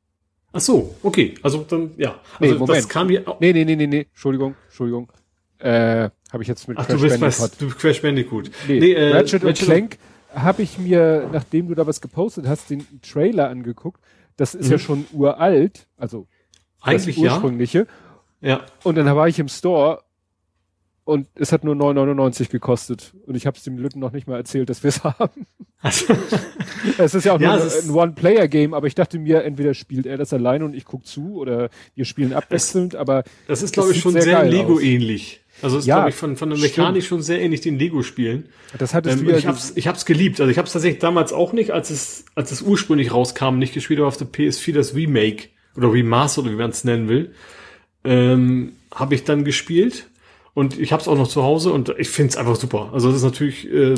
Ach 0.52 0.60
so, 0.60 0.94
okay. 1.02 1.34
Also 1.42 1.64
dann, 1.68 1.92
ja. 1.96 2.20
Nee, 2.40 2.48
Also 2.48 2.58
das 2.58 2.68
Moment. 2.68 2.88
kam 2.88 3.08
hier. 3.08 3.26
auch- 3.28 3.40
Nee, 3.40 3.52
nee, 3.52 3.64
nee, 3.64 3.76
nee, 3.76 3.86
nee. 3.86 4.06
Entschuldigung, 4.10 4.54
Entschuldigung. 4.68 5.10
Äh, 5.58 6.10
habe 6.32 6.42
ich 6.42 6.48
jetzt 6.48 6.66
mit 6.68 6.76
Ach, 6.78 6.86
du 6.86 7.00
bist 7.00 7.20
Bandicoot. 7.20 7.50
du 7.60 7.68
Crash 7.70 8.02
Bandicoot. 8.02 8.50
Nee, 8.68 8.92
äh, 8.92 9.12
Ratchet 9.12 9.44
und 9.44 9.56
Clank 9.56 9.98
habe 10.34 10.62
ich 10.62 10.78
mir, 10.78 11.28
nachdem 11.32 11.68
du 11.68 11.74
da 11.74 11.86
was 11.86 12.00
gepostet 12.00 12.46
hast, 12.48 12.70
den 12.70 12.84
Trailer 13.02 13.48
angeguckt. 13.48 14.00
Das 14.36 14.54
ist 14.54 14.70
ja 14.70 14.78
schon 14.78 15.06
uralt, 15.12 15.86
also 15.98 16.26
Eigentlich 16.80 17.16
das 17.16 17.24
ja. 17.24 17.32
ursprüngliche. 17.34 17.86
Ja. 18.40 18.62
Und 18.82 18.96
dann 18.96 19.06
war 19.14 19.28
ich 19.28 19.38
im 19.38 19.48
Store 19.48 20.02
und 21.04 21.26
es 21.34 21.50
hat 21.52 21.64
nur 21.64 21.74
9,99 21.74 22.50
gekostet. 22.50 23.12
Und 23.26 23.34
ich 23.36 23.46
habe 23.46 23.56
es 23.56 23.64
dem 23.64 23.76
Lütten 23.76 23.98
noch 23.98 24.12
nicht 24.12 24.28
mal 24.28 24.36
erzählt, 24.36 24.70
dass 24.70 24.82
wir 24.82 24.88
es 24.88 25.02
haben. 25.04 25.46
Also, 25.80 26.14
Es 26.98 27.14
ist 27.14 27.24
ja 27.24 27.34
auch 27.34 27.40
Ja, 27.40 27.56
nur 27.56 27.66
es 27.66 27.88
ein 27.88 27.94
One-Player-Game, 27.94 28.72
aber 28.74 28.86
ich 28.86 28.94
dachte 28.94 29.18
mir, 29.18 29.42
entweder 29.44 29.74
spielt 29.74 30.06
er 30.06 30.16
das 30.16 30.32
alleine 30.32 30.64
und 30.64 30.74
ich 30.74 30.84
guck 30.84 31.06
zu 31.06 31.34
oder 31.36 31.70
wir 31.94 32.04
spielen 32.04 32.32
abwechselnd, 32.32 32.94
aber 32.96 33.24
das 33.48 33.62
ist, 33.62 33.74
glaube 33.74 33.92
ich, 33.92 34.00
schon 34.00 34.12
sehr 34.12 34.22
sehr, 34.22 34.44
Lego-ähnlich. 34.44 35.40
Also 35.60 35.78
ist, 35.78 35.86
Ja, 35.86 35.96
glaube 35.96 36.10
ich, 36.10 36.14
von, 36.16 36.36
von 36.36 36.50
der 36.50 36.58
Mechanik 36.58 37.04
schon 37.04 37.22
sehr 37.22 37.40
ähnlich 37.40 37.60
den 37.60 37.78
Lego-Spielen. 37.78 38.48
das 38.78 38.94
hattest 38.94 39.18
Ähm, 39.18 39.24
du 39.26 39.30
ja 39.32 39.38
ich 39.38 39.46
hab's, 39.46 39.72
ich 39.76 39.86
hab's 39.86 40.06
geliebt. 40.06 40.40
Also 40.40 40.50
ich 40.50 40.58
hab's 40.58 40.72
tatsächlich 40.72 41.00
damals 41.00 41.32
auch 41.32 41.52
nicht, 41.52 41.70
als 41.72 41.90
es, 41.90 42.24
als 42.34 42.50
es 42.52 42.62
ursprünglich 42.62 43.12
rauskam, 43.12 43.58
nicht 43.58 43.74
gespielt, 43.74 44.00
aber 44.00 44.08
auf 44.08 44.16
der 44.16 44.26
PS4 44.28 44.72
das 44.72 44.94
Remake 44.94 45.48
oder 45.76 45.92
Remaster 45.92 46.42
oder 46.42 46.50
wie 46.52 46.56
man 46.56 46.70
es 46.70 46.84
nennen 46.84 47.08
will, 47.08 47.32
ähm, 48.04 48.72
habe 48.94 49.14
ich 49.14 49.24
dann 49.24 49.44
gespielt 49.44 50.06
und 50.54 50.78
ich 50.78 50.92
hab's 50.92 51.08
auch 51.08 51.16
noch 51.16 51.28
zu 51.28 51.42
Hause 51.42 51.72
und 51.72 51.94
ich 51.98 52.08
find's 52.08 52.36
einfach 52.36 52.56
super. 52.56 52.90
Also 52.92 53.08
das 53.08 53.18
ist 53.18 53.24
natürlich, 53.24 53.70
äh, 53.72 53.94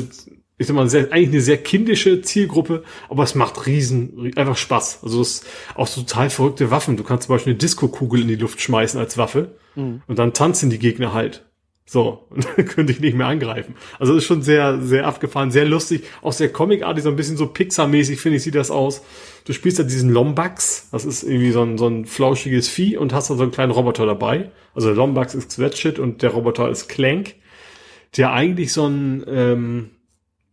ich 0.57 0.67
sag 0.67 0.75
mal, 0.75 0.89
sehr, 0.89 1.11
eigentlich 1.11 1.29
eine 1.29 1.41
sehr 1.41 1.57
kindische 1.57 2.21
Zielgruppe, 2.21 2.83
aber 3.09 3.23
es 3.23 3.35
macht 3.35 3.65
riesen, 3.65 4.31
einfach 4.35 4.55
Spaß. 4.55 4.99
Also 5.03 5.21
es 5.21 5.39
ist 5.39 5.47
auch 5.75 5.87
so 5.87 6.01
total 6.01 6.29
verrückte 6.29 6.71
Waffen. 6.71 6.95
Du 6.95 7.03
kannst 7.03 7.27
zum 7.27 7.35
Beispiel 7.35 7.53
eine 7.53 7.57
Disco-Kugel 7.57 8.21
in 8.21 8.27
die 8.29 8.35
Luft 8.35 8.61
schmeißen 8.61 8.99
als 8.99 9.17
Waffe 9.17 9.55
mhm. 9.75 10.01
und 10.07 10.17
dann 10.17 10.33
tanzen 10.33 10.69
die 10.69 10.79
Gegner 10.79 11.13
halt. 11.13 11.45
So, 11.87 12.25
und 12.29 12.45
dann 12.45 12.65
könnte 12.65 12.93
ich 12.93 12.99
nicht 12.99 13.15
mehr 13.15 13.27
angreifen. 13.27 13.75
Also 13.99 14.13
das 14.13 14.23
ist 14.23 14.27
schon 14.27 14.41
sehr, 14.41 14.81
sehr 14.81 15.05
abgefahren, 15.05 15.51
sehr 15.51 15.65
lustig, 15.65 16.05
auch 16.21 16.33
sehr 16.33 16.49
comicartig, 16.51 17.03
so 17.03 17.09
ein 17.09 17.15
bisschen 17.15 17.37
so 17.37 17.45
Pixar-mäßig, 17.45 18.17
finde 18.17 18.37
ich, 18.37 18.43
sieht 18.43 18.55
das 18.55 18.71
aus. 18.71 19.01
Du 19.45 19.53
spielst 19.53 19.77
da 19.77 19.83
diesen 19.83 20.09
Lombax, 20.09 20.89
das 20.91 21.05
ist 21.05 21.21
irgendwie 21.21 21.51
so 21.51 21.61
ein, 21.61 21.77
so 21.77 21.87
ein 21.87 22.05
flauschiges 22.05 22.67
Vieh 22.67 22.97
und 22.97 23.13
hast 23.13 23.29
da 23.29 23.35
so 23.35 23.43
einen 23.43 23.51
kleinen 23.51 23.71
Roboter 23.71 24.07
dabei. 24.07 24.49
Also 24.73 24.91
Lombax 24.91 25.35
ist 25.35 25.51
Sweatshit 25.51 25.99
und 25.99 26.23
der 26.23 26.31
Roboter 26.31 26.67
ist 26.67 26.89
Clank, 26.89 27.35
der 28.17 28.33
eigentlich 28.33 28.73
so 28.73 28.87
ein, 28.87 29.23
ähm, 29.27 29.91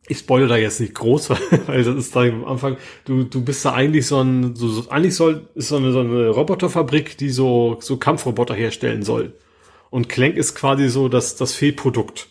ich 0.08 0.18
spoilere 0.18 0.50
da 0.50 0.56
jetzt 0.58 0.78
nicht 0.78 0.94
groß, 0.94 1.30
weil 1.66 1.84
das 1.84 1.96
ist 1.96 2.14
da 2.14 2.20
am 2.20 2.44
Anfang, 2.44 2.76
du, 3.06 3.24
du 3.24 3.42
bist 3.42 3.64
da 3.64 3.72
eigentlich 3.72 4.06
so 4.06 4.20
ein, 4.20 4.54
so, 4.56 4.68
so 4.68 4.90
eigentlich 4.90 5.14
soll, 5.14 5.48
ist 5.54 5.68
so 5.68 5.76
eine, 5.76 5.90
so 5.92 6.00
eine 6.00 6.28
Roboterfabrik, 6.28 7.16
die 7.16 7.30
so, 7.30 7.78
so 7.80 7.96
Kampfroboter 7.96 8.54
herstellen 8.54 9.02
soll. 9.02 9.32
Und 9.88 10.10
Clank 10.10 10.36
ist 10.36 10.54
quasi 10.54 10.90
so 10.90 11.08
das, 11.08 11.36
das 11.36 11.54
Fehlprodukt. 11.54 12.28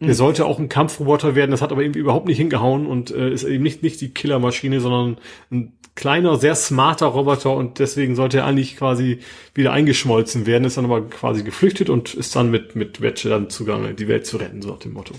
Der 0.00 0.08
mhm. 0.08 0.14
sollte 0.14 0.46
auch 0.46 0.60
ein 0.60 0.68
Kampfroboter 0.68 1.34
werden, 1.34 1.50
das 1.50 1.62
hat 1.62 1.72
aber 1.72 1.82
irgendwie 1.82 2.00
überhaupt 2.00 2.26
nicht 2.26 2.36
hingehauen 2.36 2.86
und 2.86 3.10
äh, 3.10 3.32
ist 3.32 3.42
eben 3.42 3.64
nicht, 3.64 3.82
nicht 3.82 4.00
die 4.00 4.14
Killermaschine, 4.14 4.80
sondern 4.80 5.18
ein 5.50 5.72
kleiner, 5.94 6.36
sehr 6.36 6.54
smarter 6.54 7.06
Roboter 7.06 7.54
und 7.54 7.78
deswegen 7.78 8.16
sollte 8.16 8.38
er 8.38 8.46
eigentlich 8.46 8.76
quasi 8.76 9.20
wieder 9.54 9.72
eingeschmolzen 9.72 10.46
werden, 10.46 10.64
ist 10.64 10.76
dann 10.76 10.86
aber 10.86 11.02
quasi 11.08 11.42
geflüchtet 11.42 11.88
und 11.90 12.14
ist 12.14 12.34
dann 12.34 12.50
mit, 12.50 12.74
mit 12.74 13.00
Wedge 13.00 13.28
dann 13.28 13.50
zugange, 13.50 13.94
die 13.94 14.08
Welt 14.08 14.26
zu 14.26 14.36
retten, 14.38 14.60
so 14.60 14.70
nach 14.70 14.78
dem 14.78 14.92
Motto. 14.92 15.14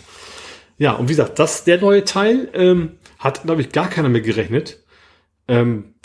Ja, 0.77 0.93
und 0.93 1.07
wie 1.07 1.14
gesagt, 1.14 1.39
das, 1.39 1.64
der 1.64 1.80
neue 1.80 2.03
Teil, 2.03 2.49
ähm, 2.53 2.91
hat, 3.18 3.43
glaube 3.43 3.61
ich, 3.61 3.72
gar 3.72 3.89
keiner 3.89 4.10
mehr 4.10 4.22
gerechnet. 4.22 4.84
Ähm, 5.47 5.95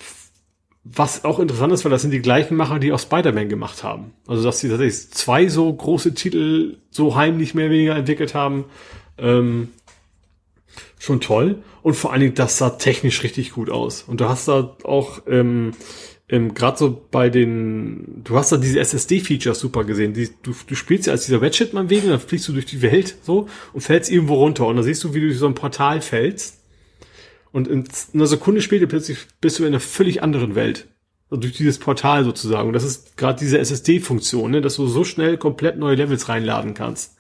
was 0.83 1.25
auch 1.25 1.39
interessant 1.39 1.73
ist, 1.73 1.85
weil 1.85 1.91
das 1.91 2.03
sind 2.03 2.11
die 2.11 2.23
gleichen 2.23 2.57
Macher, 2.57 2.79
die 2.79 2.93
auch 2.93 2.99
Spider-Man 2.99 3.49
gemacht 3.49 3.85
haben. 3.85 4.15
Also, 4.27 4.43
dass 4.43 4.61
sie 4.61 4.69
tatsächlich 4.69 5.11
zwei 5.11 5.49
so 5.49 5.73
große 5.73 6.15
Titel 6.15 6.79
so 6.91 7.15
heimlich 7.17 7.55
mehr 7.55 7.67
oder 7.67 7.75
weniger 7.75 7.97
entwickelt 7.97 8.35
haben, 8.35 8.65
ähm, 9.19 9.69
schon 10.99 11.21
toll. 11.21 11.63
Und 11.83 11.95
vor 11.95 12.13
allen 12.13 12.21
Dingen, 12.21 12.35
das 12.35 12.59
sah 12.59 12.71
technisch 12.71 13.23
richtig 13.23 13.53
gut 13.53 13.71
aus. 13.71 14.03
Und 14.03 14.21
du 14.21 14.29
hast 14.29 14.49
da 14.49 14.77
auch, 14.85 15.23
ähm, 15.27 15.73
ähm, 16.29 16.55
gerade 16.55 16.79
so 16.79 17.07
bei 17.11 17.29
den, 17.31 18.23
du 18.23 18.37
hast 18.37 18.53
da 18.53 18.57
diese 18.57 18.79
SSD-Features 18.79 19.59
super 19.59 19.85
gesehen. 19.85 20.13
Die, 20.13 20.29
du, 20.43 20.55
du 20.67 20.75
spielst 20.75 21.07
ja 21.07 21.13
als 21.13 21.27
dieser 21.27 21.43
Ratchet-Mann 21.43 21.91
wegen, 21.91 22.09
dann 22.09 22.21
fliegst 22.21 22.47
du 22.49 22.53
durch 22.53 22.67
die 22.67 22.83
Welt 22.83 23.17
so 23.23 23.49
und 23.73 23.81
fällst 23.81 24.11
irgendwo 24.11 24.35
runter. 24.35 24.67
Und 24.67 24.77
dann 24.77 24.85
siehst 24.85 25.03
du, 25.03 25.15
wie 25.15 25.21
du 25.21 25.27
durch 25.27 25.39
so 25.39 25.47
ein 25.47 25.55
Portal 25.55 26.01
fällst. 26.01 26.61
Und 27.53 27.67
in 27.67 27.85
einer 28.15 28.27
Sekunde 28.27 28.61
später 28.61 28.87
plötzlich 28.87 29.19
bist 29.41 29.59
du 29.59 29.65
in 29.65 29.69
einer 29.69 29.81
völlig 29.81 30.23
anderen 30.23 30.55
Welt. 30.55 30.87
Also 31.31 31.41
durch 31.41 31.55
dieses 31.55 31.79
Portal 31.79 32.25
sozusagen. 32.25 32.69
Und 32.69 32.75
das 32.75 32.85
ist 32.85 33.17
gerade 33.17 33.39
diese 33.39 33.59
SSD-Funktion, 33.59 34.51
ne, 34.51 34.61
dass 34.61 34.77
du 34.77 34.87
so 34.87 35.03
schnell 35.05 35.37
komplett 35.37 35.79
neue 35.79 35.97
Levels 35.97 36.29
reinladen 36.29 36.75
kannst 36.75 37.17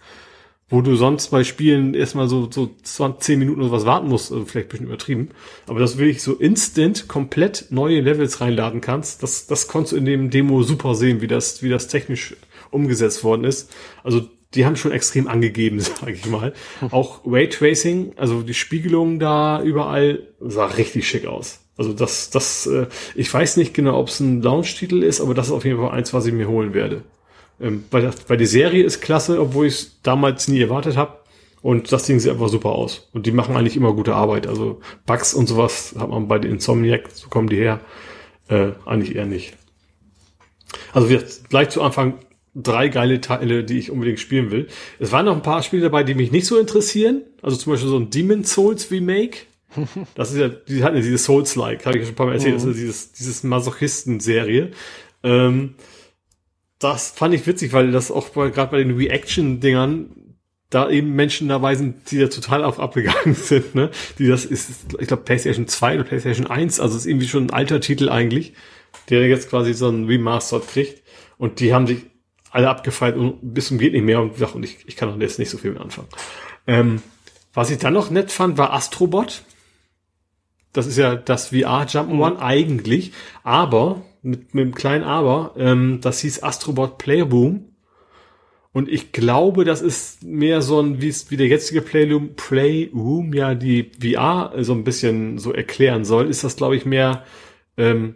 wo 0.70 0.80
du 0.80 0.94
sonst 0.94 1.28
bei 1.28 1.42
Spielen 1.42 1.94
erstmal 1.94 2.28
so, 2.28 2.48
so 2.50 2.70
20, 2.82 3.20
10 3.20 3.38
Minuten 3.40 3.60
oder 3.60 3.72
was 3.72 3.86
warten 3.86 4.08
musst, 4.08 4.32
also 4.32 4.44
vielleicht 4.44 4.68
ein 4.68 4.70
bisschen 4.70 4.86
übertrieben. 4.86 5.28
Aber 5.66 5.80
dass 5.80 5.94
du 5.94 5.98
wirklich 5.98 6.22
so 6.22 6.34
instant 6.34 7.08
komplett 7.08 7.66
neue 7.70 8.00
Levels 8.00 8.40
reinladen 8.40 8.80
kannst, 8.80 9.22
das, 9.22 9.48
das 9.48 9.66
konntest 9.66 9.92
du 9.92 9.96
in 9.96 10.04
dem 10.04 10.30
Demo 10.30 10.62
super 10.62 10.94
sehen, 10.94 11.20
wie 11.20 11.26
das, 11.26 11.62
wie 11.62 11.68
das 11.68 11.88
technisch 11.88 12.36
umgesetzt 12.70 13.24
worden 13.24 13.44
ist. 13.44 13.72
Also 14.04 14.22
die 14.54 14.64
haben 14.64 14.76
schon 14.76 14.92
extrem 14.92 15.26
angegeben, 15.26 15.80
sage 15.80 16.12
ich 16.12 16.26
mal. 16.26 16.54
Auch 16.92 17.20
Raytracing, 17.26 18.12
also 18.16 18.42
die 18.42 18.54
Spiegelung 18.54 19.18
da 19.18 19.62
überall, 19.62 20.28
sah 20.40 20.66
richtig 20.66 21.08
schick 21.08 21.26
aus. 21.26 21.60
Also 21.76 21.92
das, 21.94 22.30
das, 22.30 22.66
äh, 22.66 22.86
ich 23.14 23.32
weiß 23.32 23.56
nicht 23.56 23.74
genau, 23.74 23.98
ob 23.98 24.08
es 24.08 24.20
ein 24.20 24.42
Launch-Titel 24.42 25.02
ist, 25.02 25.20
aber 25.20 25.34
das 25.34 25.46
ist 25.46 25.52
auf 25.52 25.64
jeden 25.64 25.78
Fall 25.78 25.90
eins, 25.90 26.12
was 26.12 26.26
ich 26.26 26.32
mir 26.32 26.48
holen 26.48 26.74
werde. 26.74 27.02
Ähm, 27.60 27.84
weil, 27.90 28.10
weil 28.26 28.36
die 28.36 28.46
Serie 28.46 28.84
ist 28.84 29.00
klasse, 29.00 29.40
obwohl 29.40 29.66
ich 29.66 29.74
es 29.74 30.00
damals 30.02 30.48
nie 30.48 30.60
erwartet 30.60 30.96
habe. 30.96 31.18
Und 31.62 31.92
das 31.92 32.04
Ding 32.04 32.18
sieht 32.18 32.32
einfach 32.32 32.48
super 32.48 32.70
aus. 32.70 33.08
Und 33.12 33.26
die 33.26 33.32
machen 33.32 33.54
eigentlich 33.54 33.76
immer 33.76 33.92
gute 33.92 34.14
Arbeit. 34.14 34.46
Also 34.46 34.80
Bugs 35.04 35.34
und 35.34 35.46
sowas 35.46 35.94
hat 35.98 36.08
man 36.08 36.26
bei 36.26 36.38
den 36.38 36.52
Insomniac, 36.52 37.10
so 37.12 37.28
kommen 37.28 37.48
die 37.48 37.56
her, 37.56 37.80
äh, 38.48 38.70
eigentlich 38.86 39.14
eher 39.14 39.26
nicht. 39.26 39.54
Also 40.92 41.10
wir 41.10 41.22
gleich 41.48 41.68
zu 41.70 41.82
Anfang 41.82 42.14
drei 42.54 42.88
geile 42.88 43.20
Teile, 43.20 43.62
die 43.64 43.78
ich 43.78 43.90
unbedingt 43.90 44.18
spielen 44.18 44.50
will. 44.50 44.68
Es 44.98 45.12
waren 45.12 45.26
noch 45.26 45.36
ein 45.36 45.42
paar 45.42 45.62
Spiele 45.62 45.82
dabei, 45.82 46.02
die 46.02 46.14
mich 46.14 46.32
nicht 46.32 46.46
so 46.46 46.58
interessieren. 46.58 47.22
Also 47.42 47.56
zum 47.56 47.72
Beispiel 47.72 47.88
so 47.88 47.98
ein 47.98 48.10
Demon 48.10 48.44
Souls 48.44 48.90
Remake. 48.90 49.38
Das 50.16 50.32
ist 50.32 50.38
ja, 50.38 50.48
die 50.48 50.82
hatten 50.82 50.96
ja 50.96 51.02
dieses 51.02 51.24
Souls-like, 51.24 51.86
habe 51.86 51.96
ich 51.96 52.02
ja 52.02 52.06
schon 52.06 52.14
ein 52.14 52.16
paar 52.16 52.26
Mal 52.26 52.32
erzählt, 52.32 52.54
mhm. 52.54 52.58
das 52.58 52.66
ist 52.66 52.76
ja 52.76 52.82
dieses, 52.82 53.12
dieses 53.12 53.42
Masochisten-Serie. 53.44 54.72
Ähm, 55.22 55.74
das 56.80 57.10
fand 57.10 57.34
ich 57.34 57.46
witzig, 57.46 57.72
weil 57.72 57.92
das 57.92 58.10
auch 58.10 58.32
gerade 58.32 58.70
bei 58.70 58.78
den 58.78 58.96
Reaction-Dingern 58.96 60.30
da 60.70 60.88
eben 60.88 61.14
Menschen 61.14 61.48
dabei 61.48 61.74
sind, 61.74 62.10
die 62.10 62.18
da 62.18 62.28
total 62.28 62.64
auf 62.64 62.80
abgegangen 62.80 63.34
sind, 63.34 63.74
ne? 63.74 63.90
Die 64.18 64.26
das 64.26 64.44
ist, 64.44 64.70
ich 64.98 65.08
glaube, 65.08 65.24
PlayStation 65.24 65.68
2 65.68 65.94
oder 65.96 66.04
PlayStation 66.04 66.46
1, 66.46 66.80
also 66.80 66.96
ist 66.96 67.06
irgendwie 67.06 67.28
schon 67.28 67.46
ein 67.46 67.50
alter 67.50 67.80
Titel 67.80 68.08
eigentlich, 68.08 68.54
der 69.10 69.26
jetzt 69.28 69.50
quasi 69.50 69.74
so 69.74 69.88
ein 69.88 70.06
Remastered 70.06 70.66
kriegt. 70.68 71.02
Und 71.38 71.60
die 71.60 71.74
haben 71.74 71.86
sich 71.86 72.02
alle 72.50 72.68
abgefeiert 72.68 73.16
und 73.16 73.38
bis 73.54 73.68
zum 73.68 73.78
geht 73.78 73.92
nicht 73.92 74.04
mehr 74.04 74.20
und, 74.20 74.40
und 74.40 74.62
ich, 74.64 74.78
ich 74.86 74.96
kann 74.96 75.08
auch 75.08 75.18
jetzt 75.20 75.38
nicht 75.38 75.50
so 75.50 75.58
viel 75.58 75.72
mit 75.72 75.80
anfangen. 75.80 76.08
Ähm, 76.66 77.02
was 77.52 77.70
ich 77.70 77.78
dann 77.78 77.94
noch 77.94 78.10
nett 78.10 78.30
fand, 78.30 78.56
war 78.58 78.72
Astrobot. 78.72 79.42
Das 80.72 80.86
ist 80.86 80.98
ja 80.98 81.16
das 81.16 81.48
VR 81.48 81.84
Jump'n'One 81.84 82.34
mhm. 82.34 82.40
eigentlich, 82.40 83.12
aber 83.42 84.02
mit, 84.22 84.54
mit 84.54 84.62
einem 84.62 84.74
kleinen 84.74 85.04
Aber. 85.04 85.54
Ähm, 85.56 85.98
das 86.00 86.20
hieß 86.20 86.42
Astrobot 86.42 86.98
Playroom. 86.98 87.66
Und 88.72 88.88
ich 88.88 89.10
glaube, 89.12 89.64
das 89.64 89.82
ist 89.82 90.22
mehr 90.22 90.62
so 90.62 90.80
ein, 90.80 91.00
wie 91.00 91.08
es 91.08 91.30
wie 91.30 91.36
der 91.36 91.48
jetzige 91.48 91.82
Playroom, 91.82 92.36
Playroom 92.36 93.32
ja 93.34 93.54
die 93.54 93.90
VR 94.00 94.52
so 94.60 94.74
ein 94.74 94.84
bisschen 94.84 95.38
so 95.38 95.52
erklären 95.52 96.04
soll, 96.04 96.28
ist 96.28 96.44
das, 96.44 96.56
glaube 96.56 96.76
ich, 96.76 96.86
mehr 96.86 97.24
ähm, 97.76 98.14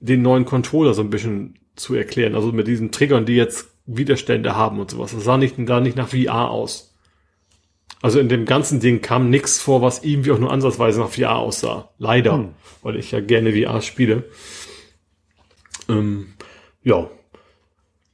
den 0.00 0.22
neuen 0.22 0.46
Controller 0.46 0.94
so 0.94 1.02
ein 1.02 1.10
bisschen 1.10 1.58
zu 1.76 1.94
erklären. 1.94 2.34
Also 2.34 2.50
mit 2.50 2.66
diesen 2.66 2.90
Triggern, 2.90 3.24
die 3.24 3.36
jetzt 3.36 3.68
Widerstände 3.86 4.56
haben 4.56 4.80
und 4.80 4.90
sowas. 4.90 5.12
Das 5.12 5.24
sah 5.24 5.36
nicht, 5.36 5.54
da 5.58 5.80
nicht 5.80 5.96
nach 5.96 6.08
VR 6.08 6.50
aus. 6.50 6.94
Also 8.02 8.18
in 8.18 8.28
dem 8.28 8.44
ganzen 8.44 8.80
Ding 8.80 9.00
kam 9.00 9.30
nichts 9.30 9.60
vor, 9.60 9.80
was 9.80 10.04
irgendwie 10.04 10.32
auch 10.32 10.38
nur 10.38 10.52
ansatzweise 10.52 11.00
nach 11.00 11.10
VR 11.10 11.36
aussah. 11.36 11.90
Leider, 11.98 12.34
hm. 12.34 12.48
weil 12.82 12.96
ich 12.96 13.12
ja 13.12 13.20
gerne 13.20 13.52
VR 13.52 13.80
spiele. 13.80 14.24
Ähm, 15.88 16.34
ja. 16.82 17.08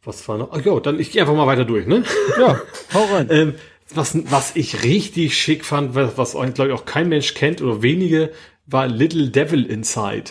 Was 0.02 0.26
war 0.28 0.38
noch? 0.38 0.50
Ach 0.52 0.64
ja, 0.64 0.80
dann 0.80 0.98
ich 0.98 1.10
gehe 1.10 1.20
einfach 1.20 1.34
mal 1.34 1.46
weiter 1.46 1.64
durch, 1.64 1.86
ne? 1.86 2.04
Ja, 2.38 2.60
hau 2.94 3.04
rein. 3.12 3.28
ähm, 3.30 3.54
was, 3.94 4.16
was 4.30 4.56
ich 4.56 4.82
richtig 4.82 5.36
schick 5.36 5.64
fand, 5.64 5.94
was, 5.94 6.16
was 6.16 6.32
glaube 6.32 6.68
ich 6.68 6.72
auch 6.72 6.84
kein 6.84 7.08
Mensch 7.08 7.34
kennt 7.34 7.60
oder 7.60 7.82
wenige, 7.82 8.32
war 8.66 8.86
Little 8.86 9.28
Devil 9.30 9.66
Inside 9.66 10.30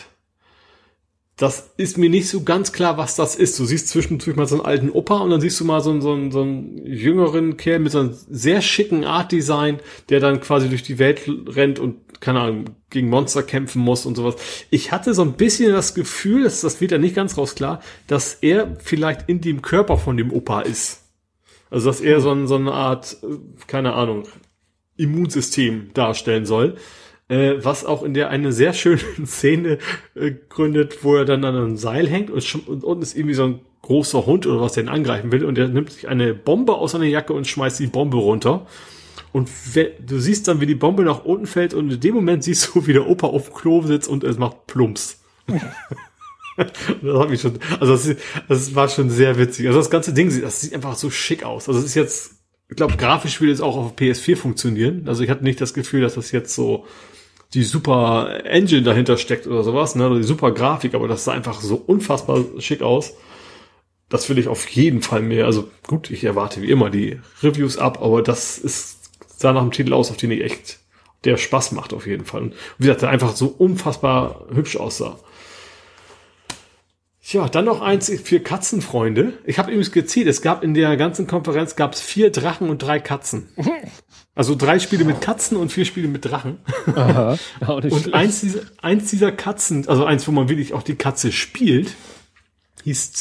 das 1.40 1.72
ist 1.78 1.98
mir 1.98 2.10
nicht 2.10 2.28
so 2.28 2.44
ganz 2.44 2.74
klar, 2.74 2.98
was 2.98 3.16
das 3.16 3.36
ist. 3.36 3.58
Du 3.58 3.64
siehst 3.64 3.88
zwischendurch 3.88 4.36
mal 4.36 4.46
so 4.46 4.56
einen 4.56 4.66
alten 4.66 4.90
Opa 4.90 5.20
und 5.20 5.30
dann 5.30 5.40
siehst 5.40 5.58
du 5.62 5.64
mal 5.64 5.80
so 5.80 5.90
einen, 5.90 6.02
so 6.02 6.12
einen, 6.12 6.32
so 6.32 6.42
einen 6.42 6.86
jüngeren 6.86 7.56
Kerl 7.56 7.80
mit 7.80 7.94
so 7.94 8.00
einem 8.02 8.14
sehr 8.30 8.62
schicken 8.62 9.06
Art-Design, 9.06 9.80
der 10.10 10.20
dann 10.20 10.42
quasi 10.42 10.68
durch 10.68 10.84
die 10.84 11.00
Welt 11.00 11.22
rennt 11.48 11.80
und, 11.80 11.96
keine 12.20 12.42
Ahnung, 12.42 12.66
gegen 12.90 13.10
Monster 13.10 13.42
kämpfen 13.42 13.82
muss 13.82 14.06
und 14.06 14.16
sowas. 14.16 14.36
Ich 14.70 14.92
hatte 14.92 15.14
so 15.14 15.22
ein 15.22 15.34
bisschen 15.34 15.72
das 15.72 15.96
Gefühl, 15.96 16.44
das, 16.44 16.60
das 16.60 16.82
wird 16.82 16.92
ja 16.92 16.98
nicht 16.98 17.16
ganz 17.16 17.38
raus 17.38 17.56
klar, 17.56 17.82
dass 18.08 18.34
er 18.42 18.76
vielleicht 18.80 19.30
in 19.30 19.40
dem 19.40 19.62
Körper 19.62 19.98
von 19.98 20.18
dem 20.18 20.34
Opa 20.34 20.60
ist. 20.60 21.06
Also, 21.70 21.90
dass 21.90 22.02
er 22.02 22.20
so, 22.20 22.32
ein, 22.32 22.48
so 22.48 22.56
eine 22.56 22.74
Art, 22.74 23.16
äh, 23.24 23.38
keine 23.66 23.94
Ahnung, 23.94 24.28
Immunsystem 24.98 25.92
darstellen 25.94 26.46
soll 26.46 26.76
äh, 27.30 27.56
was 27.64 27.86
auch 27.86 28.04
in 28.04 28.14
der 28.14 28.30
eine 28.30 28.52
sehr 28.52 28.74
schöne 28.74 29.00
Szene 29.26 29.78
äh, 30.16 30.32
gründet, 30.50 31.04
wo 31.04 31.16
er 31.16 31.26
dann 31.26 31.46
an 31.46 31.56
einem 31.56 31.78
Seil 31.78 32.08
hängt 32.08 32.30
und, 32.30 32.68
und 32.68 32.84
unten 32.84 33.04
ist 33.04 33.16
irgendwie 33.16 33.36
so 33.36 33.46
ein 33.46 33.60
großer 33.82 34.26
Hund 34.26 34.46
oder 34.46 34.62
was 34.62 34.74
der 34.74 34.84
ihn 34.84 34.90
angreifen 34.90 35.32
will 35.32 35.46
und 35.46 35.58
er 35.58 35.68
nimmt 35.68 35.92
sich 35.92 36.08
eine 36.08 36.34
Bombe 36.34 36.76
aus 36.76 36.92
seiner 36.92 37.06
Jacke 37.06 37.34
und 37.34 37.48
schmeißt 37.48 37.80
die 37.80 37.88
Bombe 37.88 38.18
runter. 38.18 38.68
Und 39.32 39.48
du 40.06 40.20
siehst 40.20 40.48
dann, 40.48 40.60
wie 40.60 40.66
die 40.66 40.76
Bombe 40.76 41.04
nach 41.04 41.24
unten 41.24 41.46
fällt 41.46 41.74
und 41.74 41.92
in 41.92 42.00
dem 42.00 42.16
Moment 42.16 42.44
siehst 42.44 42.74
du, 42.74 42.88
wie 42.88 42.94
der 42.94 43.08
Opa 43.08 43.28
auf 43.28 43.46
dem 43.46 43.54
Klo 43.54 43.82
sitzt 43.84 44.10
und 44.10 44.24
es 44.24 44.38
macht 44.38 44.68
Plumps. 44.68 45.22
das 46.58 47.20
hat 47.20 47.30
mich 47.30 47.42
schon, 47.42 47.60
also 47.80 47.94
das, 47.94 48.16
das, 48.48 48.76
war 48.76 48.90
schon 48.90 49.10
sehr 49.10 49.38
witzig. 49.38 49.68
Also 49.68 49.80
das 49.80 49.90
ganze 49.90 50.14
Ding, 50.14 50.30
das 50.42 50.62
sieht 50.62 50.74
einfach 50.74 50.96
so 50.96 51.10
schick 51.10 51.44
aus. 51.44 51.68
Also 51.68 51.80
es 51.80 51.86
ist 51.88 51.96
jetzt, 51.96 52.32
ich 52.70 52.76
glaube, 52.76 52.98
grafisch 52.98 53.40
will 53.40 53.50
es 53.50 53.62
auch 53.62 53.78
auf 53.78 53.96
PS4 53.96 54.36
funktionieren. 54.36 55.04
Also 55.08 55.24
ich 55.24 55.30
hatte 55.30 55.44
nicht 55.44 55.62
das 55.62 55.74
Gefühl, 55.74 56.02
dass 56.02 56.16
das 56.16 56.32
jetzt 56.32 56.54
so 56.54 56.86
die 57.54 57.64
super 57.64 58.42
Engine 58.46 58.84
dahinter 58.84 59.18
steckt 59.18 59.48
oder 59.48 59.64
sowas, 59.64 59.96
ne, 59.96 60.08
oder 60.08 60.18
die 60.18 60.24
super 60.24 60.52
Grafik, 60.52 60.94
aber 60.94 61.08
das 61.08 61.26
sah 61.26 61.32
einfach 61.32 61.62
so 61.62 61.76
unfassbar 61.76 62.44
schick 62.60 62.82
aus. 62.82 63.14
Das 64.08 64.30
will 64.30 64.38
ich 64.38 64.48
auf 64.48 64.68
jeden 64.70 65.02
Fall 65.02 65.22
mehr. 65.22 65.46
Also 65.46 65.70
gut, 65.88 66.10
ich 66.10 66.24
erwarte 66.24 66.62
wie 66.62 66.72
immer 66.72 66.90
die 66.90 67.20
Reviews 67.44 67.78
ab, 67.78 68.02
aber 68.02 68.22
das 68.22 68.58
ist 68.58 69.00
sah 69.40 69.54
nach 69.54 69.62
dem 69.62 69.72
Titel 69.72 69.94
aus, 69.94 70.12
auf 70.12 70.18
den 70.18 70.32
ich 70.32 70.44
echt, 70.44 70.80
der 71.24 71.38
Spaß 71.38 71.72
macht 71.72 71.94
auf 71.94 72.06
jeden 72.06 72.26
Fall. 72.26 72.42
Und 72.44 72.56
wie 72.78 72.84
gesagt, 72.84 73.04
der 73.04 73.10
einfach 73.10 73.36
so 73.36 73.48
unfassbar 73.48 74.46
hübsch 74.54 74.78
aussah. 74.78 75.18
Tja, 77.30 77.48
dann 77.48 77.66
noch 77.66 77.82
eins 77.82 78.12
für 78.24 78.40
Katzenfreunde. 78.40 79.34
Ich 79.46 79.60
habe 79.60 79.70
übrigens 79.70 79.92
gezählt, 79.92 80.26
es 80.26 80.42
gab 80.42 80.64
in 80.64 80.74
der 80.74 80.98
ganzen 80.98 81.28
Konferenz 81.28 81.76
gab 81.76 81.94
es 81.94 82.02
vier 82.02 82.32
Drachen 82.32 82.72
und 82.72 82.80
drei 82.80 83.00
Katzen. 83.00 83.50
Also 84.34 84.56
drei 84.56 84.80
Spiele 84.80 85.04
mit 85.04 85.22
Katzen 85.22 85.56
und 85.56 85.72
vier 85.72 85.86
Spiele 85.86 86.08
mit 86.08 86.26
Drachen. 86.26 86.58
Aha, 86.96 87.38
und 87.68 88.16
eins 88.16 88.42
dieser, 88.42 88.62
eins 88.82 89.12
dieser 89.12 89.32
Katzen, 89.32 89.88
also 89.88 90.06
eins, 90.06 90.28
wo 90.28 90.32
man 90.32 90.50
wirklich 90.50 90.74
auch 90.74 90.82
die 90.82 90.96
Katze 90.96 91.32
spielt, 91.32 91.94
hieß 92.86 93.12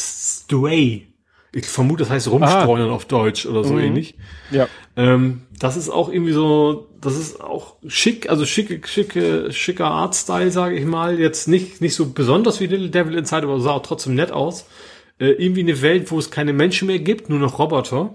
Stray. 0.46 1.08
Ich 1.52 1.66
vermute, 1.66 2.04
das 2.04 2.10
heißt 2.10 2.28
rumstreuen 2.28 2.88
auf 2.88 3.04
Deutsch 3.04 3.44
oder 3.44 3.62
so 3.62 3.74
mhm. 3.74 3.80
ähnlich. 3.80 4.14
Ja. 4.50 4.68
Ähm, 4.98 5.42
das 5.60 5.76
ist 5.76 5.90
auch 5.90 6.12
irgendwie 6.12 6.32
so, 6.32 6.88
das 7.00 7.16
ist 7.16 7.40
auch 7.40 7.76
schick, 7.86 8.28
also 8.28 8.44
schicke, 8.44 8.80
schicke, 8.84 9.52
schicker 9.52 9.86
Artstyle, 9.86 10.50
sage 10.50 10.76
ich 10.76 10.84
mal. 10.84 11.20
Jetzt 11.20 11.46
nicht, 11.46 11.80
nicht 11.80 11.94
so 11.94 12.10
besonders 12.10 12.58
wie 12.58 12.66
Little 12.66 12.90
Devil 12.90 13.16
Inside, 13.16 13.44
aber 13.44 13.60
sah 13.60 13.70
auch 13.70 13.82
trotzdem 13.82 14.16
nett 14.16 14.32
aus. 14.32 14.66
Äh, 15.20 15.30
irgendwie 15.30 15.60
eine 15.60 15.82
Welt, 15.82 16.10
wo 16.10 16.18
es 16.18 16.32
keine 16.32 16.52
Menschen 16.52 16.88
mehr 16.88 16.98
gibt, 16.98 17.30
nur 17.30 17.38
noch 17.38 17.60
Roboter. 17.60 18.12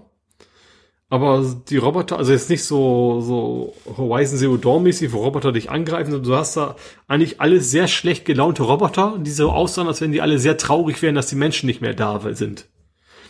Aber 1.09 1.45
die 1.69 1.77
Roboter, 1.77 2.17
also 2.17 2.33
jetzt 2.33 2.49
nicht 2.49 2.65
so, 2.65 3.21
so 3.21 3.75
Horizon 3.97 4.37
Zero 4.37 4.57
Dawn 4.57 4.83
mäßig, 4.83 5.13
wo 5.13 5.19
Roboter 5.19 5.53
dich 5.53 5.69
angreifen, 5.69 6.11
sondern 6.11 6.29
du 6.31 6.35
hast 6.35 6.57
da 6.57 6.75
eigentlich 7.07 7.39
alles 7.39 7.71
sehr 7.71 7.87
schlecht 7.87 8.25
gelaunte 8.25 8.63
Roboter, 8.63 9.17
die 9.21 9.31
so 9.31 9.51
aussahen, 9.51 9.87
als 9.87 10.01
wenn 10.01 10.11
die 10.11 10.21
alle 10.21 10.37
sehr 10.37 10.57
traurig 10.57 11.01
wären, 11.01 11.15
dass 11.15 11.27
die 11.27 11.35
Menschen 11.35 11.67
nicht 11.67 11.79
mehr 11.79 11.93
da 11.93 12.19
sind. 12.33 12.67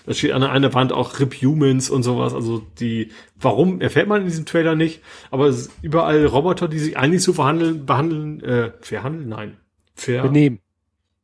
Da 0.06 0.14
steht 0.14 0.34
an 0.34 0.44
einer 0.44 0.74
Wand 0.74 0.92
auch 0.92 1.20
Rip 1.20 1.34
Humans 1.36 1.90
und 1.90 2.04
sowas. 2.04 2.34
Also 2.34 2.62
die, 2.80 3.12
warum 3.40 3.82
erfährt 3.82 4.08
man 4.08 4.22
in 4.22 4.28
diesem 4.28 4.46
Trailer 4.46 4.76
nicht, 4.76 5.02
aber 5.32 5.48
es 5.48 5.62
ist 5.62 5.72
überall 5.82 6.26
Roboter, 6.26 6.68
die 6.68 6.80
sich 6.80 6.98
eigentlich 6.98 7.24
so 7.24 7.34
verhandeln, 7.34 7.86
behandeln, 7.86 8.44
äh, 8.44 8.72
verhandeln? 8.82 9.30
Nein. 9.30 9.58
Ver 9.96 10.24
Benehmen. 10.24 10.60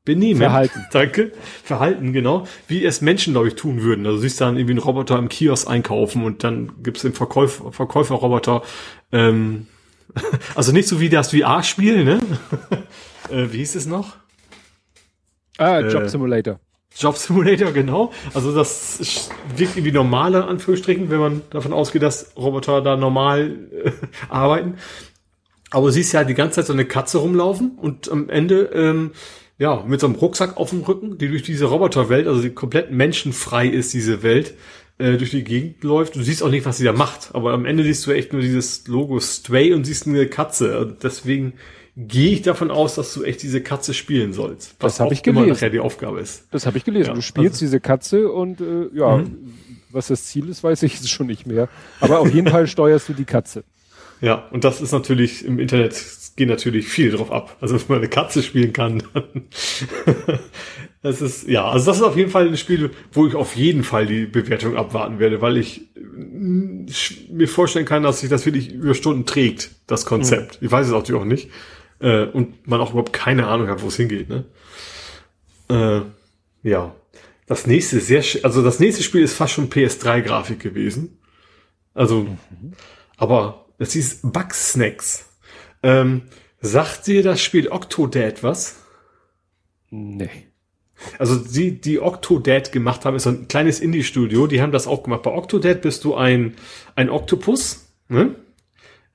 Benehmen. 0.06 0.40
Verhalten. 0.40 0.86
Danke. 0.92 1.34
Verhalten, 1.64 2.14
genau. 2.14 2.48
Wie 2.68 2.86
es 2.86 3.02
Menschen, 3.02 3.34
glaube 3.34 3.50
ich, 3.50 3.56
tun 3.56 3.82
würden. 3.82 4.06
Also 4.06 4.18
du 4.18 4.22
siehst 4.22 4.40
dann 4.40 4.56
irgendwie 4.56 4.74
einen 4.74 4.80
Roboter 4.80 5.20
im 5.20 5.30
Kiosk 5.30 5.70
einkaufen 5.70 6.24
und 6.24 6.44
dann 6.44 6.82
gibt's 6.82 7.02
den 7.02 7.14
Verkäufer, 7.14 7.72
Verkäuferroboter, 7.72 8.64
ähm, 9.12 9.68
also 10.56 10.72
nicht 10.72 10.88
so 10.88 11.00
wie 11.00 11.10
das 11.10 11.32
VR-Spiel, 11.32 12.04
ne? 12.04 12.20
äh, 13.30 13.52
wie 13.52 13.58
hieß 13.58 13.76
es 13.76 13.86
noch? 13.86 14.16
Ah, 15.58 15.82
Job 15.82 16.04
äh, 16.04 16.10
Simulator. 16.10 16.60
Job 17.00 17.18
Simulator, 17.18 17.72
genau. 17.72 18.12
Also 18.34 18.54
das 18.54 19.30
wirkt 19.56 19.78
irgendwie 19.78 19.94
normaler, 19.94 20.48
Anführungsstrichen, 20.48 21.10
wenn 21.10 21.20
man 21.20 21.42
davon 21.50 21.72
ausgeht, 21.74 22.04
dass 22.04 22.34
Roboter 22.36 22.82
da 22.82 22.98
normal 22.98 23.58
äh, 23.84 23.92
arbeiten. 24.30 24.76
Aber 25.72 25.88
du 25.88 25.94
siehst 25.94 26.14
ja 26.14 26.24
die 26.24 26.34
ganze 26.34 26.56
Zeit 26.56 26.66
so 26.66 26.74
eine 26.74 26.86
Katze 26.86 27.20
rumlaufen 27.20 27.78
und 27.78 28.12
am 28.12 28.30
Ende, 28.30 28.70
ähm, 28.74 29.12
ja, 29.58 29.84
mit 29.88 30.00
so 30.00 30.08
einem 30.08 30.16
Rucksack 30.16 30.58
auf 30.58 30.72
dem 30.72 30.82
Rücken, 30.82 31.18
die 31.18 31.28
durch 31.28 31.44
diese 31.44 31.66
Roboterwelt, 31.66 32.28
also 32.28 32.42
die 32.42 32.50
komplett 32.50 32.92
menschenfrei 32.92 33.68
ist, 33.68 33.94
diese 33.94 34.24
Welt, 34.24 34.56
äh, 34.98 35.18
durch 35.18 35.32
die 35.32 35.44
Gegend 35.44 35.84
läuft. 35.84 36.16
Du 36.16 36.22
siehst 36.22 36.44
auch 36.44 36.50
nicht, 36.50 36.66
was 36.66 36.78
sie 36.78 36.84
da 36.84 36.94
macht, 36.94 37.30
aber 37.34 37.54
am 37.54 37.66
Ende 37.66 37.84
siehst 37.84 38.06
du 38.06 38.12
echt 38.12 38.34
nur 38.34 38.42
dieses 38.42 38.88
Logo 38.88 39.20
Stray 39.20 39.74
und 39.74 39.86
siehst 39.86 40.08
eine 40.08 40.28
Katze. 40.28 40.80
Und 40.80 41.04
deswegen 41.04 41.54
gehe 42.08 42.32
ich 42.32 42.42
davon 42.42 42.72
aus, 42.72 42.96
dass 42.96 43.14
du 43.14 43.24
echt 43.24 43.44
diese 43.44 43.62
Katze 43.62 43.94
spielen 43.94 44.32
sollst. 44.32 44.76
Was 44.80 44.94
das 44.94 45.00
habe 45.02 45.14
ich 45.14 45.22
gelesen. 45.22 45.50
nachher 45.50 45.70
die 45.70 45.80
Aufgabe 45.80 46.22
ist. 46.22 46.46
Das 46.52 46.66
habe 46.66 46.78
ich 46.78 46.86
gelesen. 46.86 47.10
Ja, 47.10 47.14
du 47.14 47.22
spielst 47.22 47.56
also, 47.56 47.66
diese 47.66 47.80
Katze 47.82 48.32
und 48.32 48.62
äh, 48.62 48.88
ja, 48.94 49.18
mhm. 49.18 49.54
was 49.92 50.08
das 50.08 50.26
Ziel 50.26 50.48
ist, 50.48 50.64
weiß 50.64 50.84
ich 50.84 51.10
schon 51.10 51.28
nicht 51.28 51.46
mehr. 51.46 51.68
Aber 52.00 52.20
auf 52.20 52.34
jeden 52.34 52.48
Fall 52.48 52.68
steuerst 52.68 53.10
du 53.10 53.14
die 53.14 53.26
Katze. 53.26 53.64
Ja, 54.22 54.48
und 54.52 54.64
das 54.64 54.82
ist 54.82 54.92
natürlich 54.92 55.46
im 55.46 55.60
Internet 55.60 55.94
geht 56.36 56.48
natürlich 56.48 56.88
viel 56.88 57.12
drauf 57.12 57.34
ab. 57.34 57.58
Also 57.60 57.76
wenn 57.76 57.86
man 57.90 57.98
eine 57.98 58.08
Katze 58.08 58.44
spielen 58.44 58.72
kann, 58.72 59.04
dann 59.14 59.24
das 61.02 61.22
ist 61.22 61.50
ja, 61.50 61.70
also 61.70 61.86
das 61.86 61.98
ist 61.98 62.04
auf 62.04 62.16
jeden 62.16 62.32
Fall 62.32 62.48
ein 62.48 62.56
Spiel, 62.56 62.92
wo 63.12 63.28
ich 63.28 63.36
auf 63.36 63.58
jeden 63.58 63.84
Fall 63.84 64.06
die 64.06 64.26
Bewertung 64.26 64.78
abwarten 64.78 65.20
werde, 65.20 65.42
weil 65.42 65.58
ich 65.58 65.90
mir 67.30 67.48
vorstellen 67.50 67.86
kann, 67.86 68.04
dass 68.04 68.22
sich 68.22 68.30
das 68.30 68.46
wirklich 68.46 68.72
über 68.72 68.94
Stunden 68.94 69.26
trägt, 69.26 69.72
das 69.88 70.06
Konzept. 70.06 70.62
Mhm. 70.62 70.66
Ich 70.66 70.72
weiß 70.72 70.88
es 70.88 70.94
natürlich 70.94 71.22
auch 71.22 71.26
nicht 71.26 71.50
äh, 72.00 72.26
und 72.26 72.68
man 72.68 72.82
auch 72.82 72.92
überhaupt 72.92 73.14
keine 73.14 73.48
Ahnung 73.48 73.68
hat, 73.68 73.82
wo 73.82 73.88
es 73.88 73.96
hingeht. 73.96 74.30
Ne? 74.30 74.46
Äh, 75.70 76.02
ja, 76.68 76.96
das 77.46 77.68
nächste 77.68 78.00
sehr, 78.00 78.24
also 78.44 78.64
das 78.64 78.80
nächste 78.80 79.04
Spiel 79.04 79.24
ist 79.24 79.34
fast 79.34 79.54
schon 79.54 79.70
PS3-Grafik 79.70 80.60
gewesen. 80.60 81.20
Also, 81.94 82.22
mhm. 82.22 82.74
aber 83.18 83.66
das 83.78 83.94
hieß 83.94 84.20
Bugsnacks. 84.24 85.26
Ähm, 85.82 86.24
sagt 86.62 87.08
dir 87.08 87.24
das 87.24 87.42
Spiel 87.42 87.70
Octodad 87.70 88.44
was? 88.44 88.84
Nee. 89.90 90.30
Also 91.18 91.38
die, 91.38 91.80
die 91.80 92.00
Octodad 92.02 92.72
gemacht 92.72 93.06
haben, 93.06 93.16
ist 93.16 93.24
so 93.24 93.30
ein 93.30 93.48
kleines 93.48 93.80
Indie-Studio, 93.80 94.48
die 94.48 94.62
haben 94.62 94.72
das 94.72 94.86
auch 94.86 95.04
gemacht. 95.04 95.24
Bei 95.24 95.32
Octodad 95.32 95.82
bist 95.82 96.04
du 96.04 96.16
ein, 96.16 96.56
ein 96.96 97.10
Oktopus, 97.10 97.88
ne? 98.10 98.36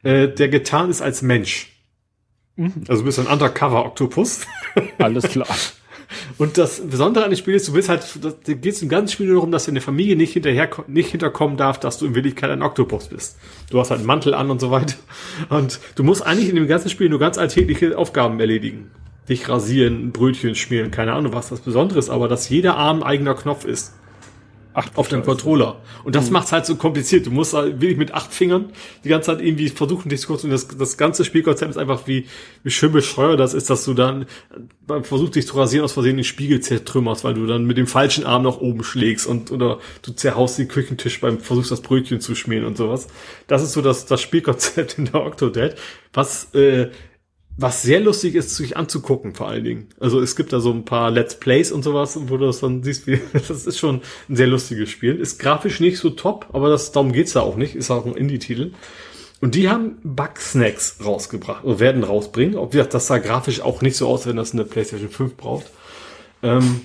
Äh, 0.02 0.28
der 0.28 0.48
getan 0.48 0.90
ist 0.90 1.02
als 1.02 1.22
Mensch. 1.22 1.73
Mhm. 2.56 2.72
Also 2.88 3.02
du 3.02 3.06
bist 3.06 3.18
ein 3.18 3.26
Undercover-Oktopus. 3.26 4.46
Alles 4.98 5.24
klar. 5.24 5.48
Und 6.38 6.58
das 6.58 6.80
Besondere 6.86 7.24
an 7.24 7.30
dem 7.30 7.36
Spiel 7.36 7.54
ist, 7.54 7.68
du 7.68 7.72
bist 7.72 7.88
halt, 7.88 8.04
da 8.22 8.52
geht 8.52 8.74
es 8.74 8.82
im 8.82 8.88
ganzen 8.88 9.12
Spiel 9.12 9.26
nur 9.26 9.36
darum, 9.36 9.50
dass 9.50 9.66
deine 9.66 9.80
Familie 9.80 10.16
nicht 10.16 10.32
hinterher, 10.32 10.68
nicht 10.86 11.10
hinterkommen 11.10 11.56
darf, 11.56 11.80
dass 11.80 11.98
du 11.98 12.06
in 12.06 12.14
Wirklichkeit 12.14 12.50
ein 12.50 12.62
Oktopus 12.62 13.08
bist. 13.08 13.38
Du 13.70 13.80
hast 13.80 13.90
halt 13.90 13.98
einen 13.98 14.06
Mantel 14.06 14.34
an 14.34 14.50
und 14.50 14.60
so 14.60 14.70
weiter. 14.70 14.94
Und 15.48 15.80
du 15.96 16.04
musst 16.04 16.24
eigentlich 16.24 16.48
in 16.48 16.56
dem 16.56 16.68
ganzen 16.68 16.90
Spiel 16.90 17.08
nur 17.08 17.18
ganz 17.18 17.38
alltägliche 17.38 17.96
Aufgaben 17.96 18.38
erledigen. 18.38 18.90
Dich 19.28 19.48
rasieren, 19.48 20.12
Brötchen 20.12 20.54
schmieren, 20.54 20.90
keine 20.90 21.14
Ahnung, 21.14 21.32
was 21.32 21.48
das 21.48 21.60
Besondere 21.60 21.98
ist, 21.98 22.10
aber 22.10 22.28
dass 22.28 22.48
jeder 22.48 22.76
Arm 22.76 23.02
ein 23.02 23.08
eigener 23.08 23.34
Knopf 23.34 23.64
ist. 23.64 23.94
Ach, 24.76 24.88
auf 24.96 25.06
dem 25.06 25.22
Controller. 25.22 25.80
Und 26.02 26.16
das 26.16 26.26
mhm. 26.26 26.32
macht's 26.32 26.50
halt 26.50 26.66
so 26.66 26.74
kompliziert. 26.74 27.26
Du 27.26 27.30
musst 27.30 27.54
halt 27.54 27.80
wirklich 27.80 27.96
mit 27.96 28.12
acht 28.12 28.34
Fingern 28.34 28.72
die 29.04 29.08
ganze 29.08 29.26
Zeit 29.26 29.40
irgendwie 29.40 29.68
versuchen, 29.68 30.08
dich 30.08 30.20
zu 30.20 30.26
kurz. 30.26 30.42
Und 30.42 30.50
das, 30.50 30.66
das 30.66 30.96
ganze 30.96 31.24
Spielkonzept 31.24 31.70
ist 31.70 31.76
einfach, 31.76 32.08
wie, 32.08 32.26
wie 32.64 32.70
schön 32.70 32.90
bescheuert 32.90 33.38
das 33.38 33.54
ist, 33.54 33.70
dass 33.70 33.84
du 33.84 33.94
dann 33.94 34.26
beim 34.84 35.04
Versuch, 35.04 35.28
dich 35.28 35.46
zu 35.46 35.56
rasieren, 35.56 35.84
aus 35.84 35.92
Versehen 35.92 36.16
den 36.16 36.24
Spiegel 36.24 36.58
zertrümmerst, 36.58 37.22
weil 37.22 37.34
du 37.34 37.46
dann 37.46 37.66
mit 37.66 37.78
dem 37.78 37.86
falschen 37.86 38.26
Arm 38.26 38.42
nach 38.42 38.58
oben 38.58 38.82
schlägst 38.82 39.28
und, 39.28 39.52
oder 39.52 39.78
du 40.02 40.10
zerhaust 40.10 40.58
den 40.58 40.66
Küchentisch 40.66 41.20
beim 41.20 41.38
Versuchst, 41.38 41.70
das 41.70 41.80
Brötchen 41.80 42.20
zu 42.20 42.34
schmieren 42.34 42.64
und 42.64 42.76
sowas. 42.76 43.06
Das 43.46 43.62
ist 43.62 43.74
so 43.74 43.80
das, 43.80 44.06
das 44.06 44.20
Spielkonzept 44.20 44.98
in 44.98 45.04
der 45.04 45.22
Octodad, 45.22 45.76
was, 46.12 46.52
äh, 46.54 46.88
was 47.56 47.82
sehr 47.82 48.00
lustig 48.00 48.34
ist, 48.34 48.56
sich 48.56 48.76
anzugucken, 48.76 49.34
vor 49.34 49.48
allen 49.48 49.64
Dingen. 49.64 49.88
Also 50.00 50.20
es 50.20 50.34
gibt 50.34 50.52
da 50.52 50.60
so 50.60 50.72
ein 50.72 50.84
paar 50.84 51.10
Let's 51.10 51.38
Plays 51.38 51.70
und 51.70 51.84
sowas, 51.84 52.18
wo 52.22 52.36
du 52.36 52.46
das 52.46 52.60
dann 52.60 52.82
siehst, 52.82 53.06
wie, 53.06 53.20
das 53.32 53.66
ist 53.66 53.78
schon 53.78 54.00
ein 54.28 54.36
sehr 54.36 54.48
lustiges 54.48 54.90
Spiel. 54.90 55.16
Ist 55.16 55.38
grafisch 55.38 55.80
nicht 55.80 55.98
so 55.98 56.10
top, 56.10 56.48
aber 56.52 56.68
das, 56.68 56.92
darum 56.92 57.12
geht's 57.12 57.34
da 57.34 57.40
auch 57.40 57.56
nicht. 57.56 57.76
Ist 57.76 57.90
auch 57.90 58.06
ein 58.06 58.16
Indie-Titel. 58.16 58.72
Und 59.40 59.54
die 59.54 59.68
haben 59.68 59.98
Bugsnacks 60.02 60.98
rausgebracht, 61.04 61.64
oder 61.64 61.78
werden 61.78 62.02
rausbringen. 62.02 62.56
Ob 62.56 62.72
das 62.72 63.06
sah 63.06 63.18
grafisch 63.18 63.60
auch 63.60 63.82
nicht 63.82 63.96
so 63.96 64.08
aus, 64.08 64.26
wenn 64.26 64.36
das 64.36 64.52
eine 64.52 64.64
PlayStation 64.64 65.10
5 65.10 65.36
braucht. 65.36 65.66
Ähm, 66.42 66.80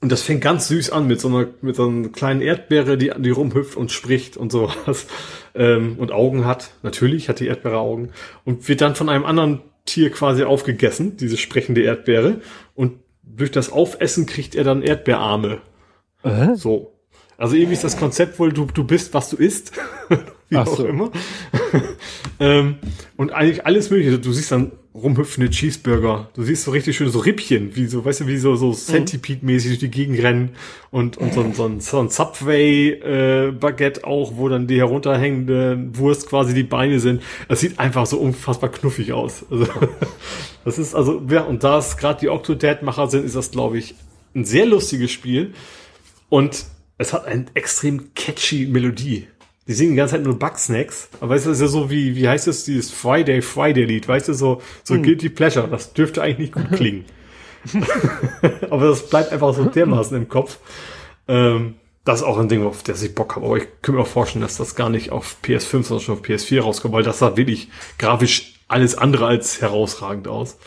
und 0.00 0.12
das 0.12 0.22
fängt 0.22 0.42
ganz 0.42 0.68
süß 0.68 0.90
an 0.90 1.08
mit 1.08 1.20
so 1.20 1.28
einer, 1.28 1.48
mit 1.60 1.74
so 1.74 1.88
einer 1.88 2.08
kleinen 2.08 2.40
Erdbeere, 2.40 2.96
die, 2.96 3.12
die 3.18 3.30
rumhüpft 3.30 3.76
und 3.76 3.90
spricht 3.90 4.36
und 4.36 4.52
sowas. 4.52 5.06
Ähm, 5.54 5.96
und 5.98 6.12
Augen 6.12 6.44
hat. 6.44 6.70
Natürlich 6.84 7.28
hat 7.28 7.40
die 7.40 7.48
Erdbeere 7.48 7.78
Augen. 7.78 8.10
Und 8.44 8.68
wird 8.68 8.80
dann 8.80 8.94
von 8.94 9.08
einem 9.08 9.24
anderen 9.24 9.62
Tier 9.86 10.10
quasi 10.10 10.44
aufgegessen, 10.44 11.16
diese 11.16 11.36
sprechende 11.36 11.80
Erdbeere. 11.80 12.42
Und 12.76 13.00
durch 13.24 13.50
das 13.50 13.72
Aufessen 13.72 14.26
kriegt 14.26 14.54
er 14.54 14.62
dann 14.62 14.82
Erdbeerarme. 14.82 15.60
Äh? 16.22 16.54
So. 16.54 16.97
Also 17.38 17.54
irgendwie 17.54 17.74
ist 17.74 17.84
das 17.84 17.96
Konzept 17.96 18.38
wohl, 18.40 18.52
du, 18.52 18.66
du 18.66 18.82
bist, 18.82 19.14
was 19.14 19.30
du 19.30 19.36
isst. 19.36 19.72
Wie 20.48 20.56
Ach 20.56 20.66
auch 20.66 20.76
so. 20.76 20.86
immer. 20.86 21.12
ähm, 22.40 22.78
und 23.16 23.32
eigentlich 23.32 23.64
alles 23.64 23.90
mögliche. 23.90 24.18
Du 24.18 24.32
siehst 24.32 24.50
dann 24.50 24.72
rumhüpfende 24.92 25.48
Cheeseburger. 25.48 26.30
Du 26.34 26.42
siehst 26.42 26.64
so 26.64 26.72
richtig 26.72 26.96
schön 26.96 27.10
so 27.10 27.20
Rippchen, 27.20 27.76
wie 27.76 27.86
so, 27.86 28.04
weißt 28.04 28.20
du, 28.20 28.26
wie 28.26 28.38
so, 28.38 28.56
so 28.56 28.72
Centipede-mäßig 28.72 29.68
durch 29.68 29.78
die 29.78 29.90
Gegend 29.90 30.20
rennen 30.20 30.56
und, 30.90 31.16
und 31.16 31.32
so, 31.32 31.48
so, 31.52 31.66
ein, 31.66 31.80
so 31.80 32.00
ein 32.00 32.08
Subway-Baguette 32.08 34.00
äh, 34.00 34.04
auch, 34.04 34.32
wo 34.36 34.48
dann 34.48 34.66
die 34.66 34.78
herunterhängende 34.78 35.90
Wurst 35.92 36.28
quasi 36.28 36.54
die 36.54 36.64
Beine 36.64 36.98
sind. 36.98 37.22
Das 37.46 37.60
sieht 37.60 37.78
einfach 37.78 38.06
so 38.06 38.18
unfassbar 38.18 38.70
knuffig 38.70 39.12
aus. 39.12 39.44
Also, 39.48 39.68
das 40.64 40.78
ist 40.78 40.94
also, 40.96 41.22
ja, 41.30 41.42
und 41.42 41.62
da 41.62 41.78
es 41.78 41.96
gerade 41.98 42.18
die 42.18 42.30
Octodad-Macher 42.30 43.06
sind, 43.08 43.24
ist 43.24 43.36
das, 43.36 43.52
glaube 43.52 43.78
ich, 43.78 43.94
ein 44.34 44.44
sehr 44.44 44.66
lustiges 44.66 45.12
Spiel. 45.12 45.52
Und 46.30 46.64
es 46.98 47.12
hat 47.12 47.24
eine 47.26 47.46
extrem 47.54 48.12
catchy 48.14 48.66
Melodie. 48.66 49.28
Die 49.68 49.74
singen 49.74 49.92
die 49.92 49.96
ganze 49.96 50.16
Zeit 50.16 50.24
nur 50.24 50.38
Bugsnacks. 50.38 51.08
Aber 51.20 51.34
weißt 51.34 51.46
du, 51.46 51.50
das 51.50 51.58
ist 51.58 51.62
ja 51.62 51.68
so 51.68 51.90
wie, 51.90 52.16
wie 52.16 52.28
heißt 52.28 52.46
das, 52.46 52.64
dieses 52.64 52.90
Friday, 52.90 53.40
Friday 53.40 53.84
Lied, 53.84 54.08
weißt 54.08 54.28
du, 54.28 54.34
so, 54.34 54.60
so 54.82 54.94
hm. 54.94 55.02
Guilty 55.02 55.28
Pleasure. 55.28 55.68
Das 55.68 55.92
dürfte 55.92 56.22
eigentlich 56.22 56.38
nicht 56.38 56.54
gut 56.54 56.76
klingen. 56.76 57.04
Aber 58.70 58.88
das 58.88 59.08
bleibt 59.08 59.30
einfach 59.30 59.54
so 59.54 59.64
dermaßen 59.64 60.16
im 60.16 60.28
Kopf. 60.28 60.58
Ähm, 61.28 61.74
das 62.04 62.20
ist 62.20 62.26
auch 62.26 62.38
ein 62.38 62.48
Ding, 62.48 62.64
auf 62.64 62.82
das 62.82 63.02
ich 63.02 63.14
Bock 63.14 63.36
habe. 63.36 63.46
Aber 63.46 63.56
ich 63.58 63.64
könnte 63.82 63.98
mir 63.98 64.02
auch 64.02 64.06
vorstellen, 64.06 64.42
dass 64.42 64.56
das 64.56 64.74
gar 64.74 64.88
nicht 64.88 65.10
auf 65.10 65.36
PS5, 65.44 65.82
sondern 65.82 66.00
schon 66.00 66.18
auf 66.18 66.24
PS4 66.24 66.62
rauskommt, 66.62 66.94
weil 66.94 67.02
das 67.02 67.18
sah 67.18 67.36
wirklich 67.36 67.68
grafisch 67.98 68.54
alles 68.66 68.96
andere 68.96 69.26
als 69.26 69.60
herausragend 69.60 70.26
aus. 70.26 70.58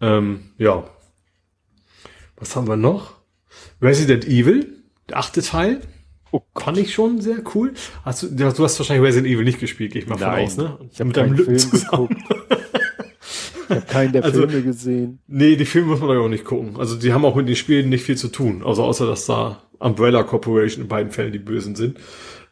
Ähm, 0.00 0.50
ja. 0.58 0.84
Was 2.36 2.56
haben 2.56 2.66
wir 2.66 2.76
noch? 2.76 3.14
Resident 3.80 4.24
Evil, 4.26 4.83
der 5.08 5.18
achte 5.18 5.42
Teil. 5.42 5.80
Oh, 6.30 6.40
kann 6.54 6.76
ich 6.76 6.92
schon 6.92 7.20
sehr 7.20 7.42
cool. 7.54 7.74
Hast 8.04 8.24
du, 8.24 8.28
du 8.28 8.44
hast 8.44 8.60
wahrscheinlich 8.78 9.06
Resident 9.06 9.32
Evil 9.32 9.44
nicht 9.44 9.60
gespielt, 9.60 9.92
gehe 9.92 10.02
ich 10.02 10.08
mal 10.08 10.18
Nein, 10.18 10.48
von 10.48 10.66
aus, 10.66 10.80
ne? 10.80 10.88
Ich 10.92 10.98
habe 10.98 11.08
mit 11.08 11.16
deinem 11.16 11.36
Film 11.36 11.58
zusammen. 11.58 12.08
geguckt. 12.08 12.54
Ich 13.66 13.76
habe 13.76 13.86
keinen 13.86 14.12
der 14.12 14.24
also, 14.24 14.40
Filme 14.46 14.62
gesehen. 14.62 15.20
Nee, 15.26 15.56
die 15.56 15.64
Filme 15.64 15.88
muss 15.88 16.00
man 16.00 16.10
doch 16.10 16.24
auch 16.24 16.28
nicht 16.28 16.44
gucken. 16.44 16.76
Also 16.78 16.96
die 16.96 17.12
haben 17.12 17.24
auch 17.24 17.34
mit 17.34 17.48
den 17.48 17.56
Spielen 17.56 17.88
nicht 17.88 18.04
viel 18.04 18.16
zu 18.16 18.28
tun. 18.28 18.62
Also 18.64 18.82
außer, 18.82 19.06
dass 19.06 19.26
da 19.26 19.62
Umbrella 19.78 20.22
Corporation 20.22 20.82
in 20.82 20.88
beiden 20.88 21.12
Fällen 21.12 21.32
die 21.32 21.38
Bösen 21.38 21.74
sind. 21.74 21.98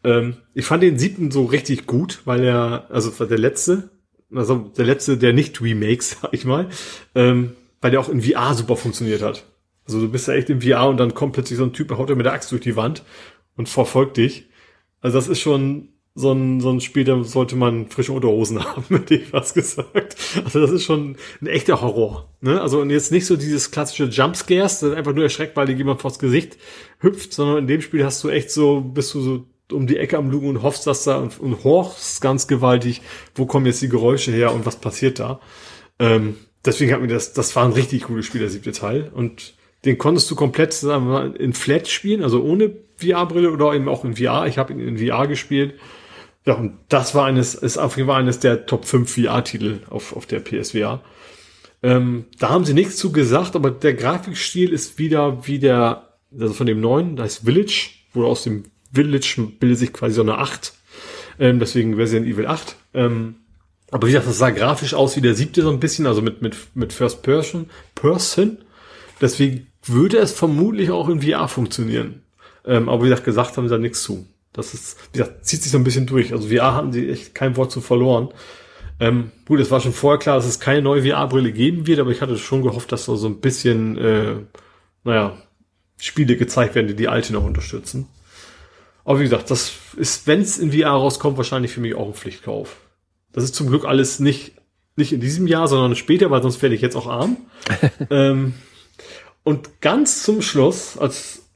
Ähm, 0.03 0.37
ich 0.53 0.65
fand 0.65 0.83
den 0.83 0.99
siebten 0.99 1.31
so 1.31 1.45
richtig 1.45 1.87
gut, 1.87 2.21
weil 2.25 2.43
er, 2.43 2.87
also 2.89 3.11
der 3.25 3.37
letzte, 3.37 3.91
also 4.33 4.71
der 4.75 4.85
letzte 4.85 5.17
der 5.17 5.33
nicht 5.33 5.61
Remakes, 5.61 6.17
sag 6.21 6.33
ich 6.33 6.45
mal, 6.45 6.69
ähm, 7.15 7.53
weil 7.81 7.91
der 7.91 7.99
auch 7.99 8.09
in 8.09 8.21
VR 8.21 8.53
super 8.53 8.75
funktioniert 8.75 9.21
hat. 9.21 9.45
Also 9.85 9.99
du 9.99 10.09
bist 10.09 10.27
ja 10.27 10.33
echt 10.33 10.49
in 10.49 10.61
VR 10.61 10.87
und 10.87 10.97
dann 10.97 11.13
kommt 11.13 11.33
plötzlich 11.33 11.57
so 11.57 11.65
ein 11.65 11.73
Typ, 11.73 11.91
haut 11.91 12.09
dir 12.09 12.15
mit 12.15 12.25
der 12.25 12.33
Axt 12.33 12.51
durch 12.51 12.61
die 12.61 12.75
Wand 12.75 13.03
und 13.57 13.69
verfolgt 13.69 14.17
dich. 14.17 14.47
Also 15.01 15.17
das 15.17 15.27
ist 15.27 15.41
schon 15.41 15.89
so 16.15 16.31
ein, 16.31 16.61
so 16.61 16.69
ein 16.69 16.79
Spiel, 16.79 17.03
da 17.05 17.23
sollte 17.23 17.55
man 17.55 17.87
frische 17.87 18.13
Unterhosen 18.13 18.63
haben, 18.63 18.83
hätte 18.89 19.15
ich 19.15 19.33
was 19.33 19.53
gesagt. 19.53 20.15
Also 20.43 20.59
das 20.61 20.71
ist 20.71 20.83
schon 20.83 21.17
ein 21.41 21.47
echter 21.47 21.81
Horror. 21.81 22.29
Ne? 22.41 22.61
Also 22.61 22.81
und 22.81 22.89
jetzt 22.89 23.11
nicht 23.11 23.25
so 23.25 23.35
dieses 23.35 23.71
klassische 23.71 24.05
Jumpscares, 24.05 24.79
das 24.79 24.93
einfach 24.93 25.13
nur 25.13 25.23
erschreckt, 25.23 25.55
weil 25.55 25.67
dir 25.67 25.75
jemand 25.75 26.01
vors 26.01 26.19
Gesicht 26.19 26.57
hüpft, 26.99 27.33
sondern 27.33 27.59
in 27.59 27.67
dem 27.67 27.81
Spiel 27.81 28.05
hast 28.05 28.23
du 28.23 28.29
echt 28.29 28.51
so, 28.51 28.81
bist 28.81 29.13
du 29.13 29.21
so 29.21 29.45
um 29.71 29.87
die 29.87 29.97
Ecke 29.97 30.17
am 30.17 30.29
Lugen 30.29 30.49
und 30.49 30.61
hoffst, 30.61 30.85
dass 30.85 31.03
da 31.03 31.17
und, 31.17 31.39
und 31.39 31.63
horchst 31.63 32.21
ganz 32.21 32.47
gewaltig, 32.47 33.01
wo 33.33 33.45
kommen 33.45 33.65
jetzt 33.65 33.81
die 33.81 33.89
Geräusche 33.89 34.31
her 34.31 34.53
und 34.53 34.65
was 34.65 34.75
passiert 34.75 35.19
da. 35.19 35.39
Ähm, 35.99 36.35
deswegen 36.63 36.93
hat 36.93 37.01
mir 37.01 37.07
das, 37.07 37.33
das 37.33 37.55
war 37.55 37.65
ein 37.65 37.71
richtig 37.73 38.03
cooles 38.03 38.25
Spiel, 38.25 38.41
der 38.41 38.49
siebte 38.49 38.71
Teil. 38.71 39.11
Und 39.13 39.55
den 39.85 39.97
konntest 39.97 40.29
du 40.31 40.35
komplett 40.35 40.81
mal, 40.83 41.35
in 41.35 41.53
Flat 41.53 41.87
spielen, 41.87 42.23
also 42.23 42.41
ohne 42.41 42.71
VR-Brille 42.97 43.51
oder 43.51 43.73
eben 43.73 43.89
auch 43.89 44.05
in 44.05 44.15
VR. 44.15 44.47
Ich 44.47 44.57
habe 44.57 44.73
ihn 44.73 44.79
in 44.79 44.97
VR 44.97 45.27
gespielt. 45.27 45.75
Ja, 46.45 46.55
und 46.55 46.77
das 46.89 47.15
war 47.15 47.25
eines, 47.25 47.55
ist 47.55 47.77
auf 47.77 47.97
jeden 47.97 48.07
Fall 48.07 48.19
eines 48.19 48.39
der 48.39 48.65
Top 48.65 48.85
5 48.85 49.13
VR-Titel 49.13 49.79
auf, 49.89 50.15
auf 50.15 50.25
der 50.25 50.39
PSVR. 50.39 51.01
Ähm, 51.81 52.25
da 52.39 52.49
haben 52.49 52.65
sie 52.65 52.73
nichts 52.73 52.97
zu 52.97 53.11
gesagt, 53.11 53.55
aber 53.55 53.71
der 53.71 53.93
Grafikstil 53.93 54.71
ist 54.71 54.99
wieder 54.99 55.45
wie 55.47 55.59
der, 55.59 56.13
also 56.37 56.53
von 56.53 56.65
dem 56.65 56.79
neuen, 56.79 57.15
da 57.15 57.25
ist 57.25 57.45
Village, 57.45 57.91
wo 58.13 58.25
aus 58.25 58.43
dem 58.43 58.65
Village 58.93 59.35
bildet 59.59 59.79
sich 59.79 59.91
quasi 59.91 60.15
so 60.15 60.21
eine 60.21 60.37
8. 60.37 60.73
Ähm, 61.39 61.59
deswegen 61.59 61.93
Resident 61.95 62.27
Evil 62.27 62.47
8. 62.47 62.75
Ähm, 62.93 63.35
aber 63.91 64.07
wie 64.07 64.11
gesagt, 64.11 64.27
das 64.27 64.37
sah 64.37 64.49
grafisch 64.49 64.93
aus 64.93 65.15
wie 65.15 65.21
der 65.21 65.35
siebte 65.35 65.61
so 65.61 65.69
ein 65.69 65.79
bisschen, 65.79 66.07
also 66.07 66.21
mit, 66.21 66.41
mit, 66.41 66.55
mit 66.73 66.93
First 66.93 67.21
Person, 67.21 67.69
Person. 67.95 68.59
Deswegen 69.21 69.67
würde 69.83 70.17
es 70.17 70.31
vermutlich 70.31 70.91
auch 70.91 71.09
in 71.09 71.21
VR 71.21 71.47
funktionieren. 71.47 72.21
Ähm, 72.65 72.89
aber 72.89 73.03
wie 73.03 73.09
gesagt, 73.09 73.25
gesagt 73.25 73.57
haben 73.57 73.67
sie 73.67 73.73
da 73.73 73.77
nichts 73.77 74.03
zu. 74.03 74.25
Das 74.53 74.73
ist, 74.73 74.97
wie 75.11 75.19
gesagt, 75.19 75.45
zieht 75.45 75.63
sich 75.63 75.71
so 75.71 75.77
ein 75.77 75.83
bisschen 75.83 76.05
durch. 76.05 76.31
Also 76.31 76.47
VR 76.47 76.75
hatten 76.75 76.93
sie 76.93 77.09
echt 77.09 77.35
kein 77.35 77.57
Wort 77.57 77.71
zu 77.71 77.81
verloren. 77.81 78.29
Ähm, 78.99 79.31
gut, 79.45 79.59
es 79.59 79.71
war 79.71 79.81
schon 79.81 79.93
vorher 79.93 80.19
klar, 80.19 80.35
dass 80.37 80.45
es 80.45 80.59
keine 80.59 80.81
neue 80.81 81.03
VR-Brille 81.03 81.51
geben 81.51 81.87
wird, 81.87 81.99
aber 81.99 82.11
ich 82.11 82.21
hatte 82.21 82.37
schon 82.37 82.61
gehofft, 82.61 82.91
dass 82.91 83.05
so, 83.05 83.15
so 83.15 83.27
ein 83.27 83.39
bisschen, 83.39 83.97
äh, 83.97 84.35
naja, 85.03 85.37
Spiele 85.97 86.37
gezeigt 86.37 86.75
werden, 86.75 86.87
die 86.87 86.95
die 86.95 87.07
alte 87.07 87.33
noch 87.33 87.43
unterstützen. 87.43 88.07
Aber 89.05 89.19
wie 89.19 89.23
gesagt, 89.23 89.51
das 89.51 89.73
ist, 89.97 90.27
wenn 90.27 90.41
es 90.41 90.57
in 90.57 90.71
VR 90.71 90.91
rauskommt, 90.91 91.37
wahrscheinlich 91.37 91.71
für 91.71 91.81
mich 91.81 91.95
auch 91.95 92.07
ein 92.07 92.13
Pflichtkauf. 92.13 92.77
Das 93.33 93.43
ist 93.43 93.55
zum 93.55 93.67
Glück 93.67 93.85
alles 93.85 94.19
nicht, 94.19 94.53
nicht 94.95 95.11
in 95.11 95.19
diesem 95.19 95.47
Jahr, 95.47 95.67
sondern 95.67 95.95
später, 95.95 96.29
weil 96.29 96.43
sonst 96.43 96.61
werde 96.61 96.75
ich 96.75 96.81
jetzt 96.81 96.95
auch 96.95 97.07
arm. 97.07 97.37
ähm, 98.09 98.53
und 99.43 99.81
ganz 99.81 100.23
zum 100.23 100.41
Schluss, 100.41 100.97
als 100.97 101.49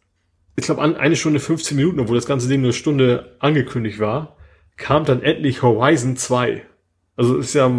ich 0.56 0.66
glaube 0.66 0.82
an 0.82 0.96
eine 0.96 1.16
Stunde 1.16 1.40
15 1.40 1.78
Minuten, 1.78 2.00
obwohl 2.00 2.16
das 2.16 2.26
ganze 2.26 2.48
Ding 2.48 2.62
nur 2.62 2.70
eine 2.70 2.74
Stunde 2.74 3.36
angekündigt 3.40 4.00
war, 4.00 4.38
kam 4.76 5.06
dann 5.06 5.22
endlich 5.22 5.62
Horizon 5.62 6.18
2. 6.18 6.64
Also 7.16 7.38
ist 7.38 7.54
ja 7.54 7.72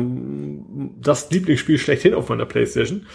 das 1.00 1.30
Lieblingsspiel 1.30 1.78
schlechthin 1.78 2.14
auf 2.14 2.28
meiner 2.28 2.46
Playstation. 2.46 3.06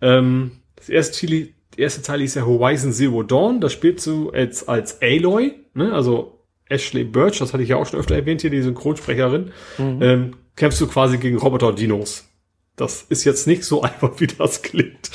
Ähm, 0.00 0.52
das 0.76 0.88
erste, 0.88 1.26
Teil, 1.26 1.48
erste 1.76 2.02
Teil 2.02 2.22
ist 2.22 2.34
ja 2.34 2.46
Horizon 2.46 2.92
Zero 2.92 3.22
Dawn. 3.22 3.60
Das 3.60 3.72
spielst 3.72 4.06
du 4.06 4.30
als, 4.30 4.68
als 4.68 5.00
Aloy, 5.02 5.54
ne? 5.74 5.92
also 5.92 6.40
Ashley 6.68 7.04
Birch, 7.04 7.38
das 7.38 7.52
hatte 7.52 7.62
ich 7.62 7.70
ja 7.70 7.76
auch 7.76 7.86
schon 7.86 8.00
öfter 8.00 8.14
erwähnt 8.14 8.40
hier, 8.40 8.50
die 8.50 8.62
Synchronsprecherin. 8.62 9.52
Mhm. 9.78 9.98
Ähm, 10.00 10.36
kämpfst 10.56 10.80
du 10.80 10.86
quasi 10.86 11.18
gegen 11.18 11.38
Roboter-Dinos. 11.38 12.28
Das 12.76 13.02
ist 13.02 13.24
jetzt 13.24 13.46
nicht 13.46 13.64
so 13.64 13.82
einfach, 13.82 14.12
wie 14.18 14.26
das 14.26 14.62
klingt. 14.62 15.10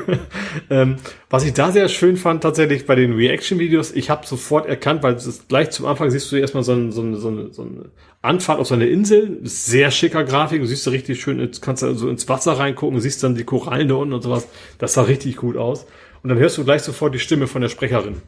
ähm, 0.70 0.96
was 1.30 1.44
ich 1.44 1.52
da 1.52 1.72
sehr 1.72 1.88
schön 1.88 2.16
fand, 2.16 2.42
tatsächlich 2.42 2.86
bei 2.86 2.94
den 2.94 3.12
Reaction-Videos, 3.14 3.92
ich 3.92 4.10
habe 4.10 4.26
sofort 4.26 4.66
erkannt, 4.66 5.02
weil 5.02 5.16
gleich 5.48 5.70
zum 5.70 5.86
Anfang 5.86 6.10
siehst 6.10 6.30
du 6.30 6.36
erstmal 6.36 6.62
so, 6.62 6.72
ein, 6.72 6.92
so, 6.92 7.02
eine, 7.02 7.16
so, 7.16 7.28
eine, 7.28 7.52
so 7.52 7.62
eine 7.62 7.90
Anfahrt 8.22 8.60
auf 8.60 8.68
so 8.68 8.74
eine 8.74 8.86
Insel, 8.86 9.40
sehr 9.42 9.90
schicker 9.90 10.22
Grafik, 10.24 10.60
du 10.60 10.66
siehst 10.66 10.86
da 10.86 10.92
richtig 10.92 11.20
schön, 11.20 11.40
jetzt 11.40 11.60
kannst 11.60 11.82
du 11.82 11.94
so 11.94 12.08
ins 12.08 12.28
Wasser 12.28 12.52
reingucken, 12.52 13.00
siehst 13.00 13.22
dann 13.24 13.34
die 13.34 13.44
Korallen 13.44 13.88
da 13.88 13.96
unten 13.96 14.14
und 14.14 14.22
sowas. 14.22 14.46
Das 14.78 14.94
sah 14.94 15.02
richtig 15.02 15.36
gut 15.36 15.56
aus. 15.56 15.86
Und 16.22 16.28
dann 16.28 16.38
hörst 16.38 16.56
du 16.56 16.64
gleich 16.64 16.82
sofort 16.82 17.14
die 17.14 17.18
Stimme 17.18 17.48
von 17.48 17.62
der 17.62 17.68
Sprecherin. 17.68 18.22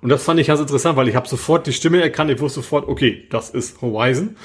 Und 0.00 0.08
das 0.08 0.24
fand 0.24 0.40
ich 0.40 0.48
ganz 0.48 0.60
interessant, 0.60 0.96
weil 0.96 1.08
ich 1.08 1.16
habe 1.16 1.28
sofort 1.28 1.66
die 1.66 1.72
Stimme 1.72 2.02
erkannt, 2.02 2.30
ich 2.30 2.40
wusste 2.40 2.60
sofort, 2.60 2.88
okay, 2.88 3.26
das 3.30 3.50
ist 3.50 3.80
Horizon. 3.82 4.36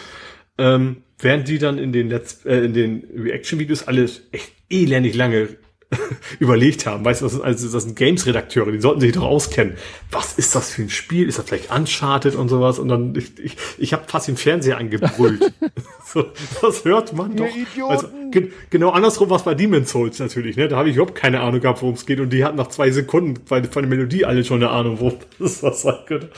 Ähm, 0.57 0.97
während 1.19 1.47
die 1.47 1.59
dann 1.59 1.77
in 1.77 1.91
den 1.91 2.09
Let's, 2.09 2.45
äh, 2.45 2.57
in 2.59 2.73
den 2.73 3.03
Reaction-Videos 3.15 3.87
alles 3.87 4.21
echt 4.31 4.51
elendig 4.69 5.15
lange 5.15 5.49
überlegt 6.39 6.85
haben. 6.85 7.05
Weißt 7.05 7.21
du, 7.21 7.25
das 7.25 7.33
sind, 7.33 7.43
also, 7.43 7.69
das 7.69 7.83
sind 7.83 7.95
Games-Redakteure, 7.95 8.71
die 8.71 8.81
sollten 8.81 8.99
sich 9.01 9.13
doch 9.13 9.23
auskennen. 9.23 9.75
Was 10.11 10.37
ist 10.37 10.53
das 10.53 10.71
für 10.73 10.81
ein 10.81 10.89
Spiel? 10.89 11.29
Ist 11.29 11.37
das 11.39 11.45
vielleicht 11.45 11.71
Uncharted 11.71 12.35
und 12.35 12.49
sowas? 12.49 12.77
Und 12.79 12.89
dann, 12.89 13.15
ich, 13.15 13.39
ich, 13.39 13.57
ich 13.77 13.93
habe 13.93 14.03
fast 14.07 14.27
den 14.27 14.37
Fernseher 14.37 14.77
angebrüllt. 14.77 15.53
so, 16.05 16.25
das 16.61 16.83
hört 16.85 17.13
man 17.13 17.35
doch. 17.35 17.47
Also, 17.87 18.07
ge 18.31 18.51
genau 18.69 18.89
andersrum 18.89 19.29
was 19.29 19.43
bei 19.43 19.55
Demon's 19.55 19.91
Souls 19.91 20.19
natürlich. 20.19 20.57
Ne? 20.57 20.67
Da 20.67 20.77
habe 20.77 20.89
ich 20.89 20.95
überhaupt 20.95 21.15
keine 21.15 21.39
Ahnung 21.41 21.61
gehabt, 21.61 21.81
worum 21.81 21.95
es 21.95 22.05
geht. 22.05 22.19
Und 22.19 22.31
die 22.31 22.43
hatten 22.43 22.57
nach 22.57 22.67
zwei 22.67 22.91
Sekunden 22.91 23.39
weil 23.47 23.63
von 23.65 23.83
der 23.83 23.89
Melodie 23.89 24.25
alle 24.25 24.43
schon 24.43 24.61
eine 24.61 24.71
Ahnung, 24.71 24.99
wo 24.99 25.13
das 25.39 25.63
was 25.63 25.81
sein 25.83 25.97
könnte. 26.05 26.29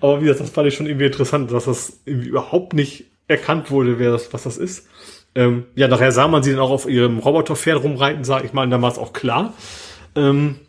Aber 0.00 0.20
wie 0.20 0.24
gesagt, 0.24 0.40
das 0.40 0.50
fand 0.50 0.68
ich 0.68 0.74
schon 0.74 0.86
irgendwie 0.86 1.06
interessant, 1.06 1.52
dass 1.52 1.66
das 1.66 2.00
irgendwie 2.06 2.28
überhaupt 2.28 2.72
nicht 2.72 3.04
erkannt 3.28 3.70
wurde, 3.70 3.98
wer 3.98 4.12
das, 4.12 4.32
was 4.32 4.44
das 4.44 4.56
ist. 4.56 4.86
Ähm, 5.34 5.64
ja, 5.74 5.88
nachher 5.88 6.12
sah 6.12 6.28
man 6.28 6.42
sie 6.42 6.52
dann 6.52 6.60
auch 6.60 6.70
auf 6.70 6.88
ihrem 6.88 7.18
Roboterpferd 7.18 7.82
rumreiten, 7.82 8.24
sag 8.24 8.44
ich 8.44 8.52
mal, 8.52 8.64
und 8.64 8.70
dann 8.70 8.82
war 8.82 8.96
auch 8.98 9.12
klar. 9.12 9.54
Ähm, 10.14 10.60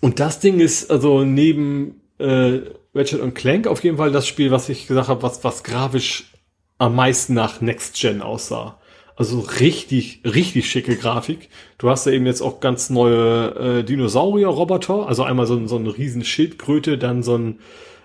und 0.00 0.20
das 0.20 0.40
Ding 0.40 0.60
ist 0.60 0.90
also 0.90 1.24
neben 1.24 2.00
äh, 2.18 2.60
Ratchet 2.94 3.20
und 3.20 3.34
Clank 3.34 3.66
auf 3.66 3.82
jeden 3.84 3.96
Fall 3.96 4.12
das 4.12 4.26
Spiel, 4.26 4.50
was 4.50 4.68
ich 4.68 4.86
gesagt 4.86 5.08
habe, 5.08 5.22
was, 5.22 5.44
was 5.44 5.62
grafisch 5.62 6.32
am 6.78 6.94
meisten 6.94 7.34
nach 7.34 7.60
Next 7.60 8.00
Gen 8.00 8.22
aussah. 8.22 8.78
Also 9.14 9.40
richtig, 9.40 10.22
richtig 10.24 10.70
schicke 10.70 10.96
Grafik. 10.96 11.50
Du 11.78 11.90
hast 11.90 12.06
ja 12.06 12.12
eben 12.12 12.26
jetzt 12.26 12.40
auch 12.40 12.60
ganz 12.60 12.90
neue 12.90 13.80
äh, 13.80 13.84
Dinosaurier-Roboter, 13.84 15.06
also 15.06 15.22
einmal 15.22 15.46
so, 15.46 15.66
so 15.66 15.76
eine 15.76 15.96
riesen 15.96 16.24
Schildkröte, 16.24 16.96
dann 16.96 17.22
so 17.22 17.36
ein 17.36 17.58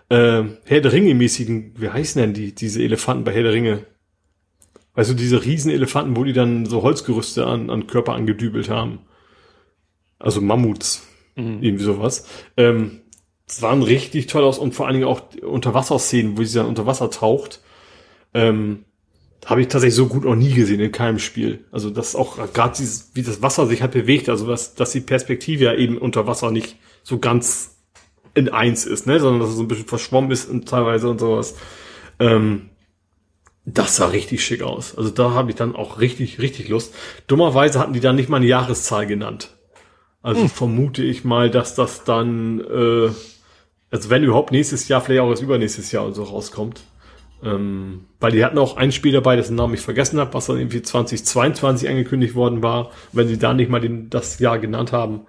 äh, 0.10 0.44
Herr 0.66 0.82
der 0.82 0.94
Ringe-mäßigen, 0.94 1.74
wie 1.78 1.90
heißen 1.90 2.22
denn 2.22 2.34
die, 2.34 2.54
diese 2.54 2.82
Elefanten 2.82 3.24
bei 3.24 3.34
Herr 3.34 3.44
der 3.44 3.54
Ringe? 3.54 3.86
Weißt 4.94 5.12
du, 5.12 5.14
diese 5.14 5.44
riesen 5.46 5.72
Elefanten, 5.72 6.16
wo 6.16 6.24
die 6.24 6.34
dann 6.34 6.66
so 6.66 6.82
Holzgerüste 6.82 7.46
an, 7.46 7.70
an 7.70 7.88
Körper 7.88 8.14
angedübelt 8.14 8.70
haben. 8.70 9.00
Also 10.18 10.42
Mammuts, 10.42 11.06
mhm. 11.36 11.62
irgendwie 11.62 11.84
sowas. 11.84 12.28
Ähm, 12.58 13.02
das 13.46 13.62
waren 13.62 13.84
richtig 13.84 14.28
toll 14.28 14.44
aus 14.44 14.58
und 14.58 14.74
vor 14.74 14.88
allen 14.88 14.96
Dingen 14.96 15.08
auch 15.08 15.22
Unterwasserszenen, 15.42 16.38
wo 16.38 16.44
sie 16.44 16.58
dann 16.58 16.66
unter 16.66 16.86
Wasser 16.86 17.12
taucht. 17.12 17.62
Ähm, 18.34 18.86
habe 19.46 19.62
ich 19.62 19.68
tatsächlich 19.68 19.96
so 19.96 20.08
gut 20.08 20.26
noch 20.26 20.36
nie 20.36 20.54
gesehen 20.54 20.82
in 20.82 20.92
keinem 20.92 21.20
Spiel. 21.20 21.64
Also 21.72 21.90
das 21.90 22.16
auch 22.16 22.38
gerade 22.54 22.76
dieses, 22.78 23.12
wie 23.14 23.22
das 23.22 23.42
Wasser 23.42 23.68
sich 23.68 23.82
halt 23.82 23.92
bewegt, 23.92 24.28
also 24.28 24.48
was, 24.48 24.76
dass 24.76 24.92
die 24.92 25.00
Perspektive 25.00 25.66
ja 25.66 25.74
eben 25.74 25.98
unter 25.98 26.28
Wasser 26.28 26.52
nicht 26.52 26.76
so 27.04 27.20
ganz 27.20 27.77
in 28.38 28.50
eins 28.50 28.86
ist, 28.86 29.08
ne, 29.08 29.20
sondern 29.20 29.42
dass 29.42 29.50
es 29.50 29.56
so 29.56 29.64
ein 29.64 29.68
bisschen 29.68 29.88
verschwommen 29.88 30.30
ist 30.32 30.50
und 30.50 30.70
teilweise 30.70 31.10
und 31.10 31.20
sowas. 31.20 31.56
Ähm, 32.20 32.70
das 33.66 33.98
sah 33.98 34.08
richtig 34.08 34.46
schick 34.46 34.62
aus. 34.62 34.98
Also 34.98 35.10
da 35.10 35.32
habe 35.32 35.50
ich 35.50 35.58
dann 35.58 35.76
auch 35.76 36.00
richtig, 36.00 36.40
richtig 36.40 36.70
Lust. 36.70 36.94
Dummerweise 37.26 37.80
hatten 37.80 37.94
die 37.94 38.00
dann 38.00 38.16
nicht 38.16 38.30
mal 38.30 38.38
eine 38.38 38.46
Jahreszahl 38.46 39.08
genannt. 39.08 39.58
Also 40.22 40.42
hm. 40.42 40.50
vermute 40.50 41.04
ich 41.04 41.26
mal, 41.26 41.50
dass 41.50 41.76
das 41.76 42.04
dann, 42.04 42.62
äh, 42.62 43.10
also 43.92 44.10
wenn 44.10 44.24
überhaupt 44.24 44.52
nächstes 44.52 44.88
Jahr, 44.88 45.02
vielleicht 45.02 45.22
auch 45.22 45.32
das 45.32 45.42
übernächstes 45.42 45.92
Jahr 45.92 46.06
und 46.06 46.14
so 46.14 46.24
rauskommt. 46.24 46.84
Ähm, 47.44 48.06
weil 48.20 48.32
die 48.32 48.44
hatten 48.44 48.58
auch 48.58 48.78
ein 48.78 48.92
Spiel 48.92 49.12
dabei, 49.12 49.36
dessen 49.36 49.56
Namen 49.56 49.74
ich 49.74 49.82
vergessen 49.82 50.20
habe, 50.20 50.34
was 50.34 50.48
dann 50.48 50.58
irgendwie 50.58 50.82
2022 50.82 51.90
angekündigt 51.90 52.36
worden 52.36 52.64
war. 52.64 52.92
Wenn 53.12 53.28
sie 53.28 53.38
da 53.38 53.54
nicht 53.54 53.70
mal 53.70 53.82
den, 53.82 54.10
das 54.10 54.40
Jahr 54.40 54.60
genannt 54.60 54.92
haben, 54.92 55.22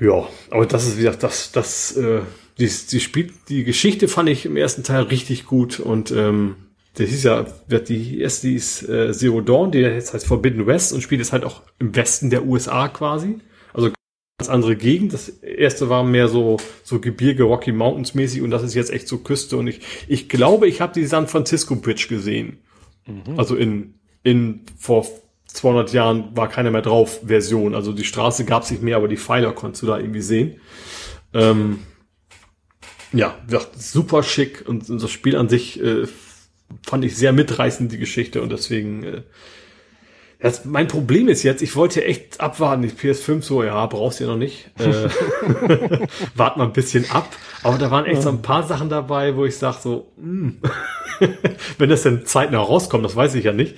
Ja, 0.00 0.28
aber 0.50 0.66
das 0.66 0.86
ist, 0.86 0.96
wie 0.96 1.02
gesagt, 1.02 1.22
das, 1.22 1.52
das, 1.52 1.96
äh, 1.96 2.20
die, 2.58 2.68
die 2.68 3.00
spielt, 3.00 3.32
die 3.48 3.64
Geschichte 3.64 4.08
fand 4.08 4.28
ich 4.28 4.46
im 4.46 4.56
ersten 4.56 4.82
Teil 4.82 5.02
richtig 5.04 5.46
gut 5.46 5.80
und 5.80 6.10
ähm, 6.10 6.56
das 6.94 7.10
ist 7.10 7.24
ja, 7.24 7.46
wird 7.68 7.88
die 7.88 8.20
erste, 8.20 8.48
die 8.48 8.54
ist 8.54 8.88
äh, 8.88 9.12
Zero 9.12 9.40
Dawn, 9.40 9.70
die 9.70 9.78
jetzt 9.78 10.14
heißt 10.14 10.26
Forbidden 10.26 10.66
West 10.66 10.92
und 10.92 11.00
spielt 11.00 11.20
jetzt 11.20 11.32
halt 11.32 11.44
auch 11.44 11.62
im 11.78 11.94
Westen 11.94 12.30
der 12.30 12.44
USA 12.44 12.88
quasi. 12.88 13.38
Also 13.72 13.92
ganz 14.38 14.48
andere 14.48 14.74
Gegend. 14.74 15.12
Das 15.12 15.28
erste 15.28 15.88
war 15.88 16.02
mehr 16.02 16.26
so, 16.28 16.56
so 16.82 17.00
Gebirge, 17.00 17.44
Rocky 17.44 17.70
Mountains 17.70 18.14
mäßig 18.14 18.42
und 18.42 18.50
das 18.50 18.64
ist 18.64 18.74
jetzt 18.74 18.90
echt 18.90 19.06
so 19.06 19.18
Küste 19.18 19.56
und 19.56 19.68
ich, 19.68 19.80
ich 20.08 20.28
glaube, 20.28 20.66
ich 20.66 20.80
habe 20.80 20.92
die 20.92 21.06
San 21.06 21.28
Francisco 21.28 21.76
Bridge 21.76 22.06
gesehen. 22.08 22.58
Mhm. 23.06 23.38
Also 23.38 23.54
in, 23.54 23.94
in, 24.24 24.62
vor 24.76 25.06
200 25.58 25.92
Jahren 25.92 26.36
war 26.36 26.48
keiner 26.48 26.70
mehr 26.70 26.82
drauf 26.82 27.20
Version. 27.26 27.74
Also 27.74 27.92
die 27.92 28.04
Straße 28.04 28.44
gab 28.44 28.62
es 28.62 28.70
nicht 28.70 28.82
mehr, 28.82 28.96
aber 28.96 29.08
die 29.08 29.16
Pfeiler 29.16 29.52
konntest 29.52 29.82
du 29.82 29.86
da 29.86 29.98
irgendwie 29.98 30.20
sehen. 30.20 30.60
Ähm, 31.34 31.80
ja, 33.12 33.36
super 33.76 34.22
schick 34.22 34.64
und, 34.66 34.88
und 34.88 35.02
das 35.02 35.10
Spiel 35.10 35.36
an 35.36 35.48
sich 35.48 35.82
äh, 35.82 36.06
fand 36.86 37.04
ich 37.04 37.16
sehr 37.16 37.32
mitreißend, 37.32 37.90
die 37.90 37.98
Geschichte 37.98 38.42
und 38.42 38.52
deswegen 38.52 39.02
äh, 39.02 39.22
das, 40.40 40.64
mein 40.64 40.86
Problem 40.86 41.28
ist 41.28 41.42
jetzt, 41.42 41.62
ich 41.62 41.74
wollte 41.74 42.04
echt 42.04 42.40
abwarten, 42.40 42.82
die 42.82 42.90
PS5 42.90 43.42
so, 43.42 43.64
ja, 43.64 43.84
brauchst 43.86 44.20
du 44.20 44.24
ja 44.24 44.30
noch 44.30 44.36
nicht. 44.36 44.70
Äh, 44.78 45.08
wart 46.36 46.56
mal 46.56 46.64
ein 46.64 46.72
bisschen 46.72 47.10
ab. 47.10 47.28
Aber 47.64 47.76
da 47.76 47.90
waren 47.90 48.04
echt 48.04 48.22
so 48.22 48.28
ein 48.28 48.40
paar 48.40 48.62
Sachen 48.62 48.88
dabei, 48.88 49.34
wo 49.34 49.44
ich 49.44 49.56
sag 49.56 49.80
so, 49.80 50.12
mh, 50.16 50.52
hm, 51.18 51.32
wenn 51.78 51.90
das 51.90 52.02
denn 52.04 52.24
zeitnah 52.24 52.60
rauskommt, 52.60 53.04
das 53.04 53.16
weiß 53.16 53.34
ich 53.34 53.44
ja 53.44 53.52
nicht, 53.52 53.74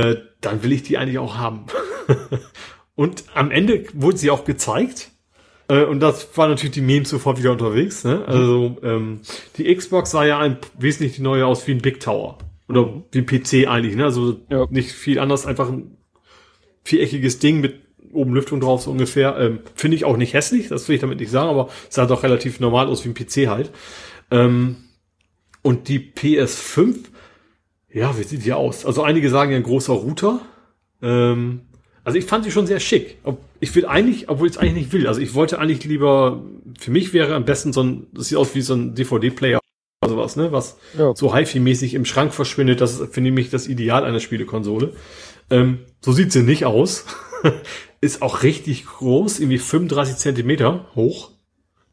äh, 0.00 0.16
dann 0.40 0.62
will 0.62 0.72
ich 0.72 0.82
die 0.82 0.98
eigentlich 0.98 1.18
auch 1.18 1.36
haben. 1.36 1.66
und 2.94 3.24
am 3.34 3.50
Ende 3.50 3.84
wurde 3.94 4.16
sie 4.16 4.30
auch 4.30 4.44
gezeigt. 4.44 5.10
Äh, 5.68 5.84
und 5.84 6.00
das 6.00 6.36
war 6.36 6.48
natürlich 6.48 6.74
die 6.74 6.80
Memes 6.80 7.10
sofort 7.10 7.38
wieder 7.38 7.52
unterwegs. 7.52 8.04
Ne? 8.04 8.24
Also 8.26 8.78
ähm, 8.82 9.20
die 9.56 9.74
Xbox 9.74 10.10
sah 10.10 10.24
ja 10.24 10.38
ein, 10.38 10.58
wesentlich 10.78 11.16
die 11.16 11.22
neue 11.22 11.46
aus 11.46 11.66
wie 11.66 11.72
ein 11.72 11.82
Big 11.82 12.00
Tower. 12.00 12.38
Oder 12.68 12.86
mhm. 12.86 13.04
wie 13.12 13.18
ein 13.18 13.26
PC 13.26 13.68
eigentlich. 13.68 13.96
Ne? 13.96 14.04
Also 14.04 14.40
ja. 14.48 14.66
nicht 14.70 14.92
viel 14.92 15.18
anders, 15.18 15.46
einfach 15.46 15.68
ein 15.68 15.96
viereckiges 16.84 17.38
Ding 17.38 17.60
mit 17.60 17.74
oben 18.12 18.34
Lüftung 18.34 18.60
drauf, 18.60 18.82
so 18.82 18.90
ungefähr. 18.90 19.36
Ähm, 19.38 19.60
Finde 19.74 19.96
ich 19.96 20.04
auch 20.04 20.16
nicht 20.16 20.34
hässlich, 20.34 20.68
das 20.68 20.88
will 20.88 20.96
ich 20.96 21.00
damit 21.00 21.20
nicht 21.20 21.30
sagen, 21.30 21.50
aber 21.50 21.68
sah 21.88 22.06
doch 22.06 22.22
relativ 22.22 22.60
normal 22.60 22.88
aus 22.88 23.04
wie 23.04 23.10
ein 23.10 23.14
PC 23.14 23.48
halt. 23.48 23.70
Ähm, 24.30 24.76
und 25.62 25.88
die 25.88 26.00
PS5, 26.00 26.96
ja, 27.92 28.16
wie 28.18 28.22
sieht 28.22 28.44
die 28.44 28.52
aus? 28.52 28.86
Also 28.86 29.02
einige 29.02 29.30
sagen 29.30 29.50
ja 29.50 29.56
ein 29.56 29.62
großer 29.62 29.92
Router. 29.92 30.40
Ähm, 31.02 31.62
also 32.04 32.18
ich 32.18 32.24
fand 32.24 32.44
sie 32.44 32.50
schon 32.50 32.66
sehr 32.66 32.80
schick. 32.80 33.18
Ich 33.60 33.74
will 33.74 33.86
eigentlich, 33.86 34.28
obwohl 34.28 34.48
ich 34.48 34.54
es 34.54 34.58
eigentlich 34.58 34.74
nicht 34.74 34.92
will. 34.92 35.06
Also 35.06 35.20
ich 35.20 35.34
wollte 35.34 35.58
eigentlich 35.58 35.84
lieber, 35.84 36.42
für 36.78 36.90
mich 36.90 37.12
wäre 37.12 37.34
am 37.34 37.44
besten 37.44 37.72
so 37.72 37.82
ein, 37.82 38.06
das 38.12 38.28
sieht 38.28 38.38
aus 38.38 38.54
wie 38.54 38.62
so 38.62 38.74
ein 38.74 38.94
DVD-Player 38.94 39.60
oder 40.02 40.10
sowas, 40.10 40.36
ne? 40.36 40.50
Was 40.52 40.78
ja. 40.96 41.14
so 41.14 41.34
HiFi-mäßig 41.34 41.94
im 41.94 42.04
Schrank 42.04 42.32
verschwindet. 42.32 42.80
Das 42.80 42.98
ist, 42.98 43.12
finde 43.12 43.38
ich, 43.40 43.50
das 43.50 43.68
Ideal 43.68 44.04
einer 44.04 44.20
Spielekonsole. 44.20 44.94
Ähm, 45.50 45.80
so 46.00 46.12
sieht 46.12 46.32
sie 46.32 46.42
nicht 46.42 46.64
aus. 46.64 47.04
ist 48.00 48.22
auch 48.22 48.42
richtig 48.42 48.86
groß, 48.86 49.40
irgendwie 49.40 49.58
35 49.58 50.16
Zentimeter 50.16 50.86
hoch. 50.94 51.32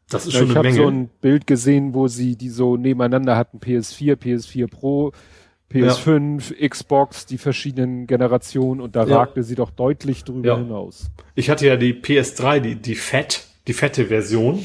Das 0.08 0.26
ist 0.26 0.32
ja, 0.32 0.40
schon 0.40 0.50
eine 0.50 0.60
Menge. 0.60 0.68
Ich 0.74 0.80
habe 0.80 0.90
so 0.90 0.96
ein 0.96 1.10
Bild 1.20 1.46
gesehen, 1.46 1.92
wo 1.92 2.08
sie 2.08 2.36
die 2.36 2.48
so 2.48 2.76
nebeneinander 2.78 3.36
hatten. 3.36 3.58
PS4, 3.58 4.14
PS4 4.14 4.68
Pro, 4.68 5.12
PS5, 5.72 6.54
ja. 6.58 6.68
Xbox, 6.68 7.26
die 7.26 7.38
verschiedenen 7.38 8.06
Generationen 8.06 8.80
und 8.80 8.96
da 8.96 9.04
ja. 9.04 9.18
ragte 9.18 9.42
sie 9.42 9.54
doch 9.54 9.70
deutlich 9.70 10.24
drüber 10.24 10.48
ja. 10.48 10.56
hinaus. 10.56 11.10
Ich 11.34 11.50
hatte 11.50 11.66
ja 11.66 11.76
die 11.76 11.92
PS3, 11.92 12.60
die, 12.60 12.74
die 12.76 12.94
Fett, 12.94 13.46
die 13.66 13.74
fette 13.74 14.06
Version. 14.06 14.64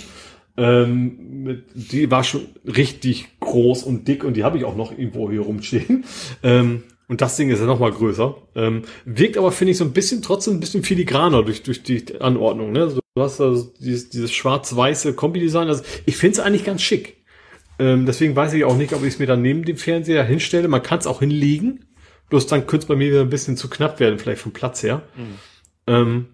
Ähm, 0.55 1.43
mit, 1.43 1.65
die 1.73 2.11
war 2.11 2.23
schon 2.23 2.43
richtig 2.65 3.27
groß 3.39 3.83
und 3.83 4.07
dick 4.07 4.23
und 4.23 4.37
die 4.37 4.43
habe 4.43 4.57
ich 4.57 4.65
auch 4.65 4.75
noch 4.75 4.91
irgendwo 4.91 5.29
hier 5.29 5.41
rumstehen. 5.41 6.05
Ähm, 6.43 6.83
und 7.07 7.21
das 7.21 7.35
Ding 7.35 7.49
ist 7.49 7.59
ja 7.59 7.65
noch 7.65 7.79
mal 7.79 7.91
größer. 7.91 8.35
Ähm, 8.55 8.83
wirkt 9.05 9.37
aber, 9.37 9.51
finde 9.51 9.71
ich, 9.71 9.77
so 9.77 9.83
ein 9.83 9.93
bisschen 9.93 10.21
trotzdem 10.21 10.55
ein 10.55 10.59
bisschen 10.59 10.83
filigraner 10.83 11.43
durch, 11.43 11.63
durch 11.63 11.83
die 11.83 12.19
Anordnung. 12.21 12.71
Ne? 12.71 12.89
So, 12.89 13.01
du 13.15 13.21
hast 13.21 13.41
also 13.41 13.71
dieses, 13.79 14.09
dieses 14.09 14.31
schwarz-weiße 14.31 15.13
Kombi-Design. 15.13 15.67
Also 15.67 15.83
ich 16.05 16.15
finde 16.15 16.39
es 16.39 16.39
eigentlich 16.39 16.63
ganz 16.63 16.81
schick. 16.81 17.22
Ähm, 17.79 18.05
deswegen 18.05 18.35
weiß 18.35 18.53
ich 18.53 18.65
auch 18.65 18.77
nicht, 18.77 18.93
ob 18.93 19.01
ich 19.01 19.13
es 19.13 19.19
mir 19.19 19.27
dann 19.27 19.41
neben 19.41 19.63
dem 19.65 19.77
Fernseher 19.77 20.23
hinstelle. 20.23 20.67
Man 20.67 20.83
kann 20.83 20.99
es 20.99 21.07
auch 21.07 21.19
hinlegen. 21.19 21.85
Bloß 22.29 22.47
dann 22.47 22.67
könnte 22.67 22.85
es 22.85 22.87
bei 22.87 22.95
mir 22.95 23.09
wieder 23.09 23.21
ein 23.21 23.29
bisschen 23.29 23.57
zu 23.57 23.69
knapp 23.69 23.99
werden, 23.99 24.17
vielleicht 24.17 24.41
vom 24.41 24.53
Platz 24.53 24.81
her. 24.83 25.03
Mhm. 25.15 25.39
Ähm, 25.87 26.25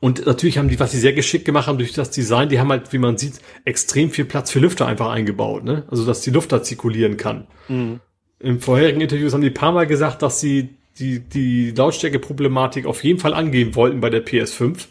und 0.00 0.26
natürlich 0.26 0.58
haben 0.58 0.68
die, 0.68 0.78
was 0.78 0.92
sie 0.92 0.98
sehr 0.98 1.12
geschickt 1.12 1.44
gemacht 1.44 1.66
haben 1.66 1.78
durch 1.78 1.92
das 1.92 2.10
Design, 2.10 2.48
die 2.48 2.58
haben 2.58 2.70
halt, 2.70 2.92
wie 2.92 2.98
man 2.98 3.18
sieht, 3.18 3.40
extrem 3.64 4.10
viel 4.10 4.24
Platz 4.24 4.50
für 4.50 4.58
Lüfter 4.58 4.86
einfach 4.86 5.10
eingebaut, 5.10 5.64
ne? 5.64 5.84
Also, 5.90 6.04
dass 6.04 6.20
die 6.20 6.30
Luft 6.30 6.52
da 6.52 6.62
zirkulieren 6.62 7.16
kann. 7.16 7.46
Mhm. 7.68 8.00
Im 8.40 8.60
vorherigen 8.60 9.00
Interviews 9.00 9.32
haben 9.32 9.40
die 9.40 9.50
paar 9.50 9.72
Mal 9.72 9.86
gesagt, 9.86 10.22
dass 10.22 10.40
sie 10.40 10.70
die, 10.98 11.20
die 11.20 11.70
Lautstärke-Problematik 11.70 12.86
auf 12.86 13.02
jeden 13.02 13.18
Fall 13.18 13.34
angehen 13.34 13.74
wollten 13.74 14.00
bei 14.00 14.10
der 14.10 14.24
PS5. 14.24 14.86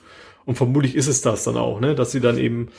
Und 0.45 0.56
vermutlich 0.56 0.95
ist 0.95 1.08
es 1.08 1.22
das 1.22 1.43
dann 1.43 1.58
auch, 1.58 1.80
ne? 1.80 1.95
Dass 1.95 2.11
sie 2.11 2.19
dann 2.19 2.38
eben 2.38 2.69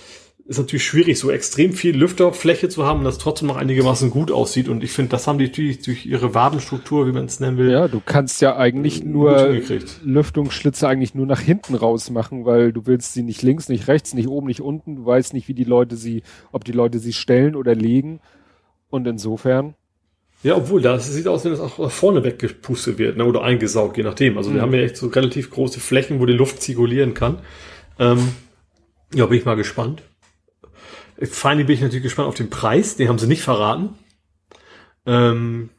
ist 0.46 0.58
natürlich 0.58 0.84
schwierig, 0.84 1.18
so 1.18 1.30
extrem 1.30 1.72
viel 1.72 1.96
Lüfterfläche 1.96 2.68
zu 2.68 2.84
haben, 2.84 3.02
das 3.02 3.16
trotzdem 3.16 3.48
noch 3.48 3.56
einigermaßen 3.56 4.10
gut 4.10 4.30
aussieht. 4.30 4.68
Und 4.68 4.84
ich 4.84 4.92
finde, 4.92 5.10
das 5.10 5.26
haben 5.26 5.38
die 5.38 5.46
natürlich 5.46 5.80
durch 5.80 6.04
ihre 6.04 6.34
Wabenstruktur, 6.34 7.06
wie 7.06 7.12
man 7.12 7.24
es 7.24 7.40
nennen 7.40 7.56
will. 7.56 7.70
Ja, 7.70 7.88
du 7.88 8.02
kannst 8.04 8.42
ja 8.42 8.56
eigentlich 8.56 9.02
nur 9.02 9.58
Lüftungsschlitze 10.02 10.86
eigentlich 10.86 11.14
nur 11.14 11.24
nach 11.24 11.40
hinten 11.40 11.74
raus 11.74 12.10
machen, 12.10 12.44
weil 12.44 12.72
du 12.72 12.86
willst 12.86 13.14
sie 13.14 13.22
nicht 13.22 13.40
links, 13.40 13.70
nicht 13.70 13.88
rechts, 13.88 14.12
nicht 14.12 14.28
oben, 14.28 14.46
nicht 14.46 14.60
unten. 14.60 14.96
Du 14.96 15.06
weißt 15.06 15.32
nicht, 15.32 15.48
wie 15.48 15.54
die 15.54 15.64
Leute 15.64 15.96
sie, 15.96 16.22
ob 16.52 16.64
die 16.64 16.72
Leute 16.72 16.98
sie 16.98 17.14
stellen 17.14 17.56
oder 17.56 17.74
legen. 17.74 18.20
Und 18.90 19.06
insofern. 19.06 19.74
Ja, 20.42 20.56
obwohl, 20.56 20.82
das 20.82 21.10
sieht 21.10 21.26
aus, 21.26 21.46
wenn 21.46 21.52
das 21.52 21.60
auch 21.60 21.90
vorne 21.90 22.22
weggepustet 22.22 22.98
wird, 22.98 23.16
ne, 23.16 23.24
oder 23.24 23.42
eingesaugt, 23.42 23.96
je 23.96 24.02
nachdem. 24.02 24.36
Also 24.36 24.50
mhm. 24.50 24.56
wir 24.56 24.62
haben 24.62 24.74
ja 24.74 24.80
echt 24.82 24.98
so 24.98 25.06
relativ 25.06 25.50
große 25.50 25.80
Flächen, 25.80 26.20
wo 26.20 26.26
die 26.26 26.34
Luft 26.34 26.60
zirkulieren 26.60 27.14
kann. 27.14 27.38
Ähm, 27.98 28.28
ja, 29.14 29.24
bin 29.24 29.38
ich 29.38 29.46
mal 29.46 29.56
gespannt. 29.56 30.02
Finally 31.20 31.64
bin 31.64 31.74
ich 31.74 31.80
natürlich 31.80 32.02
gespannt 32.02 32.28
auf 32.28 32.34
den 32.34 32.50
Preis. 32.50 32.96
Den 32.96 33.08
haben 33.08 33.18
sie 33.18 33.26
nicht 33.26 33.42
verraten. 33.42 33.90
Ähm, 35.06 35.70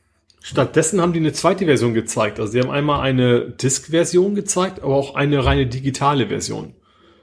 stattdessen 0.41 1.01
haben 1.01 1.13
die 1.13 1.19
eine 1.19 1.33
zweite 1.33 1.65
Version 1.65 1.93
gezeigt. 1.93 2.39
Also 2.39 2.51
sie 2.51 2.61
haben 2.61 2.69
einmal 2.69 3.01
eine 3.01 3.49
Disk-Version 3.49 4.35
gezeigt, 4.35 4.81
aber 4.81 4.95
auch 4.95 5.15
eine 5.15 5.43
reine 5.45 5.67
digitale 5.67 6.27
Version. 6.27 6.73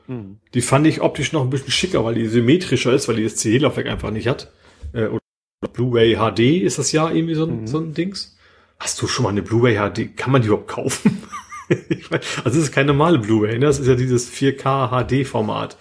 Mhm. 0.09 0.39
Die 0.55 0.63
fand 0.63 0.87
ich 0.87 1.01
optisch 1.01 1.33
noch 1.33 1.43
ein 1.43 1.51
bisschen 1.51 1.71
schicker, 1.71 2.05
weil 2.05 2.15
die 2.15 2.27
symmetrischer 2.27 2.93
ist, 2.93 3.09
weil 3.09 3.17
die 3.17 3.25
das 3.25 3.37
CE-Laufwerk 3.37 3.87
einfach 3.87 4.11
nicht 4.11 4.27
hat. 4.27 4.53
Äh, 4.93 5.07
oder 5.07 5.21
Blu-ray 5.73 6.17
HD 6.17 6.63
ist 6.63 6.79
das 6.79 6.93
ja 6.93 7.11
irgendwie 7.11 7.35
so 7.35 7.45
ein, 7.45 7.63
mhm. 7.63 7.67
so 7.67 7.79
ein 7.79 7.95
Dings. 7.95 8.37
Hast 8.79 9.01
du 9.01 9.07
schon 9.07 9.23
mal 9.23 9.31
eine 9.31 9.43
Blu-ray 9.43 9.77
HD? 9.77 10.17
Kann 10.17 10.33
man 10.33 10.43
die 10.43 10.49
überhaupt 10.49 10.69
kaufen? 10.69 11.23
also 12.45 12.59
es 12.59 12.65
ist 12.65 12.73
keine 12.73 12.89
normale 12.89 13.19
Blu-ray, 13.19 13.59
ne? 13.59 13.67
das 13.67 13.79
ist 13.79 13.87
ja 13.87 13.95
dieses 13.95 14.31
4K 14.31 14.89
HD-Format. 14.91 15.77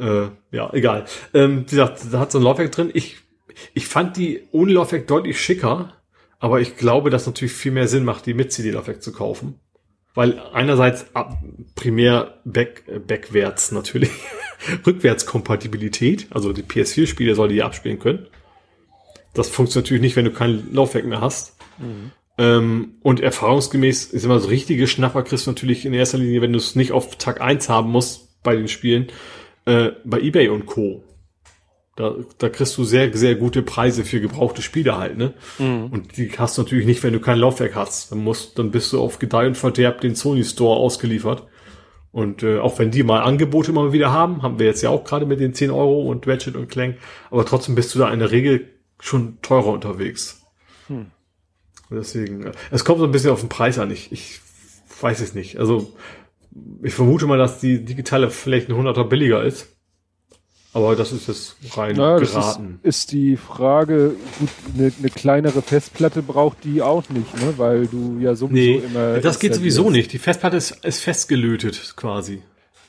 Äh, 0.00 0.30
ja, 0.50 0.72
egal. 0.72 1.04
Ähm, 1.34 1.64
wie 1.66 1.70
gesagt, 1.70 2.00
da 2.10 2.20
hat 2.20 2.32
so 2.32 2.38
ein 2.38 2.44
Laufwerk 2.44 2.72
drin. 2.72 2.90
Ich, 2.94 3.18
ich 3.74 3.86
fand 3.86 4.16
die 4.16 4.48
ohne 4.50 4.72
Laufwerk 4.72 5.06
deutlich 5.06 5.40
schicker, 5.40 5.92
aber 6.38 6.60
ich 6.60 6.76
glaube, 6.76 7.10
dass 7.10 7.26
natürlich 7.26 7.52
viel 7.52 7.72
mehr 7.72 7.86
Sinn 7.86 8.04
macht, 8.04 8.26
die 8.26 8.34
mit 8.34 8.52
CD-Laufwerk 8.52 9.02
zu 9.02 9.12
kaufen. 9.12 9.60
Weil 10.14 10.40
einerseits 10.52 11.14
ab, 11.14 11.38
primär 11.76 12.40
back, 12.44 12.84
äh, 12.88 12.98
backwärts 12.98 13.72
natürlich, 13.72 14.10
Rückwärtskompatibilität, 14.86 16.28
also 16.30 16.52
die 16.52 16.62
PS4-Spiele 16.62 17.34
soll 17.34 17.48
die 17.48 17.62
abspielen 17.62 17.98
können. 17.98 18.26
Das 19.34 19.48
funktioniert 19.48 19.86
natürlich 19.86 20.02
nicht, 20.02 20.16
wenn 20.16 20.24
du 20.24 20.32
kein 20.32 20.72
Laufwerk 20.72 21.04
mehr 21.04 21.20
hast. 21.20 21.56
Mhm. 21.78 22.10
Ähm, 22.38 22.94
und 23.02 23.20
erfahrungsgemäß 23.20 24.06
ist 24.06 24.24
immer 24.24 24.40
so 24.40 24.48
richtige 24.48 24.86
Schnapper 24.86 25.22
kriegst 25.22 25.46
du 25.46 25.50
natürlich 25.50 25.84
in 25.84 25.92
erster 25.92 26.18
Linie, 26.18 26.40
wenn 26.40 26.52
du 26.52 26.58
es 26.58 26.74
nicht 26.74 26.92
auf 26.92 27.16
Tag 27.16 27.40
eins 27.40 27.68
haben 27.68 27.90
musst 27.90 28.42
bei 28.42 28.56
den 28.56 28.66
Spielen, 28.66 29.08
äh, 29.64 29.90
bei 30.04 30.20
eBay 30.20 30.48
und 30.48 30.66
Co. 30.66 31.04
Da, 31.96 32.14
da 32.38 32.48
kriegst 32.48 32.78
du 32.78 32.84
sehr, 32.84 33.12
sehr 33.14 33.34
gute 33.34 33.62
Preise 33.62 34.04
für 34.04 34.20
gebrauchte 34.20 34.62
Spiele 34.62 34.96
halt, 34.96 35.18
ne? 35.18 35.34
Mhm. 35.58 35.86
Und 35.86 36.16
die 36.16 36.30
hast 36.38 36.56
du 36.56 36.62
natürlich 36.62 36.86
nicht, 36.86 37.02
wenn 37.02 37.12
du 37.12 37.20
kein 37.20 37.38
Laufwerk 37.38 37.74
hast. 37.74 38.10
Dann 38.10 38.20
musst, 38.20 38.58
dann 38.58 38.70
bist 38.70 38.92
du 38.92 39.00
auf 39.00 39.18
Gedeih 39.18 39.48
und 39.48 39.56
Verderb 39.56 40.00
den 40.00 40.14
Sony 40.14 40.44
Store 40.44 40.78
ausgeliefert. 40.78 41.46
Und 42.12 42.42
äh, 42.42 42.58
auch 42.58 42.78
wenn 42.78 42.90
die 42.90 43.02
mal 43.02 43.20
Angebote 43.20 43.70
immer 43.70 43.92
wieder 43.92 44.12
haben, 44.12 44.42
haben 44.42 44.58
wir 44.58 44.66
jetzt 44.66 44.82
ja 44.82 44.90
auch 44.90 45.04
gerade 45.04 45.26
mit 45.26 45.40
den 45.40 45.54
10 45.54 45.70
Euro 45.70 46.02
und 46.02 46.26
Ratchet 46.26 46.56
und 46.56 46.68
Clank, 46.68 46.96
aber 47.30 47.44
trotzdem 47.44 47.74
bist 47.74 47.94
du 47.94 48.00
da 48.00 48.12
in 48.12 48.18
der 48.18 48.32
Regel 48.32 48.68
schon 48.98 49.38
teurer 49.42 49.68
unterwegs. 49.68 50.42
Hm. 50.88 51.06
Deswegen, 51.90 52.46
äh, 52.46 52.52
es 52.70 52.84
kommt 52.84 52.98
so 52.98 53.04
ein 53.04 53.12
bisschen 53.12 53.30
auf 53.30 53.40
den 53.40 53.48
Preis 53.48 53.78
an. 53.78 53.90
Ich, 53.90 54.10
ich 54.10 54.40
weiß 55.00 55.20
es 55.20 55.34
nicht. 55.34 55.58
Also 55.58 55.92
ich 56.82 56.94
vermute 56.94 57.26
mal, 57.26 57.38
dass 57.38 57.60
die 57.60 57.84
digitale 57.84 58.30
vielleicht 58.30 58.68
ein 58.68 58.76
Hunderter 58.76 59.04
billiger 59.04 59.42
ist. 59.44 59.68
Aber 60.72 60.94
das 60.94 61.10
ist 61.10 61.26
jetzt 61.26 61.56
rein 61.76 61.96
naja, 61.96 62.18
geraten. 62.18 62.78
Ist, 62.82 62.96
ist, 63.02 63.12
die 63.12 63.36
Frage, 63.36 64.14
gut, 64.38 64.48
eine, 64.74 64.92
eine, 64.96 65.10
kleinere 65.10 65.62
Festplatte 65.62 66.22
braucht 66.22 66.58
die 66.62 66.80
auch 66.80 67.08
nicht, 67.08 67.34
ne? 67.34 67.54
Weil 67.56 67.86
du 67.88 68.18
ja 68.20 68.36
sowieso 68.36 68.54
nee, 68.54 68.76
immer. 68.76 69.18
Das 69.18 69.40
geht 69.40 69.54
sowieso 69.54 69.90
nicht. 69.90 70.12
Die 70.12 70.18
Festplatte 70.18 70.56
ist, 70.56 70.84
ist 70.84 71.00
festgelötet 71.00 71.94
quasi. 71.96 72.42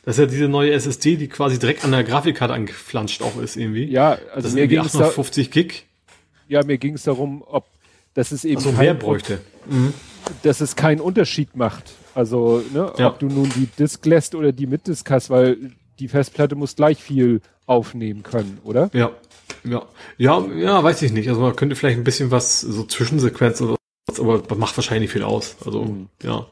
Das 0.04 0.18
ist 0.18 0.20
ja 0.20 0.26
diese 0.28 0.48
neue 0.48 0.72
SSD, 0.74 1.16
die 1.16 1.28
quasi 1.28 1.58
direkt 1.58 1.84
an 1.84 1.92
der 1.92 2.04
Grafikkarte 2.04 2.54
angeflanscht 2.54 3.24
auch 3.24 3.40
ist 3.42 3.56
irgendwie. 3.56 3.86
Ja, 3.86 4.18
also 4.34 4.48
das 4.48 4.54
mir 4.54 4.68
ging 4.68 4.78
irgendwie 4.80 4.88
es 4.88 4.94
da, 4.94 5.00
850 5.00 5.52
Gig. 5.52 5.86
ja, 6.48 6.64
mir 6.64 6.78
ging 6.78 6.94
es 6.96 7.04
darum, 7.04 7.44
ob 7.46 7.66
dass 8.14 8.32
es 8.32 8.44
eben 8.44 8.58
Also 8.58 8.72
kein- 8.72 8.80
mehr 8.80 8.94
bräuchte. 8.94 9.40
dass 10.44 10.62
es 10.62 10.76
keinen 10.76 11.02
Unterschied 11.02 11.56
macht. 11.56 11.94
Also, 12.16 12.62
ne, 12.74 12.92
Ja. 12.98 13.08
ob 13.08 13.20
du 13.20 13.28
nun 13.28 13.50
die 13.56 13.68
Disk 13.80 14.06
lässt 14.06 14.36
oder 14.36 14.52
die 14.52 14.68
mit 14.68 14.88
Disk 14.88 15.10
hast, 15.10 15.30
weil 15.30 15.58
die 16.00 16.08
Festplatte 16.08 16.56
muss 16.56 16.76
gleich 16.76 17.02
viel 17.02 17.42
aufnehmen 17.68 18.24
können, 18.24 18.58
oder? 18.64 18.90
Ja. 18.94 19.12
Ja. 19.64 19.84
Ja, 20.18 20.44
ja, 20.58 20.84
weiß 20.84 21.02
ich 21.04 21.12
nicht. 21.12 21.30
Also 21.30 21.42
man 21.42 21.56
könnte 21.56 21.76
vielleicht 21.76 21.98
ein 21.98 22.04
bisschen 22.04 22.32
was, 22.32 22.62
so 22.62 22.84
Zwischensequenzen 22.84 23.68
oder 23.68 23.78
was, 24.08 24.20
aber 24.20 24.40
das 24.40 24.58
macht 24.58 24.76
wahrscheinlich 24.78 25.04
nicht 25.04 25.12
viel 25.14 25.24
aus. 25.24 25.56
Also, 25.66 25.84
Mhm. 25.84 26.08
ja. 26.24 26.46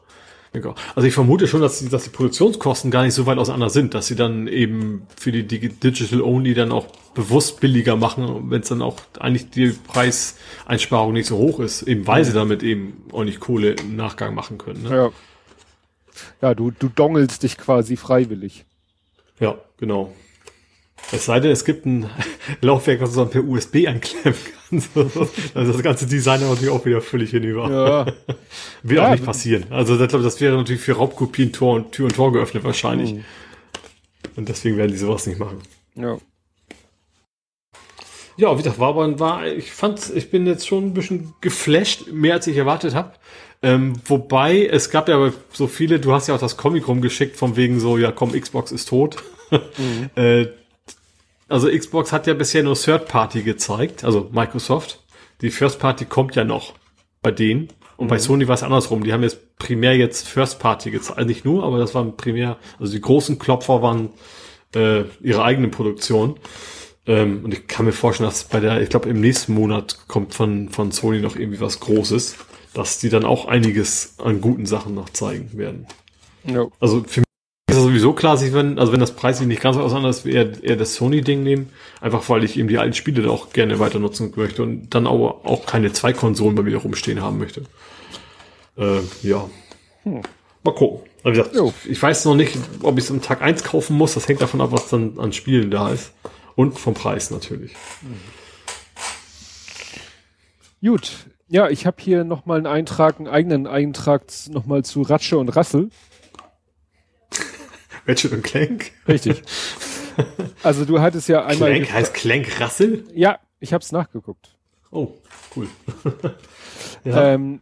Also 0.96 1.06
ich 1.06 1.14
vermute 1.14 1.46
schon, 1.46 1.60
dass 1.60 1.78
die, 1.78 1.88
dass 1.88 2.02
die 2.02 2.10
Produktionskosten 2.10 2.90
gar 2.90 3.04
nicht 3.04 3.14
so 3.14 3.24
weit 3.26 3.38
auseinander 3.38 3.70
sind, 3.70 3.94
dass 3.94 4.08
sie 4.08 4.16
dann 4.16 4.48
eben 4.48 5.06
für 5.16 5.30
die 5.30 5.44
Digi- 5.44 5.78
Digital 5.80 6.22
Only 6.22 6.54
dann 6.54 6.72
auch 6.72 6.86
bewusst 7.14 7.60
billiger 7.60 7.94
machen, 7.94 8.50
wenn 8.50 8.60
es 8.62 8.68
dann 8.68 8.82
auch 8.82 8.96
eigentlich 9.20 9.50
die 9.50 9.68
Preiseinsparung 9.86 11.12
nicht 11.12 11.26
so 11.26 11.36
hoch 11.38 11.60
ist, 11.60 11.82
eben 11.82 12.06
weil 12.06 12.24
sie 12.24 12.32
damit 12.32 12.62
eben 12.64 13.04
auch 13.12 13.22
nicht 13.24 13.38
Kohle 13.40 13.72
im 13.72 13.94
Nachgang 13.96 14.34
machen 14.34 14.58
können. 14.58 14.82
Ne? 14.82 14.90
Ja. 14.96 15.10
Ja, 16.40 16.54
du, 16.54 16.70
du 16.70 16.88
dongelst 16.88 17.42
dich 17.42 17.56
quasi 17.56 17.96
freiwillig. 17.96 18.64
Ja, 19.38 19.58
genau. 19.78 20.12
Es 21.12 21.24
sei 21.24 21.40
denn, 21.40 21.50
es 21.50 21.64
gibt 21.64 21.86
ein 21.86 22.08
Laufwerk, 22.60 23.00
was 23.00 23.12
du 23.12 23.16
dann 23.20 23.30
per 23.30 23.44
USB 23.44 23.86
anklemmen 23.88 24.38
kannst. 24.68 24.90
Also 25.54 25.72
das 25.72 25.82
ganze 25.82 26.06
Design 26.06 26.40
ist 26.42 26.48
natürlich 26.48 26.70
auch 26.70 26.84
wieder 26.84 27.00
völlig 27.00 27.30
hinüber. 27.30 27.70
Ja. 27.70 28.06
Wird 28.82 28.98
Ja, 29.00 29.06
auch 29.08 29.12
nicht 29.12 29.24
passieren. 29.24 29.64
Also 29.70 29.98
ich 30.00 30.08
glaube, 30.08 30.24
das 30.24 30.40
wäre 30.40 30.56
natürlich 30.56 30.82
für 30.82 30.92
Raubkopien 30.92 31.52
Tor 31.52 31.74
und 31.74 31.92
Tür 31.92 32.06
und 32.06 32.14
Tor 32.14 32.32
geöffnet 32.32 32.64
wahrscheinlich. 32.64 33.14
Mhm. 33.14 33.24
Und 34.36 34.48
deswegen 34.48 34.76
werden 34.76 34.92
die 34.92 34.98
sowas 34.98 35.26
nicht 35.26 35.38
machen. 35.38 35.58
ja. 35.96 36.18
Ja, 38.36 38.54
wie 38.54 38.62
gesagt, 38.62 38.78
war 38.78 38.88
aber 38.90 39.20
war, 39.20 39.46
ich 39.46 39.70
fand, 39.70 40.10
ich 40.14 40.30
bin 40.30 40.46
jetzt 40.46 40.66
schon 40.66 40.86
ein 40.86 40.94
bisschen 40.94 41.34
geflasht, 41.42 42.10
mehr 42.10 42.34
als 42.34 42.46
ich 42.46 42.56
erwartet 42.56 42.94
habe. 42.94 43.12
Ähm, 43.62 43.94
wobei, 44.06 44.66
es 44.66 44.90
gab 44.90 45.08
ja 45.08 45.32
so 45.52 45.66
viele, 45.66 46.00
du 46.00 46.12
hast 46.12 46.28
ja 46.28 46.34
auch 46.34 46.40
das 46.40 46.56
Comic 46.56 46.88
rumgeschickt, 46.88 47.36
von 47.36 47.56
wegen 47.56 47.78
so, 47.78 47.98
ja 47.98 48.10
komm, 48.10 48.32
Xbox 48.32 48.72
ist 48.72 48.88
tot. 48.88 49.16
äh, 50.14 50.46
also 51.48 51.68
Xbox 51.68 52.12
hat 52.12 52.26
ja 52.26 52.34
bisher 52.34 52.62
nur 52.62 52.74
Third 52.74 53.08
Party 53.08 53.42
gezeigt, 53.42 54.04
also 54.04 54.30
Microsoft. 54.32 55.00
Die 55.42 55.50
First 55.50 55.78
Party 55.78 56.04
kommt 56.04 56.36
ja 56.36 56.44
noch 56.44 56.74
bei 57.22 57.30
denen. 57.30 57.68
Und 57.96 58.08
bei 58.08 58.18
Sony 58.18 58.48
war 58.48 58.54
es 58.54 58.62
andersrum. 58.62 59.04
Die 59.04 59.12
haben 59.12 59.22
jetzt 59.22 59.58
primär 59.58 59.94
jetzt 59.94 60.26
First 60.26 60.58
Party 60.58 60.90
gezeigt. 60.90 61.18
Also 61.18 61.28
nicht 61.28 61.44
nur, 61.44 61.64
aber 61.64 61.78
das 61.78 61.94
waren 61.94 62.16
primär, 62.16 62.56
also 62.78 62.92
die 62.92 63.00
großen 63.00 63.38
Klopfer 63.38 63.82
waren 63.82 64.10
äh, 64.74 65.02
ihre 65.20 65.44
eigenen 65.44 65.70
Produktionen. 65.70 66.36
Ähm, 67.06 67.44
und 67.44 67.52
ich 67.52 67.66
kann 67.66 67.84
mir 67.84 67.92
vorstellen, 67.92 68.30
dass 68.30 68.44
bei 68.44 68.60
der, 68.60 68.80
ich 68.80 68.88
glaube, 68.88 69.08
im 69.08 69.20
nächsten 69.20 69.52
Monat 69.52 70.08
kommt 70.08 70.34
von, 70.34 70.70
von 70.70 70.92
Sony 70.92 71.20
noch 71.20 71.36
irgendwie 71.36 71.60
was 71.60 71.80
Großes, 71.80 72.36
dass 72.74 72.98
die 72.98 73.08
dann 73.08 73.24
auch 73.24 73.46
einiges 73.46 74.14
an 74.18 74.40
guten 74.40 74.66
Sachen 74.66 74.94
noch 74.94 75.10
zeigen 75.10 75.50
werden. 75.56 75.86
ja. 76.44 76.66
Also 76.80 77.02
für 77.06 77.20
mich 77.20 77.26
ist 77.70 77.76
das 77.76 77.84
sowieso 77.84 78.12
klar, 78.12 78.34
dass 78.34 78.42
ich, 78.42 78.52
wenn, 78.52 78.78
also 78.78 78.92
wenn 78.92 79.00
das 79.00 79.14
preislich 79.14 79.46
nicht 79.48 79.62
ganz 79.62 79.76
so 79.76 79.82
auseinander 79.82 80.10
ist, 80.10 80.26
eher, 80.26 80.62
eher 80.62 80.76
das 80.76 80.94
Sony-Ding 80.94 81.42
nehmen. 81.42 81.70
Einfach 82.00 82.28
weil 82.28 82.44
ich 82.44 82.58
eben 82.58 82.68
die 82.68 82.78
alten 82.78 82.94
Spiele 82.94 83.22
da 83.22 83.30
auch 83.30 83.52
gerne 83.52 83.78
weiter 83.78 83.98
nutzen 83.98 84.32
möchte 84.34 84.62
und 84.62 84.90
dann 84.94 85.06
auch, 85.06 85.44
auch 85.44 85.66
keine 85.66 85.92
zwei 85.92 86.12
Konsolen 86.12 86.54
bei 86.54 86.62
mir 86.62 86.76
rumstehen 86.78 87.22
haben 87.22 87.38
möchte. 87.38 87.62
Äh, 88.76 89.00
ja. 89.22 89.48
Mal 90.04 90.74
gucken. 90.74 91.00
Aber 91.22 91.34
wie 91.34 91.38
gesagt, 91.38 91.54
Jo. 91.54 91.72
ich 91.88 92.02
weiß 92.02 92.24
noch 92.24 92.34
nicht, 92.34 92.56
ob 92.82 92.96
ich 92.98 93.04
es 93.04 93.10
am 93.10 93.20
Tag 93.20 93.42
eins 93.42 93.62
kaufen 93.62 93.96
muss. 93.96 94.14
Das 94.14 94.26
hängt 94.26 94.40
davon 94.40 94.60
ab, 94.60 94.72
was 94.72 94.88
dann 94.88 95.18
an 95.18 95.32
Spielen 95.32 95.70
da 95.70 95.90
ist. 95.90 96.12
Und 96.56 96.78
vom 96.78 96.94
Preis 96.94 97.30
natürlich. 97.30 97.74
Gut. 100.82 101.26
Ja, 101.52 101.68
ich 101.68 101.84
habe 101.84 101.96
hier 102.00 102.22
nochmal 102.22 102.58
einen 102.58 102.68
Eintrag, 102.68 103.18
einen 103.18 103.26
eigenen 103.26 103.66
Eintrag 103.66 104.22
nochmal 104.50 104.84
zu 104.84 105.02
Ratsche 105.02 105.36
und 105.36 105.48
Rassel. 105.48 105.90
Ratchet 108.06 108.32
und 108.32 108.42
Clank? 108.42 108.92
Richtig. 109.08 109.42
Also 110.62 110.84
du 110.84 111.00
hattest 111.00 111.28
ja 111.28 111.44
einmal... 111.44 111.70
Clank 111.72 111.92
heißt 111.92 112.14
Clank 112.14 112.60
Rassel? 112.60 113.04
Ja, 113.14 113.40
ich 113.58 113.72
habe 113.72 113.82
es 113.82 113.90
nachgeguckt. 113.90 114.56
Oh, 114.90 115.08
cool. 115.56 115.68
Ja. 117.02 117.32
Ähm, 117.32 117.60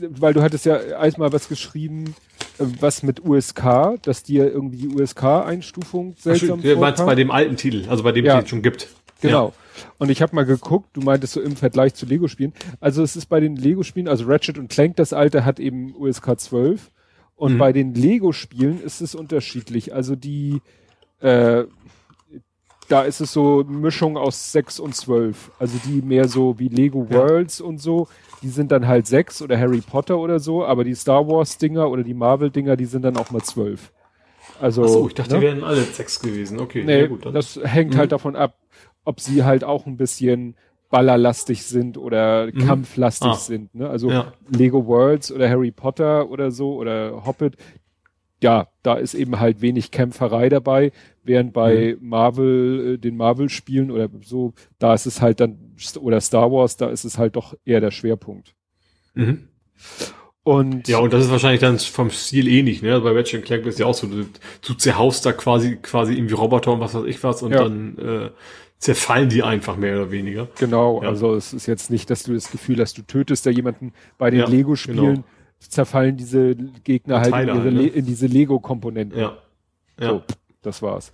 weil 0.00 0.34
du 0.34 0.42
hattest 0.42 0.66
ja 0.66 0.74
einmal 0.98 1.32
was 1.32 1.48
geschrieben, 1.48 2.16
äh, 2.58 2.64
was 2.80 3.04
mit 3.04 3.24
USK, 3.24 3.62
dass 4.02 4.24
dir 4.24 4.50
irgendwie 4.50 4.78
die 4.78 4.88
USK-Einstufung 4.88 6.16
seltsam 6.18 6.60
Ach, 6.60 6.74
vorkam. 6.74 7.06
bei 7.06 7.14
dem 7.14 7.30
alten 7.30 7.56
Titel, 7.56 7.88
also 7.88 8.02
bei 8.02 8.10
dem, 8.10 8.24
Ja. 8.24 8.34
den 8.38 8.42
es 8.42 8.48
schon 8.50 8.62
gibt. 8.62 8.88
Genau. 9.20 9.52
Und 9.98 10.10
ich 10.10 10.22
habe 10.22 10.34
mal 10.34 10.44
geguckt, 10.44 10.88
du 10.94 11.00
meintest 11.00 11.32
so 11.34 11.40
im 11.40 11.56
Vergleich 11.56 11.94
zu 11.94 12.06
Lego-Spielen. 12.06 12.52
Also 12.80 13.02
es 13.02 13.16
ist 13.16 13.26
bei 13.26 13.40
den 13.40 13.56
Lego-Spielen, 13.56 14.08
also 14.08 14.24
Ratchet 14.26 14.58
und 14.58 14.68
Clank, 14.68 14.96
das 14.96 15.12
alte 15.12 15.44
hat 15.44 15.58
eben 15.60 15.94
USK 15.96 16.38
12. 16.38 16.90
Und 17.36 17.54
Mhm. 17.54 17.58
bei 17.58 17.72
den 17.72 17.94
Lego-Spielen 17.94 18.80
ist 18.82 19.00
es 19.00 19.14
unterschiedlich. 19.14 19.92
Also 19.94 20.14
die, 20.16 20.60
äh, 21.20 21.64
da 22.88 23.02
ist 23.02 23.20
es 23.20 23.32
so 23.32 23.64
Mischung 23.66 24.16
aus 24.18 24.52
6 24.52 24.78
und 24.78 24.94
12. 24.94 25.50
Also 25.58 25.78
die 25.86 26.02
mehr 26.02 26.28
so 26.28 26.58
wie 26.58 26.68
Lego 26.68 27.06
Ja. 27.10 27.16
Worlds 27.16 27.60
und 27.60 27.78
so, 27.78 28.08
die 28.42 28.48
sind 28.50 28.70
dann 28.70 28.86
halt 28.86 29.06
6 29.06 29.40
oder 29.42 29.58
Harry 29.58 29.80
Potter 29.80 30.18
oder 30.18 30.38
so, 30.38 30.64
aber 30.64 30.84
die 30.84 30.94
Star 30.94 31.26
Wars-Dinger 31.26 31.90
oder 31.90 32.02
die 32.02 32.14
Marvel-Dinger, 32.14 32.76
die 32.76 32.84
sind 32.84 33.02
dann 33.02 33.16
auch 33.16 33.30
mal 33.30 33.42
12. 33.42 33.90
Also, 34.60 34.84
Ach 34.84 34.88
so, 34.88 35.08
ich 35.08 35.14
dachte, 35.14 35.32
ne? 35.32 35.40
die 35.40 35.46
wären 35.46 35.64
alle 35.64 35.82
sechs 35.82 36.20
gewesen. 36.20 36.60
Okay, 36.60 36.84
Nee, 36.84 37.00
ja, 37.00 37.06
gut. 37.06 37.24
Dann. 37.26 37.34
das 37.34 37.58
hängt 37.62 37.94
Mhm. 37.94 37.98
halt 37.98 38.12
davon 38.12 38.36
ab, 38.36 38.56
ob 39.04 39.20
sie 39.20 39.44
halt 39.44 39.64
auch 39.64 39.86
ein 39.86 39.96
bisschen 39.96 40.56
ballerlastig 40.90 41.64
sind 41.64 41.98
oder 41.98 42.52
kampflastig 42.52 43.28
Ah. 43.30 43.34
sind. 43.34 43.74
Ne? 43.74 43.88
Also 43.88 44.10
Ja. 44.10 44.32
Lego 44.48 44.86
Worlds 44.86 45.32
oder 45.32 45.48
Harry 45.48 45.70
Potter 45.72 46.30
oder 46.30 46.50
so 46.50 46.74
oder 46.76 47.24
Hobbit. 47.26 47.56
Ja, 48.42 48.68
da 48.82 48.94
ist 48.94 49.14
eben 49.14 49.40
halt 49.40 49.60
wenig 49.62 49.90
Kämpferei 49.90 50.48
dabei, 50.50 50.92
während 51.22 51.52
bei 51.52 51.96
Mhm. 51.98 52.08
Marvel, 52.08 52.94
äh, 52.94 52.98
den 52.98 53.16
Marvel-Spielen 53.16 53.90
oder 53.90 54.08
so, 54.22 54.52
da 54.78 54.92
ist 54.94 55.06
es 55.06 55.20
halt 55.22 55.40
dann, 55.40 55.74
oder 55.98 56.20
Star 56.20 56.52
Wars, 56.52 56.76
da 56.76 56.88
ist 56.90 57.04
es 57.04 57.16
halt 57.18 57.36
doch 57.36 57.54
eher 57.64 57.80
der 57.80 57.90
Schwerpunkt. 57.90 58.54
Mhm. 59.14 59.48
Und 60.42 60.88
Ja, 60.88 60.98
und 60.98 61.12
das 61.12 61.24
ist 61.24 61.30
wahrscheinlich 61.30 61.60
dann 61.62 61.78
vom 61.78 62.10
Stil 62.10 62.48
ähnlich, 62.48 62.82
ne? 62.82 63.00
Bei 63.00 63.12
Ratchet 63.12 63.44
Clank 63.46 63.64
ist 63.64 63.78
ja 63.78 63.86
auch 63.86 63.94
so, 63.94 64.06
du, 64.06 64.26
du 64.66 64.74
zerhaust 64.74 65.24
da 65.24 65.32
quasi, 65.32 65.76
quasi 65.76 66.12
irgendwie 66.14 66.34
Roboter 66.34 66.72
und 66.72 66.80
was 66.80 66.94
weiß 66.94 67.04
ich 67.06 67.22
was 67.24 67.42
und 67.42 67.52
Ja. 67.52 67.62
dann 67.62 67.96
äh, 67.98 68.30
zerfallen 68.84 69.30
die 69.30 69.42
einfach 69.42 69.76
mehr 69.76 69.96
oder 69.96 70.10
weniger. 70.10 70.46
Genau, 70.58 71.02
Ja. 71.02 71.08
also 71.08 71.34
es 71.34 71.54
ist 71.54 71.66
jetzt 71.66 71.90
nicht, 71.90 72.10
dass 72.10 72.22
du 72.24 72.34
das 72.34 72.50
Gefühl 72.50 72.80
hast, 72.80 72.98
du 72.98 73.02
tötest 73.02 73.46
da 73.46 73.50
jemanden 73.50 73.94
bei 74.18 74.28
den 74.30 74.40
Ja, 74.40 74.46
Lego-Spielen, 74.46 74.96
genau. 75.14 75.24
zerfallen 75.58 76.18
diese 76.18 76.54
Gegner 76.84 77.20
halt 77.20 77.32
in, 77.34 77.48
ihre, 77.48 77.62
halt, 77.62 77.72
ne? 77.74 77.86
In 77.86 78.04
diese 78.04 78.26
Lego-Komponenten. 78.26 79.18
Ja. 79.18 79.38
Ja. 79.98 80.08
So, 80.10 80.22
das 80.60 80.82
war's. 80.82 81.12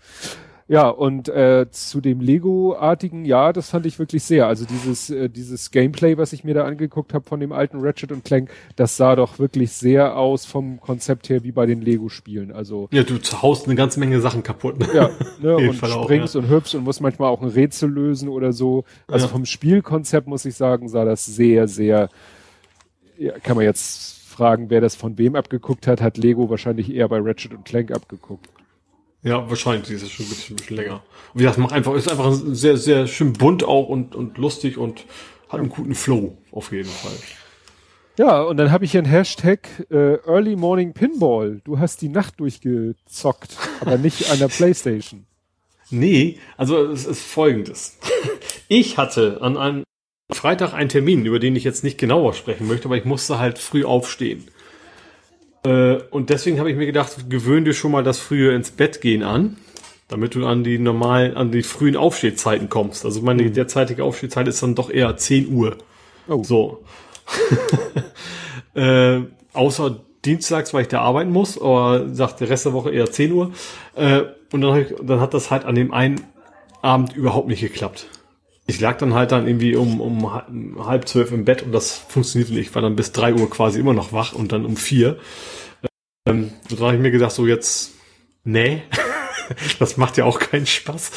Ja, 0.71 0.89
und 0.89 1.29
äh, 1.29 1.67
zu 1.73 2.01
dem 2.01 2.21
Lego-artigen, 2.21 3.25
ja, 3.25 3.53
das 3.53 3.71
fand 3.71 3.87
ich 3.87 3.99
wirklich 3.99 4.23
sehr. 4.23 4.47
Also 4.47 4.65
dieses, 4.65 5.11
äh, 5.11 5.29
dieses 5.29 5.73
Gameplay, 5.73 6.17
was 6.17 6.33
ich 6.33 6.45
mir 6.45 6.55
da 6.55 6.65
angeguckt 6.65 7.13
habe 7.13 7.25
von 7.25 7.41
dem 7.41 7.51
alten 7.51 7.81
Ratchet 7.81 8.13
und 8.13 8.25
Clank, 8.25 8.51
das 8.77 8.97
sah 8.97 9.17
doch 9.17 9.41
wirklich 9.41 9.73
sehr 9.73 10.17
aus 10.17 10.45
vom 10.45 10.81
Konzept 10.81 11.29
her 11.29 11.43
wie 11.43 11.51
bei 11.51 11.67
den 11.67 11.83
Lego-Spielen. 11.83 12.53
Also 12.53 12.89
Ja, 12.93 13.03
du 13.03 13.19
haust 13.43 13.67
eine 13.67 13.75
ganze 13.75 13.99
Menge 13.99 14.21
Sachen 14.21 14.45
kaputt. 14.45 14.79
Ne? 14.79 14.87
ja, 14.95 15.11
ne, 15.43 15.57
und 15.57 15.75
Fall 15.75 15.91
auch, 15.91 16.05
springst 16.05 16.37
und 16.37 16.49
hüpfst 16.49 16.77
und 16.77 16.85
musst 16.85 17.01
manchmal 17.01 17.31
auch 17.31 17.43
ein 17.43 17.49
Rätsel 17.49 17.91
lösen 17.91 18.29
oder 18.29 18.53
so. 18.53 18.85
Also 19.09 19.27
Ja. 19.27 19.33
vom 19.33 19.47
Spielkonzept 19.47 20.29
muss 20.29 20.45
ich 20.45 20.55
sagen, 20.55 20.89
sah 20.89 21.05
das 21.05 21.27
sehr, 21.27 21.67
sehr, 21.67 22.11
ja, 23.19 23.33
kann 23.41 23.57
man 23.57 23.65
jetzt 23.65 24.23
fragen, 24.23 24.71
wer 24.71 24.81
das 24.81 24.95
von 24.95 25.19
wem 25.19 25.35
abgeguckt 25.35 25.89
hat, 25.89 26.01
hat 26.01 26.17
Lego 26.17 26.49
wahrscheinlich 26.49 26.95
eher 26.95 27.09
bei 27.09 27.19
Ratchet 27.19 27.55
und 27.55 27.65
Clank 27.65 27.91
abgeguckt. 27.91 28.47
Ja, 29.23 29.49
wahrscheinlich, 29.49 29.89
die 29.89 29.95
ist 29.95 30.11
schon 30.11 30.27
ein 30.27 30.29
bisschen, 30.31 30.55
ein 30.55 30.57
bisschen 30.57 30.77
länger. 30.77 31.03
Und 31.33 31.41
wie 31.41 31.43
gesagt, 31.43 31.59
macht 31.59 31.73
einfach, 31.73 31.95
ist 31.95 32.11
einfach 32.11 32.33
sehr, 32.33 32.77
sehr 32.77 33.07
schön 33.07 33.33
bunt 33.35 33.65
auch 33.65 33.89
und, 33.89 34.15
und 34.15 34.39
lustig 34.39 34.79
und 34.79 35.05
hat 35.49 35.61
einen 35.61 35.69
guten 35.69 35.95
Flow, 35.95 36.39
auf 36.53 36.73
jeden 36.73 36.89
Fall. 36.89 37.13
Ja, 38.19 38.43
und 38.43 38.57
dann 38.57 38.71
habe 38.71 38.85
ich 38.85 38.93
hier 38.93 39.01
einen 39.01 39.11
Hashtag 39.11 39.69
äh, 39.91 40.17
Early 40.27 40.57
Morning 40.57 40.93
Pinball. 40.93 41.61
Du 41.65 41.79
hast 41.79 42.03
die 42.03 42.09
Nacht 42.09 42.41
durchgezockt, 42.41 43.57
aber 43.81 43.99
nicht 43.99 44.31
an 44.31 44.39
der 44.39 44.49
Playstation. 44.49 45.27
Nee, 45.91 46.39
also 46.57 46.87
es 46.87 47.07
ist 47.07 47.23
folgendes. 47.23 47.99
Ich 48.73 48.99
hatte 48.99 49.39
an 49.41 49.57
einem 49.57 49.83
Freitag 50.31 50.75
einen 50.75 50.89
Termin, 50.89 51.27
über 51.27 51.41
den 51.41 51.57
ich 51.57 51.65
jetzt 51.65 51.83
nicht 51.83 51.99
genauer 51.99 52.35
sprechen 52.35 52.69
möchte, 52.69 52.85
aber 52.85 52.97
ich 52.97 53.05
musste 53.05 53.41
halt 53.41 53.59
früh 53.59 53.85
aufstehen. 53.85 54.47
Äh, 55.65 55.97
Und 56.11 56.31
deswegen 56.31 56.59
habe 56.59 56.71
ich 56.71 56.77
mir 56.77 56.87
gedacht, 56.87 57.29
gewöhn 57.29 57.65
dir 57.65 57.75
schon 57.75 57.93
mal 57.93 58.03
das 58.03 58.19
frühe 58.19 58.55
ins 58.55 58.71
Bett 58.71 59.01
gehen 59.01 59.23
an, 59.23 59.57
damit 60.09 60.35
du 60.35 60.47
an 60.47 60.65
die 60.65 60.79
normalen, 60.79 61.37
an 61.37 61.51
die 61.53 61.63
frühen 61.63 61.97
Aufstehzeiten 61.97 62.69
kommst. 62.69 63.05
Also 63.05 63.21
meine 63.23 63.51
derzeitige 63.51 64.05
Aufstehzeit 64.05 64.49
ist 64.49 64.63
dann 64.63 64.75
doch 64.75 64.91
eher 64.91 65.17
10 65.17 65.53
Uhr. 65.53 65.77
Oh. 66.29 66.43
So. 66.43 66.85
äh, 68.75 69.21
außer 69.53 70.01
dienstags, 70.25 70.75
weil 70.75 70.83
ich 70.83 70.89
da 70.89 71.01
arbeiten 71.01 71.31
muss, 71.31 71.61
aber 71.61 72.09
sagt 72.13 72.41
der 72.41 72.51
Rest 72.51 72.67
der 72.67 72.73
Woche 72.73 72.91
eher 72.91 73.11
10 73.11 73.33
Uhr. 73.33 73.53
Äh, 73.95 74.23
und 74.53 74.61
dann, 74.63 74.81
ich, 74.81 74.95
dann 75.03 75.21
hat 75.21 75.35
das 75.35 75.51
halt 75.51 75.65
an 75.65 75.75
dem 75.75 75.93
einen 75.93 76.21
Abend 76.83 77.15
überhaupt 77.15 77.49
nicht 77.49 77.61
geklappt. 77.61 78.07
Ich 78.71 78.81
lag 78.81 78.99
dann 78.99 79.15
halt 79.15 79.33
dann 79.33 79.49
irgendwie 79.49 79.75
um, 79.75 80.01
um 80.01 80.33
halb 80.87 81.09
zwölf 81.09 81.33
im 81.33 81.45
Bett 81.45 81.63
und 81.63 81.73
das 81.73 81.99
funktionierte 81.99 82.55
nicht. 82.55 82.69
Ich 82.69 82.75
war 82.77 82.83
dann 82.83 82.95
bis 82.95 83.11
drei 83.11 83.35
Uhr 83.35 83.51
quasi 83.51 83.81
immer 83.81 83.95
noch 83.95 84.13
wach 84.13 84.33
und 84.33 84.53
dann 84.53 84.65
um 84.65 84.77
vier. 84.77 85.19
Ähm, 86.25 86.53
dann 86.69 86.79
habe 86.79 86.95
ich 86.95 87.01
mir 87.01 87.11
gedacht, 87.11 87.33
so 87.33 87.49
jetzt, 87.49 87.95
nee, 88.45 88.83
das 89.81 89.97
macht 89.97 90.17
ja 90.19 90.25
auch 90.25 90.39
keinen 90.39 90.67
Spaß. 90.67 91.11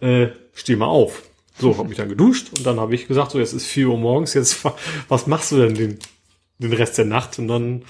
Äh, 0.00 0.26
steh 0.52 0.76
mal 0.76 0.84
auf. 0.84 1.22
So, 1.58 1.78
habe 1.78 1.88
mich 1.88 1.96
dann 1.96 2.10
geduscht 2.10 2.48
und 2.58 2.66
dann 2.66 2.78
habe 2.78 2.94
ich 2.94 3.08
gesagt, 3.08 3.30
so 3.30 3.38
jetzt 3.38 3.54
ist 3.54 3.66
vier 3.66 3.88
Uhr 3.88 3.96
morgens, 3.96 4.34
jetzt 4.34 4.62
was 5.08 5.26
machst 5.26 5.50
du 5.50 5.56
denn 5.56 5.74
den, 5.74 5.98
den 6.58 6.74
Rest 6.74 6.98
der 6.98 7.06
Nacht? 7.06 7.38
Und 7.38 7.48
dann 7.48 7.84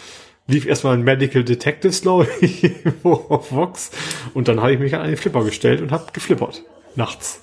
lief 0.47 0.65
erstmal 0.65 0.95
ein 0.95 1.03
Medical 1.03 1.43
Detectives, 1.43 2.03
glaube 2.03 2.29
ich, 2.41 2.71
auf 3.03 3.51
Vox. 3.51 3.91
Und 4.33 4.47
dann 4.47 4.61
habe 4.61 4.75
ich 4.75 4.79
mich 4.79 4.95
an 4.95 5.01
einen 5.01 5.17
Flipper 5.17 5.43
gestellt 5.43 5.81
und 5.81 5.91
habe 5.91 6.13
geflippert. 6.13 6.63
Nachts. 6.95 7.41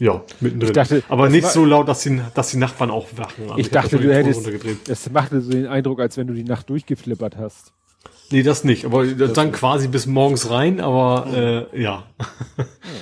Ja, 0.00 0.22
mittendrin. 0.40 0.72
Dachte, 0.72 1.02
Aber 1.08 1.28
nicht 1.28 1.44
war, 1.44 1.50
so 1.50 1.64
laut, 1.64 1.86
dass 1.86 2.00
die, 2.00 2.20
dass 2.34 2.50
die 2.50 2.56
Nachbarn 2.56 2.90
auch 2.90 3.06
wachen. 3.16 3.44
Also 3.44 3.58
ich, 3.58 3.66
ich 3.66 3.70
dachte, 3.70 3.98
du 3.98 4.12
hättest, 4.12 4.48
das 4.88 5.10
machte 5.10 5.40
so 5.42 5.50
den 5.50 5.66
Eindruck, 5.66 6.00
als 6.00 6.16
wenn 6.16 6.26
du 6.26 6.32
die 6.34 6.42
Nacht 6.42 6.70
durchgeflippert 6.70 7.36
hast. 7.36 7.72
Nee, 8.30 8.42
das 8.42 8.64
nicht. 8.64 8.86
Aber 8.86 9.06
das 9.06 9.34
dann 9.34 9.52
quasi 9.52 9.88
bis 9.88 10.06
morgens 10.06 10.50
rein, 10.50 10.80
aber 10.80 11.68
äh, 11.72 11.82
ja. 11.82 12.04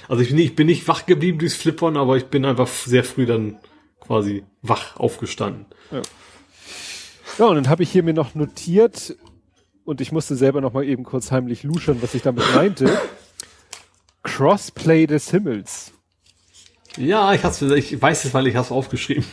Also 0.09 0.23
ich 0.23 0.29
bin, 0.29 0.37
nicht, 0.37 0.47
ich 0.47 0.57
bin 0.57 0.67
nicht 0.67 0.89
wach 0.89 1.07
geblieben 1.07 1.39
durchs 1.39 1.55
Flippern, 1.55 1.97
aber 1.97 2.17
ich 2.17 2.27
bin 2.27 2.45
einfach 2.45 2.67
sehr 2.67 3.05
früh 3.05 3.27
dann 3.27 3.57
quasi 4.01 4.43
wach 4.63 4.97
aufgestanden. 4.97 5.67
Ja, 5.91 6.01
ja 7.39 7.47
und 7.47 7.57
dann 7.57 7.69
habe 7.69 7.83
ich 7.83 7.91
hier 7.91 8.03
mir 8.03 8.15
noch 8.15 8.35
notiert, 8.35 9.17
und 9.89 10.03
ich 10.03 10.13
musste 10.13 10.37
selber 10.37 10.61
noch 10.61 10.75
mal 10.75 10.85
eben 10.85 11.03
kurz 11.03 11.31
heimlich 11.31 11.63
luschern, 11.63 12.03
was 12.03 12.15
ich 12.15 12.21
damit 12.21 12.45
meinte. 12.55 12.91
Crossplay 14.23 15.07
des 15.07 15.31
Himmels. 15.31 15.93
Ja, 16.99 17.33
ich, 17.33 17.45
hab's, 17.45 17.63
ich 17.63 18.01
weiß 18.01 18.25
es, 18.25 18.35
weil 18.35 18.47
ich 18.49 18.55
es 18.55 18.73
aufgeschrieben. 18.73 19.25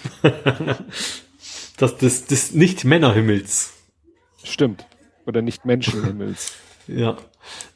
das, 1.78 1.98
das, 1.98 2.26
das 2.26 2.52
Nicht-Männerhimmels. 2.54 3.74
Stimmt. 4.44 4.86
Oder 5.26 5.42
Nicht-Menschenhimmels. 5.42 6.54
ja. 6.88 7.18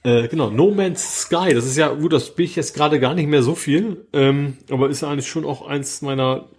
Äh, 0.03 0.27
genau, 0.27 0.49
No 0.49 0.71
Man's 0.71 1.21
Sky, 1.21 1.53
das 1.53 1.65
ist 1.65 1.77
ja, 1.77 1.89
gut, 1.89 2.13
das 2.13 2.35
bin 2.35 2.45
ich 2.45 2.55
jetzt 2.55 2.75
gerade 2.75 2.99
gar 2.99 3.13
nicht 3.13 3.27
mehr 3.27 3.43
so 3.43 3.53
viel, 3.53 4.05
ähm, 4.13 4.57
aber 4.71 4.89
ist 4.89 5.01
ja 5.01 5.09
eigentlich 5.09 5.27
schon 5.27 5.45
auch 5.45 5.67
eins 5.67 6.01
meiner, 6.01 6.49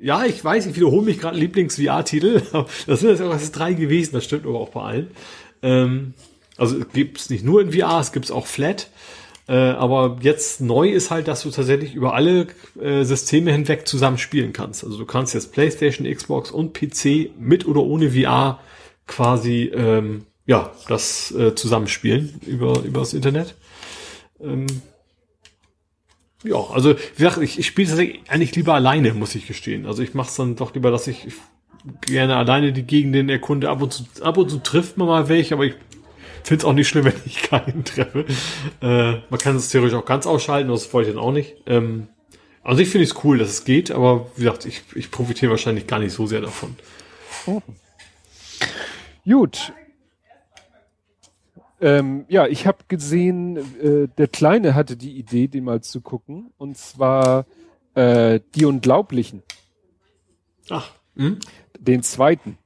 ja, 0.00 0.24
ich 0.24 0.44
weiß, 0.44 0.66
ich 0.66 0.74
wiederhole 0.74 1.04
mich 1.04 1.20
gerade 1.20 1.38
Lieblings-VR-Titel, 1.38 2.42
das 2.86 3.00
sind 3.00 3.10
jetzt 3.10 3.22
auch 3.22 3.30
das 3.30 3.52
drei 3.52 3.74
gewesen, 3.74 4.14
das 4.14 4.24
stimmt 4.24 4.46
aber 4.46 4.58
auch 4.58 4.70
bei 4.70 4.82
allen. 4.82 5.10
Ähm, 5.62 6.14
also 6.56 6.80
gibt 6.92 7.18
es 7.18 7.30
nicht 7.30 7.44
nur 7.44 7.60
in 7.60 7.72
VR, 7.72 8.00
es 8.00 8.12
gibt 8.12 8.24
es 8.24 8.30
auch 8.30 8.46
Flat. 8.46 8.88
Äh, 9.46 9.52
aber 9.52 10.18
jetzt 10.22 10.60
neu 10.60 10.88
ist 10.90 11.10
halt, 11.10 11.28
dass 11.28 11.42
du 11.42 11.50
tatsächlich 11.50 11.94
über 11.94 12.14
alle 12.14 12.46
äh, 12.80 13.04
Systeme 13.04 13.52
hinweg 13.52 13.86
zusammen 13.86 14.16
spielen 14.16 14.52
kannst. 14.52 14.84
Also 14.84 14.96
du 14.96 15.04
kannst 15.04 15.34
jetzt 15.34 15.52
PlayStation, 15.52 16.10
Xbox 16.10 16.50
und 16.50 16.72
PC 16.72 17.30
mit 17.38 17.66
oder 17.66 17.82
ohne 17.82 18.10
VR 18.10 18.60
quasi 19.06 19.70
ähm, 19.74 20.24
ja 20.46 20.72
das 20.88 21.30
äh, 21.32 21.54
zusammenspielen 21.54 22.40
über 22.46 22.82
über 22.84 23.00
das 23.00 23.12
Internet. 23.12 23.54
Ähm, 24.40 24.66
ja, 26.42 26.56
also 26.56 26.94
wie 26.94 27.22
gesagt, 27.22 27.38
ich, 27.38 27.58
ich 27.58 27.66
spiele 27.66 27.88
tatsächlich 27.88 28.20
eigentlich 28.28 28.54
lieber 28.54 28.74
alleine, 28.74 29.12
muss 29.12 29.34
ich 29.34 29.46
gestehen. 29.46 29.86
Also 29.86 30.02
ich 30.02 30.14
mache 30.14 30.28
es 30.28 30.36
dann 30.36 30.56
doch 30.56 30.74
lieber, 30.74 30.90
dass 30.90 31.06
ich 31.06 31.26
gerne 32.02 32.36
alleine 32.36 32.72
die 32.72 32.82
Gegenden 32.82 33.28
erkunde. 33.28 33.68
Ab 33.68 33.82
und 33.82 33.92
zu, 33.92 34.04
ab 34.22 34.36
und 34.38 34.50
zu 34.50 34.58
trifft 34.58 34.96
man 34.96 35.08
mal 35.08 35.28
welche, 35.28 35.54
aber 35.54 35.64
ich 35.64 35.74
finde 36.44 36.62
es 36.62 36.64
auch 36.64 36.72
nicht 36.72 36.88
schlimm, 36.88 37.04
wenn 37.06 37.14
ich 37.24 37.42
keinen 37.42 37.84
treffe. 37.84 38.24
Äh, 38.80 39.20
man 39.30 39.38
kann 39.40 39.56
es 39.56 39.68
theoretisch 39.68 39.96
auch 39.96 40.04
ganz 40.04 40.26
ausschalten, 40.26 40.70
das 40.70 40.92
wollte 40.92 41.10
ich 41.10 41.16
dann 41.16 41.24
auch 41.24 41.32
nicht. 41.32 41.56
Ähm, 41.66 42.08
also 42.62 42.80
ich 42.80 42.88
finde 42.88 43.04
es 43.04 43.24
cool, 43.24 43.38
dass 43.38 43.50
es 43.50 43.64
geht, 43.64 43.90
aber 43.90 44.30
wie 44.36 44.44
gesagt, 44.44 44.64
ich, 44.64 44.82
ich 44.94 45.10
profitiere 45.10 45.50
wahrscheinlich 45.50 45.86
gar 45.86 45.98
nicht 45.98 46.12
so 46.12 46.26
sehr 46.26 46.40
davon. 46.40 46.76
Oh. 47.46 47.60
Gut. 49.24 49.72
Ähm, 51.80 52.24
ja, 52.28 52.46
ich 52.46 52.66
habe 52.66 52.78
gesehen, 52.88 53.58
äh, 53.82 54.08
der 54.16 54.28
Kleine 54.28 54.74
hatte 54.74 54.96
die 54.96 55.18
Idee, 55.18 55.48
den 55.48 55.64
mal 55.64 55.82
zu 55.82 56.00
gucken. 56.00 56.50
Und 56.56 56.78
zwar 56.78 57.44
äh, 57.94 58.40
Die 58.54 58.64
Unglaublichen. 58.64 59.42
Ach. 60.70 60.90
Hm? 61.16 61.38
Den 61.78 62.02
zweiten. 62.02 62.56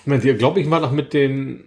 Ich 0.00 0.06
meine, 0.06 0.20
die 0.20 0.30
Unglaublichen 0.30 0.70
war 0.70 0.80
doch 0.80 0.92
mit 0.92 1.14
den 1.14 1.64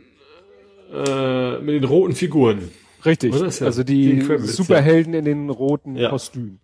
äh, 0.92 1.60
mit 1.60 1.76
den 1.76 1.84
roten 1.84 2.16
Figuren. 2.16 2.70
Richtig. 3.06 3.34
Ja 3.34 3.66
also 3.66 3.84
die, 3.84 4.22
Superhelden 4.40 5.14
in 5.14 5.26
den 5.26 5.50
roten 5.50 5.96
ja. 5.96 6.10
Kostümen. 6.10 6.60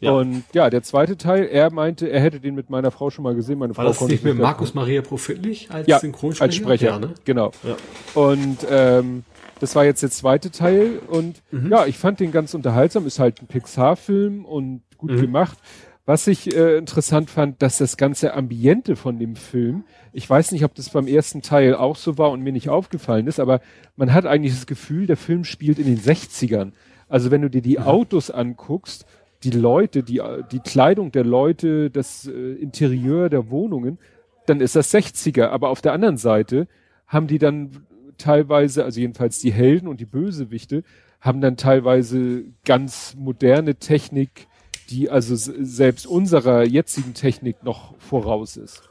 Ja. 0.00 0.12
Und 0.12 0.44
ja, 0.52 0.68
der 0.68 0.82
zweite 0.82 1.16
Teil, 1.16 1.44
er 1.46 1.72
meinte, 1.72 2.08
er 2.08 2.20
hätte 2.20 2.38
den 2.38 2.54
mit 2.54 2.68
meiner 2.68 2.90
Frau 2.90 3.08
schon 3.10 3.22
mal 3.22 3.34
gesehen. 3.34 3.58
Meine 3.58 3.76
War 3.76 3.94
Frau 3.94 4.04
das 4.04 4.10
nicht 4.10 4.24
mit 4.24 4.36
Markus 4.38 4.74
Maria 4.74 5.00
Profitlich 5.00 5.70
als 5.70 5.86
ja, 5.86 5.98
Synchronsprecher? 5.98 6.44
als 6.44 6.54
Sprecher, 6.54 6.86
ja, 6.88 6.98
ne? 6.98 7.14
genau. 7.24 7.52
Ja. 7.62 7.76
Und 8.20 8.58
ähm, 8.70 9.24
das 9.58 9.74
war 9.74 9.86
jetzt 9.86 10.02
der 10.02 10.10
zweite 10.10 10.50
Teil 10.50 11.00
und 11.08 11.42
mhm. 11.50 11.70
ja, 11.70 11.86
ich 11.86 11.96
fand 11.96 12.20
den 12.20 12.30
ganz 12.30 12.52
unterhaltsam. 12.52 13.06
Ist 13.06 13.18
halt 13.18 13.40
ein 13.40 13.46
Pixar-Film 13.46 14.44
und 14.44 14.82
gut 14.98 15.12
mhm. 15.12 15.20
gemacht. 15.22 15.58
Was 16.04 16.26
ich 16.26 16.54
äh, 16.54 16.76
interessant 16.76 17.30
fand, 17.30 17.62
dass 17.62 17.78
das 17.78 17.96
ganze 17.96 18.34
Ambiente 18.34 18.96
von 18.96 19.18
dem 19.18 19.34
Film, 19.34 19.84
ich 20.16 20.28
weiß 20.28 20.52
nicht, 20.52 20.64
ob 20.64 20.74
das 20.74 20.88
beim 20.88 21.08
ersten 21.08 21.42
Teil 21.42 21.74
auch 21.74 21.94
so 21.94 22.16
war 22.16 22.30
und 22.30 22.40
mir 22.40 22.52
nicht 22.52 22.70
aufgefallen 22.70 23.26
ist, 23.26 23.38
aber 23.38 23.60
man 23.96 24.14
hat 24.14 24.24
eigentlich 24.24 24.54
das 24.54 24.66
Gefühl, 24.66 25.06
der 25.06 25.18
Film 25.18 25.44
spielt 25.44 25.78
in 25.78 25.84
den 25.84 25.98
60ern. 25.98 26.72
Also 27.06 27.30
wenn 27.30 27.42
du 27.42 27.50
dir 27.50 27.60
die 27.60 27.78
Autos 27.78 28.30
anguckst, 28.30 29.04
die 29.42 29.50
Leute, 29.50 30.02
die, 30.02 30.22
die 30.50 30.60
Kleidung 30.60 31.12
der 31.12 31.24
Leute, 31.24 31.90
das 31.90 32.26
äh, 32.26 32.30
Interieur 32.54 33.28
der 33.28 33.50
Wohnungen, 33.50 33.98
dann 34.46 34.62
ist 34.62 34.74
das 34.74 34.92
60er. 34.94 35.48
Aber 35.48 35.68
auf 35.68 35.82
der 35.82 35.92
anderen 35.92 36.16
Seite 36.16 36.66
haben 37.06 37.26
die 37.26 37.38
dann 37.38 37.86
teilweise, 38.16 38.84
also 38.84 38.98
jedenfalls 38.98 39.40
die 39.40 39.52
Helden 39.52 39.86
und 39.86 40.00
die 40.00 40.06
Bösewichte, 40.06 40.82
haben 41.20 41.42
dann 41.42 41.58
teilweise 41.58 42.44
ganz 42.64 43.14
moderne 43.18 43.74
Technik, 43.74 44.46
die 44.88 45.10
also 45.10 45.36
selbst 45.36 46.06
unserer 46.06 46.64
jetzigen 46.64 47.12
Technik 47.12 47.62
noch 47.62 47.98
voraus 47.98 48.56
ist. 48.56 48.82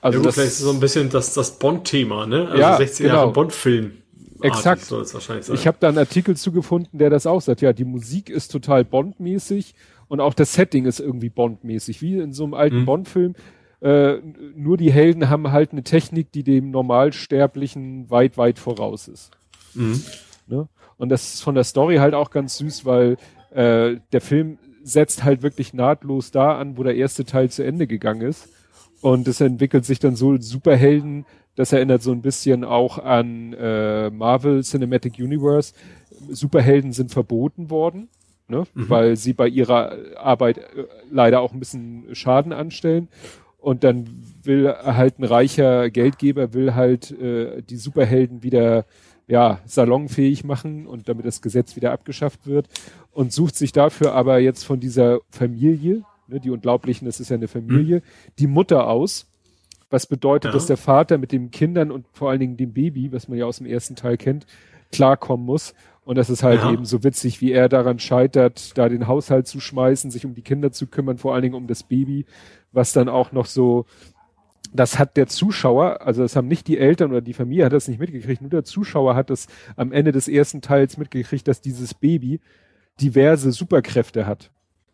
Also 0.00 0.16
ja, 0.16 0.18
gut, 0.18 0.26
das 0.28 0.34
vielleicht 0.34 0.52
ist 0.52 0.58
so 0.60 0.70
ein 0.70 0.80
bisschen 0.80 1.10
das, 1.10 1.34
das 1.34 1.58
Bond-Thema, 1.58 2.26
ne? 2.26 2.48
Also 2.48 2.58
ja, 2.58 2.76
60 2.76 3.06
Jahre 3.06 3.20
genau. 3.20 3.32
Bond-Film. 3.32 3.92
Exakt. 4.42 4.82
Soll 4.82 5.02
es 5.02 5.12
wahrscheinlich 5.12 5.46
sein. 5.46 5.56
Ich 5.56 5.66
habe 5.66 5.76
da 5.80 5.88
einen 5.88 5.98
Artikel 5.98 6.36
zugefunden, 6.36 6.98
der 6.98 7.10
das 7.10 7.26
auch 7.26 7.40
sagt. 7.40 7.60
Ja, 7.60 7.72
die 7.72 7.84
Musik 7.84 8.30
ist 8.30 8.50
total 8.50 8.84
Bond-mäßig 8.84 9.74
und 10.08 10.20
auch 10.20 10.34
das 10.34 10.54
Setting 10.54 10.86
ist 10.86 11.00
irgendwie 11.00 11.28
Bond-mäßig, 11.28 12.00
wie 12.00 12.18
in 12.18 12.32
so 12.32 12.44
einem 12.44 12.54
alten 12.54 12.80
mhm. 12.80 12.86
Bond-Film. 12.86 13.34
Äh, 13.80 14.16
nur 14.54 14.76
die 14.76 14.92
Helden 14.92 15.30
haben 15.30 15.52
halt 15.52 15.72
eine 15.72 15.82
Technik, 15.82 16.32
die 16.32 16.42
dem 16.42 16.70
Normalsterblichen 16.70 18.10
weit, 18.10 18.36
weit 18.36 18.58
voraus 18.58 19.08
ist. 19.08 19.30
Mhm. 19.74 20.02
Ne? 20.46 20.68
Und 20.98 21.08
das 21.08 21.34
ist 21.34 21.42
von 21.42 21.54
der 21.54 21.64
Story 21.64 21.96
halt 21.96 22.14
auch 22.14 22.30
ganz 22.30 22.58
süß, 22.58 22.84
weil 22.84 23.16
äh, 23.52 23.96
der 24.12 24.20
Film 24.20 24.58
setzt 24.82 25.24
halt 25.24 25.42
wirklich 25.42 25.72
nahtlos 25.72 26.30
da 26.30 26.58
an, 26.58 26.76
wo 26.76 26.82
der 26.82 26.96
erste 26.96 27.24
Teil 27.24 27.50
zu 27.50 27.62
Ende 27.62 27.86
gegangen 27.86 28.22
ist. 28.22 28.48
Und 29.00 29.28
es 29.28 29.40
entwickelt 29.40 29.84
sich 29.84 29.98
dann 29.98 30.16
so 30.16 30.36
Superhelden, 30.38 31.24
das 31.56 31.72
erinnert 31.72 32.02
so 32.02 32.12
ein 32.12 32.22
bisschen 32.22 32.64
auch 32.64 32.98
an 32.98 33.52
äh, 33.54 34.10
Marvel 34.10 34.62
Cinematic 34.62 35.18
Universe. 35.18 35.72
Superhelden 36.28 36.92
sind 36.92 37.10
verboten 37.10 37.70
worden, 37.70 38.08
ne? 38.48 38.64
Mhm. 38.74 38.90
weil 38.90 39.16
sie 39.16 39.32
bei 39.32 39.48
ihrer 39.48 39.96
Arbeit 40.16 40.58
äh, 40.58 40.84
leider 41.10 41.40
auch 41.40 41.52
ein 41.52 41.58
bisschen 41.58 42.14
Schaden 42.14 42.52
anstellen. 42.52 43.08
Und 43.58 43.84
dann 43.84 44.08
will 44.42 44.68
halt 44.68 45.18
ein 45.18 45.24
reicher 45.24 45.90
Geldgeber 45.90 46.54
will 46.54 46.74
halt 46.74 47.10
äh, 47.10 47.62
die 47.62 47.76
Superhelden 47.76 48.42
wieder 48.42 48.86
ja, 49.30 49.60
salonfähig 49.64 50.44
machen 50.44 50.86
und 50.86 51.08
damit 51.08 51.24
das 51.24 51.40
Gesetz 51.40 51.76
wieder 51.76 51.92
abgeschafft 51.92 52.46
wird 52.46 52.68
und 53.12 53.32
sucht 53.32 53.54
sich 53.54 53.70
dafür 53.70 54.12
aber 54.12 54.38
jetzt 54.40 54.64
von 54.64 54.80
dieser 54.80 55.20
Familie, 55.30 56.02
ne, 56.30 56.40
die 56.40 56.50
Unglaublichen, 56.50 57.06
das 57.06 57.20
ist 57.20 57.30
ja 57.30 57.36
eine 57.36 57.48
Familie, 57.48 57.98
mhm. 57.98 58.32
die 58.38 58.46
Mutter 58.46 58.86
aus. 58.88 59.26
Was 59.90 60.06
bedeutet, 60.06 60.50
ja. 60.50 60.52
dass 60.52 60.66
der 60.66 60.76
Vater 60.76 61.18
mit 61.18 61.32
den 61.32 61.50
Kindern 61.50 61.90
und 61.90 62.06
vor 62.12 62.30
allen 62.30 62.38
Dingen 62.38 62.56
dem 62.56 62.72
Baby, 62.72 63.10
was 63.12 63.26
man 63.26 63.38
ja 63.38 63.46
aus 63.46 63.58
dem 63.58 63.66
ersten 63.66 63.96
Teil 63.96 64.16
kennt, 64.16 64.46
klarkommen 64.92 65.44
muss. 65.44 65.74
Und 66.04 66.16
das 66.16 66.30
ist 66.30 66.42
halt 66.42 66.60
ja. 66.60 66.72
eben 66.72 66.84
so 66.84 67.02
witzig, 67.02 67.40
wie 67.40 67.52
er 67.52 67.68
daran 67.68 67.98
scheitert, 67.98 68.78
da 68.78 68.88
den 68.88 69.08
Haushalt 69.08 69.48
zu 69.48 69.58
schmeißen, 69.58 70.10
sich 70.10 70.24
um 70.24 70.34
die 70.34 70.42
Kinder 70.42 70.70
zu 70.70 70.86
kümmern, 70.86 71.18
vor 71.18 71.34
allen 71.34 71.42
Dingen 71.42 71.54
um 71.54 71.66
das 71.66 71.82
Baby, 71.82 72.24
was 72.72 72.92
dann 72.92 73.08
auch 73.08 73.32
noch 73.32 73.46
so 73.46 73.84
das 74.72 74.98
hat 74.98 75.16
der 75.16 75.26
Zuschauer, 75.26 76.00
also 76.02 76.22
das 76.22 76.36
haben 76.36 76.48
nicht 76.48 76.68
die 76.68 76.78
Eltern 76.78 77.10
oder 77.10 77.20
die 77.20 77.32
Familie 77.32 77.64
hat 77.64 77.72
das 77.72 77.88
nicht 77.88 77.98
mitgekriegt, 77.98 78.40
nur 78.40 78.50
der 78.50 78.64
Zuschauer 78.64 79.14
hat 79.14 79.30
das 79.30 79.48
am 79.76 79.92
Ende 79.92 80.12
des 80.12 80.28
ersten 80.28 80.60
Teils 80.62 80.96
mitgekriegt, 80.96 81.48
dass 81.48 81.60
dieses 81.60 81.94
Baby 81.94 82.40
diverse 83.00 83.52
Superkräfte 83.52 84.26
hat. 84.26 84.50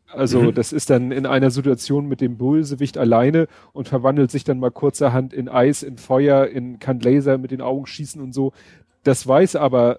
Also 0.08 0.40
mhm. 0.40 0.54
das 0.54 0.72
ist 0.72 0.90
dann 0.90 1.10
in 1.10 1.26
einer 1.26 1.50
Situation 1.50 2.06
mit 2.06 2.20
dem 2.20 2.38
Bösewicht 2.38 2.96
alleine 2.96 3.48
und 3.72 3.88
verwandelt 3.88 4.30
sich 4.30 4.44
dann 4.44 4.60
mal 4.60 4.70
kurzerhand 4.70 5.32
in 5.32 5.48
Eis, 5.48 5.82
in 5.82 5.98
Feuer, 5.98 6.46
in 6.46 6.78
kann 6.78 7.00
Laser 7.00 7.38
mit 7.38 7.50
den 7.50 7.60
Augen 7.60 7.86
schießen 7.86 8.20
und 8.20 8.32
so. 8.32 8.52
Das 9.02 9.26
weiß 9.26 9.56
aber 9.56 9.98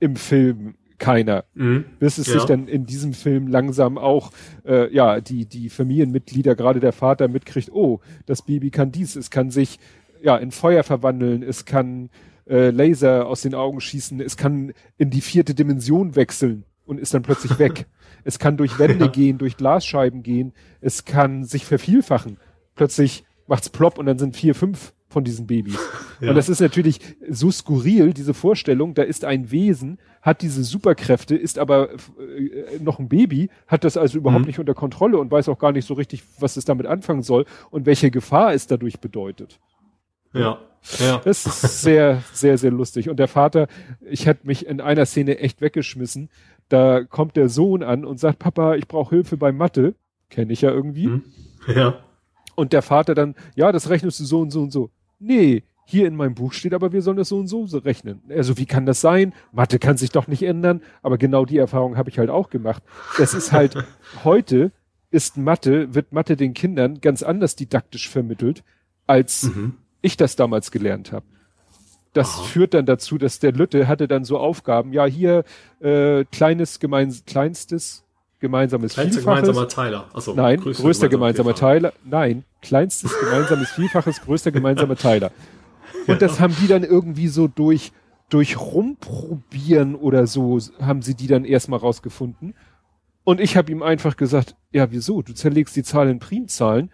im 0.00 0.16
Film 0.16 0.74
keiner. 1.02 1.44
Mhm. 1.54 1.84
Bis 1.98 2.16
es 2.18 2.28
ja. 2.28 2.34
sich 2.34 2.44
dann 2.44 2.68
in 2.68 2.86
diesem 2.86 3.12
Film 3.12 3.48
langsam 3.48 3.98
auch, 3.98 4.30
äh, 4.64 4.92
ja, 4.94 5.20
die, 5.20 5.46
die 5.46 5.68
Familienmitglieder, 5.68 6.54
gerade 6.54 6.80
der 6.80 6.92
Vater 6.92 7.28
mitkriegt, 7.28 7.70
oh, 7.72 8.00
das 8.24 8.42
Baby 8.42 8.70
kann 8.70 8.92
dies, 8.92 9.16
es 9.16 9.30
kann 9.30 9.50
sich, 9.50 9.78
ja, 10.22 10.36
in 10.36 10.52
Feuer 10.52 10.84
verwandeln, 10.84 11.42
es 11.42 11.64
kann 11.64 12.08
äh, 12.48 12.70
Laser 12.70 13.26
aus 13.26 13.42
den 13.42 13.54
Augen 13.54 13.80
schießen, 13.80 14.20
es 14.20 14.36
kann 14.36 14.72
in 14.96 15.10
die 15.10 15.20
vierte 15.20 15.54
Dimension 15.54 16.14
wechseln 16.14 16.64
und 16.86 17.00
ist 17.00 17.14
dann 17.14 17.22
plötzlich 17.22 17.58
weg. 17.58 17.86
Es 18.24 18.38
kann 18.38 18.56
durch 18.56 18.78
Wände 18.78 19.06
ja. 19.06 19.10
gehen, 19.10 19.38
durch 19.38 19.56
Glasscheiben 19.56 20.22
gehen, 20.22 20.52
es 20.80 21.04
kann 21.04 21.44
sich 21.44 21.64
vervielfachen. 21.64 22.38
Plötzlich 22.74 23.24
macht's 23.46 23.68
plopp 23.68 23.98
und 23.98 24.06
dann 24.06 24.18
sind 24.18 24.36
vier, 24.36 24.54
fünf 24.54 24.92
von 25.08 25.24
diesen 25.24 25.46
Babys. 25.46 25.78
Ja. 26.20 26.30
Und 26.30 26.36
das 26.36 26.48
ist 26.48 26.60
natürlich 26.60 27.00
so 27.28 27.50
skurril, 27.50 28.14
diese 28.14 28.32
Vorstellung, 28.32 28.94
da 28.94 29.02
ist 29.02 29.24
ein 29.24 29.50
Wesen, 29.50 29.98
hat 30.22 30.40
diese 30.40 30.64
Superkräfte, 30.64 31.36
ist 31.36 31.58
aber 31.58 31.90
äh, 31.90 32.78
noch 32.80 32.98
ein 32.98 33.08
Baby, 33.08 33.50
hat 33.66 33.84
das 33.84 33.96
also 33.96 34.18
überhaupt 34.18 34.42
mhm. 34.42 34.46
nicht 34.46 34.58
unter 34.58 34.74
Kontrolle 34.74 35.18
und 35.18 35.30
weiß 35.30 35.48
auch 35.48 35.58
gar 35.58 35.72
nicht 35.72 35.86
so 35.86 35.94
richtig, 35.94 36.22
was 36.38 36.56
es 36.56 36.64
damit 36.64 36.86
anfangen 36.86 37.22
soll 37.22 37.44
und 37.70 37.86
welche 37.86 38.10
Gefahr 38.10 38.54
es 38.54 38.66
dadurch 38.66 39.00
bedeutet. 39.00 39.60
Ja. 40.32 40.58
Ja. 40.98 41.20
Das 41.24 41.46
ist 41.46 41.82
sehr, 41.82 42.22
sehr, 42.32 42.58
sehr 42.58 42.70
lustig. 42.70 43.08
Und 43.08 43.18
der 43.18 43.28
Vater, 43.28 43.68
ich 44.00 44.26
hätte 44.26 44.46
mich 44.46 44.66
in 44.66 44.80
einer 44.80 45.06
Szene 45.06 45.38
echt 45.38 45.60
weggeschmissen. 45.60 46.28
Da 46.68 47.04
kommt 47.04 47.36
der 47.36 47.48
Sohn 47.48 47.82
an 47.82 48.04
und 48.04 48.18
sagt, 48.18 48.38
Papa, 48.38 48.74
ich 48.76 48.88
brauche 48.88 49.14
Hilfe 49.14 49.36
bei 49.36 49.52
Mathe. 49.52 49.94
Kenne 50.30 50.52
ich 50.52 50.62
ja 50.62 50.70
irgendwie. 50.70 51.08
Mhm. 51.08 51.22
Ja. 51.74 51.98
Und 52.54 52.72
der 52.72 52.82
Vater 52.82 53.14
dann, 53.14 53.34
ja, 53.54 53.72
das 53.72 53.90
rechnest 53.90 54.20
du 54.20 54.24
so 54.24 54.40
und 54.40 54.50
so 54.50 54.62
und 54.62 54.72
so. 54.72 54.90
Nee, 55.18 55.62
hier 55.84 56.06
in 56.06 56.16
meinem 56.16 56.34
Buch 56.34 56.52
steht 56.52 56.74
aber, 56.74 56.92
wir 56.92 57.02
sollen 57.02 57.16
das 57.16 57.28
so 57.28 57.38
und 57.38 57.46
so 57.48 57.78
rechnen. 57.78 58.22
Also 58.28 58.56
wie 58.56 58.66
kann 58.66 58.86
das 58.86 59.00
sein? 59.00 59.34
Mathe 59.52 59.78
kann 59.78 59.96
sich 59.96 60.10
doch 60.10 60.26
nicht 60.26 60.42
ändern. 60.42 60.80
Aber 61.02 61.18
genau 61.18 61.44
die 61.44 61.58
Erfahrung 61.58 61.96
habe 61.96 62.10
ich 62.10 62.18
halt 62.18 62.30
auch 62.30 62.50
gemacht. 62.50 62.82
Es 63.18 63.34
ist 63.34 63.52
halt, 63.52 63.76
heute 64.24 64.72
ist 65.10 65.36
Mathe, 65.36 65.94
wird 65.94 66.12
Mathe 66.12 66.36
den 66.36 66.54
Kindern 66.54 67.00
ganz 67.00 67.22
anders 67.22 67.56
didaktisch 67.56 68.08
vermittelt, 68.08 68.64
als 69.06 69.42
mhm. 69.42 69.74
ich 70.00 70.16
das 70.16 70.36
damals 70.36 70.70
gelernt 70.70 71.12
habe. 71.12 71.26
Das 72.12 72.34
Aha. 72.34 72.42
führt 72.42 72.74
dann 72.74 72.84
dazu, 72.86 73.16
dass 73.16 73.38
der 73.38 73.52
Lütte 73.52 73.88
hatte 73.88 74.06
dann 74.06 74.24
so 74.24 74.38
Aufgaben, 74.38 74.92
ja 74.92 75.06
hier 75.06 75.44
äh, 75.80 76.24
kleines 76.26 76.78
gemeins 76.78 77.24
kleinstes 77.24 78.04
gemeinsames 78.40 78.94
Kleinster 78.94 79.20
Vielfaches. 79.20 79.42
gemeinsamer 79.42 79.68
Teiler. 79.68 80.08
Achso, 80.12 80.34
Nein, 80.34 80.60
größter 80.60 81.08
gemeinsamer 81.08 81.54
Teiler. 81.54 81.92
Nein, 82.04 82.44
kleinstes 82.60 83.18
gemeinsames 83.18 83.70
Vielfaches, 83.76 84.20
größter 84.20 84.50
gemeinsamer 84.50 84.96
Teiler. 84.96 85.30
Und 86.06 86.20
das 86.20 86.40
haben 86.40 86.54
die 86.60 86.66
dann 86.66 86.82
irgendwie 86.82 87.28
so 87.28 87.46
durch, 87.46 87.92
durch 88.28 88.58
rumprobieren 88.58 89.94
oder 89.94 90.26
so, 90.26 90.58
haben 90.80 91.02
sie 91.02 91.14
die 91.14 91.28
dann 91.28 91.44
erstmal 91.44 91.78
rausgefunden. 91.78 92.54
Und 93.24 93.40
ich 93.40 93.56
habe 93.56 93.70
ihm 93.70 93.82
einfach 93.82 94.16
gesagt, 94.16 94.56
ja, 94.72 94.90
wieso? 94.90 95.22
Du 95.22 95.32
zerlegst 95.32 95.76
die 95.76 95.84
Zahlen 95.84 96.10
in 96.10 96.18
Primzahlen 96.18 96.90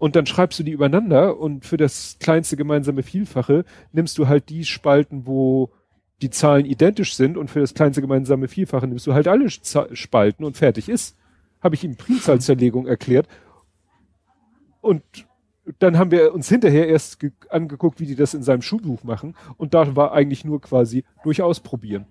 und 0.00 0.16
dann 0.16 0.24
schreibst 0.24 0.58
du 0.58 0.62
die 0.62 0.72
übereinander 0.72 1.38
und 1.38 1.66
für 1.66 1.76
das 1.76 2.16
kleinste 2.20 2.56
gemeinsame 2.56 3.02
Vielfache 3.02 3.66
nimmst 3.92 4.16
du 4.16 4.28
halt 4.28 4.48
die 4.48 4.64
Spalten, 4.64 5.26
wo 5.26 5.70
die 6.22 6.30
Zahlen 6.30 6.64
identisch 6.64 7.14
sind 7.14 7.36
und 7.36 7.50
für 7.50 7.60
das 7.60 7.74
kleinste 7.74 8.00
gemeinsame 8.00 8.48
Vielfache 8.48 8.86
nimmst 8.86 9.06
du 9.06 9.12
halt 9.12 9.28
alle 9.28 9.50
Spalten 9.50 10.44
und 10.44 10.56
fertig 10.56 10.88
ist. 10.88 11.18
Habe 11.62 11.74
ich 11.74 11.84
ihm 11.84 11.96
Primzahlzerlegung 11.96 12.86
erklärt. 12.86 13.28
Und 14.80 15.02
dann 15.78 15.98
haben 15.98 16.10
wir 16.10 16.32
uns 16.32 16.48
hinterher 16.48 16.88
erst 16.88 17.18
angeguckt, 17.50 18.00
wie 18.00 18.06
die 18.06 18.16
das 18.16 18.32
in 18.32 18.42
seinem 18.42 18.62
Schulbuch 18.62 19.04
machen. 19.04 19.36
Und 19.58 19.74
da 19.74 19.96
war 19.96 20.12
eigentlich 20.12 20.46
nur 20.46 20.62
quasi 20.62 21.04
durchaus 21.22 21.60
probieren. 21.60 22.06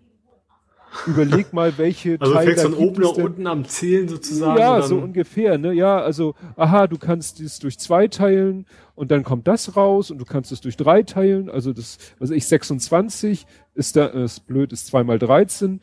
Überleg 1.06 1.53
mal, 1.53 1.77
welche 1.77 2.18
also 2.19 2.34
Teile. 2.34 2.50
Also 2.50 2.61
fängst 2.61 2.76
von 2.76 2.88
oben 2.88 3.01
nach 3.01 3.24
unten 3.24 3.48
am 3.48 3.66
Zählen 3.66 4.08
sozusagen. 4.08 4.59
Ja, 4.59 4.82
so 4.82 4.98
ungefähr, 4.98 5.58
ne? 5.58 5.74
Ja, 5.74 6.00
also, 6.00 6.35
aha, 6.56 6.88
du 6.88 6.98
kannst 6.98 7.40
es 7.40 7.59
durch 7.59 7.77
zwei 7.80 8.08
teilen 8.08 8.66
und 8.95 9.11
dann 9.11 9.24
kommt 9.24 9.48
das 9.48 9.76
raus 9.76 10.11
und 10.11 10.18
du 10.18 10.26
kannst 10.26 10.51
es 10.51 10.61
durch 10.61 10.77
drei 10.77 11.03
teilen. 11.03 11.50
Also 11.50 11.74
das, 11.74 11.98
also 12.19 12.34
ich 12.34 12.48
26 12.48 13.45
ist 13.76 13.95
da, 13.95 14.08
ist 14.08 14.48
blöd, 14.48 14.74
ist 14.74 14.88
zweimal 14.88 15.19
13. 15.19 15.82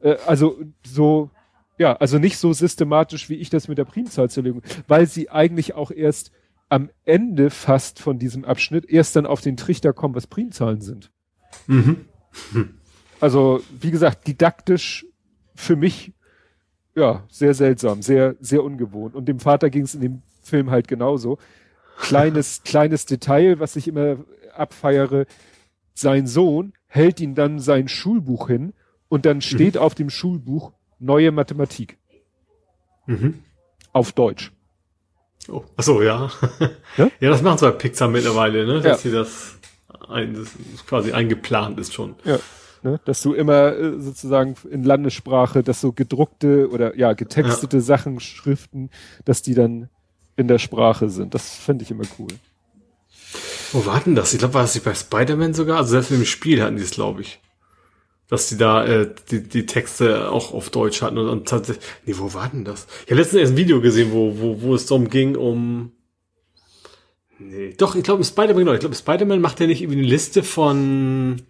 Äh, 0.00 0.16
also 0.26 0.58
so, 0.86 1.30
ja, 1.78 1.96
also 1.96 2.18
nicht 2.18 2.38
so 2.38 2.52
systematisch, 2.52 3.28
wie 3.28 3.36
ich 3.36 3.50
das 3.50 3.68
mit 3.68 3.78
der 3.78 3.84
Primzahlzerlegung, 3.84 4.62
weil 4.86 5.06
sie 5.06 5.30
eigentlich 5.30 5.74
auch 5.74 5.90
erst 5.90 6.30
am 6.68 6.88
Ende 7.04 7.50
fast 7.50 8.00
von 8.00 8.18
diesem 8.18 8.44
Abschnitt 8.44 8.88
erst 8.88 9.16
dann 9.16 9.26
auf 9.26 9.40
den 9.40 9.56
Trichter 9.56 9.92
kommen, 9.92 10.14
was 10.14 10.26
Primzahlen 10.26 10.80
sind. 10.80 11.10
Mhm. 11.66 12.06
Hm. 12.52 12.78
Also, 13.22 13.62
wie 13.70 13.92
gesagt, 13.92 14.26
didaktisch 14.26 15.06
für 15.54 15.76
mich, 15.76 16.12
ja, 16.96 17.22
sehr 17.30 17.54
seltsam, 17.54 18.02
sehr, 18.02 18.34
sehr 18.40 18.64
ungewohnt. 18.64 19.14
Und 19.14 19.26
dem 19.26 19.38
Vater 19.38 19.70
ging 19.70 19.84
es 19.84 19.94
in 19.94 20.00
dem 20.00 20.22
Film 20.42 20.72
halt 20.72 20.88
genauso. 20.88 21.38
Kleines, 21.98 22.62
kleines 22.64 23.06
Detail, 23.06 23.60
was 23.60 23.76
ich 23.76 23.86
immer 23.86 24.16
abfeiere. 24.56 25.26
Sein 25.94 26.26
Sohn 26.26 26.72
hält 26.88 27.20
ihn 27.20 27.36
dann 27.36 27.60
sein 27.60 27.86
Schulbuch 27.86 28.48
hin 28.48 28.72
und 29.08 29.24
dann 29.24 29.40
steht 29.40 29.76
mhm. 29.76 29.82
auf 29.82 29.94
dem 29.94 30.10
Schulbuch 30.10 30.72
neue 30.98 31.30
Mathematik. 31.30 31.98
Mhm. 33.06 33.44
Auf 33.92 34.10
Deutsch. 34.10 34.50
Oh, 35.46 35.62
ach 35.76 35.84
so, 35.84 36.02
ja. 36.02 36.28
ja. 36.96 37.08
Ja, 37.20 37.30
das 37.30 37.40
machen 37.40 37.58
bei 37.60 37.70
Pixar 37.70 38.08
mittlerweile, 38.08 38.66
ne? 38.66 38.80
Dass 38.80 38.84
ja. 38.84 38.96
sie 38.96 39.12
das, 39.12 39.58
ein, 40.08 40.34
das 40.34 40.56
quasi 40.86 41.12
eingeplant 41.12 41.78
ist 41.78 41.94
schon. 41.94 42.16
Ja 42.24 42.40
ne? 42.82 43.00
dass 43.04 43.22
du 43.22 43.32
immer 43.32 43.76
äh, 43.76 44.00
sozusagen 44.00 44.54
in 44.70 44.84
Landessprache, 44.84 45.62
dass 45.62 45.80
so 45.80 45.92
gedruckte 45.92 46.70
oder 46.70 46.96
ja, 46.96 47.12
getextete 47.12 47.78
ja. 47.78 47.82
Sachen, 47.82 48.20
Schriften, 48.20 48.90
dass 49.24 49.42
die 49.42 49.54
dann 49.54 49.88
in 50.36 50.48
der 50.48 50.58
Sprache 50.58 51.08
sind. 51.08 51.34
Das 51.34 51.54
finde 51.54 51.84
ich 51.84 51.90
immer 51.90 52.04
cool. 52.18 52.28
Wo 53.72 53.86
war 53.86 54.00
denn 54.00 54.14
das? 54.14 54.32
Ich 54.32 54.38
glaube, 54.38 54.54
war 54.54 54.62
das 54.62 54.74
nicht 54.74 54.84
bei 54.84 54.94
Spider-Man 54.94 55.54
sogar? 55.54 55.78
Also 55.78 55.92
selbst 55.92 56.10
im 56.10 56.24
Spiel 56.24 56.62
hatten 56.62 56.76
die 56.76 56.82
es, 56.82 56.90
glaube 56.90 57.22
ich. 57.22 57.40
Dass 58.28 58.48
die 58.48 58.56
da 58.56 58.84
äh, 58.84 59.14
die, 59.30 59.42
die 59.42 59.66
Texte 59.66 60.30
auch 60.30 60.52
auf 60.52 60.70
Deutsch 60.70 61.02
hatten 61.02 61.18
und, 61.18 61.28
und 61.28 61.48
tatsächlich. 61.48 61.84
Nee, 62.04 62.14
wo 62.16 62.32
war 62.34 62.48
denn 62.48 62.64
das? 62.64 62.86
Ich 63.04 63.10
habe 63.10 63.20
letztens 63.20 63.40
erst 63.40 63.52
ein 63.52 63.56
Video 63.58 63.80
gesehen, 63.80 64.12
wo, 64.12 64.38
wo, 64.38 64.62
wo 64.62 64.74
es 64.74 64.86
darum 64.86 65.08
ging, 65.08 65.36
um. 65.36 65.92
Nee. 67.38 67.74
Doch, 67.76 67.94
ich 67.94 68.04
glaube, 68.04 68.24
Spider-Man, 68.24 68.58
genau. 68.58 68.72
Ich 68.72 68.80
glaube, 68.80 68.94
Spider-Man 68.94 69.40
macht 69.40 69.60
ja 69.60 69.66
nicht 69.66 69.82
irgendwie 69.82 70.00
eine 70.00 70.08
Liste 70.08 70.42
von 70.42 71.42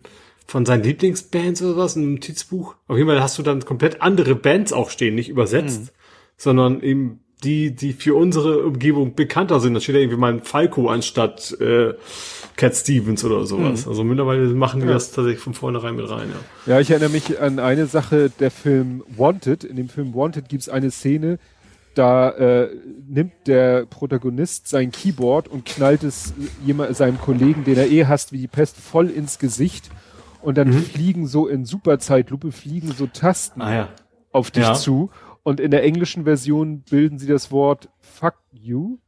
von 0.46 0.66
seinen 0.66 0.82
Lieblingsbands 0.82 1.62
oder 1.62 1.76
was, 1.76 1.96
ein 1.96 2.14
Notizbuch. 2.14 2.74
Auf 2.88 2.96
jeden 2.96 3.08
Fall 3.08 3.22
hast 3.22 3.38
du 3.38 3.42
dann 3.42 3.64
komplett 3.64 4.02
andere 4.02 4.34
Bands 4.34 4.72
auch 4.72 4.90
stehen, 4.90 5.14
nicht 5.14 5.28
übersetzt, 5.28 5.80
mhm. 5.80 5.88
sondern 6.36 6.80
eben 6.82 7.20
die, 7.42 7.74
die 7.74 7.92
für 7.92 8.14
unsere 8.14 8.64
Umgebung 8.64 9.14
bekannter 9.14 9.60
sind. 9.60 9.74
Da 9.74 9.80
steht 9.80 9.96
ja 9.96 10.00
irgendwie 10.00 10.18
mal 10.18 10.32
ein 10.32 10.42
Falco 10.42 10.88
anstatt 10.88 11.56
äh, 11.60 11.94
Cat 12.56 12.74
Stevens 12.74 13.24
oder 13.24 13.46
sowas. 13.46 13.84
Mhm. 13.84 13.90
Also 13.90 14.04
mittlerweile 14.04 14.46
machen 14.48 14.80
die 14.80 14.86
ja. 14.86 14.92
das 14.92 15.10
tatsächlich 15.10 15.40
von 15.42 15.54
vornherein 15.54 15.96
mit 15.96 16.08
rein, 16.08 16.28
ja. 16.28 16.74
Ja, 16.74 16.80
ich 16.80 16.90
erinnere 16.90 17.10
mich 17.10 17.40
an 17.40 17.58
eine 17.58 17.86
Sache, 17.86 18.30
der 18.38 18.50
Film 18.50 19.02
Wanted. 19.16 19.64
In 19.64 19.76
dem 19.76 19.88
Film 19.88 20.14
Wanted 20.14 20.48
gibt's 20.48 20.68
eine 20.68 20.90
Szene, 20.90 21.38
da 21.94 22.30
äh, 22.30 22.70
nimmt 23.08 23.32
der 23.46 23.86
Protagonist 23.86 24.68
sein 24.68 24.92
Keyboard 24.92 25.48
und 25.48 25.64
knallt 25.64 26.04
es 26.04 26.32
jemand, 26.64 26.96
seinem 26.96 27.20
Kollegen, 27.20 27.64
den 27.64 27.76
er 27.76 27.90
eh 27.90 28.06
hasst 28.06 28.32
wie 28.32 28.38
die 28.38 28.48
Pest, 28.48 28.76
voll 28.76 29.10
ins 29.10 29.38
Gesicht 29.38 29.90
und 30.42 30.58
dann 30.58 30.68
mhm. 30.68 30.82
fliegen 30.82 31.26
so 31.26 31.46
in 31.48 31.64
Superzeitlupe 31.64 32.52
fliegen 32.52 32.92
so 32.92 33.06
Tasten 33.06 33.62
ah, 33.62 33.74
ja. 33.74 33.88
auf 34.32 34.50
dich 34.50 34.64
ja. 34.64 34.74
zu 34.74 35.10
und 35.42 35.60
in 35.60 35.70
der 35.70 35.84
englischen 35.84 36.24
Version 36.24 36.82
bilden 36.82 37.18
sie 37.18 37.26
das 37.26 37.50
Wort 37.50 37.88
fuck 38.00 38.34
you 38.52 38.98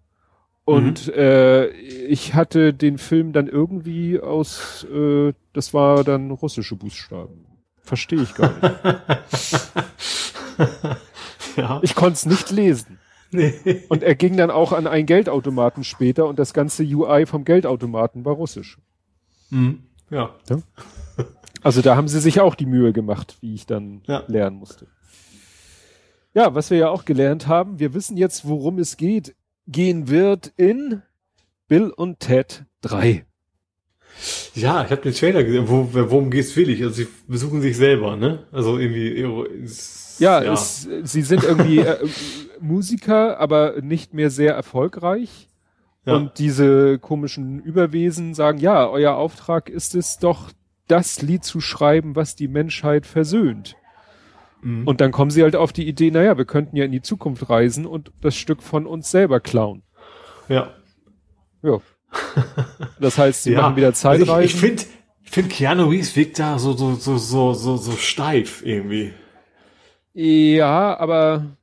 und 0.65 1.09
mhm. 1.09 1.13
äh, 1.15 1.67
ich 1.67 2.35
hatte 2.35 2.73
den 2.73 2.99
Film 2.99 3.33
dann 3.33 3.49
irgendwie 3.49 4.21
aus 4.21 4.87
äh, 4.93 5.33
das 5.53 5.75
war 5.75 6.05
dann 6.05 6.31
russische 6.31 6.77
Buchstaben 6.77 7.47
verstehe 7.83 8.23
ich 8.23 8.35
gar 8.35 8.53
nicht 8.53 8.63
ja. 11.57 11.81
ich 11.83 11.95
konnte 11.95 12.15
es 12.15 12.27
nicht 12.27 12.51
lesen 12.51 12.99
Nee. 13.35 13.83
Und 13.89 14.05
er 14.05 14.15
ging 14.15 14.37
dann 14.37 14.51
auch 14.51 14.73
an 14.73 14.87
einen 14.87 15.07
Geldautomaten 15.07 15.83
später 15.83 16.27
und 16.27 16.39
das 16.39 16.55
ganze 16.55 16.85
UI 16.85 17.27
vom 17.27 17.45
Geldautomaten 17.45 18.25
war 18.25 18.35
russisch. 18.35 18.79
Mhm. 19.51 19.83
Ja. 20.11 20.31
ja. 20.49 20.59
Also 21.65 21.83
da 21.83 21.97
haben 21.97 22.09
sie 22.09 22.21
sich 22.21 22.41
auch 22.41 22.55
die 22.55 22.67
Mühe 22.67 22.93
gemacht, 22.93 23.37
wie 23.41 23.55
ich 23.55 23.67
dann 23.67 24.03
ja. 24.07 24.23
lernen 24.29 24.59
musste. 24.59 24.87
Ja, 26.35 26.55
was 26.55 26.71
wir 26.71 26.79
ja 26.79 26.91
auch 26.91 27.05
gelernt 27.05 27.47
haben, 27.47 27.79
wir 27.79 27.95
wissen 27.95 28.17
jetzt, 28.17 28.47
worum 28.47 28.79
es 28.79 28.97
geht, 28.97 29.35
gehen 29.67 30.09
wird 30.09 30.53
in 30.57 31.03
Bill 31.67 31.91
und 31.91 32.21
Ted 32.21 32.65
3. 32.83 33.25
Ja, 34.55 34.85
ich 34.85 34.91
habe 34.91 35.03
den 35.03 35.15
Trailer 35.15 35.43
gesehen. 35.43 35.69
Wo, 35.69 35.89
worum 35.93 36.31
geht's 36.31 36.55
wirklich? 36.55 36.83
Also 36.83 36.95
sie 36.95 37.09
besuchen 37.27 37.63
sich 37.63 37.77
selber, 37.77 38.17
ne? 38.17 38.45
Also 38.53 38.79
irgendwie. 38.79 39.21
Ja, 40.19 40.43
ja. 40.43 40.53
Es, 40.53 40.89
sie 41.03 41.23
sind 41.23 41.43
irgendwie 41.43 41.79
äh, 41.79 42.07
Musiker, 42.61 43.41
aber 43.41 43.81
nicht 43.81 44.15
mehr 44.15 44.31
sehr 44.31 44.55
erfolgreich. 44.55 45.49
Ja. 46.05 46.17
Und 46.17 46.39
diese 46.39 46.99
komischen 46.99 47.61
Überwesen 47.61 48.35
sagen, 48.35 48.59
ja, 48.59 48.89
euer 48.89 49.15
Auftrag 49.15 49.69
ist 49.69 49.95
es 49.95 50.19
doch, 50.19 50.51
das 50.89 51.23
Lied 51.23 51.45
zu 51.45 51.61
schreiben, 51.61 52.17
was 52.17 52.37
die 52.37 52.49
Menschheit 52.49 53.07
versöhnt. 53.07 53.77
Mhm. 54.63 54.87
Und 54.87 55.01
dann 55.01 55.13
kommen 55.13 55.31
sie 55.31 55.43
halt 55.43 55.57
auf 55.57 55.73
die 55.73 55.87
Idee, 55.87 56.11
naja, 56.11 56.37
wir 56.39 56.45
könnten 56.45 56.77
ja 56.77 56.85
in 56.85 56.93
die 56.93 57.03
Zukunft 57.03 57.49
reisen 57.49 57.87
und 57.87 58.13
das 58.21 58.35
Stück 58.37 58.63
von 58.63 58.87
uns 58.87 59.11
selber 59.11 59.41
klauen. 59.41 59.83
Ja. 60.49 60.75
Ja. 61.63 61.79
Das 63.01 63.19
heißt, 63.19 63.43
sie 63.43 63.53
ja. 63.53 63.63
machen 63.63 63.77
wieder 63.77 63.93
Zeitreisen. 63.93 64.31
Also 64.31 64.43
ich 64.43 64.55
ich 64.55 64.61
finde, 64.61 64.83
ich 65.23 65.31
finde 65.31 65.51
Keanu 65.51 65.89
Reeves 65.89 66.17
wirkt 66.17 66.39
da 66.39 66.59
so, 66.59 66.73
so, 66.75 66.95
so, 66.95 67.19
so, 67.19 67.53
so, 67.53 67.77
so 67.77 67.93
steif 67.93 68.65
irgendwie. 68.65 69.13
Ja, 70.15 70.97
aber 70.99 71.57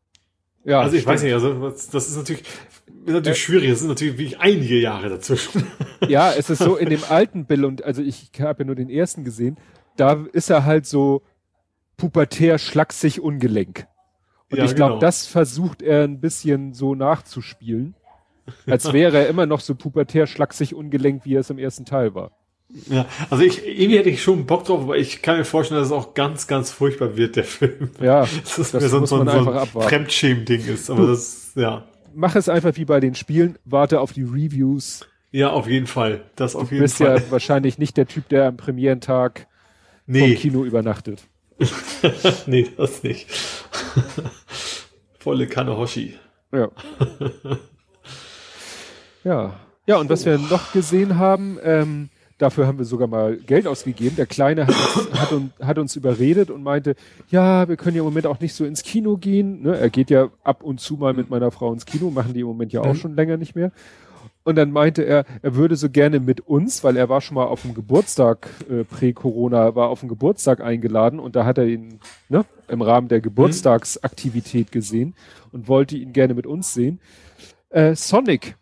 ja. 0.63 0.81
Also 0.81 0.95
ich 0.95 1.03
stimmt. 1.03 1.13
weiß 1.13 1.23
nicht, 1.23 1.33
also 1.33 1.69
das 1.69 2.09
ist 2.09 2.17
natürlich, 2.17 2.43
ist 3.05 3.13
natürlich 3.13 3.37
äh, 3.37 3.41
schwierig. 3.41 3.69
Es 3.69 3.79
sind 3.79 3.89
natürlich 3.89 4.17
wirklich 4.17 4.39
einige 4.39 4.79
Jahre 4.79 5.09
dazwischen. 5.09 5.67
Ja, 6.07 6.31
es 6.37 6.49
ist 6.49 6.59
so 6.59 6.75
in 6.77 6.89
dem 6.89 7.03
alten 7.07 7.45
Bill 7.45 7.65
und 7.65 7.83
also 7.83 8.01
ich 8.01 8.31
habe 8.39 8.63
ja 8.63 8.65
nur 8.65 8.75
den 8.75 8.89
ersten 8.89 9.23
gesehen. 9.23 9.57
Da 9.97 10.25
ist 10.33 10.49
er 10.49 10.65
halt 10.65 10.85
so 10.85 11.21
pubertär, 11.97 12.57
schlaksig, 12.57 13.21
ungelenk. 13.21 13.87
Und 14.49 14.57
ja, 14.57 14.65
ich 14.65 14.75
glaube, 14.75 14.93
genau. 14.93 15.01
das 15.01 15.27
versucht 15.27 15.81
er 15.81 16.03
ein 16.03 16.19
bisschen 16.19 16.73
so 16.73 16.95
nachzuspielen. 16.95 17.95
Als 18.65 18.91
wäre 18.91 19.17
er 19.17 19.27
immer 19.27 19.45
noch 19.45 19.61
so 19.61 19.75
pubertär, 19.75 20.27
schlaksig, 20.27 20.73
ungelenk, 20.73 21.25
wie 21.25 21.35
er 21.35 21.41
es 21.41 21.49
im 21.49 21.57
ersten 21.57 21.85
Teil 21.85 22.15
war. 22.15 22.31
Ja, 22.89 23.05
also 23.29 23.43
ich, 23.43 23.65
irgendwie 23.65 23.97
hätte 23.97 24.09
ich 24.09 24.23
schon 24.23 24.45
Bock 24.45 24.63
drauf, 24.63 24.81
aber 24.81 24.97
ich 24.97 25.21
kann 25.21 25.37
mir 25.37 25.45
vorstellen, 25.45 25.79
dass 25.79 25.89
es 25.89 25.93
auch 25.93 26.13
ganz, 26.13 26.47
ganz 26.47 26.71
furchtbar 26.71 27.17
wird, 27.17 27.35
der 27.35 27.43
Film. 27.43 27.91
Ja, 28.01 28.21
das, 28.43 28.57
ist 28.57 28.73
das 28.73 28.83
so, 28.89 28.99
muss 28.99 29.11
man 29.11 29.27
so 29.27 29.31
ein, 29.31 29.39
einfach 29.39 29.55
abwarten. 29.55 29.89
Fremdschämen-Ding 29.89 30.65
ist, 30.67 30.89
aber 30.89 31.01
du, 31.01 31.07
das, 31.07 31.51
ja. 31.55 31.85
Mach 32.13 32.35
es 32.35 32.49
einfach 32.49 32.75
wie 32.75 32.85
bei 32.85 32.99
den 32.99 33.15
Spielen, 33.15 33.57
warte 33.65 33.99
auf 33.99 34.13
die 34.13 34.23
Reviews. 34.23 35.07
Ja, 35.31 35.51
auf 35.51 35.67
jeden 35.67 35.87
Fall. 35.87 36.25
Das 36.35 36.55
auf 36.55 36.71
jeden 36.71 36.87
Fall. 36.87 37.07
Du 37.07 37.13
bist 37.13 37.25
ja 37.25 37.31
wahrscheinlich 37.31 37.77
nicht 37.77 37.97
der 37.97 38.07
Typ, 38.07 38.27
der 38.29 38.47
am 38.47 38.57
Premierentag 38.57 39.47
nee. 40.05 40.33
vom 40.33 40.41
Kino 40.41 40.65
übernachtet. 40.65 41.23
nee, 42.47 42.67
das 42.75 43.03
nicht. 43.03 43.27
Volle 45.19 45.47
Kanne 45.47 45.77
Hoshi. 45.77 46.17
Ja. 46.51 46.69
ja. 49.23 49.59
Ja, 49.87 49.97
und 49.97 50.09
was 50.09 50.25
wir 50.25 50.37
noch 50.37 50.73
gesehen 50.73 51.17
haben, 51.17 51.57
ähm, 51.63 52.09
Dafür 52.41 52.65
haben 52.65 52.79
wir 52.79 52.85
sogar 52.85 53.07
mal 53.07 53.37
Geld 53.37 53.67
ausgegeben. 53.67 54.15
Der 54.15 54.25
Kleine 54.25 54.65
hat 54.65 54.75
uns, 54.75 55.19
hat, 55.19 55.31
uns, 55.31 55.51
hat 55.61 55.77
uns 55.77 55.95
überredet 55.95 56.49
und 56.49 56.63
meinte, 56.63 56.95
ja, 57.29 57.69
wir 57.69 57.77
können 57.77 57.95
ja 57.95 58.01
im 58.01 58.07
Moment 58.07 58.25
auch 58.25 58.39
nicht 58.39 58.55
so 58.55 58.65
ins 58.65 58.81
Kino 58.81 59.17
gehen. 59.17 59.61
Ne? 59.61 59.77
Er 59.77 59.91
geht 59.91 60.09
ja 60.09 60.29
ab 60.43 60.63
und 60.63 60.79
zu 60.79 60.95
mal 60.95 61.13
mit 61.13 61.29
meiner 61.29 61.51
Frau 61.51 61.71
ins 61.71 61.85
Kino, 61.85 62.09
machen 62.09 62.33
die 62.33 62.39
im 62.39 62.47
Moment 62.47 62.73
ja 62.73 62.81
auch 62.81 62.95
schon 62.95 63.15
länger 63.15 63.37
nicht 63.37 63.55
mehr. 63.55 63.71
Und 64.43 64.55
dann 64.55 64.71
meinte 64.71 65.03
er, 65.03 65.25
er 65.43 65.53
würde 65.53 65.75
so 65.75 65.91
gerne 65.91 66.19
mit 66.19 66.41
uns, 66.41 66.83
weil 66.83 66.97
er 66.97 67.09
war 67.09 67.21
schon 67.21 67.35
mal 67.35 67.45
auf 67.45 67.61
dem 67.61 67.75
Geburtstag, 67.75 68.49
äh, 68.67 68.85
prä-Corona, 68.85 69.75
war 69.75 69.89
auf 69.89 69.99
dem 69.99 70.09
Geburtstag 70.09 70.61
eingeladen 70.61 71.19
und 71.19 71.35
da 71.35 71.45
hat 71.45 71.59
er 71.59 71.67
ihn 71.67 71.99
ne, 72.27 72.43
im 72.67 72.81
Rahmen 72.81 73.07
der 73.07 73.21
Geburtstagsaktivität 73.21 74.71
gesehen 74.71 75.13
und 75.51 75.67
wollte 75.67 75.95
ihn 75.95 76.11
gerne 76.11 76.33
mit 76.33 76.47
uns 76.47 76.73
sehen. 76.73 76.99
Äh, 77.69 77.93
Sonic. 77.93 78.55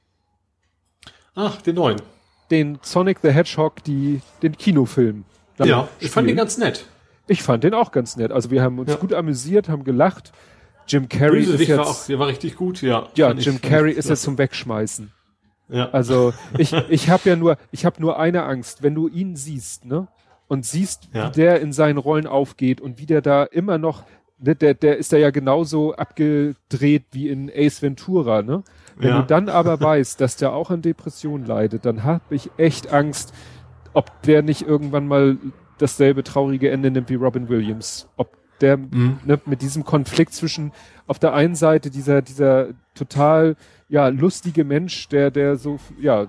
Ach, 1.34 1.62
den 1.62 1.76
neuen 1.76 2.02
den 2.52 2.80
Sonic 2.82 3.20
the 3.22 3.30
Hedgehog, 3.30 3.84
die, 3.84 4.22
den 4.42 4.58
Kinofilm. 4.58 5.26
Ja, 5.58 5.90
ich 6.00 6.12
fand 6.12 6.30
den 6.30 6.38
ganz 6.38 6.58
nett. 6.58 6.86
Ich 7.28 7.44
fand 7.44 7.64
den 7.64 7.74
auch 7.74 7.92
ganz 7.92 8.16
nett. 8.16 8.32
Also 8.32 8.50
wir 8.50 8.62
haben 8.62 8.80
uns 8.80 8.90
ja. 8.90 8.96
gut 8.96 9.14
amüsiert, 9.14 9.70
haben 9.70 9.84
gelacht. 9.84 10.32
Jim 10.88 11.08
Carrey 11.08 11.46
Böse 11.46 11.54
ist 11.54 11.68
jetzt, 11.68 11.78
war 11.78 11.88
auch, 11.88 12.06
der 12.08 12.20
war 12.20 12.28
richtig 12.28 12.56
gut, 12.56 12.82
ja. 12.82 13.08
Ja, 13.16 13.32
Jim 13.32 13.56
ich, 13.56 13.62
Carrey 13.62 13.92
ist 13.92 14.10
jetzt 14.10 14.24
zum 14.24 14.38
Wegschmeißen. 14.38 15.12
Ja. 15.70 15.90
Also 15.92 16.34
ich, 16.58 16.74
ich 16.90 17.10
habe 17.10 17.30
ja 17.30 17.36
nur, 17.36 17.58
ich 17.72 17.86
habe 17.86 18.02
nur 18.02 18.20
eine 18.20 18.44
Angst, 18.44 18.82
wenn 18.82 18.96
du 18.96 19.08
ihn 19.08 19.36
siehst, 19.36 19.86
ne? 19.86 20.08
Und 20.48 20.66
siehst, 20.66 21.10
ja. 21.14 21.28
wie 21.28 21.32
der 21.34 21.62
in 21.62 21.72
seinen 21.72 22.00
Rollen 22.00 22.26
aufgeht 22.26 22.82
und 22.82 22.98
wie 22.98 23.06
der 23.06 23.22
da 23.22 23.44
immer 23.44 23.78
noch, 23.78 24.04
ne, 24.40 24.56
der, 24.56 24.74
der 24.74 24.98
ist 24.98 25.14
da 25.14 25.18
ja 25.18 25.30
genauso 25.30 25.94
abgedreht 25.94 27.04
wie 27.12 27.30
in 27.30 27.52
Ace 27.54 27.84
Ventura, 27.84 28.42
ne? 28.42 28.64
Wenn 29.00 29.10
ja. 29.12 29.22
du 29.22 29.28
dann 29.28 29.48
aber 29.48 29.80
weißt, 29.80 30.20
dass 30.20 30.36
der 30.36 30.54
auch 30.54 30.70
an 30.70 30.82
Depressionen 30.82 31.48
leidet, 31.48 31.86
dann 31.86 32.04
habe 32.04 32.36
ich 32.36 32.52
echt 32.58 32.92
Angst, 32.92 33.34
ob 33.94 34.22
der 34.24 34.42
nicht 34.44 34.68
irgendwann 34.68 35.08
mal 35.08 35.38
dasselbe 35.78 36.24
traurige 36.24 36.70
Ende 36.70 36.92
nimmt 36.92 37.10
wie 37.10 37.16
Robin 37.16 37.48
Williams. 37.48 38.10
Ob 38.18 38.38
der 38.60 38.76
mhm. 38.76 39.20
ne, 39.24 39.40
mit 39.46 39.62
diesem 39.62 39.86
Konflikt 39.86 40.34
zwischen 40.34 40.74
auf 41.08 41.18
der 41.18 41.34
einen 41.34 41.56
Seite 41.56 41.90
dieser, 41.90 42.22
dieser 42.22 42.68
total 42.94 43.56
ja 43.88 44.10
lustige 44.10 44.66
Mensch, 44.66 45.08
der, 45.08 45.32
der 45.32 45.56
so, 45.56 45.80
ja, 46.00 46.28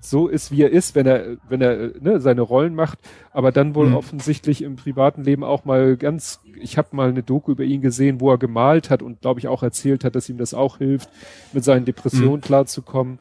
so 0.00 0.28
ist, 0.28 0.52
wie 0.52 0.62
er 0.62 0.70
ist, 0.70 0.94
wenn 0.94 1.06
er, 1.06 1.36
wenn 1.48 1.60
er 1.60 1.90
ne, 2.00 2.20
seine 2.20 2.42
Rollen 2.42 2.74
macht, 2.74 2.98
aber 3.32 3.52
dann 3.52 3.74
wohl 3.74 3.88
mhm. 3.88 3.96
offensichtlich 3.96 4.62
im 4.62 4.76
privaten 4.76 5.24
Leben 5.24 5.42
auch 5.42 5.64
mal 5.64 5.96
ganz, 5.96 6.40
ich 6.60 6.78
habe 6.78 6.94
mal 6.94 7.08
eine 7.08 7.22
Doku 7.22 7.52
über 7.52 7.64
ihn 7.64 7.80
gesehen, 7.80 8.20
wo 8.20 8.30
er 8.30 8.38
gemalt 8.38 8.90
hat 8.90 9.02
und 9.02 9.20
glaube 9.20 9.40
ich 9.40 9.48
auch 9.48 9.62
erzählt 9.62 10.04
hat, 10.04 10.14
dass 10.14 10.28
ihm 10.28 10.38
das 10.38 10.54
auch 10.54 10.78
hilft, 10.78 11.08
mit 11.52 11.64
seinen 11.64 11.84
Depressionen 11.84 12.36
mhm. 12.36 12.42
klarzukommen. 12.42 13.18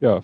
Ja. 0.00 0.22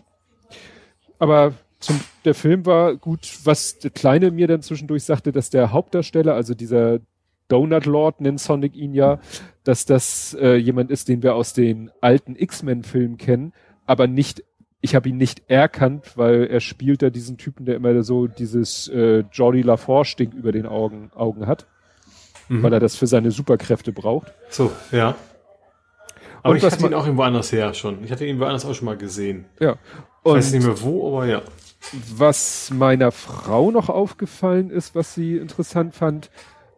Aber 1.18 1.54
zum, 1.78 2.00
der 2.24 2.34
Film 2.34 2.66
war 2.66 2.96
gut, 2.96 3.38
was 3.44 3.78
der 3.78 3.90
Kleine 3.90 4.30
mir 4.30 4.46
dann 4.46 4.62
zwischendurch 4.62 5.04
sagte, 5.04 5.32
dass 5.32 5.50
der 5.50 5.72
Hauptdarsteller, 5.72 6.34
also 6.34 6.54
dieser 6.54 7.00
Donut 7.48 7.86
Lord 7.86 8.20
nennt 8.20 8.40
Sonic 8.40 8.76
ihn 8.76 8.94
ja, 8.94 9.20
dass 9.64 9.84
das 9.84 10.34
äh, 10.40 10.56
jemand 10.56 10.90
ist, 10.90 11.08
den 11.08 11.22
wir 11.22 11.34
aus 11.34 11.52
den 11.52 11.90
alten 12.00 12.36
X-Men-Filmen 12.36 13.18
kennen, 13.18 13.52
aber 13.84 14.06
nicht 14.06 14.44
ich 14.82 14.96
habe 14.96 15.08
ihn 15.08 15.16
nicht 15.16 15.44
erkannt, 15.48 16.16
weil 16.16 16.48
er 16.48 16.60
spielt 16.60 17.02
da 17.02 17.08
diesen 17.08 17.38
Typen, 17.38 17.64
der 17.64 17.76
immer 17.76 18.02
so 18.02 18.26
dieses 18.26 18.88
äh, 18.88 19.24
Jordi 19.32 19.62
LaForge-Ding 19.62 20.32
über 20.32 20.50
den 20.50 20.66
Augen, 20.66 21.10
Augen 21.14 21.46
hat, 21.46 21.66
mhm. 22.48 22.64
weil 22.64 22.72
er 22.72 22.80
das 22.80 22.96
für 22.96 23.06
seine 23.06 23.30
Superkräfte 23.30 23.92
braucht. 23.92 24.32
So, 24.50 24.72
ja. 24.90 25.14
Aber 26.42 26.50
Und 26.50 26.56
ich 26.56 26.64
hatte 26.64 26.84
ihn 26.84 26.94
auch 26.94 27.04
irgendwo 27.04 27.22
anders 27.22 27.52
her 27.52 27.72
schon. 27.74 28.02
Ich 28.02 28.10
hatte 28.10 28.26
ihn 28.26 28.40
woanders 28.40 28.64
auch 28.64 28.74
schon 28.74 28.86
mal 28.86 28.96
gesehen. 28.96 29.44
Ja. 29.60 29.76
Und 30.24 30.38
ich 30.38 30.46
weiß 30.46 30.52
nicht 30.52 30.66
mehr 30.66 30.82
wo, 30.82 31.08
aber 31.08 31.26
ja. 31.26 31.42
Was 32.16 32.70
meiner 32.72 33.12
Frau 33.12 33.70
noch 33.70 33.88
aufgefallen 33.88 34.70
ist, 34.70 34.96
was 34.96 35.14
sie 35.14 35.36
interessant 35.36 35.94
fand, 35.94 36.30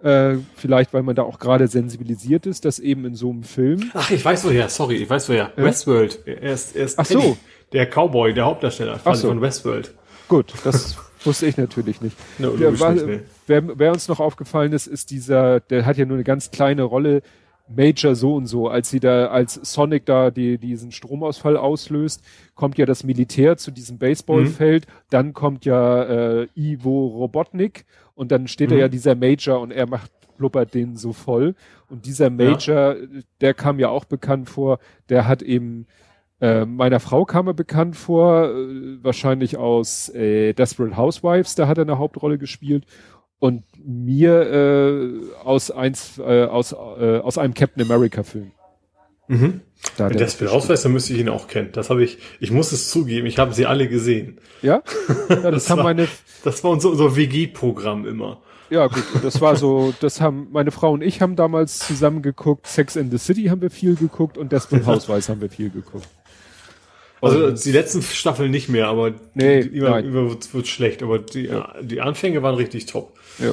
äh, 0.02 0.36
vielleicht 0.54 0.92
weil 0.92 1.02
man 1.02 1.16
da 1.16 1.22
auch 1.22 1.38
gerade 1.38 1.68
sensibilisiert 1.68 2.44
ist, 2.44 2.66
dass 2.66 2.78
eben 2.78 3.06
in 3.06 3.14
so 3.14 3.30
einem 3.30 3.44
Film. 3.44 3.90
Ach, 3.94 4.10
ich 4.10 4.22
weiß 4.22 4.44
woher, 4.44 4.68
sorry, 4.68 4.96
ich 4.96 5.08
weiß 5.08 5.30
woher. 5.30 5.52
Ja? 5.56 5.64
Westworld. 5.64 6.26
Er 6.26 6.52
ist, 6.52 6.76
er 6.76 6.84
ist 6.84 6.98
Ach 6.98 7.06
so. 7.06 7.38
Der 7.74 7.86
Cowboy, 7.86 8.32
der 8.32 8.46
Hauptdarsteller 8.46 9.00
Ach 9.04 9.14
so. 9.16 9.28
von 9.28 9.40
Westworld. 9.40 9.92
Gut, 10.28 10.54
das 10.64 10.96
wusste 11.24 11.46
ich 11.46 11.56
natürlich 11.56 12.00
nicht. 12.00 12.16
No, 12.38 12.50
der, 12.50 12.78
war, 12.80 12.92
nicht, 12.92 13.06
nee. 13.06 13.20
wer, 13.46 13.78
wer 13.78 13.92
uns 13.92 14.08
noch 14.08 14.20
aufgefallen 14.20 14.72
ist, 14.72 14.86
ist 14.86 15.10
dieser, 15.10 15.60
der 15.60 15.84
hat 15.84 15.98
ja 15.98 16.06
nur 16.06 16.16
eine 16.16 16.24
ganz 16.24 16.50
kleine 16.50 16.84
Rolle, 16.84 17.22
Major 17.66 18.14
so 18.14 18.34
und 18.34 18.46
so, 18.46 18.68
als 18.68 18.90
sie 18.90 19.00
da, 19.00 19.28
als 19.28 19.54
Sonic 19.54 20.04
da 20.04 20.30
die, 20.30 20.58
diesen 20.58 20.92
Stromausfall 20.92 21.56
auslöst, 21.56 22.22
kommt 22.54 22.76
ja 22.76 22.84
das 22.84 23.04
Militär 23.04 23.56
zu 23.56 23.70
diesem 23.70 23.98
Baseballfeld, 23.98 24.86
mhm. 24.86 24.92
dann 25.10 25.32
kommt 25.32 25.64
ja 25.64 26.02
äh, 26.02 26.46
Ivo 26.54 27.06
Robotnik 27.06 27.86
und 28.14 28.32
dann 28.32 28.48
steht 28.48 28.68
mhm. 28.68 28.74
da 28.74 28.80
ja 28.80 28.88
dieser 28.88 29.14
Major 29.14 29.60
und 29.60 29.70
er 29.70 29.86
macht 29.86 30.12
blubbert 30.36 30.74
den 30.74 30.96
so 30.96 31.12
voll. 31.12 31.54
Und 31.88 32.06
dieser 32.06 32.28
Major, 32.28 32.96
ja. 32.96 33.06
der 33.40 33.54
kam 33.54 33.78
ja 33.78 33.88
auch 33.88 34.04
bekannt 34.04 34.50
vor, 34.50 34.78
der 35.08 35.26
hat 35.26 35.42
eben 35.42 35.86
äh, 36.44 36.66
meiner 36.66 37.00
Frau 37.00 37.24
kam 37.24 37.46
er 37.46 37.54
bekannt 37.54 37.96
vor, 37.96 38.50
äh, 38.50 39.02
wahrscheinlich 39.02 39.56
aus 39.56 40.10
äh, 40.10 40.52
Desperate 40.52 40.94
Housewives, 40.94 41.54
da 41.54 41.68
hat 41.68 41.78
er 41.78 41.82
eine 41.84 41.98
Hauptrolle 41.98 42.36
gespielt. 42.36 42.84
Und 43.38 43.64
mir 43.82 44.42
äh, 44.52 45.42
aus 45.42 45.70
eins, 45.70 46.18
äh, 46.18 46.44
aus, 46.44 46.72
äh, 46.72 47.18
aus 47.18 47.38
einem 47.38 47.54
Captain 47.54 47.82
America 47.82 48.22
Film. 48.22 48.52
Mhm. 49.26 49.62
Da 49.96 50.10
Wenn 50.10 50.18
Desperate 50.18 50.54
Housewives, 50.54 50.82
dann 50.82 50.92
müsste 50.92 51.14
ich 51.14 51.20
ihn 51.20 51.30
auch 51.30 51.48
kennen. 51.48 51.70
Das 51.72 51.88
habe 51.88 52.04
ich, 52.04 52.18
ich 52.40 52.50
muss 52.50 52.72
es 52.72 52.90
zugeben, 52.90 53.26
ich 53.26 53.38
habe 53.38 53.54
sie 53.54 53.64
alle 53.64 53.88
gesehen. 53.88 54.38
Ja? 54.60 54.82
ja 55.30 55.36
das, 55.36 55.50
das 55.50 55.70
haben 55.70 55.78
war, 55.78 55.84
meine. 55.84 56.08
Das 56.44 56.62
war 56.62 56.72
unser, 56.72 56.90
unser 56.90 57.16
WG-Programm 57.16 58.06
immer. 58.06 58.42
Ja, 58.68 58.86
gut, 58.88 59.04
das 59.22 59.40
war 59.40 59.56
so, 59.56 59.94
das 60.00 60.20
haben, 60.20 60.48
meine 60.52 60.70
Frau 60.70 60.92
und 60.92 61.02
ich 61.02 61.22
haben 61.22 61.36
damals 61.36 61.78
zusammen 61.78 62.20
geguckt, 62.20 62.66
Sex 62.66 62.96
in 62.96 63.10
the 63.10 63.18
City 63.18 63.44
haben 63.44 63.62
wir 63.62 63.70
viel 63.70 63.94
geguckt 63.94 64.36
und 64.36 64.52
Desperate 64.52 64.84
Housewives 64.86 65.28
haben 65.30 65.40
wir 65.40 65.50
viel 65.50 65.70
geguckt. 65.70 66.08
Also 67.24 67.50
die 67.50 67.72
letzten 67.72 68.02
Staffeln 68.02 68.50
nicht 68.50 68.68
mehr, 68.68 68.88
aber 68.88 69.12
nee, 69.34 69.60
über, 69.60 70.02
über 70.02 70.30
wird, 70.30 70.52
wird 70.54 70.66
schlecht, 70.66 71.02
aber 71.02 71.18
die, 71.18 71.46
ja. 71.46 71.74
die 71.80 72.00
Anfänge 72.00 72.42
waren 72.42 72.54
richtig 72.54 72.86
top. 72.86 73.12
Ja. 73.38 73.52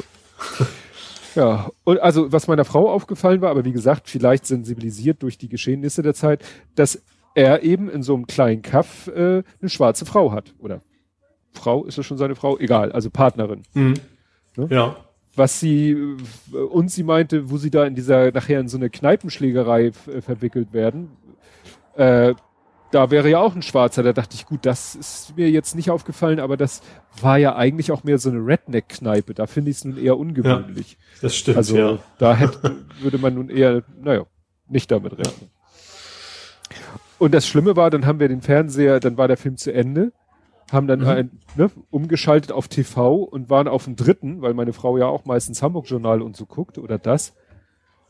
ja, 1.36 1.72
und 1.84 2.00
also 2.00 2.32
was 2.32 2.48
meiner 2.48 2.66
Frau 2.66 2.92
aufgefallen 2.92 3.42
war, 3.42 3.50
aber 3.50 3.66
wie 3.66 3.72
gesagt, 3.72 4.10
vielleicht 4.10 4.46
sensibilisiert 4.46 5.24
durch 5.24 5.38
die 5.38 5.50
Geschehnisse 5.50 6.02
der 6.02 6.14
Zeit, 6.14 6.44
dass 6.76 7.02
er 7.36 7.64
eben 7.64 7.90
in 7.90 8.04
so 8.04 8.14
einem 8.14 8.28
kleinen 8.28 8.62
Kaff 8.62 9.08
äh, 9.08 9.44
eine 9.62 9.70
schwarze 9.70 10.06
Frau 10.06 10.32
hat, 10.32 10.54
oder 10.60 10.82
Frau, 11.54 11.86
ist 11.86 11.98
das 11.98 12.06
schon 12.06 12.18
seine 12.18 12.36
Frau? 12.36 12.58
Egal, 12.58 12.92
also 12.92 13.10
Partnerin. 13.10 13.64
Mhm. 13.74 13.94
Ne? 14.56 14.68
Ja. 14.70 14.96
Was 15.36 15.60
sie, 15.60 15.92
äh, 16.54 16.58
und 16.58 16.92
sie 16.92 17.04
meinte, 17.04 17.50
wo 17.50 17.58
sie 17.58 17.72
da 17.72 17.86
in 17.86 17.96
dieser, 17.96 18.32
nachher 18.32 18.60
in 18.60 18.68
so 18.68 18.78
eine 18.78 18.90
Kneipenschlägerei 18.90 19.88
äh, 19.88 20.22
verwickelt 20.22 20.74
werden, 20.74 21.12
äh, 21.96 22.34
da 22.92 23.10
wäre 23.12 23.30
ja 23.30 23.40
auch 23.40 23.56
ein 23.56 23.62
Schwarzer. 23.62 24.04
Da 24.04 24.14
dachte 24.14 24.36
ich, 24.36 24.46
gut, 24.46 24.66
das 24.66 24.96
ist 24.96 25.36
mir 25.38 25.50
jetzt 25.50 25.76
nicht 25.76 25.90
aufgefallen, 25.90 26.40
aber 26.40 26.58
das 26.58 26.82
war 27.22 27.38
ja 27.38 27.56
eigentlich 27.56 27.92
auch 27.92 28.04
mehr 28.04 28.18
so 28.18 28.30
eine 28.30 28.40
Redneck-Kneipe. 28.40 29.34
Da 29.34 29.48
finde 29.48 29.72
ich 29.72 29.78
es 29.78 29.86
nun 29.86 29.98
eher 29.98 30.18
ungewöhnlich. 30.18 30.98
Das 31.22 31.36
stimmt, 31.36 31.58
also 31.58 31.78
ja. 31.78 32.00
da 32.18 32.36
hätte, 32.36 32.76
würde 33.00 33.18
man 33.18 33.36
nun 33.36 33.50
eher, 33.50 33.84
naja, 34.02 34.26
nicht 34.68 34.92
damit 34.92 35.18
rechnen. 35.18 35.50
Und 37.20 37.34
das 37.34 37.48
Schlimme 37.48 37.76
war, 37.76 37.90
dann 37.90 38.06
haben 38.06 38.20
wir 38.20 38.28
den 38.28 38.42
Fernseher, 38.42 39.00
dann 39.00 39.18
war 39.18 39.28
der 39.28 39.38
Film 39.38 39.56
zu 39.58 39.72
Ende, 39.72 40.12
haben 40.72 40.88
dann 40.88 41.02
Mhm. 41.02 41.08
ein, 41.08 41.32
ne, 41.56 41.72
umgeschaltet 41.92 42.52
auf 42.52 42.68
TV 42.68 43.16
und 43.16 43.50
waren 43.50 43.68
auf 43.68 43.84
dem 43.86 43.96
dritten, 43.96 44.42
weil 44.42 44.54
meine 44.54 44.74
Frau 44.74 44.98
ja 44.98 45.06
auch 45.06 45.26
meistens 45.26 45.62
Hamburg 45.62 45.88
Journal 45.88 46.22
und 46.22 46.36
so 46.36 46.46
guckt 46.46 46.78
oder 46.78 46.98
das. 46.98 47.36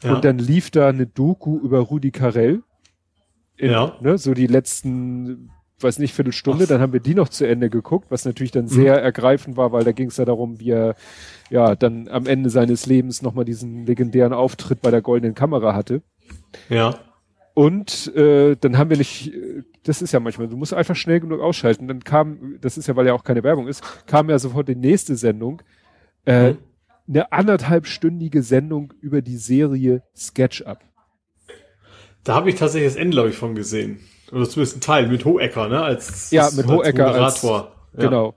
Ja. 0.01 0.13
Und 0.15 0.25
dann 0.25 0.37
lief 0.37 0.71
da 0.71 0.87
eine 0.89 1.07
Doku 1.07 1.59
über 1.59 1.79
Rudi 1.79 2.11
Carell. 2.11 2.63
In, 3.61 3.71
Ja. 3.71 3.95
ne, 4.01 4.17
so 4.17 4.33
die 4.33 4.47
letzten, 4.47 5.51
weiß 5.79 5.99
nicht, 5.99 6.13
Viertelstunde, 6.13 6.63
Ach. 6.65 6.67
dann 6.69 6.81
haben 6.81 6.93
wir 6.93 6.99
die 6.99 7.13
noch 7.15 7.29
zu 7.29 7.45
Ende 7.47 7.69
geguckt, 7.69 8.07
was 8.09 8.25
natürlich 8.25 8.51
dann 8.51 8.67
sehr 8.67 8.97
Mhm. 8.97 9.03
ergreifend 9.03 9.57
war, 9.57 9.71
weil 9.71 9.83
da 9.83 9.91
ging 9.91 10.07
es 10.09 10.17
ja 10.17 10.25
darum, 10.25 10.59
wie 10.59 10.71
er 10.71 10.95
ja 11.49 11.75
dann 11.75 12.07
am 12.07 12.25
Ende 12.27 12.49
seines 12.49 12.85
Lebens 12.85 13.21
nochmal 13.21 13.45
diesen 13.45 13.85
legendären 13.85 14.33
Auftritt 14.33 14.81
bei 14.81 14.91
der 14.91 15.01
goldenen 15.01 15.35
Kamera 15.35 15.73
hatte. 15.75 16.01
ja. 16.69 16.95
Und 17.53 18.15
äh, 18.15 18.55
dann 18.55 18.77
haben 18.77 18.89
wir 18.89 18.97
nicht, 18.97 19.33
das 19.83 20.01
ist 20.01 20.13
ja 20.13 20.21
manchmal, 20.21 20.47
du 20.47 20.55
musst 20.55 20.73
einfach 20.73 20.95
schnell 20.95 21.19
genug 21.19 21.41
ausschalten. 21.41 21.85
Dann 21.89 22.01
kam, 22.01 22.55
das 22.61 22.77
ist 22.77 22.87
ja, 22.87 22.95
weil 22.95 23.05
ja 23.07 23.13
auch 23.13 23.25
keine 23.25 23.43
Werbung 23.43 23.67
ist, 23.67 23.83
kam 24.07 24.29
ja 24.29 24.39
sofort 24.39 24.69
die 24.69 24.75
nächste 24.75 25.15
Sendung. 25.17 25.61
Äh, 26.25 26.51
Mhm. 26.53 26.57
Eine 27.09 27.31
anderthalbstündige 27.33 28.41
Sendung 28.41 28.93
über 29.01 29.21
die 29.21 29.35
Serie 29.35 30.01
SketchUp. 30.15 30.77
Da 32.23 32.35
habe 32.35 32.49
ich 32.49 32.55
tatsächlich 32.55 32.91
das 32.93 32.97
Ende, 33.01 33.15
glaube 33.15 33.29
ich, 33.29 33.37
von 33.37 33.55
gesehen. 33.55 33.99
Oder 34.31 34.47
zumindest 34.47 34.77
ein 34.77 34.81
Teil 34.81 35.07
mit 35.07 35.25
Hohecker, 35.25 35.67
ne? 35.67 35.81
Als, 35.81 36.31
Ja, 36.31 36.43
als- 36.45 36.55
mit 36.55 36.65
als 36.65 36.73
Hohecker 36.73 37.07
als- 37.07 37.41
Moderator. 37.43 37.71
ja. 37.97 38.03
Genau. 38.05 38.35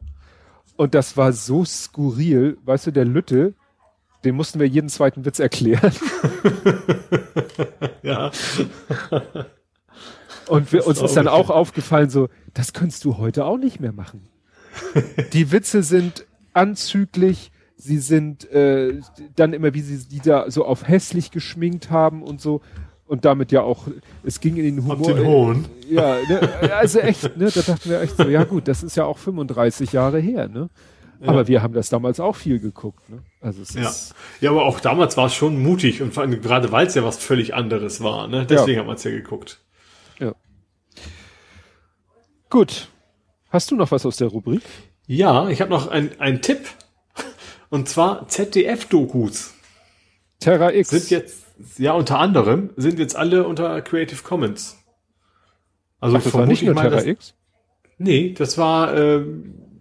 Und 0.77 0.95
das 0.95 1.17
war 1.17 1.33
so 1.33 1.65
skurril, 1.65 2.59
weißt 2.65 2.89
du, 2.89 2.91
der 2.91 3.05
Lütte, 3.05 3.55
den 4.25 4.35
mussten 4.35 4.59
wir 4.59 4.67
jeden 4.67 4.89
zweiten 4.89 5.25
Witz 5.25 5.39
erklären. 5.39 5.93
Ja. 8.03 8.31
Und 10.49 10.73
wir, 10.73 10.87
uns 10.87 10.99
glaub 10.99 11.09
ist 11.09 11.17
dann 11.17 11.29
auch 11.29 11.49
aufgefallen, 11.51 12.11
so, 12.11 12.29
das 12.53 12.73
könntest 12.75 13.05
du 13.05 13.17
heute 13.17 13.47
auch 13.47 13.57
nicht 13.57 13.81
mehr 13.81 13.93
machen. 13.93 14.29
Die 15.33 15.53
Witze 15.53 15.83
sind 15.83 16.27
anzüglich, 16.53 17.51
sie 17.77 17.99
sind 17.99 18.51
äh, 18.51 19.01
dann 19.37 19.53
immer, 19.55 19.73
wie 19.73 19.81
sie 19.81 20.07
die 20.07 20.21
da 20.21 20.51
so 20.51 20.67
auf 20.67 20.87
hässlich 20.87 21.31
geschminkt 21.31 21.91
haben 21.91 22.23
und 22.23 22.41
so. 22.43 22.61
Und 23.07 23.25
damit 23.27 23.53
ja 23.53 23.61
auch, 23.63 23.87
es 24.23 24.41
ging 24.41 24.57
in 24.57 24.65
den 24.65 24.83
Humor. 24.85 25.11
Ab 25.11 25.17
den 25.17 25.27
Hohn. 25.27 25.67
Ja, 25.91 26.17
ne, 26.29 26.73
also 26.79 27.01
echt, 27.01 27.37
ne, 27.37 27.51
da 27.55 27.61
dachten 27.61 27.91
wir 27.91 28.01
echt 28.01 28.17
so, 28.17 28.29
ja 28.29 28.45
gut, 28.45 28.67
das 28.67 28.83
ist 28.83 28.97
ja 28.97 29.05
auch 29.05 29.19
35 29.19 29.93
Jahre 29.93 30.19
her, 30.21 30.49
ne? 30.49 30.71
Aber 31.21 31.47
wir 31.49 31.63
haben 31.63 31.73
das 31.75 31.89
damals 31.91 32.19
auch 32.21 32.35
viel 32.37 32.59
geguckt, 32.61 33.09
ne? 33.11 33.23
Also 33.41 33.63
es 33.63 33.75
Ja. 33.75 33.83
ist, 33.89 34.15
ja, 34.41 34.51
aber 34.51 34.65
auch 34.67 34.81
damals 34.81 35.17
war 35.17 35.27
es 35.27 35.35
schon 35.35 35.63
mutig 35.63 36.01
und 36.03 36.13
vor 36.15 36.23
allem 36.23 36.41
gerade 36.41 36.73
weil 36.73 36.87
es 36.87 36.95
ja 36.95 37.05
was 37.05 37.19
völlig 37.19 37.55
anderes 37.55 38.03
war, 38.03 38.27
ne? 38.27 38.47
Deswegen 38.47 38.81
hat 38.81 38.87
man 38.87 38.97
es 38.97 39.05
ja 39.05 39.11
geguckt. 39.11 39.61
ja. 40.19 40.35
Gut. 42.51 42.89
Hast 43.51 43.71
du 43.71 43.77
noch 43.77 43.91
was 43.91 44.05
aus 44.07 44.17
der 44.17 44.29
Rubrik? 44.29 44.63
Ja, 45.07 45.49
ich 45.49 45.61
habe 45.61 45.71
noch 45.71 45.89
einen 45.89 46.41
Tipp. 46.43 46.61
Und 47.71 47.89
zwar 47.89 48.29
ZDF-Dokus 48.29 49.53
Terra 50.41 50.73
X. 50.73 50.91
sind 50.91 51.11
jetzt, 51.11 51.44
ja 51.79 51.93
unter 51.93 52.19
anderem, 52.19 52.71
sind 52.77 52.99
jetzt 52.99 53.17
alle 53.17 53.47
unter 53.47 53.81
Creative 53.83 54.23
Commons. 54.23 54.77
Also 56.01 56.17
Ach, 56.17 56.23
das 56.23 56.35
war 56.35 56.47
nicht 56.47 56.63
nur 56.63 56.75
Terra 56.75 57.05
X? 57.05 57.35
Nee, 57.99 58.35
das 58.37 58.59
war 58.59 58.95
äh, 58.95 59.17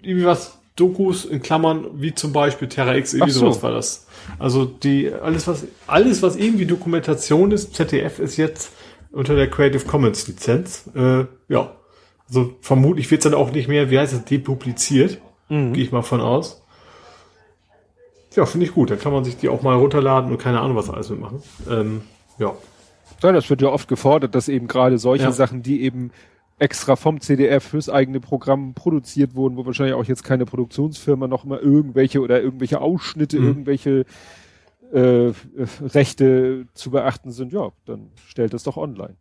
irgendwie 0.02 0.26
was 0.26 0.60
Dokus 0.76 1.26
in 1.26 1.42
Klammern, 1.42 2.02
wie 2.02 2.16
zum 2.16 2.34
Beispiel 2.34 2.68
Terra 2.68 2.96
X, 2.96 3.14
irgendwie 3.14 3.32
Ach 3.32 3.36
so. 3.36 3.40
sowas 3.52 3.64
war 3.64 3.72
das. 3.72 4.08
Also 4.40 4.66
die 4.66 5.12
alles 5.12 5.48
was 5.48 5.66
alles 5.88 6.22
was 6.24 6.36
irgendwie 6.36 6.66
Dokumentation 6.66 7.52
ist, 7.52 7.76
ZDF 7.76 8.20
ist 8.20 8.38
jetzt 8.38 8.72
unter 9.12 9.36
der 9.36 9.50
Creative 9.50 9.86
Commons 9.86 10.28
Lizenz. 10.28 10.90
Äh, 10.96 11.26
ja, 11.50 11.76
also 12.28 12.56
vermutlich 12.62 13.12
wird 13.12 13.24
es 13.24 13.30
dann 13.32 13.40
auch 13.40 13.52
nicht 13.52 13.68
mehr, 13.68 13.92
wie 13.92 14.00
heißt 14.00 14.14
es, 14.14 14.26
depubliziert, 14.26 15.20
Mhm. 15.50 15.74
gehe 15.74 15.84
ich 15.84 15.92
mal 15.92 16.02
von 16.04 16.22
aus. 16.22 16.63
Ja, 18.36 18.46
finde 18.46 18.66
ich 18.66 18.74
gut. 18.74 18.90
Dann 18.90 19.00
kann 19.00 19.14
man 19.14 19.24
sich 19.24 19.38
die 19.38 19.50
auch 19.50 19.62
mal 19.62 19.76
runterladen 19.76 20.32
und 20.32 20.38
keine 20.40 20.60
Ahnung 20.62 20.76
was 20.76 20.90
alles 20.90 21.10
mitmachen. 21.10 21.42
Ähm, 21.70 22.02
ja. 22.40 22.54
Ja, 23.22 23.32
das 23.32 23.50
wird 23.50 23.62
ja 23.62 23.70
oft 23.70 23.88
gefordert, 23.88 24.36
dass 24.36 24.50
eben 24.50 24.68
gerade 24.68 24.98
solche 24.98 25.26
Ja. 25.26 25.32
Sachen, 25.32 25.62
die 25.64 25.82
eben 25.84 26.12
extra 26.60 26.96
vom 26.96 27.20
CDF 27.22 27.64
fürs 27.64 27.90
eigene 27.90 28.20
Programm 28.20 28.74
produziert 28.74 29.36
wurden, 29.36 29.56
wo 29.58 29.66
wahrscheinlich 29.66 29.96
auch 29.96 30.06
jetzt 30.06 30.24
keine 30.24 30.46
Produktionsfirma 30.46 31.28
noch 31.28 31.44
mal 31.46 31.60
irgendwelche 31.60 32.22
oder 32.22 32.42
irgendwelche 32.42 32.80
Ausschnitte, 32.82 33.40
Mhm. 33.40 33.48
irgendwelche 33.48 34.06
äh, 34.94 35.30
äh, 35.30 35.34
Rechte 35.82 36.68
zu 36.74 36.92
beachten 36.92 37.32
sind, 37.32 37.52
ja, 37.54 37.72
dann 37.86 38.12
stellt 38.28 38.54
das 38.54 38.64
doch 38.64 38.78
online. 38.78 39.16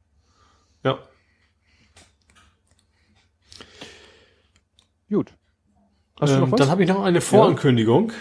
Ja. 0.84 0.99
Gut. 5.10 5.32
Hast 6.20 6.34
du 6.34 6.39
noch 6.39 6.47
Ähm, 6.47 6.52
was? 6.52 6.58
dann 6.60 6.70
habe 6.70 6.82
ich 6.82 6.89
noch 6.89 7.02
eine 7.02 7.20
Vorankündigung. 7.20 8.12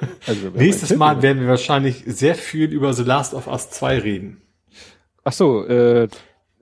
Also, 0.26 0.48
Nächstes 0.54 0.94
Mal 0.96 1.14
Tipp, 1.14 1.22
werden 1.22 1.42
wir 1.42 1.48
wahrscheinlich 1.48 2.02
sehr 2.06 2.34
viel 2.34 2.72
über 2.72 2.92
The 2.92 3.02
Last 3.04 3.34
of 3.34 3.46
Us 3.46 3.70
2 3.70 3.98
reden. 4.00 4.40
Ach 5.24 5.32
so, 5.32 5.64
äh, 5.66 6.08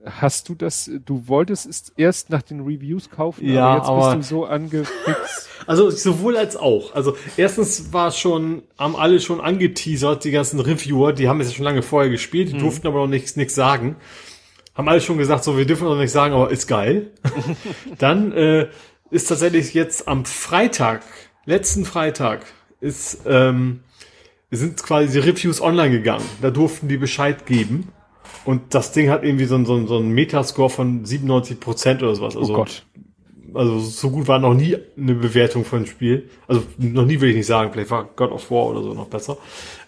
hast 0.05 0.49
du 0.49 0.55
das, 0.55 0.89
du 1.05 1.27
wolltest 1.27 1.65
es 1.65 1.91
erst 1.97 2.29
nach 2.29 2.41
den 2.43 2.61
Reviews 2.61 3.09
kaufen, 3.09 3.47
Ja, 3.47 3.65
aber 3.67 3.77
jetzt 3.77 3.87
aber- 3.87 4.15
bist 4.17 4.31
du 4.31 4.35
so 4.35 4.45
angefixt. 4.45 5.49
Also 5.67 5.89
sowohl 5.89 6.37
als 6.37 6.55
auch. 6.57 6.93
Also 6.93 7.17
erstens 7.37 7.91
war 7.91 8.11
schon, 8.11 8.61
haben 8.77 8.95
alle 8.95 9.19
schon 9.19 9.41
angeteasert, 9.41 10.23
die 10.23 10.29
ganzen 10.29 10.59
Reviewer, 10.59 11.11
die 11.11 11.27
haben 11.27 11.41
es 11.41 11.47
ja 11.49 11.55
schon 11.55 11.63
lange 11.65 11.81
vorher 11.81 12.11
gespielt, 12.11 12.49
die 12.53 12.57
durften 12.59 12.85
aber 12.85 12.99
noch 12.99 13.07
nichts, 13.07 13.35
nichts 13.35 13.55
sagen. 13.55 13.95
Haben 14.75 14.89
alle 14.89 15.01
schon 15.01 15.17
gesagt, 15.17 15.43
so 15.43 15.57
wir 15.57 15.65
dürfen 15.65 15.85
noch 15.87 15.95
nichts 15.97 16.13
sagen, 16.13 16.35
aber 16.35 16.51
ist 16.51 16.67
geil. 16.67 17.09
Dann 17.97 18.31
äh, 18.33 18.67
ist 19.09 19.27
tatsächlich 19.27 19.73
jetzt 19.73 20.07
am 20.07 20.25
Freitag, 20.25 21.01
letzten 21.45 21.83
Freitag, 21.83 22.45
ist 22.85 23.21
ähm, 23.25 23.81
sind 24.51 24.81
quasi 24.81 25.19
die 25.19 25.27
Reviews 25.27 25.61
online 25.61 25.91
gegangen. 25.91 26.25
Da 26.41 26.51
durften 26.51 26.87
die 26.87 26.97
Bescheid 26.97 27.45
geben. 27.45 27.89
Und 28.45 28.73
das 28.73 28.91
Ding 28.91 29.09
hat 29.09 29.23
irgendwie 29.23 29.45
so, 29.45 29.63
so, 29.65 29.85
so 29.87 29.97
einen 29.97 30.11
Metascore 30.11 30.69
von 30.69 31.03
97 31.03 31.59
Prozent 31.59 32.03
oder 32.03 32.15
sowas. 32.15 32.37
Also, 32.37 32.53
oh 32.53 32.57
Gott. 32.57 32.85
also 33.55 33.79
so 33.79 34.11
gut 34.11 34.27
war 34.27 34.37
noch 34.37 34.53
nie 34.53 34.77
eine 34.97 35.15
Bewertung 35.15 35.65
von 35.65 35.79
einem 35.79 35.87
Spiel. 35.87 36.29
Also 36.47 36.63
noch 36.77 37.05
nie 37.05 37.19
will 37.19 37.29
ich 37.29 37.35
nicht 37.35 37.47
sagen, 37.47 37.71
vielleicht 37.73 37.89
war 37.89 38.07
God 38.15 38.31
of 38.31 38.51
War 38.51 38.67
oder 38.67 38.83
so 38.83 38.93
noch 38.93 39.07
besser. 39.07 39.37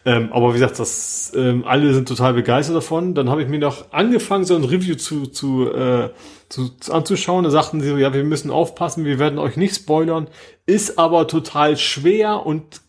Ähm, 0.06 0.32
aber 0.32 0.50
wie 0.50 0.54
gesagt, 0.54 0.80
das 0.80 1.32
ähm, 1.36 1.66
alle 1.66 1.94
sind 1.94 2.08
total 2.08 2.34
begeistert 2.34 2.76
davon. 2.76 3.14
Dann 3.14 3.30
habe 3.30 3.44
ich 3.44 3.48
mir 3.48 3.60
noch 3.60 3.92
angefangen, 3.92 4.44
so 4.44 4.56
ein 4.56 4.64
Review 4.64 4.96
zu, 4.96 5.28
zu, 5.28 5.72
äh, 5.72 6.10
zu, 6.50 6.70
zu 6.80 6.94
anzuschauen. 6.94 7.44
Da 7.44 7.52
sagten 7.52 7.80
sie 7.80 7.90
so, 7.90 7.98
ja, 7.98 8.12
wir 8.12 8.24
müssen 8.24 8.50
aufpassen, 8.50 9.06
wir 9.06 9.20
werden 9.20 9.38
euch 9.38 9.56
nicht 9.56 9.76
spoilern. 9.76 10.28
Ist 10.66 10.98
aber 10.98 11.28
total 11.28 11.78
schwer 11.78 12.44
und 12.44 12.82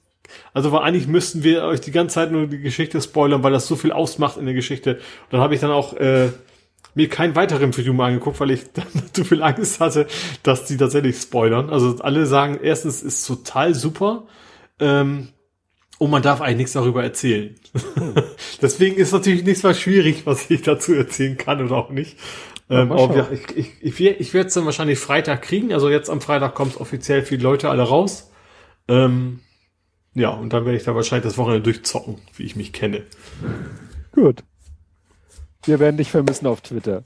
also 0.52 0.72
war 0.72 0.82
eigentlich 0.82 1.06
müssten 1.06 1.42
wir 1.42 1.64
euch 1.64 1.80
die 1.80 1.90
ganze 1.90 2.14
Zeit 2.14 2.32
nur 2.32 2.46
die 2.46 2.60
Geschichte 2.60 3.00
spoilern, 3.00 3.42
weil 3.42 3.52
das 3.52 3.66
so 3.66 3.76
viel 3.76 3.92
ausmacht 3.92 4.36
in 4.36 4.44
der 4.44 4.54
Geschichte. 4.54 4.94
Und 4.94 5.32
dann 5.32 5.40
habe 5.40 5.54
ich 5.54 5.60
dann 5.60 5.70
auch 5.70 5.94
äh, 5.94 6.30
mir 6.94 7.08
keinen 7.08 7.36
weiteren 7.36 7.76
Video 7.76 7.92
mal 7.92 8.08
angeguckt, 8.08 8.40
weil 8.40 8.50
ich 8.50 8.64
dann 8.72 8.86
zu 9.12 9.24
viel 9.24 9.42
Angst 9.42 9.80
hatte, 9.80 10.06
dass 10.42 10.64
die 10.64 10.76
tatsächlich 10.76 11.16
spoilern. 11.16 11.70
Also 11.70 11.96
alle 12.02 12.26
sagen, 12.26 12.58
erstens 12.62 13.02
ist 13.02 13.26
total 13.26 13.74
super 13.74 14.26
ähm, 14.80 15.28
und 15.98 16.10
man 16.10 16.22
darf 16.22 16.40
eigentlich 16.40 16.58
nichts 16.58 16.72
darüber 16.72 17.02
erzählen. 17.02 17.54
Deswegen 18.62 18.96
ist 18.96 19.12
natürlich 19.12 19.44
nichts 19.44 19.62
mal 19.62 19.74
schwierig, 19.74 20.26
was 20.26 20.50
ich 20.50 20.62
dazu 20.62 20.94
erzählen 20.94 21.36
kann 21.36 21.64
oder 21.64 21.76
auch 21.76 21.90
nicht. 21.90 22.16
Ähm, 22.70 22.92
aber 22.92 23.32
ich, 23.32 23.56
ich, 23.56 23.70
ich, 23.80 24.00
ich 24.00 24.34
werde 24.34 24.48
es 24.48 24.54
dann 24.54 24.66
wahrscheinlich 24.66 24.98
Freitag 24.98 25.42
kriegen. 25.42 25.72
Also 25.72 25.88
jetzt 25.88 26.10
am 26.10 26.20
Freitag 26.20 26.54
kommt 26.54 26.72
es 26.72 26.80
offiziell 26.80 27.22
für 27.22 27.38
die 27.38 27.42
Leute 27.42 27.70
alle 27.70 27.82
raus. 27.82 28.30
Ähm, 28.88 29.40
ja, 30.18 30.30
und 30.30 30.52
dann 30.52 30.64
werde 30.64 30.76
ich 30.76 30.84
da 30.84 30.94
wahrscheinlich 30.94 31.24
das 31.24 31.38
Wochenende 31.38 31.62
durchzocken, 31.62 32.18
wie 32.36 32.44
ich 32.44 32.56
mich 32.56 32.72
kenne. 32.72 33.04
Gut. 34.12 34.42
Wir 35.64 35.78
werden 35.78 35.96
dich 35.96 36.10
vermissen 36.10 36.46
auf 36.46 36.60
Twitter. 36.60 37.02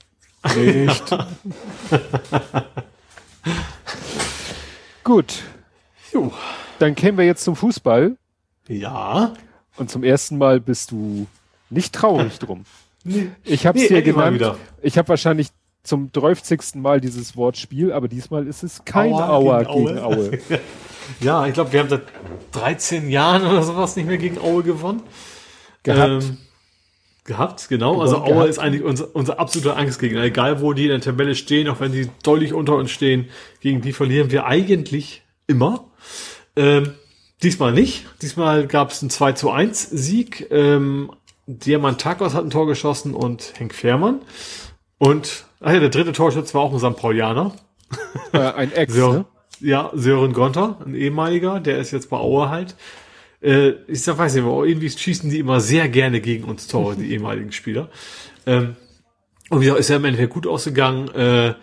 Nicht. 0.55 1.03
Gut. 5.03 5.43
Jo. 6.13 6.31
Dann 6.79 6.95
kämen 6.95 7.17
wir 7.17 7.25
jetzt 7.25 7.43
zum 7.43 7.55
Fußball. 7.55 8.17
Ja. 8.67 9.33
Und 9.77 9.89
zum 9.89 10.03
ersten 10.03 10.37
Mal 10.37 10.59
bist 10.59 10.91
du 10.91 11.27
nicht 11.69 11.93
traurig 11.93 12.39
drum. 12.39 12.65
Ich 13.43 13.65
habe 13.67 13.77
es 13.77 13.89
Nee, 13.89 13.97
dir 13.97 14.01
genannt. 14.01 14.41
Ich 14.81 14.97
habe 14.97 15.09
wahrscheinlich 15.09 15.49
zum 15.83 16.13
30. 16.13 16.75
Mal 16.75 17.01
dieses 17.01 17.35
Wortspiel, 17.35 17.91
aber 17.91 18.07
diesmal 18.07 18.47
ist 18.47 18.63
es 18.63 18.85
kein 18.85 19.11
Aua 19.11 19.29
Auer 19.29 19.65
gegen 19.65 19.87
gegen 19.87 19.99
Aue. 19.99 20.39
Ja, 21.19 21.45
ich 21.47 21.53
glaube, 21.53 21.71
wir 21.71 21.79
haben 21.79 21.89
seit 21.89 22.03
13 22.53 23.09
Jahren 23.09 23.45
oder 23.45 23.63
sowas 23.63 23.95
nicht 23.95 24.07
mehr 24.07 24.17
gegen 24.17 24.37
Aue 24.37 24.63
gewonnen. 24.63 25.03
Gehabt. 25.83 26.23
Ähm, 26.23 26.37
gehabt, 27.25 27.69
genau. 27.69 28.01
Also 28.01 28.17
Aue 28.17 28.33
gehabt. 28.33 28.49
ist 28.49 28.59
eigentlich 28.59 28.83
unser, 28.83 29.15
unser 29.15 29.39
absoluter 29.39 29.77
Angstgegner. 29.77 30.23
Egal, 30.23 30.61
wo 30.61 30.73
die 30.73 30.83
in 30.83 30.89
der 30.89 31.01
Tabelle 31.01 31.35
stehen, 31.35 31.67
auch 31.69 31.79
wenn 31.79 31.91
die 31.91 32.09
deutlich 32.23 32.53
unter 32.53 32.75
uns 32.75 32.91
stehen, 32.91 33.29
gegen 33.59 33.81
die 33.81 33.93
verlieren 33.93 34.31
wir 34.31 34.45
eigentlich 34.45 35.23
immer. 35.47 35.85
Ähm, 36.55 36.93
diesmal 37.41 37.71
nicht. 37.71 38.05
Diesmal 38.21 38.67
gab 38.67 38.91
es 38.91 39.01
einen 39.01 39.09
2 39.09 39.33
zu 39.33 39.51
1 39.51 39.89
Sieg. 39.89 40.47
Ähm, 40.51 41.11
Diamantakos 41.47 42.33
hat 42.33 42.45
ein 42.45 42.49
Tor 42.49 42.67
geschossen 42.67 43.13
und 43.13 43.53
Henk 43.57 43.73
Fährmann. 43.73 44.21
Und, 44.97 45.45
ach 45.59 45.73
ja, 45.73 45.79
der 45.79 45.89
dritte 45.89 46.13
Torschütze 46.13 46.53
war 46.53 46.61
auch 46.61 46.71
ein 46.71 46.79
St. 46.79 46.97
Paulianer. 46.97 47.53
Äh, 48.31 48.39
ein 48.39 48.71
Ex, 48.71 48.93
Sör, 48.93 49.13
ne? 49.13 49.25
Ja, 49.63 49.91
Sören 49.93 50.33
Gonter, 50.33 50.77
ein 50.85 50.93
ehemaliger, 50.93 51.61
der 51.61 51.77
ist 51.77 51.91
jetzt 51.91 52.09
bei 52.09 52.17
Aue 52.17 52.49
halt. 52.49 52.75
Äh, 53.41 53.75
ich 53.87 54.01
sag, 54.01 54.17
weiß 54.17 54.35
nicht, 54.35 54.43
aber 54.43 54.65
irgendwie 54.65 54.89
schießen 54.89 55.29
die 55.29 55.39
immer 55.39 55.61
sehr 55.61 55.87
gerne 55.87 56.19
gegen 56.19 56.43
uns 56.43 56.67
Tore, 56.67 56.97
die 56.97 57.11
ehemaligen 57.13 57.53
Spieler. 57.53 57.89
Ähm, 58.45 58.75
und 59.49 59.61
wie 59.61 59.65
gesagt, 59.65 59.79
ist 59.79 59.89
ja 59.89 59.95
im 59.95 60.05
Endeffekt 60.05 60.33
gut 60.33 60.47
ausgegangen. 60.47 61.07
Äh, 61.15 61.53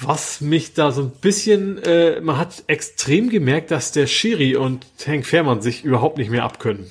was 0.00 0.40
mich 0.40 0.72
da 0.72 0.90
so 0.90 1.02
ein 1.02 1.10
bisschen, 1.10 1.76
äh, 1.82 2.22
man 2.22 2.38
hat 2.38 2.64
extrem 2.68 3.28
gemerkt, 3.28 3.70
dass 3.70 3.92
der 3.92 4.06
Schiri 4.06 4.56
und 4.56 4.86
Henk 5.04 5.26
Fährmann 5.26 5.60
sich 5.60 5.84
überhaupt 5.84 6.16
nicht 6.16 6.30
mehr 6.30 6.44
abkönnen. 6.44 6.86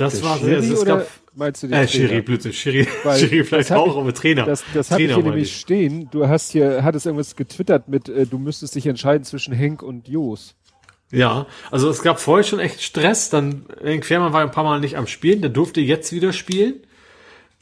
Das 0.00 0.14
Der 0.14 0.22
war 0.24 0.38
Schiri 0.38 0.62
sehr, 0.62 0.72
es 0.74 0.84
gab, 0.84 1.06
meinst 1.34 1.62
du 1.62 1.66
den 1.66 1.74
äh, 1.74 1.86
Trainer? 1.86 2.08
Schiri, 2.08 2.22
Blödsinn, 2.22 2.52
Schiri, 2.52 2.88
Weil 3.04 3.18
Schiri 3.18 3.44
vielleicht 3.44 3.72
auch, 3.72 3.86
ich- 3.88 3.96
aber 4.00 4.14
Trainer. 4.14 4.44
Das, 4.46 4.64
das 4.72 4.90
habe 4.90 5.02
ich 5.02 5.14
hier 5.14 5.22
nämlich 5.22 5.56
stehen. 5.56 6.08
Du 6.10 6.26
hast 6.26 6.52
hier, 6.52 6.82
hattest 6.82 7.06
irgendwas 7.06 7.36
getwittert 7.36 7.88
mit, 7.88 8.08
äh, 8.08 8.26
du 8.26 8.38
müsstest 8.38 8.74
dich 8.74 8.86
entscheiden 8.86 9.24
zwischen 9.24 9.52
Henk 9.52 9.82
und 9.82 10.08
Jos. 10.08 10.54
Ja, 11.12 11.46
also 11.70 11.90
es 11.90 12.02
gab 12.02 12.20
vorher 12.20 12.44
schon 12.44 12.60
echt 12.60 12.82
Stress. 12.82 13.30
Dann 13.30 13.66
Henk 13.82 14.06
Fährmann 14.06 14.32
war 14.32 14.42
ein 14.42 14.50
paar 14.52 14.64
Mal 14.64 14.80
nicht 14.80 14.96
am 14.96 15.06
Spielen, 15.06 15.40
der 15.40 15.50
durfte 15.50 15.80
jetzt 15.80 16.12
wieder 16.12 16.32
spielen. 16.32 16.74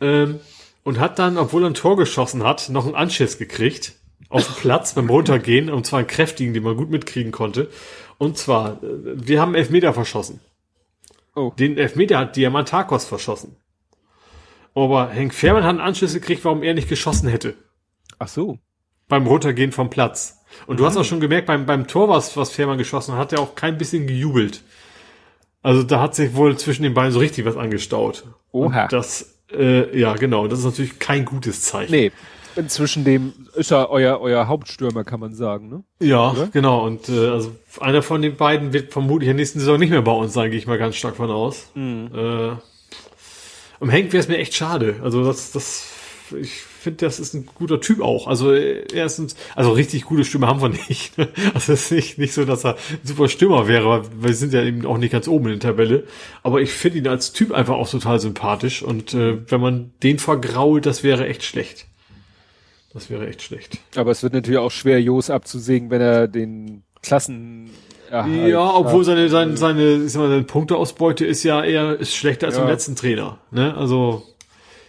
Ähm, 0.01 0.39
und 0.85 1.01
hat 1.01 1.19
dann, 1.19 1.37
obwohl 1.39 1.65
er 1.65 1.71
ein 1.71 1.75
Tor 1.75 1.97
geschossen 1.97 2.45
hat, 2.45 2.69
noch 2.69 2.87
einen 2.87 2.95
Anschiss 2.95 3.37
gekriegt. 3.37 3.95
Auf 4.31 4.47
dem 4.47 4.55
Platz 4.57 4.95
beim 4.95 5.09
Runtergehen, 5.09 5.71
und 5.71 5.87
zwar 5.87 6.01
einen 6.01 6.09
kräftigen, 6.09 6.53
den 6.53 6.63
man 6.63 6.77
gut 6.77 6.91
mitkriegen 6.91 7.33
konnte. 7.33 7.69
Und 8.19 8.37
zwar, 8.37 8.83
äh, 8.83 8.87
wir 9.15 9.41
haben 9.41 9.55
Elfmeter 9.55 9.93
verschossen. 9.95 10.41
Oh. 11.39 11.53
Den 11.57 11.79
Elfmeter 11.79 12.19
hat 12.19 12.35
Diamantakos 12.35 13.05
verschossen. 13.05 13.57
Aber 14.75 15.11
Henk 15.11 15.33
Fährmann 15.33 15.63
hat 15.63 15.71
einen 15.71 15.81
Anschiss 15.81 16.15
gekriegt, 16.15 16.45
warum 16.45 16.63
er 16.63 16.75
nicht 16.75 16.89
geschossen 16.89 17.29
hätte 17.29 17.55
Ach 18.19 18.29
so. 18.29 18.59
beim 19.09 19.27
Runtergehen 19.27 19.71
vom 19.71 19.89
Platz. 19.89 20.41
Und 20.67 20.81
du 20.81 20.87
hast 20.87 20.97
auch 20.97 21.05
schon 21.05 21.21
gemerkt, 21.21 21.47
beim, 21.47 21.65
beim 21.65 21.87
Tor, 21.87 22.09
was, 22.09 22.37
was 22.37 22.51
Fährmann 22.51 22.79
geschossen 22.79 23.15
hat, 23.15 23.21
hat 23.21 23.33
er 23.35 23.41
auch 23.41 23.55
kein 23.55 23.79
bisschen 23.79 24.07
gejubelt. 24.09 24.63
Also 25.63 25.85
da 25.85 26.01
hat 26.01 26.17
sich 26.17 26.35
wohl 26.35 26.57
zwischen 26.59 26.83
den 26.83 26.95
beiden 26.95 27.13
so 27.13 27.21
richtig 27.21 27.45
was 27.45 27.57
angestaut. 27.57 28.25
Oha. 28.51 28.83
Und 28.83 28.93
das, 28.93 29.39
äh, 29.53 29.97
ja, 29.97 30.15
genau, 30.15 30.49
das 30.49 30.61
ist 30.61 30.65
natürlich 30.65 30.99
kein 30.99 31.25
gutes 31.25 31.63
Zeichen. 31.63 31.93
Nee. 31.93 32.13
Inzwischen 32.59 33.05
dem 33.05 33.33
ist 33.55 33.71
er 33.71 33.89
euer, 33.89 34.21
euer 34.21 34.49
Hauptstürmer, 34.49 35.05
kann 35.05 35.21
man 35.21 35.33
sagen, 35.33 35.69
ne? 35.69 35.85
Ja, 36.01 36.33
Oder? 36.33 36.49
genau. 36.49 36.85
Und 36.85 37.09
äh, 37.09 37.29
also 37.29 37.53
einer 37.79 38.03
von 38.03 38.21
den 38.21 38.35
beiden 38.35 38.73
wird 38.73 38.93
vermutlich 38.93 39.29
in 39.31 39.37
der 39.37 39.43
nächsten 39.43 39.61
Saison 39.61 39.79
nicht 39.79 39.91
mehr 39.91 40.03
bei 40.03 40.11
uns 40.11 40.33
sein, 40.33 40.51
gehe 40.51 40.59
ich 40.59 40.67
mal 40.67 40.77
ganz 40.77 40.97
stark 40.97 41.15
von 41.15 41.31
aus. 41.31 41.71
Mhm. 41.77 42.11
Äh, 42.13 42.51
um 43.79 43.91
Henk 43.91 44.13
wäre 44.13 44.21
es 44.21 44.27
mir 44.27 44.39
echt 44.39 44.55
schade. 44.55 44.97
Also 45.05 45.23
das, 45.23 45.53
das, 45.53 45.93
ich 46.37 46.51
finde, 46.51 47.07
das 47.07 47.21
ist 47.21 47.33
ein 47.35 47.47
guter 47.55 47.81
Typ 47.81 48.01
auch. 48.01 48.27
Also 48.27 48.53
äh, 48.53 48.85
er 48.93 49.07
ist 49.07 49.21
ein, 49.21 49.29
also 49.55 49.71
richtig 49.71 50.05
gute 50.05 50.25
Stimme 50.25 50.49
haben 50.49 50.61
wir 50.61 50.71
nicht. 50.71 51.13
Also 51.55 51.75
es 51.75 51.85
ist 51.85 51.93
nicht, 51.93 52.19
nicht 52.19 52.35
so, 52.35 52.45
dass 52.45 52.65
er 52.65 52.75
ein 52.75 52.99
super 53.05 53.29
Stürmer 53.29 53.69
wäre, 53.69 53.89
weil 53.89 54.03
wir 54.21 54.35
sind 54.35 54.53
ja 54.53 54.65
eben 54.65 54.85
auch 54.85 54.99
nicht 54.99 55.13
ganz 55.13 55.29
oben 55.29 55.47
in 55.47 55.61
der 55.61 55.71
Tabelle. 55.71 56.09
Aber 56.43 56.61
ich 56.61 56.73
finde 56.73 56.99
ihn 56.99 57.07
als 57.07 57.33
Typ 57.33 57.53
einfach 57.53 57.77
auch 57.77 57.89
total 57.89 58.19
sympathisch. 58.19 58.83
Und 58.83 59.15
äh, 59.15 59.49
wenn 59.49 59.61
man 59.61 59.93
den 60.03 60.19
vergrault, 60.19 60.87
das 60.87 61.05
wäre 61.05 61.29
echt 61.29 61.45
schlecht. 61.45 61.87
Das 62.99 63.11
wäre 63.11 63.29
echt 63.29 63.43
schlecht. 63.43 63.79
Aber 63.95 64.11
es 64.11 64.23
wird 64.25 64.33
natürlich 64.33 64.59
auch 64.59 64.73
schwer, 64.73 65.01
Jos 65.01 65.31
abzusägen, 65.31 65.89
wenn 65.91 66.01
er 66.01 66.27
den 66.27 66.83
Klassen 67.01 67.71
Ja, 68.11 68.75
obwohl 68.75 69.05
seine, 69.05 69.29
seine, 69.29 69.57
seine, 69.57 70.05
ich 70.05 70.11
sag 70.13 70.21
mal, 70.23 70.29
seine 70.31 70.43
Punkteausbeute 70.43 71.25
ist 71.25 71.45
ja 71.45 71.63
eher 71.63 71.97
ist 72.01 72.15
schlechter 72.17 72.47
als 72.49 72.57
Ja. 72.57 72.63
im 72.63 72.69
letzten 72.69 72.97
Trainer. 72.97 73.39
Ne? 73.53 73.73
Also 73.77 74.25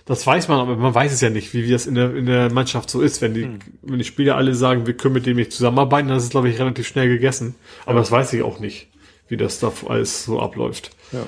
das 0.06 0.26
weiß 0.26 0.48
man, 0.48 0.60
aber 0.60 0.76
man 0.76 0.96
weiß 0.96 1.14
es 1.14 1.22
ja 1.22 1.30
nicht, 1.30 1.54
wie, 1.54 1.66
wie 1.66 1.72
das 1.72 1.86
in 1.86 1.94
der, 1.94 2.16
in 2.16 2.26
der 2.26 2.52
Mannschaft 2.52 2.90
so 2.90 3.00
ist. 3.02 3.22
Wenn 3.22 3.36
die, 3.36 3.44
Hm. 3.44 3.60
wenn 3.84 4.00
die 4.00 4.06
Spieler 4.06 4.38
alle 4.38 4.56
sagen, 4.56 4.88
wir 4.88 4.96
können 4.96 5.14
mit 5.14 5.28
dem 5.28 5.38
nicht 5.38 5.52
zusammenarbeiten, 5.52 6.08
dann 6.08 6.18
ist 6.18 6.24
es, 6.24 6.30
glaube 6.32 6.50
ich, 6.50 6.58
relativ 6.60 6.88
schnell 6.88 7.10
gegessen. 7.10 7.54
Aber 7.86 8.00
das 8.00 8.10
weiß 8.10 8.34
ich 8.34 8.42
auch 8.42 8.60
nicht, 8.60 8.88
wie 9.28 9.38
das 9.38 9.60
da 9.60 9.72
alles 9.88 10.26
so 10.26 10.40
abläuft. 10.40 10.90
Ja. 11.12 11.28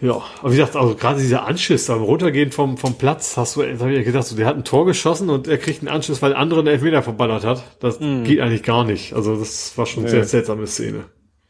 Ja, 0.00 0.22
aber 0.40 0.52
wie 0.52 0.56
gesagt, 0.56 0.76
also 0.76 0.94
gerade 0.94 1.20
dieser 1.20 1.46
Anschiss 1.46 1.86
beim 1.86 2.00
Runtergehen 2.02 2.52
vom, 2.52 2.78
vom 2.78 2.94
Platz, 2.94 3.36
hast 3.36 3.56
du, 3.56 3.62
hab 3.62 3.86
ich 3.88 4.04
gedacht, 4.04 4.24
so, 4.26 4.34
der 4.34 4.46
hat 4.46 4.56
ein 4.56 4.64
Tor 4.64 4.86
geschossen 4.86 5.28
und 5.28 5.46
er 5.46 5.58
kriegt 5.58 5.80
einen 5.80 5.88
Anschiss, 5.88 6.22
weil 6.22 6.30
der 6.30 6.38
andere 6.38 6.60
einen 6.60 6.68
Elfmeter 6.68 7.02
verballert 7.02 7.44
hat. 7.44 7.62
Das 7.80 7.98
geht 7.98 8.40
eigentlich 8.40 8.62
gar 8.62 8.84
nicht. 8.84 9.12
Also 9.12 9.36
das 9.36 9.76
war 9.76 9.84
schon 9.86 10.04
eine 10.04 10.12
Mhm. 10.12 10.16
Nee. 10.18 10.22
sehr 10.22 10.28
seltsame 10.28 10.66
Szene. 10.66 11.04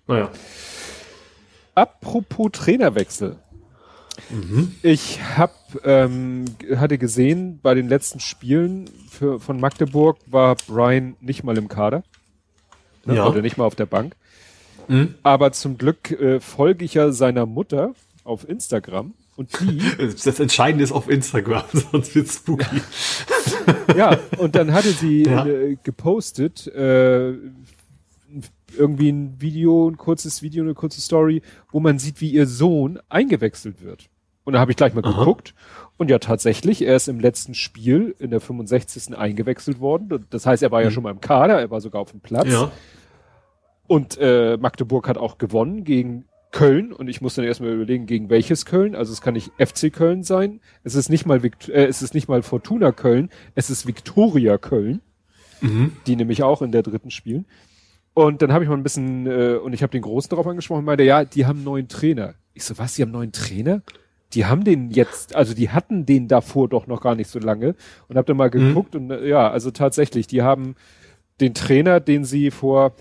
Naja. 0.09 0.31
Apropos 1.75 2.51
Trainerwechsel. 2.53 3.37
Ich 4.83 5.21
hab, 5.37 5.55
ähm, 5.85 6.45
hatte 6.77 6.99
gesehen, 6.99 7.59
bei 7.63 7.75
den 7.75 7.89
letzten 7.89 8.21
Spielen 8.21 8.91
für, 9.09 9.41
von 9.41 9.59
Magdeburg 9.61 10.19
war 10.27 10.57
Brian 10.67 11.17
nicht 11.21 11.43
mal 11.43 11.57
im 11.57 11.69
Kader. 11.69 12.03
Ne? 13.07 13.17
Ja. 13.17 13.27
Oder 13.27 13.41
nicht 13.43 13.57
mal 13.57 13.65
auf 13.65 13.77
der 13.77 13.87
Bank. 13.87 14.15
Mhm. 14.89 15.15
Aber 15.23 15.53
zum 15.53 15.79
Glück 15.79 16.11
äh, 16.11 16.41
folge 16.41 16.85
ich 16.85 16.95
ja 16.95 17.13
seiner 17.13 17.47
Mutter 17.47 17.95
auf 18.31 18.49
Instagram 18.49 19.15
und 19.37 19.59
die, 19.61 19.79
Das 20.25 20.41
Entscheidende 20.41 20.85
ist 20.85 20.93
auf 20.93 21.09
Instagram, 21.11 21.65
sonst 21.93 22.15
wird's 22.15 22.37
spooky. 22.37 22.81
ja, 23.97 24.19
und 24.39 24.55
dann 24.55 24.73
hatte 24.73 24.91
sie 24.91 25.25
Ja. 25.25 25.45
äh, 25.47 25.77
gepostet, 25.83 26.67
äh, 26.69 27.35
irgendwie 28.77 29.11
ein 29.11 29.41
Video, 29.41 29.89
ein 29.91 29.97
kurzes 29.97 30.43
Video, 30.43 30.63
eine 30.63 30.75
kurze 30.75 31.01
Story, 31.01 31.43
wo 31.73 31.81
man 31.81 31.99
sieht, 31.99 32.21
wie 32.21 32.31
ihr 32.31 32.47
Sohn 32.47 33.01
eingewechselt 33.09 33.83
wird. 33.83 34.09
Und 34.45 34.55
da 34.55 34.61
habe 34.61 34.71
ich 34.71 34.77
gleich 34.77 34.95
mal 34.95 35.05
Aha. 35.05 35.19
geguckt. 35.19 35.55
Und 35.97 36.09
ja, 36.11 36.19
tatsächlich, 36.19 36.83
er 36.83 36.97
ist 36.97 37.09
im 37.09 37.21
letzten 37.21 37.55
Spiel 37.55 38.15
in 38.19 38.31
der 38.31 38.41
65. 38.41 39.17
eingewechselt 39.19 39.81
worden. 39.81 40.25
Das 40.31 40.47
heißt, 40.47 40.63
er 40.63 40.71
war 40.71 40.83
ja 40.83 40.91
schon 40.91 41.03
mal 41.03 41.11
im 41.11 41.21
Kader, 41.21 41.61
er 41.61 41.71
war 41.71 41.81
sogar 41.81 42.01
auf 42.01 42.13
dem 42.13 42.21
Platz. 42.21 42.47
Mhm. 42.47 42.53
Ja. 42.53 42.73
Und 43.87 44.17
äh, 44.19 44.57
Magdeburg 44.57 45.09
hat 45.09 45.19
auch 45.19 45.37
gewonnen 45.37 45.85
gegen 45.85 46.25
Köln. 46.53 46.93
Und 46.93 47.09
ich 47.09 47.21
muss 47.21 47.35
dann 47.35 47.45
erstmal 47.45 47.73
überlegen, 47.73 48.07
gegen 48.07 48.29
welches 48.31 48.67
Köln. 48.67 48.95
Also 48.95 49.13
es 49.13 49.21
kann 49.21 49.35
nicht 49.35 49.53
FC 49.59 49.93
Köln 49.93 50.23
sein. 50.23 50.61
Es 50.85 50.95
ist 50.95 51.09
nicht 51.09 51.27
mal 51.27 51.43
Vikt 51.43 51.69
äh, 51.69 51.87
es 51.87 52.03
ist 52.03 52.15
nicht 52.15 52.29
mal 52.29 52.43
Fortuna 52.43 52.93
Köln. 52.93 53.31
Es 53.55 53.71
ist 53.71 53.87
Viktoria 53.87 54.59
Köln, 54.59 55.01
Mhm. 55.61 55.93
die 56.07 56.17
nämlich 56.17 56.43
auch 56.43 56.63
in 56.63 56.73
der 56.73 56.83
dritten 56.83 57.11
spielen. 57.11 57.47
Und 58.15 58.43
dann 58.43 58.53
habe 58.53 58.65
ich 58.65 58.71
mal 58.71 58.77
ein 58.77 58.83
bisschen, 58.83 59.27
äh, 59.27 59.55
und 59.63 59.73
ich 59.73 59.83
habe 59.83 59.93
den 59.93 60.03
Großen 60.03 60.31
darauf 60.31 60.47
angesprochen, 60.47 60.81
und 60.81 60.85
meinte, 60.87 61.05
ja, 61.05 61.25
die 61.25 61.47
haben 61.47 61.59
einen 61.59 61.65
neuen 61.65 61.89
Trainer. 61.89 62.35
Ich 62.55 62.65
so, 62.65 62.77
was, 62.79 62.95
die 62.95 63.03
haben 63.03 63.11
einen 63.11 63.19
neuen 63.19 63.33
Trainer? 63.33 63.83
Die 64.33 64.47
haben 64.47 64.65
den 64.65 64.91
jetzt, 64.91 65.35
also 65.37 65.55
die 65.55 65.71
hatten 65.71 66.07
den 66.07 66.29
davor 66.29 66.69
doch 66.69 66.87
noch 66.87 67.01
gar 67.01 67.15
nicht 67.15 67.29
so 67.31 67.39
lange. 67.39 67.75
Und 68.09 68.17
habe 68.17 68.27
dann 68.27 68.37
mal 68.37 68.51
geguckt 68.51 68.97
und 68.97 69.11
äh, 69.11 69.29
ja, 69.29 69.51
also 69.51 69.71
tatsächlich, 69.71 70.27
die 70.27 70.43
haben 70.43 70.75
den 71.41 71.55
Trainer, 71.55 72.01
den 72.01 72.25
sie 72.25 72.51
vor, 72.51 72.95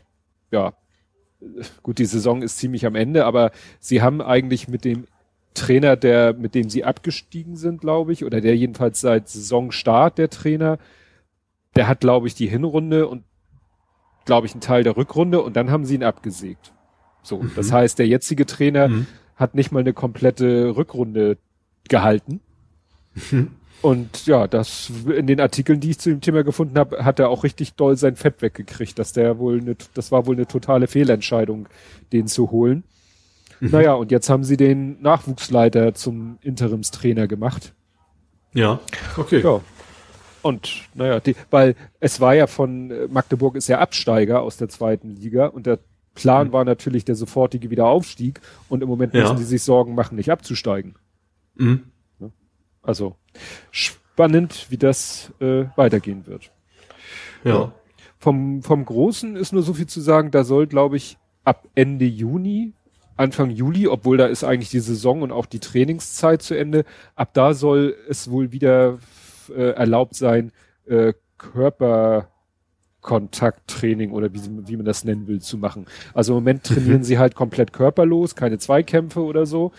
ja, 0.52 0.74
gut, 1.84 2.00
die 2.00 2.06
Saison 2.06 2.42
ist 2.42 2.58
ziemlich 2.58 2.86
am 2.86 2.96
Ende, 2.96 3.26
aber 3.26 3.52
sie 3.80 4.02
haben 4.02 4.22
eigentlich 4.22 4.68
mit 4.68 4.86
dem 4.86 5.06
Trainer, 5.54 5.96
der, 5.96 6.34
mit 6.34 6.56
dem 6.56 6.70
sie 6.70 6.84
abgestiegen 6.84 7.56
sind, 7.56 7.82
glaube 7.82 8.14
ich, 8.14 8.24
oder 8.24 8.40
der 8.40 8.56
jedenfalls 8.56 9.02
seit 9.02 9.28
Saisonstart 9.30 10.18
der 10.18 10.30
Trainer, 10.30 10.78
der 11.76 11.88
hat, 11.88 12.02
glaube 12.02 12.28
ich, 12.28 12.36
die 12.36 12.48
Hinrunde 12.48 13.08
und 13.08 13.24
glaube 14.26 14.48
ich, 14.48 14.54
einen 14.54 14.62
Teil 14.62 14.84
der 14.84 14.96
Rückrunde 14.96 15.42
und 15.42 15.56
dann 15.56 15.72
haben 15.72 15.86
sie 15.86 15.96
ihn 15.96 16.04
abgesägt. 16.04 16.72
So, 17.24 17.44
das 17.56 17.72
heißt, 17.72 18.00
der 18.00 18.08
jetzige 18.08 18.46
Trainer 18.46 18.88
Mhm. 18.90 19.08
hat 19.36 19.56
nicht 19.56 19.72
mal 19.72 19.80
eine 19.80 19.94
komplette 19.94 20.76
Rückrunde 20.76 21.38
gehalten. 21.88 22.42
Und 23.82 24.26
ja, 24.26 24.48
das 24.48 24.92
in 25.16 25.26
den 25.28 25.40
Artikeln, 25.40 25.80
die 25.80 25.92
ich 25.92 26.00
zu 26.00 26.10
dem 26.10 26.20
Thema 26.22 26.44
gefunden 26.44 26.78
habe, 26.78 27.06
hat 27.06 27.20
er 27.20 27.30
auch 27.30 27.44
richtig 27.44 27.76
doll 27.76 27.96
sein 27.96 28.16
Fett 28.18 28.42
weggekriegt, 28.42 29.00
dass 29.00 29.14
der 29.14 29.40
wohl 29.40 29.60
eine, 29.62 29.76
das 29.94 30.12
war 30.12 30.26
wohl 30.26 30.36
eine 30.36 30.48
totale 30.48 30.88
Fehlentscheidung, 30.88 31.70
den 32.12 32.28
zu 32.28 32.52
holen. 32.52 32.84
Naja, 33.62 33.94
und 33.94 34.12
jetzt 34.12 34.30
haben 34.30 34.44
sie 34.44 34.58
den 34.58 35.02
Nachwuchsleiter 35.02 35.94
zum 35.94 36.38
Interimstrainer 36.42 37.28
gemacht. 37.28 37.74
Ja. 38.54 38.80
Okay. 39.18 39.42
Ja. 39.42 39.62
Und 40.42 40.84
naja, 40.94 41.20
die, 41.20 41.36
weil 41.50 41.76
es 42.00 42.22
war 42.22 42.34
ja 42.34 42.48
von 42.48 42.92
äh, 42.92 43.08
Magdeburg 43.10 43.56
ist 43.56 43.68
ja 43.68 43.80
Absteiger 43.80 44.42
aus 44.42 44.56
der 44.56 44.70
zweiten 44.70 45.10
Liga 45.10 45.48
und 45.48 45.66
der 45.66 45.80
Plan 46.16 46.54
war 46.54 46.64
natürlich 46.64 47.04
der 47.06 47.16
sofortige 47.16 47.70
Wiederaufstieg 47.70 48.40
und 48.70 48.82
im 48.82 48.88
Moment 48.90 49.14
Ja. 49.14 49.24
müssen 49.24 49.38
die 49.38 49.44
sich 49.44 49.62
Sorgen 49.64 49.96
machen, 49.96 50.16
nicht 50.16 50.32
abzusteigen. 50.32 50.96
Mhm. 51.56 51.84
Also 52.82 53.16
sp 53.72 54.00
spannend, 54.20 54.66
wie 54.68 54.78
das 54.78 55.32
äh, 55.40 55.64
weitergehen 55.78 56.28
wird. 56.28 56.52
Ja. 57.46 57.52
ja. 57.52 57.72
Vom, 58.18 58.62
vom 58.64 58.84
Großen 58.84 59.38
ist 59.38 59.54
nur 59.54 59.64
so 59.64 59.74
viel 59.74 59.88
zu 59.88 60.02
sagen, 60.02 60.30
da 60.30 60.44
soll, 60.44 60.68
glaube 60.68 60.98
ich, 60.98 61.18
ab 61.46 61.70
Ende 61.74 62.04
Juni, 62.04 62.74
Anfang 63.16 63.50
Juli, 63.50 63.88
obwohl 63.88 64.18
da 64.18 64.26
ist 64.26 64.44
eigentlich 64.44 64.72
die 64.72 64.82
Saison 64.82 65.22
und 65.22 65.32
auch 65.32 65.46
die 65.46 65.60
Trainingszeit 65.60 66.42
zu 66.42 66.54
Ende, 66.54 66.84
ab 67.16 67.30
da 67.32 67.54
soll 67.54 67.96
es 68.10 68.30
wohl 68.30 68.52
wieder 68.52 69.00
äh, 69.56 69.72
erlaubt 69.72 70.16
sein, 70.16 70.52
äh, 70.86 71.14
Körperkontakttraining 71.38 74.12
oder 74.12 74.34
wie, 74.34 74.42
wie 74.68 74.76
man 74.76 74.86
das 74.86 75.06
nennen 75.06 75.28
will, 75.28 75.40
zu 75.40 75.58
machen. 75.58 75.86
Also 76.14 76.34
im 76.34 76.40
Moment 76.40 76.66
trainieren 76.66 77.04
sie 77.06 77.20
halt 77.20 77.36
komplett 77.36 77.72
körperlos, 77.72 78.36
keine 78.36 78.58
Zweikämpfe 78.58 79.24
oder 79.24 79.46
so. 79.46 79.72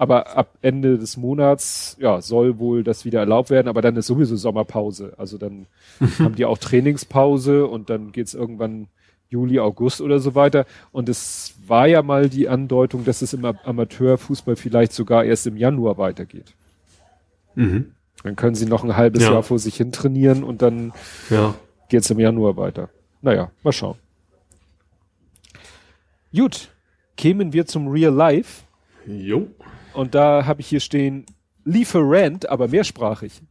Aber 0.00 0.34
ab 0.34 0.56
Ende 0.62 0.96
des 0.96 1.18
Monats, 1.18 1.98
ja, 2.00 2.22
soll 2.22 2.58
wohl 2.58 2.82
das 2.82 3.04
wieder 3.04 3.20
erlaubt 3.20 3.50
werden, 3.50 3.68
aber 3.68 3.82
dann 3.82 3.96
ist 3.96 4.06
sowieso 4.06 4.34
Sommerpause. 4.34 5.12
Also 5.18 5.36
dann 5.36 5.66
haben 6.18 6.36
die 6.36 6.46
auch 6.46 6.56
Trainingspause 6.56 7.66
und 7.66 7.90
dann 7.90 8.10
geht's 8.10 8.32
irgendwann 8.32 8.86
Juli, 9.28 9.60
August 9.60 10.00
oder 10.00 10.18
so 10.18 10.34
weiter. 10.34 10.64
Und 10.90 11.10
es 11.10 11.52
war 11.66 11.86
ja 11.86 12.00
mal 12.00 12.30
die 12.30 12.48
Andeutung, 12.48 13.04
dass 13.04 13.20
es 13.20 13.34
im 13.34 13.44
Amateurfußball 13.44 14.56
vielleicht 14.56 14.94
sogar 14.94 15.24
erst 15.24 15.46
im 15.46 15.58
Januar 15.58 15.98
weitergeht. 15.98 16.54
Mhm. 17.54 17.92
Dann 18.22 18.36
können 18.36 18.54
sie 18.54 18.64
noch 18.64 18.82
ein 18.84 18.96
halbes 18.96 19.24
ja. 19.24 19.32
Jahr 19.32 19.42
vor 19.42 19.58
sich 19.58 19.76
hin 19.76 19.92
trainieren 19.92 20.44
und 20.44 20.62
dann 20.62 20.94
ja. 21.28 21.54
geht's 21.90 22.08
im 22.08 22.20
Januar 22.20 22.56
weiter. 22.56 22.88
Naja, 23.20 23.50
mal 23.62 23.72
schauen. 23.72 23.98
Gut, 26.34 26.70
kämen 27.18 27.52
wir 27.52 27.66
zum 27.66 27.88
Real 27.88 28.14
Life. 28.14 28.62
Jo. 29.06 29.48
Und 29.94 30.14
da 30.14 30.46
habe 30.46 30.60
ich 30.60 30.68
hier 30.68 30.80
stehen 30.80 31.26
Lieferant, 31.64 32.48
aber 32.48 32.68
mehrsprachig. 32.68 33.42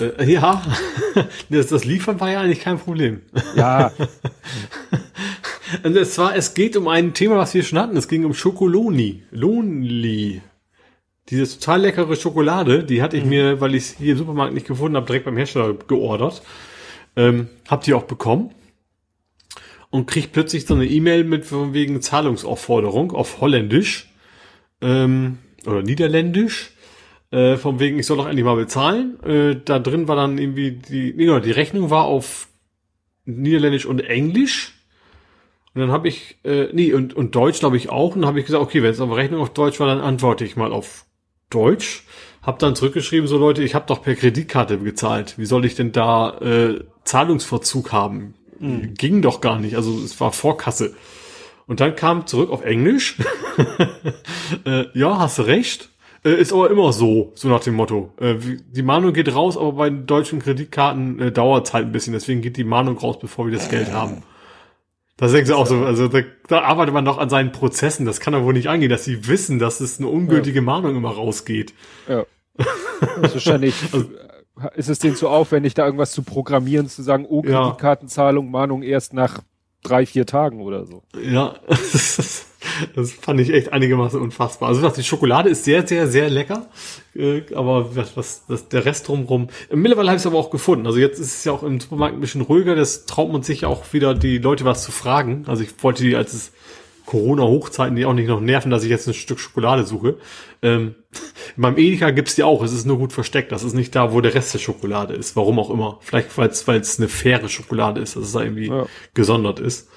Äh, 0.00 0.32
ja, 0.32 0.62
das, 1.50 1.68
das, 1.68 1.84
Liefern 1.84 2.18
war 2.20 2.30
ja 2.30 2.40
eigentlich 2.40 2.60
kein 2.60 2.78
Problem. 2.78 3.22
Ja. 3.54 3.92
Und 5.82 5.96
es 5.96 6.18
war, 6.18 6.34
es 6.34 6.54
geht 6.54 6.76
um 6.76 6.88
ein 6.88 7.14
Thema, 7.14 7.36
was 7.36 7.54
wir 7.54 7.62
schon 7.62 7.78
hatten. 7.78 7.96
Es 7.96 8.08
ging 8.08 8.24
um 8.24 8.34
Schokoloni. 8.34 9.22
Lonely. 9.30 10.42
Diese 11.30 11.58
total 11.58 11.82
leckere 11.82 12.16
Schokolade, 12.16 12.84
die 12.84 13.00
hatte 13.00 13.16
ich 13.16 13.24
mhm. 13.24 13.30
mir, 13.30 13.60
weil 13.60 13.74
ich 13.74 13.84
es 13.84 13.96
hier 13.96 14.12
im 14.12 14.18
Supermarkt 14.18 14.52
nicht 14.52 14.66
gefunden 14.66 14.96
habe, 14.96 15.06
direkt 15.06 15.24
beim 15.24 15.36
Hersteller 15.36 15.74
geordert. 15.74 16.42
Ähm, 17.16 17.48
habt 17.68 17.86
ihr 17.88 17.96
auch 17.96 18.02
bekommen? 18.02 18.50
Und 19.94 20.06
kriegt 20.06 20.32
plötzlich 20.32 20.66
so 20.66 20.74
eine 20.74 20.86
E-Mail 20.86 21.22
mit 21.22 21.44
von 21.44 21.72
wegen 21.72 22.02
Zahlungsaufforderung 22.02 23.12
auf 23.12 23.40
Holländisch 23.40 24.10
ähm, 24.80 25.38
oder 25.66 25.82
Niederländisch. 25.82 26.72
Äh, 27.30 27.56
von 27.56 27.78
wegen, 27.78 28.00
ich 28.00 28.06
soll 28.06 28.16
doch 28.16 28.26
endlich 28.26 28.44
mal 28.44 28.56
bezahlen. 28.56 29.22
Äh, 29.22 29.54
da 29.64 29.78
drin 29.78 30.08
war 30.08 30.16
dann 30.16 30.36
irgendwie 30.36 30.72
die, 30.72 31.14
nee, 31.16 31.26
genau, 31.26 31.38
die 31.38 31.52
Rechnung 31.52 31.90
war 31.90 32.06
auf 32.06 32.48
Niederländisch 33.24 33.86
und 33.86 34.00
Englisch. 34.00 34.72
Und 35.74 35.82
dann 35.82 35.92
habe 35.92 36.08
ich, 36.08 36.38
äh, 36.42 36.70
nee, 36.72 36.92
und, 36.92 37.14
und 37.14 37.36
Deutsch 37.36 37.60
glaube 37.60 37.76
ich 37.76 37.88
auch. 37.88 38.16
Und 38.16 38.22
dann 38.22 38.28
habe 38.28 38.40
ich 38.40 38.46
gesagt, 38.46 38.64
okay, 38.64 38.82
wenn 38.82 38.90
es 38.90 38.98
auf 38.98 39.14
Rechnung 39.14 39.42
auf 39.42 39.50
Deutsch 39.50 39.78
war, 39.78 39.86
dann 39.86 40.00
antworte 40.00 40.44
ich 40.44 40.56
mal 40.56 40.72
auf 40.72 41.06
Deutsch. 41.50 42.02
Hab 42.42 42.58
dann 42.58 42.74
zurückgeschrieben, 42.74 43.28
so 43.28 43.38
Leute, 43.38 43.62
ich 43.62 43.76
habe 43.76 43.86
doch 43.86 44.02
per 44.02 44.16
Kreditkarte 44.16 44.76
gezahlt. 44.78 45.38
Wie 45.38 45.46
soll 45.46 45.64
ich 45.64 45.76
denn 45.76 45.92
da 45.92 46.36
äh, 46.38 46.80
Zahlungsverzug 47.04 47.92
haben? 47.92 48.34
Mhm. 48.58 48.94
Ging 48.94 49.22
doch 49.22 49.40
gar 49.40 49.58
nicht. 49.58 49.76
Also 49.76 49.98
es 50.04 50.18
war 50.20 50.32
Vorkasse. 50.32 50.94
Und 51.66 51.80
dann 51.80 51.96
kam 51.96 52.26
zurück 52.26 52.50
auf 52.50 52.64
Englisch. 52.64 53.16
äh, 54.66 54.84
ja, 54.92 55.18
hast 55.18 55.40
recht. 55.40 55.90
Äh, 56.24 56.34
ist 56.34 56.52
aber 56.52 56.70
immer 56.70 56.92
so, 56.92 57.32
so 57.34 57.48
nach 57.48 57.60
dem 57.60 57.74
Motto. 57.74 58.12
Äh, 58.20 58.36
die 58.70 58.82
Mahnung 58.82 59.12
geht 59.12 59.34
raus, 59.34 59.56
aber 59.56 59.72
bei 59.72 59.90
deutschen 59.90 60.40
Kreditkarten 60.40 61.20
äh, 61.20 61.32
dauert 61.32 61.68
es 61.68 61.74
halt 61.74 61.86
ein 61.86 61.92
bisschen. 61.92 62.12
Deswegen 62.12 62.42
geht 62.42 62.56
die 62.56 62.64
Mahnung 62.64 62.98
raus, 62.98 63.18
bevor 63.18 63.46
wir 63.46 63.52
das 63.52 63.68
Geld 63.68 63.92
haben. 63.92 64.22
Da 65.16 65.28
denken 65.28 65.46
sie 65.46 65.56
auch 65.56 65.66
so, 65.66 65.84
also 65.84 66.08
da, 66.08 66.20
da 66.48 66.62
arbeitet 66.62 66.92
man 66.92 67.04
noch 67.04 67.18
an 67.18 67.30
seinen 67.30 67.52
Prozessen. 67.52 68.04
Das 68.04 68.20
kann 68.20 68.32
doch 68.32 68.42
wohl 68.42 68.52
nicht 68.52 68.68
angehen, 68.68 68.90
dass 68.90 69.04
sie 69.04 69.28
wissen, 69.28 69.58
dass 69.58 69.80
es 69.80 69.98
eine 69.98 70.08
ungültige 70.08 70.58
ja. 70.58 70.64
Mahnung 70.64 70.96
immer 70.96 71.10
rausgeht. 71.10 71.72
Ja. 72.08 72.24
Das 72.56 73.28
ist 73.28 73.34
wahrscheinlich 73.34 73.74
also, 73.92 74.06
ist 74.76 74.88
es 74.88 74.98
denen 74.98 75.16
zu 75.16 75.28
aufwendig, 75.28 75.74
da 75.74 75.84
irgendwas 75.84 76.12
zu 76.12 76.22
programmieren, 76.22 76.88
zu 76.88 77.02
sagen, 77.02 77.26
oh, 77.28 77.42
Kreditkartenzahlung, 77.42 78.50
Mahnung 78.50 78.82
erst 78.82 79.12
nach 79.12 79.40
drei, 79.82 80.06
vier 80.06 80.26
Tagen 80.26 80.60
oder 80.60 80.86
so. 80.86 81.02
Ja, 81.22 81.54
das 81.68 83.12
fand 83.20 83.40
ich 83.40 83.50
echt 83.50 83.72
einigermaßen 83.72 84.20
unfassbar. 84.20 84.70
Also 84.70 84.88
die 84.88 85.02
Schokolade 85.04 85.50
ist 85.50 85.64
sehr, 85.64 85.86
sehr, 85.86 86.08
sehr 86.08 86.30
lecker, 86.30 86.68
äh, 87.14 87.42
aber 87.54 87.94
was, 87.94 88.16
was, 88.16 88.46
das, 88.46 88.68
der 88.68 88.84
Rest 88.84 89.08
drumrum. 89.08 89.48
Mittlerweile 89.70 90.08
habe 90.08 90.16
ich 90.16 90.22
es 90.22 90.26
aber 90.26 90.38
auch 90.38 90.50
gefunden. 90.50 90.86
Also 90.86 90.98
jetzt 90.98 91.20
ist 91.20 91.38
es 91.38 91.44
ja 91.44 91.52
auch 91.52 91.62
im 91.62 91.78
Supermarkt 91.78 92.16
ein 92.16 92.20
bisschen 92.20 92.40
ruhiger. 92.40 92.74
Das 92.74 93.06
traut 93.06 93.30
man 93.30 93.42
sich 93.42 93.62
ja 93.62 93.68
auch 93.68 93.92
wieder, 93.92 94.14
die 94.14 94.38
Leute 94.38 94.64
was 94.64 94.82
zu 94.82 94.90
fragen. 94.90 95.44
Also 95.46 95.62
ich 95.62 95.70
wollte 95.82 96.02
die, 96.02 96.16
als 96.16 96.32
es 96.32 96.52
Corona-Hochzeiten, 97.06 97.96
die 97.96 98.06
auch 98.06 98.14
nicht 98.14 98.28
noch 98.28 98.40
nerven, 98.40 98.70
dass 98.70 98.82
ich 98.82 98.90
jetzt 98.90 99.06
ein 99.06 99.14
Stück 99.14 99.38
Schokolade 99.38 99.84
suche. 99.84 100.16
Ähm, 100.62 100.94
in 101.56 101.60
meinem 101.60 101.78
Edeka 101.78 102.10
gibt's 102.10 102.34
die 102.34 102.42
auch. 102.42 102.62
Es 102.62 102.72
ist 102.72 102.86
nur 102.86 102.98
gut 102.98 103.12
versteckt. 103.12 103.52
Das 103.52 103.62
ist 103.62 103.74
nicht 103.74 103.94
da, 103.94 104.12
wo 104.12 104.20
der 104.20 104.34
Rest 104.34 104.54
der 104.54 104.58
Schokolade 104.58 105.14
ist. 105.14 105.36
Warum 105.36 105.58
auch 105.58 105.70
immer. 105.70 105.98
Vielleicht, 106.00 106.36
weil 106.38 106.48
es 106.48 106.98
eine 106.98 107.08
faire 107.08 107.48
Schokolade 107.48 108.00
ist, 108.00 108.16
dass 108.16 108.24
es 108.24 108.32
da 108.32 108.42
irgendwie 108.42 108.68
ja. 108.68 108.86
gesondert 109.14 109.60
ist. 109.60 109.88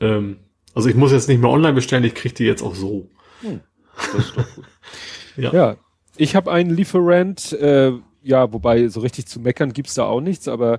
Ähm, 0.00 0.38
also 0.74 0.88
ich 0.88 0.94
muss 0.94 1.12
jetzt 1.12 1.28
nicht 1.28 1.40
mehr 1.40 1.50
online 1.50 1.72
bestellen, 1.72 2.04
ich 2.04 2.14
kriege 2.14 2.34
die 2.34 2.44
jetzt 2.44 2.62
auch 2.62 2.74
so. 2.74 3.08
Hm, 3.40 3.60
das 3.96 4.14
ist 4.14 4.36
doch 4.36 4.54
gut. 4.54 4.64
ja. 5.36 5.52
ja, 5.52 5.76
ich 6.16 6.36
habe 6.36 6.52
einen 6.52 6.70
Lieferant, 6.70 7.52
äh, 7.54 7.92
ja, 8.22 8.52
wobei 8.52 8.88
so 8.88 9.00
richtig 9.00 9.26
zu 9.26 9.40
meckern 9.40 9.72
gibt's 9.72 9.94
da 9.94 10.04
auch 10.04 10.20
nichts, 10.20 10.48
aber 10.48 10.78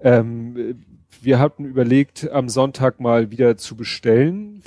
ähm, 0.00 0.82
wir 1.20 1.38
hatten 1.38 1.64
überlegt, 1.64 2.28
am 2.30 2.48
Sonntag 2.48 2.98
mal 2.98 3.30
wieder 3.30 3.56
zu 3.56 3.76
bestellen 3.76 4.62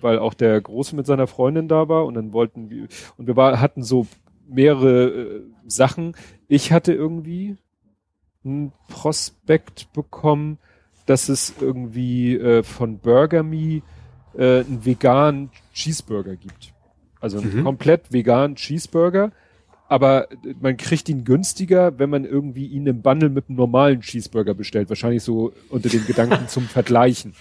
weil 0.00 0.18
auch 0.18 0.34
der 0.34 0.60
Große 0.60 0.94
mit 0.96 1.06
seiner 1.06 1.26
Freundin 1.26 1.68
da 1.68 1.88
war 1.88 2.06
und 2.06 2.14
dann 2.14 2.32
wollten 2.32 2.70
wir, 2.70 2.88
und 3.16 3.26
wir 3.26 3.36
war, 3.36 3.60
hatten 3.60 3.82
so 3.82 4.06
mehrere 4.48 5.08
äh, 5.08 5.40
Sachen. 5.66 6.14
Ich 6.48 6.72
hatte 6.72 6.92
irgendwie 6.92 7.56
ein 8.44 8.72
Prospekt 8.88 9.92
bekommen, 9.92 10.58
dass 11.06 11.28
es 11.28 11.54
irgendwie 11.60 12.36
äh, 12.36 12.62
von 12.62 12.98
Burger 12.98 13.42
Me 13.42 13.82
äh, 14.34 14.60
einen 14.60 14.84
veganen 14.84 15.50
Cheeseburger 15.72 16.36
gibt. 16.36 16.72
Also 17.20 17.38
einen 17.38 17.60
mhm. 17.60 17.64
komplett 17.64 18.12
veganen 18.12 18.56
Cheeseburger, 18.56 19.32
aber 19.88 20.28
man 20.60 20.76
kriegt 20.76 21.08
ihn 21.08 21.24
günstiger, 21.24 21.98
wenn 21.98 22.10
man 22.10 22.24
irgendwie 22.24 22.66
ihn 22.66 22.86
im 22.86 23.02
Bundle 23.02 23.30
mit 23.30 23.48
einem 23.48 23.56
normalen 23.56 24.02
Cheeseburger 24.02 24.54
bestellt. 24.54 24.88
Wahrscheinlich 24.90 25.22
so 25.22 25.52
unter 25.70 25.88
den 25.88 26.06
Gedanken 26.06 26.46
zum 26.48 26.64
Vergleichen. 26.64 27.34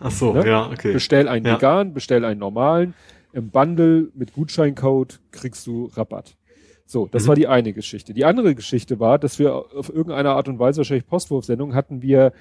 Ach 0.00 0.10
so, 0.10 0.32
ne? 0.32 0.46
ja, 0.46 0.66
okay. 0.70 0.92
Bestell 0.92 1.28
einen 1.28 1.46
ja. 1.46 1.56
vegan, 1.56 1.94
bestell 1.94 2.24
einen 2.24 2.40
normalen. 2.40 2.94
Im 3.32 3.50
Bundle 3.50 4.08
mit 4.14 4.32
Gutscheincode 4.32 5.20
kriegst 5.30 5.66
du 5.66 5.90
Rabatt. 5.94 6.36
So, 6.86 7.06
das 7.06 7.24
mhm. 7.24 7.28
war 7.28 7.34
die 7.36 7.46
eine 7.46 7.72
Geschichte. 7.72 8.14
Die 8.14 8.24
andere 8.24 8.54
Geschichte 8.54 8.98
war, 8.98 9.18
dass 9.18 9.38
wir 9.38 9.54
auf 9.54 9.88
irgendeine 9.88 10.30
Art 10.30 10.48
und 10.48 10.58
Weise, 10.58 10.78
wahrscheinlich 10.78 11.06
Postwurfsendung, 11.06 11.74
hatten 11.74 12.02
wir 12.02 12.32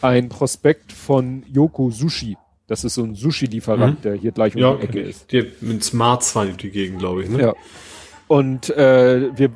ein 0.00 0.30
Prospekt 0.30 0.92
von 0.92 1.44
Yoko 1.52 1.90
Sushi. 1.90 2.38
Das 2.68 2.84
ist 2.84 2.94
so 2.94 3.02
ein 3.02 3.14
Sushi-Lieferant, 3.14 3.98
mhm. 3.98 4.02
der 4.02 4.14
hier 4.14 4.32
gleich 4.32 4.54
um 4.54 4.62
ja, 4.62 4.74
die 4.74 4.84
Ecke 4.84 5.00
ist. 5.00 5.30
Die 5.32 5.46
mit 5.60 5.84
Smarts 5.84 6.34
war 6.36 6.46
die 6.46 6.70
Gegend, 6.70 7.00
glaube 7.00 7.24
ich, 7.24 7.28
ne? 7.28 7.40
Ja. 7.40 7.54
Und 8.28 8.70
äh, 8.70 9.36
wir 9.36 9.50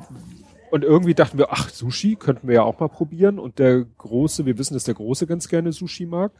und 0.73 0.83
irgendwie 0.83 1.13
dachten 1.13 1.37
wir, 1.37 1.51
ach, 1.51 1.69
Sushi 1.69 2.15
könnten 2.15 2.47
wir 2.47 2.55
ja 2.55 2.63
auch 2.63 2.79
mal 2.79 2.89
probieren. 2.89 3.37
Und 3.37 3.59
der 3.59 3.85
Große, 3.99 4.47
wir 4.47 4.57
wissen, 4.57 4.73
dass 4.73 4.83
der 4.85 4.95
Große 4.95 5.27
ganz 5.27 5.47
gerne 5.47 5.71
Sushi 5.71 6.07
mag. 6.07 6.31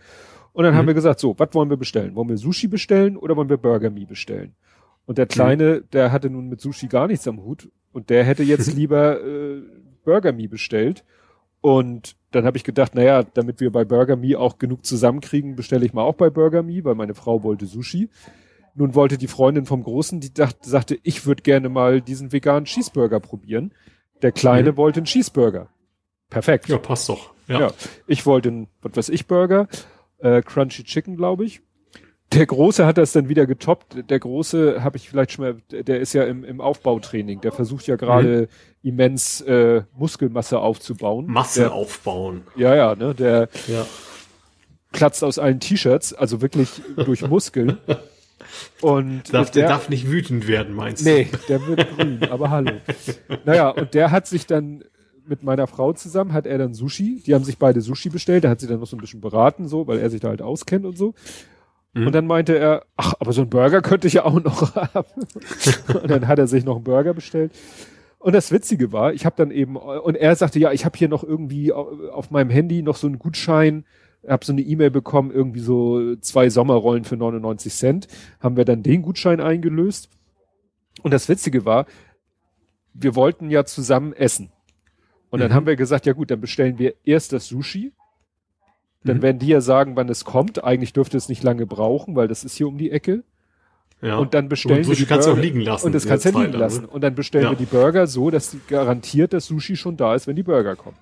Und 0.53 0.64
dann 0.64 0.73
mhm. 0.73 0.77
haben 0.77 0.88
wir 0.88 0.93
gesagt, 0.93 1.19
so, 1.19 1.38
was 1.38 1.49
wollen 1.53 1.69
wir 1.69 1.77
bestellen? 1.77 2.15
Wollen 2.15 2.30
wir 2.30 2.38
Sushi 2.38 2.67
bestellen 2.67 3.17
oder 3.17 3.35
wollen 3.35 3.49
wir 3.49 3.57
Burger 3.57 3.90
Me 3.90 4.06
bestellen? 4.06 4.56
Und 5.06 5.17
der 5.17 5.25
Kleine, 5.25 5.82
mhm. 5.82 5.90
der 5.91 6.11
hatte 6.11 6.30
nun 6.30 6.48
mit 6.48 6.61
Sushi 6.61 6.88
gar 6.88 7.07
nichts 7.07 7.27
am 7.27 7.43
Hut 7.43 7.69
und 7.91 8.09
der 8.09 8.23
hätte 8.23 8.43
jetzt 8.43 8.73
lieber 8.75 9.19
äh, 9.19 9.61
Burger 10.06 10.32
Me 10.32 10.48
bestellt. 10.48 11.03
Und 11.59 12.15
dann 12.32 12.45
habe 12.45 12.57
ich 12.57 12.64
gedacht, 12.64 12.93
naja, 12.93 13.23
damit 13.23 13.59
wir 13.59 13.72
bei 13.72 13.83
Burger 13.83 14.15
Me 14.15 14.38
auch 14.38 14.59
genug 14.59 14.85
zusammenkriegen, 14.85 15.56
bestelle 15.56 15.85
ich 15.85 15.93
mal 15.93 16.03
auch 16.03 16.15
bei 16.15 16.30
Burger 16.30 16.61
Me, 16.61 16.83
weil 16.83 16.95
meine 16.95 17.15
Frau 17.15 17.43
wollte 17.43 17.65
Sushi. 17.65 18.09
Nun 18.75 18.95
wollte 18.95 19.17
die 19.17 19.27
Freundin 19.27 19.65
vom 19.65 19.83
Großen, 19.83 20.19
die 20.19 20.33
dachte, 20.33 20.67
sagte, 20.67 20.98
ich 21.03 21.25
würde 21.25 21.43
gerne 21.43 21.69
mal 21.69 22.01
diesen 22.01 22.32
veganen 22.32 22.65
Cheeseburger 22.65 23.19
probieren. 23.19 23.73
Der 24.22 24.32
Kleine 24.32 24.73
mhm. 24.73 24.77
wollte 24.77 24.99
einen 24.99 25.06
Cheeseburger. 25.06 25.69
Perfekt. 26.30 26.69
Ja, 26.69 26.77
passt 26.77 27.09
doch. 27.09 27.33
Ja. 27.48 27.59
ja. 27.59 27.72
Ich 28.07 28.25
wollte 28.25 28.49
einen, 28.49 28.67
was 28.82 28.95
weiß 28.95 29.09
ich, 29.09 29.27
Burger 29.27 29.67
äh, 30.24 30.42
Crunchy 30.42 30.84
Chicken, 30.84 31.16
glaube 31.16 31.45
ich. 31.45 31.61
Der 32.32 32.45
Große 32.48 32.85
hat 32.85 32.98
das 32.98 33.11
dann 33.11 33.30
wieder 33.30 33.45
getoppt. 33.45 34.10
Der 34.10 34.19
Große 34.19 34.84
habe 34.84 34.98
ich 34.98 35.08
vielleicht 35.10 35.34
schon 35.34 35.45
mal, 35.45 35.58
der 35.72 36.00
ist 36.00 36.14
ja 36.14 36.24
im, 36.24 36.43
im 36.43 36.61
Aufbautraining. 36.61 37.42
Der 37.42 37.52
versucht 37.52 37.85
ja 37.85 37.95
gerade 37.95 38.50
mhm. 38.82 38.90
immens 38.90 39.42
äh, 39.42 39.84
Muskelmasse 39.95 40.58
aufzubauen. 40.60 41.27
Masse 41.27 41.61
der, 41.61 41.74
aufbauen. 41.74 42.42
Ja, 42.56 42.76
ja, 42.76 42.95
ne? 42.95 43.14
Der 43.14 43.50
ja. 43.68 43.85
platzt 44.92 45.24
aus 45.24 45.38
allen 45.38 45.60
T-Shirts, 45.60 46.14
also 46.14 46.42
wirklich 46.42 46.82
durch 46.95 47.22
Muskeln. 47.27 47.77
Und 48.82 49.32
darf, 49.32 49.52
der, 49.52 49.64
der, 49.64 49.69
darf 49.69 49.90
nicht 49.90 50.10
wütend 50.10 50.48
werden, 50.48 50.74
meinst 50.74 51.06
du? 51.06 51.10
Nee, 51.10 51.27
der 51.50 51.66
wird 51.68 51.95
grün, 51.95 52.24
aber 52.30 52.50
hallo. 52.50 52.72
Naja, 53.45 53.69
und 53.69 53.93
der 53.93 54.11
hat 54.11 54.27
sich 54.27 54.48
dann 54.48 54.84
mit 55.27 55.43
meiner 55.43 55.68
Frau 55.68 55.93
zusammen, 55.93 56.34
hat 56.34 56.45
er 56.45 56.58
dann 56.58 56.74
Sushi, 56.74 57.22
die 57.26 57.34
haben 57.34 57.43
sich 57.43 57.58
beide 57.58 57.82
Sushi 57.82 58.10
bestellt, 58.10 58.43
da 58.43 58.50
hat 58.50 58.60
sie 58.60 58.68
dann 58.68 58.80
noch 58.80 58.88
so 58.88 58.98
ein 58.98 59.02
bisschen 59.02 59.22
beraten, 59.22 59.68
so, 59.68 59.88
weil 59.88 60.00
er 60.00 60.10
sich 60.10 60.22
da 60.22 60.30
halt 60.30 60.42
auskennt 60.42 60.85
und 60.85 60.98
so. 60.98 61.14
Mhm. 61.93 62.08
Und 62.08 62.16
dann 62.16 62.27
meinte 62.27 62.58
er, 62.58 62.85
ach, 62.98 63.14
aber 63.19 63.34
so 63.34 63.42
ein 63.42 63.50
Burger 63.50 63.82
könnte 63.82 64.08
ich 64.08 64.14
ja 64.14 64.26
auch 64.26 64.42
noch 64.42 64.76
haben. 64.93 65.22
und 66.02 66.10
dann 66.10 66.27
hat 66.27 66.40
er 66.40 66.48
sich 66.48 66.66
noch 66.66 66.76
einen 66.76 66.84
Burger 66.84 67.14
bestellt. 67.14 67.52
Und 68.19 68.34
das 68.34 68.52
Witzige 68.52 68.92
war, 68.92 69.14
ich 69.14 69.26
habe 69.26 69.35
dann 69.38 69.52
eben, 69.52 69.76
und 69.76 70.16
er 70.16 70.35
sagte, 70.35 70.58
ja, 70.58 70.72
ich 70.72 70.85
habe 70.85 70.98
hier 70.98 71.10
noch 71.10 71.24
irgendwie 71.24 71.74
auf 71.74 72.32
meinem 72.32 72.50
Handy 72.50 72.82
noch 72.82 72.95
so 72.95 73.06
einen 73.06 73.19
Gutschein, 73.19 73.85
habe 74.26 74.45
so 74.45 74.53
eine 74.53 74.61
E-Mail 74.61 74.92
bekommen, 74.92 75.30
irgendwie 75.30 75.60
so 75.60 76.16
zwei 76.18 76.50
Sommerrollen 76.50 77.03
für 77.03 77.18
99 77.18 77.74
Cent, 77.74 78.08
haben 78.40 78.56
wir 78.56 78.64
dann 78.64 78.82
den 78.82 79.02
Gutschein 79.02 79.42
eingelöst. 79.42 80.10
Und 81.02 81.14
das 81.14 81.27
Witzige 81.27 81.66
war, 81.66 81.85
wir 82.93 83.16
wollten 83.16 83.50
ja 83.50 83.66
zusammen 83.66 84.14
essen. 84.14 84.52
Und 85.33 85.39
dann 85.39 85.49
mhm. 85.49 85.55
haben 85.55 85.65
wir 85.65 85.75
gesagt, 85.75 86.05
ja 86.05 86.13
gut, 86.13 86.29
dann 86.29 86.39
bestellen 86.39 86.77
wir 86.77 86.93
erst 87.05 87.33
das 87.33 87.47
Sushi. 87.47 87.91
Dann 89.03 89.17
mhm. 89.17 89.21
werden 89.23 89.39
die 89.39 89.47
ja 89.47 89.61
sagen, 89.61 89.95
wann 89.95 90.07
es 90.07 90.25
kommt. 90.25 90.63
Eigentlich 90.63 90.93
dürfte 90.93 91.17
es 91.17 91.27
nicht 91.27 91.41
lange 91.41 91.65
brauchen, 91.65 92.15
weil 92.15 92.27
das 92.27 92.43
ist 92.43 92.55
hier 92.55 92.67
um 92.67 92.77
die 92.77 92.91
Ecke. 92.91 93.23
Ja. 93.99 94.17
Und 94.17 94.35
dann 94.35 94.47
bestellen 94.47 94.81
und 94.81 94.89
wir 94.89 94.95
die 94.95 95.05
kannst 95.07 95.25
Burger. 95.27 95.39
auch 95.39 95.43
liegen 95.43 95.61
lassen. 95.61 95.87
Und 95.87 95.95
das 95.95 96.05
kannst 96.05 96.25
du 96.25 96.29
ja 96.29 96.39
liegen 96.39 96.53
lassen. 96.53 96.85
Und 96.85 97.01
dann 97.01 97.15
bestellen 97.15 97.45
ja. 97.45 97.49
wir 97.49 97.57
die 97.57 97.65
Burger 97.65 98.05
so, 98.05 98.29
dass 98.29 98.55
garantiert 98.67 99.33
das 99.33 99.47
Sushi 99.47 99.75
schon 99.75 99.97
da 99.97 100.13
ist, 100.13 100.27
wenn 100.27 100.35
die 100.35 100.43
Burger 100.43 100.75
kommen. 100.75 100.97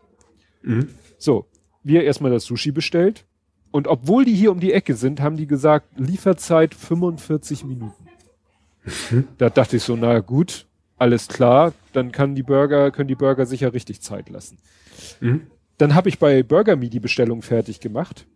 Mhm. 0.62 0.88
So 1.18 1.46
wir 1.84 2.06
erstmal 2.06 2.32
das 2.32 2.46
Sushi 2.46 2.72
bestellt. 2.72 3.26
Und 3.70 3.90
obwohl 3.90 4.24
die 4.24 4.34
hier 4.34 4.54
um 4.54 4.62
die 4.62 4.72
Ecke 4.72 4.96
sind, 4.96 5.20
haben 5.20 5.36
die 5.36 5.48
gesagt, 5.48 5.88
Lieferzeit 5.98 6.74
45 6.74 7.66
Minuten. 7.66 8.08
Mhm. 9.10 9.28
Da 9.38 9.50
dachte 9.50 9.76
ich 9.76 9.84
so, 9.84 9.98
na 9.98 10.20
gut, 10.20 10.68
alles 11.02 11.28
klar, 11.28 11.74
dann 11.94 12.12
kann 12.12 12.36
die 12.36 12.44
Burger, 12.44 12.92
können 12.92 13.08
die 13.08 13.16
Burger 13.16 13.48
sicher 13.48 13.74
richtig 13.74 14.02
Zeit 14.02 14.30
lassen. 14.30 14.60
Mhm. 15.20 15.48
Dann 15.80 15.96
habe 15.96 16.10
ich 16.10 16.20
bei 16.20 16.44
Burger 16.44 16.76
Me 16.76 16.90
die 16.90 17.00
Bestellung 17.00 17.42
fertig 17.42 17.80
gemacht. 17.80 18.28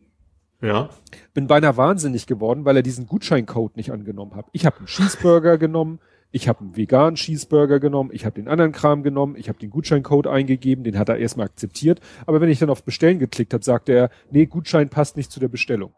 Ja. 0.62 0.90
Bin 1.36 1.46
beinahe 1.46 1.78
wahnsinnig 1.78 2.26
geworden, 2.26 2.66
weil 2.66 2.78
er 2.78 2.82
diesen 2.82 3.06
Gutscheincode 3.06 3.78
nicht 3.78 3.92
angenommen 3.92 4.36
hat. 4.36 4.48
Ich 4.52 4.66
habe 4.66 4.78
einen 4.78 4.88
Cheeseburger 4.88 5.60
genommen, 5.60 6.00
ich 6.32 6.48
habe 6.48 6.62
einen 6.62 6.76
veganen 6.76 7.18
Cheeseburger 7.18 7.80
genommen, 7.80 8.10
ich 8.12 8.26
habe 8.26 8.34
den 8.34 8.48
anderen 8.48 8.72
Kram 8.72 9.04
genommen, 9.04 9.36
ich 9.38 9.48
habe 9.48 9.60
den 9.60 9.70
Gutscheincode 9.70 10.26
eingegeben, 10.26 10.84
den 10.84 10.98
hat 10.98 11.10
er 11.10 11.18
erstmal 11.18 11.46
akzeptiert. 11.46 12.00
Aber 12.26 12.42
wenn 12.42 12.50
ich 12.50 12.58
dann 12.58 12.72
auf 12.72 12.84
Bestellen 12.84 13.20
geklickt 13.20 13.54
habe, 13.54 13.64
sagte 13.64 13.92
er, 13.92 14.10
nee, 14.32 14.48
Gutschein 14.48 14.90
passt 14.90 15.18
nicht 15.18 15.32
zu 15.32 15.40
der 15.40 15.50
Bestellung. 15.50 15.94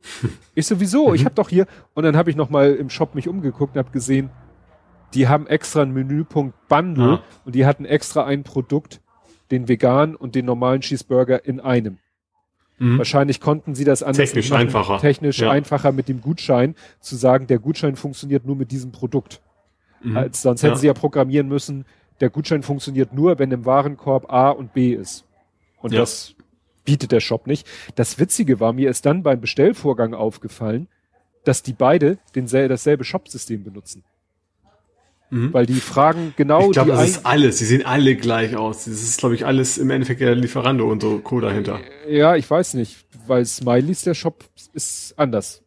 ich 0.54 0.66
sowieso, 0.66 1.08
mhm. 1.08 1.14
ich 1.14 1.26
habe 1.26 1.34
doch 1.34 1.50
hier 1.50 1.66
und 1.92 2.04
dann 2.04 2.16
habe 2.16 2.30
ich 2.30 2.36
noch 2.36 2.48
mal 2.48 2.74
im 2.74 2.88
Shop 2.88 3.14
mich 3.14 3.28
umgeguckt 3.28 3.76
und 3.76 3.80
habe 3.80 3.90
gesehen, 3.90 4.30
die 5.14 5.28
haben 5.28 5.46
extra 5.46 5.82
einen 5.82 5.92
Menüpunkt 5.92 6.68
Bundle 6.68 7.04
ja. 7.04 7.22
und 7.44 7.54
die 7.54 7.66
hatten 7.66 7.84
extra 7.84 8.24
ein 8.24 8.42
Produkt, 8.42 9.00
den 9.50 9.68
veganen 9.68 10.16
und 10.16 10.34
den 10.34 10.46
normalen 10.46 10.80
Cheeseburger 10.80 11.44
in 11.44 11.60
einem. 11.60 11.98
Mhm. 12.78 12.98
Wahrscheinlich 12.98 13.40
konnten 13.40 13.74
sie 13.74 13.84
das 13.84 14.02
anders 14.02 14.16
technisch 14.16 14.50
machen, 14.50 14.62
einfacher. 14.62 14.98
Technisch 14.98 15.38
ja. 15.38 15.50
einfacher 15.50 15.92
mit 15.92 16.08
dem 16.08 16.20
Gutschein 16.20 16.74
zu 17.00 17.16
sagen, 17.16 17.46
der 17.46 17.58
Gutschein 17.58 17.96
funktioniert 17.96 18.44
nur 18.44 18.56
mit 18.56 18.72
diesem 18.72 18.90
Produkt. 18.90 19.40
Mhm. 20.02 20.16
Als, 20.16 20.42
sonst 20.42 20.62
hätten 20.62 20.74
ja. 20.74 20.78
sie 20.78 20.86
ja 20.88 20.94
programmieren 20.94 21.48
müssen, 21.48 21.84
der 22.20 22.30
Gutschein 22.30 22.62
funktioniert 22.62 23.12
nur, 23.12 23.38
wenn 23.38 23.50
im 23.50 23.64
Warenkorb 23.64 24.32
A 24.32 24.50
und 24.50 24.72
B 24.72 24.92
ist. 24.92 25.24
Und 25.80 25.92
ja. 25.92 26.00
das 26.00 26.34
bietet 26.84 27.12
der 27.12 27.20
Shop 27.20 27.46
nicht. 27.46 27.66
Das 27.94 28.18
Witzige 28.18 28.60
war, 28.60 28.72
mir 28.72 28.90
ist 28.90 29.06
dann 29.06 29.22
beim 29.22 29.40
Bestellvorgang 29.40 30.14
aufgefallen, 30.14 30.88
dass 31.44 31.62
die 31.62 31.72
beide 31.72 32.18
denselbe, 32.34 32.68
dasselbe 32.70 33.04
Shopsystem 33.04 33.64
benutzen. 33.64 34.02
Mhm. 35.30 35.52
Weil 35.52 35.66
die 35.66 35.80
fragen 35.80 36.34
genau. 36.36 36.66
Ich 36.66 36.72
glaube, 36.72 36.92
das 36.92 37.08
ist 37.08 37.26
alles. 37.26 37.58
Sie 37.58 37.64
sehen 37.64 37.84
alle 37.84 38.14
gleich 38.16 38.56
aus. 38.56 38.84
Das 38.84 38.94
ist, 38.94 39.18
glaube 39.18 39.34
ich, 39.34 39.46
alles 39.46 39.78
im 39.78 39.90
Endeffekt 39.90 40.20
der 40.20 40.34
Lieferando 40.34 40.90
und 40.90 41.02
so 41.02 41.18
Co. 41.18 41.40
dahinter. 41.40 41.80
Ja, 42.08 42.36
ich 42.36 42.48
weiß 42.48 42.74
nicht, 42.74 43.06
weil 43.26 43.44
Smileys, 43.44 44.02
der 44.02 44.14
Shop 44.14 44.44
ist 44.72 45.14
anders. 45.16 45.62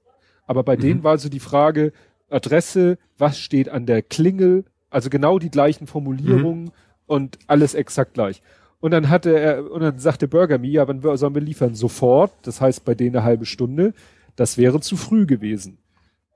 Aber 0.46 0.64
bei 0.64 0.76
mhm. 0.78 0.82
denen 0.82 1.04
war 1.04 1.18
so 1.18 1.30
die 1.30 1.40
Frage, 1.40 1.92
Adresse, 2.30 2.98
was 3.18 3.40
steht 3.40 3.70
an 3.70 3.86
der 3.86 4.02
Klingel, 4.02 4.66
also 4.90 5.10
genau 5.10 5.40
die 5.40 5.52
gleichen 5.52 5.88
Formulierungen 5.88 6.66
mhm. 6.66 6.72
und 7.06 7.40
alles 7.48 7.74
exakt 7.74 8.14
gleich. 8.14 8.42
Und 8.80 8.92
dann 8.92 9.10
hatte 9.10 9.38
er, 9.38 9.72
und 9.72 9.82
dann 9.82 10.00
sagte 10.00 10.28
Burger 10.28 10.60
Me, 10.60 10.68
ja, 10.68 10.88
wann 10.88 11.02
sollen 11.18 11.34
wir 11.34 11.42
liefern? 11.42 11.74
Sofort, 11.74 12.32
das 12.44 12.62
heißt 12.62 12.86
bei 12.86 12.96
denen 12.96 13.16
eine 13.16 13.26
halbe 13.26 13.46
Stunde. 13.46 13.94
Das 14.36 14.58
wäre 14.58 14.80
zu 14.82 14.98
früh 14.98 15.26
gewesen. 15.26 15.80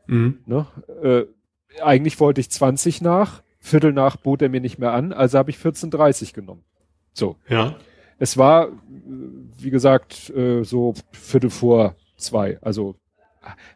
Mhm. 0.08 0.40
Ne? 0.46 0.66
Äh, 1.04 1.26
eigentlich 1.82 2.20
wollte 2.20 2.42
ich 2.42 2.50
20 2.50 3.02
nach, 3.02 3.44
Viertel 3.60 3.94
nach 3.94 4.18
bot 4.18 4.42
er 4.42 4.50
mir 4.50 4.62
nicht 4.62 4.80
mehr 4.80 4.94
an, 4.94 5.14
also 5.14 5.38
habe 5.38 5.52
ich 5.52 5.58
14.30 5.58 6.34
genommen. 6.34 6.64
So. 7.14 7.38
Ja. 7.48 7.76
Es 8.18 8.38
war, 8.38 8.70
wie 9.58 9.70
gesagt, 9.70 10.30
äh, 10.32 10.64
so 10.64 10.94
Viertel 11.12 11.50
vor 11.50 11.96
zwei. 12.18 12.60
Also 12.62 12.96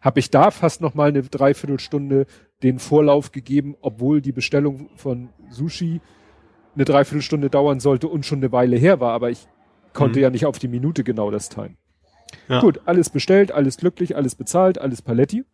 habe 0.01 0.19
ich 0.19 0.30
da 0.30 0.51
fast 0.51 0.82
noch 0.82 0.93
mal 0.93 1.09
eine 1.09 1.24
Dreiviertelstunde 1.24 2.27
den 2.61 2.80
Vorlauf 2.80 3.32
gegeben, 3.32 3.75
obwohl 3.82 4.22
die 4.22 4.32
Bestellung 4.32 4.90
von 4.95 5.30
Sushi 5.49 6.01
eine 6.75 6.85
Dreiviertelstunde 6.85 7.49
dauern 7.49 7.80
sollte 7.80 8.07
und 8.07 8.25
schon 8.25 8.40
eine 8.40 8.51
Weile 8.51 8.77
her 8.77 8.99
war, 8.99 9.14
aber 9.14 9.32
ich 9.32 9.48
konnte 9.93 10.19
mhm. 10.19 10.24
ja 10.24 10.30
nicht 10.30 10.45
auf 10.45 10.59
die 10.59 10.67
Minute 10.67 11.03
genau 11.03 11.32
das 11.32 11.49
teilen. 11.49 11.77
Ja. 12.48 12.59
Gut, 12.59 12.82
alles 12.85 13.09
bestellt, 13.09 13.51
alles 13.51 13.77
glücklich, 13.77 14.15
alles 14.15 14.35
bezahlt, 14.35 14.77
alles 14.80 15.01
Paletti 15.01 15.45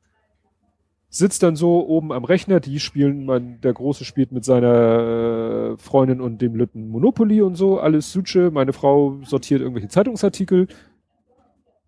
sitzt 1.13 1.43
dann 1.43 1.57
so 1.57 1.85
oben 1.85 2.13
am 2.13 2.23
Rechner, 2.23 2.61
die 2.61 2.79
spielen, 2.79 3.25
man, 3.25 3.59
der 3.59 3.73
Große 3.73 4.05
spielt 4.05 4.31
mit 4.31 4.45
seiner 4.45 5.73
äh, 5.73 5.77
Freundin 5.77 6.21
und 6.21 6.41
dem 6.41 6.55
Lütten 6.55 6.87
Monopoly 6.87 7.41
und 7.41 7.55
so, 7.55 7.79
alles 7.79 8.13
Suche, 8.13 8.49
meine 8.49 8.71
Frau 8.71 9.19
sortiert 9.23 9.59
irgendwelche 9.59 9.89
Zeitungsartikel. 9.89 10.69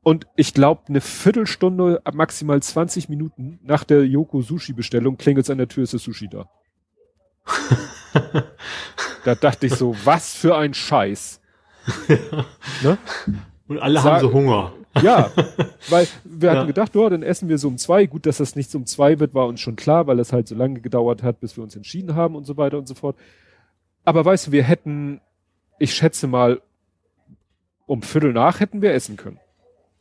Und 0.04 0.28
ich 0.36 0.54
glaube, 0.54 0.82
eine 0.90 1.00
Viertelstunde, 1.00 2.02
maximal 2.14 2.62
20 2.62 3.08
Minuten 3.08 3.60
nach 3.64 3.86
der 3.86 4.06
Yoko 4.06 4.42
Sushi 4.42 4.74
Bestellung 4.74 5.16
klingelt 5.16 5.50
an 5.50 5.58
der 5.58 5.70
Tür, 5.70 5.84
ist 5.84 5.94
das 5.94 6.04
Sushi 6.04 6.28
da. 6.28 6.50
da 9.24 9.36
dachte 9.36 9.68
ich 9.68 9.76
so, 9.76 9.96
was 10.04 10.36
für 10.36 10.58
ein 10.58 10.74
Scheiß. 10.74 11.40
Ne? 12.84 12.98
Und 13.68 13.80
alle 13.80 14.02
Sag, 14.02 14.14
haben 14.16 14.22
so 14.22 14.34
Hunger. 14.34 14.74
Ja, 15.02 15.32
weil 15.90 16.08
wir 16.24 16.52
hatten 16.52 16.62
ja. 16.62 16.66
gedacht, 16.66 16.96
oh, 16.96 17.10
dann 17.10 17.24
essen 17.24 17.50
wir 17.50 17.58
so 17.58 17.68
um 17.68 17.78
zwei. 17.78 18.06
Gut, 18.06 18.26
dass 18.26 18.38
das 18.38 18.56
nicht 18.56 18.70
so 18.70 18.78
um 18.78 18.86
zwei 18.86 19.20
wird, 19.20 19.34
war 19.34 19.48
uns 19.48 19.60
schon 19.60 19.76
klar, 19.76 20.08
weil 20.08 20.20
es 20.20 20.34
halt 20.34 20.48
so 20.48 20.56
lange 20.56 20.82
gedauert 20.82 21.24
hat, 21.24 21.40
bis 21.40 21.58
wir 21.58 21.64
uns 21.64 21.76
entschieden 21.76 22.16
haben 22.16 22.36
und 22.36 22.46
so 22.46 22.58
weiter 22.58 22.78
und 22.78 22.88
so 22.88 22.94
fort. 22.94 23.16
Aber 24.06 24.24
weißt 24.24 24.48
du, 24.48 24.52
wir 24.52 24.64
hätten, 24.64 25.22
ich 25.80 25.94
schätze 25.94 26.28
mal, 26.28 26.62
um 27.86 28.02
Viertel 28.02 28.34
nach 28.34 28.60
hätten 28.60 28.82
wir 28.82 28.94
essen 28.94 29.18
können. 29.18 29.40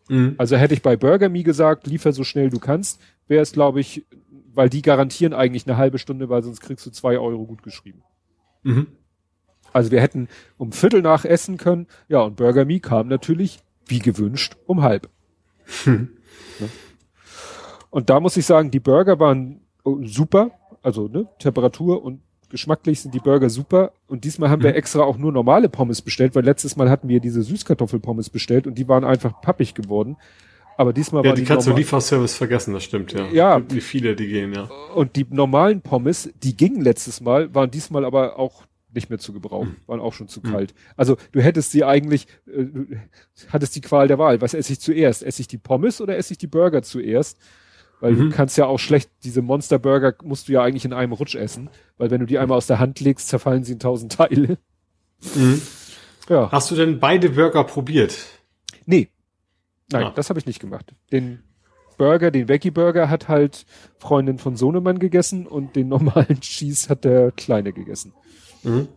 Mhm. 0.08 0.34
Also 0.38 0.56
hätte 0.56 0.74
ich 0.74 0.82
bei 0.82 0.96
Burger 0.96 1.28
Me 1.28 1.42
gesagt, 1.42 1.86
liefer 1.86 2.12
so 2.12 2.24
schnell 2.24 2.50
du 2.50 2.58
kannst, 2.58 3.00
wäre 3.28 3.42
es, 3.42 3.52
glaube 3.52 3.80
ich, 3.80 4.04
weil 4.54 4.68
die 4.68 4.82
garantieren 4.82 5.32
eigentlich 5.32 5.66
eine 5.66 5.76
halbe 5.76 5.98
Stunde, 5.98 6.28
weil 6.28 6.42
sonst 6.42 6.60
kriegst 6.60 6.84
du 6.84 6.90
zwei 6.90 7.18
Euro 7.18 7.46
gut 7.46 7.62
geschrieben. 7.62 8.02
Mhm. 8.62 8.88
Also 9.72 9.90
wir 9.90 10.00
hätten 10.00 10.28
um 10.58 10.72
Viertel 10.72 11.02
nach 11.02 11.24
essen 11.24 11.56
können. 11.56 11.86
Ja, 12.08 12.20
und 12.20 12.36
Burger 12.36 12.64
Me 12.64 12.80
kam 12.80 13.08
natürlich 13.08 13.60
wie 13.86 13.98
gewünscht, 13.98 14.56
um 14.66 14.82
halb. 14.82 15.08
Hm. 15.84 16.08
Und 17.90 18.10
da 18.10 18.20
muss 18.20 18.36
ich 18.36 18.46
sagen, 18.46 18.70
die 18.70 18.80
Burger 18.80 19.18
waren 19.18 19.60
oh, 19.84 19.98
super, 20.02 20.52
also 20.82 21.08
ne, 21.08 21.28
Temperatur 21.38 22.02
und 22.02 22.20
geschmacklich 22.48 23.00
sind 23.00 23.14
die 23.14 23.18
Burger 23.18 23.50
super. 23.50 23.92
Und 24.06 24.24
diesmal 24.24 24.50
haben 24.50 24.60
hm. 24.60 24.70
wir 24.70 24.76
extra 24.76 25.02
auch 25.02 25.18
nur 25.18 25.32
normale 25.32 25.68
Pommes 25.68 26.02
bestellt, 26.02 26.34
weil 26.34 26.44
letztes 26.44 26.76
Mal 26.76 26.90
hatten 26.90 27.08
wir 27.08 27.20
diese 27.20 27.42
Süßkartoffelpommes 27.42 28.30
bestellt 28.30 28.66
und 28.66 28.76
die 28.76 28.88
waren 28.88 29.04
einfach 29.04 29.40
pappig 29.40 29.74
geworden. 29.74 30.16
Aber 30.76 30.92
diesmal 30.92 31.22
ja, 31.22 31.30
waren 31.30 31.36
die, 31.36 31.42
die 31.42 31.48
kannst 31.48 31.66
du 31.66 31.72
Lieferservice 31.74 32.34
vergessen, 32.34 32.72
das 32.72 32.84
stimmt, 32.84 33.12
ja. 33.12 33.26
Ja. 33.30 33.62
Wie 33.70 33.80
viele 33.80 34.16
die 34.16 34.26
gehen, 34.26 34.54
ja. 34.54 34.70
Und 34.94 35.16
die 35.16 35.26
normalen 35.28 35.82
Pommes, 35.82 36.30
die 36.42 36.56
gingen 36.56 36.80
letztes 36.80 37.20
Mal, 37.20 37.54
waren 37.54 37.70
diesmal 37.70 38.04
aber 38.04 38.38
auch 38.38 38.64
nicht 38.94 39.10
mehr 39.10 39.18
zu 39.18 39.32
gebrauchen, 39.32 39.76
mhm. 39.80 39.88
waren 39.88 40.00
auch 40.00 40.12
schon 40.12 40.28
zu 40.28 40.40
mhm. 40.40 40.50
kalt. 40.50 40.74
Also 40.96 41.16
du 41.32 41.40
hättest 41.40 41.72
sie 41.72 41.84
eigentlich, 41.84 42.26
äh, 42.46 42.66
hattest 43.48 43.74
die 43.76 43.80
Qual 43.80 44.08
der 44.08 44.18
Wahl. 44.18 44.40
Was 44.40 44.54
esse 44.54 44.72
ich 44.72 44.80
zuerst? 44.80 45.22
Esse 45.22 45.42
ich 45.42 45.48
die 45.48 45.58
Pommes 45.58 46.00
oder 46.00 46.16
esse 46.16 46.32
ich 46.32 46.38
die 46.38 46.46
Burger 46.46 46.82
zuerst? 46.82 47.38
Weil 48.00 48.12
mhm. 48.12 48.30
du 48.30 48.36
kannst 48.36 48.58
ja 48.58 48.66
auch 48.66 48.78
schlecht, 48.78 49.10
diese 49.22 49.42
Monster 49.42 49.78
Burger 49.78 50.14
musst 50.24 50.48
du 50.48 50.52
ja 50.52 50.62
eigentlich 50.62 50.84
in 50.84 50.92
einem 50.92 51.12
Rutsch 51.12 51.36
essen, 51.36 51.70
weil 51.98 52.10
wenn 52.10 52.20
du 52.20 52.26
die 52.26 52.38
einmal 52.38 52.58
aus 52.58 52.66
der 52.66 52.80
Hand 52.80 52.98
legst, 53.00 53.28
zerfallen 53.28 53.64
sie 53.64 53.72
in 53.72 53.78
tausend 53.78 54.12
Teile. 54.12 54.58
Mhm. 55.34 55.62
Ja. 56.28 56.50
Hast 56.50 56.70
du 56.70 56.74
denn 56.74 56.98
beide 56.98 57.30
Burger 57.30 57.64
probiert? 57.64 58.26
Nee. 58.86 59.08
Nein, 59.90 60.04
ah. 60.04 60.12
das 60.14 60.30
habe 60.30 60.38
ich 60.40 60.46
nicht 60.46 60.60
gemacht. 60.60 60.94
Den 61.12 61.42
Burger, 61.98 62.30
den 62.30 62.48
Veggie 62.48 62.70
Burger 62.70 63.08
hat 63.08 63.28
halt 63.28 63.64
Freundin 63.98 64.38
von 64.38 64.56
Sohnemann 64.56 64.98
gegessen 64.98 65.46
und 65.46 65.76
den 65.76 65.88
normalen 65.88 66.40
Cheese 66.40 66.88
hat 66.88 67.04
der 67.04 67.30
Kleine 67.30 67.72
gegessen. 67.72 68.12
Mhm. 68.64 68.88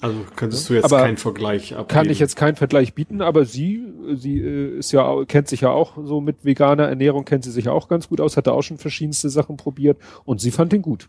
Also 0.00 0.16
könntest 0.34 0.68
du 0.68 0.74
jetzt 0.74 0.84
Aber 0.84 0.98
keinen 0.98 1.16
Vergleich 1.16 1.74
abgeben. 1.76 1.88
Kann 1.88 2.10
ich 2.10 2.18
jetzt 2.18 2.34
keinen 2.34 2.56
Vergleich 2.56 2.92
bieten, 2.94 3.22
aber 3.22 3.44
sie, 3.44 3.84
sie 4.14 4.40
äh, 4.40 4.78
ist 4.78 4.90
ja, 4.90 5.24
kennt 5.26 5.46
sich 5.46 5.60
ja 5.60 5.70
auch 5.70 5.96
so 6.04 6.20
mit 6.20 6.44
veganer 6.44 6.88
Ernährung, 6.88 7.24
kennt 7.24 7.44
sie 7.44 7.52
sich 7.52 7.66
ja 7.66 7.72
auch 7.72 7.86
ganz 7.86 8.08
gut 8.08 8.20
aus, 8.20 8.36
hat 8.36 8.48
da 8.48 8.50
auch 8.50 8.62
schon 8.62 8.78
verschiedenste 8.78 9.30
Sachen 9.30 9.56
probiert 9.56 9.98
und 10.24 10.40
sie 10.40 10.50
fand 10.50 10.72
den 10.72 10.82
gut. 10.82 11.08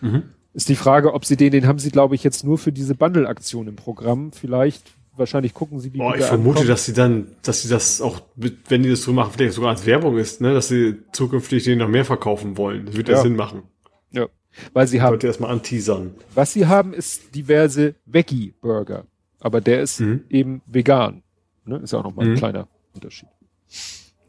Mhm. 0.00 0.22
Ist 0.54 0.70
die 0.70 0.74
Frage, 0.76 1.12
ob 1.12 1.26
sie 1.26 1.36
den, 1.36 1.50
den 1.50 1.66
haben 1.66 1.78
sie, 1.78 1.90
glaube 1.90 2.14
ich, 2.14 2.24
jetzt 2.24 2.44
nur 2.44 2.56
für 2.56 2.72
diese 2.72 2.94
Bundle-Aktion 2.94 3.68
im 3.68 3.76
Programm. 3.76 4.32
Vielleicht, 4.32 4.92
wahrscheinlich 5.16 5.52
gucken 5.52 5.80
sie, 5.80 5.92
wie 5.92 5.98
Boah, 5.98 6.16
ich 6.16 6.24
vermute, 6.24 6.60
ankommt. 6.60 6.70
dass 6.70 6.86
sie 6.86 6.92
dann, 6.94 7.26
dass 7.42 7.60
sie 7.62 7.68
das 7.68 8.00
auch, 8.00 8.20
wenn 8.36 8.82
die 8.84 8.88
das 8.88 9.02
so 9.02 9.12
machen, 9.12 9.32
vielleicht 9.36 9.52
sogar 9.52 9.70
als 9.70 9.84
Werbung 9.84 10.16
ist, 10.16 10.40
ne, 10.40 10.54
dass 10.54 10.68
sie 10.68 10.94
zukünftig 11.12 11.64
den 11.64 11.78
noch 11.78 11.88
mehr 11.88 12.06
verkaufen 12.06 12.56
wollen. 12.56 12.86
Das 12.86 12.96
wird 12.96 13.08
ja 13.08 13.16
Ja. 13.16 13.20
Sinn 13.22 13.36
machen. 13.36 13.64
Ja. 14.12 14.28
Weil 14.72 14.86
sie 14.86 15.00
haben, 15.02 15.12
Sollte 15.12 15.26
erstmal 15.26 15.50
anteasern. 15.50 16.14
was 16.34 16.52
sie 16.52 16.66
haben, 16.66 16.92
ist 16.94 17.34
diverse 17.34 17.94
Veggie-Burger. 18.06 19.04
Aber 19.40 19.60
der 19.60 19.82
ist 19.82 20.00
Mhm. 20.00 20.24
eben 20.30 20.62
vegan. 20.66 21.22
Ne? 21.64 21.76
Ist 21.78 21.92
ja 21.92 21.98
auch 21.98 22.04
nochmal 22.04 22.26
ein 22.26 22.32
Mhm. 22.32 22.36
kleiner 22.36 22.68
Unterschied. 22.94 23.28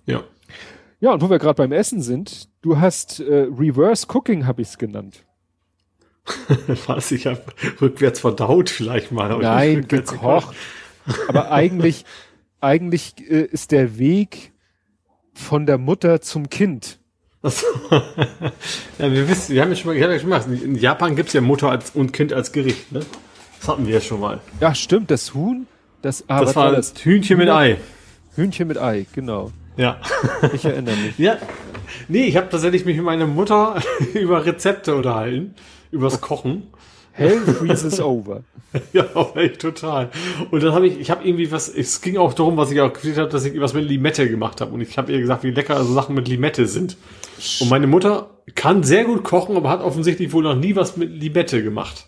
Ja. 0.06 0.24
Ja, 1.00 1.14
und 1.14 1.22
wo 1.22 1.30
wir 1.30 1.38
gerade 1.40 1.56
beim 1.56 1.72
Essen 1.72 2.02
sind, 2.02 2.50
du 2.62 2.80
hast 2.80 3.20
äh, 3.20 3.48
Reverse 3.56 4.08
Cooking, 4.14 4.45
habe 4.48 4.62
ich 4.62 4.70
es 4.70 4.78
genannt. 4.78 5.24
Was, 6.88 7.12
ich 7.12 7.28
habe 7.28 7.44
rückwärts 7.82 8.20
verdaut 8.20 8.70
vielleicht 8.70 9.12
mal. 9.12 9.32
aber 9.32 9.44
Nein, 9.44 9.88
gekocht. 9.88 10.56
Aber 11.28 11.52
eigentlich, 11.52 12.06
eigentlich 12.62 13.14
äh, 13.30 13.44
ist 13.45 13.72
der 13.72 14.00
Weg 14.00 14.52
von 15.34 15.66
der 15.68 15.78
Mutter 15.78 16.22
zum 16.22 16.50
Kind. 16.50 17.00
Achso. 17.46 17.68
ja, 18.98 19.12
wir 19.12 19.30
wissen, 19.30 19.54
wir 19.54 19.62
haben 19.62 19.70
ja 19.70 19.76
schon 19.76 19.90
mal, 19.90 19.96
ich 19.96 20.02
ja 20.02 20.20
schon 20.20 20.30
mal 20.30 20.42
in 20.64 20.76
Japan 20.76 21.16
gibt's 21.16 21.34
ja 21.34 21.42
Mutter 21.42 21.70
als, 21.70 21.92
und 21.92 22.12
Kind 22.12 22.34
als 22.34 22.52
Gericht, 22.52 22.92
ne? 22.92 23.02
Das 23.60 23.70
hatten 23.70 23.86
wir 23.86 23.94
ja 23.94 24.02
schon 24.02 24.20
mal. 24.20 24.40
Ja, 24.60 24.74
stimmt, 24.74 25.12
das 25.12 25.36
Huhn, 25.36 25.68
das, 26.02 26.24
ah, 26.28 26.42
Das 26.42 26.56
war 26.56 26.72
das 26.72 26.94
Hühnchen 27.04 27.38
mit 27.38 27.50
Ei. 27.50 27.78
Hühnchen 28.36 28.68
mit 28.68 28.80
Ei, 28.80 29.06
genau. 29.14 29.52
Ja. 29.78 30.00
Ich 30.54 30.66
erinnere 30.66 30.96
mich. 30.96 31.16
ja. 31.20 31.38
Nee, 32.08 32.26
ich 32.26 32.36
habe 32.36 32.50
tatsächlich 32.50 32.84
mich 32.84 32.96
mit 32.96 33.06
meiner 33.06 33.28
Mutter 33.28 33.80
über 34.16 34.44
Rezepte 34.44 34.96
unterhalten, 34.96 35.54
übers 35.92 36.22
Kochen. 36.22 36.64
Hell 37.12 37.40
freezes 37.42 38.02
over. 38.02 38.42
Ja, 38.92 39.06
aber 39.14 39.38
echt 39.38 39.62
total. 39.62 40.10
Und 40.52 40.64
dann 40.64 40.74
habe 40.74 40.88
ich, 40.88 41.00
ich 41.00 41.12
habe 41.12 41.26
irgendwie 41.26 41.50
was, 41.52 41.70
es 41.70 42.02
ging 42.02 42.18
auch 42.18 42.34
darum, 42.34 42.58
was 42.58 42.72
ich 42.72 42.82
auch 42.82 42.92
gesagt 42.92 43.18
habe, 43.18 43.30
dass 43.30 43.46
ich 43.46 43.58
was 43.62 43.74
mit 43.74 43.88
Limette 43.88 44.28
gemacht 44.30 44.60
habe. 44.60 44.74
Und 44.74 44.82
ich 44.82 44.98
habe 44.98 45.14
ihr 45.14 45.20
gesagt, 45.20 45.44
wie 45.44 45.52
lecker 45.52 45.82
so 45.84 45.94
Sachen 45.94 46.16
mit 46.16 46.28
Limette 46.28 46.68
sind. 46.68 46.98
Und 47.60 47.70
meine 47.70 47.88
Mutter 47.88 48.30
kann 48.56 48.84
sehr 48.84 49.06
gut 49.06 49.24
kochen, 49.24 49.58
aber 49.58 49.70
hat 49.70 49.82
offensichtlich 49.82 50.32
wohl 50.34 50.44
noch 50.44 50.56
nie 50.56 50.76
was 50.76 50.98
mit 50.98 51.12
Limette 51.12 51.64
gemacht. 51.64 52.08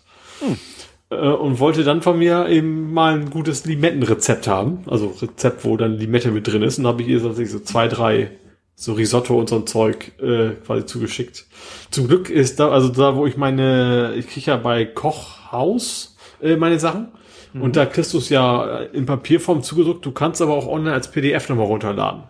Äh, 1.10 1.16
Und 1.16 1.58
wollte 1.58 1.84
dann 1.84 2.02
von 2.02 2.18
mir 2.18 2.48
eben 2.48 2.92
mal 2.92 3.14
ein 3.14 3.30
gutes 3.30 3.64
Limettenrezept 3.64 4.46
haben. 4.46 4.84
Also 4.86 5.14
Rezept, 5.20 5.64
wo 5.64 5.76
dann 5.76 5.98
Limette 5.98 6.30
mit 6.30 6.46
drin 6.46 6.62
ist. 6.62 6.78
Und 6.78 6.86
habe 6.86 7.02
ich 7.02 7.08
ihr 7.08 7.20
so 7.20 7.32
so 7.32 7.60
zwei, 7.60 7.88
drei 7.88 8.30
so 8.74 8.92
Risotto 8.92 9.36
und 9.36 9.48
so 9.48 9.56
ein 9.56 9.66
Zeug 9.66 10.12
äh, 10.20 10.50
quasi 10.64 10.86
zugeschickt. 10.86 11.46
Zum 11.90 12.06
Glück 12.06 12.30
ist 12.30 12.60
da, 12.60 12.68
also 12.68 12.88
da, 12.88 13.16
wo 13.16 13.26
ich 13.26 13.36
meine, 13.36 14.14
ich 14.16 14.28
kriege 14.28 14.52
ja 14.52 14.56
bei 14.56 14.84
Kochhaus 14.84 16.16
äh, 16.40 16.56
meine 16.56 16.78
Sachen. 16.78 17.08
Und 17.54 17.76
da 17.76 17.86
kriegst 17.86 18.12
du 18.14 18.18
es 18.18 18.28
ja 18.28 18.80
in 18.92 19.06
Papierform 19.06 19.62
zugedruckt. 19.62 20.04
Du 20.04 20.12
kannst 20.12 20.40
aber 20.42 20.52
auch 20.54 20.68
online 20.68 20.92
als 20.94 21.10
PDF 21.10 21.48
nochmal 21.48 21.66
runterladen. 21.66 22.22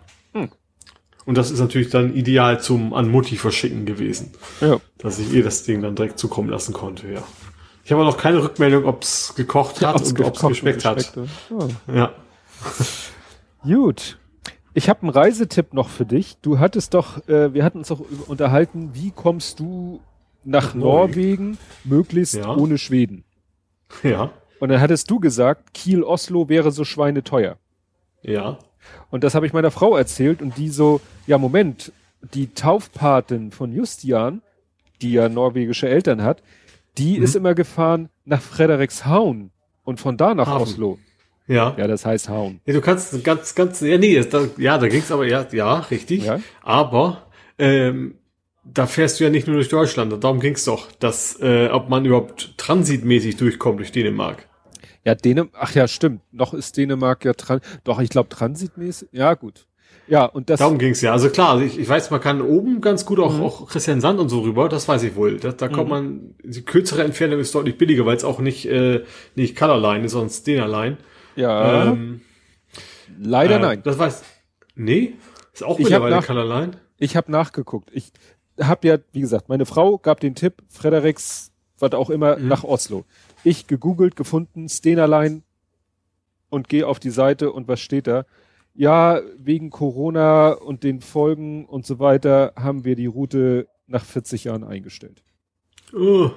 Und 1.28 1.36
das 1.36 1.50
ist 1.50 1.60
natürlich 1.60 1.90
dann 1.90 2.14
ideal 2.14 2.58
zum 2.58 2.94
an 2.94 3.10
Mutti 3.10 3.36
verschicken 3.36 3.84
gewesen, 3.84 4.32
Ja. 4.62 4.78
dass 4.96 5.18
ich 5.18 5.30
ihr 5.30 5.42
das 5.44 5.62
Ding 5.62 5.82
dann 5.82 5.94
direkt 5.94 6.18
zukommen 6.18 6.48
lassen 6.48 6.72
konnte, 6.72 7.06
ja. 7.12 7.22
Ich 7.84 7.92
habe 7.92 8.00
aber 8.00 8.10
noch 8.10 8.16
keine 8.16 8.42
Rückmeldung, 8.42 8.86
ob 8.86 9.02
es 9.02 9.34
gekocht 9.36 9.82
hat 9.84 10.00
und 10.00 10.20
ob 10.20 10.34
es 10.36 10.40
geschmeckt 10.40 10.86
hat. 10.86 10.96
hat. 11.16 11.28
Ja. 11.86 11.94
Ja. 11.94 12.12
Gut. 13.62 14.18
Ich 14.74 14.88
habe 14.88 15.02
einen 15.02 15.10
Reisetipp 15.10 15.74
noch 15.74 15.88
für 15.90 16.06
dich. 16.06 16.36
Du 16.40 16.58
hattest 16.58 16.94
doch, 16.94 17.26
äh, 17.28 17.52
wir 17.52 17.62
hatten 17.64 17.78
uns 17.78 17.88
doch 17.88 18.00
unterhalten, 18.26 18.90
wie 18.94 19.10
kommst 19.10 19.60
du 19.60 20.00
nach 20.44 20.66
Nach 20.66 20.74
Norwegen. 20.74 21.44
Norwegen, 21.52 21.58
möglichst 21.84 22.34
Ja. 22.36 22.54
ohne 22.54 22.78
Schweden. 22.78 23.24
Ja. 24.02 24.30
Und 24.60 24.68
dann 24.70 24.80
hattest 24.80 25.10
du 25.10 25.18
gesagt, 25.20 25.74
Kiel-Oslo 25.74 26.48
wäre 26.48 26.70
so 26.70 26.84
schweineteuer. 26.84 27.56
Ja. 28.22 28.58
Und 29.10 29.24
das 29.24 29.34
habe 29.34 29.46
ich 29.46 29.52
meiner 29.52 29.70
Frau 29.70 29.96
erzählt 29.96 30.42
und 30.42 30.56
die 30.56 30.68
so, 30.68 31.00
ja 31.26 31.38
Moment, 31.38 31.92
die 32.34 32.52
Taufpatin 32.54 33.52
von 33.52 33.72
Justian, 33.72 34.42
die 35.02 35.12
ja 35.12 35.28
norwegische 35.28 35.88
Eltern 35.88 36.22
hat, 36.22 36.42
die 36.96 37.16
Mhm. 37.18 37.22
ist 37.22 37.36
immer 37.36 37.54
gefahren 37.54 38.08
nach 38.24 38.40
Frederikshavn 38.42 39.50
und 39.84 40.00
von 40.00 40.16
da 40.16 40.34
nach 40.34 40.48
Hafen. 40.48 40.62
Oslo. 40.62 40.98
Ja. 41.46 41.74
Ja, 41.78 41.86
das 41.86 42.04
heißt 42.04 42.28
Haun. 42.28 42.60
Ja, 42.66 42.74
du 42.74 42.80
kannst 42.80 43.24
ganz, 43.24 43.54
ganz, 43.54 43.80
ja, 43.80 43.96
nee, 43.96 44.20
da, 44.20 44.46
ja, 44.58 44.76
da 44.76 44.88
ging's 44.88 45.10
aber, 45.10 45.26
ja, 45.26 45.46
ja, 45.52 45.78
richtig. 45.90 46.24
Ja. 46.24 46.40
Aber, 46.62 47.26
ähm, 47.58 48.16
da 48.64 48.86
fährst 48.86 49.18
du 49.18 49.24
ja 49.24 49.30
nicht 49.30 49.46
nur 49.46 49.56
durch 49.56 49.70
Deutschland, 49.70 50.12
darum 50.22 50.40
ging's 50.40 50.64
doch, 50.64 50.92
dass, 50.92 51.40
äh, 51.40 51.68
ob 51.68 51.88
man 51.88 52.04
überhaupt 52.04 52.58
transitmäßig 52.58 53.36
durchkommt 53.36 53.78
durch 53.78 53.92
Dänemark. 53.92 54.46
Ja, 55.08 55.14
Dänemark, 55.14 55.54
ach 55.58 55.74
ja, 55.74 55.88
stimmt. 55.88 56.20
Noch 56.32 56.52
ist 56.52 56.76
Dänemark 56.76 57.24
ja 57.24 57.32
dran. 57.32 57.60
Doch, 57.84 57.98
ich 57.98 58.10
glaube 58.10 58.28
transitmäßig. 58.28 59.08
Ja, 59.12 59.32
gut. 59.32 59.66
Ja, 60.06 60.26
und 60.26 60.50
das. 60.50 60.58
Darum 60.60 60.76
ging's 60.76 61.00
ja. 61.00 61.12
Also 61.12 61.30
klar, 61.30 61.50
also 61.52 61.64
ich, 61.64 61.78
ich 61.78 61.88
weiß, 61.88 62.10
man 62.10 62.20
kann 62.20 62.42
oben 62.42 62.82
ganz 62.82 63.06
gut 63.06 63.16
Mhm. 63.16 63.24
auch, 63.24 63.40
auch 63.40 63.68
Christian 63.70 64.02
Sand 64.02 64.20
und 64.20 64.28
so 64.28 64.40
rüber, 64.40 64.68
das 64.68 64.86
weiß 64.86 65.02
ich 65.04 65.16
wohl. 65.16 65.38
Da, 65.38 65.52
da 65.52 65.68
kommt 65.68 65.88
man, 65.88 66.34
die 66.44 66.62
kürzere 66.62 67.04
Entfernung 67.04 67.40
ist 67.40 67.54
deutlich 67.54 67.78
billiger, 67.78 68.04
weil 68.04 68.16
es 68.18 68.24
auch 68.24 68.38
nicht, 68.38 68.66
äh, 68.66 69.02
nicht 69.34 69.56
Colorline 69.56 70.04
ist, 70.04 70.12
sondern 70.12 70.28
Stenerline. 70.30 70.98
ja, 71.36 71.86
Ähm, 71.92 72.20
leider 73.18 73.56
äh, 73.56 73.60
nein. 73.60 73.80
Das 73.84 73.98
weiß, 73.98 74.24
nee, 74.74 75.14
ist 75.54 75.62
auch 75.64 75.78
Ich 75.78 75.84
mittlerweile 75.84 76.16
nach- 76.16 76.26
Colorline. 76.26 76.72
Ich 76.98 77.16
habe 77.16 77.30
nachgeguckt. 77.32 77.88
Ich 77.94 78.10
habe 78.60 78.88
ja, 78.88 78.98
wie 79.12 79.20
gesagt, 79.20 79.48
meine 79.48 79.64
Frau 79.66 79.96
gab 79.98 80.20
den 80.20 80.34
Tipp, 80.34 80.62
Fredericks, 80.68 81.50
was 81.78 81.92
auch 81.92 82.10
immer, 82.10 82.36
Mhm. 82.36 82.48
nach 82.48 82.64
Oslo. 82.64 83.04
Ich 83.44 83.66
gegoogelt, 83.66 84.16
gefunden, 84.16 84.68
Stenerline 84.68 85.42
und 86.50 86.68
gehe 86.68 86.86
auf 86.86 86.98
die 86.98 87.10
Seite 87.10 87.52
und 87.52 87.68
was 87.68 87.80
steht 87.80 88.06
da? 88.06 88.24
Ja, 88.74 89.20
wegen 89.36 89.70
Corona 89.70 90.52
und 90.52 90.84
den 90.84 91.00
Folgen 91.00 91.64
und 91.66 91.84
so 91.86 91.98
weiter 91.98 92.52
haben 92.56 92.84
wir 92.84 92.94
die 92.96 93.06
Route 93.06 93.66
nach 93.86 94.04
40 94.04 94.44
Jahren 94.44 94.64
eingestellt. 94.64 95.22
Oh, 95.92 96.30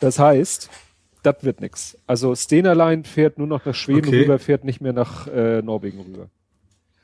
Das 0.00 0.18
heißt, 0.18 0.70
das 1.22 1.36
wird 1.42 1.60
nix. 1.60 1.96
Also 2.06 2.34
Stenerline 2.34 3.04
fährt 3.04 3.38
nur 3.38 3.46
noch 3.46 3.64
nach 3.64 3.74
Schweden 3.74 4.08
Okay. 4.08 4.22
rüber, 4.22 4.38
fährt 4.38 4.64
nicht 4.64 4.80
mehr 4.80 4.92
nach 4.92 5.26
äh, 5.26 5.62
Norwegen 5.62 6.00
rüber. 6.00 6.28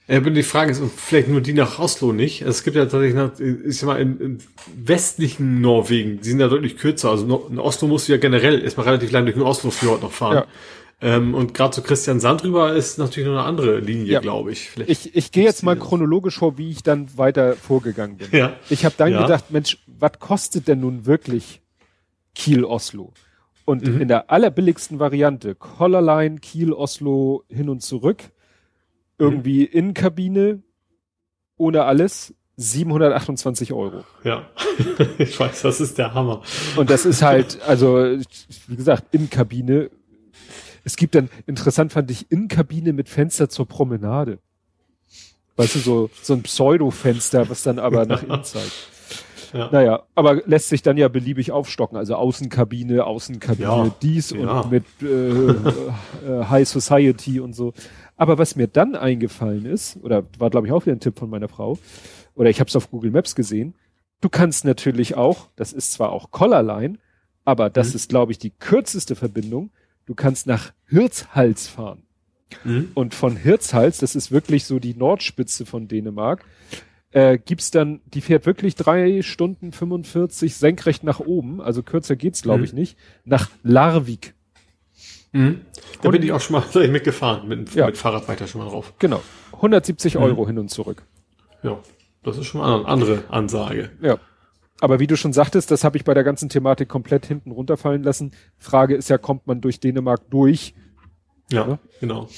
Ja, 0.06 0.18
aber 0.18 0.30
die 0.30 0.42
Frage 0.42 0.70
ist, 0.72 0.82
vielleicht 0.96 1.28
nur 1.28 1.40
die 1.40 1.54
nach 1.54 1.78
Oslo 1.78 2.12
nicht. 2.12 2.42
Es 2.42 2.62
gibt 2.62 2.76
ja 2.76 2.82
tatsächlich, 2.84 3.14
nach, 3.14 3.30
ich 3.40 3.78
sag 3.78 3.86
mal, 3.86 4.00
im, 4.00 4.20
im 4.20 4.38
westlichen 4.76 5.62
Norwegen, 5.62 6.20
die 6.20 6.28
sind 6.28 6.40
ja 6.40 6.48
deutlich 6.48 6.76
kürzer. 6.76 7.10
Also 7.10 7.46
in 7.50 7.58
Oslo 7.58 7.88
musst 7.88 8.08
du 8.08 8.12
ja 8.12 8.18
generell 8.18 8.62
erstmal 8.62 8.86
relativ 8.86 9.10
lang 9.12 9.24
durch 9.24 9.36
den 9.36 9.42
Oslo-Fjord 9.44 10.02
noch 10.02 10.12
fahren. 10.12 10.34
Ja. 10.34 10.46
Ähm, 11.00 11.34
und 11.34 11.54
gerade 11.54 11.72
zu 11.74 11.82
Christian 11.82 12.20
Sand 12.20 12.44
rüber 12.44 12.74
ist 12.74 12.98
natürlich 12.98 13.26
noch 13.28 13.36
eine 13.38 13.44
andere 13.46 13.80
Linie, 13.80 14.12
Ja. 14.12 14.20
glaube 14.20 14.52
ich. 14.52 14.68
Vielleicht 14.70 14.90
Ich, 14.90 15.16
ich 15.16 15.32
gehe 15.32 15.44
jetzt 15.44 15.62
mal 15.62 15.76
chronologisch 15.76 16.38
vor, 16.38 16.58
wie 16.58 16.70
ich 16.70 16.82
dann 16.82 17.08
weiter 17.16 17.54
vorgegangen 17.56 18.18
bin. 18.18 18.28
Ja. 18.30 18.52
Ich 18.70 18.84
habe 18.84 18.94
dann 18.98 19.10
Ja. 19.10 19.22
gedacht, 19.22 19.50
Mensch, 19.50 19.78
was 19.86 20.12
kostet 20.20 20.68
denn 20.68 20.80
nun 20.80 21.06
wirklich 21.06 21.62
Kiel-Oslo? 22.34 23.12
Und 23.64 23.86
Mhm. 23.86 24.02
in 24.02 24.08
der 24.08 24.30
allerbilligsten 24.30 24.98
Variante, 24.98 25.54
Collarline, 25.54 26.38
Kiel-Oslo 26.40 27.44
hin 27.48 27.70
und 27.70 27.82
zurück, 27.82 28.22
irgendwie 29.18 29.62
Mhm. 29.62 29.72
Innenkabine, 29.78 30.62
ohne 31.56 31.84
alles, 31.84 32.34
728 32.56 33.72
Euro. 33.72 34.04
Ja, 34.22 34.48
ich 35.18 35.38
weiß, 35.38 35.62
das 35.62 35.80
ist 35.80 35.98
der 35.98 36.14
Hammer. 36.14 36.42
Und 36.76 36.88
das 36.90 37.04
ist 37.04 37.22
halt, 37.22 37.60
also, 37.62 37.96
wie 38.68 38.76
gesagt, 38.76 39.12
Innenkabine. 39.14 39.90
Es 40.84 40.96
gibt 40.96 41.14
dann, 41.14 41.30
interessant 41.46 41.92
fand 41.92 42.10
ich, 42.10 42.30
Innenkabine 42.30 42.92
mit 42.92 43.08
Fenster 43.08 43.48
zur 43.48 43.66
Promenade. 43.66 44.38
Weißt 45.56 45.76
du, 45.76 45.78
so, 45.78 46.10
so 46.22 46.34
ein 46.34 46.42
Pseudo-Fenster, 46.42 47.48
was 47.48 47.62
dann 47.62 47.78
aber 47.78 48.06
nach 48.06 48.22
innen 48.22 48.42
zeigt. 48.44 48.72
Ja. 49.52 49.68
Naja, 49.70 50.02
aber 50.16 50.42
lässt 50.46 50.68
sich 50.68 50.82
dann 50.82 50.96
ja 50.96 51.06
beliebig 51.06 51.52
aufstocken. 51.52 51.96
Also 51.96 52.16
Außenkabine, 52.16 53.04
Außenkabine, 53.04 53.68
Ja, 53.68 53.94
dies 54.02 54.30
ja. 54.30 54.60
und 54.62 54.72
mit 54.72 54.84
äh, 55.00 55.06
äh, 55.06 55.54
High 56.50 56.68
Society 56.68 57.38
und 57.38 57.52
so. 57.54 57.72
Aber 58.16 58.38
was 58.38 58.54
mir 58.56 58.68
dann 58.68 58.94
eingefallen 58.94 59.66
ist, 59.66 59.96
oder 60.02 60.24
war 60.38 60.50
glaube 60.50 60.66
ich 60.66 60.72
auch 60.72 60.84
wieder 60.86 60.94
ein 60.96 61.00
Tipp 61.00 61.18
von 61.18 61.30
meiner 61.30 61.48
Frau, 61.48 61.78
oder 62.34 62.50
ich 62.50 62.60
habe 62.60 62.68
es 62.68 62.76
auf 62.76 62.90
Google 62.90 63.10
Maps 63.10 63.34
gesehen, 63.34 63.74
du 64.20 64.28
kannst 64.28 64.64
natürlich 64.64 65.16
auch, 65.16 65.48
das 65.56 65.72
ist 65.72 65.92
zwar 65.92 66.12
auch 66.12 66.30
Collarline, 66.30 66.98
aber 67.44 67.70
das 67.70 67.90
Mhm. 67.90 67.96
ist 67.96 68.08
glaube 68.08 68.32
ich 68.32 68.38
die 68.38 68.50
kürzeste 68.50 69.16
Verbindung, 69.16 69.70
du 70.06 70.14
kannst 70.14 70.46
nach 70.46 70.72
Hirtshals 70.88 71.66
fahren. 71.68 72.02
Mhm. 72.62 72.90
Und 72.94 73.14
von 73.14 73.36
Hirtshals, 73.36 73.98
das 73.98 74.14
ist 74.14 74.30
wirklich 74.30 74.64
so 74.64 74.78
die 74.78 74.94
Nordspitze 74.94 75.66
von 75.66 75.88
Dänemark, 75.88 76.44
äh, 77.10 77.38
gibt's 77.38 77.70
dann, 77.70 78.00
die 78.06 78.20
fährt 78.20 78.46
wirklich 78.46 78.74
drei 78.76 79.22
Stunden 79.22 79.72
45 79.72 80.54
senkrecht 80.56 81.04
nach 81.04 81.20
oben, 81.20 81.60
also 81.60 81.82
kürzer 81.82 82.16
geht's 82.16 82.42
glaube 82.42 82.58
Mhm. 82.60 82.64
ich 82.64 82.72
nicht, 82.72 82.98
nach 83.24 83.50
Larvik. 83.62 84.33
Mhm. 85.34 85.62
Da 86.00 86.10
bin 86.10 86.22
ich 86.22 86.32
auch 86.32 86.40
schon 86.40 86.54
mal 86.54 86.88
mitgefahren, 86.88 87.48
mit, 87.48 87.74
ja. 87.74 87.86
mit 87.86 87.98
Fahrrad 87.98 88.28
weiter 88.28 88.46
schon 88.46 88.62
mal 88.62 88.70
drauf. 88.70 88.94
Genau. 89.00 89.20
170 89.52 90.14
mhm. 90.14 90.22
Euro 90.22 90.46
hin 90.46 90.58
und 90.58 90.70
zurück. 90.70 91.02
Ja, 91.62 91.78
das 92.22 92.38
ist 92.38 92.46
schon 92.46 92.60
mal 92.60 92.74
eine 92.74 92.86
andere 92.86 93.24
Ansage. 93.28 93.90
Ja. 94.00 94.18
Aber 94.80 95.00
wie 95.00 95.06
du 95.06 95.16
schon 95.16 95.32
sagtest, 95.32 95.70
das 95.70 95.82
habe 95.82 95.96
ich 95.96 96.04
bei 96.04 96.14
der 96.14 96.24
ganzen 96.24 96.48
Thematik 96.48 96.88
komplett 96.88 97.26
hinten 97.26 97.50
runterfallen 97.50 98.02
lassen. 98.02 98.32
Frage 98.58 98.94
ist 98.94 99.08
ja, 99.08 99.18
kommt 99.18 99.46
man 99.46 99.60
durch 99.60 99.80
Dänemark 99.80 100.30
durch? 100.30 100.74
Ja, 101.50 101.66
ja? 101.66 101.78
genau. 102.00 102.28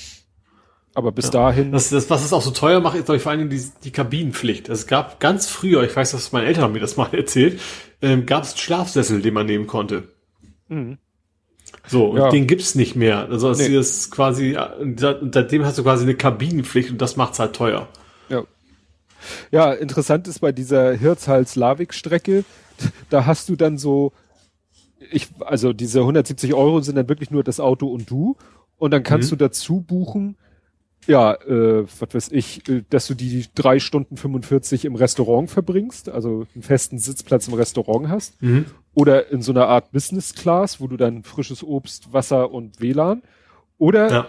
Aber 0.95 1.13
bis 1.13 1.27
ja. 1.27 1.33
dahin. 1.33 1.73
Das, 1.73 1.91
das, 1.91 2.09
was 2.09 2.25
es 2.25 2.33
auch 2.33 2.41
so 2.41 2.51
teuer 2.51 2.81
macht, 2.81 2.97
ist, 2.97 3.05
glaube 3.05 3.17
ich, 3.17 3.23
vor 3.23 3.33
allem 3.33 3.51
die, 3.51 3.63
die 3.85 3.91
Kabinenpflicht. 3.91 4.71
Es 4.71 4.87
gab 4.87 5.21
ganz 5.21 5.47
früher, 5.49 5.83
ich 5.83 5.95
weiß, 5.95 6.13
dass 6.13 6.33
meine 6.33 6.47
Eltern 6.47 6.65
haben 6.65 6.73
mir 6.73 6.81
das 6.81 6.97
mal 6.97 7.09
erzählt, 7.13 7.61
ähm, 8.01 8.25
gab 8.25 8.45
es 8.45 8.59
Schlafsessel, 8.59 9.21
den 9.21 9.35
man 9.35 9.45
nehmen 9.45 9.67
konnte. 9.67 10.09
Mhm. 10.69 10.99
So, 11.89 12.07
und 12.07 12.19
ja. 12.19 12.31
den 12.31 12.47
gibt's 12.47 12.75
nicht 12.75 12.97
mehr. 12.97 13.29
Also 13.29 13.53
nee. 13.53 13.67
ist 13.67 14.11
quasi, 14.11 14.57
seitdem 14.97 15.65
hast 15.65 15.79
du 15.79 15.83
quasi 15.83 16.05
eine 16.05 16.15
Kabinenpflicht 16.15 16.91
und 16.91 17.01
das 17.01 17.17
macht's 17.17 17.39
halt 17.39 17.55
teuer. 17.55 17.89
Ja. 18.29 18.45
Ja, 19.51 19.73
interessant 19.73 20.29
ist 20.29 20.41
bei 20.41 20.53
dieser 20.53 20.93
Hirzhals-Lavik-Strecke, 20.93 22.45
da 23.11 23.27
hast 23.27 23.49
du 23.49 23.57
dann 23.57 23.79
so, 23.79 24.13
ich, 25.11 25.29
also 25.41 25.73
diese 25.73 26.01
170 26.01 26.55
Euro 26.55 26.81
sind 26.81 26.97
dann 26.97 27.09
wirklich 27.09 27.31
nur 27.31 27.45
das 27.45 27.61
Auto 27.61 27.87
und 27.89 28.11
du. 28.11 28.37
Und 28.79 28.91
dann 28.91 29.03
kannst 29.03 29.31
mhm. 29.31 29.39
du 29.39 29.45
dazu 29.45 29.81
buchen, 29.81 30.37
ja, 31.07 31.35
äh, 31.35 31.87
was 31.99 32.15
weiß 32.15 32.33
ich, 32.33 32.69
äh, 32.69 32.83
dass 32.91 33.07
du 33.07 33.15
die 33.15 33.47
drei 33.55 33.79
Stunden 33.79 34.17
45 34.17 34.85
im 34.85 34.97
Restaurant 34.97 35.51
verbringst, 35.51 36.09
also 36.09 36.47
einen 36.55 36.63
festen 36.63 36.99
Sitzplatz 36.99 37.49
im 37.49 37.55
Restaurant 37.55 38.09
hast. 38.09 38.43
Mhm. 38.43 38.67
Oder 38.97 39.31
in 39.31 39.43
so 39.43 39.53
einer 39.53 39.69
Art 39.69 39.93
Business 39.93 40.33
Class, 40.33 40.81
wo 40.81 40.87
du 40.87 40.97
dann 40.97 41.23
frisches 41.23 41.63
Obst, 41.63 42.15
Wasser 42.15 42.51
und 42.51 42.81
WLAN. 42.81 43.23
Oder 43.77 44.11
ja. 44.11 44.27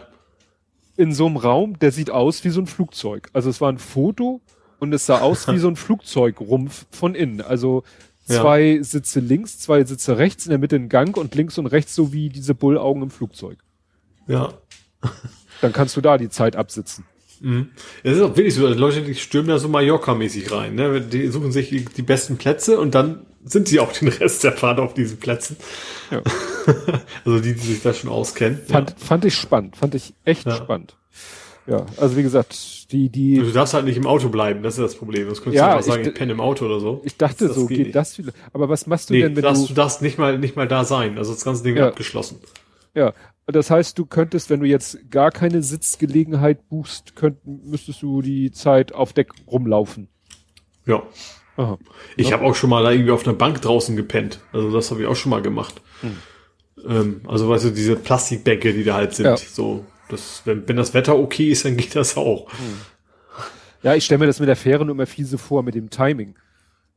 in 0.98 1.14
so 1.14 1.26
einem 1.26 1.38
Raum, 1.38 1.80
der 1.80 1.94
sieht 1.94 2.12
aus 2.12 2.44
wie 2.44 2.50
so 2.50 2.60
ein 2.60 2.68
Flugzeug. 2.68 3.30
Also 3.32 3.50
es 3.50 3.62
war 3.62 3.72
ein 3.72 3.78
Foto 3.78 4.42
und 4.80 4.94
es 4.94 5.06
sah 5.06 5.22
aus 5.22 5.48
wie 5.48 5.58
so 5.58 5.70
ein 5.70 5.76
Flugzeugrumpf 5.78 6.86
von 6.92 7.16
innen. 7.16 7.40
Also 7.40 7.84
zwei 8.26 8.62
ja. 8.62 8.84
Sitze 8.84 9.22
links, 9.22 9.58
zwei 9.58 9.86
Sitze 9.86 10.18
rechts, 10.18 10.46
in 10.46 10.50
der 10.50 10.60
Mitte 10.60 10.76
ein 10.76 10.90
Gang 10.90 11.16
und 11.16 11.34
links 11.34 11.58
und 11.58 11.68
rechts 11.68 11.96
so 11.96 12.12
wie 12.12 12.28
diese 12.28 12.54
Bullaugen 12.54 13.04
im 13.04 13.10
Flugzeug. 13.10 13.60
Ja. 14.28 14.54
Dann 15.62 15.72
kannst 15.72 15.96
du 15.96 16.02
da 16.02 16.18
die 16.18 16.28
Zeit 16.28 16.58
absitzen. 16.58 17.06
Mhm. 17.40 17.70
Es 18.04 18.18
ist 18.18 18.22
auch 18.22 18.36
wirklich 18.36 18.54
so, 18.54 18.68
Leute, 18.68 19.02
die 19.02 19.16
stürmen 19.16 19.48
da 19.48 19.60
so 19.60 19.70
Mallorca-mäßig 19.70 20.52
rein. 20.52 20.76
Ne? 20.76 21.00
Die 21.00 21.28
suchen 21.28 21.54
sich 21.54 21.70
die, 21.70 22.02
besten 22.02 22.36
Plätze 22.36 22.82
und 22.82 22.96
dann 22.96 23.27
sind 23.52 23.68
sie 23.68 23.80
auch 23.80 23.92
den 23.92 24.08
Rest 24.10 24.44
der 24.44 24.54
Fahrt 24.54 24.80
auf 24.80 24.94
diesen 24.94 25.18
Plätzen. 25.18 25.58
Ja. 26.12 26.22
also 27.26 27.40
die, 27.40 27.54
die 27.54 27.60
sich 27.60 27.82
da 27.82 27.94
schon 27.94 28.10
auskennen. 28.10 28.60
Fand, 28.68 28.92
ja. 28.92 28.96
fand 28.98 29.26
ich 29.26 29.36
spannend, 29.36 29.76
fand 29.76 29.96
ich 29.96 30.14
echt 30.26 30.46
ja. 30.46 30.56
spannend. 30.56 30.96
Ja, 31.68 31.86
also 31.98 32.16
wie 32.16 32.24
gesagt, 32.24 32.92
die, 32.94 33.10
die. 33.10 33.36
Du 33.36 33.52
darfst 33.52 33.74
halt 33.74 33.84
nicht 33.84 33.98
im 33.98 34.08
Auto 34.08 34.30
bleiben, 34.30 34.64
das 34.64 34.76
ist 34.76 34.84
das 34.84 34.96
Problem. 34.96 35.28
Das 35.28 35.42
könntest 35.42 35.58
ja, 35.58 35.68
du 35.68 35.76
einfach 35.76 35.86
sagen, 35.86 36.02
ich, 36.04 36.08
ich 36.08 36.14
penne 36.14 36.32
im 36.32 36.40
Auto 36.40 36.66
oder 36.66 36.80
so. 36.80 37.02
Ich 37.04 37.18
dachte 37.18 37.48
das, 37.48 37.56
so, 37.56 37.68
geht, 37.68 37.78
geht 37.78 37.96
das 37.96 38.16
viel. 38.16 38.32
Aber 38.54 38.70
was 38.70 38.88
machst 38.88 39.10
du 39.10 39.14
nee, 39.14 39.22
denn, 39.22 39.36
wenn 39.36 39.44
du. 39.44 39.68
Du 39.68 39.74
darfst 39.74 40.02
nicht 40.02 40.18
mal, 40.18 40.38
nicht 40.40 40.56
mal 40.56 40.68
da 40.68 40.86
sein. 40.86 41.18
Also 41.18 41.34
das 41.34 41.44
ganze 41.44 41.64
Ding 41.64 41.76
ja. 41.76 41.88
abgeschlossen. 41.88 42.40
Ja, 42.96 43.14
das 43.46 43.70
heißt, 43.70 44.00
du 44.00 44.06
könntest, 44.06 44.50
wenn 44.50 44.62
du 44.62 44.66
jetzt 44.66 45.12
gar 45.12 45.32
keine 45.32 45.62
Sitzgelegenheit 45.62 46.70
buchst, 46.70 47.16
könnt, 47.16 47.46
müsstest 47.46 48.02
du 48.02 48.22
die 48.22 48.52
Zeit 48.52 48.94
auf 48.94 49.12
Deck 49.12 49.32
rumlaufen. 49.46 50.08
Ja. 50.86 51.04
Aha. 51.58 51.78
Ich 52.16 52.30
ja. 52.30 52.38
habe 52.38 52.46
auch 52.46 52.56
schon 52.56 52.70
mal 52.70 52.84
da 52.84 52.92
irgendwie 52.92 53.12
auf 53.12 53.26
einer 53.26 53.36
Bank 53.36 53.62
draußen 53.62 53.96
gepennt. 53.96 54.40
Also 54.54 54.72
das 54.72 54.92
habe 54.92 55.02
ich 55.02 55.08
auch 55.08 55.16
schon 55.16 55.32
mal 55.32 55.42
gemacht. 55.42 55.82
Hm. 56.02 56.18
Ähm, 56.88 57.22
also 57.28 57.50
weißt 57.50 57.66
du, 57.66 57.70
diese 57.72 57.96
Plastikbänke, 57.96 58.74
die 58.74 58.84
da 58.84 58.94
halt 58.94 59.16
sind. 59.16 59.26
Ja. 59.26 59.38
So, 59.38 59.84
das, 60.10 60.44
wenn, 60.46 60.68
wenn 60.68 60.78
das 60.78 60.94
Wetter 60.94 61.18
okay 61.18 61.50
ist, 61.50 61.66
dann 61.66 61.76
geht 61.76 61.96
das 61.96 62.16
auch. 62.16 62.52
Hm. 62.52 62.82
Ja, 63.84 63.96
ich 63.96 64.06
stelle 64.06 64.20
mir 64.20 64.28
das 64.28 64.40
mit 64.40 64.50
der 64.50 64.56
Fähre 64.56 64.86
nur 64.86 64.96
immer 64.96 65.06
fiese 65.06 65.38
vor, 65.38 65.64
mit 65.64 65.76
dem 65.76 65.90
Timing. 65.90 66.36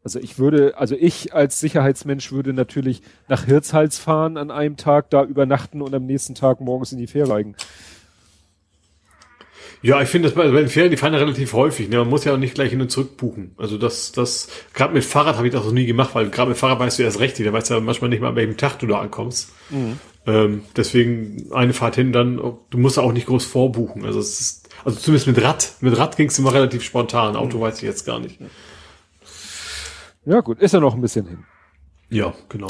Also 0.02 0.18
ich 0.18 0.38
würde, 0.38 0.78
also 0.78 0.94
ich 0.94 1.34
als 1.34 1.60
Sicherheitsmensch 1.60 2.32
würde 2.32 2.54
natürlich 2.54 3.02
nach 3.28 3.44
Hirtshals 3.44 3.98
fahren 3.98 4.38
an 4.38 4.50
einem 4.50 4.76
Tag, 4.76 5.10
da 5.10 5.24
übernachten 5.24 5.82
und 5.82 5.94
am 5.94 6.06
nächsten 6.06 6.34
Tag 6.34 6.60
morgens 6.60 6.92
in 6.92 6.98
die 6.98 7.06
Fähre 7.06 7.26
steigen. 7.26 7.54
Ja, 9.82 10.02
ich 10.02 10.08
finde 10.08 10.28
das 10.28 10.36
bei, 10.36 10.50
bei 10.50 10.60
den 10.60 10.68
Fähren, 10.68 10.90
die 10.90 10.96
fahren 10.96 11.14
ja 11.14 11.18
relativ 11.18 11.54
häufig. 11.54 11.88
Ne? 11.88 11.98
Man 11.98 12.08
muss 12.08 12.24
ja 12.24 12.34
auch 12.34 12.38
nicht 12.38 12.54
gleich 12.54 12.70
hin 12.70 12.80
und 12.82 12.90
zurück 12.90 13.16
buchen. 13.16 13.54
Also 13.56 13.78
das, 13.78 14.12
das, 14.12 14.48
gerade 14.74 14.92
mit 14.92 15.04
Fahrrad 15.04 15.36
habe 15.36 15.46
ich 15.46 15.52
das 15.52 15.64
noch 15.64 15.72
nie 15.72 15.86
gemacht, 15.86 16.14
weil 16.14 16.28
gerade 16.28 16.50
mit 16.50 16.58
Fahrrad 16.58 16.78
weißt 16.78 16.98
du 16.98 17.02
erst 17.02 17.18
recht, 17.20 17.40
da 17.40 17.52
weißt 17.52 17.70
du 17.70 17.74
ja 17.74 17.80
manchmal 17.80 18.10
nicht 18.10 18.20
mal, 18.20 18.28
an 18.28 18.36
welchem 18.36 18.58
Tag 18.58 18.78
du 18.78 18.86
da 18.86 19.00
ankommst. 19.00 19.52
Mhm. 19.70 19.98
Ähm, 20.26 20.62
deswegen 20.76 21.50
eine 21.52 21.72
Fahrt 21.72 21.96
hin, 21.96 22.12
dann, 22.12 22.36
du 22.36 22.78
musst 22.78 22.98
auch 22.98 23.12
nicht 23.12 23.26
groß 23.26 23.46
vorbuchen. 23.46 24.04
Also 24.04 24.20
es 24.20 24.38
ist, 24.38 24.68
also 24.84 24.98
zumindest 24.98 25.28
mit 25.28 25.42
Rad. 25.42 25.72
Mit 25.80 25.96
Rad 25.96 26.16
ging 26.16 26.28
es 26.28 26.38
immer 26.38 26.52
relativ 26.52 26.82
spontan. 26.82 27.36
Auto 27.36 27.56
mhm. 27.56 27.62
weiß 27.62 27.78
ich 27.78 27.84
jetzt 27.84 28.04
gar 28.04 28.20
nicht. 28.20 28.38
Ja, 30.26 30.40
gut, 30.40 30.60
ist 30.60 30.74
ja 30.74 30.80
noch 30.80 30.94
ein 30.94 31.00
bisschen 31.00 31.26
hin. 31.26 31.44
Ja, 32.10 32.34
genau. 32.50 32.68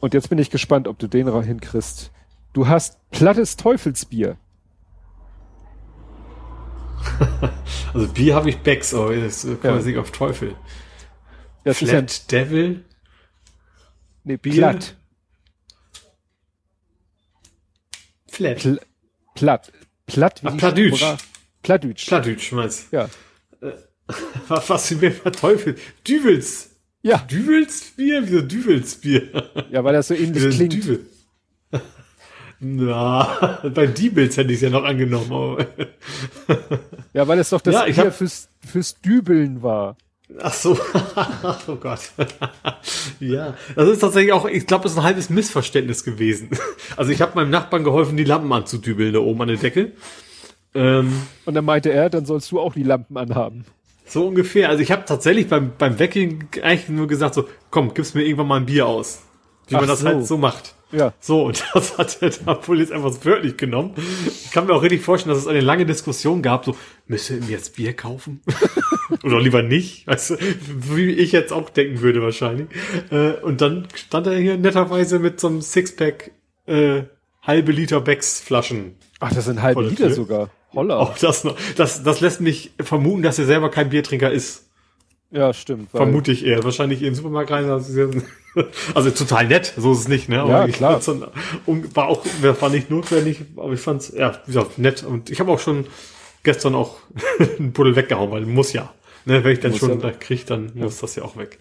Und 0.00 0.14
jetzt 0.14 0.30
bin 0.30 0.38
ich 0.38 0.50
gespannt, 0.50 0.88
ob 0.88 0.98
du 0.98 1.08
den 1.08 1.42
hinkriegst. 1.42 2.10
Du 2.54 2.68
hast 2.68 2.98
plattes 3.10 3.56
Teufelsbier. 3.56 4.38
also 7.94 8.08
Bier 8.08 8.34
habe 8.34 8.50
ich 8.50 8.58
Becks, 8.58 8.94
aber 8.94 9.16
das 9.16 9.42
kann 9.42 9.58
ja. 9.62 9.72
man 9.72 9.82
sich 9.82 9.96
auf 9.96 10.10
Teufel. 10.10 10.54
Das 11.64 11.78
Flat 11.78 12.10
ist 12.10 12.32
ja 12.32 12.38
Devil. 12.38 12.84
Nee, 14.24 14.36
Bier. 14.36 14.54
Platt. 14.54 14.94
Flat. 18.28 18.58
Pl 18.58 18.80
platt. 19.34 19.72
Platt 20.06 20.42
wie 20.42 20.48
Ach, 20.48 20.56
Plattdütsch. 20.56 21.04
Plattdütsch. 21.62 22.06
Plattdütsch, 22.06 22.52
meinst 22.52 22.92
du? 22.92 22.96
Ja. 22.96 23.08
Äh, 23.60 23.72
Was 24.48 24.88
sind 24.88 25.00
wir 25.00 25.12
verteufelt? 25.12 25.80
Düvels. 26.06 26.76
Ja. 27.02 27.18
Düvelsbier? 27.18 28.22
Wieso 28.26 28.42
Düvelsbier? 28.42 29.68
Ja, 29.70 29.84
weil 29.84 29.94
das 29.94 30.08
so 30.08 30.14
ähnlich 30.14 30.54
klingt. 30.54 30.72
Düvel. 30.72 31.06
Na, 32.60 33.60
bei 33.74 33.86
Diebels 33.86 34.36
hätte 34.36 34.50
ich 34.50 34.56
es 34.56 34.62
ja 34.62 34.70
noch 34.70 34.84
angenommen. 34.84 35.66
ja, 37.12 37.28
weil 37.28 37.38
es 37.38 37.50
doch 37.50 37.60
das 37.60 37.74
ja, 37.74 37.84
Bier 37.84 37.96
hab... 37.96 38.14
fürs, 38.14 38.48
fürs 38.66 39.00
Dübeln 39.00 39.62
war. 39.62 39.96
Ach 40.40 40.52
so, 40.52 40.76
oh 41.68 41.76
Gott. 41.76 42.00
ja, 43.20 43.54
das 43.76 43.88
ist 43.88 44.00
tatsächlich 44.00 44.32
auch, 44.32 44.46
ich 44.46 44.66
glaube, 44.66 44.82
das 44.82 44.92
ist 44.92 44.98
ein 44.98 45.04
halbes 45.04 45.30
Missverständnis 45.30 46.02
gewesen. 46.02 46.50
Also 46.96 47.12
ich 47.12 47.20
habe 47.22 47.36
meinem 47.36 47.50
Nachbarn 47.50 47.84
geholfen, 47.84 48.16
die 48.16 48.24
Lampen 48.24 48.52
anzudübeln 48.52 49.12
da 49.12 49.20
oben 49.20 49.42
an 49.42 49.48
der 49.48 49.56
Decke. 49.58 49.92
Ähm, 50.74 51.22
Und 51.44 51.54
dann 51.54 51.64
meinte 51.64 51.92
er, 51.92 52.10
dann 52.10 52.26
sollst 52.26 52.50
du 52.50 52.60
auch 52.60 52.74
die 52.74 52.82
Lampen 52.82 53.16
anhaben. 53.16 53.64
So 54.04 54.26
ungefähr. 54.26 54.68
Also 54.68 54.82
ich 54.82 54.90
habe 54.92 55.04
tatsächlich 55.04 55.48
beim, 55.48 55.72
beim 55.78 55.98
Weggehen 55.98 56.48
eigentlich 56.62 56.88
nur 56.88 57.06
gesagt 57.06 57.34
so, 57.34 57.48
komm, 57.70 57.94
gib's 57.94 58.14
mir 58.14 58.22
irgendwann 58.22 58.48
mal 58.48 58.56
ein 58.60 58.66
Bier 58.66 58.86
aus. 58.86 59.22
Wie 59.68 59.74
Ach 59.76 59.80
man 59.80 59.88
das 59.88 60.00
so. 60.00 60.06
halt 60.06 60.26
so 60.26 60.38
macht. 60.38 60.75
Ja. 60.96 61.12
So, 61.20 61.44
und 61.44 61.62
das 61.74 61.98
hat 61.98 62.20
der 62.20 62.28
jetzt 62.28 62.46
einfach 62.46 63.24
wörtlich 63.24 63.56
genommen. 63.56 63.94
Ich 64.26 64.50
kann 64.50 64.66
mir 64.66 64.74
auch 64.74 64.82
richtig 64.82 65.02
vorstellen, 65.02 65.34
dass 65.34 65.42
es 65.42 65.48
eine 65.48 65.60
lange 65.60 65.84
Diskussion 65.84 66.42
gab, 66.42 66.64
so, 66.64 66.74
müsste 67.06 67.36
ihm 67.36 67.48
jetzt 67.48 67.76
Bier 67.76 67.92
kaufen? 67.92 68.40
Oder 69.22 69.40
lieber 69.40 69.62
nicht? 69.62 70.06
Weißt 70.06 70.30
du, 70.30 70.36
wie 70.68 71.10
ich 71.10 71.32
jetzt 71.32 71.52
auch 71.52 71.68
denken 71.70 72.00
würde 72.00 72.22
wahrscheinlich. 72.22 72.68
Äh, 73.10 73.32
und 73.42 73.60
dann 73.60 73.86
stand 73.94 74.26
er 74.26 74.38
hier 74.38 74.56
netterweise 74.56 75.18
mit 75.18 75.38
so 75.38 75.48
einem 75.48 75.60
Sixpack 75.60 76.30
äh, 76.66 77.02
halbe 77.42 77.72
Liter 77.72 78.00
Becks 78.00 78.40
Flaschen. 78.40 78.96
Ach, 79.20 79.32
das 79.32 79.44
sind 79.44 79.62
halbe 79.62 79.82
Liter 79.82 80.10
sogar. 80.10 80.50
Holla. 80.72 80.98
Auch 80.98 81.16
das, 81.16 81.44
noch, 81.44 81.56
das, 81.76 82.02
das 82.02 82.20
lässt 82.20 82.40
mich 82.40 82.72
vermuten, 82.80 83.22
dass 83.22 83.38
er 83.38 83.46
selber 83.46 83.70
kein 83.70 83.90
Biertrinker 83.90 84.30
ist. 84.30 84.65
Ja, 85.30 85.52
stimmt. 85.52 85.90
Vermute 85.90 86.32
ich 86.32 86.44
eher. 86.44 86.62
Wahrscheinlich 86.64 87.00
in 87.00 87.06
den 87.06 87.14
Supermarkt 87.14 87.50
rein. 87.50 87.66
Also 88.94 89.10
total 89.10 89.48
nett, 89.48 89.74
so 89.76 89.92
ist 89.92 89.98
es 89.98 90.08
nicht, 90.08 90.30
ne? 90.30 90.40
Aber 90.40 90.66
ja, 90.66 90.68
klar. 90.68 90.98
Dann, 91.04 91.26
war 91.92 92.08
auch, 92.08 92.24
war 92.40 92.70
nicht 92.70 92.88
notwendig, 92.88 93.42
aber 93.54 93.74
ich 93.74 93.80
fand's, 93.80 94.14
ja, 94.16 94.40
wie 94.46 94.52
gesagt, 94.52 94.78
nett. 94.78 95.02
Und 95.02 95.28
ich 95.28 95.40
habe 95.40 95.52
auch 95.52 95.60
schon 95.60 95.86
gestern 96.42 96.74
auch 96.74 96.96
einen 97.58 97.72
Buddel 97.72 97.96
weggehauen, 97.96 98.30
weil 98.30 98.46
muss 98.46 98.72
ja. 98.72 98.94
Ne, 99.26 99.44
wenn 99.44 99.52
ich 99.52 99.60
dann 99.60 99.72
muss 99.72 99.80
schon 99.80 100.00
ja. 100.00 100.10
krieg, 100.10 100.46
dann 100.46 100.72
ja. 100.74 100.84
muss 100.84 101.00
das 101.00 101.16
ja 101.16 101.24
auch 101.24 101.36
weg. 101.36 101.58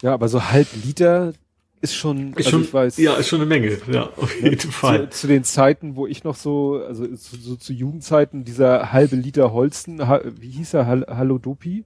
ja, 0.00 0.14
aber 0.14 0.28
so 0.28 0.42
halb 0.42 0.68
Liter, 0.82 1.34
ist 1.82 1.94
schon, 1.94 2.30
ist 2.30 2.46
also 2.46 2.50
schon, 2.50 2.62
ich 2.62 2.72
weiß. 2.72 2.96
Ja, 2.96 3.14
ist 3.16 3.28
schon 3.28 3.42
eine 3.42 3.46
Menge, 3.46 3.76
ja, 3.92 4.08
auf 4.16 4.40
jeden 4.40 4.70
Fall. 4.70 5.10
Zu, 5.10 5.20
zu, 5.20 5.26
den 5.26 5.44
Zeiten, 5.44 5.96
wo 5.96 6.06
ich 6.06 6.24
noch 6.24 6.36
so, 6.36 6.76
also 6.76 7.04
so, 7.14 7.36
so 7.36 7.56
zu 7.56 7.74
Jugendzeiten, 7.74 8.44
dieser 8.44 8.92
halbe 8.92 9.16
Liter 9.16 9.52
Holsten, 9.52 9.98
wie 9.98 10.48
hieß 10.48 10.72
er, 10.72 10.86
Hal 10.86 11.04
Halodopi? 11.06 11.84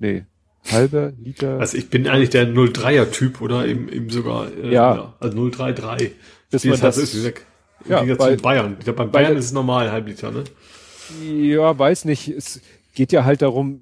Nee, 0.00 0.24
halber 0.70 1.12
Liter. 1.22 1.58
Also 1.60 1.78
ich 1.78 1.88
bin 1.88 2.08
eigentlich 2.08 2.30
der 2.30 2.48
03er 2.48 3.10
Typ 3.10 3.40
oder 3.40 3.66
eben, 3.66 3.88
eben 3.88 4.10
sogar, 4.10 4.48
äh, 4.52 4.72
ja. 4.72 4.94
ja. 4.94 5.14
also 5.20 5.48
033. 5.48 6.12
Bis 6.50 6.64
man 6.64 6.80
das, 6.80 6.96
ist 6.96 7.24
weg. 7.24 7.46
Ja, 7.88 8.02
bei, 8.16 8.36
Bayern. 8.36 8.76
Ich 8.78 8.84
glaube, 8.84 8.98
beim 8.98 9.10
Bayern 9.10 9.36
ist 9.36 9.46
es 9.46 9.52
normal, 9.52 9.92
halb 9.92 10.08
Liter, 10.08 10.32
ne? 10.32 10.44
Ja, 11.24 11.78
weiß 11.78 12.04
nicht. 12.04 12.28
Es 12.28 12.60
geht 12.94 13.12
ja 13.12 13.24
halt 13.24 13.42
darum, 13.42 13.80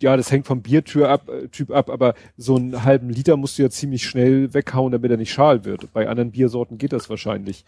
ja, 0.00 0.16
das 0.16 0.30
hängt 0.30 0.46
vom 0.46 0.62
Biertür 0.62 1.08
ab, 1.08 1.28
äh, 1.28 1.48
Typ 1.48 1.70
ab, 1.70 1.90
aber 1.90 2.14
so 2.36 2.56
einen 2.56 2.84
halben 2.84 3.10
Liter 3.10 3.36
musst 3.36 3.58
du 3.58 3.62
ja 3.62 3.70
ziemlich 3.70 4.04
schnell 4.04 4.52
weghauen, 4.54 4.92
damit 4.92 5.10
er 5.10 5.16
nicht 5.16 5.32
schal 5.32 5.64
wird. 5.64 5.92
Bei 5.92 6.08
anderen 6.08 6.32
Biersorten 6.32 6.78
geht 6.78 6.92
das 6.92 7.10
wahrscheinlich. 7.10 7.64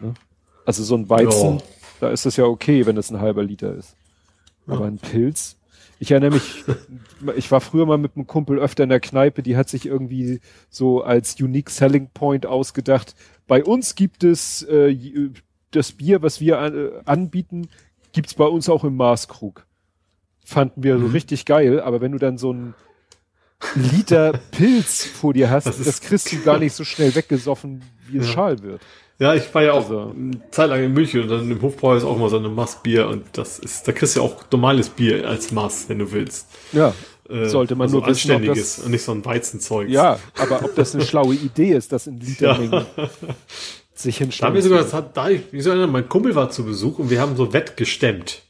Ne? 0.00 0.14
Also 0.64 0.84
so 0.84 0.94
ein 0.96 1.08
Weizen, 1.08 1.56
Ja. 1.58 1.62
da 2.00 2.10
ist 2.10 2.26
das 2.26 2.36
ja 2.36 2.44
okay, 2.44 2.86
wenn 2.86 2.96
es 2.96 3.10
ein 3.10 3.20
halber 3.20 3.42
Liter 3.42 3.74
ist. 3.74 3.96
Aber 4.66 4.86
ein 4.86 4.98
Pilz. 4.98 5.56
Ich 6.02 6.10
erinnere 6.10 6.32
mich, 6.32 6.64
ich 7.36 7.48
war 7.52 7.60
früher 7.60 7.86
mal 7.86 7.96
mit 7.96 8.16
einem 8.16 8.26
Kumpel 8.26 8.58
öfter 8.58 8.82
in 8.82 8.88
der 8.88 8.98
Kneipe, 8.98 9.40
die 9.44 9.56
hat 9.56 9.68
sich 9.68 9.86
irgendwie 9.86 10.40
so 10.68 11.04
als 11.04 11.40
Unique 11.40 11.70
Selling 11.70 12.08
Point 12.12 12.44
ausgedacht. 12.44 13.14
Bei 13.46 13.62
uns 13.62 13.94
gibt 13.94 14.24
es 14.24 14.64
äh, 14.64 15.30
das 15.70 15.92
Bier, 15.92 16.20
was 16.20 16.40
wir 16.40 16.58
an, 16.58 16.74
äh, 16.76 16.90
anbieten, 17.04 17.68
gibt's 18.12 18.34
bei 18.34 18.46
uns 18.46 18.68
auch 18.68 18.82
im 18.82 18.96
Maßkrug. 18.96 19.64
Fanden 20.44 20.82
wir 20.82 20.98
so 20.98 21.06
richtig 21.06 21.44
geil, 21.44 21.78
aber 21.80 22.00
wenn 22.00 22.10
du 22.10 22.18
dann 22.18 22.36
so 22.36 22.52
ein 22.52 22.74
Liter 23.76 24.32
Pilz 24.50 25.04
vor 25.04 25.32
dir 25.34 25.50
hast, 25.50 25.68
Das 25.68 25.78
das, 25.84 26.00
kriegst 26.00 26.32
du 26.32 26.40
gar 26.42 26.58
nicht 26.58 26.72
so 26.72 26.82
schnell 26.82 27.14
weggesoffen, 27.14 27.80
wie 28.08 28.18
es 28.18 28.26
Ja. 28.26 28.32
schal 28.32 28.62
wird. 28.64 28.82
Ja, 29.18 29.34
ich 29.34 29.54
war 29.54 29.62
ja 29.62 29.72
auch 29.72 29.84
Also- 29.84 30.12
eine 30.16 30.40
Zeit 30.50 30.68
lang 30.70 30.82
in 30.82 30.92
München 30.92 31.22
und 31.22 31.28
dann 31.28 31.50
im 31.50 31.62
Hofbräu 31.62 31.96
ist 31.96 32.04
auch 32.04 32.16
immer 32.16 32.28
so 32.28 32.38
eine 32.38 32.48
Maßbier 32.48 33.06
und 33.08 33.24
das 33.34 33.58
ist, 33.58 33.86
da 33.86 33.92
kriegst 33.92 34.16
du 34.16 34.20
ja 34.20 34.26
auch 34.26 34.44
normales 34.50 34.88
Bier 34.88 35.28
als 35.28 35.52
Maß, 35.52 35.88
wenn 35.88 35.98
du 36.00 36.10
willst. 36.12 36.48
Ja, 36.72 36.92
Äh, 37.30 37.46
Sollte 37.48 37.76
man 37.76 37.86
also 37.86 37.98
nur 37.98 38.06
wissen, 38.08 38.32
anständiges 38.32 38.76
das- 38.76 38.84
und 38.84 38.90
nicht 38.90 39.04
so 39.04 39.12
ein 39.12 39.24
Weizenzeug. 39.24 39.88
ja, 39.88 40.18
aber 40.36 40.64
ob 40.64 40.74
das 40.74 40.94
eine 40.94 41.04
schlaue 41.04 41.34
Idee 41.34 41.72
ist, 41.74 41.92
das 41.92 42.08
in 42.08 42.18
Litermengen 42.20 42.84
sich 43.94 44.16
Da 44.16 44.24
hinstellen 44.24 44.48
haben 44.48 44.54
wir 44.54 44.62
sogar, 44.62 44.82
das 44.82 44.92
hat, 44.92 45.16
da, 45.16 45.28
ich, 45.30 45.40
wie 45.52 45.60
soll 45.60 45.80
ich 45.80 45.88
mein 45.90 46.08
Kumpel 46.08 46.34
war 46.34 46.50
zu 46.50 46.64
Besuch 46.64 46.98
und 46.98 47.10
wir 47.10 47.20
haben 47.20 47.36
so 47.36 47.52
wettgestemmt. 47.52 48.42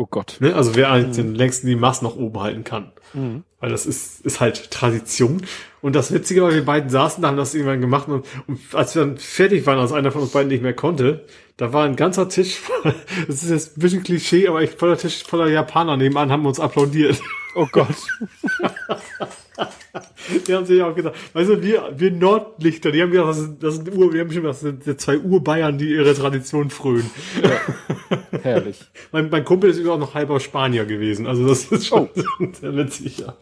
Oh 0.00 0.06
Gott. 0.08 0.36
Ne? 0.38 0.54
Also 0.54 0.76
wer 0.76 0.86
Mhm. 0.86 0.92
halt 0.92 1.16
den 1.16 1.34
längsten 1.34 1.66
die 1.66 1.74
Maß 1.74 2.02
nach 2.02 2.14
oben 2.14 2.38
halten 2.40 2.62
kann. 2.62 2.92
Weil 3.58 3.70
das 3.70 3.84
ist, 3.84 4.20
ist 4.20 4.38
halt 4.38 4.70
Tradition. 4.70 5.42
Und 5.80 5.96
das 5.96 6.12
Witzige 6.12 6.42
war, 6.42 6.52
wir 6.52 6.64
beiden 6.64 6.88
saßen 6.88 7.20
da, 7.20 7.28
haben 7.28 7.36
das 7.36 7.52
irgendwann 7.54 7.80
gemacht 7.80 8.06
und, 8.06 8.24
und 8.46 8.60
als 8.74 8.94
wir 8.94 9.02
dann 9.04 9.16
fertig 9.18 9.66
waren, 9.66 9.78
als 9.78 9.90
einer 9.92 10.12
von 10.12 10.22
uns 10.22 10.30
beiden 10.30 10.48
nicht 10.50 10.62
mehr 10.62 10.74
konnte, 10.74 11.24
da 11.56 11.72
war 11.72 11.84
ein 11.84 11.96
ganzer 11.96 12.28
Tisch, 12.28 12.56
voll- 12.60 12.94
das 13.26 13.42
ist 13.42 13.50
jetzt 13.50 13.76
ein 13.76 13.80
bisschen 13.80 14.02
Klischee, 14.04 14.46
aber 14.46 14.62
ich 14.62 14.70
voller 14.70 14.98
Tisch 14.98 15.24
voller 15.24 15.48
Japaner 15.48 15.96
nebenan 15.96 16.30
haben 16.30 16.46
uns 16.46 16.60
applaudiert. 16.60 17.20
Oh 17.56 17.66
Gott. 17.72 17.88
Die 20.46 20.54
haben 20.54 20.66
sich 20.66 20.82
auch 20.82 20.94
gedacht, 20.94 21.14
weißt 21.32 21.50
du, 21.50 21.62
wir, 21.62 21.92
wir 21.96 22.10
Nordlichter, 22.10 22.92
die 22.92 23.02
haben 23.02 23.10
gedacht, 23.10 23.30
das 23.30 23.36
sind, 23.38 23.62
das 23.62 23.74
sind 23.76 23.94
Ur, 23.94 24.12
wir 24.12 24.20
haben 24.20 24.30
schon 24.30 24.42
gedacht, 24.42 24.62
das 24.62 24.84
sind 24.84 25.00
zwei 25.00 25.18
Urbayern, 25.18 25.78
die 25.78 25.90
ihre 25.90 26.14
Tradition 26.14 26.70
frönen. 26.70 27.10
Herrlich. 28.42 28.78
Mein, 29.12 29.30
mein 29.30 29.44
Kumpel 29.44 29.70
ist 29.70 29.84
auch 29.86 29.98
noch 29.98 30.14
halber 30.14 30.38
Spanier 30.40 30.84
gewesen, 30.84 31.26
also 31.26 31.46
das 31.46 31.64
ist 31.64 31.86
schon 31.86 32.08
sehr 32.60 32.76
witzig, 32.76 33.18
ja. 33.18 33.36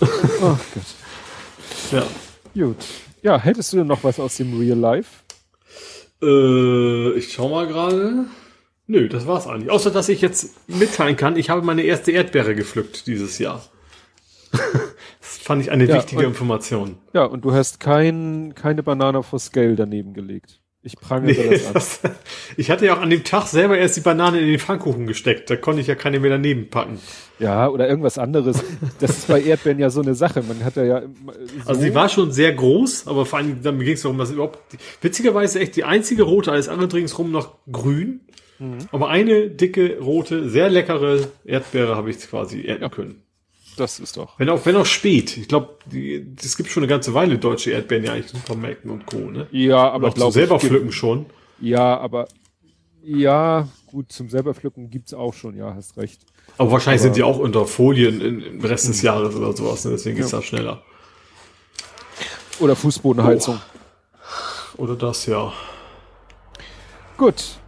Oh 0.00 0.56
Gott. 0.74 1.92
ja. 1.92 2.06
Gut. 2.54 2.76
Ja, 3.22 3.38
hättest 3.38 3.72
du 3.72 3.78
denn 3.78 3.86
noch 3.86 4.04
was 4.04 4.18
aus 4.20 4.36
dem 4.36 4.58
Real 4.58 4.78
Life? 4.78 5.10
Äh, 6.22 7.12
ich 7.12 7.32
schau 7.32 7.48
mal 7.48 7.66
gerade. 7.66 8.26
Nö, 8.86 9.08
das 9.08 9.26
war's 9.26 9.46
eigentlich. 9.46 9.70
Außer, 9.70 9.90
dass 9.90 10.08
ich 10.08 10.20
jetzt 10.20 10.68
mitteilen 10.68 11.16
kann, 11.16 11.36
ich 11.36 11.50
habe 11.50 11.62
meine 11.62 11.82
erste 11.82 12.10
Erdbeere 12.10 12.54
gepflückt 12.54 13.06
dieses 13.06 13.38
Jahr. 13.38 13.62
Fand 15.48 15.62
ich 15.62 15.70
eine 15.72 15.84
Ja, 15.86 15.96
wichtige 15.96 16.20
und- 16.22 16.26
Information. 16.28 16.96
Ja, 17.12 17.24
und 17.24 17.44
du 17.44 17.52
hast 17.52 17.80
kein, 17.80 18.52
keine 18.54 18.82
Banane 18.84 19.22
for 19.22 19.38
Scale 19.40 19.74
daneben 19.74 20.12
gelegt. 20.14 20.60
Ich 20.82 20.96
prangere 20.96 21.32
Nee, 21.32 21.60
das 21.72 22.04
an. 22.04 22.12
ich 22.56 22.70
hatte 22.70 22.86
ja 22.86 22.94
auch 22.96 23.00
an 23.00 23.10
dem 23.10 23.24
Tag 23.24 23.46
selber 23.48 23.76
erst 23.76 23.96
die 23.96 24.00
Banane 24.00 24.38
in 24.40 24.46
den 24.46 24.58
Pfannkuchen 24.60 25.06
gesteckt. 25.06 25.50
Da 25.50 25.56
konnte 25.56 25.80
ich 25.80 25.86
ja 25.88 25.96
keine 25.96 26.20
mehr 26.20 26.30
daneben 26.30 26.70
packen. 26.70 26.98
Ja, 27.40 27.68
oder 27.68 27.88
irgendwas 27.88 28.16
anderes. 28.18 28.62
Das 29.00 29.10
ist 29.10 29.26
bei 29.28 29.42
Erdbeeren 29.42 29.78
ja 29.80 29.90
so 29.90 30.00
eine 30.02 30.14
Sache. 30.14 30.42
Man 30.46 30.64
hat 30.64 30.76
ja 30.76 30.84
ja 30.84 31.02
so, 31.02 31.68
Also 31.70 31.80
sie 31.80 31.94
war 31.94 32.08
schon 32.08 32.30
sehr 32.30 32.52
groß, 32.54 33.06
aber 33.08 33.26
vor 33.26 33.38
allem 33.40 33.60
dann 33.62 33.80
ging 33.80 33.94
es 33.94 34.02
darum, 34.02 34.18
dass 34.18 34.30
überhaupt 34.30 34.58
witzigerweise 35.02 35.58
echt 35.60 35.74
die 35.76 35.84
einzige 35.84 36.22
rote, 36.22 36.52
alles 36.52 36.68
andere 36.68 36.92
ringsrum 36.92 37.32
noch 37.32 37.56
grün. 37.72 38.20
Mhm. 38.60 38.78
Aber 38.92 39.08
eine 39.08 39.50
dicke, 39.50 39.98
rote, 40.00 40.48
sehr 40.48 40.68
leckere 40.70 41.28
Erdbeere 41.44 41.96
habe 41.96 42.10
ich 42.10 42.18
quasi 42.20 42.62
ernten 42.64 42.90
können. 42.90 43.22
Das 43.80 43.98
ist 44.00 44.16
doch. 44.16 44.38
Wenn 44.38 44.48
auch, 44.50 44.64
wenn 44.66 44.76
auch 44.76 44.86
spät. 44.86 45.36
Ich 45.36 45.48
glaube, 45.48 45.76
es 46.42 46.56
gibt 46.56 46.70
schon 46.70 46.82
eine 46.82 46.88
ganze 46.90 47.14
Weile 47.14 47.38
deutsche 47.38 47.70
Erdbeeren 47.70 48.04
ja 48.04 48.12
eigentlich 48.12 48.32
in 48.34 48.40
Supermärkten 48.40 48.90
und 48.90 49.06
Co. 49.06 49.18
Ne? 49.18 49.46
Ja, 49.50 49.78
Aber 49.78 49.94
aber 49.94 50.08
auch 50.08 50.12
zum 50.12 50.16
glaube 50.20 50.32
selber 50.32 50.60
pflücken 50.60 50.92
schon. 50.92 51.26
Ja, 51.60 51.98
aber 51.98 52.28
ja, 53.02 53.68
gut, 53.86 54.12
zum 54.12 54.28
selber 54.28 54.54
pflücken 54.54 54.90
gibt's 54.90 55.14
auch 55.14 55.32
schon, 55.34 55.56
ja, 55.56 55.74
hast 55.74 55.96
recht. 55.96 56.20
Aber 56.58 56.72
wahrscheinlich 56.72 57.00
Aber- 57.00 57.04
sind 57.04 57.16
die 57.16 57.22
auch 57.22 57.38
unter 57.38 57.66
Folien 57.66 58.20
in, 58.20 58.40
im 58.42 58.60
Rest 58.64 58.88
des 58.88 59.02
Jahres 59.02 59.34
oder 59.34 59.56
sowas. 59.56 59.84
Ne? 59.84 59.92
Deswegen 59.92 60.18
ist 60.18 60.32
Ja. 60.32 60.38
das 60.38 60.44
schneller. 60.46 60.82
Oder 62.60 62.74
Fußbodenheizung. 62.76 63.60
Oder 64.76 64.96
das, 64.96 65.26
ja. 65.26 65.52
Gut. 67.16 67.58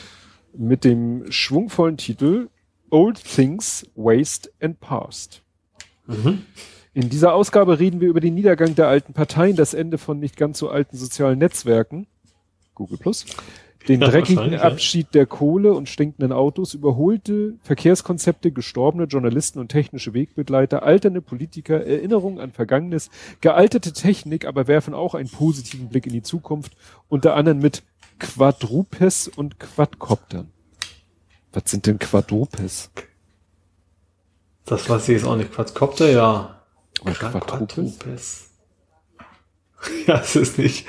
Mit 0.54 0.84
dem 0.84 1.32
schwungvollen 1.32 1.96
Titel 1.98 2.50
Old 2.90 3.24
Things 3.24 3.88
Waste 3.96 4.52
and 4.60 4.82
Past. 4.82 5.42
Mhm. 6.08 6.42
In 6.94 7.10
dieser 7.10 7.34
Ausgabe 7.34 7.80
reden 7.80 8.02
wir 8.02 8.10
über 8.10 8.20
den 8.20 8.36
Niedergang 8.36 8.76
der 8.76 8.88
alten 8.88 9.14
Parteien, 9.14 9.56
das 9.56 9.74
Ende 9.74 9.98
von 9.98 10.20
nicht 10.20 10.36
ganz 10.36 10.60
so 10.60 10.70
alten 10.70 10.98
sozialen 10.98 11.40
Netzwerken, 11.40 12.08
Google 12.76 12.98
Plus, 12.98 13.26
den 13.88 14.02
Ja, 14.02 14.08
dreckigen 14.08 14.38
wahrscheinlich, 14.38 14.62
ja. 14.62 14.68
Abschied 14.68 15.14
der 15.14 15.26
Kohle 15.26 15.74
und 15.74 15.90
stinkenden 15.90 16.32
Autos, 16.32 16.74
überholte 16.74 17.56
Verkehrskonzepte, 17.64 18.52
gestorbene 18.52 19.06
Journalisten 19.06 19.60
und 19.60 19.70
technische 19.70 20.14
Wegbegleiter, 20.14 20.84
alternde 20.84 21.22
Politiker, 21.22 21.86
Erinnerungen 21.86 22.40
an 22.40 22.52
Vergangenes, 22.52 23.10
gealterte 23.42 23.94
Technik, 23.94 24.46
aber 24.46 24.68
werfen 24.68 24.94
auch 24.94 25.16
einen 25.16 25.30
positiven 25.30 25.90
Blick 25.90 26.06
in 26.06 26.14
die 26.14 26.22
Zukunft, 26.22 26.74
unter 27.10 27.36
anderem 27.36 27.60
mit 27.60 27.84
Quadrupes 28.20 29.28
und 29.28 29.60
Quadcoptern. 29.60 30.52
Was 31.54 31.64
sind 31.66 31.88
denn 31.88 32.00
Quadrupes? 32.00 32.92
Das 34.66 34.90
weiß 34.90 35.10
ich 35.10 35.18
jetzt 35.18 35.26
auch 35.26 35.36
nicht. 35.36 35.52
Quadcopter, 35.52 36.10
ja. 36.10 36.62
Oder 37.02 37.14
Quadrupes? 37.14 37.98
Quadrupes. 38.00 38.48
Ja, 40.06 40.20
es 40.20 40.36
ist 40.36 40.60
nicht. 40.60 40.86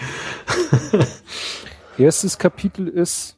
Erstes 1.99 2.39
Kapitel 2.39 2.89
ist, 2.89 3.37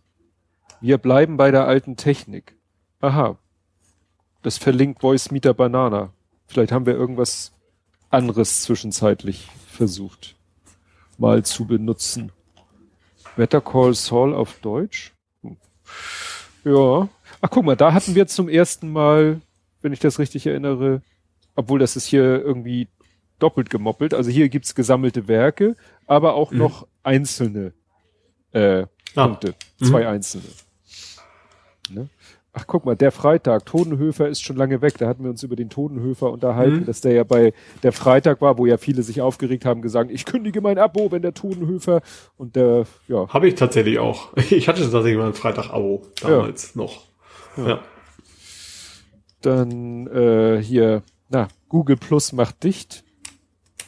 wir 0.81 0.99
bleiben 0.99 1.37
bei 1.37 1.51
der 1.51 1.67
alten 1.67 1.97
Technik. 1.97 2.57
Aha. 3.01 3.37
Das 4.43 4.59
verlinkt 4.59 5.01
Voice 5.01 5.31
Meter 5.31 5.55
Banana. 5.55 6.13
Vielleicht 6.47 6.73
haben 6.73 6.87
wir 6.87 6.95
irgendwas 6.95 7.53
anderes 8.11 8.63
zwischenzeitlich 8.63 9.49
versucht 9.69 10.37
mal 11.17 11.45
zu 11.45 11.65
benutzen. 11.67 12.33
Better 13.37 13.61
Call 13.61 13.95
Saul 13.95 14.35
auf 14.35 14.59
Deutsch? 14.61 15.13
Hm. 15.43 15.57
Ja. 16.65 17.09
Ach, 17.41 17.51
guck 17.51 17.65
mal, 17.65 17.77
da 17.77 17.93
hatten 17.93 18.15
wir 18.17 18.27
zum 18.27 18.49
ersten 18.49 18.91
Mal, 18.91 19.41
wenn 19.81 19.93
ich 19.93 20.01
das 20.01 20.19
richtig 20.19 20.47
erinnere, 20.47 21.03
obwohl 21.55 21.79
das 21.79 21.95
ist 21.95 22.07
hier 22.07 22.43
irgendwie 22.43 22.89
doppelt 23.39 23.71
gemoppelt. 23.71 24.13
Also 24.15 24.31
hier 24.31 24.49
gibt's 24.49 24.75
gesammelte 24.75 25.29
Werke, 25.29 25.77
aber 26.07 26.35
auch 26.35 26.51
Mhm. 26.51 26.59
noch 26.59 26.87
einzelne 27.05 27.73
äh, 28.55 28.87
Ah. 29.17 29.29
Punkte. 29.29 29.55
Zwei 29.83 30.09
einzelne. 30.09 30.45
Ne? 31.91 32.09
Ach, 32.57 32.67
guck 32.67 32.85
mal, 32.85 32.95
der 32.97 33.11
Freitag, 33.13 33.67
Todenhöfer 33.67 34.29
ist 34.29 34.43
schon 34.43 34.57
lange 34.57 34.81
weg. 34.81 34.95
Da 34.99 35.07
hatten 35.09 35.23
wir 35.25 35.31
uns 35.31 35.43
über 35.43 35.57
den 35.57 35.71
Todenhöfer 35.71 36.31
unterhalten, 36.31 36.79
Mhm. 36.81 36.87
dass 36.87 37.01
der 37.01 37.13
ja 37.13 37.25
bei 37.25 37.53
der 37.83 37.93
Freitag 37.93 38.41
war, 38.41 38.59
wo 38.59 38.67
ja 38.67 38.77
viele 38.77 39.03
sich 39.03 39.21
aufgeregt 39.21 39.65
haben, 39.65 39.83
gesagt, 39.83 40.11
ich 40.13 40.25
kündige 40.25 40.61
mein 40.61 40.79
Abo, 40.79 41.11
wenn 41.13 41.23
der 41.23 41.35
Todenhöfer 41.35 42.01
und 42.37 42.55
der, 42.57 42.87
ja, 43.09 43.29
Habe 43.29 43.49
ich 43.49 43.55
tatsächlich 43.57 43.99
auch. 43.99 44.33
Ich 44.51 44.67
hatte 44.69 44.83
tatsächlich 44.83 45.17
mal 45.17 45.27
ein 45.29 45.35
Freitag-Abo 45.35 46.03
damals 46.23 46.75
noch. 46.77 47.03
Ja. 47.57 47.81
dann 49.43 50.07
äh, 50.09 50.63
hier, 50.63 51.03
na, 51.29 51.49
Google 51.69 51.97
Plus 51.97 52.33
macht 52.33 52.63
dicht. 52.65 53.05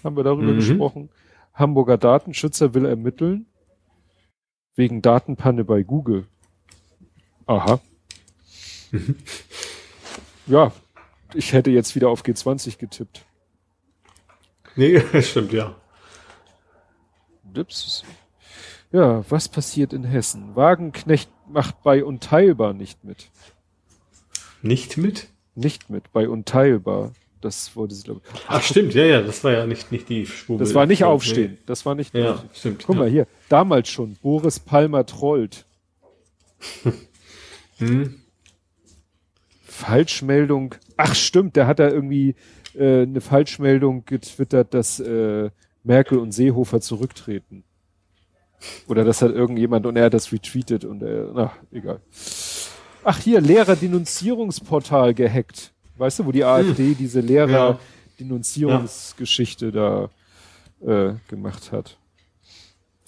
Haben 0.05 0.17
wir 0.17 0.25
darüber 0.25 0.53
Mhm. 0.53 0.57
gesprochen. 0.57 1.09
Hamburger 1.55 1.97
Datenschützer 1.99 2.75
will 2.75 2.85
ermitteln. 2.85 3.47
Wegen 4.77 5.03
Datenpanne 5.03 5.65
bei 5.65 5.83
Google. 5.83 6.27
Aha. 7.47 7.81
Mhm. 8.93 9.17
Ja, 10.47 10.73
ich 11.35 11.53
hätte 11.53 11.71
jetzt 11.71 11.95
wieder 11.95 12.09
auf 12.09 12.23
G20 12.23 12.79
getippt. 12.79 13.25
Nee, 14.77 15.03
stimmt, 15.23 15.53
ja. 15.53 15.75
Ups. 17.57 18.05
Ja, 18.93 19.25
was 19.31 19.49
passiert 19.49 19.93
in 19.93 20.05
Hessen? 20.05 20.55
Wagenknecht 20.55 21.31
macht 21.49 21.83
bei 21.83 22.05
Unteilbar 22.05 22.75
nicht 22.75 23.03
mit. 23.03 23.31
Nicht 24.63 24.97
mit? 24.97 25.29
Nicht 25.55 25.91
mit, 25.91 26.13
bei 26.13 26.29
Unteilbar. 26.29 27.13
Das 27.47 27.77
wollte 27.77 27.95
sie, 27.95 28.03
glaube 28.03 28.23
ich. 28.25 28.41
Ach, 28.49 28.61
stimmt, 28.61 28.93
ja, 28.95 29.05
ja, 29.05 29.23
das 29.23 29.45
war 29.45 29.53
ja 29.53 29.67
nicht, 29.67 29.93
nicht 29.93 30.09
die 30.09 30.27
Spur. 30.27 30.59
Das 30.59 30.75
war 30.75 30.85
nicht 30.85 31.05
aufstehen. 31.05 31.59
Das 31.65 31.87
war 31.87 31.95
nicht. 31.95 32.13
Ja, 32.13 32.43
stimmt. 32.53 32.83
Guck 32.85 32.97
ja. 32.97 33.03
mal 33.03 33.09
hier. 33.09 33.29
Damals 33.49 33.89
schon. 33.89 34.17
Boris 34.21 34.59
Palmer 34.59 35.07
trollt. 35.07 35.65
Hm. 37.79 38.23
Falschmeldung. 39.63 40.75
Ach 40.97 41.15
stimmt, 41.15 41.57
der 41.57 41.67
hat 41.67 41.79
da 41.79 41.91
irgendwie 41.91 42.37
äh, 42.75 43.03
eine 43.03 43.21
Falschmeldung 43.21 44.07
getwittert, 44.07 44.73
dass 44.73 44.99
äh, 44.99 45.51
Merkel 45.85 46.17
und 46.17 46.33
Seehofer 46.33 46.81
zurücktreten. 46.81 47.65
Oder 48.89 49.05
das 49.05 49.21
hat 49.21 49.33
irgendjemand 49.33 49.85
und 49.85 49.97
er 49.97 50.07
hat 50.07 50.15
das 50.15 50.33
retweetet 50.33 50.87
und 50.87 51.03
er, 51.03 51.31
na, 51.35 51.53
egal. 51.71 52.01
Ach 53.05 53.19
hier, 53.19 53.43
Lehrer-Denunzierungsportal 53.43 55.13
gehackt. 55.13 55.75
Weißt 55.99 56.19
du, 56.19 56.27
wo 56.27 56.33
die 56.33 56.45
AfD 56.45 56.95
diese 56.95 57.21
Lehrer-Denunzierungsgeschichte 57.21 59.73
da 59.73 60.11
äh, 60.85 61.15
gemacht 61.29 61.73
hat. 61.73 61.97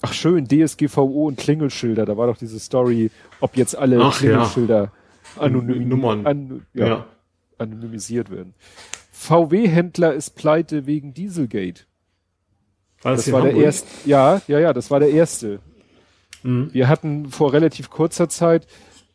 Ach 0.01 0.13
schön, 0.13 0.47
DSGVO 0.47 1.27
und 1.27 1.37
Klingelschilder, 1.37 2.05
da 2.05 2.15
war 2.17 2.27
doch 2.27 2.37
diese 2.37 2.57
Story, 2.59 3.11
ob 3.41 3.57
jetzt 3.57 3.77
alle 3.77 4.01
Ach, 4.01 4.17
Klingelschilder 4.17 4.91
anonym, 5.37 5.89
Nummern. 5.89 6.25
an, 6.25 6.65
ja, 6.73 6.87
Ja. 6.87 7.05
anonymisiert 7.57 8.29
werden. 8.31 8.53
VW-Händler 9.11 10.13
ist 10.13 10.35
pleite 10.35 10.85
wegen 10.85 11.13
Dieselgate. 11.13 11.83
War 13.01 13.15
Das 13.15 13.27
in 13.27 13.33
war 13.33 13.41
der 13.41 13.49
Hamburg? 13.51 13.65
erste, 13.65 13.87
ja, 14.09 14.41
ja, 14.47 14.59
ja, 14.59 14.71
das 14.73 14.89
war 14.89 15.01
der 15.01 15.09
erste. 15.11 15.59
Mhm. 16.43 16.69
Wir 16.73 16.87
hatten 16.87 17.29
vor 17.29 17.51
relativ 17.51 17.89
kurzer 17.89 18.29
Zeit 18.29 18.67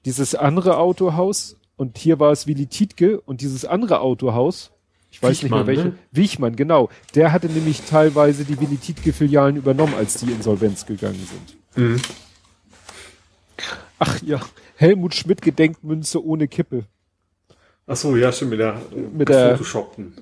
dieses 0.05 0.35
andere 0.35 0.77
Autohaus 0.77 1.57
und 1.77 1.99
hier 1.99 2.19
war 2.21 2.33
es 2.33 2.47
Willi 2.47 2.67
Tietke 2.67 3.21
und 3.21 3.41
dieses 3.41 3.65
andere 3.65 4.01
Autohaus, 4.01 4.71
ich 5.11 5.23
weiß 5.23 5.43
nicht 5.43 5.51
mehr 5.53 5.61
Wichmann, 5.61 5.67
welche, 5.67 5.85
ne? 5.91 5.99
Wichmann, 6.13 6.57
genau, 6.57 6.89
der 7.15 7.33
hatte 7.33 7.47
nämlich 7.49 7.83
teilweise 7.83 8.45
die 8.45 8.61
Willi 8.61 8.77
Tietke 8.77 9.13
Filialen 9.13 9.57
übernommen, 9.57 9.95
als 9.95 10.15
die 10.15 10.31
insolvenz 10.31 10.87
gegangen 10.87 11.27
sind. 11.27 11.57
Mhm. 11.77 12.01
Ach 13.99 14.21
ja, 14.23 14.41
Helmut 14.77 15.15
Schmidt 15.15 15.41
Gedenkmünze 15.43 16.25
ohne 16.25 16.49
Kippe, 16.49 16.85
Ach 17.87 17.97
so, 17.97 18.17
ja, 18.17 18.33
stimmt, 18.33 18.53
mit 18.53 18.61
der, 18.61 18.81
Mit 19.13 19.29
der- 19.29 19.59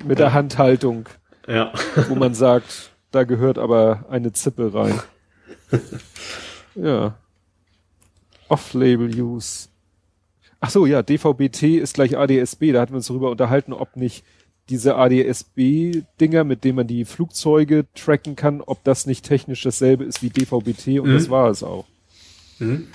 mit 0.04 0.18
der 0.18 0.32
Handhaltung, 0.32 1.08
Ja. 1.46 1.72
wo 2.08 2.16
man 2.16 2.34
sagt, 2.34 2.90
da 3.12 3.22
gehört 3.22 3.56
aber 3.56 4.04
eine 4.10 4.32
Zippe 4.32 4.72
rein. 4.74 5.00
Ja. 6.74 7.18
Off-Label-Use. 8.48 9.68
Ach 10.64 10.70
so, 10.70 10.86
ja, 10.86 11.02
DVB-T 11.02 11.76
ist 11.78 11.94
gleich 11.94 12.16
ADSB. 12.16 12.70
Da 12.72 12.80
hatten 12.80 12.92
wir 12.92 12.98
uns 12.98 13.08
darüber 13.08 13.30
unterhalten, 13.32 13.72
ob 13.72 13.96
nicht 13.96 14.24
diese 14.68 14.94
ADSB-Dinger, 14.96 16.44
mit 16.44 16.62
denen 16.62 16.76
man 16.76 16.86
die 16.86 17.04
Flugzeuge 17.04 17.86
tracken 17.96 18.36
kann, 18.36 18.60
ob 18.60 18.84
das 18.84 19.04
nicht 19.06 19.24
technisch 19.24 19.62
dasselbe 19.62 20.04
ist 20.04 20.22
wie 20.22 20.30
DVB-T 20.30 21.00
und 21.00 21.10
Mhm. 21.10 21.14
das 21.14 21.28
war 21.30 21.50
es 21.50 21.64
auch. 21.64 21.86
Mhm. 22.60 22.86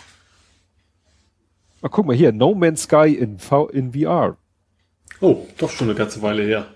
Ach, 1.82 1.90
guck 1.92 2.06
mal 2.06 2.16
hier, 2.16 2.32
No 2.32 2.56
Man's 2.56 2.84
Sky 2.84 3.14
in, 3.14 3.38
v 3.38 3.68
in 3.68 3.92
VR. 3.92 4.38
Oh, 5.20 5.46
doch 5.58 5.70
schon 5.70 5.90
eine 5.90 5.98
ganze 5.98 6.22
Weile 6.22 6.44
her. 6.44 6.68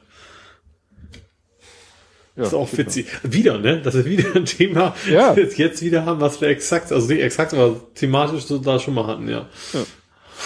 Ja, 2.35 2.43
ist 2.43 2.53
auch 2.53 2.69
genau. 2.69 2.77
witzig. 2.85 3.07
Wieder, 3.23 3.59
ne? 3.59 3.81
Das 3.81 3.95
ist 3.95 4.05
wieder 4.05 4.35
ein 4.35 4.45
Thema, 4.45 4.93
Ja. 5.09 5.33
das 5.35 5.57
wir 5.57 5.65
jetzt, 5.67 5.81
wieder 5.81 6.05
haben, 6.05 6.19
was 6.21 6.39
wir 6.41 6.49
exakt, 6.49 6.91
also 6.91 7.07
nicht 7.07 7.21
exakt, 7.21 7.53
aber 7.53 7.79
thematisch 7.95 8.43
so 8.43 8.57
da 8.57 8.77
schon 8.79 8.93
mal 8.93 9.07
hatten, 9.07 9.27
ja. 9.29 9.47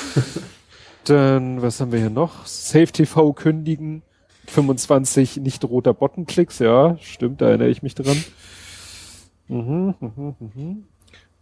Dann, 1.06 1.62
was 1.62 1.80
haben 1.80 1.92
wir 1.92 2.00
hier 2.00 2.10
noch? 2.10 2.46
Safe 2.46 2.88
TV 2.88 3.34
kündigen. 3.34 4.02
25 4.48 5.38
nicht 5.38 5.64
roter 5.66 5.94
Bottonklicks, 5.94 6.60
ja, 6.60 6.98
stimmt, 7.02 7.42
da 7.42 7.48
erinnere 7.50 7.70
ich 7.70 7.82
mich 7.82 7.96
dran. 7.96 8.24
Mhm, 9.48 9.96
mhm, 10.00 10.36
mhm. 10.40 10.84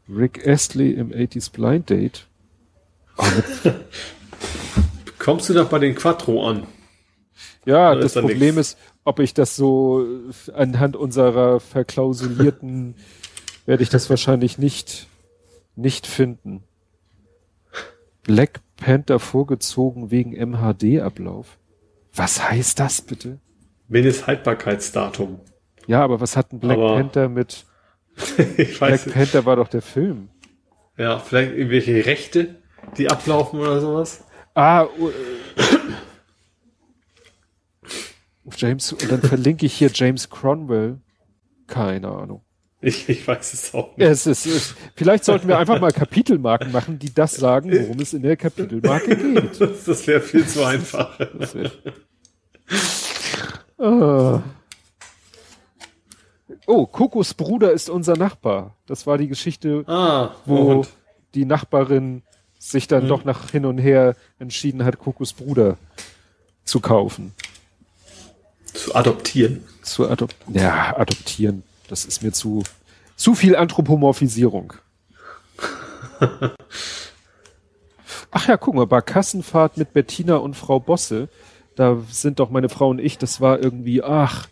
Rick 0.10 0.46
Astley 0.48 0.92
im 0.92 1.12
80s 1.12 1.52
Blind 1.52 1.90
Date. 1.90 2.28
Oh, 3.18 3.24
Kommst 5.20 5.50
du 5.50 5.54
da 5.54 5.64
bei 5.64 5.80
den 5.80 5.96
Quattro 5.96 6.48
an? 6.48 6.68
ja, 7.66 7.96
Da 7.96 8.02
das 8.02 8.14
Problem 8.14 8.56
nix. 8.56 8.70
ist, 8.72 8.78
ob 9.06 9.20
ich 9.20 9.34
das 9.34 9.56
so 9.56 10.06
äh, 10.06 10.52
anhand 10.54 10.96
unserer 10.96 11.60
verklausulierten, 11.60 12.96
werde 13.66 13.84
ich 13.84 13.90
das 13.90 14.10
wahrscheinlich 14.10 14.58
nicht, 14.58 15.08
nicht 15.76 16.08
finden. 16.08 16.64
Black 18.24 18.62
Panther 18.78 19.20
vorgezogen 19.20 20.12
wegen 20.12 20.32
MHD-Ablauf. 20.34 21.58
Was 22.16 22.50
heißt 22.50 22.80
das 22.80 23.02
bitte? 23.02 23.40
Mindesthaltbarkeitsdatum. 23.88 25.40
Ja, 25.88 26.04
aber 26.04 26.20
was 26.22 26.38
hat 26.38 26.54
ein 26.54 26.60
Black 26.60 26.78
Aber- 26.78 26.96
Panther 26.96 27.30
mit 27.30 27.66
ich 28.58 28.78
Black 28.78 28.82
weiß, 28.82 29.06
Panther 29.12 29.46
war 29.46 29.56
doch 29.58 29.68
der 29.68 29.82
Film. 29.82 30.30
ja, 30.98 31.20
vielleicht 31.20 31.54
irgendwelche 31.54 32.06
Rechte, 32.06 32.56
die 32.98 33.10
ablaufen 33.10 33.60
oder 33.60 33.82
sowas. 33.82 34.24
Ah, 34.56 34.84
äh, 34.84 34.88
James, 38.56 38.94
und 38.94 39.12
dann 39.12 39.22
verlinke 39.22 39.66
ich 39.66 39.74
hier 39.74 39.90
James 39.94 40.30
Cromwell. 40.30 41.00
Keine 41.68 42.10
Ahnung. 42.10 42.44
Ich, 42.84 43.08
ich 43.08 43.26
weiß 43.28 43.54
es 43.54 43.74
auch 43.74 43.96
nicht. 43.96 44.06
Es 44.08 44.28
ist, 44.28 44.46
es, 44.46 44.76
vielleicht 44.96 45.24
sollten 45.24 45.48
wir 45.48 45.58
einfach 45.58 45.80
mal 45.80 45.92
Kapitelmarken 45.92 46.72
machen, 46.72 47.00
die 47.00 47.14
das 47.14 47.34
sagen, 47.36 47.72
worum 47.72 48.00
es 48.00 48.14
in 48.14 48.22
der 48.24 48.36
Kapitelmarke 48.36 49.16
geht. 49.18 49.62
Das, 49.62 49.86
das 49.86 50.06
wäre 50.06 50.20
viel 50.22 50.46
zu 50.46 50.64
einfach. 50.66 51.18
Das 51.40 51.56
wär- 51.56 51.72
Ah. 53.78 54.42
Oh, 56.68 56.86
Kokos 56.86 57.34
Bruder 57.34 57.72
ist 57.72 57.90
unser 57.90 58.16
Nachbar. 58.16 58.76
Das 58.86 59.06
war 59.08 59.18
die 59.18 59.28
Geschichte, 59.28 59.84
Ah, 59.88 60.32
wo 60.46 60.58
und, 60.80 60.90
die 61.34 61.46
Nachbarin 61.46 62.22
sich 62.60 62.88
dann 62.88 63.04
Mhm. 63.06 63.08
doch 63.10 63.26
nach 63.26 63.50
hin 63.52 63.66
und 63.66 63.78
her 63.78 64.16
entschieden 64.40 64.86
hat, 64.86 65.00
Kokos 65.00 65.34
Bruder 65.34 65.78
zu 66.64 66.80
kaufen. 66.80 67.34
zu 68.74 68.96
adoptieren. 68.96 69.64
Zu 69.84 70.10
adop 70.10 70.34
ja, 70.52 70.96
adoptieren. 70.98 71.64
Das 71.94 72.06
ist 72.06 72.24
mir 72.24 72.32
zu, 72.32 72.64
zu 73.16 73.36
viel 73.36 73.56
Anthropomorphisierung. 73.56 74.74
Ach 78.32 78.48
ja, 78.48 78.58
guck 78.58 78.74
mal, 78.74 78.88
bei 78.88 79.00
Kassenfahrt 79.00 79.78
mit 79.78 79.94
Bettina 79.94 80.38
und 80.38 80.56
Frau 80.56 80.80
Bosse, 80.80 81.30
da 81.76 82.00
sind 82.10 82.40
doch 82.40 82.50
meine 82.50 82.70
Frau 82.70 82.90
und 82.90 82.98
ich, 82.98 83.20
das 83.20 83.42
war 83.42 83.60
irgendwie, 83.60 84.02
ach, 84.02 84.48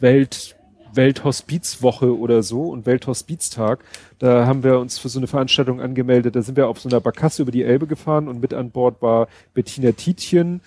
Welt, 0.00 0.54
Welthospizwoche 0.92 2.14
oder 2.14 2.42
so 2.42 2.64
und 2.64 2.84
Welthospiztag. 2.84 3.82
Da 4.18 4.44
haben 4.44 4.62
wir 4.62 4.80
uns 4.80 4.98
für 4.98 5.08
so 5.08 5.18
eine 5.18 5.28
Veranstaltung 5.28 5.80
angemeldet. 5.80 6.36
Da 6.36 6.42
sind 6.42 6.58
wir 6.58 6.68
auf 6.68 6.78
so 6.78 6.90
einer 6.90 7.00
Barkasse 7.00 7.40
über 7.40 7.52
die 7.52 7.64
Elbe 7.64 7.86
gefahren 7.86 8.28
und 8.28 8.42
mit 8.42 8.52
an 8.52 8.70
Bord 8.70 9.00
war 9.00 9.28
Bettina 9.54 9.92
Tietjen, 9.92 10.60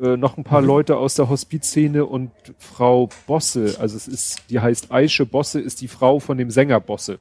äh, 0.00 0.16
noch 0.16 0.36
ein 0.36 0.44
paar 0.44 0.62
Leute 0.62 0.96
aus 0.96 1.14
der 1.14 1.28
Hospizszene 1.28 2.04
und 2.06 2.30
Frau 2.58 3.08
Bosse. 3.26 3.76
Also 3.78 3.96
es 3.96 4.08
ist, 4.08 4.42
die 4.50 4.60
heißt 4.60 4.90
Aische 4.92 5.26
Bosse, 5.26 5.60
ist 5.60 5.80
die 5.80 5.88
Frau 5.88 6.18
von 6.20 6.38
dem 6.38 6.50
Sänger 6.50 6.80
Bosse. 6.80 7.18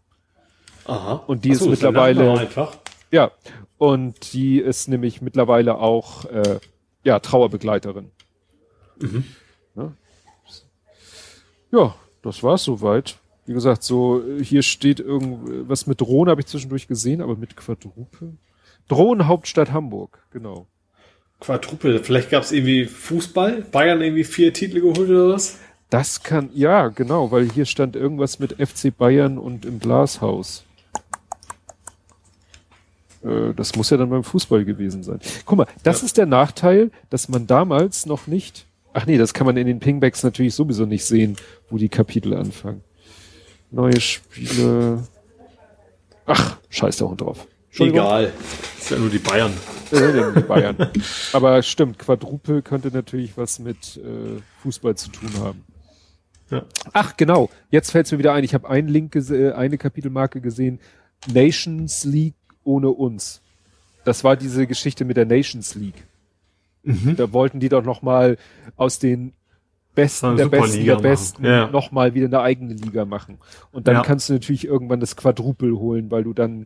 Aha. 0.86 1.24
Und 1.28 1.46
die 1.46 1.50
ist 1.50 1.62
der 1.62 1.70
mittlerweile- 1.70 2.40
einfach. 2.40 2.78
Ja, 3.12 3.32
und 3.78 4.34
die 4.34 4.60
ist 4.60 4.88
nämlich 4.88 5.22
mittlerweile 5.22 5.78
auch 5.78 6.26
äh, 6.26 6.60
ja 7.04 7.20
Trauerbegleiterin. 7.20 8.12
Ja. 9.76 9.92
ja, 11.72 11.96
das 12.22 12.44
war's 12.44 12.64
soweit. 12.64 13.18
Wie 13.46 13.54
gesagt, 13.54 13.84
so 13.84 14.22
hier 14.42 14.62
steht 14.62 15.00
irgendwas 15.00 15.88
mit 15.88 16.02
Drohnen 16.02 16.30
habe 16.32 16.42
ich 16.42 16.48
zwischendurch 16.48 16.88
gesehen, 16.88 17.22
aber 17.22 17.36
mit 17.36 17.56
Quadruple. 17.56 18.34
Drohnenhauptstadt 18.90 19.72
Hamburg, 19.72 20.26
genau. 20.32 20.68
Quadruple. 21.40 22.04
Vielleicht 22.04 22.30
gab 22.30 22.44
es 22.44 22.52
irgendwie 22.52 22.86
Fußball. 22.86 23.62
Bayern 23.72 24.02
irgendwie 24.02 24.24
vier 24.24 24.54
Titel 24.54 24.82
geholt 24.82 25.10
oder 25.10 25.30
was? 25.30 25.58
Das 25.90 26.22
kann, 26.24 26.50
ja, 26.54 26.90
genau, 26.90 27.32
weil 27.32 27.50
hier 27.50 27.66
stand 27.66 27.96
irgendwas 27.96 28.40
mit 28.40 28.54
FC 28.60 28.96
Bayern 28.96 29.38
und 29.38 29.64
im 29.66 29.80
Glashaus. 29.80 30.64
Äh, 33.24 33.54
Das 33.56 33.76
muss 33.76 33.90
ja 33.90 33.98
dann 33.98 34.10
beim 34.10 34.24
Fußball 34.24 34.66
gewesen 34.66 35.04
sein. 35.04 35.20
Guck 35.46 35.58
mal, 35.58 35.68
das 35.84 36.02
Ja. 36.02 36.06
ist 36.08 36.18
der 36.18 36.26
Nachteil, 36.26 36.92
dass 37.10 37.30
man 37.30 37.48
damals 37.48 38.06
noch 38.06 38.28
nicht, 38.28 38.66
ach 38.94 39.06
nee, 39.06 39.18
das 39.18 39.34
kann 39.34 39.46
man 39.48 39.58
in 39.58 39.68
den 39.68 39.80
Pingbacks 39.80 40.24
natürlich 40.24 40.56
sowieso 40.56 40.86
nicht 40.86 41.06
sehen, 41.06 41.38
wo 41.70 41.78
die 41.78 41.90
Kapitel 41.90 42.34
anfangen. 42.34 42.84
Neue 43.72 44.00
Spiele. 44.02 45.08
Ach, 46.26 46.58
scheiß 46.70 46.98
der 46.98 47.08
Hund 47.10 47.22
drauf. 47.22 47.48
Egal. 47.80 48.32
Das 48.76 48.84
ist 48.84 48.92
ja 48.92 48.98
nur 49.00 49.10
die 49.10 49.20
Bayern. 49.20 49.54
Die 49.92 50.42
Bayern. 50.42 50.76
Aber 51.32 51.64
stimmt, 51.64 51.98
Quadruple 51.98 52.62
könnte 52.62 52.90
natürlich 52.92 53.38
was 53.38 53.58
mit 53.60 53.96
äh, 53.98 54.42
Fußball 54.62 54.96
zu 54.96 55.10
tun 55.10 55.30
haben. 55.40 55.64
Ja. 56.50 56.64
Ach, 56.92 57.16
genau. 57.16 57.50
Jetzt 57.70 57.92
fällt 57.92 58.06
es 58.06 58.12
mir 58.12 58.18
wieder 58.20 58.34
ein. 58.34 58.44
Ich 58.44 58.54
habe 58.54 58.70
einen 58.70 58.90
Link, 58.90 59.16
äh, 59.16 59.52
eine 59.54 59.78
Kapitelmarke 59.78 60.42
gesehen. 60.42 60.80
Nations 61.32 62.04
League 62.04 62.36
ohne 62.66 62.90
uns. 62.90 63.42
Das 64.04 64.26
war 64.26 64.36
diese 64.36 64.68
Geschichte 64.68 65.06
mit 65.06 65.16
der 65.16 65.26
Nations 65.26 65.76
League. 65.76 66.06
Da 66.84 67.32
wollten 67.34 67.60
die 67.60 67.70
doch 67.70 67.84
noch 67.84 68.02
mal 68.02 68.38
aus 68.76 69.00
den 69.00 69.34
Besten 69.96 70.38
der 70.38 70.48
Besten 70.48 70.86
der 70.86 70.96
Besten. 70.98 71.46
Ja. 71.46 71.68
nochmal 71.70 72.14
wieder 72.14 72.28
eine 72.28 72.42
eigene 72.42 72.74
Liga 72.74 73.04
machen. 73.06 73.40
Und 73.72 73.88
dann 73.88 73.96
Ja. 73.96 74.02
kannst 74.04 74.30
du 74.30 74.34
natürlich 74.34 74.66
irgendwann 74.66 75.00
das 75.00 75.16
Quadrupel 75.16 75.74
holen, 75.78 76.12
weil 76.12 76.24
du 76.24 76.34
dann 76.34 76.64
äh, 76.64 76.66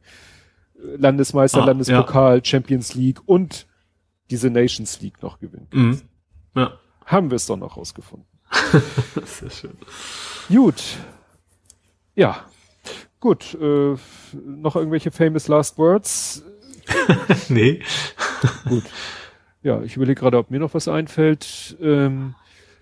Landesmeister, 0.82 1.62
Ah, 1.62 1.66
Landespokal, 1.66 2.44
Champions 2.44 2.96
League 2.96 3.20
und 3.26 3.68
diese 4.30 4.50
Nations 4.50 5.02
League 5.02 5.22
noch 5.22 5.40
gewinnen. 5.40 5.68
Mhm. 5.74 6.02
Ja. 6.56 6.74
Haben 7.06 7.30
wir 7.30 7.36
es 7.36 7.46
doch 7.46 7.58
noch 7.58 7.78
rausgefunden. 7.78 8.28
Sehr 9.26 9.50
schön. 9.50 9.78
Gut. 10.50 10.82
Ja. 12.16 12.46
Gut. 13.20 13.54
Äh, 13.56 13.96
noch 14.46 14.76
irgendwelche 14.76 15.12
famous 15.12 15.48
last 15.48 15.78
words? 15.78 16.44
nee. 17.50 17.82
Gut. 18.68 18.84
Ja, 19.64 19.82
ich 19.84 19.96
überlege 19.96 20.20
gerade, 20.20 20.38
ob 20.38 20.50
mir 20.52 20.60
noch 20.60 20.74
was 20.74 20.88
einfällt. 20.88 21.78
Ähm, 21.82 22.36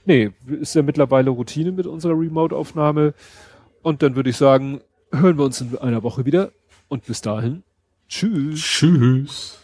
nee, 0.05 0.31
ist 0.47 0.75
ja 0.75 0.81
mittlerweile 0.81 1.29
Routine 1.31 1.71
mit 1.71 1.87
unserer 1.87 2.13
Remote-Aufnahme. 2.13 3.13
Und 3.81 4.01
dann 4.01 4.15
würde 4.15 4.29
ich 4.29 4.37
sagen, 4.37 4.81
hören 5.11 5.37
wir 5.37 5.45
uns 5.45 5.61
in 5.61 5.77
einer 5.77 6.03
Woche 6.03 6.25
wieder. 6.25 6.51
Und 6.87 7.05
bis 7.05 7.21
dahin, 7.21 7.63
tschüss. 8.09 8.59
Tschüss. 8.61 9.59